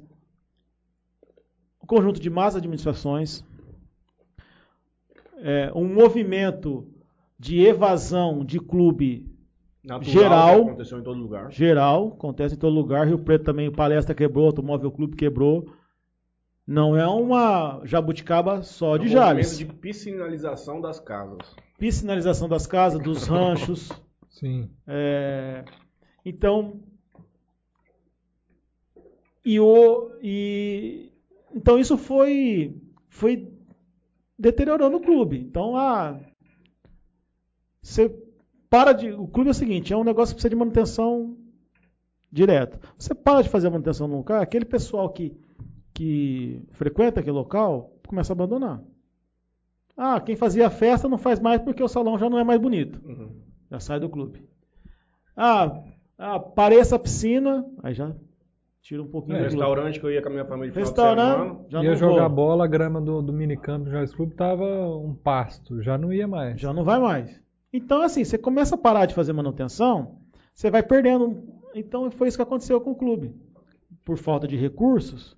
um 1.82 1.88
conjunto 1.88 2.20
de 2.20 2.30
más 2.30 2.56
administrações, 2.56 3.44
é, 5.38 5.72
um 5.76 5.88
movimento 5.94 6.88
de 7.40 7.62
evasão 7.62 8.44
de 8.44 8.60
clube 8.60 9.37
natural, 9.88 10.12
geral- 10.14 10.62
aconteceu 10.64 11.00
em 11.00 11.04
todo 11.04 11.20
lugar. 11.20 11.52
geral, 11.52 12.08
acontece 12.10 12.56
em 12.56 12.58
todo 12.60 12.74
lugar. 12.76 13.08
Rio 13.08 13.20
Preto 13.20 13.46
também, 13.46 13.72
palestra 13.72 14.14
quebrou, 14.14 14.46
automóvel 14.48 14.92
clube 14.92 15.16
quebrou. 15.16 15.72
Não 16.66 16.98
é 16.98 17.08
uma 17.08 17.82
jabuticaba 17.86 18.62
só 18.62 18.98
de 18.98 19.06
É 19.06 19.10
um 19.10 19.12
Jales. 19.14 19.52
movimento 19.54 19.74
de 19.74 19.80
piscinalização 19.80 20.82
das 20.82 21.00
casas. 21.00 21.56
Piscinalização 21.80 22.50
das 22.50 22.68
casas, 22.68 23.02
dos 23.02 23.26
ranchos. 23.28 23.90
Sim. 24.30 24.70
É, 24.86 25.64
então, 26.26 26.80
e 29.46 29.60
o 29.60 30.12
e 30.22 31.10
então 31.56 31.80
isso 31.80 31.98
foi 31.98 32.76
foi 33.10 33.50
deteriorando 34.38 34.98
o 34.98 35.02
clube. 35.02 35.40
Então, 35.40 35.76
ah, 35.78 36.20
você 37.82 38.10
para 38.70 38.94
de. 38.94 39.12
O 39.12 39.28
clube 39.28 39.50
é 39.50 39.52
o 39.52 39.56
seguinte: 39.56 39.94
é 39.94 39.98
um 39.98 40.04
negócio 40.04 40.34
que 40.34 40.38
precisa 40.38 40.50
de 40.50 40.56
manutenção 40.56 41.38
direto. 42.32 42.80
Você 42.98 43.16
para 43.16 43.42
de 43.42 43.50
fazer 43.50 43.68
a 43.68 43.72
manutenção 43.72 44.08
no 44.08 44.18
lugar, 44.18 44.42
aquele 44.42 44.66
pessoal 44.66 45.10
que, 45.10 45.36
que 45.94 46.62
frequenta 46.72 47.20
aquele 47.20 47.36
local 47.36 47.94
começa 48.08 48.34
a 48.34 48.36
abandonar. 48.36 48.82
Ah, 49.96 50.20
quem 50.20 50.36
fazia 50.36 50.70
festa 50.70 51.10
não 51.10 51.18
faz 51.18 51.40
mais 51.40 51.62
porque 51.62 51.82
o 51.82 51.88
salão 51.88 52.20
já 52.20 52.30
não 52.30 52.38
é 52.38 52.44
mais 52.44 52.62
bonito. 52.62 53.02
Uhum. 53.04 53.42
Já 53.72 53.80
sai 53.80 54.00
do 54.00 54.10
clube. 54.10 54.44
Ah, 55.36 55.84
ah 56.18 56.40
pareça 56.40 56.96
a 56.96 57.00
piscina, 57.00 57.66
aí 57.82 57.94
já 57.94 58.14
tira 58.82 59.02
um 59.02 59.08
pouquinho 59.08 59.38
É, 59.38 59.40
do 59.40 59.48
clube. 59.48 59.58
restaurante 59.58 60.00
que 60.00 60.06
eu 60.06 60.12
ia 60.12 60.22
com 60.22 60.30
a 60.30 60.32
minha 60.32 60.46
família 60.46 60.72
de 60.72 60.80
Restaurante, 60.80 61.66
já 61.70 61.84
ia 61.84 61.90
não 61.90 61.98
jogar 61.98 62.28
vou. 62.28 62.36
bola, 62.36 62.64
a 62.64 62.68
grama 62.68 63.02
do, 63.02 63.22
do 63.22 63.34
minicampo 63.34 63.86
do 63.86 63.92
Jogos 63.92 64.14
Clube 64.14 64.36
tava 64.36 64.66
um 64.96 65.14
pasto, 65.14 65.82
já 65.82 65.98
não 65.98 66.14
ia 66.14 66.28
mais. 66.28 66.62
Já 66.62 66.72
não 66.72 66.84
vai 66.84 67.00
mais. 67.00 67.47
Então, 67.72 68.02
assim, 68.02 68.24
você 68.24 68.38
começa 68.38 68.76
a 68.76 68.78
parar 68.78 69.06
de 69.06 69.14
fazer 69.14 69.34
manutenção, 69.34 70.20
você 70.54 70.70
vai 70.72 70.82
perdendo. 70.84 71.44
Então, 71.76 72.10
foi 72.10 72.28
isso 72.28 72.38
que 72.38 72.44
aconteceu 72.44 72.80
com 72.82 72.92
o 72.92 72.96
clube. 72.96 73.34
Por 74.04 74.18
falta 74.18 74.48
de 74.48 74.56
recursos. 74.56 75.36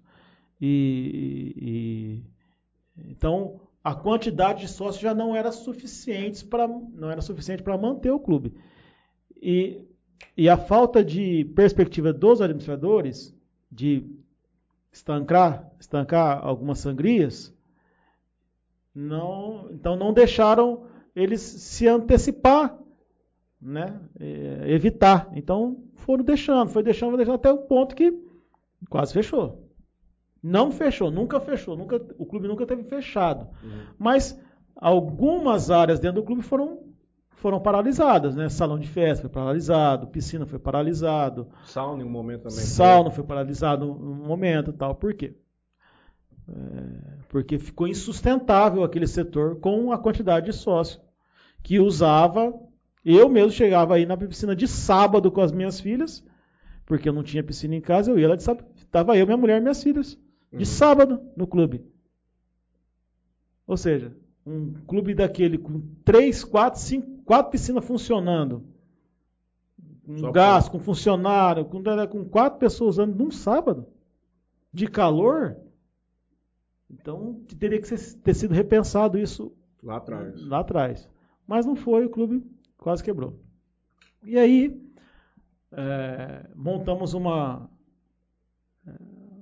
E, 0.61 2.23
e- 2.97 3.09
então, 3.11 3.61
a 3.83 3.95
quantidade 3.95 4.61
de 4.61 4.67
sócios 4.67 5.01
já 5.01 5.13
não 5.13 5.35
era 5.35 5.51
suficiente 5.51 6.45
para 6.45 6.67
não 6.67 7.09
era 7.09 7.21
suficiente 7.21 7.63
para 7.63 7.77
manter 7.77 8.11
o 8.11 8.19
clube. 8.19 8.53
E, 9.41 9.81
e 10.35 10.49
a 10.49 10.57
falta 10.57 11.03
de 11.03 11.45
perspectiva 11.55 12.11
dos 12.11 12.41
administradores 12.41 13.33
de 13.71 14.05
estancar, 14.91 15.71
estancar 15.79 16.45
algumas 16.45 16.79
sangrias, 16.79 17.53
não, 18.93 19.69
então 19.71 19.95
não 19.95 20.13
deixaram 20.13 20.83
eles 21.15 21.41
se 21.41 21.87
antecipar, 21.87 22.77
né? 23.61 23.99
É, 24.19 24.71
evitar. 24.71 25.29
Então 25.33 25.83
foram 25.95 26.23
deixando, 26.23 26.69
foi 26.69 26.83
deixando, 26.83 27.09
foi 27.09 27.17
deixando 27.17 27.35
até 27.35 27.51
o 27.51 27.57
ponto 27.59 27.95
que 27.95 28.13
quase 28.89 29.13
fechou. 29.13 29.67
Não 30.41 30.71
fechou, 30.71 31.11
nunca 31.11 31.39
fechou, 31.39 31.75
nunca, 31.75 32.01
o 32.17 32.25
clube 32.25 32.47
nunca 32.47 32.65
teve 32.65 32.83
fechado. 32.83 33.47
Mas 33.97 34.39
algumas 34.75 35.69
áreas 35.69 35.99
dentro 35.99 36.21
do 36.21 36.25
clube 36.25 36.41
foram 36.41 36.89
foram 37.39 37.59
paralisadas, 37.59 38.35
né? 38.35 38.49
Salão 38.49 38.77
de 38.77 38.87
festa 38.87 39.21
foi 39.21 39.29
paralisado, 39.29 40.07
piscina 40.07 40.45
foi 40.45 40.59
paralisado, 40.59 41.47
Sauna 41.63 42.03
em 42.03 42.05
um 42.05 42.09
momento 42.09 42.43
também. 42.43 42.59
Sauna 42.59 43.11
foi 43.11 43.23
paralisado 43.23 43.89
um 43.89 44.27
momento 44.27 44.71
e 44.71 44.73
tal. 44.73 44.93
Por 44.93 45.13
quê? 45.13 45.35
É, 46.49 47.19
porque 47.29 47.59
ficou 47.59 47.87
insustentável 47.87 48.83
aquele 48.83 49.05
setor 49.05 49.59
com 49.59 49.91
a 49.91 49.97
quantidade 49.97 50.47
de 50.47 50.53
sócios 50.53 50.99
que 51.61 51.79
usava. 51.79 52.53
Eu 53.05 53.29
mesmo 53.29 53.51
chegava 53.51 53.95
aí 53.95 54.05
na 54.05 54.17
piscina 54.17 54.55
de 54.55 54.67
sábado 54.67 55.31
com 55.31 55.41
as 55.41 55.51
minhas 55.51 55.79
filhas, 55.79 56.23
porque 56.85 57.07
eu 57.07 57.13
não 57.13 57.23
tinha 57.23 57.43
piscina 57.43 57.75
em 57.75 57.81
casa, 57.81 58.11
eu 58.11 58.19
ia 58.19 58.27
lá 58.27 58.35
de 58.35 58.43
sábado. 58.43 58.67
Estava 58.75 59.17
eu, 59.17 59.25
minha 59.25 59.37
mulher 59.37 59.57
e 59.57 59.61
minhas 59.61 59.83
filhas. 59.83 60.17
De 60.51 60.65
sábado 60.65 61.21
no 61.37 61.45
clube. 61.45 61.85
Ou 63.67 63.77
seja, 63.77 64.15
um 64.43 64.73
clube 64.87 65.13
daquele 65.13 65.59
com 65.59 65.79
três, 66.03 66.43
quatro, 66.43 66.81
cinco, 66.81 67.21
quatro 67.23 67.51
piscinas 67.51 67.85
funcionando. 67.85 68.63
Um 70.07 70.17
Só 70.17 70.31
gás, 70.31 70.67
com 70.67 70.79
funcionário, 70.79 71.65
com, 71.65 71.83
com 72.09 72.25
quatro 72.25 72.57
pessoas 72.57 72.95
usando 72.95 73.15
num 73.15 73.29
sábado. 73.29 73.85
De 74.73 74.87
calor. 74.87 75.55
Então 76.89 77.41
teria 77.59 77.79
que 77.79 77.87
ser- 77.87 78.17
ter 78.21 78.33
sido 78.33 78.53
repensado 78.53 79.17
isso 79.17 79.51
Lá 79.83 79.97
atrás. 79.97 80.41
lá 80.47 80.59
atrás. 80.59 81.09
Mas 81.47 81.65
não 81.65 81.75
foi, 81.75 82.05
o 82.05 82.09
clube 82.09 82.43
quase 82.77 83.03
quebrou. 83.03 83.39
E 84.23 84.37
aí 84.37 84.81
é, 85.71 86.45
montamos 86.55 87.13
uma 87.13 87.69
é, 88.87 88.91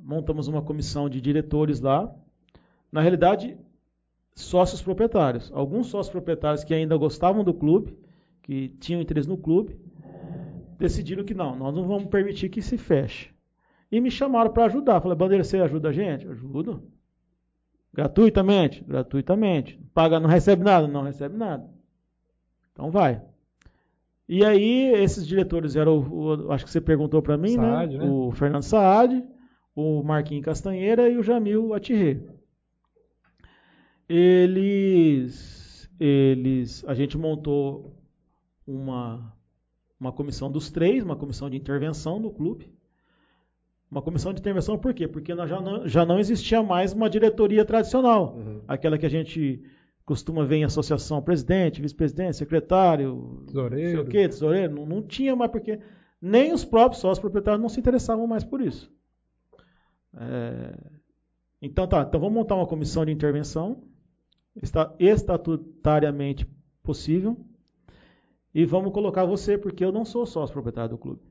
montamos 0.03 0.47
uma 0.47 0.61
comissão 0.61 1.09
de 1.09 1.19
diretores 1.21 1.79
lá. 1.79 2.13
Na 2.91 3.01
realidade, 3.01 3.57
sócios 4.35 4.81
proprietários. 4.81 5.51
Alguns 5.53 5.87
sócios 5.87 6.11
proprietários 6.11 6.63
que 6.63 6.73
ainda 6.73 6.95
gostavam 6.97 7.43
do 7.43 7.53
clube, 7.53 7.97
que 8.43 8.69
tinham 8.79 9.01
interesse 9.01 9.27
no 9.27 9.37
clube, 9.37 9.77
decidiram 10.77 11.23
que 11.25 11.33
não, 11.33 11.55
nós 11.55 11.75
não 11.75 11.85
vamos 11.87 12.05
permitir 12.09 12.49
que 12.49 12.61
se 12.61 12.77
feche. 12.77 13.31
E 13.91 13.99
me 13.99 14.11
chamaram 14.11 14.51
para 14.51 14.65
ajudar. 14.65 15.01
Falei, 15.01 15.17
Bandeira, 15.17 15.43
você 15.43 15.57
ajuda 15.59 15.89
a 15.89 15.91
gente? 15.93 16.27
Ajudo. 16.27 16.83
Gratuitamente? 17.93 18.83
Gratuitamente. 18.83 19.79
Paga, 19.93 20.19
não 20.19 20.29
recebe 20.29 20.63
nada? 20.63 20.87
Não 20.87 21.01
recebe 21.03 21.35
nada. 21.35 21.67
Então 22.71 22.91
vai. 22.91 23.21
E 24.29 24.43
aí, 24.45 24.91
esses 24.95 25.25
diretores 25.25 25.75
eram, 25.75 25.99
o, 25.99 26.47
o- 26.47 26.51
acho 26.51 26.65
que 26.65 26.71
você 26.71 26.81
perguntou 26.81 27.21
para 27.21 27.37
mim, 27.37 27.55
Saad, 27.55 27.97
né? 27.97 28.03
né? 28.05 28.09
O 28.11 28.31
Fernando 28.31 28.63
Saad, 28.63 29.23
o 29.75 30.03
Marquinhos 30.03 30.45
Castanheira 30.45 31.09
e 31.09 31.17
o 31.17 31.23
Jamil 31.23 31.73
Atirre. 31.73 32.21
Eles, 34.09 35.89
eles, 35.99 36.83
a 36.87 36.93
gente 36.93 37.17
montou 37.17 37.95
uma, 38.65 39.33
uma 39.99 40.11
comissão 40.11 40.51
dos 40.51 40.69
três, 40.71 41.03
uma 41.03 41.15
comissão 41.15 41.49
de 41.49 41.57
intervenção 41.57 42.19
no 42.19 42.31
clube. 42.31 42.71
Uma 43.89 44.01
comissão 44.01 44.33
de 44.33 44.39
intervenção 44.41 44.77
por 44.77 44.93
quê? 44.93 45.07
Porque 45.07 45.33
nós 45.33 45.49
já 45.49 45.61
não, 45.61 45.87
já 45.87 46.05
não 46.05 46.19
existia 46.19 46.61
mais 46.61 46.91
uma 46.91 47.09
diretoria 47.09 47.63
tradicional. 47.63 48.35
Uhum. 48.35 48.61
Aquela 48.67 48.97
que 48.97 49.05
a 49.05 49.09
gente 49.09 49.63
costuma 50.05 50.45
ver 50.45 50.57
em 50.57 50.63
associação, 50.63 51.21
presidente, 51.21 51.81
vice-presidente, 51.81 52.37
secretário, 52.37 53.43
Tesoureiro. 53.45 53.83
não 53.83 53.91
sei 53.91 53.99
o 53.99 54.05
quê, 54.09 54.27
tesoureiro. 54.27 54.75
Não, 54.75 54.85
não 54.85 55.01
tinha 55.01 55.35
mais 55.35 55.51
porque 55.51 55.79
nem 56.21 56.53
os 56.53 56.65
próprios 56.65 57.01
sócios 57.01 57.19
proprietários 57.19 57.61
não 57.61 57.69
se 57.69 57.79
interessavam 57.79 58.25
mais 58.27 58.43
por 58.43 58.61
isso. 58.61 58.91
É, 60.15 60.77
então 61.61 61.87
tá, 61.87 62.01
então 62.01 62.19
vamos 62.19 62.35
montar 62.35 62.55
uma 62.55 62.67
comissão 62.67 63.05
de 63.05 63.11
intervenção, 63.11 63.83
está 64.61 64.93
estatutariamente 64.99 66.47
possível, 66.81 67.37
e 68.53 68.65
vamos 68.65 68.93
colocar 68.93 69.25
você, 69.25 69.57
porque 69.57 69.83
eu 69.83 69.91
não 69.91 70.05
sou 70.05 70.25
sócio 70.25 70.53
proprietário 70.53 70.91
do 70.91 70.97
clube. 70.97 71.21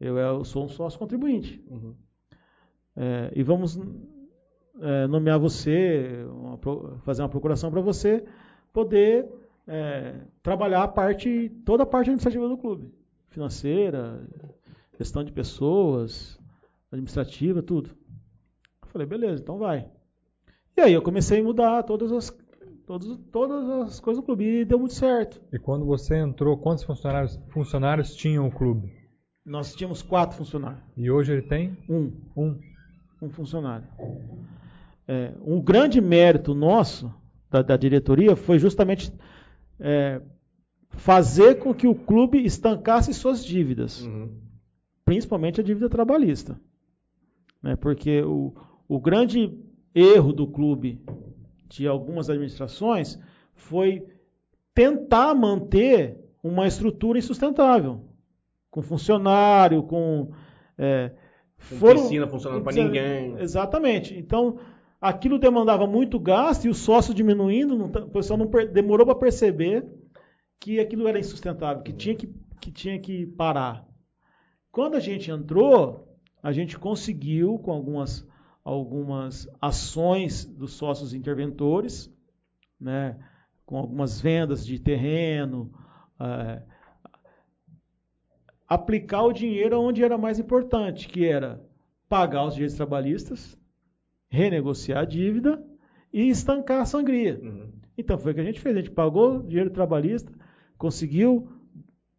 Eu, 0.00 0.16
eu 0.16 0.44
sou 0.44 0.64
um 0.64 0.68
sócio 0.68 0.98
contribuinte. 0.98 1.62
Uhum. 1.68 1.94
É, 2.96 3.30
e 3.34 3.42
vamos 3.42 3.78
é, 4.80 5.06
nomear 5.06 5.38
você, 5.38 6.24
uma 6.28 6.58
fazer 7.04 7.22
uma 7.22 7.28
procuração 7.28 7.70
para 7.70 7.80
você 7.80 8.24
poder 8.72 9.28
é, 9.66 10.14
trabalhar 10.42 10.82
a 10.82 10.88
parte, 10.88 11.50
toda 11.64 11.82
a 11.82 11.86
parte 11.86 12.08
administrativa 12.08 12.48
do 12.48 12.56
clube. 12.56 12.92
Financeira, 13.28 14.26
gestão 14.98 15.22
de 15.22 15.32
pessoas, 15.32 16.38
administrativa, 16.90 17.62
tudo. 17.62 17.90
Eu 18.82 18.88
falei, 18.88 19.06
beleza, 19.06 19.42
então 19.42 19.58
vai. 19.58 19.88
E 20.76 20.80
aí 20.80 20.92
eu 20.92 21.02
comecei 21.02 21.40
a 21.40 21.44
mudar 21.44 21.82
todas 21.82 22.10
as, 22.10 22.36
todas, 22.86 23.18
todas 23.30 23.68
as 23.68 24.00
coisas 24.00 24.22
do 24.22 24.26
clube 24.26 24.44
e 24.44 24.64
deu 24.64 24.78
muito 24.78 24.94
certo. 24.94 25.40
E 25.52 25.58
quando 25.58 25.84
você 25.84 26.16
entrou, 26.16 26.56
quantos 26.56 26.84
funcionários, 26.84 27.38
funcionários 27.50 28.14
tinham 28.14 28.46
o 28.48 28.50
clube? 28.50 28.99
Nós 29.50 29.74
tínhamos 29.74 30.00
quatro 30.00 30.36
funcionários. 30.36 30.80
E 30.96 31.10
hoje 31.10 31.32
ele 31.32 31.42
tem 31.42 31.76
Um. 31.88 32.12
um. 32.36 32.56
um 33.20 33.28
funcionário. 33.30 33.84
É, 35.08 35.32
um 35.44 35.60
grande 35.60 36.00
mérito 36.00 36.54
nosso, 36.54 37.12
da, 37.50 37.60
da 37.60 37.76
diretoria, 37.76 38.36
foi 38.36 38.60
justamente 38.60 39.12
é, 39.80 40.22
fazer 40.90 41.56
com 41.56 41.74
que 41.74 41.88
o 41.88 41.96
clube 41.96 42.38
estancasse 42.44 43.12
suas 43.12 43.44
dívidas, 43.44 44.02
Uhum. 44.02 44.30
principalmente 45.04 45.60
a 45.60 45.64
dívida 45.64 45.88
trabalhista. 45.88 46.56
Né, 47.60 47.74
porque 47.74 48.22
o, 48.22 48.54
o 48.88 49.00
grande 49.00 49.52
erro 49.92 50.32
do 50.32 50.46
clube, 50.46 51.00
de 51.68 51.88
algumas 51.88 52.30
administrações, 52.30 53.18
foi 53.52 54.06
tentar 54.72 55.34
manter 55.34 56.16
uma 56.40 56.68
estrutura 56.68 57.18
insustentável, 57.18 58.00
com 58.70 58.82
funcionário, 58.82 59.82
com. 59.82 60.30
é, 60.78 61.12
Com 61.68 61.76
piscina 62.02 62.26
funcionando 62.26 62.62
pra 62.62 62.72
ninguém. 62.72 63.36
Exatamente. 63.38 64.16
Então, 64.16 64.58
aquilo 65.00 65.38
demandava 65.38 65.86
muito 65.86 66.18
gasto 66.18 66.64
e 66.66 66.68
o 66.70 66.74
sócio 66.74 67.12
diminuindo, 67.14 67.76
não 67.76 67.88
tá- 67.90 68.00
o 68.04 68.10
pessoal 68.10 68.38
não 68.38 68.50
demorou 68.72 69.04
para 69.06 69.14
perceber 69.14 69.84
que 70.60 70.78
aquilo 70.78 71.08
era 71.08 71.18
insustentável, 71.18 71.82
que 71.82 71.92
tinha 71.92 72.14
que, 72.14 72.32
que 72.60 72.70
tinha 72.70 72.98
que 72.98 73.26
parar. 73.26 73.86
Quando 74.70 74.94
a 74.96 75.00
gente 75.00 75.30
entrou, 75.30 76.06
a 76.42 76.52
gente 76.52 76.78
conseguiu, 76.78 77.58
com 77.58 77.72
algumas, 77.72 78.26
algumas 78.64 79.48
ações 79.60 80.44
dos 80.44 80.74
sócios 80.74 81.12
interventores, 81.12 82.10
né, 82.80 83.18
com 83.66 83.76
algumas 83.78 84.20
vendas 84.20 84.64
de 84.64 84.78
terreno, 84.78 85.72
eh, 86.20 86.62
aplicar 88.70 89.24
o 89.24 89.32
dinheiro 89.32 89.80
onde 89.80 90.04
era 90.04 90.16
mais 90.16 90.38
importante, 90.38 91.08
que 91.08 91.26
era 91.26 91.60
pagar 92.08 92.46
os 92.46 92.54
direitos 92.54 92.76
trabalhistas, 92.76 93.58
renegociar 94.28 95.00
a 95.00 95.04
dívida 95.04 95.60
e 96.12 96.28
estancar 96.28 96.80
a 96.80 96.86
sangria. 96.86 97.40
Uhum. 97.42 97.68
Então 97.98 98.16
foi 98.16 98.30
o 98.30 98.34
que 98.34 98.40
a 98.40 98.44
gente 98.44 98.60
fez. 98.60 98.76
A 98.76 98.78
gente 98.78 98.92
pagou 98.92 99.42
dinheiro 99.42 99.70
trabalhista, 99.70 100.32
conseguiu 100.78 101.48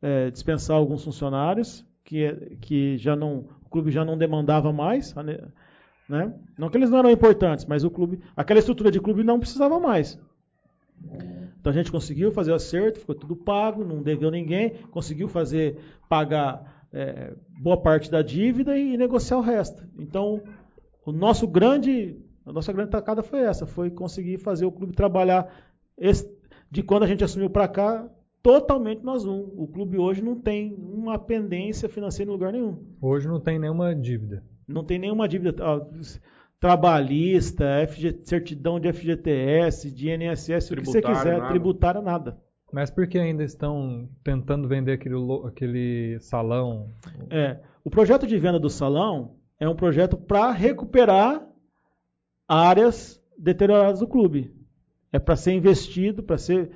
é, 0.01 0.29
dispensar 0.29 0.75
alguns 0.75 1.05
funcionários 1.05 1.85
que, 2.03 2.57
que 2.59 2.97
já 2.97 3.15
não, 3.15 3.45
o 3.65 3.69
clube 3.69 3.89
já 3.89 4.03
não 4.03 4.17
demandava 4.17 4.73
mais. 4.73 5.15
Né? 6.09 6.33
Não 6.57 6.69
que 6.69 6.77
eles 6.77 6.89
não 6.89 6.99
eram 6.99 7.09
importantes, 7.11 7.65
mas 7.65 7.85
o 7.85 7.89
clube, 7.89 8.19
aquela 8.35 8.59
estrutura 8.59 8.91
de 8.91 8.99
clube 8.99 9.23
não 9.23 9.39
precisava 9.39 9.79
mais. 9.79 10.19
Então 11.61 11.71
a 11.71 11.75
gente 11.75 11.91
conseguiu 11.91 12.31
fazer 12.31 12.51
o 12.51 12.55
acerto, 12.55 12.99
ficou 12.99 13.13
tudo 13.13 13.35
pago, 13.35 13.85
não 13.85 14.01
deveu 14.01 14.31
ninguém, 14.31 14.71
conseguiu 14.89 15.27
fazer 15.27 15.77
pagar 16.09 16.87
é, 16.91 17.35
boa 17.59 17.77
parte 17.79 18.09
da 18.09 18.23
dívida 18.23 18.75
e, 18.75 18.95
e 18.95 18.97
negociar 18.97 19.37
o 19.37 19.41
resto. 19.41 19.87
Então 19.97 20.41
o 21.05 21.11
nosso 21.11 21.47
grande, 21.47 22.17
a 22.43 22.51
nossa 22.51 22.73
grande 22.73 22.89
tacada 22.89 23.21
foi 23.21 23.41
essa, 23.41 23.67
foi 23.67 23.91
conseguir 23.91 24.39
fazer 24.39 24.65
o 24.65 24.71
clube 24.71 24.93
trabalhar 24.93 25.53
de 26.69 26.81
quando 26.81 27.03
a 27.03 27.07
gente 27.07 27.23
assumiu 27.23 27.49
para 27.49 27.67
cá 27.67 28.09
totalmente 28.41 29.03
nós 29.03 29.23
um. 29.23 29.41
O 29.55 29.67
clube 29.67 29.99
hoje 29.99 30.23
não 30.23 30.35
tem 30.35 30.73
uma 30.73 31.19
pendência 31.19 31.87
financeira 31.87 32.29
em 32.29 32.33
lugar 32.33 32.51
nenhum. 32.51 32.83
Hoje 32.99 33.27
não 33.27 33.39
tem 33.39 33.59
nenhuma 33.59 33.93
dívida. 33.93 34.43
Não 34.67 34.83
tem 34.83 34.97
nenhuma 34.97 35.27
dívida 35.27 35.63
trabalhista, 36.61 37.65
FG, 37.87 38.21
certidão 38.23 38.79
de 38.79 38.93
FGTS, 38.93 39.89
de 39.89 40.11
INSS, 40.11 40.69
o 40.69 40.75
que 40.75 40.85
você 40.85 41.01
quiser, 41.01 41.39
nada. 41.39 41.49
tributária, 41.49 42.01
nada. 42.01 42.39
Mas 42.71 42.91
por 42.91 43.07
que 43.07 43.17
ainda 43.17 43.43
estão 43.43 44.07
tentando 44.23 44.67
vender 44.67 44.93
aquele, 44.93 45.15
aquele 45.45 46.19
salão? 46.19 46.91
É, 47.31 47.59
o 47.83 47.89
projeto 47.89 48.27
de 48.27 48.37
venda 48.37 48.59
do 48.59 48.69
salão 48.69 49.37
é 49.59 49.67
um 49.67 49.75
projeto 49.75 50.15
para 50.15 50.51
recuperar 50.51 51.45
áreas 52.47 53.19
deterioradas 53.35 53.99
do 53.99 54.07
clube. 54.07 54.55
É 55.11 55.17
para 55.17 55.35
ser 55.35 55.53
investido, 55.53 56.21
para 56.21 56.37
ser. 56.37 56.69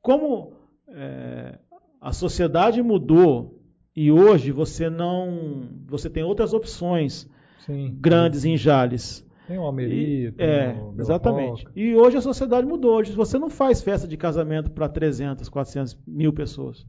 Como 0.00 0.54
é, 0.88 1.58
a 2.00 2.12
sociedade 2.12 2.82
mudou 2.82 3.62
e 3.94 4.10
hoje 4.10 4.52
você 4.52 4.88
não, 4.88 5.68
você 5.86 6.08
tem 6.08 6.22
outras 6.22 6.54
opções 6.54 7.28
Sim. 7.68 7.94
grandes 8.00 8.46
em 8.46 8.56
Jales. 8.56 9.26
Tem 9.46 9.58
o 9.58 9.62
Almeria, 9.62 10.32
tem 10.32 10.46
é, 10.46 10.74
o 10.74 10.94
exatamente. 10.98 11.66
E 11.76 11.94
hoje 11.94 12.16
a 12.16 12.20
sociedade 12.20 12.66
mudou. 12.66 12.96
Hoje 12.96 13.12
você 13.12 13.38
não 13.38 13.48
faz 13.48 13.82
festa 13.82 14.08
de 14.08 14.16
casamento 14.16 14.70
para 14.70 14.88
300, 14.88 15.48
400 15.48 15.98
mil 16.06 16.32
pessoas. 16.32 16.86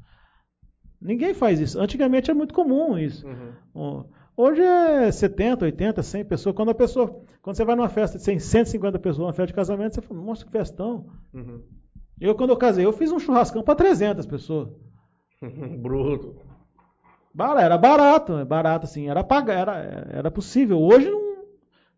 Ninguém 1.02 1.34
faz 1.34 1.60
isso. 1.60 1.80
Antigamente 1.80 2.32
é 2.32 2.34
muito 2.34 2.54
comum 2.54 2.98
isso. 2.98 3.26
Uhum. 3.26 4.04
Hoje 4.36 4.62
é 4.62 5.12
70, 5.12 5.66
80, 5.66 6.02
100 6.02 6.26
pessoas. 6.26 6.56
Quando 6.56 6.72
a 6.72 6.76
pessoa, 6.76 7.24
quando 7.42 7.56
você 7.56 7.66
vai 7.66 7.76
numa 7.76 7.90
festa 7.90 8.18
de 8.18 8.24
100, 8.24 8.40
150 8.40 9.00
pessoas, 9.00 9.18
numa 9.20 9.34
festa 9.34 9.48
de 9.48 9.54
casamento, 9.54 9.96
você 9.96 10.02
fala, 10.02 10.22
nossa, 10.22 10.46
que 10.46 10.52
festão. 10.52 11.08
Uhum. 11.34 11.62
Eu, 12.20 12.36
quando 12.36 12.50
eu 12.52 12.58
casei, 12.58 12.86
eu 12.86 12.94
fiz 12.94 13.12
um 13.12 13.20
churrascão 13.20 13.64
para 13.64 13.76
300 13.76 14.26
pessoas. 14.26 14.70
Bruto. 15.82 16.49
Era 17.38 17.78
barato, 17.78 18.38
é 18.38 18.46
barato 18.46 18.86
assim, 18.86 19.10
era 19.10 19.24
pagar, 19.24 19.60
era, 19.60 20.08
era 20.12 20.32
possível. 20.32 20.80
Hoje 20.80 21.10
não 21.10 21.30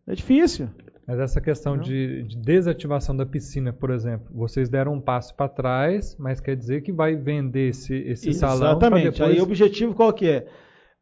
é 0.06 0.14
difícil. 0.14 0.68
Mas 1.06 1.18
essa 1.18 1.40
questão 1.40 1.76
de, 1.76 2.22
de, 2.22 2.36
desativação 2.36 3.16
da 3.16 3.26
piscina, 3.26 3.72
por 3.72 3.90
exemplo, 3.90 4.28
vocês 4.32 4.68
deram 4.68 4.94
um 4.94 5.00
passo 5.00 5.34
para 5.34 5.48
trás, 5.48 6.16
mas 6.16 6.40
quer 6.40 6.56
dizer 6.56 6.82
que 6.82 6.92
vai 6.92 7.16
vender 7.16 7.70
esse, 7.70 7.94
esse 7.94 8.32
salão 8.34 8.70
Exatamente. 8.70 9.10
Depois... 9.10 9.30
Aí 9.30 9.40
o 9.40 9.42
objetivo 9.42 9.94
qual 9.94 10.12
que 10.12 10.28
é? 10.28 10.46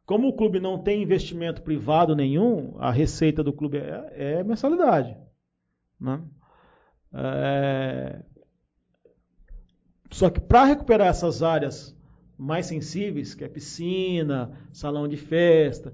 Como 0.07 0.29
o 0.29 0.33
clube 0.33 0.59
não 0.59 0.79
tem 0.79 1.03
investimento 1.03 1.63
privado 1.63 2.17
nenhum, 2.17 2.75
a 2.79 2.91
receita 2.91 3.45
do 3.45 3.53
clube 3.53 3.79
é, 3.79 4.39
é 4.39 4.43
mensalidade. 4.43 5.17
Né? 6.01 6.21
É... 7.15 8.23
Só 10.11 10.31
que 10.31 10.41
para 10.41 10.65
recuperar 10.65 11.09
essas 11.09 11.43
áreas 11.43 11.97
mais 12.41 12.67
sensíveis, 12.67 13.35
que 13.35 13.45
é 13.45 13.49
piscina, 13.49 14.51
salão 14.73 15.07
de 15.07 15.17
festa. 15.17 15.93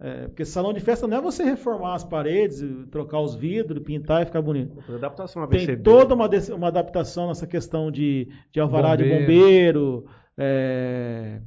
É, 0.00 0.28
porque 0.28 0.44
salão 0.44 0.72
de 0.72 0.78
festa 0.78 1.08
não 1.08 1.16
é 1.16 1.20
você 1.20 1.42
reformar 1.42 1.94
as 1.94 2.04
paredes, 2.04 2.62
trocar 2.88 3.20
os 3.20 3.34
vidros, 3.34 3.82
pintar 3.82 4.22
e 4.22 4.26
ficar 4.26 4.40
bonito. 4.40 4.78
Adaptação 4.94 5.48
Tem 5.48 5.82
toda 5.82 6.14
uma, 6.14 6.30
uma 6.54 6.68
adaptação 6.68 7.26
nessa 7.26 7.48
questão 7.48 7.90
de, 7.90 8.28
de 8.52 8.60
alvará 8.60 8.90
bombeiro. 8.90 9.12
de 9.12 9.20
bombeiro, 9.20 10.06
é, 10.38 11.40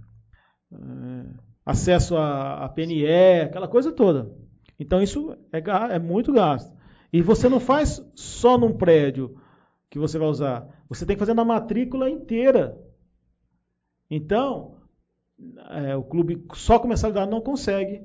é, 0.74 0.78
acesso 1.66 2.18
a, 2.18 2.66
a 2.66 2.70
PNE, 2.70 3.06
aquela 3.46 3.70
coisa 3.70 3.90
toda. 3.90 4.30
Então 4.78 5.02
isso 5.02 5.34
é, 5.54 5.64
é 5.96 6.00
muito 6.00 6.34
gasto. 6.34 6.76
E 7.14 7.22
você 7.22 7.48
não 7.48 7.60
faz 7.60 8.06
só 8.16 8.58
num 8.58 8.74
prédio 8.74 9.36
que 9.90 9.98
você 9.98 10.18
vai 10.18 10.28
usar. 10.28 10.68
Você 10.90 11.06
tem 11.06 11.16
que 11.16 11.20
fazer 11.20 11.34
na 11.34 11.46
matrícula 11.46 12.10
inteira. 12.10 12.78
Então, 14.12 14.76
é, 15.70 15.96
o 15.96 16.04
clube 16.04 16.46
só 16.54 16.78
com 16.78 16.90
mensalidade 16.90 17.32
não 17.32 17.40
consegue 17.40 18.04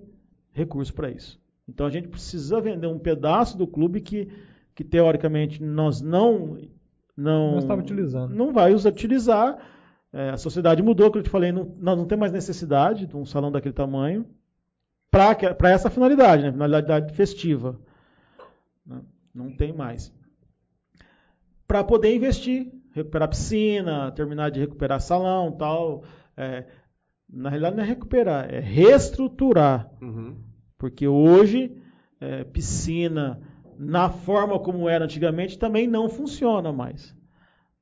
recurso 0.53 0.95
para 0.95 1.11
isso. 1.11 1.39
Então 1.69 1.85
a 1.85 1.91
gente 1.91 2.07
precisa 2.07 2.61
vender 2.61 2.87
um 2.87 2.99
pedaço 2.99 3.59
do 3.59 3.67
clube 3.67 4.01
que, 4.01 4.29
que 4.73 4.85
teoricamente 4.85 5.61
nós 5.61 6.01
não 6.01 6.57
não 7.17 7.59
estava 7.59 7.81
utilizando. 7.81 8.35
Não 8.35 8.53
vai 8.53 8.73
utilizar. 8.75 9.59
É, 10.13 10.31
a 10.31 10.37
sociedade 10.37 10.83
mudou, 10.83 11.11
como 11.11 11.19
eu 11.19 11.25
te 11.25 11.31
falei, 11.31 11.51
não, 11.51 11.75
nós 11.79 11.99
não 11.99 12.07
temos 12.07 12.21
mais 12.21 12.33
necessidade 12.33 13.07
de 13.07 13.17
um 13.17 13.25
salão 13.25 13.51
daquele 13.51 13.75
tamanho 13.75 14.25
para 15.11 15.71
essa 15.71 15.91
finalidade, 15.91 16.43
né, 16.43 16.53
finalidade 16.53 17.15
festiva. 17.15 17.81
Né, 18.87 19.01
não 19.35 19.51
tem 19.51 19.73
mais. 19.73 20.15
Para 21.67 21.83
poder 21.83 22.15
investir 22.15 22.71
recuperar 22.97 23.29
piscina, 23.29 24.11
terminar 24.13 24.51
de 24.51 24.61
recuperar 24.61 25.01
salão, 25.01 25.53
tal. 25.53 26.03
É, 26.37 26.65
na 27.29 27.51
realidade 27.51 27.77
não 27.77 27.85
é 27.85 27.87
recuperar, 27.87 28.53
é 28.53 28.61
reestruturar. 28.61 29.91
Uhum. 30.01 30.37
Porque 30.79 31.07
hoje 31.07 31.77
é, 32.21 32.45
piscina 32.45 33.41
na 33.79 34.09
forma 34.09 34.59
como 34.59 34.89
era 34.89 35.05
antigamente 35.05 35.59
também 35.59 35.87
não 35.87 36.09
funciona 36.09 36.73
mais. 36.73 37.15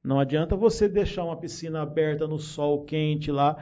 Não 0.03 0.19
adianta 0.19 0.57
você 0.57 0.89
deixar 0.89 1.24
uma 1.24 1.36
piscina 1.36 1.81
aberta 1.82 2.27
no 2.27 2.39
sol 2.39 2.85
quente 2.85 3.31
lá. 3.31 3.57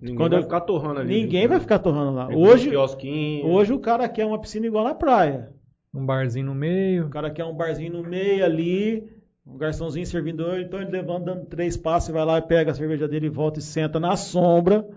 Ninguém 0.00 0.16
Quando 0.16 0.32
vai 0.32 0.40
eu... 0.40 0.44
ficar 0.44 0.60
torrando 0.60 1.00
ali. 1.00 1.22
Ninguém 1.22 1.42
né? 1.42 1.48
vai 1.48 1.60
ficar 1.60 1.78
torrando 1.78 2.12
lá. 2.12 2.28
hoje, 2.28 2.70
hoje 2.76 3.72
o 3.72 3.78
cara 3.80 4.08
quer 4.08 4.26
uma 4.26 4.40
piscina 4.40 4.66
igual 4.66 4.84
na 4.84 4.94
praia. 4.94 5.52
Um 5.92 6.04
barzinho 6.04 6.46
no 6.46 6.54
meio. 6.54 7.06
O 7.06 7.10
cara 7.10 7.30
quer 7.30 7.44
um 7.44 7.54
barzinho 7.54 7.92
no 7.94 8.02
meio 8.02 8.44
ali, 8.44 9.15
um 9.46 9.56
garçomzinho 9.56 10.04
servindo, 10.06 10.42
então 10.58 10.80
ele 10.80 10.90
levando, 10.90 11.24
dando 11.24 11.46
três 11.46 11.76
passos, 11.76 12.10
vai 12.10 12.24
lá 12.24 12.38
e 12.38 12.42
pega 12.42 12.72
a 12.72 12.74
cerveja 12.74 13.06
dele 13.06 13.26
e 13.26 13.30
volta 13.30 13.60
e 13.60 13.62
senta 13.62 14.00
na 14.00 14.16
sombra. 14.16 14.88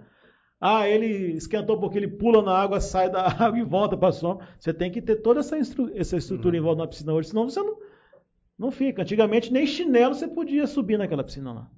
Ah, 0.60 0.90
ele 0.90 1.34
esquentou 1.38 1.78
um 1.78 1.80
pouquinho, 1.80 2.06
ele 2.06 2.18
pula 2.18 2.42
na 2.42 2.52
água, 2.52 2.82
sai 2.82 3.10
da 3.10 3.28
água 3.40 3.60
e 3.60 3.64
volta 3.64 3.96
para 3.96 4.10
a 4.10 4.12
sombra. 4.12 4.48
Você 4.60 4.74
tem 4.74 4.92
que 4.92 5.02
ter 5.02 5.18
toda 5.18 5.40
essa, 5.40 5.56
essa 5.58 6.18
estrutura 6.18 6.56
uhum. 6.56 6.62
em 6.62 6.64
volta 6.64 6.82
da 6.82 6.88
piscina 6.88 7.14
hoje, 7.14 7.30
senão 7.30 7.48
você 7.48 7.62
não, 7.62 7.78
não 8.58 8.72
fica. 8.72 9.04
Antigamente 9.04 9.54
nem 9.54 9.68
chinelo 9.68 10.16
você 10.16 10.28
podia 10.28 10.66
subir 10.66 10.98
naquela 10.98 11.24
piscina 11.24 11.54
lá. 11.54 11.72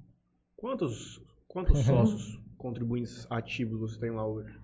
Quantos, 0.56 1.22
quantos 1.48 1.80
sócios 1.86 2.40
contribuintes 2.58 3.28
ativos 3.30 3.80
você 3.80 4.00
tem 4.00 4.12
lá 4.12 4.26
hoje? 4.26 4.58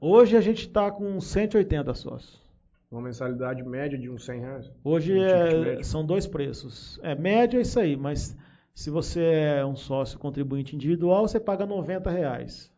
Hoje 0.00 0.36
a 0.36 0.40
gente 0.40 0.66
está 0.66 0.90
com 0.90 1.20
180 1.20 1.94
sócios. 1.94 2.40
Uma 2.90 3.02
mensalidade 3.02 3.62
média 3.62 3.96
de 3.96 4.10
uns 4.10 4.24
100 4.24 4.40
reais? 4.40 4.72
Hoje 4.82 5.14
um 5.14 5.22
é, 5.22 5.82
são 5.82 6.04
dois 6.04 6.26
preços. 6.26 6.98
É 7.04 7.14
média 7.14 7.58
é 7.58 7.60
isso 7.60 7.78
aí, 7.78 7.96
mas 7.96 8.36
se 8.74 8.90
você 8.90 9.22
é 9.22 9.64
um 9.64 9.76
sócio 9.76 10.18
contribuinte 10.18 10.74
individual, 10.74 11.28
você 11.28 11.38
paga 11.38 11.64
90 11.64 12.10
reais. 12.10 12.72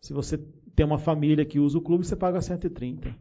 Se 0.00 0.12
você 0.12 0.38
tem 0.76 0.86
uma 0.86 0.98
família 0.98 1.44
que 1.44 1.58
usa 1.58 1.78
o 1.78 1.80
clube, 1.80 2.06
você 2.06 2.14
paga 2.14 2.40
130. 2.40 3.12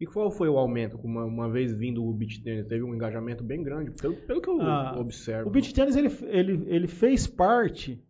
E 0.00 0.06
qual 0.06 0.30
foi 0.30 0.48
o 0.48 0.56
aumento? 0.56 0.98
Uma, 1.04 1.24
uma 1.24 1.50
vez 1.50 1.72
vindo 1.74 2.02
o 2.02 2.12
beach 2.14 2.42
tennis, 2.42 2.66
teve 2.66 2.82
um 2.82 2.94
engajamento 2.94 3.44
bem 3.44 3.62
grande, 3.62 3.90
pelo, 3.90 4.14
pelo 4.14 4.40
que 4.40 4.48
eu 4.48 4.62
ah, 4.62 4.98
observo. 4.98 5.48
O 5.48 5.52
beach 5.52 5.72
tennis 5.74 5.96
ele, 5.96 6.10
ele, 6.28 6.64
ele 6.66 6.88
fez 6.88 7.26
parte 7.26 8.02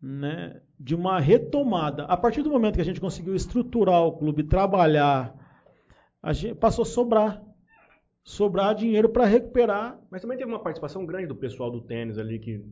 né, 0.00 0.60
de 0.78 0.94
uma 0.94 1.18
retomada. 1.18 2.04
A 2.04 2.16
partir 2.16 2.42
do 2.42 2.50
momento 2.50 2.76
que 2.76 2.80
a 2.80 2.84
gente 2.84 3.00
conseguiu 3.00 3.34
estruturar 3.34 4.02
o 4.02 4.12
clube, 4.12 4.44
trabalhar 4.44 5.41
gente 6.30 6.54
passou 6.54 6.82
a 6.82 6.86
sobrar. 6.86 7.42
Sobrar 8.22 8.74
dinheiro 8.74 9.08
para 9.08 9.24
recuperar. 9.24 9.98
Mas 10.08 10.22
também 10.22 10.38
teve 10.38 10.48
uma 10.48 10.62
participação 10.62 11.04
grande 11.04 11.26
do 11.26 11.34
pessoal 11.34 11.70
do 11.70 11.80
tênis 11.80 12.18
ali 12.18 12.38
que 12.38 12.64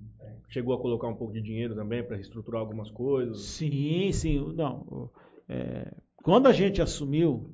chegou 0.49 0.75
a 0.75 0.81
colocar 0.81 1.09
um 1.09 1.17
pouco 1.17 1.33
de 1.33 1.41
dinheiro 1.41 1.75
também 1.75 2.05
para 2.05 2.17
reestruturar 2.17 2.61
algumas 2.61 2.91
coisas. 2.91 3.41
Sim, 3.41 4.13
sim. 4.13 4.53
Não, 4.55 5.11
é, 5.49 5.93
quando 6.23 6.47
a 6.47 6.53
gente 6.53 6.81
assumiu. 6.81 7.51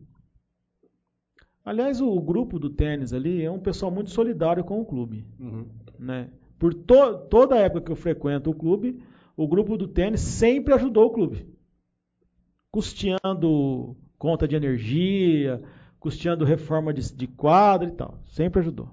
Aliás, 1.64 2.00
o, 2.00 2.08
o, 2.08 2.20
grupo 2.20 2.58
do 2.58 2.70
tênis 2.70 3.12
ali 3.12 3.42
é 3.42 3.50
um 3.50 3.58
pessoal 3.58 3.90
muito 3.90 4.10
solidário 4.10 4.62
com 4.62 4.80
o 4.80 4.84
clube. 4.84 5.26
Uhum. 5.40 5.66
Né? 5.98 6.30
Por 6.58 6.72
to, 6.72 7.18
toda 7.28 7.56
a 7.56 7.58
época 7.58 7.86
que 7.86 7.92
eu 7.92 7.96
frequento 7.96 8.50
o 8.50 8.54
clube, 8.54 9.02
o 9.36 9.48
grupo 9.48 9.76
do 9.76 9.88
tênis 9.88 10.20
sempre 10.20 10.74
ajudou 10.74 11.06
o 11.06 11.12
clube. 11.12 11.48
Custeando 12.70 13.96
conta 14.16 14.46
de 14.46 14.54
energia, 14.54 15.62
custeando 16.06 16.44
reforma 16.44 16.94
de, 16.94 17.12
de 17.12 17.26
quadro 17.26 17.88
e 17.88 17.90
tal. 17.90 18.20
Sempre 18.28 18.60
ajudou. 18.60 18.88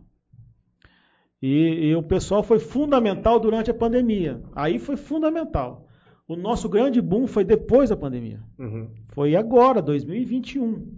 E, 1.40 1.90
e 1.90 1.96
o 1.96 2.02
pessoal 2.02 2.42
foi 2.42 2.58
fundamental 2.58 3.40
durante 3.40 3.70
a 3.70 3.74
pandemia. 3.74 4.42
Aí 4.56 4.80
foi 4.80 4.98
fundamental. 4.98 5.88
O 6.28 6.36
nosso 6.36 6.68
grande 6.68 7.00
boom 7.00 7.28
foi 7.28 7.44
depois 7.44 7.92
da 7.92 7.96
pandemia. 7.96 8.42
Uhum. 8.58 8.90
Foi 9.10 9.36
agora, 9.36 9.80
2021. 9.80 10.92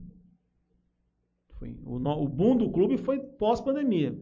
Foi, 1.59 1.75
o, 1.83 1.95
o 1.97 2.29
boom 2.29 2.55
do 2.55 2.69
clube 2.69 2.95
foi 2.95 3.19
pós-pandemia. 3.19 4.17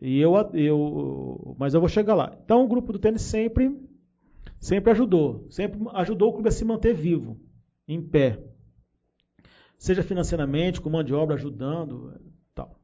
E 0.00 0.18
eu, 0.18 0.32
eu, 0.54 1.54
mas 1.58 1.74
eu 1.74 1.80
vou 1.80 1.88
chegar 1.90 2.14
lá. 2.14 2.34
Então 2.42 2.64
o 2.64 2.68
grupo 2.68 2.94
do 2.94 2.98
tênis 2.98 3.20
sempre, 3.20 3.78
sempre 4.58 4.90
ajudou, 4.90 5.46
sempre 5.50 5.78
ajudou 5.96 6.30
o 6.30 6.32
clube 6.32 6.48
a 6.48 6.52
se 6.52 6.64
manter 6.64 6.94
vivo, 6.94 7.38
em 7.86 8.00
pé, 8.00 8.42
seja 9.78 10.02
financeiramente, 10.02 10.80
com 10.80 10.90
mão 10.90 11.02
de 11.02 11.14
obra 11.14 11.34
ajudando, 11.36 12.14
tal. 12.54 12.78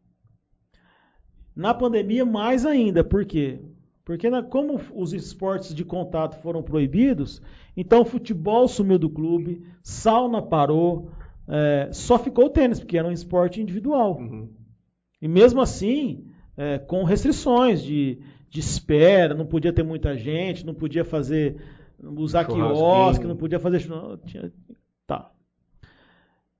Na 1.54 1.74
pandemia 1.74 2.24
mais 2.24 2.64
ainda, 2.64 3.04
por 3.04 3.24
quê? 3.24 3.60
Porque 4.04 4.28
na- 4.28 4.42
como 4.42 4.80
os 4.94 5.12
esportes 5.12 5.74
de 5.74 5.84
contato 5.84 6.40
foram 6.42 6.62
proibidos, 6.62 7.40
então 7.76 8.02
o 8.02 8.04
futebol 8.04 8.66
sumiu 8.66 8.98
do 8.98 9.08
clube, 9.08 9.64
sauna 9.82 10.42
parou, 10.42 11.10
é, 11.46 11.88
só 11.92 12.18
ficou 12.18 12.46
o 12.46 12.50
tênis, 12.50 12.80
porque 12.80 12.98
era 12.98 13.06
um 13.06 13.12
esporte 13.12 13.60
individual. 13.60 14.18
Uhum. 14.18 14.48
E 15.20 15.28
mesmo 15.28 15.60
assim, 15.60 16.26
é, 16.56 16.78
com 16.78 17.04
restrições 17.04 17.82
de, 17.82 18.18
de 18.50 18.60
espera, 18.60 19.34
não 19.34 19.46
podia 19.46 19.72
ter 19.72 19.82
muita 19.84 20.16
gente, 20.16 20.66
não 20.66 20.74
podia 20.74 21.04
fazer, 21.04 21.56
usar 22.02 22.44
quiosque, 22.44 23.26
não 23.26 23.36
podia 23.36 23.60
fazer. 23.60 23.80
tinha-. 24.26 24.50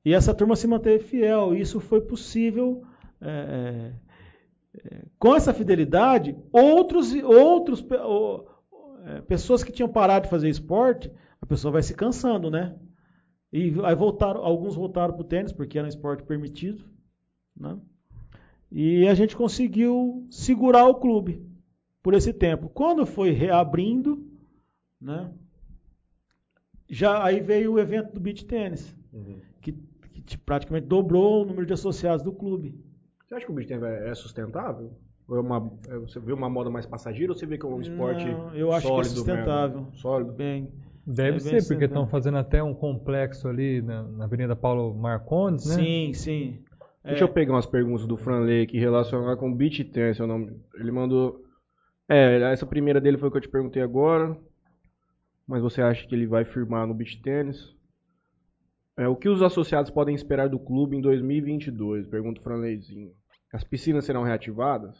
E 0.05 0.13
essa 0.15 0.35
turma 0.35 0.57
se 0.57 0.67
manteve 0.67 1.05
fiel. 1.05 1.55
E 1.55 1.61
isso 1.61 1.81
foi 1.81 2.01
possível. 2.01 2.83
é, 3.21 3.93
é, 4.85 5.03
com 5.19 5.35
essa 5.37 5.53
fidelidade, 5.55 6.35
outros, 6.51 7.13
outros 7.15 7.81
pe- 7.83 7.97
o- 7.97 8.45
é, 9.05 9.21
pessoas 9.21 9.63
que 9.63 9.71
tinham 9.71 9.89
parado 9.89 10.25
de 10.25 10.31
fazer 10.31 10.49
esporte, 10.49 11.11
a 11.41 11.47
pessoa 11.47 11.71
vai 11.73 11.83
se 11.83 11.95
cansando, 11.95 12.51
né? 12.51 12.75
E 13.53 13.75
aí 13.85 13.95
voltaram, 13.95 14.43
alguns 14.43 14.75
voltaram 14.75 15.13
para 15.15 15.21
o 15.23 15.27
tênis, 15.27 15.53
porque 15.53 15.79
era 15.79 15.87
um 15.87 15.89
esporte 15.89 16.23
permitido. 16.25 16.85
Né? 17.57 17.79
E 18.73 19.07
a 19.07 19.15
gente 19.15 19.37
conseguiu 19.37 20.27
segurar 20.31 20.87
o 20.89 20.95
clube 20.95 21.47
por 22.03 22.15
esse 22.15 22.33
tempo. 22.33 22.69
Quando 22.71 23.05
foi 23.05 23.31
reabrindo, 23.31 24.27
né? 25.01 25.31
Já 26.89 27.23
aí 27.25 27.41
veio 27.41 27.75
o 27.75 27.79
evento 27.79 28.13
do 28.15 28.21
beach 28.21 28.45
tênis, 28.45 28.97
Uhum. 29.13 29.39
Que, 30.23 30.37
que 30.37 30.37
te- 30.37 30.39
praticamente 30.39 30.87
dobrou 30.87 31.43
o 31.43 31.45
número 31.45 31.67
de 31.67 31.73
associados 31.73 32.23
do 32.23 32.33
clube. 32.33 32.75
Você 33.27 33.35
acha 33.35 33.47
que 33.47 33.53
o 33.53 33.55
beach 33.55 33.69
tennis 33.69 33.85
é 33.85 34.11
é 34.11 34.15
sustentável? 34.15 34.93
Ou 35.29 35.37
é 35.37 35.41
uma, 35.41 35.73
é- 35.89 35.99
você 35.99 36.21
vê 36.21 36.33
uma 36.33 36.51
moda 36.51 36.71
mais 36.71 36.87
passageira 36.87 37.33
ou 37.33 37.39
você 37.39 37.47
vê 37.47 37.59
que 37.59 37.65
é 37.65 37.69
um 37.69 37.81
esporte 37.81 38.27
Não, 38.27 38.55
eu 38.55 38.73
acho 38.73 38.83
que 38.83 38.87
é 38.87 38.97
sólido 38.97 39.15
sustentável. 39.15 39.81
mesmo? 39.81 39.97
Sólido. 39.97 40.33
Bem, 40.33 40.69
Deve 41.05 41.37
É 41.37 41.41
ser, 41.41 41.67
porque 41.67 41.85
estão 41.85 42.07
fazendo 42.07 42.39
até 42.39 42.63
um 42.63 42.75
complexo 42.75 43.49
ali 43.49 43.83
na, 43.83 44.03
na 44.05 44.25
Avenida 44.25 44.55
Paulo 44.55 44.95
Marcondes, 44.95 45.67
né? 45.67 45.75
sim, 45.77 46.13
sim. 46.15 46.59
Deixa 47.05 47.25
eu 47.25 47.29
pegar 47.29 47.55
umas 47.55 47.67
perguntas 47.67 48.07
do 48.07 48.17
Franley 48.17 48.63
aqui 48.63 48.79
relacionadas 48.79 49.39
com 49.39 49.53
beach 49.53 49.83
tennis. 49.85 50.17
seu 50.17 50.27
nome. 50.27 50.53
Ele 50.75 50.93
mandou. 50.93 51.43
É, 52.09 52.41
essa 52.53 52.65
primeira 52.67 53.01
dele 53.01 53.19
foi 53.19 53.29
o 53.29 53.33
que 53.33 53.39
eu 53.39 53.43
te 53.43 53.49
perguntei 53.49 53.83
agora. 53.83 54.37
Mas 55.47 55.61
você 55.63 55.83
acha 55.83 56.07
que 56.07 56.15
ele 56.15 56.27
vai 56.27 56.45
firmar 56.45 56.87
no 56.87 56.95
beach 56.95 57.21
tênis? 57.21 57.75
É, 58.97 59.09
o 59.09 59.17
que 59.17 59.29
os 59.29 59.43
associados 59.43 59.91
podem 59.91 60.15
esperar 60.15 60.49
do 60.49 60.59
clube 60.59 60.97
em 60.97 61.01
2022? 61.01 62.07
Pergunta 62.07 62.41
o 62.41 62.45
Franleizinho. 62.45 63.13
As 63.53 63.65
piscinas 63.65 64.05
serão 64.05 64.23
reativadas? 64.23 64.97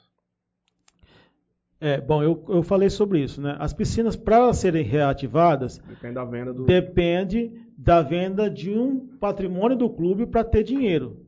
É, 1.81 2.01
bom, 2.01 2.23
eu, 2.23 2.45
eu 2.49 2.63
falei 2.63 2.89
sobre 2.89 3.21
isso, 3.21 3.41
né? 3.43 3.57
As 3.59 3.73
piscinas, 3.73 4.15
para 4.15 4.53
serem 4.53 4.85
reativadas, 4.85 5.79
Depende 5.79 6.15
da 6.15 6.25
venda 6.25 6.53
do. 6.55 6.65
depende 6.65 7.51
da 7.77 8.01
venda 8.03 8.49
de 8.49 8.71
um 8.71 9.17
patrimônio 9.19 9.77
do 9.77 9.91
clube 9.91 10.27
para 10.27 10.45
ter 10.45 10.63
dinheiro. 10.63 11.27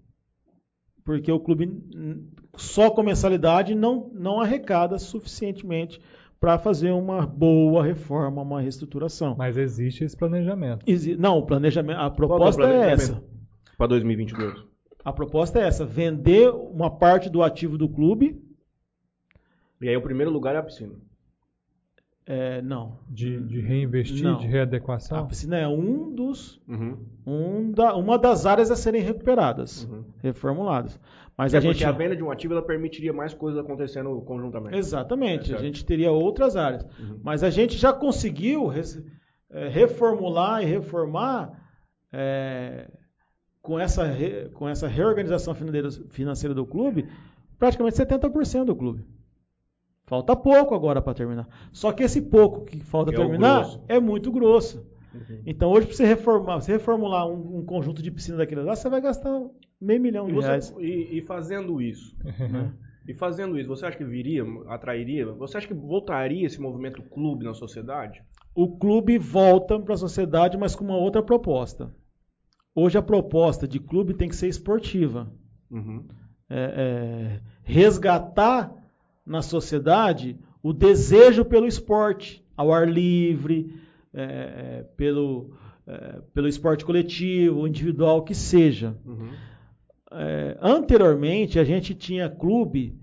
Porque 1.05 1.31
o 1.31 1.41
clube 1.41 1.83
só 2.57 2.89
com 2.91 3.03
mensalidade 3.03 3.75
não, 3.75 4.11
não 4.15 4.41
arrecada 4.41 4.97
suficientemente 4.99 6.01
para 6.45 6.59
fazer 6.59 6.91
uma 6.91 7.27
boa 7.27 7.83
reforma, 7.83 8.43
uma 8.43 8.61
reestruturação. 8.61 9.35
Mas 9.35 9.57
existe 9.57 10.05
esse 10.05 10.15
planejamento. 10.15 10.85
Exi- 10.87 11.17
Não, 11.17 11.39
o 11.39 11.47
planejamento, 11.47 11.99
a 11.99 12.05
é 12.05 12.07
o 12.07 12.11
proposta 12.11 12.63
é 12.63 12.67
planejamento 12.67 13.01
essa. 13.01 13.25
Para 13.79 13.87
2022. 13.87 14.63
A 15.03 15.11
proposta 15.11 15.59
é 15.59 15.67
essa, 15.67 15.87
vender 15.87 16.51
uma 16.51 16.91
parte 16.91 17.31
do 17.31 17.43
ativo 17.43 17.79
do 17.79 17.89
clube. 17.89 18.43
E 19.81 19.89
aí 19.89 19.97
o 19.97 20.03
primeiro 20.03 20.31
lugar 20.31 20.55
é 20.55 20.59
a 20.59 20.63
piscina. 20.63 20.93
É, 22.27 22.63
não. 22.63 22.99
De, 23.09 23.39
de 23.43 23.61
reinvestir, 23.61 24.23
Não. 24.25 24.39
de 24.39 24.47
A 24.47 24.51
readequação. 24.51 25.27
piscina 25.27 25.59
é 25.59 25.69
um 25.69 26.11
dos, 26.15 26.59
Uhum. 26.67 26.97
um 27.27 27.71
da, 27.71 27.95
uma 27.95 28.19
das 28.19 28.47
áreas 28.47 28.71
a 28.71 28.77
serem 28.77 29.03
recuperadas, 29.03 29.85
Uhum. 29.85 30.05
reformuladas. 30.23 30.99
Mas 31.37 31.53
É 31.53 31.59
a 31.59 31.61
gente 31.61 31.73
porque 31.73 31.85
a 31.85 31.93
venda 31.93 32.17
de 32.17 32.23
um 32.23 32.31
ativo 32.31 32.55
ela 32.55 32.63
permitiria 32.63 33.13
mais 33.13 33.35
coisas 33.35 33.61
acontecendo 33.63 34.19
conjuntamente. 34.23 34.77
Exatamente, 34.79 35.53
É 35.53 35.57
a 35.57 35.61
gente 35.61 35.85
teria 35.85 36.13
outras 36.13 36.57
áreas. 36.57 36.85
Uhum. 36.99 37.21
Mas 37.23 37.43
a 37.43 37.51
gente 37.51 37.77
já 37.77 37.93
conseguiu 37.93 38.67
res- 38.69 39.03
eh, 39.51 39.69
reformular 39.69 40.63
e 40.63 40.67
reformar 40.67 41.61
eh, 42.13 42.89
com, 43.61 43.79
essa 43.79 44.05
re- 44.07 44.49
com 44.55 44.69
essa 44.69 44.87
reorganização 44.89 45.55
financeira, 45.55 45.91
financeira 46.11 46.55
do 46.55 46.65
clube, 46.65 47.07
praticamente 47.59 47.97
70% 47.97 48.65
do 48.65 48.77
clube. 48.77 49.05
Falta 50.07 50.37
pouco 50.37 50.75
agora 50.75 51.01
para 51.01 51.15
terminar. 51.15 51.49
Só 51.73 51.91
que 51.93 52.03
esse 52.03 52.21
pouco 52.23 52.65
que 52.65 52.81
falta 52.81 53.11
Que 53.11 53.17
é 53.17 53.21
terminar 53.21 53.61
grosso. 53.61 53.85
é 53.89 53.99
muito 53.99 54.31
grosso. 54.31 54.87
Uhum. 55.15 55.43
Então 55.47 55.71
hoje, 55.71 55.87
para 55.87 55.97
você 55.97 56.05
reformar, 56.05 56.61
você 56.61 56.73
reformular 56.73 57.27
um, 57.29 57.59
um 57.59 57.65
conjunto 57.65 58.03
de 58.03 58.11
piscina 58.11 58.37
daquele 58.39 58.63
lá, 58.63 58.75
você 58.77 58.89
vai 58.91 59.01
gastar 59.01 59.31
meio 59.81 60.01
milhão 60.01 60.25
E, 60.27 60.29
de 60.29 60.35
você- 60.35 60.47
reais. 60.49 60.75
e- 60.79 61.19
e 61.19 61.21
fazendo 61.23 61.81
isso, 61.81 62.15
né? 62.25 62.73
e 63.09 63.15
fazendo 63.15 63.59
isso, 63.59 63.69
você 63.69 63.87
acha 63.87 63.97
que 63.97 64.05
viria, 64.05 64.45
atrairia? 64.69 65.27
Você 65.33 65.57
acha 65.57 65.69
que 65.69 65.75
voltaria 65.75 66.47
esse 66.47 66.61
movimento 66.61 67.03
clube 67.03 67.45
na 67.45 67.55
sociedade? 67.55 68.23
o 68.57 68.77
clube 68.77 69.19
volta 69.19 69.81
para 69.81 69.95
a 69.95 69.97
sociedade, 69.97 70.57
mas 70.57 70.77
com 70.77 70.85
uma 70.85 70.97
outra 70.97 71.21
proposta. 71.21 71.93
Hoje 72.73 72.97
a 72.97 73.03
proposta 73.03 73.67
de 73.67 73.81
clube 73.81 74.15
tem 74.15 74.29
que 74.29 74.37
ser 74.37 74.47
esportiva. 74.49 75.29
Uhum. 75.71 76.05
É, 76.49 76.75
é, 76.77 77.41
resgatar 77.65 78.73
na 79.27 79.43
sociedade 79.43 80.39
o 80.63 80.73
desejo 80.73 81.45
pelo 81.45 81.67
esporte, 81.67 82.43
ao 82.57 82.73
ar 82.73 82.89
livre, 82.89 83.75
é, 84.13 84.23
é, 84.23 84.83
pelo, 84.97 85.51
é, 85.87 86.21
pelo 86.33 86.49
esporte 86.49 86.85
coletivo, 86.85 87.67
individual, 87.67 88.23
que 88.23 88.35
seja. 88.35 88.97
Uhum. 89.05 89.31
É, 90.11 90.57
anteriormente, 90.63 91.59
a 91.59 91.65
gente 91.65 91.95
tinha 91.95 92.31
clube 92.31 92.99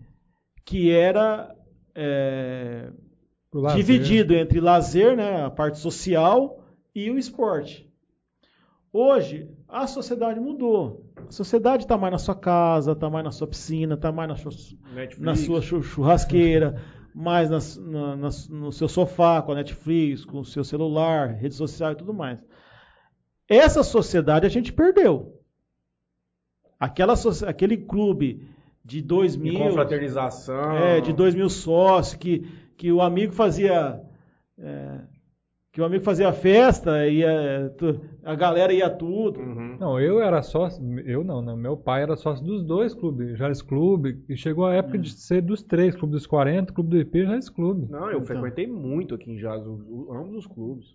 que 0.65 0.89
era 0.89 1.53
é, 1.93 2.89
dividido 3.75 4.33
entre 4.33 4.59
lazer, 4.59 5.15
né, 5.15 5.43
a 5.43 5.49
parte 5.49 5.77
social 5.77 6.63
e 6.95 7.11
o 7.11 7.17
esporte. 7.17 7.87
Hoje, 8.93 9.49
a 9.71 9.87
sociedade 9.87 10.39
mudou. 10.39 11.05
A 11.27 11.31
sociedade 11.31 11.83
está 11.83 11.97
mais 11.97 12.11
na 12.11 12.17
sua 12.17 12.35
casa, 12.35 12.91
está 12.91 13.09
mais 13.09 13.23
na 13.25 13.31
sua 13.31 13.47
piscina, 13.47 13.95
está 13.95 14.11
mais 14.11 14.27
na 14.29 14.35
na 15.19 15.35
sua 15.35 15.61
chu- 15.61 15.81
churrasqueira, 15.81 16.81
mais 17.15 17.49
nas- 17.49 17.77
na- 17.77 18.15
nas- 18.15 18.49
no 18.49 18.71
seu 18.71 18.87
sofá, 18.87 19.41
com 19.41 19.51
a 19.53 19.55
Netflix, 19.55 20.25
com 20.25 20.39
o 20.39 20.45
seu 20.45 20.63
celular, 20.63 21.29
rede 21.35 21.55
social 21.55 21.93
e 21.93 21.95
tudo 21.95 22.13
mais. 22.13 22.43
Essa 23.49 23.81
sociedade 23.83 24.45
a 24.45 24.49
gente 24.49 24.71
perdeu. 24.73 25.37
Aquela, 26.79 27.13
aquele 27.47 27.77
clube 27.77 28.47
de 28.83 29.01
2 29.01 29.33
De 29.33 29.39
mil, 29.39 29.57
confraternização. 29.59 30.73
é, 30.77 30.99
de 31.01 31.13
2 31.13 31.35
mil 31.35 31.49
sócios, 31.49 32.15
que, 32.15 32.39
que 32.77 32.91
o 32.91 33.01
amigo 33.01 33.31
fazia. 33.33 34.01
é, 34.57 35.01
que 35.71 35.79
o 35.79 35.85
amigo 35.85 36.03
fazia 36.03 36.33
festa, 36.33 36.91
tu- 37.77 37.99
a 38.23 38.35
galera 38.35 38.73
ia 38.73 38.89
tudo. 38.89 39.39
Uhum. 39.39 39.77
Não, 39.79 39.99
eu 39.99 40.21
era 40.21 40.41
sócio, 40.41 40.83
eu 41.01 41.23
não, 41.23 41.41
né? 41.41 41.55
Meu 41.55 41.77
pai 41.77 42.03
era 42.03 42.15
sócio 42.17 42.45
dos 42.45 42.63
dois 42.63 42.93
clubes, 42.93 43.37
Jales 43.37 43.61
Clube, 43.61 44.21
e 44.27 44.35
chegou 44.35 44.65
a 44.65 44.73
época 44.73 44.97
de 44.97 45.11
ser 45.11 45.41
dos 45.41 45.63
três, 45.63 45.95
Clube 45.95 46.11
dos 46.13 46.27
40, 46.27 46.73
Clube 46.73 46.89
do 46.89 46.97
IP 46.97 47.19
e 47.19 47.25
Jales 47.25 47.49
Clube. 47.49 47.87
Não, 47.89 48.07
eu 48.09 48.19
Então. 48.19 48.25
frequentei 48.25 48.67
muito 48.67 49.15
aqui 49.15 49.31
em 49.31 49.37
Jales, 49.37 49.65
ambos 49.65 50.35
os 50.35 50.47
clubes. 50.47 50.85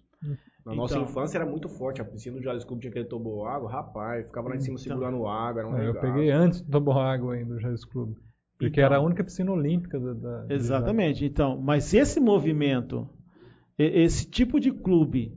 Na 0.65 0.75
nossa 0.75 0.95
Então. 0.99 1.09
infância 1.09 1.39
era 1.39 1.47
muito 1.47 1.69
forte. 1.69 2.01
A 2.03 2.05
piscina 2.05 2.37
do 2.37 2.43
Jales 2.43 2.65
Clube 2.65 2.81
tinha 2.81 2.91
aquele 2.91 3.05
toboágua, 3.07 3.71
rapaz, 3.71 4.27
ficava 4.27 4.49
lá 4.49 4.57
em 4.57 4.61
cima 4.61 4.77
Então. 4.79 4.83
segurando 4.95 5.27
água, 5.27 5.61
era 5.61 5.69
um 5.69 5.73
Não, 5.73 5.83
eu 5.83 5.95
peguei 5.95 6.31
antes 6.31 6.61
do 6.61 6.71
Toboágua 6.71 7.35
ainda, 7.35 7.55
do 7.55 7.61
Jales 7.61 7.85
Clube. 7.85 8.17
Porque 8.59 8.81
Então. 8.81 8.85
era 8.85 8.97
a 8.97 9.01
única 9.01 9.23
piscina 9.23 9.53
olímpica 9.53 9.99
da. 10.01 10.13
da 10.45 10.55
Exatamente. 10.55 11.25
Então, 11.25 11.57
mas 11.61 11.93
esse 11.95 12.19
movimento, 12.19 13.07
e- 13.07 13.26
esse 13.79 14.29
tipo 14.31 14.59
de 14.61 14.71
clube 14.73 15.33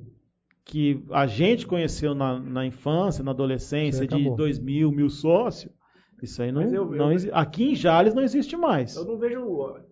que 0.66 1.03
a 1.11 1.26
gente 1.26 1.66
conheceu 1.66 2.14
na, 2.14 2.40
na 2.40 2.66
infância, 2.66 3.24
na 3.24 3.32
adolescência, 3.32 4.06
de. 4.07 4.36
2 4.36 4.60
mil, 4.60 4.91
mil 4.91 5.10
sócios, 5.10 5.72
Isso 6.22 6.41
aí 6.41 6.52
não, 6.52 6.61
eu- 6.61 6.86
não 6.91 7.11
eu- 7.11 7.36
Aqui 7.36 7.72
em 7.72 7.76
Jales 7.76 8.14
não 8.14 8.22
existe 8.22 8.56
mais. 8.57 8.95
Eu 8.95 9.06
não 9.06 9.18
vejo. 9.18 9.40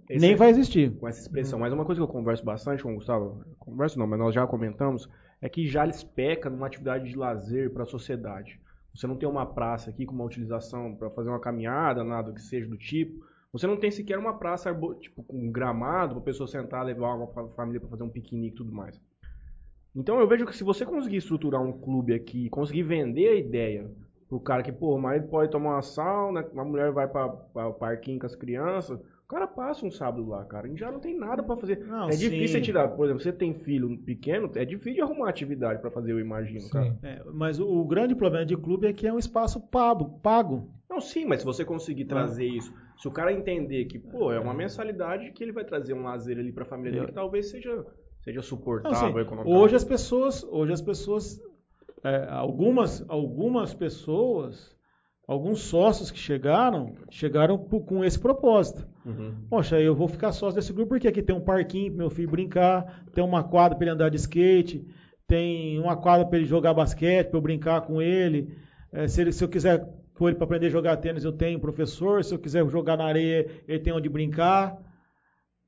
Nem 0.09 0.35
vai 0.35 0.49
existir. 0.49 0.91
com 0.97 1.07
essa 1.07 1.21
expressão. 1.21 1.57
Mas 1.59 1.73
uma 1.73 1.85
coisa 1.85 1.99
que 1.99 2.03
eu 2.03 2.07
converso 2.07 2.43
bastante 2.43 2.83
com 2.83 2.91
o 2.91 2.95
Gustavo, 2.95 3.43
converso 3.57 3.97
não, 3.97 4.05
mas 4.05 4.19
nós 4.19 4.35
já 4.35 4.45
comentamos, 4.45 5.09
é 5.41 5.47
que 5.49 5.65
Jales 5.67 6.03
peca 6.03 6.49
numa 6.49 6.67
atividade 6.67 7.09
de 7.09 7.15
lazer 7.17 7.71
para 7.71 7.83
a 7.83 7.85
sociedade. 7.87 8.59
Você 8.93 9.07
não 9.07 9.15
tem 9.15 9.27
uma 9.29 9.45
praça 9.45 9.89
aqui 9.89 10.05
com 10.05 10.13
uma 10.15 10.25
utilização 10.25 10.95
para 10.95 11.09
fazer 11.11 11.29
uma 11.29 11.39
caminhada, 11.39 12.03
nada 12.03 12.33
que 12.33 12.41
seja 12.41 12.67
do 12.67 12.77
tipo. 12.77 13.23
Você 13.57 13.67
não 13.67 13.77
tem 13.77 13.89
sequer 13.91 14.17
uma 14.17 14.37
praça 14.37 14.73
tipo, 14.99 15.23
com 15.23 15.37
um 15.37 15.51
gramado 15.51 16.15
para 16.15 16.23
pessoa 16.23 16.47
sentar, 16.47 16.85
levar 16.85 17.15
uma 17.15 17.27
fa- 17.27 17.47
família 17.55 17.79
para 17.79 17.89
fazer 17.89 18.03
um 18.03 18.09
piquenique 18.09 18.53
e 18.53 18.57
tudo 18.57 18.71
mais. 18.71 18.99
Então 19.95 20.19
eu 20.19 20.27
vejo 20.27 20.45
que 20.45 20.55
se 20.55 20.63
você 20.63 20.85
conseguir 20.85 21.17
estruturar 21.17 21.61
um 21.61 21.71
clube 21.73 22.13
aqui, 22.13 22.49
conseguir 22.49 22.83
vender 22.83 23.29
a 23.29 23.35
ideia 23.35 23.89
pro 24.29 24.39
cara 24.39 24.61
que, 24.61 24.71
pô, 24.71 24.95
o 24.95 25.01
marido 25.01 25.27
pode 25.27 25.51
tomar 25.51 25.71
uma 25.75 25.81
sauna, 25.81 26.45
a 26.55 26.63
mulher 26.63 26.91
vai 26.91 27.07
para 27.07 27.25
o 27.25 27.73
parquinho 27.73 28.19
com 28.19 28.25
as 28.25 28.35
crianças, 28.35 28.99
o 28.99 29.27
cara 29.27 29.47
passa 29.47 29.85
um 29.85 29.91
sábado 29.91 30.27
lá, 30.27 30.45
cara, 30.45 30.67
e 30.67 30.77
já 30.77 30.91
não 30.91 30.99
tem 30.99 31.17
nada 31.17 31.41
pra 31.41 31.57
fazer. 31.57 31.79
Não, 31.79 32.07
é 32.07 32.11
difícil 32.11 32.47
sim. 32.47 32.47
você 32.47 32.61
tirar, 32.61 32.89
por 32.89 33.05
exemplo, 33.05 33.23
você 33.23 33.33
tem 33.33 33.53
filho 33.55 33.97
pequeno, 33.99 34.51
é 34.55 34.63
difícil 34.65 34.93
de 34.93 35.01
arrumar 35.01 35.29
atividade 35.29 35.81
pra 35.81 35.89
fazer, 35.89 36.11
eu 36.11 36.19
imagino, 36.19 36.69
cara. 36.69 36.91
Sim. 36.91 36.97
É, 37.03 37.23
mas 37.33 37.59
o, 37.59 37.67
o 37.67 37.85
grande 37.85 38.15
problema 38.15 38.45
de 38.45 38.55
clube 38.55 38.87
é 38.87 38.93
que 38.93 39.07
é 39.07 39.11
um 39.13 39.19
espaço 39.19 39.59
pago. 39.59 40.19
pago. 40.19 40.69
Não, 40.89 41.01
sim, 41.01 41.25
mas 41.25 41.39
se 41.39 41.45
você 41.45 41.65
conseguir 41.65 42.05
trazer 42.05 42.45
isso, 42.45 42.73
se 42.97 43.07
o 43.07 43.11
cara 43.11 43.31
entender 43.31 43.85
que, 43.85 43.99
pô, 43.99 44.31
é 44.31 44.39
uma 44.39 44.53
mensalidade 44.53 45.31
que 45.31 45.43
ele 45.43 45.51
vai 45.51 45.63
trazer 45.63 45.93
um 45.93 46.03
lazer 46.03 46.37
ali 46.37 46.51
pra 46.51 46.65
família 46.65 46.91
dele, 46.91 47.03
Eu- 47.03 47.07
que 47.09 47.13
talvez 47.13 47.49
seja, 47.49 47.85
seja 48.21 48.37
Não, 48.37 48.43
suportável 48.43 48.97
assim, 48.97 49.07
economicamente. 49.19 49.49
hoje 49.63 49.75
as 49.75 49.83
pessoas, 49.83 50.43
hoje 50.43 50.73
as 50.73 50.81
pessoas, 50.81 51.39
é, 52.03 52.27
algumas, 52.29 53.05
algumas 53.07 53.73
pessoas, 53.73 54.75
alguns 55.27 55.59
sócios 55.61 56.09
que 56.09 56.17
chegaram, 56.19 56.95
chegaram 57.09 57.57
com 57.57 58.03
esse 58.03 58.19
propósito. 58.19 58.87
Uhum. 59.05 59.45
Poxa, 59.49 59.79
eu 59.79 59.93
vou 59.95 60.07
ficar 60.07 60.31
sócio 60.31 60.55
desse 60.55 60.73
grupo 60.73 60.89
porque 60.89 61.07
aqui 61.07 61.21
tem 61.21 61.35
um 61.35 61.41
parquinho 61.41 61.91
para 61.91 61.97
meu 61.99 62.09
filho 62.09 62.29
brincar, 62.29 63.05
tem 63.13 63.23
uma 63.23 63.43
quadra 63.43 63.77
para 63.77 63.85
ele 63.85 63.93
andar 63.93 64.09
de 64.09 64.17
skate, 64.17 64.85
tem 65.27 65.77
uma 65.79 65.95
quadra 65.97 66.25
para 66.25 66.37
ele 66.37 66.47
jogar 66.47 66.73
basquete, 66.73 67.27
para 67.29 67.37
eu 67.37 67.41
brincar 67.41 67.81
com 67.81 68.01
ele. 68.01 68.57
É, 68.91 69.07
se, 69.07 69.19
ele- 69.21 69.31
se 69.33 69.43
eu 69.43 69.49
quiser 69.49 69.85
pôr 70.17 70.29
ele 70.29 70.37
para 70.37 70.45
aprender 70.45 70.67
a 70.67 70.71
jogar 70.71 70.97
tênis, 70.97 71.23
eu 71.23 71.31
tenho 71.31 71.59
professor. 71.59 72.23
Se 72.23 72.33
eu 72.33 72.39
quiser 72.39 72.67
jogar 72.69 72.97
na 72.97 73.05
areia, 73.05 73.47
ele 73.67 73.79
tem 73.79 73.93
onde 73.93 74.09
brincar. 74.09 74.77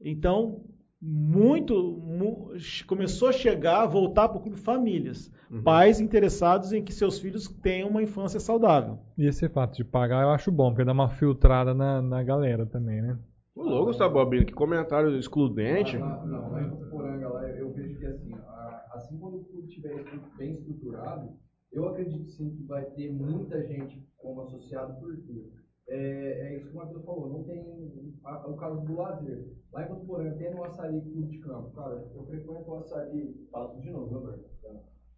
Então, 0.02 0.64
muito 1.02 1.74
mu- 1.98 2.52
começou 2.88 3.30
a 3.30 3.32
chegar, 3.32 3.84
a 3.84 3.88
voltar 3.88 4.28
para 4.30 4.38
o 4.38 4.42
clube 4.42 4.58
famílias, 4.58 5.32
Uhum. 5.50 5.64
pais 5.64 6.00
interessados 6.00 6.74
em 6.74 6.84
que 6.84 6.94
seus 6.94 7.20
filhos 7.20 7.48
tenham 7.48 7.90
uma 7.90 8.04
infância 8.04 8.40
saudável. 8.40 9.00
E 9.18 9.26
esse 9.26 9.48
fato 9.50 9.76
de 9.78 9.84
pagar 9.84 10.22
eu 10.24 10.30
acho 10.30 10.52
bom, 10.52 10.70
porque 10.72 10.84
dá 10.86 10.92
uma 10.92 11.10
filtrada 11.10 11.74
na, 11.74 12.02
na 12.02 12.22
galera 12.22 12.66
também, 12.66 13.02
né? 13.02 13.18
Ô, 13.56 13.64
louco, 13.64 13.86
Gustavo 13.88 14.20
Albino, 14.20 14.46
que 14.46 14.54
comentário 14.54 15.18
excludente. 15.18 15.98
Não, 15.98 16.26
não, 16.26 16.52
lá 16.52 16.62
em 16.62 16.70
Votuporanga, 16.70 17.30
lá, 17.30 17.48
eu 17.50 17.72
vejo 17.74 17.98
que 17.98 18.06
assim, 18.06 18.34
a- 18.34 18.86
assim 18.94 19.18
quando 19.18 19.38
o 19.38 19.44
clube 19.46 19.68
estiver 19.68 20.04
bem 20.38 20.54
estruturado, 20.54 21.30
eu 21.74 21.88
acredito 21.90 22.28
sim 22.30 22.50
que 22.56 22.64
vai 22.64 22.84
ter 22.86 23.12
muita 23.12 23.66
gente 23.68 24.02
como 24.20 24.42
associado, 24.42 25.00
porque 25.00 25.50
é, 25.88 25.98
é 25.98 26.58
isso 26.58 26.68
que 26.70 26.74
o 26.74 26.78
Matheus 26.78 27.04
falou, 27.06 27.30
não 27.30 27.44
tem 27.44 28.14
a- 28.24 28.48
o 28.48 28.56
caso 28.56 28.82
do 28.82 28.96
lazer. 28.96 29.48
Lá 29.72 29.84
em 29.86 29.88
Votuporanga 29.88 30.38
tem 30.38 30.54
no 30.54 30.64
Açaí 30.64 31.02
Clube 31.02 31.28
de 31.28 31.40
Campo, 31.40 31.72
cara, 31.72 32.08
eu 32.14 32.26
frequento 32.26 32.70
o 32.72 32.78
Açaí, 32.78 33.48
fala 33.52 33.70
tudo 33.70 33.82
de 33.82 33.90
novo, 33.92 34.14
Roberto? 34.20 34.46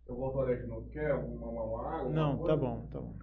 Eu 0.08 0.16
vou 0.16 0.32
falar 0.34 0.58
que 0.58 0.68
não 0.68 0.82
quer 0.90 1.14
uma, 1.16 1.88
água? 1.88 2.10
Não, 2.10 2.38
tá 2.44 2.56
bom, 2.56 2.86
tá 2.92 3.00
bom. 3.00 3.14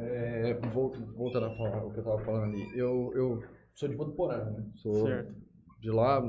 É, 0.00 0.54
vol- 0.72 0.92
voltando 1.16 1.46
a 1.46 1.56
falar 1.56 1.84
o 1.84 1.90
que 1.92 1.98
eu 1.98 2.04
tava 2.04 2.18
falando 2.24 2.44
ali, 2.44 2.78
eu, 2.78 3.12
eu 3.14 3.42
sou 3.74 3.88
de 3.88 3.96
Votuporanga, 3.96 4.50
né? 4.50 4.70
Sou 4.76 5.06
Certo. 5.06 5.34
de 5.80 5.90
lá, 5.90 6.22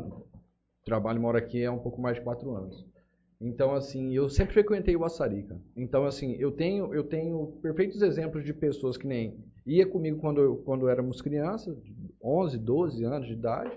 trabalho 0.85 1.17
e 1.17 1.21
moro 1.21 1.38
aqui 1.38 1.65
há 1.65 1.71
um 1.71 1.80
pouco 1.80 2.01
mais 2.01 2.15
de 2.17 2.23
quatro 2.23 2.55
anos. 2.55 2.89
Então, 3.41 3.74
assim, 3.74 4.14
eu 4.14 4.30
sempre 4.30 4.53
frequentei 4.53 4.95
o 4.95 5.06
Açari, 5.06 5.44
cara. 5.44 5.61
Então, 5.76 6.06
assim, 6.06 6.36
eu 6.38 6.52
tenho, 6.52 6.94
eu 6.94 7.03
tenho 7.03 7.48
perfeitos 7.61 8.02
exemplos 8.02 8.44
de 8.44 8.53
pessoas 8.53 8.98
que 8.98 9.07
nem 9.07 9.38
ia 9.66 9.86
comigo 9.88 10.20
quando, 10.20 10.41
eu- 10.41 10.57
quando 10.57 10.90
éramos 10.90 11.22
crianças, 11.22 11.82
de 11.82 11.95
11, 12.22 12.57
12 12.57 13.03
anos 13.06 13.28
de 13.28 13.34
idade, 13.34 13.72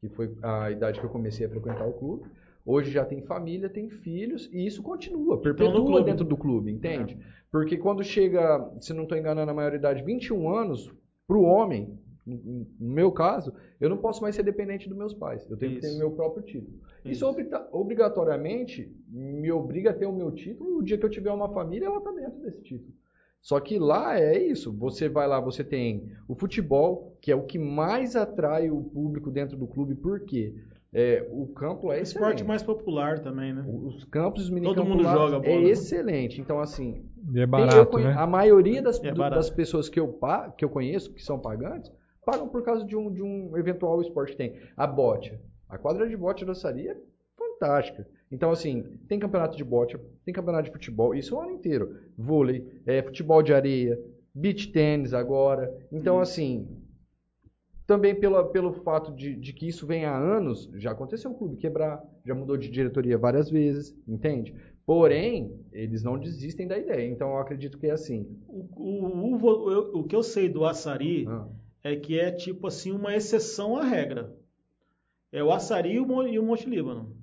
que 0.00 0.08
foi 0.08 0.34
a 0.42 0.70
idade 0.70 0.98
que 0.98 1.04
eu 1.04 1.10
comecei 1.10 1.44
a 1.46 1.50
frequentar 1.50 1.86
o 1.86 1.92
clube. 1.92 2.24
Hoje 2.64 2.90
já 2.90 3.04
tem 3.04 3.20
família, 3.22 3.68
tem 3.68 3.90
filhos, 3.90 4.48
e 4.52 4.64
isso 4.64 4.82
continua, 4.82 5.36
perpetua 5.40 6.02
dentro 6.04 6.24
do 6.24 6.36
clube, 6.36 6.70
entende? 6.72 7.18
Porque 7.50 7.76
quando 7.76 8.02
chega, 8.02 8.70
se 8.80 8.94
não 8.94 9.02
estou 9.02 9.18
enganando, 9.18 9.50
a 9.50 9.54
maioridade, 9.54 10.02
21 10.02 10.48
anos, 10.48 10.90
para 11.26 11.36
o 11.36 11.42
homem, 11.42 11.98
no 12.26 12.66
meu 12.78 13.10
caso, 13.10 13.52
eu 13.80 13.88
não 13.90 13.96
posso 13.96 14.22
mais 14.22 14.34
ser 14.36 14.42
dependente 14.42 14.88
dos 14.88 14.96
meus 14.96 15.12
pais. 15.14 15.48
Eu 15.50 15.56
tenho 15.56 15.74
que 15.74 15.80
ter 15.80 15.88
Isso. 15.88 15.96
o 15.96 15.98
meu 15.98 16.10
próprio 16.12 16.42
título. 16.44 16.78
Isso, 17.04 17.12
Isso. 17.24 17.26
obriga- 17.26 17.66
obrigatoriamente 17.72 18.94
me 19.08 19.50
obriga 19.50 19.90
a 19.90 19.94
ter 19.94 20.06
o 20.06 20.12
meu 20.12 20.30
título. 20.30 20.78
O 20.78 20.82
dia 20.82 20.98
que 20.98 21.04
eu 21.04 21.10
tiver 21.10 21.30
uma 21.32 21.48
família, 21.52 21.86
ela 21.86 21.98
está 21.98 22.10
dentro 22.12 22.40
desse 22.40 22.62
título. 22.62 22.92
Só 23.40 23.58
que 23.58 23.78
lá 23.78 24.18
é 24.20 24.38
isso. 24.40 24.72
Você 24.78 25.08
vai 25.08 25.26
lá, 25.26 25.40
você 25.40 25.64
tem 25.64 26.12
o 26.28 26.34
futebol, 26.34 27.16
que 27.20 27.32
é 27.32 27.34
o 27.34 27.42
que 27.42 27.58
mais 27.58 28.14
atrai 28.14 28.70
o 28.70 28.82
público 28.84 29.30
dentro 29.30 29.56
do 29.56 29.66
clube. 29.66 29.94
Por 29.96 30.20
quê? 30.20 30.54
É, 30.94 31.26
o 31.32 31.46
campo 31.48 31.90
é 31.90 32.00
Esporte 32.02 32.26
excelente. 32.34 32.44
mais 32.44 32.62
popular 32.62 33.18
também, 33.20 33.52
né? 33.54 33.64
Os 33.66 34.04
campos, 34.04 34.42
os 34.42 34.48
Todo 34.50 34.54
minicampos 34.60 34.88
mundo 34.90 35.02
lá 35.02 35.12
joga 35.14 35.36
é 35.48 35.54
bola. 35.56 35.68
excelente. 35.70 36.40
Então, 36.40 36.60
assim, 36.60 37.04
E 37.34 37.40
é 37.40 37.46
barato, 37.46 37.98
né? 37.98 38.12
A 38.16 38.26
maioria 38.26 38.82
das, 38.82 39.02
É 39.02 39.10
do- 39.10 39.18
das 39.18 39.48
pessoas 39.48 39.88
que 39.88 39.98
eu, 39.98 40.16
que 40.56 40.64
eu 40.64 40.68
conheço, 40.68 41.12
que 41.14 41.22
são 41.22 41.38
pagantes, 41.38 41.90
pagam 42.24 42.48
por 42.48 42.62
causa 42.62 42.84
de 42.84 42.96
um, 42.96 43.12
de 43.12 43.22
um 43.22 43.56
eventual 43.56 44.00
esporte 44.00 44.32
que 44.32 44.38
tem. 44.38 44.56
A 44.76 44.86
bote. 44.86 45.38
A 45.68 45.78
quadra 45.78 46.08
de 46.08 46.16
bote 46.16 46.44
da 46.44 46.54
Sari 46.54 46.88
é 46.88 46.96
fantástica. 47.36 48.06
Então, 48.30 48.50
assim, 48.50 48.82
tem 49.08 49.18
campeonato 49.18 49.56
de 49.56 49.64
bote, 49.64 49.98
tem 50.24 50.32
campeonato 50.32 50.64
de 50.64 50.72
futebol, 50.72 51.14
isso 51.14 51.36
o 51.36 51.40
ano 51.40 51.52
inteiro. 51.52 51.96
Vôlei, 52.16 52.80
é, 52.86 53.02
futebol 53.02 53.42
de 53.42 53.52
areia, 53.52 53.98
beach 54.34 54.72
tênis 54.72 55.12
agora. 55.12 55.74
Então, 55.90 56.18
assim, 56.18 56.66
também 57.86 58.14
pela, 58.14 58.48
pelo 58.48 58.72
fato 58.72 59.12
de, 59.12 59.34
de 59.34 59.52
que 59.52 59.68
isso 59.68 59.86
vem 59.86 60.04
há 60.04 60.16
anos, 60.16 60.70
já 60.74 60.92
aconteceu 60.92 61.30
o 61.30 61.34
clube 61.34 61.56
quebrar, 61.56 62.02
já 62.24 62.34
mudou 62.34 62.56
de 62.56 62.70
diretoria 62.70 63.18
várias 63.18 63.50
vezes, 63.50 63.94
entende? 64.08 64.54
Porém, 64.86 65.60
eles 65.72 66.02
não 66.02 66.18
desistem 66.18 66.66
da 66.66 66.78
ideia. 66.78 67.08
Então, 67.08 67.30
eu 67.30 67.38
acredito 67.38 67.78
que 67.78 67.86
é 67.86 67.92
assim. 67.92 68.26
O, 68.48 68.66
o, 68.76 69.36
o, 69.36 70.00
o 70.00 70.04
que 70.04 70.16
eu 70.16 70.22
sei 70.22 70.48
do 70.48 70.64
açari 70.64 71.26
Ah, 71.28 71.46
é 71.84 71.96
que 71.96 72.18
é 72.18 72.30
tipo 72.30 72.66
assim 72.66 72.92
uma 72.92 73.14
exceção 73.14 73.76
à 73.76 73.84
regra. 73.84 74.34
É 75.30 75.42
o 75.42 75.50
açari 75.52 75.92
e 75.94 76.00
o, 76.00 76.06
Mo- 76.06 76.22
o 76.22 76.42
Monte 76.42 76.68
Líbano. 76.68 77.16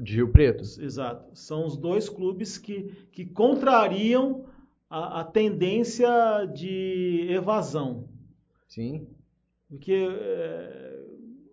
de 0.00 0.14
Rio 0.16 0.28
Preto. 0.32 0.62
Exato. 0.62 1.30
São 1.38 1.66
os 1.66 1.76
dois 1.76 2.08
clubes 2.08 2.58
que, 2.58 2.84
que 3.12 3.24
contrariam 3.24 4.46
a, 4.90 5.20
a 5.20 5.24
tendência 5.24 6.08
de 6.52 7.26
evasão. 7.30 8.08
Sim. 8.68 9.06
Porque 9.68 9.92
é, 10.10 11.00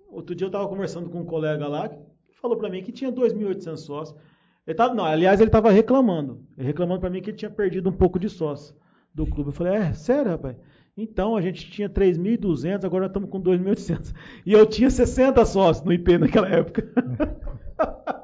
outro 0.10 0.34
dia 0.36 0.46
eu 0.46 0.50
estava 0.50 0.68
conversando 0.68 1.10
com 1.10 1.22
um 1.22 1.26
colega 1.26 1.68
lá 1.68 1.88
que 1.90 2.00
falou 2.42 2.58
para 2.58 2.70
mim 2.70 2.82
que 2.84 2.92
tinha 2.92 3.12
2.800 3.12 3.78
sócios. 3.78 4.20
Ele 4.66 4.76
tava, 4.76 4.94
não, 4.94 5.06
aliás, 5.06 5.40
ele 5.40 5.50
estava 5.50 5.72
reclamando. 5.72 6.44
Ele 6.58 6.68
reclamando 6.68 7.00
para 7.02 7.10
mim 7.10 7.22
que 7.22 7.30
ele 7.30 7.38
tinha 7.38 7.50
perdido 7.52 7.90
um 7.90 7.94
pouco 7.94 8.20
de 8.20 8.30
sócio 8.30 8.76
do 9.14 9.26
clube. 9.26 9.50
Eu 9.50 9.54
falei, 9.54 9.74
é, 9.74 9.94
sério, 9.94 10.32
rapaz? 10.32 10.56
Então, 10.98 11.36
a 11.36 11.42
gente 11.42 11.70
tinha 11.72 11.90
3.200, 11.90 12.84
agora 12.86 13.06
estamos 13.08 13.30
com 13.30 13.42
2.800. 13.42 14.14
E 14.46 14.54
eu 14.54 14.66
tinha 14.66 14.90
60 14.90 15.44
sócios 15.46 15.86
no 15.86 15.94
IP 15.94 16.18
naquela 16.18 16.48
época. 16.50 16.84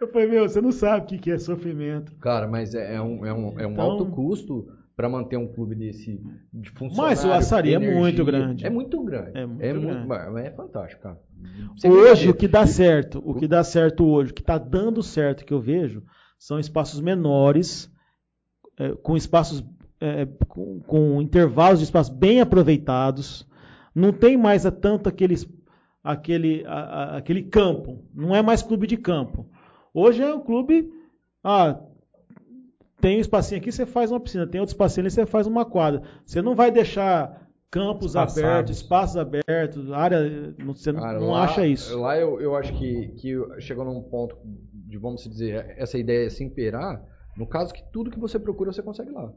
eu 0.00 0.08
falei, 0.08 0.28
meu, 0.28 0.48
você 0.48 0.60
não 0.60 0.72
sabe 0.72 1.04
o 1.04 1.06
que 1.06 1.18
que 1.18 1.30
é 1.30 1.38
sofrimento. 1.38 2.14
Cara, 2.16 2.46
mas 2.46 2.74
é, 2.74 2.96
é 2.96 3.00
um, 3.00 3.24
é 3.24 3.32
um, 3.32 3.60
é 3.60 3.66
um 3.66 3.72
Então- 3.72 3.84
alto 3.84 4.06
custo 4.06 4.68
para 4.94 5.08
manter 5.08 5.36
um 5.38 5.48
clube 5.48 5.74
desse 5.74 6.20
de 6.52 6.70
funcionário. 6.70 7.16
Mas 7.16 7.24
o 7.24 7.32
Açaí 7.32 7.74
é 7.74 7.78
muito 7.78 8.24
grande. 8.24 8.66
É 8.66 8.70
muito 8.70 9.02
grande. 9.02 9.30
É 9.38 9.46
muito 9.46 9.80
grande. 9.80 10.06
mas 10.06 10.44
é 10.44 10.50
fantástico, 10.50 11.02
cara. 11.02 11.18
Você 11.76 11.88
Hoje, 11.88 12.28
o 12.28 12.34
que 12.34 12.46
dá 12.46 12.66
certo, 12.66 13.22
o 13.24 13.34
que 13.34 13.48
dá 13.48 13.64
certo 13.64 14.04
hoje, 14.06 14.30
o 14.30 14.34
que 14.34 14.42
está 14.42 14.58
dando 14.58 15.02
certo 15.02 15.44
que 15.44 15.52
eu 15.52 15.60
vejo, 15.60 16.04
são 16.38 16.58
espaços 16.58 17.00
menores, 17.00 17.90
é, 18.78 18.90
com 18.96 19.16
espaços, 19.16 19.64
é, 20.04 20.26
com, 20.48 20.80
com 20.80 21.22
intervalos 21.22 21.78
de 21.78 21.84
espaço 21.84 22.12
bem 22.12 22.40
aproveitados. 22.40 23.46
Não 23.94 24.12
tem 24.12 24.36
mais 24.36 24.64
a 24.66 24.70
tanto 24.70 25.08
aqueles, 25.08 25.46
aquele, 26.02 26.64
a- 26.66 26.72
a- 26.72 27.16
aquele 27.18 27.42
campo. 27.44 28.04
Não 28.14 28.34
é 28.34 28.42
mais 28.42 28.62
clube 28.62 28.86
de 28.86 28.96
campo. 28.96 29.46
Hoje 29.94 30.22
é 30.22 30.34
um 30.34 30.40
clube. 30.40 30.90
Ah, 31.44 31.78
tem 33.00 33.18
um 33.18 33.20
espacinho 33.20 33.60
aqui, 33.60 33.70
você 33.72 33.84
faz 33.84 34.10
uma 34.10 34.20
piscina. 34.20 34.46
Tem 34.46 34.60
outro 34.60 34.72
espacinho 34.74 35.02
ali, 35.04 35.10
você 35.10 35.26
faz 35.26 35.46
uma 35.46 35.64
quadra. 35.64 36.02
Você 36.24 36.40
não 36.40 36.54
vai 36.54 36.70
deixar 36.70 37.40
campos 37.70 38.08
Espaçados. 38.08 38.38
abertos, 38.44 38.76
espaços 38.76 39.16
abertos, 39.16 39.92
área. 39.92 40.54
não- 40.58 40.74
Você 40.74 40.92
Cara, 40.92 41.18
não 41.18 41.30
lá- 41.30 41.44
acha 41.44 41.66
isso. 41.66 41.98
Lá 41.98 42.16
eu, 42.18 42.40
eu 42.40 42.54
acho 42.56 42.72
que, 42.78 43.08
que 43.16 43.34
chegou 43.60 43.84
num 43.84 44.02
ponto 44.02 44.36
de, 44.72 44.96
vamos 44.98 45.22
dizer, 45.24 45.74
essa 45.78 45.98
ideia 45.98 46.28
se 46.30 46.44
imperar, 46.44 47.02
no 47.36 47.46
caso 47.46 47.72
que 47.72 47.82
tudo 47.92 48.10
que 48.10 48.18
você 48.20 48.38
procura 48.38 48.72
você 48.72 48.82
consegue 48.82 49.10
lá. 49.10 49.32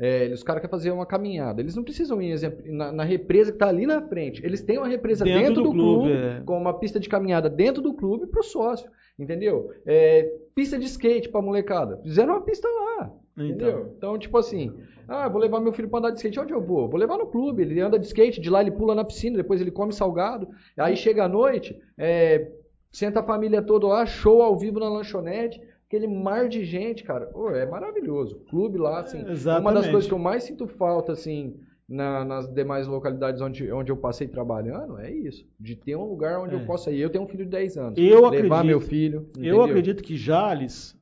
É, 0.00 0.28
os 0.32 0.42
caras 0.42 0.62
querem 0.62 0.70
fazer 0.70 0.90
uma 0.90 1.04
caminhada. 1.04 1.60
Eles 1.60 1.76
não 1.76 1.84
precisam 1.84 2.22
ir 2.22 2.30
exemplo, 2.30 2.62
na, 2.72 2.90
na 2.90 3.04
represa 3.04 3.50
que 3.52 3.56
está 3.56 3.68
ali 3.68 3.86
na 3.86 4.00
frente. 4.00 4.42
Eles 4.42 4.62
têm 4.62 4.78
uma 4.78 4.88
represa 4.88 5.24
dentro, 5.24 5.42
Dentro 5.42 5.62
do, 5.62 5.62
do 5.64 5.72
clube, 5.72 6.08
clube, 6.08 6.26
é. 6.26 6.42
com 6.44 6.56
uma 6.56 6.72
pista 6.72 6.98
de 6.98 7.06
caminhada 7.06 7.50
dentro 7.50 7.82
do 7.82 7.92
clube 7.92 8.26
para 8.26 8.40
o 8.40 8.42
sócio. 8.42 8.90
Entendeu? 9.18 9.70
É, 9.84 10.32
pista 10.54 10.78
de 10.78 10.86
skate 10.86 11.28
para 11.28 11.42
molecada. 11.42 11.98
Fizeram 11.98 12.32
uma 12.32 12.40
pista 12.40 12.66
lá. 12.66 13.12
Entendeu? 13.36 13.94
Então, 13.96 14.18
tipo 14.18 14.36
assim, 14.38 14.72
ah, 15.06 15.28
vou 15.28 15.40
levar 15.40 15.60
meu 15.60 15.72
filho 15.72 15.88
para 15.88 15.98
andar 15.98 16.10
de 16.10 16.16
skate. 16.16 16.40
Onde 16.40 16.54
eu 16.54 16.62
vou? 16.62 16.88
Vou 16.88 16.98
levar 16.98 17.18
no 17.18 17.26
clube. 17.26 17.62
Ele 17.62 17.78
anda 17.80 17.98
de 17.98 18.06
skate, 18.06 18.40
de 18.40 18.48
lá 18.48 18.62
ele 18.62 18.70
pula 18.70 18.94
na 18.94 19.04
piscina, 19.04 19.36
depois 19.36 19.60
ele 19.60 19.70
come 19.70 19.92
salgado. 19.92 20.48
Aí 20.78 20.96
chega 20.96 21.24
à 21.24 21.28
noite, 21.28 21.78
é, 21.98 22.50
senta 22.90 23.20
a 23.20 23.22
família 23.22 23.60
toda 23.60 23.86
lá, 23.86 24.06
show 24.06 24.40
ao 24.40 24.58
vivo 24.58 24.80
na 24.80 24.88
lanchonete. 24.88 25.60
Aquele 25.90 26.06
mar 26.06 26.48
de 26.48 26.64
gente, 26.64 27.02
cara, 27.02 27.26
Pô, 27.26 27.50
é 27.50 27.66
maravilhoso. 27.66 28.36
Clube 28.48 28.78
lá, 28.78 29.00
assim, 29.00 29.24
uma 29.60 29.72
das 29.72 29.88
coisas 29.88 30.06
que 30.06 30.14
eu 30.14 30.20
mais 30.20 30.44
sinto 30.44 30.68
falta, 30.68 31.10
assim, 31.10 31.56
na- 31.88 32.24
nas 32.24 32.46
demais 32.54 32.86
localidades 32.86 33.40
onde, 33.42 33.72
onde 33.72 33.90
eu 33.90 33.96
passei 33.96 34.28
trabalhando, 34.28 34.98
é 35.00 35.10
isso. 35.10 35.44
De 35.58 35.74
ter 35.74 35.96
um 35.96 36.04
lugar 36.04 36.38
onde 36.38 36.54
É. 36.54 36.58
eu 36.60 36.64
possa 36.64 36.92
ir. 36.92 37.00
Eu 37.00 37.10
tenho 37.10 37.24
um 37.24 37.26
filho 37.26 37.42
de 37.44 37.50
10 37.50 37.76
anos. 37.76 37.98
Eu 37.98 38.20
levar 38.30 38.60
acredito- 38.60 38.64
meu 38.66 38.80
filho. 38.80 39.16
Eu 39.34 39.40
entendeu? 39.40 39.62
acredito 39.64 40.02
que 40.04 40.16
Jales 40.16 40.96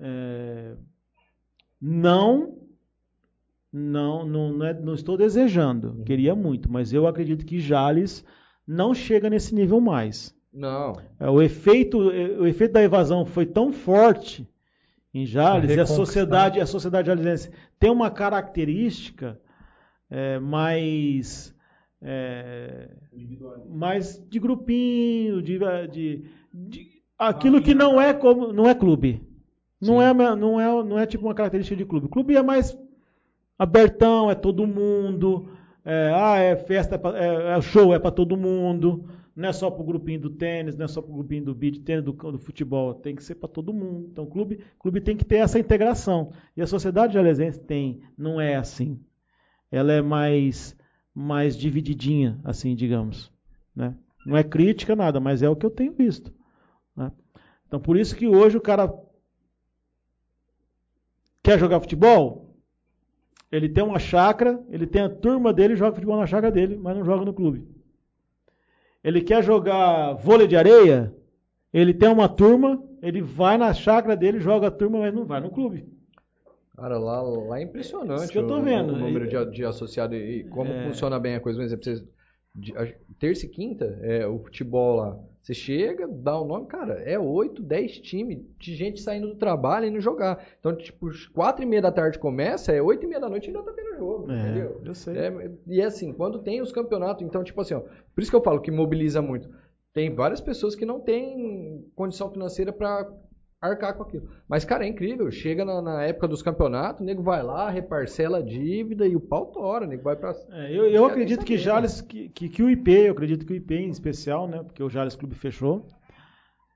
é, 0.00 0.74
não, 1.80 2.58
não, 3.72 4.26
não, 4.26 4.52
não, 4.52 4.66
é- 4.66 4.74
não 4.74 4.94
estou 4.94 5.16
desejando, 5.16 6.02
queria 6.04 6.34
muito, 6.34 6.68
mas 6.68 6.92
eu 6.92 7.06
acredito 7.06 7.46
que 7.46 7.60
Jales 7.60 8.24
não 8.66 8.92
chega 8.92 9.30
nesse 9.30 9.54
nível 9.54 9.80
mais. 9.80 10.34
Não. 10.52 11.00
É, 11.18 11.28
O 11.30 11.40
efeito, 11.40 11.98
o 11.98 12.46
efeito 12.46 12.72
da 12.72 12.82
evasão 12.82 13.24
foi 13.24 13.46
tão 13.46 13.72
forte 13.72 14.46
em 15.14 15.24
Jales 15.26 15.70
e 15.70 15.80
a 15.80 15.86
sociedade, 15.86 16.60
a 16.60 16.66
sociedade 16.66 17.06
jalesense 17.08 17.50
tem 17.78 17.90
uma 17.90 18.10
característica 18.10 19.38
é, 20.10 20.38
mais 20.38 21.54
é, 22.00 22.88
mais 23.68 24.18
de 24.28 24.38
grupinho, 24.38 25.40
de, 25.42 25.58
de- 25.90 26.24
de- 26.52 26.88
aquilo 27.18 27.62
que 27.62 27.74
não 27.74 28.00
é 28.00 28.12
como 28.12 28.52
não 28.52 28.68
é 28.68 28.74
clube. 28.74 29.22
Não 29.80 29.98
Sim. 29.98 30.04
é, 30.04 30.14
não 30.36 30.60
é 30.60 30.84
não 30.84 30.98
é 30.98 31.06
tipo 31.06 31.24
uma 31.26 31.34
característica 31.34 31.76
de 31.76 31.84
clube. 31.84 32.08
Clube 32.08 32.36
é 32.36 32.42
mais 32.42 32.76
abertão, 33.58 34.30
é 34.30 34.34
todo 34.34 34.66
mundo. 34.66 35.48
É, 35.84 36.12
ah, 36.14 36.36
é 36.38 36.56
festa, 36.56 37.00
é, 37.14 37.56
é 37.58 37.60
show, 37.60 37.92
é 37.94 37.98
para 37.98 38.10
todo 38.12 38.36
mundo. 38.36 39.04
Não 39.34 39.48
é 39.48 39.52
só 39.52 39.70
para 39.70 39.82
o 39.82 39.86
grupinho 39.86 40.20
do 40.20 40.30
tênis, 40.30 40.76
não 40.76 40.84
é 40.84 40.88
só 40.88 41.00
para 41.00 41.10
o 41.10 41.14
grupinho 41.14 41.44
do 41.44 41.54
beat 41.54 41.82
tênis, 41.82 42.04
do, 42.04 42.12
do 42.12 42.38
futebol. 42.38 42.94
Tem 42.94 43.14
que 43.14 43.24
ser 43.24 43.36
para 43.36 43.48
todo 43.48 43.72
mundo. 43.72 44.08
Então, 44.10 44.24
o 44.24 44.26
clube, 44.26 44.60
clube 44.78 45.00
tem 45.00 45.16
que 45.16 45.24
ter 45.24 45.36
essa 45.36 45.58
integração. 45.58 46.32
E 46.56 46.60
a 46.60 46.66
sociedade 46.66 47.14
jalesense 47.14 47.58
tem, 47.60 48.02
não 48.16 48.40
é 48.40 48.56
assim. 48.56 49.00
Ela 49.70 49.92
é 49.94 50.02
mais, 50.02 50.76
mais 51.14 51.56
divididinha, 51.56 52.38
assim, 52.44 52.74
digamos. 52.74 53.32
Né? 53.74 53.96
Não 54.26 54.36
é 54.36 54.44
crítica, 54.44 54.94
nada, 54.94 55.18
mas 55.18 55.42
é 55.42 55.48
o 55.48 55.56
que 55.56 55.64
eu 55.64 55.70
tenho 55.70 55.94
visto. 55.94 56.32
né? 56.94 57.10
Então, 57.66 57.80
por 57.80 57.96
isso 57.96 58.14
que 58.14 58.28
hoje 58.28 58.58
o 58.58 58.60
cara 58.60 58.92
quer 61.42 61.58
jogar 61.58 61.80
futebol, 61.80 62.54
ele 63.50 63.68
tem 63.68 63.82
uma 63.82 63.98
chácara, 63.98 64.62
ele 64.68 64.86
tem 64.86 65.02
a 65.02 65.08
turma 65.08 65.52
dele, 65.52 65.74
joga 65.74 65.94
futebol 65.94 66.18
na 66.18 66.26
chácara 66.26 66.52
dele, 66.52 66.76
mas 66.76 66.96
não 66.96 67.04
joga 67.04 67.24
no 67.24 67.32
clube. 67.32 67.66
Ele 69.02 69.20
quer 69.20 69.42
jogar 69.42 70.12
vôlei 70.14 70.46
de 70.46 70.56
areia, 70.56 71.12
ele 71.72 71.92
tem 71.92 72.08
uma 72.08 72.28
turma, 72.28 72.82
ele 73.02 73.20
vai 73.20 73.56
na 73.58 73.72
chácara 73.74 74.16
dele, 74.16 74.38
joga 74.40 74.68
a 74.68 74.70
turma, 74.70 75.00
mas 75.00 75.14
não 75.14 75.24
vai 75.24 75.40
no 75.40 75.50
clube. 75.50 75.88
Cara, 76.76 76.98
lá, 76.98 77.20
lá 77.22 77.58
é 77.60 77.62
impressionante 77.62 78.22
Isso 78.24 78.32
que 78.32 78.38
eu 78.38 78.46
tô 78.46 78.58
o- 78.58 78.62
vendo. 78.62 78.92
o, 78.94 78.96
número 78.98 79.26
E- 79.26 79.28
de, 79.28 79.50
de 79.56 79.64
associado 79.64 80.14
e 80.14 80.44
como 80.44 80.70
É. 80.72 80.86
funciona 80.86 81.18
bem 81.18 81.34
a 81.34 81.40
coisa. 81.40 81.58
Por 81.58 81.64
exemplo, 81.64 81.84
vocês, 81.84 82.04
de- 82.54 82.76
a- 82.76 82.88
terça 83.18 83.46
e 83.46 83.48
quinta, 83.48 83.98
é, 84.02 84.26
o 84.26 84.38
futebol 84.38 84.96
lá. 84.96 85.18
Você 85.42 85.54
chega, 85.54 86.06
dá 86.06 86.38
o 86.38 86.44
nome, 86.44 86.66
cara, 86.66 86.94
é 87.00 87.18
8, 87.18 87.60
10 87.60 87.98
times 87.98 88.38
de 88.58 88.76
gente 88.76 89.00
saindo 89.00 89.26
do 89.26 89.34
trabalho 89.34 89.86
e 89.86 89.88
indo 89.88 90.00
jogar. 90.00 90.46
Então, 90.60 90.74
tipo, 90.76 91.08
às 91.08 91.26
4 91.26 91.64
e 91.64 91.66
meia 91.66 91.82
da 91.82 91.90
tarde 91.90 92.16
começa, 92.16 92.70
é 92.70 92.80
8 92.80 93.04
e 93.04 93.08
meia 93.08 93.20
da 93.20 93.28
noite 93.28 93.48
ainda 93.48 93.60
tá 93.60 93.72
tendo 93.72 93.96
jogo, 93.96 94.32
entendeu? 94.32 94.80
eu 94.84 94.94
sei. 94.94 95.18
É, 95.18 95.50
e 95.66 95.80
é 95.80 95.84
assim, 95.84 96.12
quando 96.12 96.38
tem 96.38 96.62
os 96.62 96.70
campeonatos, 96.70 97.24
então, 97.24 97.42
tipo 97.42 97.60
assim, 97.60 97.74
ó, 97.74 97.80
por 97.80 98.22
isso 98.22 98.30
que 98.30 98.36
eu 98.36 98.42
falo 98.42 98.60
que 98.60 98.70
mobiliza 98.70 99.20
muito. 99.20 99.48
Tem 99.92 100.14
várias 100.14 100.40
pessoas 100.40 100.76
que 100.76 100.86
não 100.86 101.00
têm 101.00 101.84
condição 101.96 102.30
financeira 102.30 102.72
pra 102.72 103.10
arcar 103.62 103.94
com 103.94 104.02
aquilo. 104.02 104.28
Mas, 104.48 104.64
cara, 104.64 104.84
é 104.84 104.88
incrível. 104.88 105.30
Chega 105.30 105.64
na, 105.64 105.80
na 105.80 106.02
época 106.02 106.26
dos 106.26 106.42
campeonatos, 106.42 107.00
o 107.00 107.04
nego 107.04 107.22
vai 107.22 107.42
lá, 107.42 107.70
reparcela 107.70 108.38
a 108.38 108.42
dívida 108.42 109.06
e 109.06 109.14
o 109.14 109.20
pau 109.20 109.46
tora, 109.46 109.84
o 109.84 109.88
nego 109.88 110.02
vai 110.02 110.16
pra. 110.16 110.34
É, 110.50 110.70
eu, 110.70 110.84
eu 110.86 110.90
Quero 110.90 111.06
acredito 111.06 111.44
que 111.44 111.56
Jales, 111.56 112.00
que, 112.00 112.28
que, 112.30 112.48
que 112.48 112.62
o 112.62 112.68
IP, 112.68 112.90
eu 112.90 113.12
acredito 113.12 113.46
que 113.46 113.52
o 113.52 113.56
IP 113.56 113.74
em 113.74 113.90
especial, 113.90 114.48
né, 114.48 114.62
porque 114.62 114.82
o 114.82 114.90
Jales 114.90 115.14
Clube 115.14 115.36
fechou, 115.36 115.86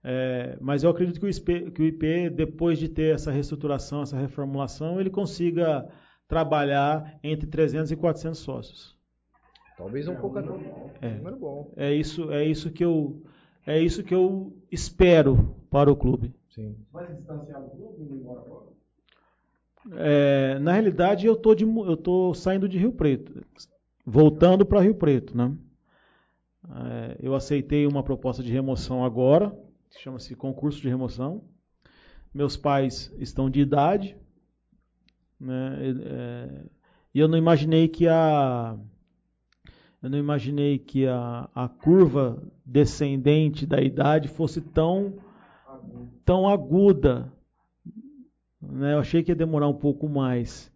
é, 0.04 0.56
mas 0.60 0.84
eu 0.84 0.90
acredito 0.90 1.18
que 1.18 1.26
o, 1.26 1.28
IP, 1.28 1.70
que 1.72 1.82
o 1.82 1.84
IP, 1.84 2.30
depois 2.30 2.78
de 2.78 2.88
ter 2.88 3.12
essa 3.14 3.32
reestruturação, 3.32 4.02
essa 4.02 4.16
reformulação, 4.16 5.00
ele 5.00 5.10
consiga 5.10 5.84
trabalhar 6.28 7.18
entre 7.24 7.48
300 7.48 7.90
e 7.90 7.96
400 7.96 8.38
sócios. 8.38 8.96
Talvez 9.76 10.06
um 10.08 10.14
pouco 10.14 10.38
até. 10.38 10.48
É. 11.02 11.14
Número 11.16 11.36
bom. 11.36 11.72
É 11.76 11.92
isso, 11.92 12.32
é 12.32 12.44
isso 12.44 12.70
que 12.70 12.84
eu, 12.84 13.22
é 13.66 13.78
isso 13.78 14.02
que 14.02 14.14
eu 14.14 14.56
espero 14.70 15.54
para 15.68 15.90
o 15.90 15.96
clube. 15.96 16.32
Sim. 16.57 16.74
Vai 16.91 17.07
se 17.07 17.16
distanciar 17.16 17.62
do 17.62 17.70
clube, 17.70 18.03
indo 18.03 18.15
embora 18.15 18.41
agora? 18.41 18.66
É, 19.93 20.59
na 20.59 20.73
realidade, 20.73 21.27
eu 21.27 21.37
tô, 21.37 21.55
de, 21.55 21.65
eu 21.65 21.97
tô 21.99 22.33
saindo 22.33 22.66
de 22.66 22.78
Rio 22.78 22.93
Preto, 22.93 23.45
voltando 24.05 24.65
para 24.65 24.81
Rio 24.81 24.95
Preto, 24.95 25.37
né? 25.37 25.55
É, 26.69 27.16
eu 27.20 27.35
aceitei 27.35 27.87
uma 27.87 28.03
proposta 28.03 28.43
de 28.43 28.51
remoção 28.51 29.05
agora, 29.05 29.55
que 29.91 30.01
chama-se 30.01 30.35
concurso 30.35 30.81
de 30.81 30.89
remoção. 30.89 31.45
Meus 32.33 32.57
pais 32.57 33.15
estão 33.19 33.51
de 33.51 33.61
idade, 33.61 34.16
né? 35.39 35.78
E, 35.83 36.03
é, 36.07 36.65
e 37.15 37.20
eu 37.20 37.28
não 37.28 37.37
imaginei 37.37 37.87
que 37.87 38.09
a 38.09 38.78
eu 40.03 40.11
não 40.11 40.19
imaginei 40.19 40.78
que 40.78 41.07
a, 41.07 41.51
a 41.55 41.69
curva 41.69 42.43
descendente 42.65 43.66
da 43.66 43.81
idade 43.81 44.28
fosse 44.28 44.61
tão 44.61 45.19
tão 46.24 46.48
aguda 46.48 47.32
né? 48.72 48.94
Eu 48.94 48.98
achei 48.98 49.22
que 49.22 49.30
ia 49.30 49.36
demorar 49.36 49.68
um 49.68 49.74
pouco 49.74 50.08
mais, 50.08 50.72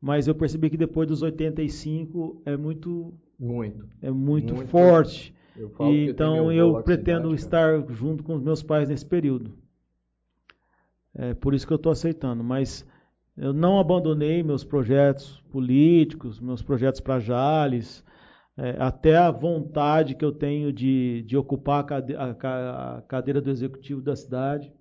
mas 0.00 0.26
eu 0.26 0.34
percebi 0.34 0.70
que 0.70 0.76
depois 0.76 1.08
dos 1.08 1.22
85 1.22 2.42
é 2.44 2.56
muito, 2.56 3.12
Muito. 3.38 3.86
é 4.00 4.10
muito, 4.10 4.54
Muito. 4.54 4.68
forte. 4.68 5.34
Eu 5.56 5.70
E, 5.80 6.06
eu 6.06 6.10
então 6.12 6.50
eu 6.52 6.74
essa 6.74 6.82
pretendo 6.82 7.24
cara. 7.24 7.34
estar 7.34 7.92
junto 7.92 8.22
com 8.22 8.34
os 8.34 8.42
meus 8.42 8.62
pais 8.62 8.88
nesse 8.88 9.04
período. 9.04 9.52
É 11.14 11.34
por 11.34 11.52
isso 11.52 11.66
que 11.66 11.72
eu 11.72 11.76
estou 11.76 11.92
aceitando. 11.92 12.42
Mas 12.42 12.86
eu 13.36 13.52
não 13.52 13.78
abandonei 13.78 14.42
meus 14.42 14.64
projetos 14.64 15.42
políticos, 15.50 16.40
meus 16.40 16.62
projetos 16.62 17.00
para 17.00 17.18
Jales, 17.20 18.02
é, 18.56 18.76
até 18.78 19.16
a 19.16 19.30
vontade 19.30 20.14
que 20.14 20.24
eu 20.24 20.32
tenho 20.32 20.72
de, 20.72 21.22
de 21.22 21.36
ocupar 21.36 21.80
a 21.80 21.84
cade- 21.84 22.14
a 22.16 22.96
a 22.98 23.02
cadeira 23.02 23.40
do 23.40 23.50
executivo 23.50 24.00
da 24.00 24.14
cidade. 24.14 24.72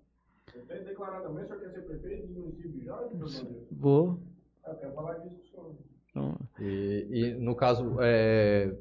Você 0.48 0.60
tem 0.62 0.84
declaradamente, 0.84 1.46
o 1.46 1.48
senhor 1.58 1.62
quer 1.62 1.70
ser 1.72 1.82
prefeito 1.82 2.28
do 2.28 2.40
município 2.42 2.72
de 2.72 2.84
Jorge, 2.86 3.10
meu 3.16 3.20
Deus? 3.28 3.46
Vou. 3.72 4.20
Eu 4.68 4.76
quero 4.76 4.94
falar 4.94 5.14
disso 5.20 5.52
com 5.56 5.62
o 5.62 5.66
senhor. 5.66 5.76
Então, 6.10 6.38
E, 6.60 7.08
e, 7.10 7.34
no 7.36 7.56
caso, 7.56 7.98
é, 8.02 8.74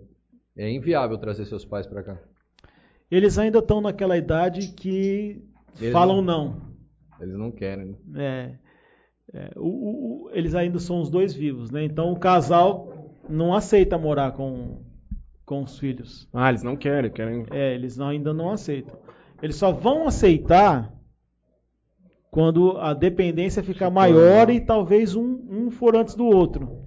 é 0.56 0.70
inviável 0.70 1.16
trazer 1.18 1.44
seus 1.46 1.64
pais 1.64 1.86
pra 1.86 2.02
cá. 2.02 2.18
Eles 3.10 3.38
ainda 3.38 3.58
estão 3.60 3.80
naquela 3.80 4.16
idade 4.16 4.68
que 4.72 5.42
Eles 5.80 5.92
falam 5.92 6.20
não. 6.22 6.60
Eles 7.20 7.34
não 7.36 7.50
querem, 7.52 7.96
né? 8.06 8.58
É, 9.32 9.38
é, 9.38 9.50
o- 9.56 10.24
o- 10.26 10.30
eles 10.32 10.54
ainda 10.54 10.78
são 10.78 11.00
os 11.00 11.08
dois 11.10 11.32
vivos, 11.34 11.70
né? 11.70 11.84
Então 11.84 12.12
o 12.12 12.18
casal 12.18 12.89
não 13.30 13.54
aceita 13.54 13.96
morar 13.96 14.32
com, 14.32 14.82
com 15.46 15.62
os 15.62 15.78
filhos. 15.78 16.28
Ah, 16.32 16.48
eles 16.48 16.62
não 16.62 16.76
querem, 16.76 17.10
querem. 17.10 17.46
É, 17.50 17.74
eles 17.74 17.96
não- 17.96 18.08
ainda 18.08 18.34
não 18.34 18.50
aceitam. 18.50 18.98
Eles 19.42 19.56
só 19.56 19.72
vão 19.72 20.06
aceitar 20.06 20.92
quando 22.30 22.76
a 22.78 22.94
dependência 22.94 23.62
ficar 23.62 23.90
maior 23.90 24.50
e 24.50 24.60
talvez 24.60 25.16
um, 25.16 25.40
um 25.50 25.70
for 25.70 25.96
antes 25.96 26.14
do 26.14 26.26
outro. 26.26 26.80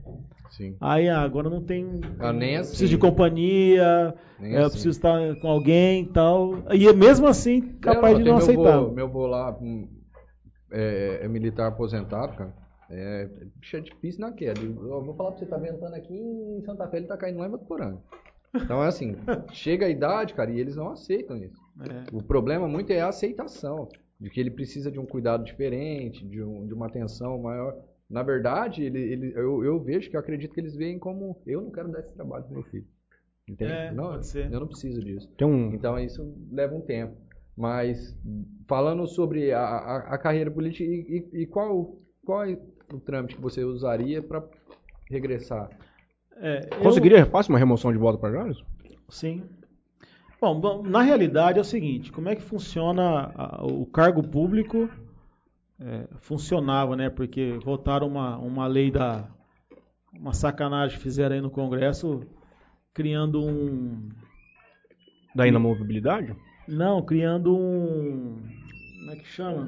Sim. 0.52 0.76
Aí 0.80 1.10
ah, 1.10 1.22
agora 1.22 1.50
não 1.50 1.62
tem. 1.62 2.00
Ah, 2.20 2.32
nem 2.32 2.58
assim. 2.58 2.70
Preciso 2.70 2.92
de 2.92 2.98
companhia, 3.00 4.14
Nem 4.40 4.54
é, 4.54 4.58
eu 4.60 4.66
assim. 4.66 4.70
preciso 4.74 4.90
estar 4.92 5.36
com 5.38 5.48
alguém 5.48 6.04
e 6.04 6.08
tal. 6.08 6.64
E 6.72 6.88
é 6.88 6.94
mesmo 6.94 7.26
assim 7.26 7.60
capaz 7.82 8.18
de 8.18 8.24
tem 8.24 8.32
não 8.32 8.38
meu 8.38 8.46
aceitar. 8.46 8.82
Meu 8.92 9.10
vô 9.10 9.26
lá 9.26 9.58
hum, 9.60 9.88
é, 10.72 11.22
é 11.24 11.28
militar 11.28 11.68
aposentado, 11.68 12.34
cara. 12.34 12.54
É, 12.90 13.30
bicho 13.56 13.78
é 13.78 13.80
difícil 13.80 14.22
na 14.22 14.32
queda. 14.32 14.60
Eu 14.62 15.02
vou 15.04 15.16
falar 15.16 15.32
pra 15.32 15.40
você, 15.40 15.46
tá 15.46 15.58
ventando 15.58 15.96
aqui 15.96 16.14
em 16.14 16.62
Santa 16.64 16.88
Fé, 16.88 16.98
ele 16.98 17.08
tá 17.08 17.18
caindo 17.18 17.40
lá 17.40 17.48
em 17.48 17.52
Votuporanga. 17.52 18.00
Então 18.56 18.84
é 18.84 18.88
assim, 18.88 19.16
chega 19.52 19.86
a 19.88 19.90
idade, 19.90 20.34
cara, 20.36 20.52
e 20.52 20.60
eles 20.60 20.76
não 20.76 20.90
aceitam 20.90 21.38
isso. 21.38 21.60
É. 21.82 22.16
O 22.16 22.22
problema 22.22 22.68
muito 22.68 22.92
é 22.92 23.02
a 23.02 23.08
aceitação, 23.08 23.90
de 24.20 24.30
que 24.30 24.40
ele 24.40 24.52
precisa 24.52 24.92
de 24.92 25.00
um 25.00 25.06
cuidado 25.06 25.44
diferente, 25.44 26.24
de, 26.28 26.42
um- 26.44 26.68
de 26.68 26.74
uma 26.74 26.86
atenção 26.86 27.42
maior. 27.42 27.76
Na 28.10 28.22
verdade, 28.22 28.84
ele, 28.84 29.00
ele, 29.00 29.34
eu, 29.36 29.64
eu 29.64 29.80
vejo 29.80 30.08
que 30.10 30.16
eu 30.16 30.20
acredito 30.20 30.54
que 30.54 30.60
eles 30.60 30.76
veem 30.76 31.00
como 31.00 31.42
eu 31.48 31.62
não 31.62 31.72
quero 31.72 31.90
dar 31.92 32.02
esse 32.02 32.14
trabalho 32.14 32.44
pro 32.44 32.54
meu 32.54 32.64
filho. 32.64 32.86
Entende? 33.50 33.72
É, 33.72 33.92
não, 33.92 34.12
pode 34.12 34.28
ser. 34.28 34.52
eu 34.54 34.60
não 34.60 34.68
preciso 34.68 35.04
disso. 35.04 35.28
Um. 35.42 35.74
Então 35.74 35.98
isso 36.00 36.34
leva 36.52 36.76
um 36.76 36.82
tempo. 36.82 37.16
Mas 37.58 38.16
falando 38.68 39.06
sobre 39.08 39.52
a, 39.52 39.62
a, 39.64 39.98
a 40.14 40.18
carreira 40.18 40.50
política 40.52 40.84
e, 40.84 41.28
e- 41.34 41.42
e 41.42 41.46
qual, 41.48 41.98
qual 42.24 42.46
é 42.46 42.58
o 42.96 43.00
trâmite 43.00 43.36
que 43.36 43.42
você 43.42 43.64
usaria 43.64 44.22
para 44.22 44.44
regressar? 45.10 45.70
É, 46.38 46.68
eu- 46.72 46.80
Conseguiria 46.82 47.26
fácil 47.26 47.54
uma 47.54 47.60
remoção 47.60 47.92
de 47.92 47.98
voto 47.98 48.18
para 48.20 48.32
Jales? 48.34 48.58
Sim. 49.10 49.44
Bom, 50.42 50.60
bom, 50.60 50.84
na 50.84 51.02
realidade 51.02 51.58
é 51.58 51.62
o 51.62 51.66
seguinte, 51.66 52.12
como 52.12 52.28
é 52.30 52.36
que 52.36 52.42
funciona 52.42 53.32
a- 53.36 53.66
o 53.66 53.86
cargo 53.86 54.22
público? 54.24 54.90
É, 55.80 56.08
funcionava, 56.18 56.96
né? 56.96 57.10
Porque 57.10 57.58
votaram 57.64 58.08
uma, 58.08 58.38
uma 58.38 58.68
lei 58.68 58.92
da. 58.92 59.28
Uma 60.14 60.34
sacanagem 60.34 60.98
que 60.98 61.04
fizeram 61.04 61.36
aí 61.36 61.42
no 61.42 61.50
Congresso, 61.50 62.22
criando 62.94 63.42
um. 63.44 64.10
Da 65.36 65.48
inamovibilidade? 65.48 66.36
Não, 66.68 67.02
criando 67.02 67.56
um. 67.58 68.38
Como 69.00 69.12
é 69.12 69.16
que 69.16 69.26
chama? 69.26 69.68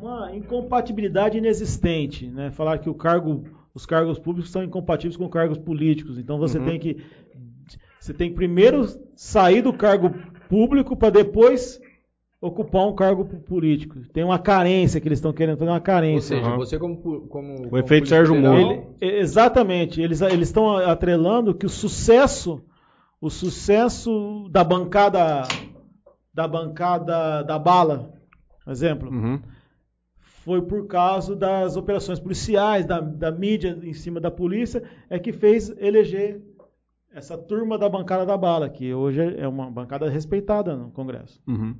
Uma 0.00 0.34
incompatibilidade 0.34 1.38
inexistente, 1.38 2.26
né? 2.26 2.50
Falar 2.50 2.78
que 2.78 2.90
o 2.90 2.94
cargo, 2.94 3.44
os 3.74 3.86
cargos 3.86 4.18
públicos 4.18 4.50
são 4.50 4.62
incompatíveis 4.62 5.16
com 5.16 5.28
cargos 5.28 5.58
políticos. 5.58 6.18
Então 6.18 6.38
você 6.38 6.58
Uhum. 6.58 6.64
tem 6.64 6.78
que 6.78 6.96
você 7.98 8.12
tem 8.12 8.28
que 8.28 8.34
primeiro 8.34 8.84
sair 9.16 9.62
do 9.62 9.72
cargo 9.72 10.10
público 10.48 10.94
para 10.94 11.08
depois 11.08 11.80
ocupar 12.38 12.86
um 12.86 12.94
cargo 12.94 13.24
po- 13.24 13.38
político. 13.38 13.98
Tem 14.12 14.22
uma 14.22 14.38
carência 14.38 15.00
que 15.00 15.08
eles 15.08 15.16
estão 15.18 15.32
querendo 15.32 15.56
fazer 15.56 15.70
uma 15.70 15.76
Ou 15.78 15.82
carência. 15.82 16.36
seja, 16.36 16.46
Aham. 16.48 16.56
você 16.58 16.78
como, 16.78 16.96
como, 16.98 17.28
como 17.62 17.78
efeito 17.78 18.06
Sérgio 18.08 18.34
Moro. 18.38 18.58
Ele- 19.00 19.16
exatamente, 19.20 20.02
eles 20.02 20.20
eles 20.20 20.48
estão 20.48 20.76
atrelando 20.76 21.54
que 21.54 21.64
o 21.64 21.70
sucesso, 21.70 22.62
o 23.18 23.30
sucesso 23.30 24.46
da 24.50 24.62
bancada 24.62 25.42
da 26.34 26.46
bancada 26.46 27.42
da 27.42 27.58
bala, 27.58 28.12
por 28.64 28.70
exemplo, 28.70 29.10
Uhum. 29.10 29.40
foi 30.44 30.62
por 30.62 30.86
causa 30.86 31.34
das 31.36 31.76
operações 31.76 32.18
policiais, 32.20 32.84
da, 32.86 33.00
da 33.00 33.30
mídia 33.30 33.78
em 33.82 33.92
cima 33.92 34.20
da 34.20 34.30
polícia, 34.30 34.82
é 35.08 35.18
que 35.18 35.32
fez 35.32 35.68
eleger 35.78 36.40
essa 37.12 37.38
turma 37.38 37.78
da 37.78 37.88
bancada 37.88 38.26
da 38.26 38.36
bala, 38.36 38.68
que 38.68 38.92
hoje 38.92 39.20
é 39.38 39.46
uma 39.46 39.70
bancada 39.70 40.08
respeitada 40.08 40.74
no 40.76 40.90
Congresso. 40.90 41.40
Uhum. 41.46 41.74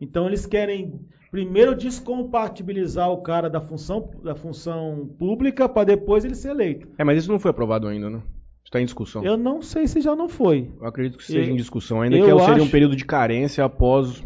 Então 0.00 0.26
eles 0.26 0.44
querem 0.46 1.00
primeiro 1.30 1.74
descompatibilizar 1.74 3.10
o 3.10 3.18
cara 3.22 3.48
da 3.50 3.60
função, 3.60 4.10
da 4.22 4.34
função 4.34 5.08
pública 5.18 5.68
para 5.68 5.84
depois 5.84 6.24
ele 6.24 6.34
ser 6.34 6.50
eleito. 6.50 6.88
É, 6.98 7.04
mas 7.04 7.18
isso 7.18 7.30
não 7.32 7.38
foi 7.38 7.50
aprovado 7.50 7.86
ainda, 7.88 8.08
né? 8.10 8.22
Está 8.64 8.80
em 8.80 8.84
discussão. 8.84 9.24
Eu, 9.24 9.32
Eu 9.32 9.36
não 9.38 9.62
sei 9.62 9.86
se 9.86 10.00
já 10.00 10.14
não 10.14 10.28
foi. 10.28 10.70
acredito 10.82 11.16
que 11.18 11.24
seja 11.24 11.48
Eu- 11.48 11.54
em 11.54 11.56
discussão 11.56 12.02
ainda, 12.02 12.16
eu 12.16 12.24
que 12.26 12.30
é- 12.30 12.38
seria 12.38 12.60
um 12.60 12.64
acho- 12.64 12.70
período 12.70 12.94
de 12.96 13.04
carência 13.04 13.64
após. 13.64 14.22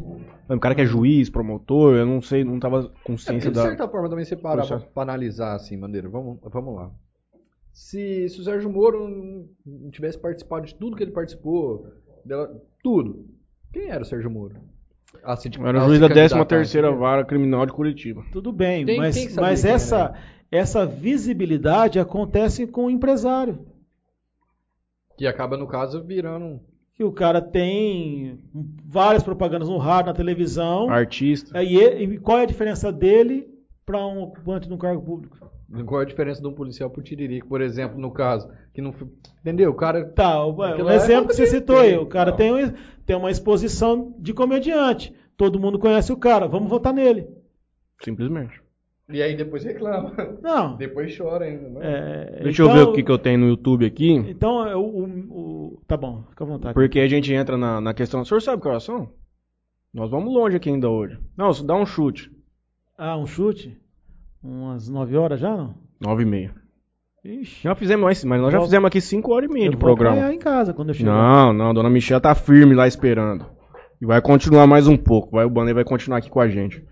O 0.48 0.58
cara 0.60 0.74
que 0.74 0.82
é 0.82 0.86
juiz, 0.86 1.30
promotor, 1.30 1.94
eu 1.96 2.04
não 2.06 2.20
sei, 2.20 2.44
não 2.44 2.58
tava 2.60 2.78
É, 2.78 2.82
porque, 2.82 3.02
consciência 3.04 3.50
de 3.50 3.56
da. 3.56 3.62
certa 3.62 3.88
forma, 3.88 4.08
também 4.10 4.24
você 4.24 4.36
parar 4.36 4.66
Processo. 4.66 4.86
para 4.92 5.02
analisar 5.04 5.54
assim, 5.54 5.78
Bandeira. 5.78 6.08
Vamos, 6.08 6.38
vamos 6.42 6.74
lá. 6.74 6.90
Se, 7.72 8.28
se 8.28 8.40
o 8.40 8.44
Sérgio 8.44 8.68
Moro 8.70 9.08
não- 9.08 9.48
não 9.64 9.90
tivesse 9.90 10.18
participado 10.18 10.66
de 10.66 10.74
tudo 10.74 10.96
que 10.96 11.02
ele 11.02 11.12
participou, 11.12 11.86
dela- 12.24 12.50
tudo, 12.82 13.24
quem 13.72 13.88
era 13.88 14.02
o 14.02 14.04
Sérgio 14.04 14.30
Moro? 14.30 14.56
Ah, 15.24 15.36
Era 15.66 15.80
ah, 15.80 15.84
o 15.84 15.86
juiz 15.86 15.94
se 15.96 16.00
da 16.00 16.08
candidatar, 16.08 16.44
13 16.44 16.44
terceira 16.46 16.88
entendeu? 16.88 17.00
vara 17.02 17.24
criminal 17.24 17.64
de 17.64 17.72
Curitiba. 17.72 18.24
Tudo 18.32 18.52
bem, 18.52 18.84
Quem- 18.84 18.98
mas, 18.98 19.14
sabia 19.16 19.40
mas 19.40 19.60
quem 19.62 19.70
era 19.70 19.76
essa, 19.76 20.14
essa 20.50 20.86
visibilidade 20.86 21.98
acontece 21.98 22.66
com 22.66 22.86
o 22.86 22.90
empresário. 22.90 23.58
Que 25.16 25.26
acaba, 25.26 25.56
no 25.56 25.66
caso, 25.66 26.02
virando 26.02 26.44
um. 26.44 26.60
Que 26.94 27.04
o 27.04 27.12
cara 27.12 27.40
tem 27.40 28.38
várias 28.84 29.22
propagandas 29.22 29.68
no 29.68 29.78
rádio, 29.78 30.08
na 30.12 30.14
televisão. 30.16 30.90
Artista. 30.90 31.56
Aí, 31.58 31.76
e 31.76 32.18
qual 32.18 32.38
é 32.38 32.42
a 32.42 32.46
diferença 32.46 32.92
dele 32.92 33.48
para 33.86 34.04
um 34.06 34.22
ocupante 34.22 34.68
de 34.68 34.74
um 34.74 34.78
cargo 34.78 35.02
público? 35.02 35.38
Qual 35.86 36.02
é 36.02 36.04
a 36.04 36.06
diferença 36.06 36.40
de 36.42 36.46
um 36.46 36.52
policial 36.52 36.90
pro 36.90 37.02
Tiririca, 37.02 37.46
por 37.48 37.62
exemplo, 37.62 37.98
no 37.98 38.10
caso? 38.10 38.46
Que 38.74 38.82
não, 38.82 38.92
foi- 38.92 39.08
entendeu? 39.40 39.70
O 39.70 39.74
cara 39.74 40.04
Tá, 40.04 40.44
o, 40.44 40.62
é 40.62 40.96
exemplo 40.96 41.28
que 41.28 41.34
você 41.34 41.46
citou 41.46 41.78
aí, 41.78 41.96
o 41.96 42.04
cara 42.04 42.30
Não. 42.30 42.36
tem, 42.36 42.52
um- 42.52 42.72
tem 43.06 43.16
uma 43.16 43.30
exposição 43.30 44.14
de 44.18 44.34
comediante. 44.34 45.14
Todo 45.34 45.58
mundo 45.58 45.78
conhece 45.78 46.12
o 46.12 46.16
cara, 46.16 46.46
vamos 46.46 46.68
votar 46.68 46.92
nele. 46.92 47.26
Simplesmente. 48.02 48.60
E 49.08 49.22
aí 49.22 49.34
depois 49.34 49.64
reclama. 49.64 50.12
Não. 50.42 50.76
Depois 50.76 51.16
chora 51.16 51.46
ainda. 51.46 51.68
Né? 51.70 51.80
é, 51.82 52.42
Deixa 52.44 52.62
eu 52.62 52.66
então- 52.66 52.76
ver 52.78 52.90
o 52.90 52.92
que, 52.92 53.02
que 53.02 53.10
eu 53.10 53.18
tenho 53.18 53.38
no 53.38 53.48
YouTube 53.48 53.84
aqui. 53.86 54.12
Então, 54.12 54.66
é, 54.66 54.76
o, 54.76 54.80
o- 54.80 55.04
o- 55.30 55.51
tá 55.86 55.96
bom, 55.96 56.24
fica 56.30 56.44
à 56.44 56.46
vontade. 56.46 56.74
Porque 56.74 57.00
a 57.00 57.08
gente 57.08 57.32
entra 57.32 57.56
na, 57.56 57.80
na 57.80 57.94
questão. 57.94 58.20
O 58.20 58.24
senhor 58.24 58.40
sabe 58.40 58.62
que 58.62 58.68
horas 58.68 58.82
são? 58.82 59.10
Nós 59.92 60.10
vamos 60.10 60.32
longe 60.32 60.56
aqui 60.56 60.70
ainda 60.70 60.88
hoje. 60.88 61.18
Não, 61.36 61.50
dá 61.64 61.74
um 61.74 61.84
chute. 61.84 62.30
Ah, 62.96 63.16
um 63.16 63.26
chute? 63.26 63.78
Umas 64.42 64.88
9 64.88 65.16
horas 65.16 65.40
já, 65.40 65.56
não? 65.56 65.74
Nove 66.00 66.22
e 66.22 66.26
meia. 66.26 66.54
Ixi. 67.24 67.62
Já 67.62 67.74
fizemos, 67.74 68.04
mas 68.04 68.24
mas 68.24 68.40
nós 68.40 68.52
já 68.52 68.60
fizemos 68.60 68.88
aqui 68.88 69.00
cinco 69.00 69.32
horas 69.32 69.48
e 69.48 69.52
meia 69.52 69.66
eu 69.66 69.70
de 69.70 69.76
vou 69.76 69.94
programa. 69.94 70.32
em 70.32 70.38
casa 70.38 70.74
quando 70.74 70.88
eu 70.88 70.94
chegar. 70.94 71.12
Não, 71.12 71.52
não, 71.52 71.70
a 71.70 71.72
dona 71.72 71.88
Michelle 71.88 72.20
tá 72.20 72.34
firme 72.34 72.74
lá 72.74 72.88
esperando. 72.88 73.46
E 74.00 74.06
vai 74.06 74.20
continuar 74.20 74.66
mais 74.66 74.88
um 74.88 74.96
pouco. 74.96 75.30
Vai, 75.30 75.44
o 75.44 75.50
Banner 75.50 75.74
vai 75.74 75.84
continuar 75.84 76.18
aqui 76.18 76.28
com 76.28 76.40
a 76.40 76.48
gente. 76.48 76.84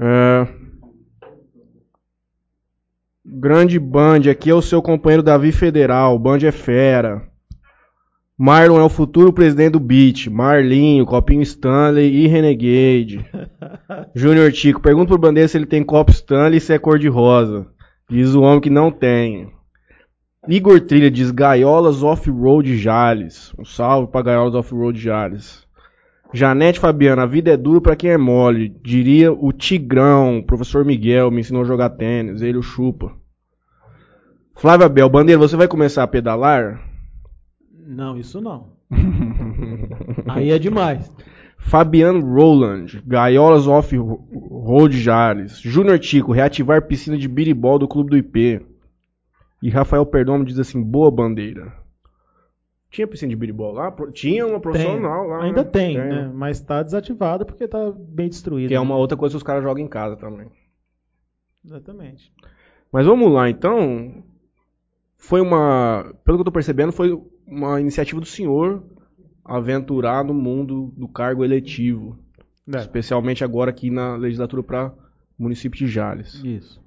É... 0.00 0.48
Grande 3.24 3.78
Band, 3.78 4.28
aqui 4.28 4.50
é 4.50 4.54
o 4.54 4.62
seu 4.62 4.82
companheiro 4.82 5.22
Davi 5.22 5.52
Federal. 5.52 6.18
Band 6.18 6.38
é 6.38 6.50
fera. 6.50 7.29
Marlon 8.42 8.80
é 8.80 8.82
o 8.82 8.88
futuro 8.88 9.34
presidente 9.34 9.72
do 9.72 9.78
Beat. 9.78 10.28
Marlinho, 10.28 11.04
Copinho 11.04 11.42
Stanley 11.42 12.24
e 12.24 12.26
Renegade. 12.26 13.22
Júnior 14.16 14.50
Tico, 14.50 14.80
pergunta 14.80 15.08
pro 15.08 15.18
Bandeira 15.18 15.46
se 15.46 15.58
ele 15.58 15.66
tem 15.66 15.84
copo 15.84 16.10
Stanley 16.10 16.56
e 16.56 16.60
se 16.60 16.72
é 16.72 16.78
cor 16.78 16.98
de 16.98 17.06
rosa. 17.06 17.66
Diz 18.08 18.34
o 18.34 18.40
homem 18.40 18.62
que 18.62 18.70
não 18.70 18.90
tem. 18.90 19.52
Igor 20.48 20.80
Trilha 20.80 21.10
diz 21.10 21.30
Gaiolas 21.30 22.02
Off-Road 22.02 22.78
Jales. 22.78 23.52
Um 23.58 23.64
salve 23.66 24.10
pra 24.10 24.22
Gaiolas 24.22 24.54
Off-Road 24.54 24.98
Jales. 24.98 25.66
Janete 26.32 26.80
Fabiana, 26.80 27.24
a 27.24 27.26
vida 27.26 27.50
é 27.50 27.58
dura 27.58 27.82
pra 27.82 27.94
quem 27.94 28.08
é 28.08 28.16
mole. 28.16 28.74
Diria 28.82 29.30
o 29.30 29.52
Tigrão, 29.52 30.42
professor 30.46 30.82
Miguel, 30.82 31.30
me 31.30 31.40
ensinou 31.40 31.60
a 31.60 31.66
jogar 31.66 31.90
tênis, 31.90 32.40
ele 32.40 32.56
o 32.56 32.62
chupa. 32.62 33.12
Flávia 34.56 34.88
Bel, 34.88 35.10
Bandeira, 35.10 35.38
você 35.38 35.58
vai 35.58 35.68
começar 35.68 36.04
a 36.04 36.08
pedalar? 36.08 36.88
Não, 37.90 38.16
isso 38.16 38.40
não. 38.40 38.68
Aí 40.28 40.52
é 40.52 40.58
demais. 40.60 41.12
Fabiano 41.58 42.24
Roland, 42.24 43.02
Gaiolas 43.04 43.66
Off-Road 43.66 44.96
Jales. 44.96 45.58
Júnior 45.58 45.98
Tico, 45.98 46.30
reativar 46.30 46.86
piscina 46.86 47.18
de 47.18 47.26
biribol 47.26 47.80
do 47.80 47.88
Clube 47.88 48.10
do 48.10 48.16
IP. 48.16 48.64
E 49.60 49.68
Rafael 49.68 50.06
Perdomo 50.06 50.44
diz 50.44 50.56
assim, 50.60 50.80
boa 50.80 51.10
bandeira. 51.10 51.74
Tinha 52.92 53.08
piscina 53.08 53.30
de 53.30 53.36
biribol 53.36 53.72
lá? 53.72 53.92
Tinha 54.12 54.46
uma 54.46 54.60
profissional 54.60 55.26
lá. 55.26 55.42
Ainda 55.42 55.64
né? 55.64 55.70
tem, 55.70 55.98
né? 55.98 56.30
Mas 56.32 56.58
está 56.58 56.84
desativada 56.84 57.44
porque 57.44 57.64
está 57.64 57.90
bem 57.90 58.28
destruída. 58.28 58.68
Que 58.68 58.74
é 58.74 58.80
uma 58.80 58.96
outra 58.96 59.18
coisa 59.18 59.32
que 59.32 59.36
os 59.36 59.42
caras 59.42 59.64
jogam 59.64 59.84
em 59.84 59.88
casa 59.88 60.16
também. 60.16 60.46
Exatamente. 61.64 62.32
Mas 62.92 63.04
vamos 63.04 63.32
lá, 63.32 63.50
então. 63.50 64.22
Foi 65.18 65.40
uma. 65.40 66.14
Pelo 66.24 66.38
que 66.38 66.40
eu 66.40 66.46
tô 66.46 66.52
percebendo, 66.52 66.92
foi 66.92 67.20
uma 67.50 67.80
iniciativa 67.80 68.20
do 68.20 68.26
senhor 68.26 68.82
aventurar 69.44 70.24
no 70.24 70.32
mundo 70.34 70.92
do 70.96 71.08
cargo 71.08 71.44
eletivo. 71.44 72.18
É. 72.72 72.78
Especialmente 72.78 73.42
agora 73.42 73.70
aqui 73.70 73.90
na 73.90 74.14
legislatura 74.16 74.62
para 74.62 74.94
município 75.38 75.78
de 75.78 75.86
Jales. 75.88 76.34
Isso. 76.44 76.80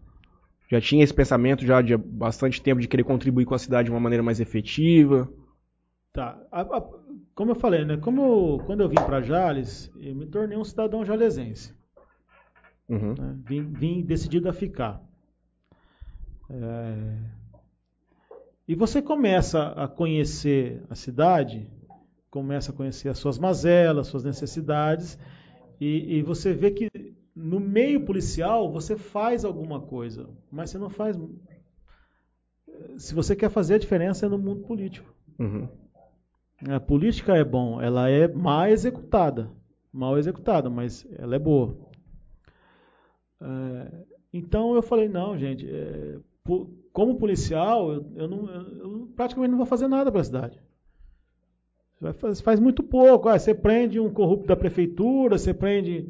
Já 0.70 0.80
tinha 0.80 1.04
esse 1.04 1.14
pensamento 1.14 1.66
já 1.66 1.82
de 1.82 1.96
bastante 1.98 2.62
tempo 2.62 2.80
de 2.82 2.88
querer 2.88 3.04
contribuir 3.04 3.46
com 3.46 3.54
a 3.54 3.60
cidade 3.60 3.88
de 3.88 3.92
uma 3.92 4.00
maneira 4.00 4.24
mais 4.24 4.40
efetiva. 4.40 5.30
Tá. 6.14 6.40
A- 6.52 6.62
a- 6.62 6.90
como 7.36 7.52
eu 7.52 7.56
falei, 7.56 7.84
né? 7.84 7.98
Como 7.98 8.60
quando 8.66 8.82
eu 8.82 8.88
vim 8.90 8.96
para 8.96 9.22
Jales, 9.22 9.92
eu 9.98 10.16
me 10.16 10.26
tornei 10.26 10.58
um 10.58 10.64
cidadão 10.64 11.04
jalesense. 11.04 11.74
Uhum. 12.88 13.16
né? 13.18 13.36
Vim, 13.46 13.64
vim 13.74 14.02
decidido 14.04 14.48
a 14.50 14.54
ficar. 14.54 15.02
É, 16.50 17.18
E 18.68 18.76
você 18.76 19.02
começa 19.02 19.70
a 19.70 19.88
conhecer 19.88 20.82
a 20.90 20.96
cidade, 20.96 21.70
começa 22.30 22.72
a 22.72 22.76
conhecer 22.76 23.10
as 23.10 23.20
suas 23.20 23.38
mazelas, 23.38 24.08
suas 24.08 24.24
necessidades, 24.24 25.20
e, 25.80 26.18
e 26.18 26.22
você 26.22 26.54
vê 26.54 26.72
que 26.72 26.90
no 27.36 27.60
meio 27.60 28.06
policial 28.06 28.72
você 28.72 28.96
faz 28.96 29.44
alguma 29.44 29.82
coisa, 29.82 30.30
mas 30.52 30.70
você 30.70 30.78
não 30.78 30.90
faz. 30.90 31.20
Se 32.98 33.14
você 33.14 33.36
quer 33.36 33.50
fazer 33.50 33.76
a 33.76 33.80
diferença 33.80 34.26
é 34.26 34.30
no 34.30 34.38
mundo 34.38 34.62
político. 34.64 35.14
Uhum. 35.38 35.68
A 36.70 36.80
política 36.80 37.36
é 37.36 37.44
bom, 37.44 37.82
ela 37.82 38.10
é 38.10 38.28
mal 38.28 38.68
executada, 38.68 39.52
mal 39.92 40.18
executada, 40.18 40.70
mas 40.70 41.06
ela 41.18 41.36
é 41.36 41.40
boa. 41.40 41.76
É, 43.42 44.06
Então 44.32 44.74
eu 44.74 44.82
falei, 44.82 45.10
não, 45.10 45.38
gente, 45.38 45.68
é, 45.70 46.20
como 46.94 47.18
policial, 47.18 47.92
eu, 47.92 48.06
eu, 48.16 48.28
não, 48.28 48.50
eu, 48.50 49.12
praticamente 49.16 49.50
não 49.50 49.58
vou 49.58 49.66
fazer 49.66 49.88
nada 49.88 50.12
para 50.12 50.22
a 50.22 50.24
cidade. 50.24 50.62
Você 52.00 52.44
faz, 52.44 52.60
muito 52.60 52.84
pouco. 52.84 53.28
Ah, 53.28 53.40
você 53.40 53.54
prende 53.54 54.00
um 54.00 54.14
corrupto 54.14 54.48
da 54.48 54.56
prefeitura, 54.56 55.38
você 55.38 55.54
prende 55.54 56.08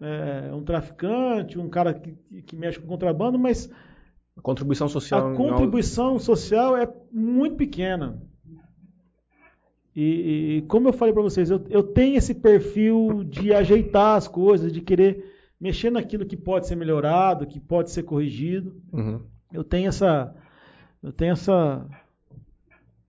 é, 0.00 0.50
um 0.54 0.62
traficante, 0.62 1.58
um 1.58 1.68
cara 1.68 1.92
que, 1.92 2.16
que, 2.42 2.56
mexe 2.56 2.80
com 2.80 2.86
contrabando, 2.86 3.38
mas. 3.38 3.70
A 4.36 4.40
contribuição 4.40 4.88
social. 4.88 5.32
A 5.32 5.34
contribuição 5.34 6.18
social 6.18 6.76
é 6.76 6.90
muito 7.12 7.56
pequena. 7.56 8.22
E, 9.94 10.58
e 10.58 10.62
como 10.68 10.88
eu 10.88 10.92
falei 10.92 11.12
para 11.12 11.22
vocês, 11.22 11.50
eu, 11.50 11.64
eu 11.68 11.82
tenho 11.82 12.16
esse 12.16 12.34
perfil 12.34 13.24
de 13.24 13.52
ajeitar 13.52 14.16
as 14.16 14.28
coisas, 14.28 14.72
de 14.72 14.80
querer 14.80 15.34
mexer 15.60 15.90
naquilo 15.90 16.26
que 16.26 16.36
pode 16.36 16.66
ser 16.66 16.76
melhorado, 16.76 17.46
que 17.46 17.58
pode 17.58 17.90
ser 17.90 18.04
corrigido. 18.04 18.80
Uhum. 18.92 19.20
Eu 19.56 19.64
tenho 19.64 19.88
essa, 19.88 20.34
eu 21.02 21.12
tenho 21.12 21.32
essa, 21.32 21.86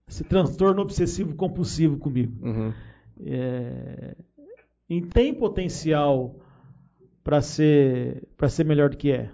esse 0.08 0.24
transtorno 0.24 0.80
obsessivo 0.80 1.34
compulsivo 1.34 1.98
comigo. 1.98 2.34
Uhum. 2.46 2.72
É, 3.20 4.16
e 4.88 5.02
tem 5.02 5.34
potencial 5.34 6.36
para 7.22 7.42
ser 7.42 8.26
para 8.36 8.48
ser 8.48 8.64
melhor 8.64 8.88
do 8.88 8.96
que 8.96 9.12
é. 9.12 9.30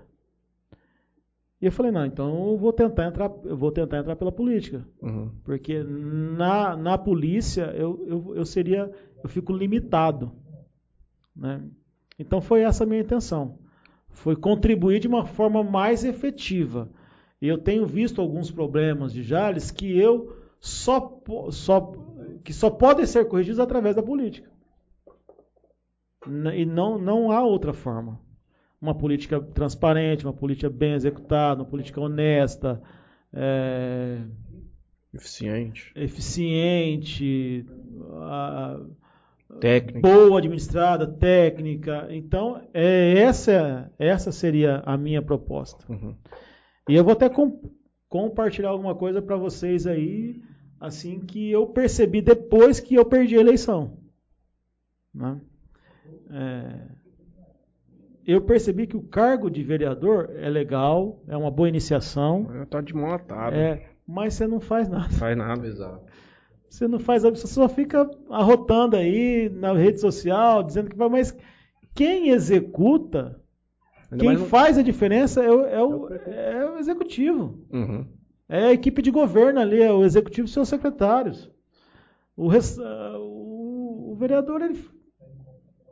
E 1.62 1.66
eu 1.66 1.72
falei 1.72 1.92
não, 1.92 2.04
então 2.04 2.50
eu 2.50 2.58
vou 2.58 2.72
tentar 2.72 3.06
entrar, 3.06 3.30
eu 3.44 3.56
vou 3.56 3.70
tentar 3.70 3.98
entrar 3.98 4.16
pela 4.16 4.32
política, 4.32 4.84
uhum. 5.00 5.30
porque 5.44 5.82
na, 5.82 6.76
na 6.76 6.98
polícia 6.98 7.72
eu, 7.76 8.04
eu, 8.08 8.36
eu 8.36 8.44
seria 8.44 8.90
eu 9.22 9.28
fico 9.28 9.52
limitado, 9.52 10.32
né? 11.34 11.62
Então 12.18 12.40
foi 12.40 12.62
essa 12.62 12.82
a 12.82 12.86
minha 12.86 13.00
intenção. 13.00 13.58
Foi 14.08 14.36
contribuir 14.36 15.00
de 15.00 15.08
uma 15.08 15.26
forma 15.26 15.62
mais 15.62 16.04
efetiva. 16.04 16.90
E 17.44 17.46
eu 17.46 17.58
tenho 17.58 17.84
visto 17.84 18.22
alguns 18.22 18.50
problemas 18.50 19.12
de 19.12 19.22
Jales 19.22 19.70
que 19.70 19.98
eu 19.98 20.34
só, 20.58 21.20
só 21.50 21.92
que 22.42 22.54
só 22.54 22.70
podem 22.70 23.04
ser 23.04 23.28
corrigidos 23.28 23.60
através 23.60 23.94
da 23.94 24.02
política. 24.02 24.50
E 26.54 26.64
não, 26.64 26.96
não 26.96 27.30
há 27.30 27.44
outra 27.44 27.74
forma. 27.74 28.18
Uma 28.80 28.94
política 28.94 29.38
transparente, 29.42 30.24
uma 30.24 30.32
política 30.32 30.70
bem 30.70 30.94
executada, 30.94 31.60
uma 31.60 31.68
política 31.68 32.00
honesta, 32.00 32.80
é, 33.30 34.22
eficiente, 35.12 35.92
eficiente, 35.94 37.66
a, 38.22 38.80
técnica. 39.60 40.00
boa 40.00 40.38
administrada, 40.38 41.06
técnica. 41.06 42.06
Então, 42.08 42.62
é, 42.72 43.18
essa, 43.18 43.92
essa 43.98 44.32
seria 44.32 44.82
a 44.86 44.96
minha 44.96 45.20
proposta. 45.20 45.84
Uhum. 45.92 46.16
E 46.88 46.94
eu 46.94 47.04
vou 47.04 47.12
até 47.12 47.28
com, 47.28 47.60
compartilhar 48.08 48.70
alguma 48.70 48.94
coisa 48.94 49.22
para 49.22 49.36
vocês 49.36 49.86
aí, 49.86 50.42
assim 50.80 51.20
que 51.20 51.50
eu 51.50 51.66
percebi 51.66 52.20
depois 52.20 52.80
que 52.80 52.94
eu 52.94 53.04
perdi 53.04 53.36
a 53.36 53.40
eleição. 53.40 53.98
Né? 55.14 55.40
É, 56.30 56.88
eu 58.26 58.40
percebi 58.40 58.86
que 58.86 58.96
o 58.96 59.02
cargo 59.02 59.50
de 59.50 59.62
vereador 59.62 60.30
é 60.36 60.48
legal, 60.48 61.22
é 61.28 61.36
uma 61.36 61.50
boa 61.50 61.68
iniciação. 61.68 62.46
Tá 62.70 62.80
de 62.80 62.94
mão 62.94 63.12
atada. 63.12 63.56
É, 63.56 63.90
mas 64.06 64.34
você 64.34 64.46
não 64.46 64.60
faz 64.60 64.88
nada. 64.88 65.10
Faz 65.10 65.36
nada, 65.36 65.66
exato. 65.66 66.04
Você 66.68 66.88
não 66.88 66.98
faz 66.98 67.22
você 67.22 67.46
só 67.46 67.68
fica 67.68 68.10
arrotando 68.28 68.96
aí 68.96 69.48
na 69.48 69.72
rede 69.74 70.00
social, 70.00 70.62
dizendo 70.62 70.90
que 70.90 70.96
vai, 70.96 71.08
mas 71.08 71.36
quem 71.94 72.30
executa, 72.30 73.40
Ainda 74.14 74.24
quem 74.24 74.36
faz 74.46 74.78
a 74.78 74.82
diferença 74.82 75.42
é 75.42 75.50
o, 75.50 75.66
é 75.66 75.82
o, 75.82 76.08
é 76.14 76.70
o 76.70 76.78
executivo. 76.78 77.58
Uhum. 77.72 78.06
É 78.48 78.66
a 78.66 78.72
equipe 78.72 79.02
de 79.02 79.10
governo 79.10 79.60
ali, 79.60 79.82
é 79.82 79.92
o 79.92 80.04
executivo 80.04 80.46
e 80.46 80.50
seus 80.50 80.68
secretários. 80.68 81.50
O, 82.36 82.48
o, 82.48 84.12
o, 84.12 84.16
vereador 84.16 84.62
ele 84.62 84.78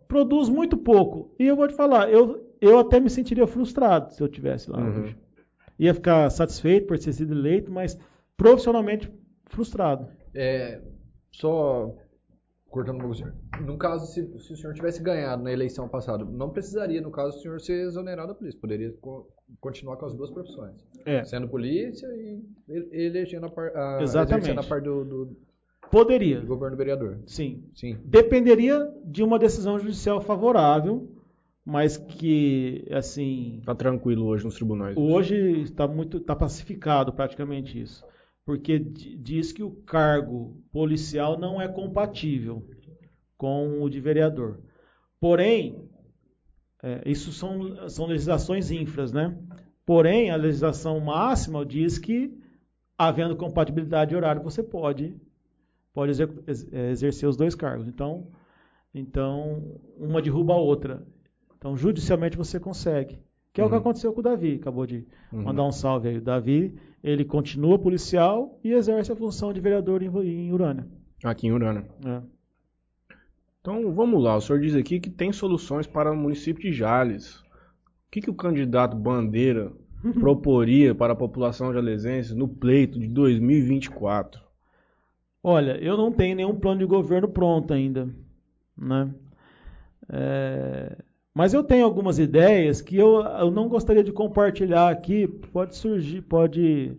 produz 0.06 0.48
muito 0.48 0.76
pouco. 0.76 1.34
E 1.38 1.46
eu 1.46 1.56
vou 1.56 1.66
te 1.66 1.74
falar, 1.74 2.10
eu, 2.10 2.54
eu 2.60 2.78
até 2.78 3.00
me 3.00 3.10
sentiria 3.10 3.46
frustrado 3.46 4.12
se 4.12 4.22
eu 4.22 4.28
tivesse 4.28 4.70
lá. 4.70 4.78
Uhum. 4.78 5.14
Ia 5.78 5.94
ficar 5.94 6.30
satisfeito 6.30 6.86
por 6.86 6.98
ter 6.98 7.12
sido 7.12 7.32
eleito, 7.32 7.72
mas 7.72 7.98
profissionalmente 8.36 9.10
frustrado. 9.46 10.06
É, 10.34 10.80
só 11.30 11.94
cortando 12.72 13.04
um 13.04 13.14
senhor. 13.14 13.34
No 13.60 13.76
caso, 13.76 14.06
se, 14.06 14.26
se, 14.38 14.52
o 14.52 14.56
senhor 14.56 14.72
tivesse 14.72 15.00
ganhado 15.02 15.42
na 15.42 15.52
eleição 15.52 15.86
passada, 15.88 16.24
não 16.24 16.50
precisaria, 16.50 17.00
no 17.00 17.10
caso, 17.10 17.36
o 17.36 17.40
senhor 17.40 17.60
ser 17.60 17.86
exonerado 17.86 18.28
da 18.28 18.34
polícia. 18.34 18.58
Poderia 18.58 18.90
co 19.00 19.28
continuar 19.60 19.98
com 19.98 20.06
as 20.06 20.14
duas 20.14 20.30
profissões. 20.30 20.74
É. 21.04 21.22
Sendo 21.24 21.46
polícia 21.48 22.06
e 22.06 22.42
elegendo 22.90 23.46
a, 23.46 23.50
par, 23.50 23.76
a, 23.76 24.02
Exatamente. 24.02 24.50
a 24.58 24.62
parte 24.62 24.84
do, 24.84 25.04
do, 25.04 25.36
Poderia. 25.90 26.40
do 26.40 26.46
governo 26.46 26.76
vereador. 26.76 27.20
Sim. 27.26 27.62
Sim. 27.74 27.98
Dependeria 28.04 28.90
de 29.04 29.22
uma 29.22 29.38
decisão 29.38 29.78
judicial 29.78 30.22
favorável, 30.22 31.06
mas 31.64 31.98
que, 31.98 32.88
assim... 32.90 33.58
Está 33.58 33.74
tranquilo 33.74 34.24
hoje 34.24 34.44
nos 34.44 34.54
tribunais. 34.54 34.96
Hoje 34.96 35.60
está 35.60 35.86
muito, 35.86 36.16
está 36.16 36.34
pacificado 36.34 37.12
praticamente 37.12 37.78
isso 37.78 38.02
porque 38.44 38.78
diz 38.78 39.52
que 39.52 39.62
o 39.62 39.70
cargo 39.70 40.62
policial 40.73 41.39
não 41.39 41.60
é 41.60 41.69
compatível 41.69 42.69
com 43.36 43.82
o 43.82 43.89
de 43.89 44.01
vereador. 44.01 44.60
Porém, 45.20 45.89
é, 46.82 47.02
isso 47.06 47.32
são, 47.32 47.89
são 47.89 48.06
legislações 48.06 48.70
infras, 48.70 49.12
né? 49.12 49.39
Porém, 49.86 50.31
a 50.31 50.36
legislação 50.36 50.98
máxima 51.01 51.64
diz 51.64 51.98
que, 51.98 52.36
havendo 52.98 53.36
compatibilidade 53.36 54.10
de 54.10 54.16
horário, 54.16 54.43
você 54.43 54.62
pode, 54.62 55.16
pode 55.93 56.12
é, 56.23 56.90
exercer 56.90 57.28
os 57.28 57.36
dois 57.36 57.55
cargos. 57.55 57.86
Então, 57.86 58.28
então, 58.94 59.81
uma 59.97 60.20
derruba 60.20 60.55
a 60.55 60.59
outra. 60.59 61.06
Então, 61.56 61.77
judicialmente 61.77 62.36
você 62.36 62.59
consegue. 62.59 63.19
Que 63.52 63.60
é 63.60 63.64
o 63.64 63.68
que 63.68 63.74
uhum. 63.74 63.80
aconteceu 63.80 64.12
com 64.12 64.20
o 64.20 64.22
Davi. 64.22 64.54
Acabou 64.60 64.86
de 64.86 65.06
uhum. 65.32 65.42
mandar 65.42 65.64
um 65.64 65.72
salve 65.72 66.08
aí. 66.08 66.18
O 66.18 66.22
Davi 66.22 66.74
ele 67.02 67.24
continua 67.24 67.78
policial 67.78 68.58
e 68.62 68.72
exerce 68.72 69.12
a 69.12 69.16
função 69.16 69.52
de 69.52 69.60
vereador 69.60 70.02
em, 70.02 70.06
em 70.06 70.52
Urânia. 70.52 70.86
Aqui 71.24 71.48
em 71.48 71.52
Urânia. 71.52 71.84
É. 72.04 72.22
Então 73.60 73.92
vamos 73.92 74.22
lá, 74.22 74.36
o 74.36 74.40
senhor 74.40 74.60
diz 74.60 74.74
aqui 74.74 74.98
que 74.98 75.08
tem 75.08 75.32
soluções 75.32 75.86
para 75.86 76.10
o 76.10 76.16
município 76.16 76.62
de 76.62 76.72
Jales. 76.72 77.36
O 77.36 78.10
que, 78.10 78.20
que 78.20 78.30
o 78.30 78.34
candidato 78.34 78.96
Bandeira 78.96 79.72
proporia 80.18 80.94
para 80.94 81.12
a 81.12 81.16
população 81.16 81.72
jalesense 81.72 82.34
no 82.34 82.48
pleito 82.48 82.98
de 82.98 83.06
2024? 83.06 84.42
Olha, 85.44 85.76
eu 85.78 85.96
não 85.96 86.12
tenho 86.12 86.36
nenhum 86.36 86.54
plano 86.58 86.80
de 86.80 86.86
governo 86.86 87.28
pronto 87.28 87.72
ainda, 87.72 88.08
né? 88.76 89.12
É... 90.08 90.96
Mas 91.34 91.54
eu 91.54 91.64
tenho 91.64 91.84
algumas 91.84 92.18
ideias 92.18 92.82
que 92.82 92.96
eu, 92.96 93.22
eu 93.22 93.50
não 93.50 93.68
gostaria 93.68 94.04
de 94.04 94.12
compartilhar 94.12 94.90
aqui. 94.90 95.26
Pode 95.26 95.76
surgir, 95.76 96.20
pode. 96.22 96.96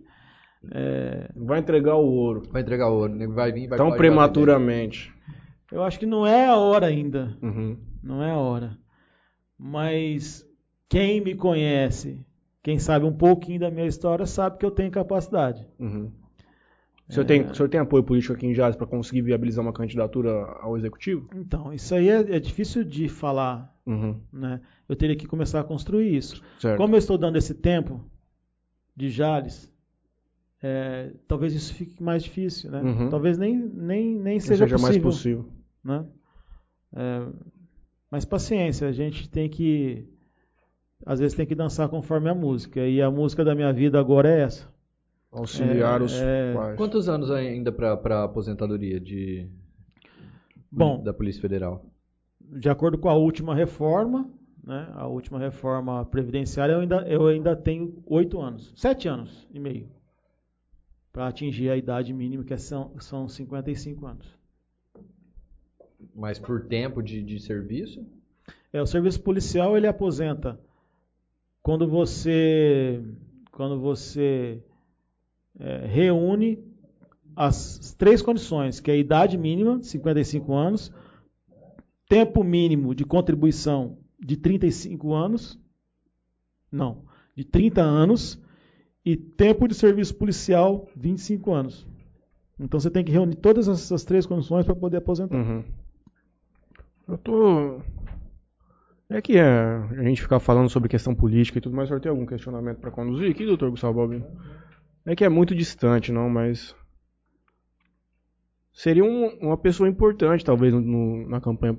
É... 0.72 1.30
Vai 1.35 1.60
entregar 1.60 1.95
o 1.95 2.05
ouro. 2.05 2.43
Vai 2.51 2.61
entregar 2.61 2.89
o 2.89 2.95
ouro, 2.95 3.34
vai 3.34 3.51
vir, 3.51 3.68
vai 3.68 3.77
Tão 3.77 3.91
prematuramente. 3.91 5.14
Eu 5.72 5.84
acho 5.84 5.99
que 5.99 6.05
não 6.05 6.26
é 6.26 6.47
a 6.47 6.55
hora 6.55 6.88
ainda. 6.88 7.38
Uhum. 7.41 7.77
Não 8.01 8.23
é 8.23 8.31
a 8.31 8.38
hora. 8.38 8.77
Mas 9.57 10.45
quem 10.89 11.22
me 11.22 11.35
conhece, 11.35 12.19
quem 12.61 12.80
sabe 12.80 13.05
um 13.05 13.14
pouquinho 13.14 13.60
da 13.60 13.72
minha 13.72 13.88
história, 13.88 14.26
sabe 14.26 14.57
que 14.57 14.65
eu 14.65 14.72
tenho 14.72 14.91
capacidade. 14.91 15.65
Uhum. 15.80 16.11
O 17.14 17.23
senhor, 17.23 17.26
é... 17.26 17.27
tem, 17.27 17.41
o 17.44 17.56
senhor 17.56 17.69
tem 17.69 17.80
apoio 17.80 18.03
político 18.03 18.34
aqui 18.34 18.45
em 18.45 18.53
Jazz 18.53 18.76
para 18.76 18.88
conseguir 18.88 19.22
viabilizar 19.22 19.64
uma 19.64 19.73
candidatura 19.73 20.31
ao 20.61 20.77
executivo? 20.77 21.30
Então, 21.35 21.73
isso 21.73 21.94
aí 21.95 22.10
é, 22.10 22.35
é 22.35 22.40
difícil 22.40 22.84
de 22.84 23.07
falar 23.07 23.73
Uhum. 23.85 24.19
Né? 24.31 24.61
Eu 24.88 24.95
teria 24.95 25.15
que 25.15 25.27
começar 25.27 25.60
a 25.60 25.64
construir 25.64 26.15
isso. 26.15 26.41
Certo. 26.60 26.77
Como 26.77 26.95
eu 26.95 26.99
estou 26.99 27.18
dando 27.18 27.38
esse 27.38 27.53
tempo 27.53 28.03
de 28.95 29.10
Jales, 29.10 29.72
é, 30.61 31.11
talvez 31.27 31.53
isso 31.53 31.73
fique 31.73 32.02
mais 32.02 32.23
difícil. 32.23 32.72
Né? 32.72 32.81
Uhum. 32.81 33.10
Talvez 33.10 33.38
nem, 33.38 33.57
nem, 33.57 34.15
nem 34.15 34.40
seja, 34.40 34.65
seja 34.65 34.76
possível, 34.76 35.03
mais 35.03 35.15
possível. 35.15 35.49
Né? 35.84 36.06
É, 36.95 37.27
mas 38.10 38.26
paciência, 38.26 38.88
a 38.88 38.91
gente 38.91 39.30
tem 39.30 39.49
que. 39.49 40.07
Às 41.06 41.19
vezes 41.19 41.35
tem 41.35 41.45
que 41.45 41.56
dançar 41.56 41.90
conforme 41.90 42.30
a 42.30 42.35
música. 42.35 42.88
E 42.88 43.02
a 43.02 43.11
música 43.11 43.44
da 43.44 43.53
minha 43.53 43.73
vida 43.73 43.99
agora 43.99 44.30
é 44.30 44.41
essa. 44.41 44.72
Auxiliar 45.34 45.99
é, 45.99 46.03
os 46.03 46.14
é... 46.14 46.53
pais. 46.53 46.77
Quantos 46.77 47.10
anos 47.10 47.31
ainda 47.31 47.72
para 47.72 48.19
a 48.19 48.23
aposentadoria 48.23 48.99
de, 48.99 49.49
Bom, 50.72 51.03
da 51.03 51.14
Polícia 51.14 51.41
Federal? 51.41 51.85
de 52.55 52.69
acordo 52.69 52.97
com 52.97 53.10
a 53.10 53.15
última 53.15 53.55
reforma, 53.55 54.30
né, 54.64 54.91
a 54.93 55.07
última 55.07 55.39
reforma 55.39 56.05
previdenciária, 56.05 56.73
eu 56.73 56.80
ainda, 56.80 57.07
eu 57.07 57.27
ainda 57.27 57.55
tenho 57.55 58.01
oito 58.05 58.39
anos, 58.39 58.73
sete 58.76 59.07
anos 59.07 59.47
e 59.51 59.60
meio, 59.60 59.89
para 61.11 61.27
atingir 61.27 61.69
a 61.69 61.77
idade 61.77 62.14
mínima, 62.14 62.43
que 62.43 62.53
é 62.53 62.57
são, 62.57 62.93
são 62.99 63.27
55 63.27 64.05
anos. 64.05 64.38
Mas 66.15 66.38
por 66.38 66.65
tempo 66.65 67.01
de, 67.01 67.23
de 67.23 67.39
serviço? 67.39 68.05
É, 68.72 68.81
o 68.81 68.85
serviço 68.85 69.22
policial 69.22 69.77
ele 69.77 69.88
aposenta 69.88 70.60
quando 71.61 71.88
você, 71.88 73.01
quando 73.51 73.80
você 73.80 74.61
é, 75.59 75.85
reúne 75.85 76.63
as 77.35 77.95
três 77.97 78.21
condições, 78.21 78.80
que 78.80 78.91
é 78.91 78.93
a 78.93 78.97
idade 78.97 79.38
mínima, 79.38 79.81
55 79.81 80.53
anos, 80.53 80.91
tempo 82.07 82.43
mínimo 82.43 82.93
de 82.93 83.03
contribuição 83.05 83.97
de 84.19 84.38
35 84.38 85.13
anos, 85.13 85.59
não, 86.71 87.05
de 87.35 87.43
30 87.43 87.81
anos, 87.81 88.41
e 89.05 89.17
tempo 89.17 89.67
de 89.67 89.75
serviço 89.75 90.15
policial, 90.15 90.88
25 90.95 91.51
anos. 91.51 91.88
Então 92.59 92.80
você 92.80 92.89
tem 92.89 93.03
que 93.03 93.11
reunir 93.11 93.35
todas 93.35 93.67
essas 93.67 94.03
três 94.03 94.25
condições 94.25 94.65
para 94.65 94.75
poder 94.75 94.97
aposentar. 94.97 95.35
Uhum. 95.35 95.63
Eu 97.07 97.17
tô. 97.17 97.81
É 99.09 99.21
que 99.21 99.38
é, 99.38 99.43
a 99.43 100.03
gente 100.03 100.21
ficar 100.21 100.39
falando 100.39 100.69
sobre 100.69 100.88
questão 100.88 101.13
política 101.13 101.57
e 101.57 101.61
tudo 101.61 101.75
mais, 101.75 101.88
o 101.88 101.89
senhor 101.89 101.99
tem 101.99 102.09
algum 102.09 102.25
questionamento 102.25 102.77
para 102.80 102.89
conduzir 102.89 103.30
aqui, 103.30 103.45
doutor 103.45 103.69
Gustavo 103.69 103.95
Balbino? 103.95 104.25
É 105.05 105.15
que 105.15 105.23
é 105.23 105.30
muito 105.30 105.53
distante, 105.55 106.11
não, 106.11 106.30
mas. 106.30 106.75
Seria 108.71 109.03
um- 109.03 109.27
uma 109.39 109.57
pessoa 109.57 109.88
importante, 109.88 110.43
talvez, 110.43 110.73
no- 110.73 111.27
na 111.30 111.39
campanha. 111.39 111.77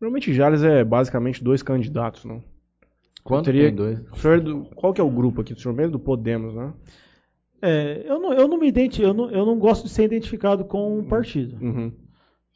Normalmente 0.00 0.32
Jales 0.32 0.62
é 0.62 0.84
basicamente 0.84 1.42
dois 1.42 1.62
candidatos, 1.62 2.24
não? 2.24 2.42
Quanto 3.24 3.46
teria- 3.46 3.66
tem 3.66 3.74
dois? 3.74 4.00
O 4.12 4.16
senhor 4.16 4.38
é 4.38 4.40
do- 4.40 4.64
qual 4.74 4.92
que 4.94 5.00
é 5.00 5.04
o 5.04 5.10
grupo 5.10 5.40
aqui? 5.40 5.52
O 5.52 5.58
senhor 5.58 5.74
mesmo 5.74 5.92
do 5.92 5.98
Podemos, 5.98 6.54
né? 6.54 6.72
É, 7.60 8.04
eu, 8.06 8.18
não, 8.18 8.32
eu 8.32 8.48
não 8.48 8.58
me 8.58 8.68
identi, 8.68 9.02
eu 9.02 9.12
não, 9.12 9.30
eu 9.30 9.44
não 9.44 9.58
gosto 9.58 9.84
de 9.84 9.90
ser 9.90 10.04
identificado 10.04 10.64
com 10.64 10.98
um 10.98 11.04
partido. 11.04 11.56
Uhum. 11.62 11.92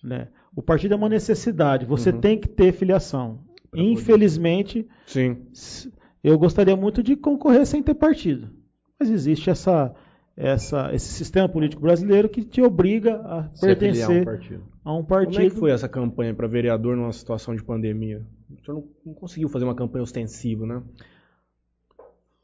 né? 0.03 0.29
O 0.55 0.63
partido 0.63 0.93
é 0.93 0.97
uma 0.99 1.09
necessidade, 1.09 1.87
você 1.87 2.11
Uhum. 2.11 2.21
tem 2.21 2.39
que 2.39 2.47
ter 2.47 2.73
filiação. 2.73 3.39
Pra 3.71 3.81
poder- 3.81 3.83
Infelizmente, 3.91 4.87
Sim. 5.07 5.39
s- 5.51 5.91
eu 6.23 6.39
gostaria 6.39 6.77
muito 6.77 7.03
de 7.03 7.17
concorrer 7.17 7.65
sem 7.67 7.83
ter 7.83 7.95
partido. 7.95 8.51
Mas 8.99 9.11
existe 9.11 9.51
essa, 9.51 9.95
essa, 10.37 10.95
esse 10.95 11.09
sistema 11.13 11.49
político 11.49 11.83
brasileiro 11.83 12.29
que 12.29 12.45
te 12.45 12.63
obriga 12.63 13.17
a 13.21 13.49
Se 13.55 13.65
a 13.65 13.67
um 13.67 13.69
pertencer 13.69 14.25
partido. 14.25 14.65
a 14.85 14.93
um 14.93 14.97
Como 14.97 15.07
partido. 15.09 15.41
é 15.43 15.51
que 15.51 15.57
foi 15.57 15.71
essa 15.71 15.89
campanha 15.89 16.35
para 16.35 16.47
vereador 16.47 16.97
numa 16.97 17.13
situação 17.13 17.55
de 17.55 17.63
pandemia? 17.63 18.27
O 18.51 18.65
senhor 18.65 18.77
não, 18.81 18.89
não 19.07 19.15
conseguiu 19.15 19.49
fazer 19.49 19.65
uma 19.65 19.75
campanha 19.75 20.03
ostensiva, 20.03 20.67
né? 20.67 20.83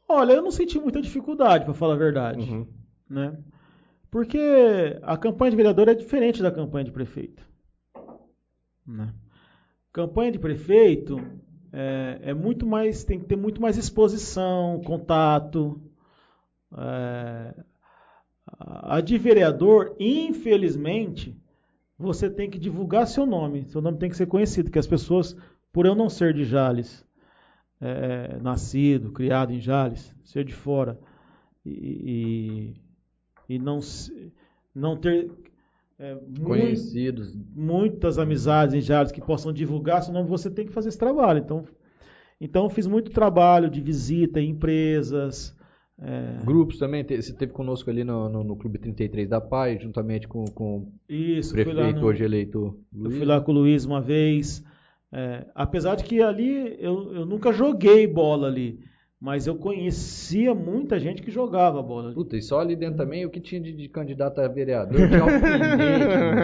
Olha, 0.07 0.33
eu 0.33 0.41
não 0.41 0.51
senti 0.51 0.77
muita 0.77 1.01
dificuldade, 1.01 1.63
para 1.63 1.73
falar 1.73 1.93
a 1.93 1.97
verdade. 1.97 2.41
Uhum. 2.41 2.67
né? 3.09 3.37
Porque 4.09 4.99
a 5.03 5.15
campanha 5.15 5.51
de 5.51 5.57
vereador 5.57 5.87
é 5.87 5.93
diferente 5.93 6.41
da 6.43 6.51
campanha 6.51 6.83
de 6.83 6.91
prefeito. 6.91 7.49
Né? 8.85 9.13
Campanha 9.93 10.33
de 10.33 10.39
prefeito 10.39 11.17
é, 11.71 12.19
é 12.23 12.33
muito 12.33 12.65
mais, 12.65 13.05
tem 13.05 13.19
que 13.19 13.25
ter 13.25 13.37
muito 13.37 13.61
mais 13.61 13.77
exposição, 13.77 14.81
contato. 14.85 15.81
É, 16.77 17.53
a 18.47 19.01
de 19.01 19.17
vereador, 19.17 19.95
infelizmente, 19.99 21.35
você 21.97 22.29
tem 22.29 22.49
que 22.49 22.57
divulgar 22.59 23.07
seu 23.07 23.25
nome. 23.25 23.65
Seu 23.65 23.81
nome 23.81 23.97
tem 23.97 24.09
que 24.09 24.17
ser 24.17 24.25
conhecido, 24.25 24.71
que 24.71 24.79
as 24.79 24.87
pessoas, 24.87 25.35
por 25.71 25.85
eu 25.85 25.95
não 25.95 26.09
ser 26.09 26.33
de 26.33 26.43
Jales, 26.43 27.05
é, 27.79 28.37
nascido, 28.41 29.11
criado 29.11 29.53
em 29.53 29.59
Jales, 29.59 30.15
ser 30.23 30.43
de 30.43 30.53
fora 30.53 30.99
e, 31.65 32.73
e, 33.49 33.55
e 33.55 33.59
não, 33.59 33.79
não 34.73 34.97
ter 34.97 35.31
é, 35.99 36.17
Conhecidos. 36.43 37.35
muitas 37.55 38.17
amizades 38.17 38.73
em 38.73 38.81
Jales 38.81 39.11
que 39.11 39.21
possam 39.21 39.53
divulgar 39.53 40.01
seu 40.01 40.13
nome, 40.13 40.27
você 40.27 40.49
tem 40.49 40.65
que 40.65 40.73
fazer 40.73 40.89
esse 40.89 40.97
trabalho. 40.97 41.39
Então, 41.39 41.63
então 42.39 42.69
fiz 42.69 42.87
muito 42.87 43.11
trabalho 43.11 43.69
de 43.69 43.81
visita 43.81 44.39
em 44.39 44.49
empresas. 44.49 45.55
É, 46.01 46.43
Grupos 46.45 46.77
também. 46.79 47.03
te- 47.03 47.21
Você 47.21 47.31
esteve 47.31 47.51
conosco 47.53 47.89
ali 47.89 48.03
no, 48.03 48.27
no, 48.27 48.43
no 48.43 48.55
Clube 48.55 48.79
33 48.79 49.29
da 49.29 49.39
Paz, 49.39 49.81
juntamente 49.81 50.27
com, 50.27 50.45
com 50.45 50.77
o 50.79 50.91
isso, 51.07 51.55
lá 51.55 51.63
prefeito 51.63 51.99
no- 52.01 52.07
hoje 52.07 52.23
eleito 52.23 52.79
Eu 52.93 52.99
Luiz. 53.01 53.17
fui 53.17 53.25
lá 53.25 53.39
com 53.39 53.51
o 53.51 53.55
Luiz 53.55 53.85
uma 53.85 54.01
vez. 54.01 54.63
é, 55.13 55.45
apesar 55.53 55.95
de 55.95 56.03
que 56.03 56.21
ali 56.21 56.75
eu, 56.79 57.13
eu 57.13 57.25
nunca 57.25 57.51
joguei 57.51 58.07
bola 58.07 58.47
ali, 58.47 58.79
mas 59.19 59.45
eu 59.45 59.55
conhecia 59.55 60.55
muita 60.55 60.99
gente 60.99 61.21
que 61.21 61.29
jogava 61.29 61.83
bola. 61.83 62.07
ali. 62.07 62.15
Puta, 62.15 62.35
e 62.35 62.41
só 62.41 62.59
ali 62.61 62.75
dentro 62.75 62.97
também 62.97 63.23
o 63.25 63.29
que 63.29 63.39
tinha 63.39 63.61
de, 63.61 63.71
de 63.71 63.87
candidato 63.87 64.39
a 64.41 64.47
vereador, 64.47 64.99
alfinete, 65.21 65.77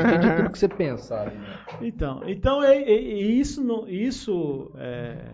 tinha 0.05 0.19
de 0.19 0.35
tudo 0.37 0.51
que 0.51 0.59
você 0.59 0.67
pensar. 0.67 1.29
ali, 1.29 1.37
né? 1.37 1.47
Então, 1.81 2.21
então 2.27 2.61
é, 2.63 2.77
é- 2.83 3.01
isso, 3.01 3.87
isso 3.89 4.71
é- 4.77 5.31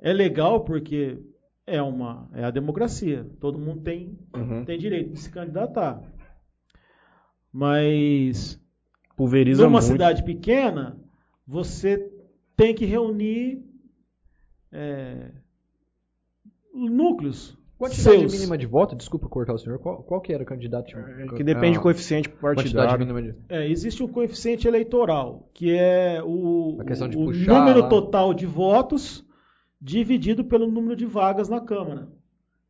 é 0.00 0.12
legal 0.12 0.64
porque 0.64 1.18
é 1.66 1.80
uma 1.82 2.28
é 2.34 2.44
a 2.44 2.50
democracia. 2.50 3.26
Todo 3.40 3.58
mundo 3.58 3.82
tem 3.82 4.18
Uhum. 4.36 4.64
tem 4.64 4.78
direito 4.78 5.10
de 5.12 5.18
se 5.20 5.30
candidatar. 5.30 6.02
Mas 7.52 8.60
Pulveriza 9.16 9.62
numa 9.64 9.80
muito. 9.80 9.92
cidade 9.92 10.22
pequena, 10.24 10.98
você 11.46 12.10
tem 12.56 12.74
que 12.74 12.84
reunir 12.84 13.62
é, 14.72 15.30
núcleos. 16.74 17.56
Quantidade 17.78 18.18
seus. 18.20 18.32
mínima 18.32 18.56
de 18.56 18.64
voto, 18.64 18.94
desculpa 18.94 19.28
cortar 19.28 19.54
o 19.54 19.58
senhor, 19.58 19.76
qual, 19.80 20.04
qual 20.04 20.20
que 20.20 20.32
era 20.32 20.44
o 20.44 20.46
candidato? 20.46 20.86
de- 20.86 20.94
É, 20.94 21.26
Que 21.36 21.42
depende 21.42 21.76
Ah, 21.76 21.80
do 21.80 21.82
coeficiente 21.82 22.28
partidário. 22.28 22.96
mínima 23.00 23.20
de... 23.20 23.34
É, 23.48 23.68
existe 23.68 24.04
um 24.04 24.08
coeficiente 24.08 24.68
eleitoral, 24.68 25.50
que 25.52 25.72
é 25.76 26.22
o, 26.24 26.78
A 26.80 26.84
questão 26.84 27.08
de 27.08 27.18
o 27.18 27.24
puxar 27.26 27.52
número 27.52 27.80
lá. 27.80 27.88
total 27.88 28.32
de 28.32 28.46
votos 28.46 29.26
dividido 29.82 30.44
pelo 30.44 30.70
número 30.70 30.94
de 30.94 31.04
vagas 31.04 31.48
na 31.48 31.60
Câmara. 31.60 32.08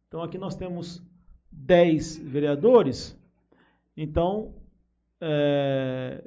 Então 0.08 0.22
aqui 0.22 0.38
nós 0.38 0.54
temos 0.54 1.02
10 1.50 2.16
vereadores, 2.16 3.14
então 3.94 4.54
é, 5.20 6.24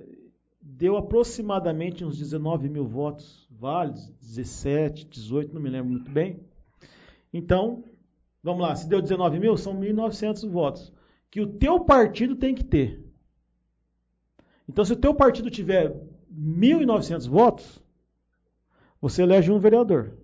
deu 0.62 0.96
aproximadamente 0.96 2.06
uns 2.06 2.20
19 2.20 2.70
mil 2.70 2.86
votos 2.86 3.48
válidos, 3.50 4.08
17, 4.22 5.06
18, 5.06 5.56
não 5.56 5.62
me 5.62 5.72
lembro 5.72 5.92
muito 5.92 6.12
bem. 6.12 6.40
Então, 7.34 7.84
vamos 8.44 8.62
lá, 8.62 8.76
se 8.76 8.88
deu 8.88 9.02
19 9.02 9.40
mil, 9.40 9.58
são 9.58 9.80
1.900 9.80 10.48
votos, 10.48 10.94
que 11.32 11.42
o 11.42 11.48
teu 11.48 11.80
partido 11.80 12.36
tem 12.36 12.54
que 12.54 12.64
ter. 12.64 13.04
Então, 14.70 14.86
se 14.86 14.94
o 14.94 14.98
teu 14.98 15.16
partido 15.16 15.50
tiver 15.50 15.96
1.900 16.32 17.28
votos, 17.28 17.84
você 19.02 19.24
elege 19.24 19.52
um 19.52 19.60
vereador. 19.60 20.16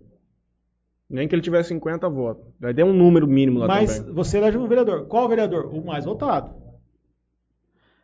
Nem 1.11 1.27
que 1.27 1.35
ele 1.35 1.41
tivesse 1.41 1.69
50 1.69 2.07
votos. 2.07 2.47
Vai 2.57 2.73
ter 2.73 2.83
um 2.83 2.93
número 2.93 3.27
mínimo 3.27 3.59
lá 3.59 3.67
Mas 3.67 3.99
também. 3.99 4.13
você 4.13 4.37
elege 4.37 4.57
um 4.57 4.65
vereador. 4.65 5.07
Qual 5.07 5.27
vereador? 5.27 5.65
O 5.65 5.83
mais 5.85 6.05
votado. 6.05 6.55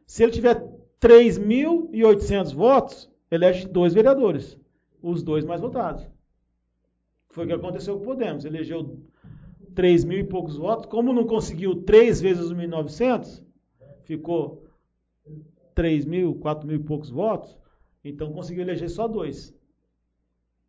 Se 0.06 0.24
ele 0.24 0.34
tiver 0.34 0.62
3.800 1.00 2.54
votos, 2.54 3.10
elege 3.32 3.66
dois 3.66 3.94
vereadores. 3.94 4.58
Os 5.02 5.24
dois 5.24 5.46
mais 5.46 5.62
votados. 5.62 6.06
Foi 7.30 7.46
o 7.46 7.48
que 7.48 7.54
aconteceu 7.54 7.96
com 7.96 8.02
o 8.02 8.06
Podemos. 8.06 8.44
Elegeu 8.44 9.00
3 9.74 10.04
mil 10.04 10.20
e 10.20 10.24
poucos 10.26 10.58
votos. 10.58 10.86
Como 10.88 11.14
não 11.14 11.26
conseguiu 11.26 11.84
três 11.84 12.20
vezes 12.20 12.44
os 12.44 12.54
1.900, 12.54 13.42
ficou 14.04 14.66
3 15.74 16.06
mil, 16.06 16.36
4 16.36 16.68
mil 16.68 16.76
e 16.76 16.84
poucos 16.84 17.10
votos. 17.10 17.58
Então 18.04 18.34
conseguiu 18.34 18.64
eleger 18.64 18.90
só 18.90 19.08
dois. 19.08 19.56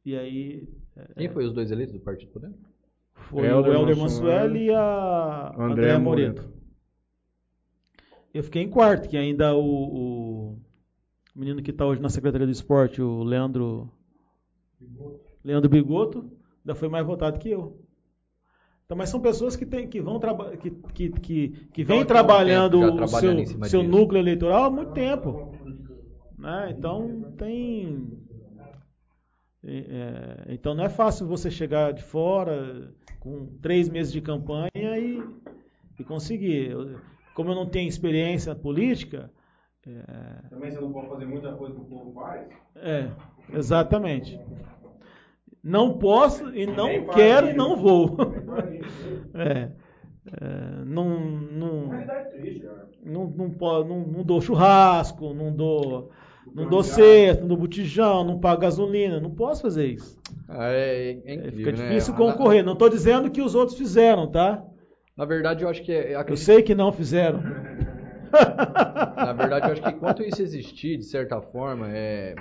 E 0.05 0.17
aí 0.17 0.69
Quem 1.17 1.29
foi 1.29 1.45
os 1.45 1.53
dois 1.53 1.71
eleitos 1.71 1.95
do 1.95 2.01
Partido 2.01 2.33
Podemos? 2.33 2.59
foi 3.29 3.47
Helder 3.47 3.73
o 3.73 3.75
Helder 3.75 3.97
Mansueli 3.97 4.67
e 4.67 4.75
a 4.75 5.53
Andréa 5.55 5.65
Andréa 5.65 5.99
Moreto. 5.99 6.43
Moreto. 6.43 6.59
Eu 8.33 8.43
fiquei 8.43 8.63
em 8.63 8.71
quarto, 8.71 9.09
que 9.09 9.17
ainda 9.17 9.55
o, 9.55 9.63
o 9.63 10.59
menino 11.35 11.63
que 11.63 11.71
está 11.71 11.85
hoje 11.87 12.01
na 12.01 12.09
Secretaria 12.09 12.47
do 12.47 12.53
Esporte, 12.53 13.03
o 13.03 13.23
Leandro 13.23 13.91
Leandro 15.45 15.69
Bigoto, 15.69 16.31
ainda 16.61 16.75
foi 16.75 16.89
mais 16.89 17.07
votado 17.07 17.39
que 17.39 17.51
eu. 17.51 17.81
Então, 18.85 18.97
mas 18.97 19.11
são 19.11 19.21
pessoas 19.21 19.55
que, 19.55 19.67
tem, 19.67 19.87
que 19.87 20.01
vão 20.01 20.19
que, 20.61 20.71
que, 20.71 21.11
que, 21.11 21.49
que 21.73 21.85
vêm 21.85 21.99
há 21.99 22.03
um 22.03 22.07
trabalhando 22.07 22.81
tempo 22.81 23.05
o 23.05 23.09
seu, 23.09 23.65
seu 23.65 23.83
núcleo 23.83 24.19
eleitoral 24.19 24.65
há 24.65 24.71
muito 24.71 24.93
tempo. 24.93 25.53
Né? 26.39 26.75
Então 26.77 27.33
tem. 27.37 28.28
É, 29.65 30.45
então 30.49 30.75
não 30.75 30.85
é 30.85 30.89
fácil 30.89 31.27
você 31.27 31.51
chegar 31.51 31.93
de 31.93 32.03
fora 32.03 32.93
com 33.21 33.47
três 33.61 33.89
meses 33.89 34.13
de 34.13 34.21
campanha 34.21 34.71
e, 34.99 35.23
e 35.99 36.05
conseguir. 36.05 36.71
Eu- 36.71 36.99
como 37.35 37.51
eu 37.51 37.55
não 37.55 37.67
tenho 37.67 37.89
experiência 37.89 38.55
política, 38.55 39.31
Também 40.51 40.71
você 40.71 40.81
não 40.81 40.93
pode 40.93 41.09
fazer 41.09 41.27
muita 41.27 41.53
coisa 41.55 41.75
que 41.75 41.81
o 41.81 41.85
povo 41.85 42.13
faz. 42.13 42.49
é, 42.77 43.09
exatamente. 43.53 44.39
Não 45.63 45.99
posso 45.99 46.55
e 46.55 46.67
não 46.67 46.87
Nem 46.89 47.07
quero 47.09 47.49
e 47.51 47.53
não 47.55 47.77
vou. 47.77 48.17
É, 49.35 49.71
é, 50.41 50.85
não, 50.85 51.21
não, 51.21 51.89
cara. 51.91 52.39
não, 53.05 53.27
não, 53.31 53.51
po- 53.51 53.85
não, 53.85 54.01
não 54.01 54.23
dou 54.25 54.41
churrasco, 54.41 55.33
não 55.33 55.55
dou, 55.55 56.11
não 56.59 56.71
dou 56.71 56.83
cesta, 56.83 57.41
não 57.41 57.49
dou 57.49 57.57
botijão, 57.57 58.25
não 58.25 58.39
pago 58.39 58.61
gasolina. 58.61 59.21
Não 59.21 59.31
posso 59.31 59.63
fazer 59.63 59.87
isso. 59.87 60.19
Ah, 60.49 60.71
É, 60.73 61.11
é 61.11 61.23
É, 61.25 61.35
incrível, 61.35 61.53
fica 61.53 61.73
né? 61.73 61.89
difícil 61.89 62.15
A- 62.15 62.17
concorrer. 62.17 62.65
Não 62.65 62.73
estou 62.75 62.89
dizendo 62.89 63.31
que 63.31 63.41
os 63.43 63.55
outros 63.55 63.77
fizeram, 63.79 64.31
tá? 64.31 64.65
Na 65.17 65.25
verdade, 65.25 65.65
eu 65.65 65.69
acho 65.69 65.83
que 65.83 65.93
é, 65.93 66.15
Eu 66.15 66.21
acredito- 66.21 66.45
sei 66.45 66.63
que 66.63 66.75
não 66.75 66.93
fizeram. 66.93 67.41
Na 69.17 69.33
verdade, 69.33 69.67
eu 69.67 69.73
acho 69.73 69.83
que 69.83 69.91
enquanto 69.91 70.23
isso 70.23 70.43
existir, 70.43 70.99
de 70.99 71.05
certa 71.05 71.41
forma, 71.41 71.89
é, 71.91 72.35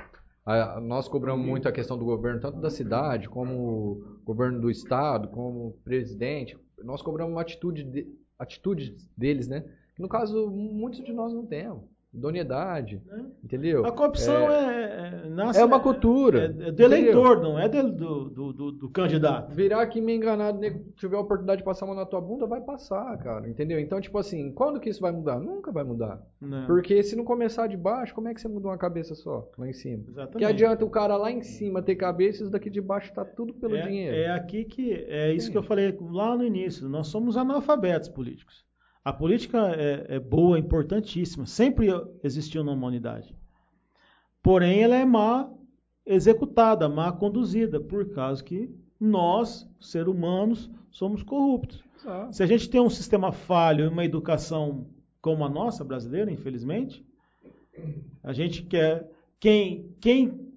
a- 0.46 0.80
nós 0.82 1.08
cobramos 1.08 1.46
muito 1.46 1.68
a 1.68 1.72
questão 1.72 1.98
do 1.98 2.06
governo, 2.06 2.40
tanto 2.40 2.60
da 2.60 2.70
cidade, 2.70 3.28
como 3.30 4.20
governo 4.26 4.60
do 4.62 4.70
estado, 4.70 5.28
como 5.30 5.74
presidente. 5.84 6.58
Nós 6.84 7.02
cobramos 7.02 7.34
uma 7.34 7.42
atitude 7.42 7.84
de, 7.84 8.08
atitudes 8.38 8.94
deles, 9.18 9.48
né? 9.48 9.64
Que, 9.96 10.02
no 10.02 10.08
caso, 10.08 10.48
muitos 10.50 11.04
de 11.04 11.12
nós 11.12 11.34
não 11.34 11.46
temos. 11.46 11.84
Idoneidade, 12.18 13.02
entendeu? 13.44 13.86
A 13.86 13.92
corrupção 13.92 14.50
é, 14.52 15.24
é, 15.26 15.30
nasce- 15.30 15.60
É 15.60 15.64
uma 15.66 15.80
cultura, 15.80 16.40
É, 16.42 16.46
é 16.46 16.48
do 16.50 16.64
entendeu? 16.70 16.86
eleitor, 16.86 17.42
não 17.42 17.60
é 17.60 17.70
do, 17.70 17.92
do, 17.92 18.54
do- 18.54 18.72
do- 18.72 18.90
candidato. 18.90 19.54
Virar 19.54 19.82
aqui 19.82 20.02
meio 20.02 20.18
enganado, 20.18 20.58
nego, 20.60 20.84
tiver 20.96 21.16
a 21.16 21.20
oportunidade 21.20 21.60
de 21.60 21.64
passar 21.66 21.86
uma 21.86 21.94
na 21.96 22.06
tua 22.06 22.20
bunda, 22.20 22.46
vai 22.48 22.60
passar, 22.62 23.16
cara, 23.20 23.48
entendeu? 23.48 23.80
Então, 23.80 24.02
tipo 24.02 24.18
assim, 24.18 24.52
quando 24.52 24.80
que 24.80 24.90
isso 24.90 25.00
vai 25.02 25.12
mudar? 25.12 25.40
Nunca 25.40 25.72
vai 25.72 25.84
mudar. 25.84 26.22
Não. 26.42 26.66
Porque 26.66 27.02
se 27.04 27.16
não 27.16 27.24
começar 27.24 27.68
de 27.68 27.78
baixo, 27.78 28.14
como 28.16 28.28
é 28.28 28.34
que 28.34 28.42
você 28.42 28.48
muda 28.48 28.68
uma 28.68 28.78
cabeça 28.78 29.14
só, 29.14 29.48
lá 29.58 29.68
em 29.68 29.74
cima? 29.74 30.04
Exatamente. 30.08 30.38
Que 30.40 30.46
adianta 30.46 30.84
o 30.84 30.90
cara 30.90 31.16
lá 31.18 31.32
em 31.32 31.42
cima 31.44 31.82
ter 31.82 31.96
cabeça 31.96 32.40
e 32.40 32.42
isso 32.44 32.52
daqui 32.52 32.70
de 32.70 32.82
baixo 32.82 33.14
tá 33.14 33.24
tudo 33.24 33.54
pelo 33.54 33.76
é, 33.76 33.82
dinheiro. 33.82 34.16
é 34.16 34.32
aqui 34.32 34.66
que 34.66 34.94
é 35.08 35.32
isso 35.34 35.52
que 35.52 35.58
eu 35.58 35.64
falei 35.64 35.96
lá 36.02 36.36
no 36.36 36.44
início. 36.44 36.90
Nós 36.90 37.08
somos 37.08 37.38
analfabetos 37.38 38.10
políticos. 38.10 38.66
A 39.08 39.14
política 39.14 39.70
é, 39.70 40.16
é 40.16 40.20
boa, 40.20 40.58
é 40.58 40.60
importantíssima. 40.60 41.46
Sempre 41.46 41.88
existiu 42.22 42.62
na 42.62 42.74
humanidade. 42.74 43.34
Porém, 44.44 44.84
ela 44.84 44.98
é 44.98 45.06
má 45.06 45.50
executada, 46.06 46.90
má 46.90 47.10
conduzida, 47.14 47.80
por 47.80 48.10
causa 48.10 48.44
que 48.44 48.70
nós, 49.00 49.66
seres 49.80 50.10
humanos, 50.10 50.70
somos 50.92 51.24
corruptos. 51.24 51.82
Se 52.34 52.44
a 52.44 52.46
gente 52.46 52.70
tem 52.70 52.82
um 52.82 52.90
sistema 52.90 53.32
falho 53.32 53.86
e 53.86 53.88
uma 53.88 54.04
educação 54.04 54.88
como 55.22 55.46
a 55.46 55.50
nossa 55.50 55.86
brasileira, 55.86 56.30
infelizmente, 56.30 57.02
a 58.22 58.34
gente 58.34 58.62
quer 58.62 59.10
quem 59.40 59.96
quem 60.02 60.52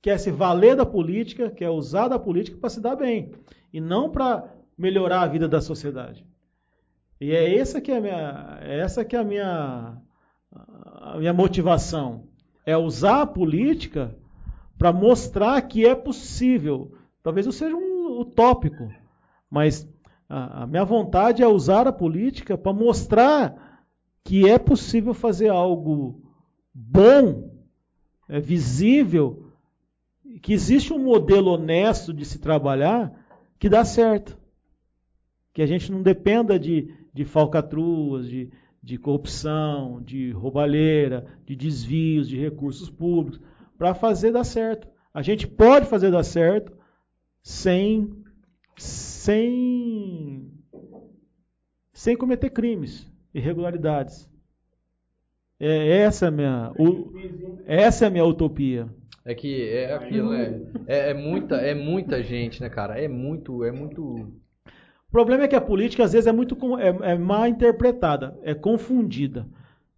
quer 0.00 0.18
se 0.18 0.30
valer 0.30 0.76
da 0.76 0.86
política, 0.86 1.50
quer 1.50 1.70
usar 1.70 2.06
da 2.06 2.18
política 2.18 2.58
para 2.58 2.70
se 2.70 2.80
dar 2.80 2.94
bem 2.94 3.32
e 3.72 3.80
não 3.80 4.08
para 4.08 4.54
melhorar 4.78 5.22
a 5.22 5.26
vida 5.26 5.48
da 5.48 5.60
sociedade. 5.60 6.27
E 7.20 7.32
é 7.32 7.58
essa 7.58 7.80
que 7.80 7.90
é 7.90 7.96
a 7.96 8.00
minha, 8.00 8.58
é 8.62 8.78
essa 8.80 9.04
que 9.04 9.16
é 9.16 9.18
a 9.18 9.24
minha 9.24 10.00
a 10.52 11.18
minha 11.18 11.32
motivação, 11.32 12.24
é 12.64 12.76
usar 12.76 13.22
a 13.22 13.26
política 13.26 14.16
para 14.76 14.92
mostrar 14.92 15.60
que 15.62 15.86
é 15.86 15.94
possível. 15.94 16.92
Talvez 17.22 17.46
eu 17.46 17.52
seja 17.52 17.74
um 17.74 18.20
utópico, 18.20 18.92
mas 19.50 19.88
a, 20.28 20.62
a 20.62 20.66
minha 20.66 20.84
vontade 20.84 21.42
é 21.42 21.48
usar 21.48 21.86
a 21.86 21.92
política 21.92 22.56
para 22.56 22.72
mostrar 22.72 23.86
que 24.22 24.48
é 24.48 24.58
possível 24.58 25.14
fazer 25.14 25.48
algo 25.48 26.22
bom, 26.72 27.50
é 28.28 28.38
visível, 28.38 29.50
que 30.42 30.52
existe 30.52 30.92
um 30.92 30.98
modelo 30.98 31.52
honesto 31.52 32.12
de 32.12 32.24
se 32.24 32.38
trabalhar 32.38 33.12
que 33.58 33.68
dá 33.68 33.84
certo. 33.84 34.38
Que 35.52 35.62
a 35.62 35.66
gente 35.66 35.90
não 35.90 36.02
dependa 36.02 36.58
de, 36.58 36.94
de 37.18 37.24
falcatruas, 37.24 38.28
de, 38.28 38.48
de 38.80 38.96
corrupção, 38.96 40.00
de 40.00 40.30
roubalheira, 40.30 41.26
de 41.44 41.56
desvios 41.56 42.28
de 42.28 42.36
recursos 42.38 42.88
públicos, 42.88 43.40
para 43.76 43.92
fazer 43.92 44.30
dar 44.30 44.44
certo. 44.44 44.86
A 45.12 45.20
gente 45.20 45.46
pode 45.46 45.86
fazer 45.86 46.12
dar 46.12 46.22
certo 46.22 46.72
sem 47.42 48.08
sem 48.76 50.48
sem 51.92 52.16
cometer 52.16 52.50
crimes, 52.50 53.10
irregularidades. 53.34 54.30
É, 55.58 56.02
essa 56.02 56.26
é 56.26 56.28
a 56.28 56.30
minha 56.30 56.72
u- 56.78 57.12
essa 57.66 58.04
é 58.04 58.08
a 58.08 58.10
minha 58.10 58.24
utopia. 58.24 58.88
É 59.24 59.34
que 59.34 59.68
é 59.68 59.92
aquilo, 59.92 60.30
né? 60.30 60.62
É, 60.86 61.10
é 61.10 61.14
muita, 61.14 61.56
é 61.56 61.74
muita 61.74 62.22
gente, 62.22 62.60
né, 62.60 62.68
cara? 62.70 62.98
É 62.98 63.08
muito, 63.08 63.64
é 63.64 63.72
muito. 63.72 64.32
O 65.08 65.12
problema 65.12 65.44
é 65.44 65.48
que 65.48 65.56
a 65.56 65.60
política 65.60 66.04
às 66.04 66.12
vezes 66.12 66.26
é 66.26 66.32
muito 66.32 66.56
é, 66.78 67.12
é 67.12 67.18
mal 67.18 67.46
interpretada, 67.46 68.38
é 68.42 68.54
confundida. 68.54 69.48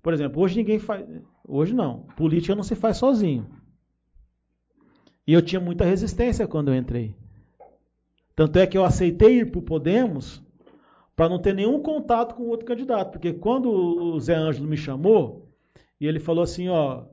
Por 0.00 0.14
exemplo, 0.14 0.40
hoje 0.40 0.56
ninguém 0.56 0.78
faz, 0.78 1.04
hoje 1.46 1.74
não, 1.74 2.06
política 2.16 2.54
não 2.54 2.62
se 2.62 2.76
faz 2.76 2.96
sozinho. 2.96 3.46
E 5.26 5.32
eu 5.32 5.42
tinha 5.42 5.60
muita 5.60 5.84
resistência 5.84 6.46
quando 6.46 6.68
eu 6.68 6.76
entrei. 6.76 7.14
Tanto 8.36 8.58
é 8.58 8.66
que 8.66 8.78
eu 8.78 8.84
aceitei 8.84 9.40
ir 9.40 9.50
para 9.50 9.58
o 9.58 9.62
Podemos 9.62 10.42
para 11.14 11.28
não 11.28 11.38
ter 11.38 11.54
nenhum 11.54 11.82
contato 11.82 12.34
com 12.34 12.44
outro 12.44 12.64
candidato, 12.64 13.10
porque 13.10 13.32
quando 13.32 13.70
o 13.70 14.18
Zé 14.18 14.34
Ângelo 14.34 14.66
me 14.66 14.76
chamou 14.76 15.48
e 16.00 16.06
ele 16.06 16.18
falou 16.18 16.42
assim, 16.42 16.68
ó, 16.68 17.04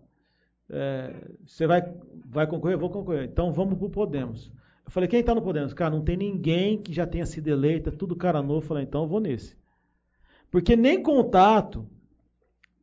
é, 0.70 1.14
você 1.46 1.68
vai, 1.68 1.84
vai 2.26 2.48
concorrer? 2.48 2.78
Vou 2.78 2.90
concorrer. 2.90 3.26
Então 3.26 3.52
vamos 3.52 3.78
pro 3.78 3.90
Podemos. 3.90 4.52
Eu 4.88 4.92
falei, 4.92 5.10
quem 5.10 5.22
tá 5.22 5.36
no 5.36 5.42
Podemos? 5.42 5.74
Cara, 5.74 5.94
não 5.94 6.02
tem 6.02 6.16
ninguém 6.16 6.82
que 6.82 6.94
já 6.94 7.06
tenha 7.06 7.26
sido 7.26 7.50
eleito, 7.50 7.90
é 7.90 7.92
tudo 7.92 8.16
cara 8.16 8.42
novo. 8.42 8.60
Eu 8.60 8.68
falei, 8.68 8.84
então 8.84 9.02
eu 9.02 9.08
vou 9.08 9.20
nesse. 9.20 9.54
Porque 10.50 10.78
nem 10.78 11.04
contato, 11.04 11.86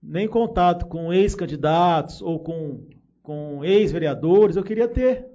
nem 0.02 0.28
contato 0.28 0.84
com 0.84 1.10
ex-candidatos 1.14 2.20
ou 2.20 2.38
com, 2.38 2.84
com 3.22 3.64
ex-vereadores 3.64 4.54
eu 4.54 4.62
queria 4.62 4.86
ter. 4.86 5.26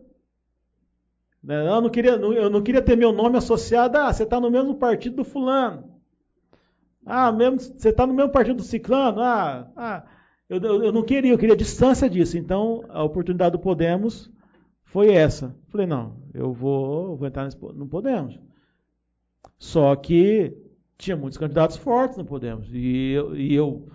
Né? 1.44 1.68
Eu 1.68 1.82
não 1.82 1.90
queria, 1.90 2.12
eu 2.12 2.52
não 2.52 2.62
queria 2.62 2.84
ter 2.84 2.96
meu 2.96 3.12
nome 3.12 3.40
associado, 3.40 3.98
ah, 3.98 4.14
você 4.14 4.22
está 4.22 4.40
no 4.40 4.52
mesmo 4.52 4.76
partido 4.76 5.16
do 5.16 5.24
fulano. 5.24 6.00
Ah, 7.04 7.32
mesmo, 7.32 7.60
você 7.60 7.90
está 7.90 8.06
no 8.06 8.14
mesmo 8.14 8.32
partido 8.32 8.58
do 8.58 8.64
ciclano? 8.64 9.22
Ah, 9.22 9.72
ah 9.76 10.06
eu, 10.48 10.62
eu 10.62 10.92
não 10.92 11.02
queria, 11.02 11.32
eu 11.32 11.38
queria 11.38 11.56
distância 11.56 12.08
disso. 12.08 12.38
Então, 12.38 12.84
a 12.90 13.04
oportunidade 13.04 13.54
do 13.54 13.60
Podemos 13.60 14.32
foi 14.92 15.14
essa. 15.14 15.56
Falei, 15.70 15.86
não, 15.88 16.16
eu 16.34 16.52
vou, 16.52 17.16
vou 17.16 17.28
entrar 17.28 17.46
nesse, 17.46 17.58
no 17.58 17.88
Podemos. 17.88 18.40
Só 19.58 19.96
que 19.96 20.56
tinha 20.98 21.16
muitos 21.16 21.38
candidatos 21.38 21.78
fortes 21.78 22.18
no 22.18 22.26
Podemos. 22.26 22.68
E 22.74 23.12
eu, 23.12 23.36
e 23.36 23.54
eu 23.54 23.88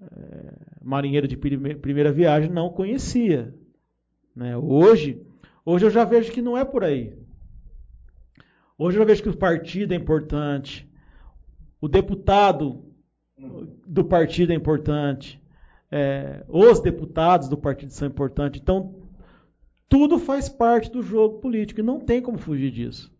eh, 0.00 0.54
marinheiro 0.82 1.26
de 1.28 1.36
prime- 1.36 1.74
primeira 1.74 2.12
viagem, 2.12 2.50
não 2.50 2.70
conhecia. 2.70 3.54
Né? 4.34 4.56
Hoje, 4.56 5.20
hoje 5.64 5.86
eu 5.86 5.90
já 5.90 6.04
vejo 6.04 6.32
que 6.32 6.40
não 6.42 6.56
é 6.56 6.64
por 6.64 6.84
aí. 6.84 7.14
Hoje 8.78 8.98
eu 8.98 9.04
vejo 9.06 9.22
que 9.22 9.28
o 9.28 9.36
partido 9.36 9.92
é 9.92 9.96
importante, 9.96 10.88
o 11.80 11.88
deputado 11.88 12.84
do 13.86 14.04
partido 14.04 14.52
é 14.52 14.54
importante, 14.54 15.40
é, 15.90 16.44
os 16.48 16.80
deputados 16.80 17.48
do 17.48 17.56
partido 17.56 17.92
são 17.92 18.08
importantes. 18.08 18.60
Então, 18.60 19.01
tudo 19.92 20.18
faz 20.18 20.48
parte 20.48 20.90
do 20.90 21.02
jogo 21.02 21.38
político 21.38 21.80
e 21.80 21.82
não 21.82 22.00
tem 22.00 22.22
como 22.22 22.38
fugir 22.38 22.70
disso. 22.70 23.12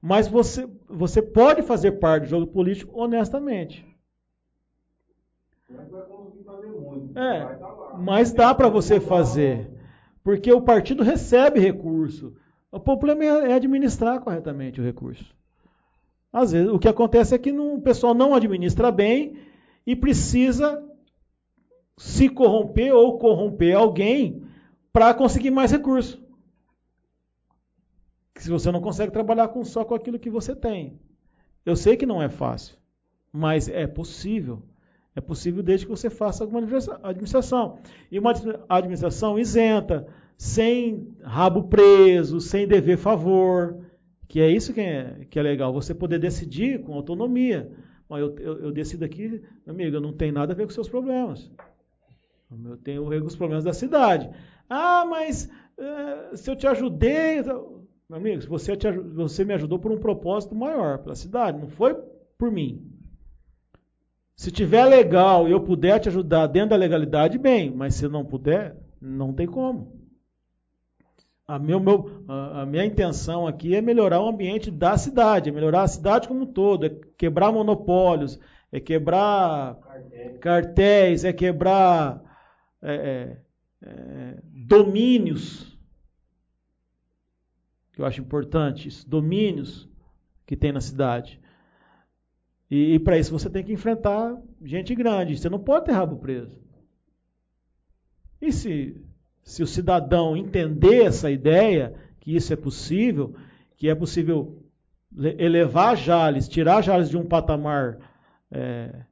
Mas 0.00 0.28
você, 0.28 0.68
você 0.88 1.20
pode 1.20 1.62
fazer 1.62 1.92
parte 1.98 2.22
do 2.24 2.28
jogo 2.30 2.46
político 2.46 2.92
honestamente. 2.94 3.84
É, 7.16 7.56
mas 7.92 8.32
dá 8.32 8.54
para 8.54 8.68
você 8.68 9.00
fazer. 9.00 9.68
Porque 10.22 10.52
o 10.52 10.62
partido 10.62 11.02
recebe 11.02 11.58
recurso. 11.58 12.36
O 12.70 12.78
problema 12.78 13.24
é 13.24 13.50
é 13.50 13.54
administrar 13.54 14.20
corretamente 14.20 14.80
o 14.80 14.84
recurso. 14.84 15.34
Às 16.32 16.52
vezes, 16.52 16.70
o 16.70 16.78
que 16.78 16.88
acontece 16.88 17.34
é 17.34 17.38
que 17.38 17.50
não- 17.50 17.74
o 17.74 17.82
pessoal 17.82 18.14
não 18.14 18.32
administra 18.34 18.92
bem 18.92 19.36
e 19.84 19.96
precisa 19.96 20.82
se 21.98 22.28
corromper 22.28 22.94
ou 22.94 23.18
corromper 23.18 23.76
alguém 23.76 24.42
para 24.92 25.14
conseguir 25.14 25.50
mais 25.50 25.70
recurso. 25.70 26.22
Se 28.36 28.50
você 28.50 28.70
não 28.72 28.80
consegue 28.80 29.12
trabalhar 29.12 29.48
com, 29.48 29.64
só 29.64 29.84
com 29.84 29.94
aquilo 29.94 30.18
que 30.18 30.30
você 30.30 30.54
tem. 30.54 30.98
Eu 31.64 31.76
sei 31.76 31.96
que 31.96 32.06
não 32.06 32.20
é 32.20 32.28
fácil, 32.28 32.76
mas 33.32 33.68
é 33.68 33.86
possível. 33.86 34.62
É 35.14 35.20
possível 35.20 35.62
desde 35.62 35.86
que 35.86 35.90
você 35.90 36.10
faça 36.10 36.42
alguma 36.42 36.60
administra- 36.60 36.98
administração. 37.02 37.78
E 38.10 38.18
uma 38.18 38.30
administra- 38.30 38.64
administração 38.68 39.38
isenta, 39.38 40.08
sem 40.36 41.14
rabo 41.22 41.64
preso, 41.64 42.40
sem 42.40 42.66
dever 42.66 42.96
favor. 42.96 43.78
Que 44.26 44.40
é 44.40 44.50
isso 44.50 44.72
que 44.72 44.80
é, 44.80 45.26
que 45.30 45.38
é 45.38 45.42
legal, 45.42 45.72
você 45.72 45.94
poder 45.94 46.18
decidir 46.18 46.82
com 46.82 46.94
autonomia. 46.94 47.70
Eu, 48.10 48.36
eu, 48.38 48.58
eu 48.64 48.72
decido 48.72 49.04
aqui, 49.04 49.42
amigo, 49.66 49.96
eu 49.96 50.00
não 50.00 50.12
tenho 50.12 50.32
nada 50.32 50.52
a 50.52 50.56
ver 50.56 50.64
com 50.64 50.72
seus 50.72 50.88
problemas. 50.88 51.50
Eu 52.64 52.76
tenho 52.78 53.06
a 53.06 53.08
ver 53.08 53.20
com 53.20 53.26
os 53.26 53.36
problemas 53.36 53.64
da 53.64 53.72
cidade. 53.72 54.30
Ah, 54.74 55.04
mas 55.04 55.50
eh, 55.78 56.36
se 56.36 56.50
eu 56.50 56.56
te 56.56 56.66
ajudei. 56.66 57.38
então- 57.38 57.82
Meu 58.08 58.18
amigo, 58.18 58.42
você, 58.48 58.74
te 58.76 58.90
você 58.90 59.44
me 59.44 59.52
ajudou 59.54 59.78
por 59.78 59.92
um 59.92 59.98
propósito 59.98 60.54
maior, 60.54 60.98
pela 60.98 61.14
cidade, 61.14 61.58
não 61.58 61.68
foi 61.68 61.94
por 62.38 62.50
mim. 62.50 62.90
Se 64.34 64.50
tiver 64.50 64.84
legal 64.86 65.46
e 65.46 65.52
eu 65.52 65.60
puder 65.60 66.00
te 66.00 66.08
ajudar 66.08 66.46
dentro 66.46 66.70
da 66.70 66.76
legalidade, 66.76 67.38
bem, 67.38 67.70
mas 67.70 67.94
se 67.94 68.08
não 68.08 68.24
puder, 68.24 68.76
Não 69.00 69.32
tem 69.32 69.46
como. 69.48 70.00
A, 71.46 71.58
meu, 71.58 71.80
meu, 71.80 72.24
a, 72.28 72.62
a, 72.62 72.66
minha 72.66 72.84
intenção 72.84 73.46
aqui 73.48 73.74
é 73.74 73.80
melhorar 73.82 74.20
o 74.22 74.28
ambiente 74.28 74.70
da 74.70 74.96
cidade, 74.96 75.50
é 75.50 75.52
melhorar 75.52 75.82
a 75.82 75.88
cidade 75.88 76.28
como 76.28 76.42
um 76.42 76.46
todo, 76.46 76.86
é 76.86 76.90
quebrar 77.18 77.52
monopólios, 77.52 78.38
é 78.70 78.78
quebrar 78.78 79.74
cartéis, 79.74 80.38
cartéis 80.38 81.24
é 81.24 81.32
quebrar 81.32 82.22
é, 82.80 82.94
é, 82.94 83.36
é, 83.84 84.36
domínios, 84.66 85.76
que 87.92 88.00
eu 88.00 88.06
acho 88.06 88.20
importante, 88.20 88.88
domínios 89.06 89.88
que 90.46 90.56
tem 90.56 90.72
na 90.72 90.80
cidade. 90.80 91.40
E, 92.70 92.94
e 92.94 92.98
para 92.98 93.18
isso 93.18 93.30
você 93.30 93.50
tem 93.50 93.64
que 93.64 93.72
enfrentar 93.72 94.36
gente 94.62 94.94
grande, 94.94 95.36
você 95.36 95.48
não 95.48 95.58
pode 95.58 95.86
ter 95.86 95.92
rabo 95.92 96.16
preso. 96.16 96.58
E 98.40 98.52
se, 98.52 99.00
se 99.42 99.62
o 99.62 99.66
cidadão 99.66 100.36
entender 100.36 101.04
essa 101.04 101.30
ideia, 101.30 101.94
que 102.20 102.34
isso 102.34 102.52
é 102.52 102.56
possível, 102.56 103.34
que 103.76 103.88
é 103.88 103.94
possível 103.94 104.62
elevar 105.16 105.96
Jales, 105.96 106.48
tirar 106.48 106.82
Jales 106.82 107.10
de 107.10 107.16
um 107.16 107.26
patamar 107.26 107.98
é, 108.50 109.04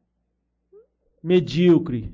medíocre 1.23 2.13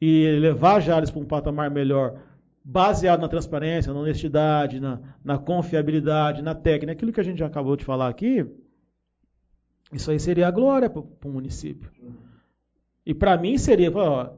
e 0.00 0.38
levar 0.40 0.80
Jales 0.80 1.10
para 1.10 1.20
um 1.20 1.26
patamar 1.26 1.70
melhor, 1.70 2.20
baseado 2.64 3.20
na 3.20 3.28
transparência, 3.28 3.92
na 3.92 4.00
honestidade, 4.00 4.80
na, 4.80 4.98
na 5.22 5.38
confiabilidade, 5.38 6.40
na 6.40 6.54
técnica, 6.54 6.92
aquilo 6.92 7.12
que 7.12 7.20
a 7.20 7.24
gente 7.24 7.38
já 7.38 7.46
acabou 7.46 7.76
de 7.76 7.84
falar 7.84 8.08
aqui, 8.08 8.46
isso 9.92 10.10
aí 10.10 10.18
seria 10.18 10.48
a 10.48 10.50
glória 10.50 10.88
para 10.88 11.00
o 11.00 11.32
município. 11.32 11.90
E 13.04 13.12
para 13.12 13.36
mim 13.36 13.58
seria, 13.58 13.94
ó, 13.94 14.34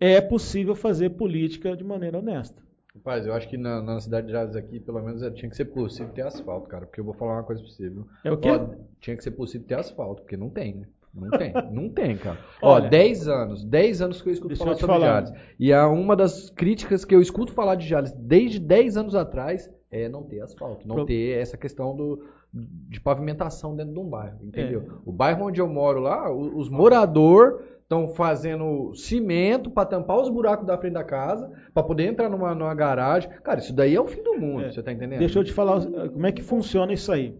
é 0.00 0.20
possível 0.20 0.74
fazer 0.74 1.10
política 1.10 1.76
de 1.76 1.84
maneira 1.84 2.18
honesta. 2.18 2.62
Rapaz, 2.94 3.26
eu 3.26 3.32
acho 3.32 3.48
que 3.48 3.56
na, 3.56 3.80
na 3.82 4.00
cidade 4.00 4.26
de 4.26 4.32
Jales 4.32 4.56
aqui, 4.56 4.80
pelo 4.80 5.02
menos, 5.02 5.22
tinha 5.34 5.48
que 5.48 5.56
ser 5.56 5.66
possível 5.66 6.12
ter 6.12 6.22
asfalto, 6.22 6.68
cara. 6.68 6.86
Porque 6.86 7.00
eu 7.00 7.04
vou 7.04 7.14
falar 7.14 7.34
uma 7.34 7.42
coisa 7.42 7.62
viu? 7.78 8.06
É 8.22 8.30
o 8.30 8.36
quê? 8.36 8.50
Ó, 8.50 8.74
tinha 9.00 9.16
que 9.16 9.22
ser 9.22 9.30
possível 9.30 9.66
ter 9.66 9.76
asfalto, 9.76 10.22
porque 10.22 10.36
não 10.36 10.50
tem, 10.50 10.74
né? 10.74 10.86
Não 11.14 11.30
tem, 11.30 11.52
não 11.70 11.88
tem, 11.90 12.16
cara. 12.16 12.38
Olha, 12.62 12.86
Ó, 12.86 12.88
10 12.88 13.28
anos, 13.28 13.64
10 13.64 14.02
anos 14.02 14.22
que 14.22 14.28
eu 14.28 14.32
escuto 14.32 14.56
falar 14.56 14.74
sobre 14.74 14.86
falar. 14.86 15.06
Jales. 15.06 15.32
E 15.58 15.70
é 15.70 15.82
uma 15.84 16.16
das 16.16 16.48
críticas 16.48 17.04
que 17.04 17.14
eu 17.14 17.20
escuto 17.20 17.52
falar 17.52 17.74
de 17.74 17.86
Jales 17.86 18.12
desde 18.12 18.58
10 18.58 18.96
anos 18.96 19.14
atrás 19.14 19.70
é 19.90 20.08
não 20.08 20.22
ter 20.22 20.40
asfalto, 20.40 20.88
não 20.88 20.96
Pro... 20.96 21.04
ter 21.04 21.38
essa 21.38 21.58
questão 21.58 21.94
do, 21.94 22.24
de 22.52 22.98
pavimentação 22.98 23.76
dentro 23.76 23.92
de 23.92 23.98
um 23.98 24.08
bairro, 24.08 24.38
entendeu? 24.42 24.80
É. 24.80 24.94
O 25.04 25.12
bairro 25.12 25.46
onde 25.46 25.60
eu 25.60 25.68
moro 25.68 26.00
lá, 26.00 26.32
os 26.32 26.70
moradores 26.70 27.60
estão 27.82 28.08
fazendo 28.08 28.94
cimento 28.94 29.70
para 29.70 29.84
tampar 29.84 30.18
os 30.18 30.30
buracos 30.30 30.66
da 30.66 30.78
frente 30.78 30.94
da 30.94 31.04
casa, 31.04 31.50
para 31.74 31.82
poder 31.82 32.04
entrar 32.04 32.30
numa, 32.30 32.54
numa 32.54 32.74
garagem. 32.74 33.30
Cara, 33.42 33.60
isso 33.60 33.74
daí 33.74 33.94
é 33.94 34.00
o 34.00 34.06
fim 34.06 34.22
do 34.22 34.34
mundo, 34.34 34.64
é. 34.64 34.72
você 34.72 34.82
tá 34.82 34.90
entendendo? 34.90 35.18
Deixa 35.18 35.38
eu 35.38 35.44
te 35.44 35.52
falar 35.52 35.84
como 35.84 36.26
é 36.26 36.32
que 36.32 36.42
funciona 36.42 36.90
isso 36.94 37.12
aí. 37.12 37.36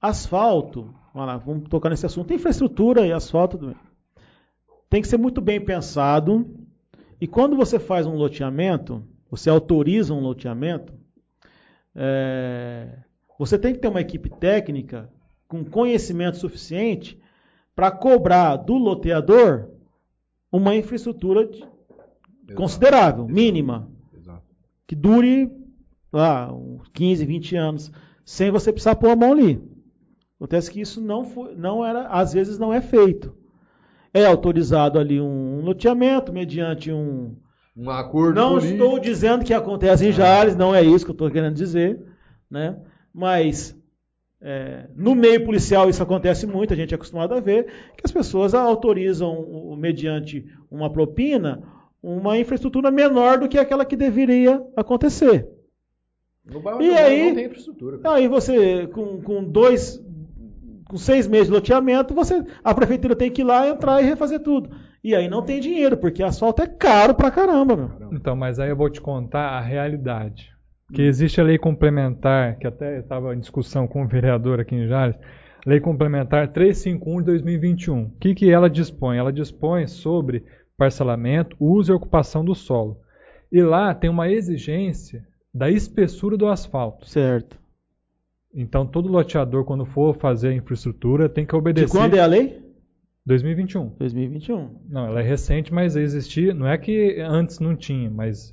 Asfalto, 0.00 0.94
vamos 1.12 1.28
lá, 1.28 1.36
vamos 1.36 1.68
tocar 1.68 1.90
nesse 1.90 2.06
assunto. 2.06 2.32
Infraestrutura 2.32 3.06
e 3.06 3.12
asfalto 3.12 3.76
tem 4.88 5.02
que 5.02 5.08
ser 5.08 5.18
muito 5.18 5.40
bem 5.40 5.60
pensado. 5.60 6.48
E 7.20 7.26
quando 7.26 7.54
você 7.54 7.78
faz 7.78 8.06
um 8.06 8.14
loteamento, 8.14 9.04
você 9.30 9.50
autoriza 9.50 10.14
um 10.14 10.20
loteamento, 10.20 10.94
é, 11.94 12.98
você 13.38 13.58
tem 13.58 13.74
que 13.74 13.78
ter 13.78 13.88
uma 13.88 14.00
equipe 14.00 14.30
técnica 14.30 15.10
com 15.46 15.64
conhecimento 15.64 16.38
suficiente 16.38 17.20
para 17.74 17.90
cobrar 17.90 18.56
do 18.56 18.74
loteador 18.74 19.68
uma 20.50 20.74
infraestrutura 20.74 21.48
considerável, 22.54 23.28
mínima, 23.28 23.88
Exato. 24.16 24.42
que 24.86 24.96
dure 24.96 25.50
lá 26.12 26.52
uns 26.52 26.88
15, 26.88 27.24
20 27.24 27.56
anos, 27.56 27.92
sem 28.24 28.50
você 28.50 28.72
precisar 28.72 28.96
pôr 28.96 29.10
a 29.10 29.16
mão 29.16 29.32
ali. 29.32 29.62
Acontece 30.40 30.70
que 30.70 30.80
isso 30.80 31.02
não, 31.02 31.26
foi, 31.26 31.54
não 31.54 31.84
era, 31.84 32.08
às 32.08 32.32
vezes 32.32 32.58
não 32.58 32.72
é 32.72 32.80
feito. 32.80 33.36
É 34.12 34.24
autorizado 34.24 34.98
ali 34.98 35.20
um 35.20 35.60
loteamento 35.60 36.32
mediante 36.32 36.90
um. 36.90 37.36
Um 37.76 37.90
acordo. 37.90 38.34
Não 38.34 38.56
estou 38.56 38.98
dizendo 38.98 39.44
que 39.44 39.52
acontece 39.52 40.06
em 40.06 40.08
ah. 40.08 40.12
Jales, 40.12 40.56
não 40.56 40.74
é 40.74 40.82
isso 40.82 41.04
que 41.04 41.10
eu 41.10 41.14
estou 41.14 41.30
querendo 41.30 41.54
dizer. 41.54 42.02
Né? 42.50 42.74
Mas 43.12 43.78
é, 44.40 44.88
no 44.96 45.14
meio 45.14 45.44
policial 45.44 45.90
isso 45.90 46.02
acontece 46.02 46.46
muito, 46.46 46.72
a 46.72 46.76
gente 46.76 46.94
é 46.94 46.96
acostumado 46.96 47.34
a 47.34 47.40
ver, 47.40 47.66
que 47.94 48.02
as 48.02 48.10
pessoas 48.10 48.54
autorizam, 48.54 49.76
mediante 49.76 50.46
uma 50.70 50.90
propina, 50.90 51.62
uma 52.02 52.38
infraestrutura 52.38 52.90
menor 52.90 53.38
do 53.38 53.48
que 53.48 53.58
aquela 53.58 53.84
que 53.84 53.94
deveria 53.94 54.66
acontecer. 54.74 55.46
No 56.46 56.60
bairro 56.60 56.82
e 56.82 56.94
aí, 56.94 57.28
não 57.28 57.34
tem 57.34 57.46
infraestrutura. 57.46 58.00
Aí 58.04 58.26
você, 58.26 58.86
com, 58.86 59.20
com 59.20 59.44
dois, 59.44 60.02
com 60.90 60.96
seis 60.96 61.28
meses 61.28 61.46
de 61.46 61.52
loteamento, 61.52 62.12
você, 62.12 62.44
a 62.64 62.74
prefeitura 62.74 63.14
tem 63.14 63.30
que 63.30 63.42
ir 63.42 63.44
lá, 63.44 63.68
entrar 63.68 64.02
e 64.02 64.04
refazer 64.04 64.40
tudo. 64.40 64.70
E 65.04 65.14
aí 65.14 65.28
não 65.28 65.40
tem 65.40 65.60
dinheiro, 65.60 65.96
porque 65.96 66.20
asfalto 66.20 66.62
é 66.62 66.66
caro 66.66 67.14
pra 67.14 67.30
caramba, 67.30 67.76
meu. 67.76 67.90
Então, 68.12 68.34
mas 68.34 68.58
aí 68.58 68.70
eu 68.70 68.76
vou 68.76 68.90
te 68.90 69.00
contar 69.00 69.50
a 69.50 69.60
realidade. 69.60 70.50
Que 70.92 71.02
existe 71.02 71.40
a 71.40 71.44
lei 71.44 71.58
complementar, 71.58 72.58
que 72.58 72.66
até 72.66 72.98
estava 72.98 73.32
em 73.32 73.38
discussão 73.38 73.86
com 73.86 74.02
o 74.02 74.08
vereador 74.08 74.58
aqui 74.58 74.74
em 74.74 74.88
Jales, 74.88 75.16
Lei 75.64 75.78
Complementar 75.78 76.48
351 76.48 77.18
de 77.20 77.26
2021. 77.26 78.02
O 78.02 78.10
que, 78.18 78.34
que 78.34 78.50
ela 78.50 78.68
dispõe? 78.68 79.16
Ela 79.16 79.32
dispõe 79.32 79.86
sobre 79.86 80.44
parcelamento, 80.76 81.56
uso 81.60 81.92
e 81.92 81.94
ocupação 81.94 82.44
do 82.44 82.54
solo. 82.54 82.98
E 83.52 83.62
lá 83.62 83.94
tem 83.94 84.10
uma 84.10 84.28
exigência 84.28 85.24
da 85.54 85.70
espessura 85.70 86.36
do 86.36 86.48
asfalto. 86.48 87.08
Certo. 87.08 87.59
Então, 88.54 88.86
todo 88.86 89.08
loteador, 89.08 89.64
quando 89.64 89.84
for 89.84 90.14
fazer 90.16 90.48
a 90.48 90.54
infraestrutura, 90.54 91.28
tem 91.28 91.46
que 91.46 91.54
obedecer. 91.54 91.86
De 91.86 91.92
quando 91.92 92.14
é 92.14 92.20
a 92.20 92.26
lei? 92.26 92.60
2021. 93.24 93.90
2021. 93.98 94.70
Não, 94.88 95.06
ela 95.06 95.20
é 95.20 95.22
recente, 95.22 95.72
mas 95.72 95.94
existia. 95.94 96.52
Não 96.52 96.66
é 96.66 96.76
que 96.76 97.20
antes 97.20 97.60
não 97.60 97.76
tinha, 97.76 98.10
mas 98.10 98.52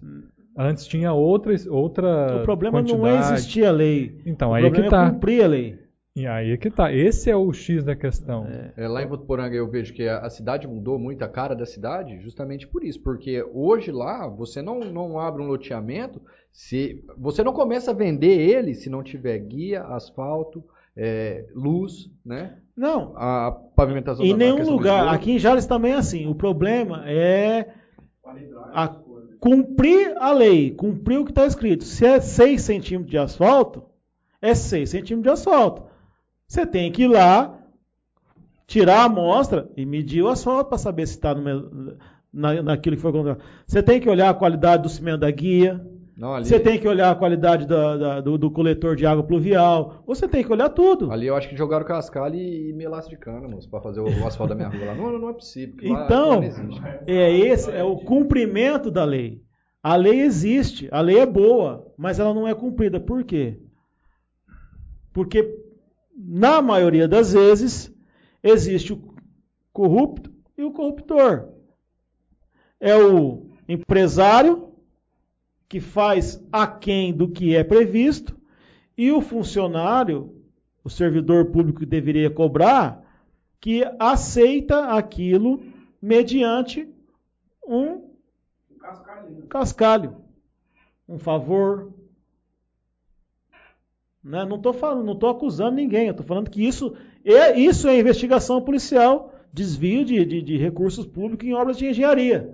antes 0.57 0.85
tinha 0.85 1.13
outra 1.13 1.53
outra. 1.69 2.37
O 2.37 2.43
problema 2.43 2.79
quantidade. 2.79 3.01
não 3.01 3.07
é 3.07 3.19
existir 3.19 3.65
a 3.65 3.71
lei. 3.71 4.21
Então, 4.25 4.51
o 4.51 4.53
aí 4.53 4.65
é 4.65 4.71
que 4.71 4.83
tá. 4.83 5.07
É 5.07 5.09
cumprir 5.09 5.43
a 5.43 5.47
lei. 5.47 5.79
E 6.17 6.25
aí 6.25 6.51
é 6.51 6.57
que 6.57 6.71
tá. 6.71 6.91
Esse 6.91 7.29
é 7.29 7.35
o 7.35 7.53
X 7.53 7.83
da 7.83 7.95
questão. 7.95 8.47
É. 8.47 8.73
É, 8.75 8.87
lá 8.87 9.03
em 9.03 9.07
Votuporanga 9.07 9.55
eu 9.55 9.69
vejo 9.69 9.93
que 9.93 10.07
a, 10.07 10.17
a, 10.17 10.29
cidade 10.31 10.67
mudou 10.67 10.97
muito 10.97 11.23
a 11.23 11.27
cara 11.27 11.55
da 11.55 11.65
cidade 11.65 12.19
justamente 12.21 12.67
por 12.67 12.83
isso. 12.83 12.99
Porque 13.01 13.45
hoje 13.53 13.91
lá 13.91 14.27
você 14.27 14.59
não, 14.59 14.79
não 14.79 15.19
abre 15.19 15.43
um 15.43 15.47
loteamento 15.47 16.19
se 16.51 17.05
você 17.15 17.43
não 17.43 17.53
começa 17.53 17.91
a 17.91 17.93
vender 17.93 18.35
ele 18.35 18.73
se 18.73 18.89
não 18.89 19.03
tiver 19.03 19.37
guia, 19.37 19.83
asfalto, 19.83 20.63
é, 20.95 21.45
luz, 21.53 22.09
né? 22.25 22.57
Não. 22.75 23.13
A 23.15 23.51
pavimentação 23.75 24.25
em 24.25 24.33
nenhum 24.33 24.67
lugar. 24.67 25.13
Aqui 25.13 25.33
em 25.33 25.39
Jales 25.39 25.67
também 25.67 25.91
é 25.91 25.97
assim. 25.97 26.25
O 26.25 26.33
problema 26.33 27.03
é 27.05 27.73
a, 28.73 28.87
cumprir 29.39 30.17
a 30.17 30.33
lei, 30.33 30.71
cumprir 30.71 31.19
o 31.19 31.25
que 31.25 31.31
está 31.31 31.45
escrito. 31.45 31.83
Se 31.83 32.07
é 32.07 32.19
6 32.19 32.59
centímetros 32.59 33.11
de 33.11 33.19
asfalto, 33.19 33.83
é 34.41 34.55
6 34.55 34.89
centímetros 34.89 35.23
de 35.23 35.29
asfalto. 35.29 35.83
Você 36.47 36.65
tem 36.65 36.91
que 36.91 37.03
ir 37.03 37.07
lá, 37.07 37.59
tirar 38.65 39.01
a 39.01 39.05
amostra 39.05 39.69
e 39.75 39.85
medir 39.85 40.21
o 40.21 40.29
asfalto 40.29 40.69
para 40.69 40.77
saber 40.77 41.05
se 41.05 41.15
está 41.15 41.35
na, 41.35 42.61
naquilo 42.63 42.95
que 42.95 43.01
foi 43.01 43.11
contratado. 43.11 43.45
Você 43.65 43.83
tem 43.83 43.99
que 43.99 44.09
olhar 44.09 44.29
a 44.29 44.33
qualidade 44.33 44.83
do 44.83 44.89
cimento 44.89 45.19
da 45.19 45.31
guia. 45.31 45.85
Não, 46.15 46.33
ali... 46.33 46.45
Você 46.45 46.59
tem 46.59 46.79
que 46.79 46.87
olhar 46.87 47.11
a 47.11 47.15
qualidade 47.15 47.67
da, 47.67 47.97
da, 47.97 48.21
do, 48.21 48.37
do, 48.37 48.49
coletor 48.49 48.95
de 48.95 49.05
água 49.05 49.23
pluvial. 49.23 50.01
Você 50.07 50.27
tem 50.27 50.43
que 50.43 50.51
olhar 50.51 50.69
tudo. 50.69 51.11
Ali 51.11 51.27
eu 51.27 51.35
acho 51.35 51.49
que 51.49 51.55
jogaram 51.55 51.85
cascalho 51.85 52.35
e, 52.35 52.69
e 52.69 52.73
melaço 52.73 53.09
de 53.09 53.17
cana, 53.17 53.47
moço, 53.47 53.69
para 53.69 53.81
fazer 53.81 53.99
o, 53.99 54.05
o, 54.05 54.25
asfalto 54.25 54.49
da 54.49 54.55
minha 54.55 54.69
rua 54.69 54.85
lá. 54.87 54.95
Não, 54.95 55.19
não 55.19 55.29
é 55.29 55.33
possível. 55.33 55.75
Então, 55.81 56.39
lá, 56.39 56.99
é 57.05 57.31
esse 57.37 57.69
é 57.69 57.83
o 57.83 57.97
cumprimento 57.97 58.89
da 58.89 59.03
lei. 59.03 59.43
A 59.83 59.95
lei 59.95 60.21
existe, 60.21 60.87
a 60.91 61.01
lei 61.01 61.19
é 61.19 61.25
boa, 61.25 61.93
mas 61.97 62.19
ela 62.19 62.33
não 62.33 62.47
é 62.47 62.55
cumprida. 62.55 62.99
Por 62.99 63.23
quê? 63.23 63.59
Porque, 65.13 65.43
na 66.17 66.61
maioria 66.61 67.07
das 67.07 67.33
vezes, 67.33 67.93
existe 68.41 68.91
o 68.91 69.13
corrupto 69.71 70.33
e 70.57 70.63
o 70.63 70.71
corruptor. 70.71 71.49
É 72.79 72.95
o 72.95 73.51
empresário 73.69 74.73
que 75.69 75.79
faz 75.79 76.43
aquém 76.51 77.13
do 77.13 77.29
que 77.29 77.55
é 77.55 77.63
previsto, 77.63 78.35
e 78.97 79.11
o 79.11 79.21
funcionário, 79.21 80.41
o 80.83 80.89
servidor 80.89 81.51
público 81.51 81.81
que 81.81 81.85
deveria 81.85 82.31
cobrar, 82.31 83.05
que 83.59 83.83
aceita 83.99 84.87
aquilo 84.87 85.61
mediante 86.01 86.89
um 87.67 88.09
cascalho, 89.49 90.15
um 91.07 91.19
favor. 91.19 91.93
Né? 94.27 94.43
Não 94.45 94.57
estou 94.57 94.73
falando, 94.73 95.05
não 95.05 95.13
estou 95.13 95.29
acusando 95.29 95.77
ninguém, 95.77 96.09
estou 96.09 96.25
falando 96.25 96.49
que 96.49 96.65
isso 96.65 96.93
é, 97.23 97.57
isso 97.57 97.87
é 97.87 97.97
investigação 97.99 98.61
policial, 98.61 99.33
desvio 99.53 100.03
de, 100.03 100.25
de, 100.25 100.41
de 100.41 100.57
recursos 100.57 101.05
públicos 101.05 101.47
em 101.47 101.53
obras 101.53 101.77
de 101.77 101.85
engenharia. 101.87 102.53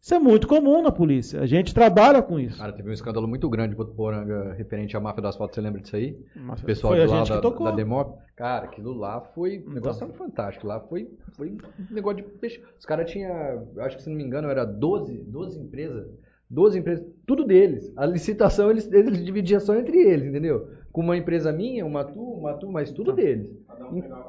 Isso 0.00 0.14
é 0.14 0.18
muito 0.18 0.48
comum 0.48 0.82
na 0.82 0.90
polícia. 0.90 1.40
A 1.40 1.46
gente 1.46 1.72
trabalha 1.72 2.20
com 2.20 2.38
isso. 2.38 2.58
Cara, 2.58 2.72
teve 2.72 2.90
um 2.90 2.92
escândalo 2.92 3.28
muito 3.28 3.48
grande 3.48 3.72
em 3.74 3.76
Votuporanga 3.76 4.52
referente 4.54 4.96
à 4.96 5.00
máfia 5.00 5.22
do 5.22 5.28
asfalto. 5.28 5.54
Você 5.54 5.60
lembra 5.60 5.80
disso 5.80 5.94
aí? 5.94 6.18
Mas 6.34 6.60
O 6.60 6.64
pessoal 6.64 6.94
de 6.94 7.06
lá 7.06 7.22
da, 7.22 7.38
da 7.40 7.70
Demop. 7.70 8.18
Cara, 8.34 8.64
aquilo 8.64 8.92
lá 8.92 9.20
foi. 9.20 9.58
O 9.58 9.60
Então. 9.60 9.74
negócio 9.74 10.02
era 10.04 10.12
fantástico. 10.14 10.66
Lá 10.66 10.80
foi, 10.80 11.08
foi 11.36 11.50
um 11.52 11.94
negócio 11.94 12.16
de 12.16 12.24
peixe. 12.24 12.60
Os 12.76 12.84
caras 12.84 13.08
tinham, 13.12 13.68
acho 13.78 13.96
que 13.96 14.02
se 14.02 14.08
não 14.10 14.16
me 14.16 14.24
engano, 14.24 14.48
era 14.48 14.64
12, 14.64 15.18
12 15.18 15.60
empresas. 15.60 16.08
12 16.50 16.78
empresas, 16.80 17.06
tudo 17.24 17.44
deles. 17.44 17.92
A 17.96 18.04
licitação 18.04 18.70
eles, 18.72 18.90
eles 18.92 19.24
dividiam 19.24 19.60
só 19.60 19.74
entre 19.76 19.96
eles, 19.98 20.26
entendeu? 20.26 20.68
Com 20.92 21.00
uma 21.00 21.16
empresa 21.16 21.50
minha, 21.52 21.86
uma 21.86 22.04
tua, 22.04 22.36
uma 22.36 22.54
tua, 22.54 22.70
mas 22.70 22.90
tudo 22.92 23.12
deles. 23.12 23.48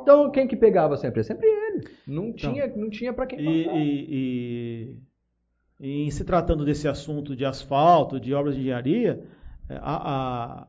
Então 0.02 0.32
quem 0.32 0.48
que 0.48 0.56
pegava 0.56 0.96
sempre? 0.98 1.20
É 1.20 1.24
sempre 1.24 1.48
eles. 1.48 1.86
Não 2.08 2.32
tinha, 2.34 2.68
não 2.76 2.90
tinha 2.90 3.12
para 3.14 3.26
quem 3.28 3.40
E, 3.40 3.64
passar. 3.66 3.78
e- 3.78 4.08
e- 4.10 4.98
e 5.80 6.04
em 6.08 6.12
se 6.12 6.24
tratando 6.24 6.64
desse 6.64 6.88
assunto 6.88 7.36
de 7.36 7.44
asfalto, 7.44 8.20
de 8.20 8.34
obras 8.34 8.56
de 8.56 8.62
engenharia, 8.62 9.24
é, 9.70 9.76
a- 9.76 9.82
a- 10.64 10.68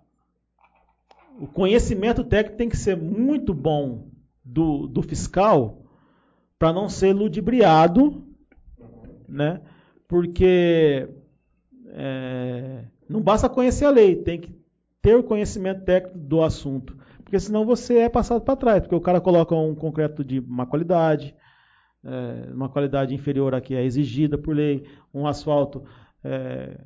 o 1.41 1.47
conhecimento 1.47 2.25
técnico 2.25 2.57
tem 2.59 2.69
que 2.69 2.77
ser 2.77 2.97
muito 2.97 3.53
bom 3.55 4.09
do, 4.45 4.87
do 4.87 5.03
fiscal 5.03 5.83
para 6.59 6.73
não 6.73 6.89
ser 6.89 7.13
ludibriado, 7.13 8.25
né? 9.29 9.61
Porque 10.09 11.09
é, 11.89 12.85
não 13.09 13.21
basta 13.21 13.49
conhecer 13.49 13.85
a 13.85 13.91
lei, 13.91 14.17
tem 14.17 14.41
que 14.41 14.54
ter 15.05 15.17
o 15.17 15.23
conhecimento 15.23 15.85
técnico 15.85 16.19
do 16.19 16.43
assunto, 16.43 16.97
porque 17.23 17.39
senão 17.39 17.67
você 17.67 17.99
é 17.99 18.09
passado 18.09 18.41
para 18.41 18.57
trás, 18.57 18.81
porque 18.81 18.95
o 18.95 19.01
cara 19.03 19.21
coloca 19.21 19.55
um 19.55 19.75
concreto 19.75 20.25
de 20.25 20.41
má 20.41 20.65
qualidade, 20.65 21.35
é, 22.03 22.51
uma 22.51 22.71
qualidade 22.71 23.15
inferior 23.15 23.55
à 23.55 23.61
que 23.61 23.75
é 23.75 23.85
exigida 23.85 24.39
por 24.39 24.57
lei, 24.57 24.87
um 25.13 25.27
asfalto 25.27 25.85
é, 26.25 26.81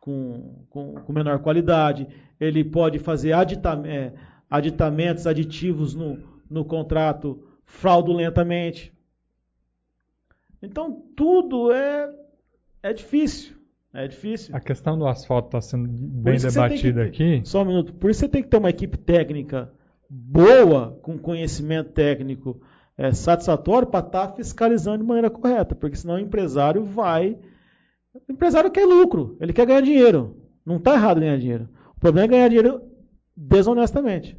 com, 0.00 0.64
com, 0.70 0.94
com 0.94 1.12
menor 1.12 1.40
qualidade, 1.40 2.08
ele 2.40 2.64
pode 2.64 2.98
fazer 2.98 3.34
adita- 3.34 3.82
é, 3.84 4.14
aditamentos, 4.48 5.26
aditivos 5.26 5.94
no, 5.94 6.18
no 6.48 6.64
contrato 6.64 7.46
fraudulentamente. 7.66 8.94
Então, 10.62 11.04
tudo 11.14 11.70
é, 11.70 12.10
é 12.82 12.94
difícil. 12.94 13.59
É 13.92 14.06
difícil. 14.06 14.54
A 14.54 14.60
questão 14.60 14.96
do 14.98 15.06
asfalto 15.06 15.48
está 15.48 15.60
sendo 15.60 15.88
bem 15.88 16.38
debatida 16.38 17.08
que 17.10 17.38
aqui. 17.38 17.42
Só 17.44 17.62
um 17.62 17.66
minuto. 17.66 17.92
Por 17.94 18.10
isso 18.10 18.20
você 18.20 18.28
tem 18.28 18.42
que 18.42 18.48
ter 18.48 18.58
uma 18.58 18.70
equipe 18.70 18.96
técnica 18.96 19.72
boa, 20.08 20.98
com 21.02 21.18
conhecimento 21.18 21.90
técnico 21.90 22.60
é, 22.96 23.12
satisfatório, 23.12 23.88
para 23.88 24.06
estar 24.06 24.28
fiscalizando 24.34 24.98
de 24.98 25.04
maneira 25.04 25.28
correta. 25.28 25.74
Porque 25.74 25.96
senão 25.96 26.14
o 26.14 26.20
empresário 26.20 26.84
vai. 26.84 27.36
O 28.28 28.32
empresário 28.32 28.70
quer 28.70 28.84
lucro, 28.84 29.36
ele 29.40 29.52
quer 29.52 29.66
ganhar 29.66 29.80
dinheiro. 29.80 30.36
Não 30.64 30.76
está 30.76 30.94
errado 30.94 31.20
ganhar 31.20 31.38
dinheiro. 31.38 31.68
O 31.96 32.00
problema 32.00 32.26
é 32.26 32.28
ganhar 32.28 32.48
dinheiro 32.48 32.82
desonestamente. 33.36 34.38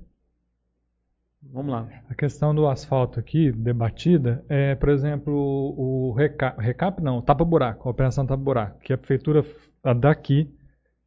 Vamos 1.53 1.71
lá. 1.73 1.87
A 2.09 2.15
questão 2.15 2.55
do 2.55 2.65
asfalto 2.67 3.19
aqui, 3.19 3.51
debatida, 3.51 4.43
é, 4.47 4.73
por 4.75 4.87
exemplo, 4.89 5.33
o 5.33 6.13
recap, 6.13 6.59
recap 6.61 7.01
não, 7.03 7.21
tapa-buraco, 7.21 7.87
a 7.87 7.91
operação 7.91 8.25
tapa-buraco, 8.25 8.79
que 8.79 8.93
a 8.93 8.97
prefeitura 8.97 9.43
a 9.83 9.93
daqui, 9.93 10.49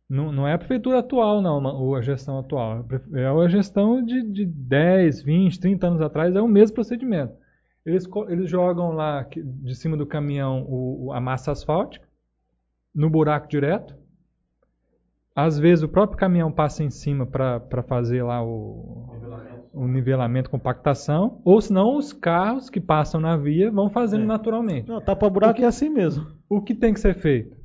não, 0.08 0.30
não 0.30 0.46
é 0.46 0.52
a 0.52 0.58
prefeitura 0.58 0.98
atual, 0.98 1.40
não, 1.40 1.64
ou 1.64 1.96
a 1.96 2.02
gestão 2.02 2.38
atual, 2.38 2.84
é 3.14 3.26
a 3.26 3.48
gestão 3.48 4.04
de, 4.04 4.22
de 4.22 4.44
10, 4.44 5.22
20, 5.22 5.58
30 5.58 5.86
anos 5.86 6.00
atrás, 6.02 6.36
é 6.36 6.42
o 6.42 6.48
mesmo 6.48 6.74
procedimento. 6.74 7.32
Eles, 7.86 8.06
eles 8.28 8.50
jogam 8.50 8.92
lá 8.92 9.26
de 9.34 9.74
cima 9.74 9.96
do 9.96 10.06
caminhão 10.06 10.62
o- 10.68 11.06
o- 11.06 11.12
a 11.12 11.20
massa 11.20 11.52
asfáltica, 11.52 12.06
no 12.94 13.08
buraco 13.08 13.48
direto, 13.48 13.96
às 15.34 15.58
vezes 15.58 15.82
o 15.82 15.88
próprio 15.88 16.18
caminhão 16.18 16.52
passa 16.52 16.84
em 16.84 16.90
cima 16.90 17.26
para 17.26 17.82
fazer 17.88 18.22
lá 18.22 18.42
o, 18.44 19.08
o 19.74 19.86
nivelamento, 19.88 20.48
compactação, 20.50 21.40
ou 21.44 21.60
senão 21.60 21.96
os 21.96 22.12
carros 22.12 22.70
que 22.70 22.80
passam 22.80 23.20
na 23.20 23.36
via 23.36 23.70
vão 23.70 23.90
fazendo 23.90 24.22
É. 24.22 24.26
naturalmente. 24.26 24.88
Não, 24.88 25.00
tapa-buraco 25.00 25.60
é 25.60 25.64
assim 25.64 25.88
mesmo. 25.88 26.26
O 26.48 26.60
que 26.62 26.74
tem 26.74 26.94
que 26.94 27.00
ser 27.00 27.14
feito? 27.14 27.56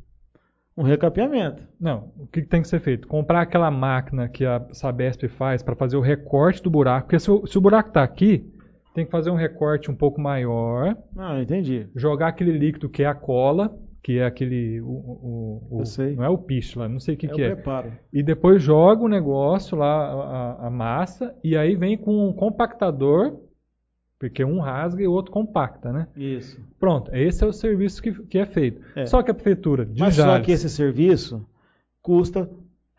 Um 0.77 0.83
recapeamento. 0.83 1.61
Não, 1.79 2.11
o 2.17 2.25
que 2.27 2.41
tem 2.41 2.61
que 2.61 2.67
ser 2.67 2.79
feito? 2.79 3.07
Comprar 3.07 3.41
aquela 3.41 3.69
máquina 3.69 4.29
que 4.29 4.45
a 4.45 4.65
Sabesp 4.71 5.27
faz 5.27 5.61
para 5.61 5.75
fazer 5.75 5.97
o 5.97 6.01
recorte 6.01 6.63
do 6.63 6.69
buraco, 6.69 7.07
porque 7.07 7.19
se 7.19 7.29
o, 7.29 7.45
se 7.45 7.57
o 7.57 7.61
buraco 7.61 7.89
está 7.89 8.01
aqui, 8.01 8.49
tem 8.95 9.05
que 9.05 9.11
fazer 9.11 9.29
um 9.29 9.35
recorte 9.35 9.91
um 9.91 9.95
pouco 9.95 10.19
maior, 10.21 10.95
Ah, 11.17 11.39
entendi. 11.41 11.88
jogar 11.95 12.29
aquele 12.29 12.51
líquido 12.57 12.89
que 12.89 13.03
é 13.03 13.07
a 13.07 13.13
cola, 13.13 13.77
que 14.01 14.17
é 14.19 14.25
aquele. 14.25 14.81
O, 14.81 14.87
o- 14.91 15.67
o-. 15.81 16.15
Não 16.15 16.23
é 16.23 16.29
o 16.29 16.37
piche 16.37 16.77
lá, 16.79 16.87
não 16.87 16.99
sei 16.99 17.15
o 17.15 17.17
que, 17.17 17.27
é 17.27 17.29
que 17.29 17.41
o 17.41 17.45
é. 17.45 17.55
preparo. 17.55 17.91
E 18.13 18.23
depois 18.23 18.61
joga 18.63 19.03
o 19.03 19.07
negócio 19.09 19.77
lá, 19.77 20.11
a, 20.59 20.67
a 20.67 20.69
massa, 20.69 21.35
e 21.43 21.55
aí 21.57 21.75
vem 21.75 21.97
com 21.97 22.27
um 22.29 22.33
compactador, 22.33 23.39
porque 24.17 24.43
um 24.43 24.59
rasga 24.59 25.01
e 25.03 25.07
o 25.07 25.11
outro 25.11 25.31
compacta, 25.31 25.91
né? 25.93 26.07
Isso. 26.15 26.59
Pronto, 26.79 27.13
esse 27.13 27.43
é 27.43 27.47
o 27.47 27.53
serviço 27.53 28.01
que, 28.01 28.11
que 28.11 28.37
é 28.37 28.45
feito. 28.45 28.81
É. 28.95 29.05
Só 29.05 29.21
que 29.21 29.31
a 29.31 29.33
prefeitura 29.33 29.85
de 29.85 29.99
Mas 29.99 30.15
só 30.15 30.23
Jales, 30.23 30.45
que 30.45 30.51
esse 30.51 30.69
serviço 30.69 31.45
custa 32.01 32.49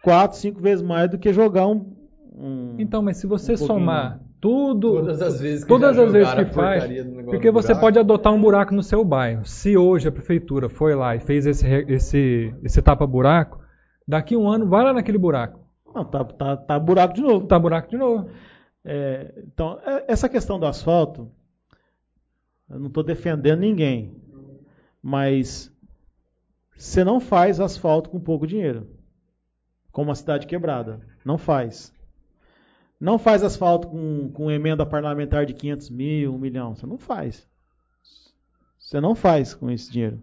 4, 0.03 0.37
5 0.39 0.61
vezes 0.61 0.83
mais 0.83 1.11
do 1.11 1.19
que 1.19 1.33
jogar 1.33 1.67
um. 1.67 1.95
um- 2.35 2.75
Então, 2.79 3.03
mas 3.03 3.17
se 3.19 3.27
você 3.27 3.53
um 3.53 3.57
somar 3.57 4.21
tudo, 4.41 4.95
Todas 4.95 5.21
as 5.21 5.41
vezes 5.41 5.65
que 5.65 5.69
todas 5.69 5.99
as 5.99 6.13
vezes 6.13 6.33
que 6.33 6.45
faz, 6.47 6.85
porque 7.27 7.51
você 7.51 7.69
buraco. 7.69 7.81
pode 7.81 7.99
adotar 7.99 8.33
um 8.33 8.41
buraco 8.41 8.75
no 8.75 8.83
seu 8.83 9.05
bairro. 9.05 9.45
Se 9.45 9.77
hoje 9.77 10.09
a 10.09 10.13
prefeitura 10.13 10.69
foi 10.69 10.95
lá 10.95 11.15
e 11.15 11.21
fez 11.21 11.47
esse, 11.47 11.67
esse, 11.89 12.55
esse 12.63 12.81
tapa-buraco, 12.81 13.61
daqui 14.09 14.37
um 14.37 14.49
ano 14.49 14.67
vai 14.67 14.83
lá 14.83 14.93
naquele 14.95 15.19
buraco. 15.19 15.61
Não, 15.95 16.05
tá, 16.05 16.25
tá, 16.25 16.57
tá 16.57 16.79
buraco 16.79 17.13
de 17.15 17.21
novo. 17.21 17.47
Tá 17.47 17.59
buraco 17.59 17.91
de 17.91 17.97
novo. 17.99 18.31
É, 18.85 19.35
então, 19.47 19.79
é- 19.85 20.05
essa 20.09 20.29
questão 20.29 20.59
do 20.59 20.65
asfalto, 20.67 21.31
eu 22.71 22.79
não 22.79 22.87
estou 22.87 23.03
defendendo 23.03 23.61
ninguém, 23.61 24.15
mas 25.03 25.71
você 26.77 27.05
não 27.05 27.21
faz 27.21 27.61
asfalto 27.61 28.09
com 28.09 28.19
pouco 28.19 28.47
dinheiro, 28.47 28.87
como 29.93 30.09
uma 30.09 30.15
cidade 30.15 30.47
quebrada. 30.47 31.01
Não 31.25 31.37
faz. 31.37 31.93
Não 33.01 33.19
faz 33.19 33.43
asfalto 33.43 33.89
com, 33.89 34.31
com 34.31 34.51
emenda 34.51 34.85
parlamentar 34.85 35.47
de 35.47 35.55
500 35.55 35.89
mil, 35.91 36.35
1 36.35 36.39
milhão. 36.39 36.75
Você 36.75 36.87
não 36.87 36.99
faz. 36.99 37.49
Você 38.79 39.01
não 39.01 39.15
faz 39.15 39.55
com 39.55 39.71
esse 39.71 39.91
dinheiro. 39.91 40.23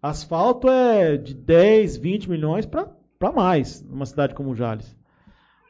Asfalto 0.00 0.68
é 0.68 1.16
de 1.16 1.34
10, 1.34 1.96
20 1.96 2.30
milhões 2.30 2.64
para 2.64 3.32
mais, 3.34 3.82
numa 3.82 4.06
cidade 4.06 4.34
como 4.34 4.54
Jales. 4.54 4.96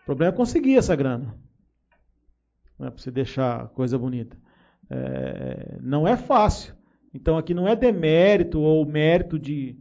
O 0.03 0.05
problema 0.05 0.33
é 0.33 0.37
conseguir 0.37 0.77
essa 0.77 0.95
grana 0.95 1.35
né, 2.81 2.91
para 2.91 2.99
você 3.03 3.11
deixar 3.11 3.63
a 3.63 3.69
coisa 3.69 3.99
bonita. 3.99 4.37
É, 4.89 5.79
não 5.81 6.07
é 6.07 6.17
fácil. 6.17 6.75
Então 7.13 7.37
aqui 7.37 7.53
não 7.53 7.69
é 7.69 7.77
demérito 7.77 8.61
ou 8.61 8.85
mérito 8.87 9.39
de, 9.39 9.79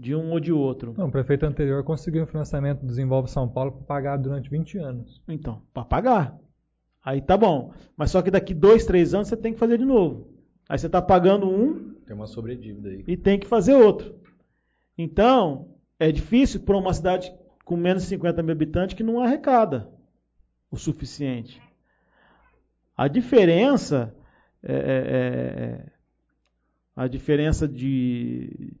de 0.00 0.14
um 0.14 0.30
ou 0.32 0.40
de 0.40 0.52
outro. 0.52 0.94
Não, 0.96 1.08
o 1.08 1.12
prefeito 1.12 1.44
anterior 1.44 1.84
conseguiu 1.84 2.22
um 2.22 2.26
financiamento 2.26 2.80
do 2.80 2.86
Desenvolve 2.86 3.30
São 3.30 3.48
Paulo 3.48 3.72
para 3.72 3.82
pagar 3.84 4.16
durante 4.16 4.48
20 4.48 4.78
anos. 4.78 5.22
Então, 5.28 5.62
para 5.74 5.84
pagar. 5.84 6.38
Aí 7.04 7.20
tá 7.20 7.36
bom. 7.36 7.72
Mas 7.96 8.10
só 8.10 8.22
que 8.22 8.30
daqui 8.30 8.54
dois, 8.54 8.84
três 8.86 9.12
anos 9.14 9.28
você 9.28 9.36
tem 9.36 9.52
que 9.52 9.58
fazer 9.58 9.78
de 9.78 9.84
novo. 9.84 10.28
Aí 10.68 10.78
você 10.78 10.86
está 10.86 11.02
pagando 11.02 11.48
um 11.48 11.94
Tem 12.06 12.14
uma 12.16 12.26
sobredívida 12.26 12.88
aí. 12.88 13.04
e 13.06 13.16
tem 13.16 13.38
que 13.38 13.46
fazer 13.46 13.74
outro. 13.74 14.14
Então, 14.96 15.68
é 15.98 16.10
difícil 16.12 16.60
para 16.60 16.76
uma 16.76 16.92
cidade 16.94 17.32
com 17.64 17.76
menos 17.76 18.02
de 18.02 18.08
50 18.10 18.42
mil 18.42 18.52
habitantes 18.52 18.94
que 18.96 19.02
não 19.02 19.20
arrecada 19.20 19.90
o 20.70 20.76
suficiente. 20.76 21.60
A 22.96 23.08
diferença 23.08 24.14
é, 24.62 24.74
é- 24.74 25.64
é- 25.86 25.92
a 26.96 27.06
diferença 27.08 27.66
de, 27.66 28.74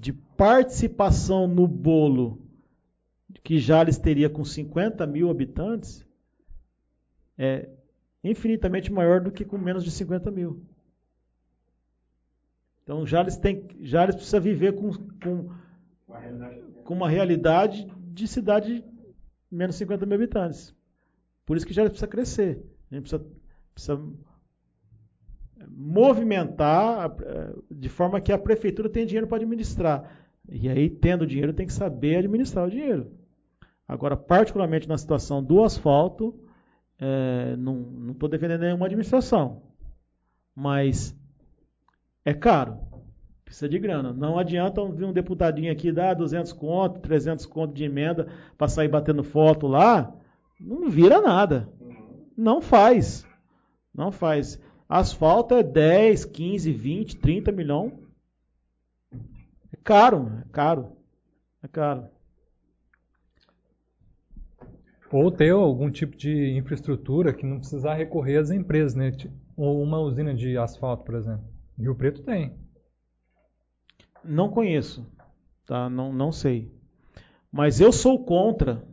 de 0.00 0.14
participação 0.14 1.46
no 1.46 1.68
bolo 1.68 2.40
que 3.44 3.58
Jales 3.58 3.98
teria 3.98 4.30
com 4.30 4.42
50 4.42 5.06
mil 5.06 5.28
habitantes 5.28 6.06
é 7.36 7.68
infinitamente 8.24 8.90
maior 8.90 9.20
do 9.20 9.30
que 9.30 9.44
com 9.44 9.58
menos 9.58 9.84
de 9.84 9.90
50 9.90 10.30
mil. 10.30 10.64
Então 12.82 13.06
Jales, 13.06 13.36
tem, 13.36 13.68
Jales 13.82 14.16
precisa 14.16 14.40
viver 14.40 14.74
com, 14.74 14.90
com, 15.22 15.50
com 16.82 16.94
uma 16.94 17.08
realidade 17.08 17.86
de 18.08 18.26
cidade 18.26 18.80
de 18.80 18.84
menos 19.50 19.74
de 19.74 19.80
50 19.80 20.06
mil 20.06 20.14
habitantes. 20.14 20.74
Por 21.44 21.58
isso 21.58 21.66
que 21.66 21.74
Jales 21.74 21.90
precisa 21.90 22.08
crescer. 22.08 22.64
A 22.90 22.94
gente 22.94 23.02
precisa, 23.02 23.26
precisa 23.74 24.02
movimentar 25.68 27.16
eh, 27.20 27.54
de 27.70 27.88
forma 27.88 28.20
que 28.20 28.32
a 28.32 28.38
prefeitura 28.38 28.88
tenha 28.88 29.06
dinheiro 29.06 29.26
para 29.26 29.38
administrar. 29.38 30.10
E 30.48 30.68
aí, 30.68 30.88
tendo 30.88 31.26
dinheiro, 31.26 31.52
tem 31.52 31.66
que 31.66 31.72
saber 31.72 32.16
administrar 32.16 32.66
o 32.66 32.70
dinheiro. 32.70 33.10
Agora, 33.86 34.16
particularmente 34.16 34.88
na 34.88 34.96
situação 34.96 35.42
do 35.42 35.64
asfalto, 35.64 36.34
eh, 36.98 37.56
não 37.56 38.12
estou 38.12 38.28
defendendo 38.28 38.60
nenhuma 38.60 38.86
administração. 38.86 39.62
Mas 40.54 41.16
é 42.24 42.34
caro. 42.34 42.78
Precisa 43.44 43.68
de 43.68 43.78
grana. 43.78 44.12
Não 44.12 44.38
adianta 44.38 44.84
vir 44.92 45.04
um 45.04 45.12
deputadinho 45.12 45.72
aqui 45.72 45.90
dar 45.90 46.14
200 46.14 46.52
conto, 46.52 47.00
300 47.00 47.46
conto 47.46 47.74
de 47.74 47.84
emenda 47.84 48.28
para 48.56 48.68
sair 48.68 48.88
batendo 48.88 49.24
foto 49.24 49.66
lá. 49.66 50.14
Não 50.60 50.88
vira 50.88 51.20
nada. 51.20 51.68
Não 52.36 52.60
faz. 52.60 53.26
Não 53.92 54.12
faz. 54.12 54.60
Asfalto 54.90 55.54
é 55.54 55.62
10, 55.62 56.24
15, 56.24 56.72
20, 56.72 57.16
30 57.18 57.52
milhões. 57.52 57.92
É 59.72 59.76
caro, 59.84 60.42
é 60.44 60.48
caro. 60.50 60.96
É 61.62 61.68
caro. 61.68 62.08
Ou 65.12 65.30
ter 65.30 65.50
algum 65.50 65.88
tipo 65.92 66.16
de 66.16 66.56
infraestrutura 66.56 67.32
que 67.32 67.46
não 67.46 67.60
precisar 67.60 67.94
recorrer 67.94 68.38
às 68.38 68.50
empresas, 68.50 68.96
né? 68.96 69.12
Ou 69.56 69.80
uma 69.80 70.00
usina 70.00 70.34
de 70.34 70.58
asfalto, 70.58 71.04
por 71.04 71.14
exemplo. 71.14 71.44
Rio 71.78 71.94
Preto 71.94 72.24
tem. 72.24 72.58
Não 74.24 74.50
conheço, 74.50 75.06
tá? 75.66 75.88
Não, 75.88 76.12
não 76.12 76.32
sei. 76.32 76.68
Mas 77.52 77.80
eu 77.80 77.92
sou 77.92 78.24
contra. 78.24 78.84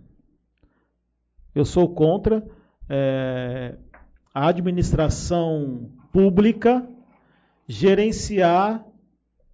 Eu 1.56 1.66
sou 1.66 1.96
contra 1.96 2.48
é, 2.88 3.78
a 4.38 4.50
administração 4.50 5.90
pública 6.12 6.88
gerenciar 7.68 8.86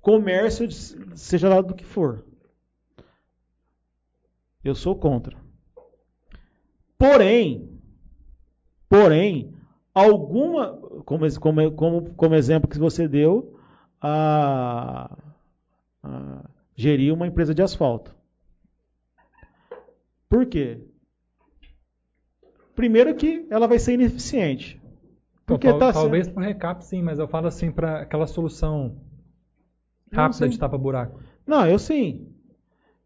comércio, 0.01 0.69
seja 1.15 1.47
lá 1.47 1.61
do 1.61 1.73
que 1.73 1.85
for. 1.85 2.25
Eu 4.61 4.75
sou 4.75 4.93
contra. 4.93 5.37
Porém, 6.97 7.79
porém, 8.89 9.55
alguma, 9.93 10.75
como, 11.05 11.39
como, 11.39 11.71
como, 11.71 12.13
como 12.15 12.35
exemplo 12.35 12.69
que 12.69 12.77
você 12.77 13.07
deu, 13.07 13.57
a, 14.01 15.17
a 16.03 16.49
gerir 16.75 17.13
uma 17.13 17.27
empresa 17.27 17.55
de 17.55 17.61
asfalto. 17.61 18.13
Por 20.27 20.45
quê? 20.45 20.85
Primeiro 22.75 23.13
que 23.15 23.45
ela 23.49 23.67
vai 23.67 23.79
ser 23.79 23.93
ineficiente. 23.93 24.81
Porque 25.45 25.67
tal, 25.67 25.79
tá 25.79 25.93
talvez 25.93 26.25
sendo... 26.25 26.35
para 26.35 26.45
recap 26.45 26.83
sim, 26.83 27.01
mas 27.01 27.19
eu 27.19 27.27
falo 27.27 27.47
assim 27.47 27.71
para 27.71 28.01
aquela 28.01 28.27
solução 28.27 28.97
rápida 30.11 30.47
de 30.47 30.57
tapa-buraco. 30.57 31.19
Não, 31.45 31.65
eu 31.67 31.77
sim. 31.77 32.33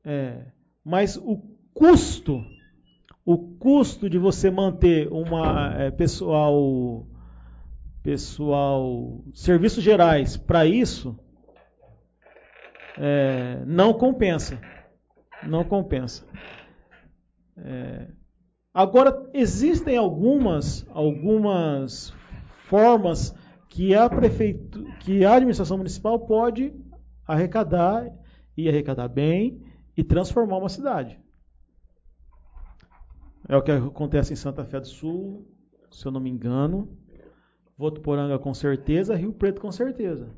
É, 0.05 0.45
mas 0.83 1.17
o 1.17 1.41
custo, 1.73 2.43
o 3.25 3.37
custo 3.37 4.09
de 4.09 4.17
você 4.17 4.49
manter 4.49 5.11
uma 5.11 5.73
é, 5.75 5.91
pessoal, 5.91 7.07
pessoal, 8.03 9.21
serviços 9.33 9.83
gerais 9.83 10.37
para 10.37 10.65
isso, 10.65 11.19
é, 12.97 13.63
não 13.65 13.93
compensa. 13.93 14.59
Não 15.43 15.63
compensa. 15.63 16.25
Agora, 18.77 19.27
existem 19.33 19.97
algumas, 19.97 20.85
algumas 20.91 22.13
formas 22.69 23.33
que 23.67 23.95
a 23.95 24.07
prefeitura, 24.07 24.95
que 24.99 25.25
a 25.25 25.33
administração 25.33 25.77
municipal 25.77 26.19
pode 26.19 26.75
arrecadar 27.25 28.07
e 28.55 28.69
arrecadar 28.69 29.07
bem 29.07 29.65
e 29.97 30.03
transformar 30.03 30.59
uma 30.59 30.69
cidade. 30.69 31.19
É 33.49 33.57
o 33.57 33.63
que 33.63 33.71
acontece 33.71 34.33
em 34.33 34.35
Santa 34.35 34.63
Fé 34.63 34.79
do 34.79 34.85
Sul, 34.85 35.51
se 35.89 36.05
eu 36.05 36.11
não 36.11 36.21
me 36.21 36.29
engano. 36.29 36.95
Votuporanga 37.75 38.37
com 38.37 38.53
certeza, 38.53 39.15
Rio 39.15 39.33
Preto 39.33 39.59
com 39.59 39.71
certeza. 39.71 40.29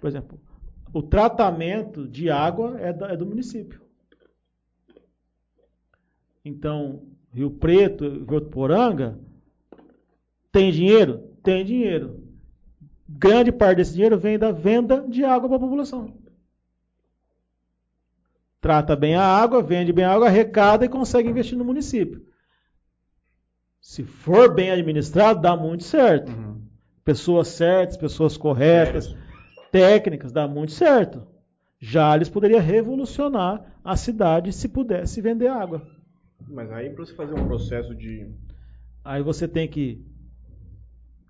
Por 0.00 0.08
exemplo, 0.08 0.40
o 0.92 1.00
tratamento 1.00 2.08
de 2.08 2.28
água 2.28 2.76
é, 2.80 2.88
é 2.88 3.16
do 3.16 3.24
município. 3.24 3.80
Então, 6.44 7.16
Rio 7.32 7.50
Preto, 7.50 8.24
Votuporanga, 8.24 9.18
tem 10.50 10.72
dinheiro? 10.72 11.18
Tem 11.42 11.64
dinheiro. 11.64 12.24
Grande 13.08 13.52
parte 13.52 13.78
desse 13.78 13.92
dinheiro 13.92 14.18
vem 14.18 14.38
da 14.38 14.50
venda 14.50 15.06
de 15.08 15.24
água 15.24 15.48
para 15.48 15.56
a 15.56 15.60
população. 15.60 16.12
Trata 18.60 18.96
bem 18.96 19.14
a 19.14 19.22
água, 19.22 19.62
vende 19.62 19.92
bem 19.92 20.04
a 20.04 20.12
água, 20.12 20.26
arrecada 20.26 20.84
e 20.84 20.88
consegue 20.88 21.28
investir 21.28 21.56
no 21.56 21.64
município. 21.64 22.26
Se 23.80 24.02
for 24.02 24.52
bem 24.52 24.70
administrado, 24.70 25.40
dá 25.40 25.56
muito 25.56 25.84
certo. 25.84 26.30
Uhum. 26.32 26.60
Pessoas 27.04 27.48
certas, 27.48 27.96
pessoas 27.96 28.36
corretas, 28.36 29.16
técnicas, 29.70 30.32
dá 30.32 30.46
muito 30.46 30.72
certo. 30.72 31.26
Jales 31.80 32.28
poderia 32.28 32.60
revolucionar 32.60 33.78
a 33.84 33.96
cidade 33.96 34.52
se 34.52 34.68
pudesse 34.68 35.20
vender 35.20 35.46
água. 35.46 35.86
Mas 36.46 36.70
aí 36.70 36.90
para 36.90 37.04
você 37.04 37.14
fazer 37.14 37.34
um 37.34 37.46
processo 37.46 37.94
de. 37.94 38.30
Aí 39.04 39.22
você 39.22 39.48
tem 39.48 39.66
que 39.66 40.04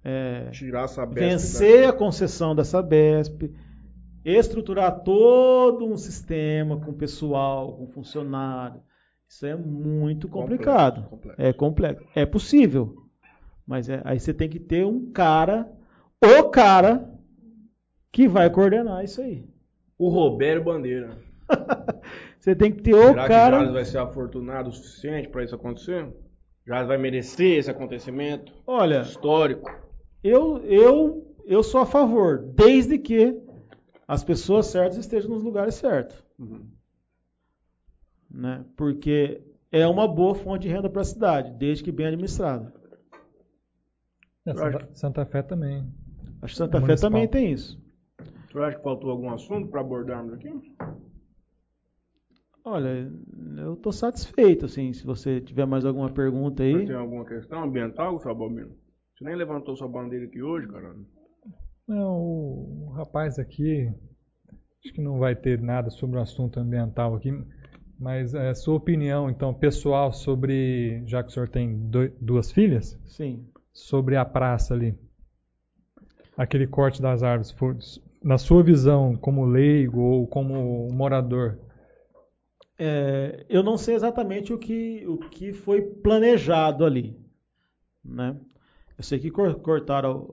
é, 0.05 0.51
tirar 0.51 0.85
a 0.85 0.89
Sabesp 0.89 1.21
vencer 1.21 1.83
da... 1.83 1.91
a 1.91 1.93
concessão 1.93 2.55
da 2.55 2.65
Sabesp, 2.65 3.51
estruturar 4.25 5.03
todo 5.03 5.87
um 5.87 5.97
sistema 5.97 6.79
com 6.81 6.93
pessoal, 6.93 7.77
com 7.77 7.87
funcionário. 7.89 8.81
Isso 9.29 9.45
é 9.45 9.55
muito 9.55 10.29
complicado. 10.29 11.03
Complexo, 11.03 11.11
complexo. 11.11 11.43
É 11.43 11.53
complexo. 11.53 12.07
É 12.15 12.27
possível. 12.27 12.97
Mas 13.67 13.89
é, 13.89 14.01
aí 14.05 14.19
você 14.19 14.33
tem 14.33 14.49
que 14.49 14.59
ter 14.59 14.87
um 14.87 15.13
cara, 15.13 15.71
o 16.25 16.45
cara, 16.45 17.13
que 18.11 18.27
vai 18.27 18.49
coordenar 18.49 19.05
isso 19.05 19.21
aí. 19.21 19.47
O 19.99 20.09
Roberto 20.09 20.65
Bandeira. 20.65 21.19
você 22.49 22.57
tem 22.57 22.73
que 22.73 22.83
ter 22.83 22.95
Será 22.95 23.11
o 23.11 23.15
cara. 23.15 23.29
Será 23.29 23.47
que 23.47 23.57
Jales 23.57 23.73
vai 23.73 23.85
ser 23.85 23.99
afortunado 23.99 24.69
o 24.71 24.73
suficiente 24.73 25.29
para 25.29 25.45
isso 25.45 25.55
acontecer? 25.55 26.09
Jales 26.67 26.89
vai 26.89 26.97
merecer 26.97 27.59
esse 27.59 27.71
acontecimento 27.71 28.53
Olha, 28.67 29.01
histórico? 29.01 29.71
Eu, 30.23 30.59
eu, 30.65 31.37
eu 31.45 31.63
sou 31.63 31.83
a 31.83 31.87
favor, 31.87 32.39
desde 32.39 32.99
que 32.99 33.39
as 34.07 34.25
pessoas 34.25 34.67
certas 34.67 34.97
estejam 34.97 35.31
nos 35.31 35.43
lugares 35.43 35.75
certos. 35.75 36.25
Uhum. 36.39 36.67
Né? 38.31 38.65
Porque 38.77 39.43
é 39.71 39.87
uma 39.87 40.09
boa 40.09 40.35
fonte 40.35 40.63
de 40.63 40.69
renda 40.69 40.89
para 40.89 41.03
a 41.03 41.05
cidade, 41.05 41.53
desde 41.53 41.85
que 41.85 41.93
bem 41.93 42.07
administrada. 42.07 42.73
É, 44.47 44.55
Santa, 44.55 44.89
Santa, 44.95 45.27
Fé 45.27 45.43
também. 45.43 45.87
Acho 46.41 46.55
que 46.55 46.59
Santa 46.59 46.81
Fé 46.81 46.97
também 46.97 47.29
tem 47.29 47.53
isso. 47.53 47.79
Você 48.51 48.59
acha 48.59 48.79
que 48.79 48.83
faltou 48.83 49.11
algum 49.11 49.31
assunto 49.31 49.69
para 49.69 49.83
abordarmos 49.83 50.33
aqui? 50.33 50.51
Olha, 52.71 53.11
eu 53.57 53.73
estou 53.73 53.91
satisfeito, 53.91 54.67
assim, 54.67 54.93
se 54.93 55.03
você 55.03 55.41
tiver 55.41 55.65
mais 55.65 55.87
alguma 55.87 56.11
pergunta 56.11 56.63
aí. 56.63 56.75
Você 56.75 56.87
tem 56.87 56.97
alguma 56.97 57.25
questão 57.25 57.65
ambiental, 57.65 58.19
Balbino? 58.23 58.77
Você 59.17 59.25
nem 59.25 59.35
levantou 59.35 59.75
sua 59.75 59.89
bandeira 59.89 60.27
aqui 60.27 60.43
hoje, 60.43 60.69
cara? 60.69 60.95
Não, 61.87 62.21
o 62.21 62.93
rapaz 62.95 63.39
aqui, 63.39 63.91
acho 64.85 64.93
que 64.93 65.01
não 65.01 65.19
vai 65.19 65.35
ter 65.35 65.59
nada 65.59 65.89
sobre 65.89 66.19
o 66.19 66.21
assunto 66.21 66.61
ambiental 66.61 67.15
aqui, 67.15 67.33
mas 67.99 68.35
é, 68.35 68.53
sua 68.53 68.75
opinião, 68.75 69.31
então, 69.31 69.55
pessoal, 69.55 70.13
sobre, 70.13 71.03
já 71.07 71.23
que 71.23 71.31
o 71.31 71.33
senhor 71.33 71.49
tem 71.49 71.89
dois, 71.89 72.13
duas 72.21 72.53
filhas? 72.53 73.01
Sim. 73.07 73.49
Sobre 73.73 74.15
a 74.15 74.27
praça 74.27 74.75
ali. 74.75 74.95
Aquele 76.37 76.67
corte 76.67 77.01
das 77.01 77.23
árvores, 77.23 77.99
na 78.23 78.37
sua 78.37 78.63
visão, 78.63 79.17
como 79.17 79.47
leigo 79.47 80.01
ou 80.01 80.27
como 80.27 80.93
morador? 80.93 81.59
É, 82.79 83.45
eu 83.49 83.63
não 83.63 83.77
sei 83.77 83.97
exatamente 83.97 84.53
o 84.53 84.59
que, 84.59 85.05
o 85.07 85.19
que 85.19 85.53
foi 85.53 85.83
planejado 85.83 86.85
ali, 86.85 87.19
né? 88.05 88.37
Eu 88.97 89.05
sei 89.05 89.19
que 89.21 89.31
cortaram 89.31 90.29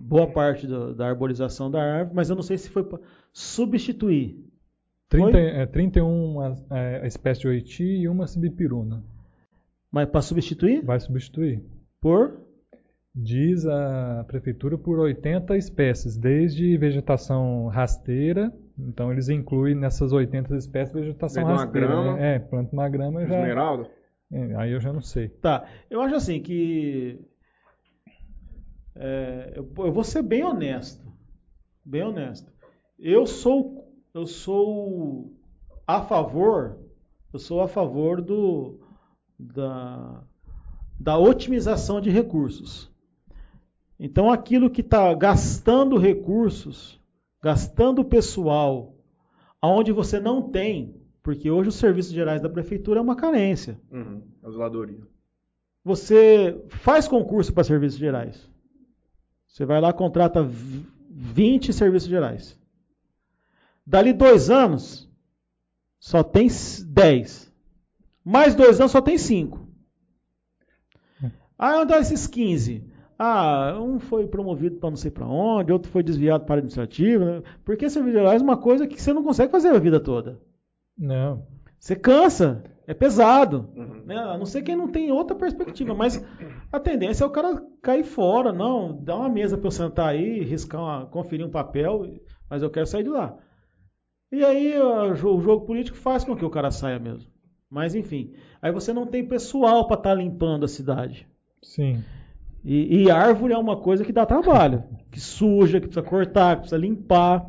boa 0.00 0.28
parte 0.28 0.64
da 0.94 1.08
arborização 1.08 1.68
da 1.68 1.82
árvore, 1.82 2.14
mas 2.14 2.30
eu 2.30 2.36
não 2.36 2.42
sei 2.42 2.56
se 2.56 2.68
foi 2.68 2.84
para 2.84 3.00
substituir. 3.32 4.38
30, 5.08 5.38
é, 5.38 5.66
31 5.66 6.56
é, 6.70 7.06
espécies 7.06 7.40
de 7.40 7.48
oiti 7.48 7.84
e 7.84 8.08
uma 8.08 8.28
sibipiruna. 8.28 9.02
Mas 9.90 10.08
para 10.08 10.22
substituir? 10.22 10.84
Vai 10.84 11.00
substituir. 11.00 11.64
Por? 12.00 12.40
Diz 13.14 13.66
a 13.66 14.24
prefeitura 14.26 14.78
por 14.78 14.98
80 14.98 15.56
espécies, 15.56 16.16
desde 16.16 16.76
vegetação 16.76 17.66
rasteira, 17.68 18.52
então 18.78 19.12
eles 19.12 19.28
incluem 19.28 19.74
nessas 19.74 20.12
80 20.12 20.56
espécies 20.56 20.94
vegetação 20.94 21.44
rasteira. 21.44 21.86
Uma 21.86 22.02
grama, 22.02 22.16
né? 22.16 22.36
É, 22.36 22.38
planta 22.38 22.72
uma 22.72 22.88
grama 22.88 23.26
já. 23.26 23.38
Esmeralda? 23.38 23.90
É, 24.32 24.56
aí 24.56 24.72
eu 24.72 24.80
já 24.80 24.92
não 24.92 25.00
sei. 25.00 25.28
Tá. 25.28 25.64
Eu 25.88 26.00
acho 26.00 26.14
assim 26.14 26.40
que 26.40 27.20
é, 28.96 29.52
eu, 29.56 29.68
eu, 29.78 29.92
vou 29.92 30.04
ser 30.04 30.22
bem 30.22 30.44
honesto. 30.44 31.04
Bem 31.84 32.02
honesto. 32.02 32.52
Eu 32.98 33.26
sou, 33.26 33.92
eu 34.12 34.26
sou 34.26 35.32
a 35.86 36.02
favor, 36.02 36.78
eu 37.32 37.38
sou 37.38 37.60
a 37.60 37.68
favor 37.68 38.22
do, 38.22 38.80
da, 39.38 40.22
da 40.98 41.18
otimização 41.18 42.00
de 42.00 42.10
recursos. 42.10 42.92
Então, 43.98 44.30
aquilo 44.30 44.70
que 44.70 44.80
está 44.80 45.12
gastando 45.14 45.98
recursos, 45.98 47.00
gastando 47.44 48.02
pessoal 48.02 48.96
aonde 49.60 49.92
você 49.92 50.18
não 50.18 50.50
tem, 50.50 50.96
porque 51.22 51.50
hoje 51.50 51.68
os 51.68 51.74
serviços 51.74 52.10
gerais 52.10 52.40
da 52.40 52.48
prefeitura 52.48 53.00
é 53.00 53.02
uma 53.02 53.14
carência. 53.14 53.78
Uhum. 53.92 54.22
A 54.42 54.50
zeladoria. 54.50 55.02
Você 55.84 56.64
faz 56.70 57.06
concurso 57.06 57.52
para 57.52 57.62
serviços 57.62 57.98
gerais. 57.98 58.48
Você 59.46 59.66
vai 59.66 59.78
lá, 59.78 59.92
contrata 59.92 60.42
v- 60.42 60.86
20 61.10 61.70
serviços 61.74 62.08
gerais. 62.08 62.58
Dali 63.86 64.14
dois 64.14 64.48
anos, 64.48 65.06
só 66.00 66.22
tem 66.22 66.46
s- 66.46 66.82
10. 66.82 67.52
Mais 68.24 68.54
dois 68.54 68.80
anos, 68.80 68.92
só 68.92 69.02
tem 69.02 69.18
5. 69.18 69.68
Ah, 71.58 71.74
onde 71.76 71.82
estão 71.92 71.98
esses 72.00 72.26
15? 72.26 72.90
Ah, 73.18 73.78
um 73.80 73.98
foi 74.00 74.26
promovido 74.26 74.76
para 74.76 74.90
não 74.90 74.96
sei 74.96 75.10
para 75.10 75.26
onde, 75.26 75.72
outro 75.72 75.90
foi 75.90 76.02
desviado 76.02 76.44
para 76.44 76.56
administrativo. 76.56 77.24
Né? 77.24 77.42
Porque 77.64 77.88
serviços 77.88 78.18
gerais 78.18 78.40
é 78.40 78.44
uma 78.44 78.56
coisa 78.56 78.86
que 78.86 79.00
você 79.00 79.12
não 79.12 79.22
consegue 79.22 79.52
fazer 79.52 79.68
a 79.68 79.78
vida 79.78 80.00
toda. 80.00 80.40
Não. 80.98 81.46
Você 81.78 81.94
cansa, 81.94 82.64
é 82.86 82.94
pesado. 82.94 83.68
Uhum. 83.76 84.02
Né? 84.04 84.16
A 84.16 84.36
não 84.38 84.46
ser 84.46 84.62
quem 84.62 84.74
não 84.74 84.88
tem 84.88 85.12
outra 85.12 85.36
perspectiva, 85.36 85.94
mas 85.94 86.24
a 86.72 86.80
tendência 86.80 87.24
é 87.24 87.26
o 87.26 87.30
cara 87.30 87.62
cair 87.82 88.04
fora. 88.04 88.52
Não, 88.52 88.96
dá 89.02 89.16
uma 89.16 89.28
mesa 89.28 89.56
para 89.58 89.66
eu 89.66 89.70
sentar 89.70 90.08
aí, 90.08 90.42
riscar 90.42 90.80
uma, 90.80 91.06
conferir 91.06 91.46
um 91.46 91.50
papel, 91.50 92.02
mas 92.50 92.62
eu 92.62 92.70
quero 92.70 92.86
sair 92.86 93.04
de 93.04 93.10
lá. 93.10 93.36
E 94.32 94.44
aí 94.44 94.76
o 94.80 95.14
jo- 95.14 95.36
o 95.36 95.40
jogo 95.40 95.66
político 95.66 95.96
faz 95.96 96.24
com 96.24 96.34
que 96.34 96.44
o 96.44 96.50
cara 96.50 96.70
saia 96.70 96.98
mesmo. 96.98 97.30
Mas 97.70 97.94
enfim, 97.94 98.32
aí 98.62 98.72
você 98.72 98.92
não 98.92 99.06
tem 99.06 99.26
pessoal 99.26 99.86
para 99.86 99.96
estar 99.96 100.14
limpando 100.14 100.64
a 100.64 100.68
cidade. 100.68 101.28
Sim. 101.62 102.02
E, 102.64 103.04
e 103.04 103.10
árvore 103.10 103.52
é 103.52 103.58
uma 103.58 103.76
coisa 103.76 104.04
que 104.04 104.12
dá 104.12 104.24
trabalho, 104.24 104.82
que 105.10 105.20
suja, 105.20 105.78
que 105.80 105.86
precisa 105.86 106.06
cortar, 106.06 106.56
que 106.56 106.60
precisa 106.62 106.80
limpar. 106.80 107.44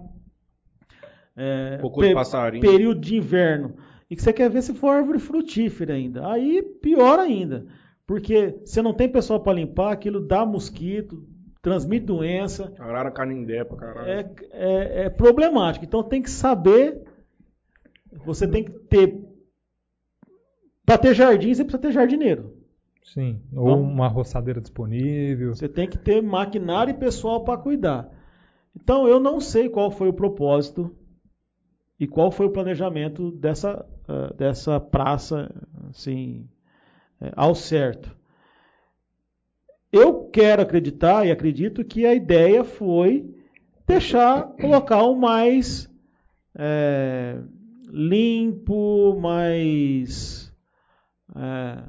É, 1.38 1.78
Cocô 1.82 2.02
de 2.02 2.14
passarinho. 2.14 2.62
período 2.62 3.00
de 3.00 3.16
inverno. 3.18 3.76
E 4.10 4.16
que 4.16 4.22
você 4.22 4.32
quer 4.34 4.50
ver 4.50 4.62
se 4.62 4.74
for 4.74 4.90
árvore 4.90 5.20
frutífera 5.20 5.94
ainda. 5.94 6.30
Aí 6.30 6.62
pior 6.82 7.18
ainda. 7.20 7.66
Porque 8.06 8.60
você 8.64 8.82
não 8.82 8.94
tem 8.94 9.10
pessoal 9.10 9.40
para 9.40 9.54
limpar, 9.54 9.92
aquilo 9.92 10.20
dá 10.26 10.46
mosquito, 10.46 11.26
transmite 11.62 12.06
doença. 12.06 12.72
Arara 12.78 13.10
canindé 13.10 13.64
pra 13.64 13.78
caralho. 13.78 14.08
É, 14.10 14.32
é- 14.52 15.06
é 15.06 15.10
problemático. 15.10 15.84
Então 15.86 16.04
tem 16.04 16.22
que 16.22 16.30
saber. 16.30 17.02
Você 18.26 18.48
tem 18.48 18.64
que 18.64 18.72
ter. 18.72 19.20
Para 20.86 20.98
ter 21.00 21.16
jardim, 21.16 21.54
você 21.54 21.64
precisa 21.64 21.82
ter 21.82 21.92
jardineiro. 21.92 22.55
Sim. 23.14 23.40
Ou 23.54 23.70
Então- 23.70 23.82
uma 23.82 24.08
roçadeira 24.08 24.60
disponível. 24.60 25.54
Você 25.56 25.70
tem 25.70 25.88
que 25.88 25.98
ter 25.98 26.22
maquinário 26.22 26.92
e 26.92 26.98
pessoal 26.98 27.44
para 27.44 27.58
cuidar. 27.60 28.10
Então 28.76 29.08
eu 29.08 29.20
não 29.20 29.40
sei 29.40 29.70
qual 29.70 29.90
foi 29.92 30.10
o 30.10 30.14
propósito 30.14 30.94
e 32.00 32.08
qual 32.08 32.32
foi 32.32 32.48
o 32.48 32.52
planejamento 32.52 33.32
dessa, 33.32 33.86
ah, 34.08 34.34
dessa 34.38 34.80
praça 34.80 35.50
assim, 35.90 36.48
eh, 37.22 37.32
ao 37.36 37.56
certo. 37.56 38.14
Eu 39.92 40.26
quero 40.26 40.62
acreditar 40.62 41.26
e 41.26 41.32
acredito 41.32 41.86
que 41.86 42.06
a 42.06 42.14
ideia 42.14 42.66
foi 42.66 43.34
deixar 43.88 44.54
o 44.62 44.68
local 44.68 45.16
mais 45.16 45.90
eh, 46.58 47.40
limpo, 47.88 49.18
mais, 49.20 50.52
eh, 51.36 51.84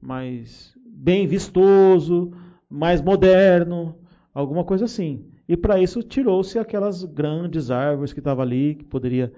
mais 0.00 0.74
bem 0.84 1.26
vistoso, 1.26 2.32
mais 2.68 3.00
moderno, 3.00 3.96
alguma 4.34 4.64
coisa 4.64 4.84
assim. 4.84 5.24
E 5.48 5.56
para 5.56 5.80
isso 5.80 6.02
tirou-se 6.02 6.58
aquelas 6.58 7.04
grandes 7.04 7.70
árvores 7.70 8.12
que 8.12 8.20
estavam 8.20 8.42
ali, 8.42 8.74
que 8.74 8.84
poderia 8.84 9.32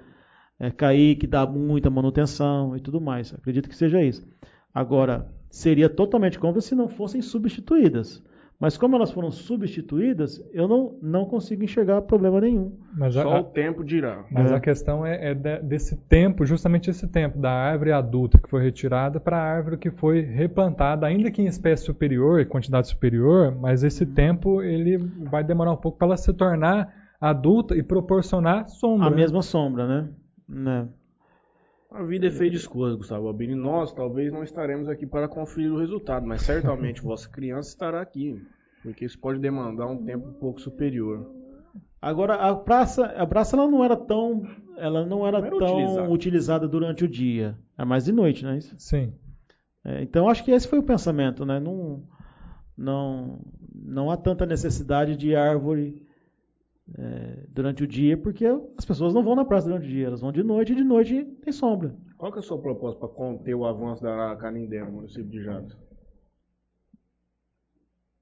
eh, 0.59 0.71
cair, 0.71 1.17
que 1.17 1.27
dá 1.27 1.47
muita 1.47 1.89
manutenção 1.89 2.77
e 2.77 2.81
tudo 2.81 3.01
mais. 3.01 3.33
Acredito 3.33 3.69
que 3.69 3.77
seja 3.77 4.03
isso. 4.03 4.27
Agora, 4.75 5.33
seria 5.49 5.89
totalmente 5.89 6.39
contra 6.39 6.61
se 6.61 6.75
não 6.75 6.89
fossem 6.89 7.23
substituídas. 7.23 8.23
Mas 8.61 8.77
como 8.77 8.95
elas 8.95 9.11
foram 9.11 9.31
substituídas, 9.31 10.39
eu 10.53 10.69
não, 10.69 10.99
não 11.01 11.25
consigo 11.25 11.65
enxergar 11.65 12.03
problema 12.03 12.43
nenhum. 12.43 12.77
Mas, 12.95 13.17
a, 13.17 13.23
Só 13.23 13.41
o 13.41 13.45
tempo 13.45 13.83
dirá. 13.83 14.27
mas 14.31 14.53
É. 14.53 14.55
a 14.55 14.61
questão 14.61 15.07
é, 15.07 15.31
é 15.31 15.35
de- 15.35 15.61
desse 15.63 15.97
tempo, 15.97 16.45
justamente 16.45 16.91
esse 16.91 17.09
tempo, 17.09 17.39
da 17.39 17.51
árvore 17.51 17.91
adulta 17.93 18.39
que 18.39 18.51
foi 18.51 18.63
retirada 18.63 19.19
para 19.19 19.39
a 19.39 19.43
árvore 19.43 19.79
que 19.79 19.91
foi 19.91 20.21
replantada, 20.21 21.07
ainda 21.07 21.31
que 21.31 21.41
em 21.41 21.47
espécie 21.47 21.85
superior, 21.85 22.39
em 22.39 22.45
quantidade 22.47 22.89
superior, 22.89 23.57
mas 23.59 23.83
esse 23.83 24.05
tempo 24.05 24.61
ele 24.61 24.99
vai 25.31 25.43
demorar 25.43 25.73
um 25.73 25.77
pouco 25.77 25.97
para 25.97 26.09
ela 26.09 26.17
se 26.19 26.31
tornar 26.35 26.93
adulta 27.19 27.75
e 27.75 27.83
proporcionar 27.83 28.69
sombra. 28.69 29.07
A 29.07 29.11
né? 29.11 29.17
mesma 29.17 29.41
sombra, 29.41 29.87
né? 29.87 30.09
né? 30.47 30.89
A 31.91 32.03
vida 32.05 32.29
é 32.29 32.31
feita 32.31 32.53
de 32.53 32.57
escolhas, 32.59 32.97
Gustavo 32.97 33.27
Albini. 33.27 33.55
Nós 33.55 33.93
talvez 33.93 34.33
não 34.33 34.45
estaremos 34.45 34.89
aqui 34.89 35.07
para 35.07 35.29
conferir 35.29 35.73
o 35.73 35.79
resultado, 35.79 36.25
mas 36.27 36.43
certamente 36.43 37.03
vossa 37.03 37.29
criança 37.29 37.71
estará 37.71 38.01
aqui, 38.01 38.41
porque 38.83 39.05
isso 39.05 39.19
pode 39.19 39.41
demandar 39.41 39.87
um 39.87 40.05
tempo 40.05 40.29
um 40.29 40.33
pouco 40.35 40.61
superior. 40.61 41.29
Agora 42.01 42.35
a 42.35 42.55
praça, 42.55 43.07
a 43.07 43.27
praça 43.27 43.57
ela 43.57 43.69
não 43.69 43.85
era 43.85 43.97
tão, 43.97 44.43
ela 44.79 45.05
não 45.05 45.27
era, 45.27 45.41
Não 45.41 45.47
era 45.49 45.59
tão 45.59 45.77
utilizada. 45.77 46.11
utilizada 46.11 46.69
durante 46.69 47.05
o 47.05 47.09
dia, 47.09 47.59
é 47.77 47.85
mais 47.85 48.05
de 48.05 48.13
noite, 48.13 48.45
né? 48.45 48.59
Isso? 48.59 48.75
Sim. 48.79 49.13
É, 49.85 50.03
então 50.03 50.29
acho 50.29 50.45
que 50.45 50.51
esse 50.53 50.69
foi 50.69 50.79
o 50.79 50.85
pensamento, 50.85 51.45
né? 51.45 51.59
Não, 51.59 52.05
não, 52.79 53.41
não 53.75 54.11
há 54.11 54.17
tanta 54.17 54.47
necessidade 54.47 55.17
de 55.17 55.35
árvore 55.35 56.07
é, 56.99 57.45
durante 57.49 57.85
o 57.85 57.87
dia, 57.87 58.17
porque 58.17 58.47
as 58.77 58.85
pessoas 58.85 59.15
não 59.15 59.23
vão 59.23 59.35
na 59.35 59.45
praça 59.45 59.69
durante 59.69 59.87
o 59.87 59.91
dia, 59.91 60.07
elas 60.07 60.21
vão 60.21 60.33
de 60.33 60.43
noite 60.43 60.73
e 60.73 60.77
de 60.77 60.85
noite 60.85 61.25
tem 61.43 61.53
sombra. 61.53 61.95
Qual 62.17 62.31
que 62.33 62.39
é 62.39 62.41
a 62.41 62.43
sua 62.43 62.61
proposta 62.61 62.99
para 63.01 63.09
conter 63.09 63.55
o 63.55 63.65
avanço 63.65 64.03
da 64.03 64.37
Canindé 64.37 64.85
no 64.85 64.93
município 64.93 65.31
de 65.31 65.43
Jales? 65.43 65.77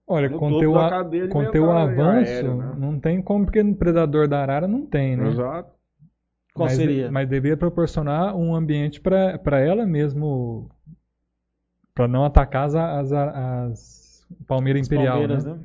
Olha, 0.07 0.29
No 0.31 0.39
conter 0.39 0.67
o, 0.67 0.79
a- 0.79 1.05
conter 1.31 1.61
o 1.61 1.71
avanço 1.71 2.31
aérea, 2.31 2.55
né? 2.55 2.75
não 2.79 2.99
tem 2.99 3.21
como, 3.21 3.45
porque 3.45 3.63
no 3.63 3.77
predador 3.77 4.27
da 4.27 4.41
arara 4.41 4.67
não 4.67 4.87
tem, 4.87 5.17
né? 5.17 5.29
Exato. 5.29 5.71
Qual 6.55 6.67
mas, 6.67 6.77
seria? 6.77 7.11
Mas 7.11 7.29
deveria 7.29 7.57
proporcionar 7.57 8.35
um 8.35 8.55
ambiente 8.55 9.01
para 9.01 9.61
ela 9.61 9.87
mesmo, 9.87 10.71
para 11.95 12.09
não 12.09 12.25
atacar 12.25 12.67
as, 12.67 12.75
as, 12.75 13.13
as 13.13 14.27
palmeira 14.47 14.79
imperial. 14.79 15.19
palmeiras, 15.19 15.45
né? 15.45 15.55
né? 15.55 15.61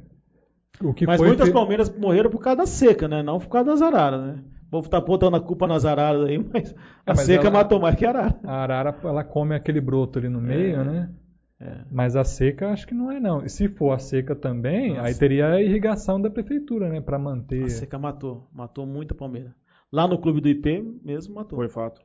O 0.81 0.93
que 0.93 1.05
Mas 1.05 1.17
foi 1.19 1.27
muitas 1.27 1.47
fe- 1.47 1.53
palmeiras 1.53 1.89
morreram 1.97 2.29
por 2.29 2.39
causa 2.39 2.57
da 2.57 2.65
seca, 2.65 3.07
né? 3.07 3.21
Não 3.23 3.39
por 3.39 3.47
causa 3.49 3.71
das 3.71 3.81
araras, 3.81 4.21
né? 4.21 4.43
O 4.67 4.69
povo 4.73 4.89
tá 4.89 4.99
botando 4.99 5.35
a 5.35 5.39
culpa 5.39 5.67
nas 5.67 5.85
araras 5.85 6.25
aí, 6.27 6.37
mas 6.51 6.73
a 7.05 7.13
mas 7.13 7.19
seca 7.21 7.43
ela- 7.47 7.51
matou 7.51 7.79
mais 7.79 7.95
que 7.95 8.05
a 8.05 8.09
arara. 8.09 8.39
A 8.43 8.53
arara 8.63 8.97
ela 9.03 9.23
come 9.23 9.55
aquele 9.55 9.79
broto 9.79 10.17
ali 10.19 10.27
no 10.29 10.41
meio, 10.41 10.83
né? 10.83 11.13
É. 11.59 11.85
Mas 11.91 12.15
a 12.15 12.23
seca 12.25 12.69
acho 12.71 12.85
que 12.87 12.93
não 12.93 13.09
é 13.11 13.19
não. 13.19 13.45
E 13.45 13.49
se 13.49 13.69
for 13.69 13.91
a 13.91 13.99
seca 13.99 14.35
também, 14.35 14.89
Nossa. 14.95 15.03
aí 15.03 15.15
teria 15.15 15.47
a 15.53 15.61
irrigação 15.61 16.19
da 16.19 16.29
prefeitura, 16.29 16.89
né, 16.89 16.99
para 16.99 17.17
manter. 17.17 17.63
A 17.63 17.69
seca 17.69 17.97
matou, 17.97 18.49
matou 18.51 18.85
muita 18.85 19.13
palmeira. 19.15 19.55
Lá 19.91 20.07
no 20.07 20.17
clube 20.19 20.41
do 20.41 20.49
IP 20.49 20.81
mesmo 21.03 21.35
matou. 21.35 21.55
Foi 21.57 21.69
fato. 21.69 22.01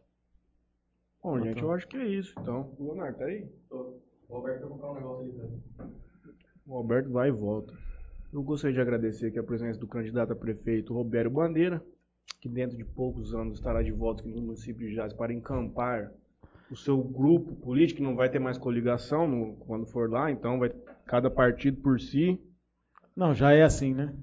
Bom, 1.25 1.33
Matou. 1.33 1.47
gente, 1.49 1.63
eu 1.63 1.73
acho 1.73 1.89
que 1.89 1.97
é 1.97 2.07
isso, 2.07 2.33
então. 2.41 2.71
O 2.79 2.85
Leonardo, 2.93 3.19
tá 3.19 3.25
aí? 3.25 3.45
O 3.71 3.95
Roberto 4.29 4.61
vai 4.61 4.69
comprar 4.69 4.91
um 4.91 4.95
negócio 4.95 5.23
ali 5.25 5.33
pra. 5.33 5.87
O 6.67 6.77
Alberto 6.77 7.11
vai 7.11 7.29
e 7.29 7.33
volta. 7.33 7.73
Eu 8.33 8.43
gostaria 8.43 8.75
de 8.75 8.81
agradecer 8.81 9.27
aqui 9.27 9.39
a 9.39 9.43
presença 9.43 9.79
do 9.81 9.87
candidato 9.87 10.33
a 10.33 10.37
prefeito 10.37 10.93
Roberto 10.93 11.31
Bandeira, 11.31 11.83
que 12.41 12.49
dentro 12.49 12.77
de 12.77 12.85
poucos 12.85 13.35
anos 13.35 13.55
estará 13.59 13.83
de 13.83 13.91
volta 13.93 14.23
aqui 14.23 14.31
no 14.31 14.43
município 14.43 14.87
de 14.87 14.95
Jales 14.95 15.15
para 15.15 15.33
encampar 15.33 16.13
o 16.71 16.77
seu 16.77 17.03
grupo 17.03 17.55
político, 17.57 17.99
que 17.99 18.03
não 18.05 18.15
vai 18.15 18.29
ter 18.29 18.39
mais 18.39 18.59
coligação 18.59 19.27
no- 19.27 19.57
quando 19.57 19.87
for 19.87 20.11
lá, 20.11 20.31
então 20.31 20.59
vai 20.59 20.71
cada 21.07 21.31
partido 21.31 21.81
por 21.81 21.99
si. 21.99 22.39
Não, 23.17 23.35
já 23.35 23.53
é 23.53 23.63
assim, 23.63 23.95
né? 23.95 24.15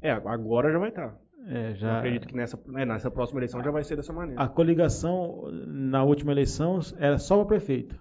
É, 0.00 0.12
agora 0.12 0.70
já 0.70 0.78
vai 0.78 0.90
estar. 0.90 1.18
É, 1.48 1.70
Eu 1.72 1.74
já. 1.74 1.98
acredito 1.98 2.28
que 2.28 2.36
nessa, 2.36 2.58
né, 2.68 2.84
nessa 2.84 3.10
próxima 3.10 3.40
eleição 3.40 3.62
já 3.64 3.70
vai 3.72 3.82
ser 3.82 3.96
dessa 3.96 4.12
maneira. 4.12 4.40
A 4.40 4.46
coligação 4.48 5.50
na 5.66 6.04
última 6.04 6.30
eleição 6.30 6.78
era 6.98 7.18
só 7.18 7.36
para 7.38 7.46
prefeito, 7.46 8.00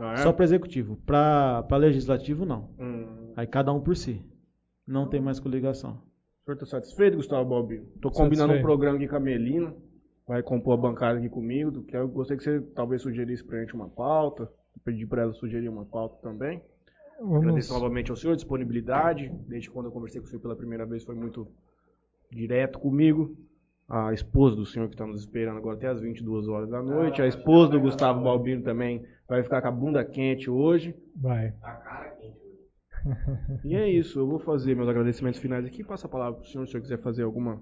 Ah, 0.00 0.14
é? 0.14 0.16
só 0.16 0.32
para 0.32 0.44
executivo. 0.44 0.96
Para 0.96 1.76
legislativo, 1.76 2.44
não. 2.44 2.70
Hum. 2.78 3.32
Aí 3.36 3.46
cada 3.46 3.72
um 3.72 3.80
por 3.80 3.96
si. 3.96 4.20
Não 4.86 5.08
tem 5.08 5.20
mais 5.20 5.38
coligação. 5.38 6.00
O 6.42 6.44
senhor 6.44 6.54
está 6.54 6.66
satisfeito, 6.66 7.16
Gustavo 7.16 7.48
Balbi? 7.48 7.80
Tô 8.00 8.10
combinando 8.10 8.52
um 8.52 8.60
programa 8.60 8.96
aqui 8.96 9.06
com 9.06 9.16
a 9.16 9.20
Melina. 9.20 9.74
Vai 10.26 10.42
compor 10.42 10.74
a 10.74 10.76
bancada 10.76 11.18
aqui 11.18 11.28
comigo. 11.28 11.82
Que 11.84 11.96
eu 11.96 12.08
gostaria 12.08 12.38
que 12.38 12.44
você 12.44 12.60
talvez 12.74 13.02
sugerisse 13.02 13.44
pra 13.44 13.60
gente 13.60 13.74
uma 13.74 13.88
pauta. 13.88 14.50
Pedir 14.84 15.06
pra 15.06 15.22
ela 15.22 15.32
sugerir 15.32 15.68
uma 15.68 15.84
pauta 15.84 16.16
também. 16.22 16.60
Vamos, 17.20 17.36
Agradeço 17.36 17.72
novamente 17.72 18.10
ao 18.10 18.16
senhor, 18.16 18.34
disponibilidade. 18.34 19.30
Desde 19.46 19.70
quando 19.70 19.86
eu 19.86 19.92
conversei 19.92 20.20
com 20.20 20.26
o 20.26 20.30
senhor 20.30 20.42
pela 20.42 20.56
primeira 20.56 20.84
vez, 20.84 21.04
foi 21.04 21.14
muito 21.14 21.46
direto 22.30 22.78
comigo. 22.80 23.36
A 23.88 24.12
esposa 24.12 24.56
do 24.56 24.64
senhor 24.64 24.88
que 24.88 24.94
está 24.94 25.06
nos 25.06 25.20
esperando 25.20 25.58
agora 25.58 25.76
até 25.76 25.86
as 25.86 26.00
22 26.00 26.48
horas 26.48 26.68
da 26.68 26.82
noite. 26.82 27.22
A 27.22 27.26
esposa 27.26 27.70
do 27.70 27.80
Gustavo 27.80 28.22
Balbino 28.22 28.62
também 28.62 29.04
vai 29.28 29.42
ficar 29.44 29.62
com 29.62 29.68
a 29.68 29.72
bunda 29.72 30.04
quente 30.04 30.50
hoje. 30.50 30.94
vai. 31.14 31.54
E 33.64 33.74
é 33.74 33.88
isso, 33.88 34.18
eu 34.18 34.26
vou 34.26 34.38
fazer 34.38 34.74
meus 34.74 34.88
agradecimentos 34.88 35.40
finais 35.40 35.64
aqui. 35.64 35.84
Passa 35.84 36.06
a 36.06 36.10
palavra 36.10 36.34
para 36.34 36.42
o 36.42 36.46
senhor, 36.46 36.64
se 36.64 36.70
o 36.70 36.72
senhor 36.72 36.82
quiser 36.82 36.98
fazer 36.98 37.22
alguma, 37.22 37.60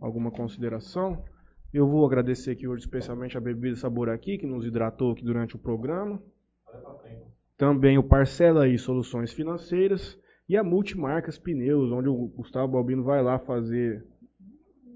alguma 0.00 0.30
consideração? 0.30 1.22
Eu 1.72 1.88
vou 1.88 2.06
agradecer 2.06 2.52
aqui 2.52 2.68
hoje 2.68 2.84
especialmente 2.84 3.36
a 3.36 3.40
Bebida 3.40 3.76
Sabor 3.76 4.08
aqui, 4.08 4.38
que 4.38 4.46
nos 4.46 4.64
hidratou 4.64 5.12
aqui 5.12 5.24
durante 5.24 5.56
o 5.56 5.58
programa. 5.58 6.22
Também 7.56 7.98
o 7.98 8.02
Parcela 8.02 8.64
aí 8.64 8.78
Soluções 8.78 9.32
Financeiras 9.32 10.18
e 10.48 10.56
a 10.56 10.62
Multimarcas 10.62 11.38
Pneus, 11.38 11.90
onde 11.90 12.08
o 12.08 12.28
Gustavo 12.28 12.72
Balbino 12.72 13.02
vai 13.02 13.22
lá 13.22 13.38
fazer 13.38 14.04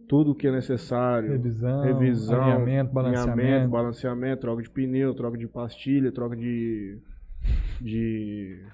tudo 0.08 0.33
o 0.33 0.34
que 0.34 0.49
é 0.49 0.52
necessário. 0.52 1.33
Revisão, 1.33 1.83
Revisão, 1.83 2.42
alinhamento, 2.42 2.92
balanceamento. 2.92 3.41
alinhamento, 3.41 3.70
balanceamento, 3.70 4.41
troca 4.41 4.62
de 4.62 4.70
pneu, 4.70 5.15
troca 5.15 5.36
de 5.36 5.47
pastilha, 5.47 6.10
troca 6.10 6.34
de. 6.34 6.99
de. 7.81 8.65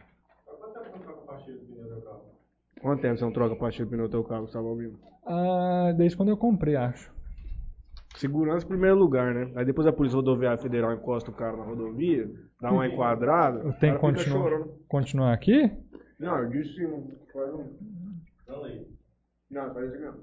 Quanto 2.84 3.00
tempo 3.00 3.16
você 3.16 3.24
não 3.24 3.32
troca 3.32 3.54
a 3.54 3.56
pastilha 3.56 3.88
pneu 3.88 4.10
teu 4.10 4.22
carro, 4.22 4.42
Gustavo 4.42 4.68
Albino? 4.68 4.98
Ah, 5.24 5.90
desde 5.96 6.18
quando 6.18 6.28
eu 6.28 6.36
comprei, 6.36 6.76
acho. 6.76 7.10
Segurança 8.16 8.66
em 8.66 8.68
primeiro 8.68 8.98
lugar, 8.98 9.34
né? 9.34 9.50
Aí 9.56 9.64
depois 9.64 9.86
a 9.86 9.92
Polícia 9.92 10.16
Rodoviária 10.16 10.60
Federal 10.60 10.92
encosta 10.92 11.30
o 11.30 11.34
cara 11.34 11.56
na 11.56 11.64
rodovia, 11.64 12.30
dá 12.60 12.70
uma 12.70 12.86
enquadrada. 12.86 13.60
Eu 13.60 13.72
tenho 13.72 13.94
que 13.94 14.00
continuar, 14.00 14.68
continuar 14.86 15.32
aqui? 15.32 15.72
Não, 16.20 16.38
eu 16.40 16.50
disse 16.50 16.74
sim. 16.74 17.10
Faz 17.32 17.54
um. 17.54 17.72
Não, 19.50 19.72
faz 19.72 19.86
isso 19.86 19.94
aqui 19.94 20.04
não. 20.04 20.14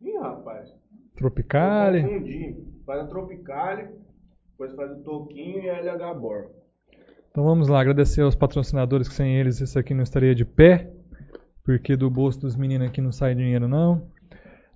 Ih, 0.00 0.18
rapaz. 0.20 0.72
Tropicali. 1.16 2.02
Eu 2.02 2.08
confundi. 2.08 2.56
Faz 2.86 3.00
a 3.00 3.06
Tropicali, 3.08 3.88
depois 4.50 4.72
faz 4.76 4.92
o 4.92 5.02
Toquinho 5.02 5.60
e 5.60 5.70
a 5.70 5.78
LH 5.78 6.14
Bor. 6.14 6.57
Então 7.30 7.44
vamos 7.44 7.68
lá, 7.68 7.80
agradecer 7.80 8.22
aos 8.22 8.34
patrocinadores 8.34 9.08
que 9.08 9.14
sem 9.14 9.36
eles 9.36 9.60
isso 9.60 9.78
aqui 9.78 9.94
não 9.94 10.02
estaria 10.02 10.34
de 10.34 10.44
pé, 10.44 10.90
porque 11.64 11.96
do 11.96 12.10
bolso 12.10 12.40
dos 12.40 12.56
meninos 12.56 12.88
aqui 12.88 13.00
não 13.00 13.12
sai 13.12 13.34
dinheiro 13.34 13.68
não. 13.68 14.02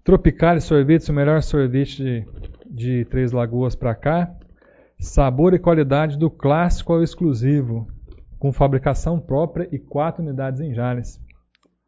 Tropicali 0.05 0.61
Sorvetes, 0.61 1.09
o 1.09 1.13
melhor 1.13 1.43
sorvete 1.43 2.03
de, 2.03 2.27
de 2.69 3.05
Três 3.07 3.33
Lagoas 3.33 3.75
para 3.75 3.95
cá. 3.95 4.35
Sabor 4.99 5.55
e 5.55 5.59
qualidade 5.59 6.17
do 6.19 6.31
clássico 6.31 6.93
ao 6.93 7.03
exclusivo, 7.03 7.89
com 8.39 8.53
fabricação 8.53 9.19
própria 9.19 9.69
e 9.73 9.79
quatro 9.79 10.23
unidades 10.23 10.61
em 10.61 10.75
Jales. 10.75 11.21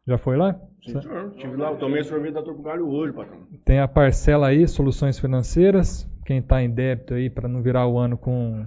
Já 0.07 0.17
foi 0.17 0.37
lá? 0.37 0.59
Sim, 0.85 1.01
senhor. 1.01 1.31
Estive 1.35 1.55
lá, 1.57 1.71
eu 1.71 1.77
tomei 1.77 2.03
sorvete 2.03 2.33
da 2.33 2.43
Tropicali 2.43 2.81
hoje, 2.81 3.13
patrão. 3.13 3.39
Tem 3.63 3.79
a 3.79 3.87
parcela 3.87 4.47
aí, 4.47 4.67
soluções 4.67 5.19
financeiras. 5.19 6.09
Quem 6.25 6.39
está 6.39 6.61
em 6.61 6.69
débito 6.69 7.13
aí 7.13 7.29
para 7.29 7.47
não 7.47 7.61
virar 7.61 7.87
o 7.87 7.97
ano 7.97 8.17
com 8.17 8.65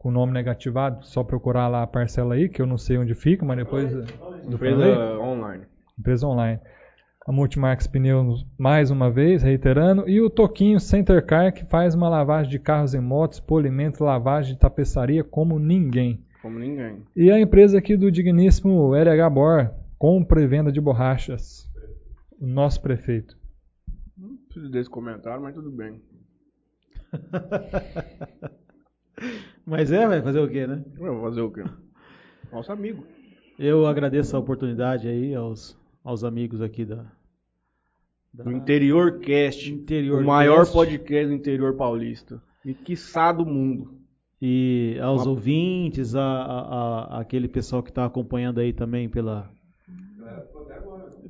com 0.00 0.08
o 0.08 0.12
nome 0.12 0.32
negativado, 0.32 1.04
só 1.04 1.22
procurar 1.22 1.68
lá 1.68 1.82
a 1.82 1.86
parcela 1.86 2.34
aí, 2.34 2.48
que 2.48 2.62
eu 2.62 2.66
não 2.66 2.78
sei 2.78 2.96
onde 2.96 3.14
fica, 3.14 3.44
mas 3.44 3.58
depois 3.58 3.92
do 3.92 4.54
Empresa 4.54 5.20
online. 5.20 5.64
empresa 5.98 6.26
online. 6.26 6.58
A 7.26 7.30
Multimarques 7.30 7.86
Pneus, 7.86 8.46
mais 8.58 8.90
uma 8.90 9.10
vez, 9.10 9.42
reiterando, 9.42 10.08
e 10.08 10.22
o 10.22 10.30
Toquinho 10.30 10.80
Center 10.80 11.24
Car, 11.24 11.52
que 11.52 11.66
faz 11.66 11.94
uma 11.94 12.08
lavagem 12.08 12.50
de 12.50 12.58
carros 12.58 12.94
e 12.94 12.98
motos, 12.98 13.40
polimento, 13.40 14.02
lavagem 14.02 14.54
de 14.54 14.58
tapeçaria 14.58 15.22
como 15.22 15.58
ninguém. 15.58 16.24
Como 16.40 16.58
ninguém. 16.58 17.02
E 17.14 17.30
a 17.30 17.38
empresa 17.38 17.76
aqui 17.76 17.94
do 17.94 18.10
digníssimo 18.10 18.94
LH 18.94 19.28
Bor, 19.28 19.70
compra 19.98 20.40
e 20.40 20.46
venda 20.46 20.72
de 20.72 20.80
borrachas. 20.80 21.70
O 22.40 22.46
nosso 22.46 22.80
prefeito. 22.80 23.36
Não 24.16 24.34
preciso 24.34 24.70
desse 24.70 24.88
comentário, 24.88 25.42
mas 25.42 25.54
tudo 25.54 25.70
bem. 25.70 26.00
Mas 29.66 29.92
é, 29.92 30.06
vai 30.06 30.20
fazer 30.22 30.40
o 30.40 30.48
quê, 30.48 30.66
né? 30.66 30.82
Eu 30.98 31.14
vou 31.14 31.22
fazer 31.22 31.40
o 31.42 31.50
quê? 31.50 31.64
Nosso 32.52 32.72
amigo. 32.72 33.04
Eu 33.58 33.86
agradeço 33.86 34.34
a 34.36 34.40
oportunidade 34.40 35.06
aí 35.06 35.34
aos, 35.34 35.76
aos 36.02 36.24
amigos 36.24 36.60
aqui 36.62 36.84
da, 36.84 37.04
da 38.32 38.44
Do 38.44 38.52
Interior 38.52 39.18
Cast. 39.20 39.70
Interior 39.72 40.22
o 40.22 40.26
maior 40.26 40.60
Cast 40.60 40.72
podcast 40.72 41.26
do 41.28 41.34
interior 41.34 41.74
paulista. 41.76 42.42
E 42.64 42.74
quiçá 42.74 43.32
do 43.32 43.44
mundo. 43.46 43.94
e 44.42 44.98
aos 45.02 45.22
Uma- 45.22 45.30
ouvintes, 45.30 46.14
a, 46.14 46.22
a- 46.22 46.60
a- 47.16 47.20
aquele 47.20 47.46
pessoal 47.48 47.82
que 47.82 47.90
está 47.90 48.04
acompanhando 48.06 48.58
aí 48.60 48.72
também 48.72 49.08
pela 49.08 49.50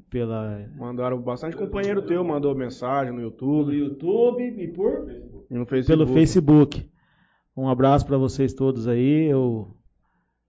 pela 0.08 0.66
Mandaram 0.76 1.20
bastante 1.20 1.56
companheiro 1.56 2.02
teu, 2.02 2.24
mandou 2.24 2.54
mensagem 2.54 3.12
no 3.12 3.20
YouTube 3.20 3.72
YouTube 3.76 4.42
e 4.42 4.68
por 4.68 5.08
e 5.50 5.54
no 5.54 5.64
Facebook. 5.66 5.86
pelo 5.86 6.06
Facebook. 6.14 6.90
Um 7.60 7.68
abraço 7.68 8.06
para 8.06 8.16
vocês 8.16 8.54
todos 8.54 8.88
aí. 8.88 9.26
Eu 9.26 9.76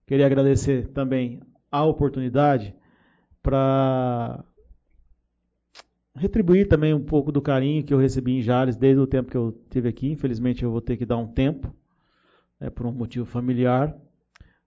queria 0.08 0.26
agradecer 0.26 0.88
também 0.94 1.42
a 1.70 1.84
oportunidade 1.84 2.74
para 3.44 4.46
retribuir 6.16 6.70
também 6.70 6.94
um 6.94 7.04
pouco 7.04 7.30
do 7.30 7.42
carinho 7.42 7.84
que 7.84 7.94
eu 7.94 7.98
recebi 7.98 8.38
em 8.38 8.42
Jales 8.42 8.78
desde 8.78 9.02
o 9.02 9.08
tempo 9.08 9.30
que 9.30 9.36
eu 9.36 9.52
tive 9.70 9.90
aqui. 9.90 10.10
Infelizmente 10.10 10.64
eu 10.64 10.72
vou 10.72 10.80
ter 10.80 10.96
que 10.96 11.06
dar 11.06 11.18
um 11.18 11.28
tempo, 11.28 11.76
né, 12.58 12.70
por 12.70 12.86
um 12.86 12.94
motivo 12.94 13.26
familiar. 13.26 13.94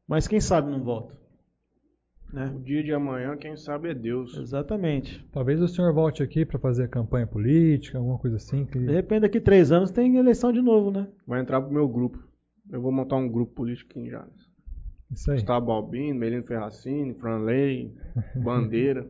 Mas 0.07 0.29
quem 0.29 0.39
sabe 0.39 0.71
não 0.71 0.85
volto. 0.85 1.17
Né? 2.31 2.53
O 2.55 2.61
dia 2.61 2.85
de 2.85 2.93
amanhã, 2.93 3.39
quem 3.39 3.57
sabe 3.57 3.89
é 3.89 3.95
Deus. 3.95 4.37
Exatamente. 4.37 5.25
Talvez 5.33 5.63
o 5.63 5.69
senhor 5.69 5.95
volte 5.95 6.23
aqui 6.23 6.45
para 6.45 6.59
fazer 6.59 6.91
campanha 6.91 7.27
política, 7.27 7.97
alguma 7.97 8.19
coisa 8.19 8.37
assim. 8.37 8.67
Que... 8.67 8.79
De 8.81 8.93
repente 8.93 9.23
daqui 9.23 9.41
três 9.41 9.73
anos 9.73 9.91
tem 9.91 10.19
eleição 10.19 10.53
de 10.53 10.61
novo, 10.61 10.91
né? 10.91 11.09
Vai 11.27 11.41
entrar 11.41 11.63
pro 11.63 11.73
meu 11.73 11.89
grupo. 11.89 12.34
Eu 12.71 12.81
vou 12.81 12.93
montar 12.93 13.17
um 13.17 13.29
grupo 13.29 13.53
político 13.53 13.91
aqui 13.91 14.01
em 14.01 14.11
Jales. 14.11 14.49
Isso 15.13 15.31
aí. 15.31 15.37
Gustavo 15.39 15.67
Balbino, 15.67 16.19
Melino 16.19 16.43
Ferracini, 16.45 17.15
Franley, 17.15 17.95
Bandeira. 18.37 19.09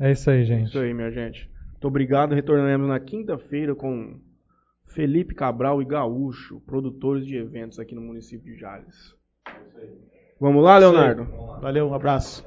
É 0.00 0.12
isso 0.12 0.30
aí, 0.30 0.44
gente. 0.44 0.68
Isso 0.68 0.78
aí, 0.78 0.92
minha 0.92 1.10
gente. 1.10 1.50
Muito 1.72 1.88
obrigado. 1.88 2.34
Retornaremos 2.34 2.88
na 2.88 2.98
quinta-feira 2.98 3.74
com 3.74 4.20
Felipe 4.86 5.34
Cabral 5.34 5.80
e 5.80 5.84
Gaúcho, 5.84 6.60
produtores 6.60 7.26
de 7.26 7.36
eventos 7.36 7.78
aqui 7.78 7.94
no 7.94 8.00
município 8.00 8.52
de 8.52 8.58
Jales. 8.58 9.14
Vamos 10.40 10.62
lá, 10.62 10.78
Leonardo? 10.78 11.24
Valeu, 11.60 11.88
um 11.88 11.94
abraço. 11.94 12.44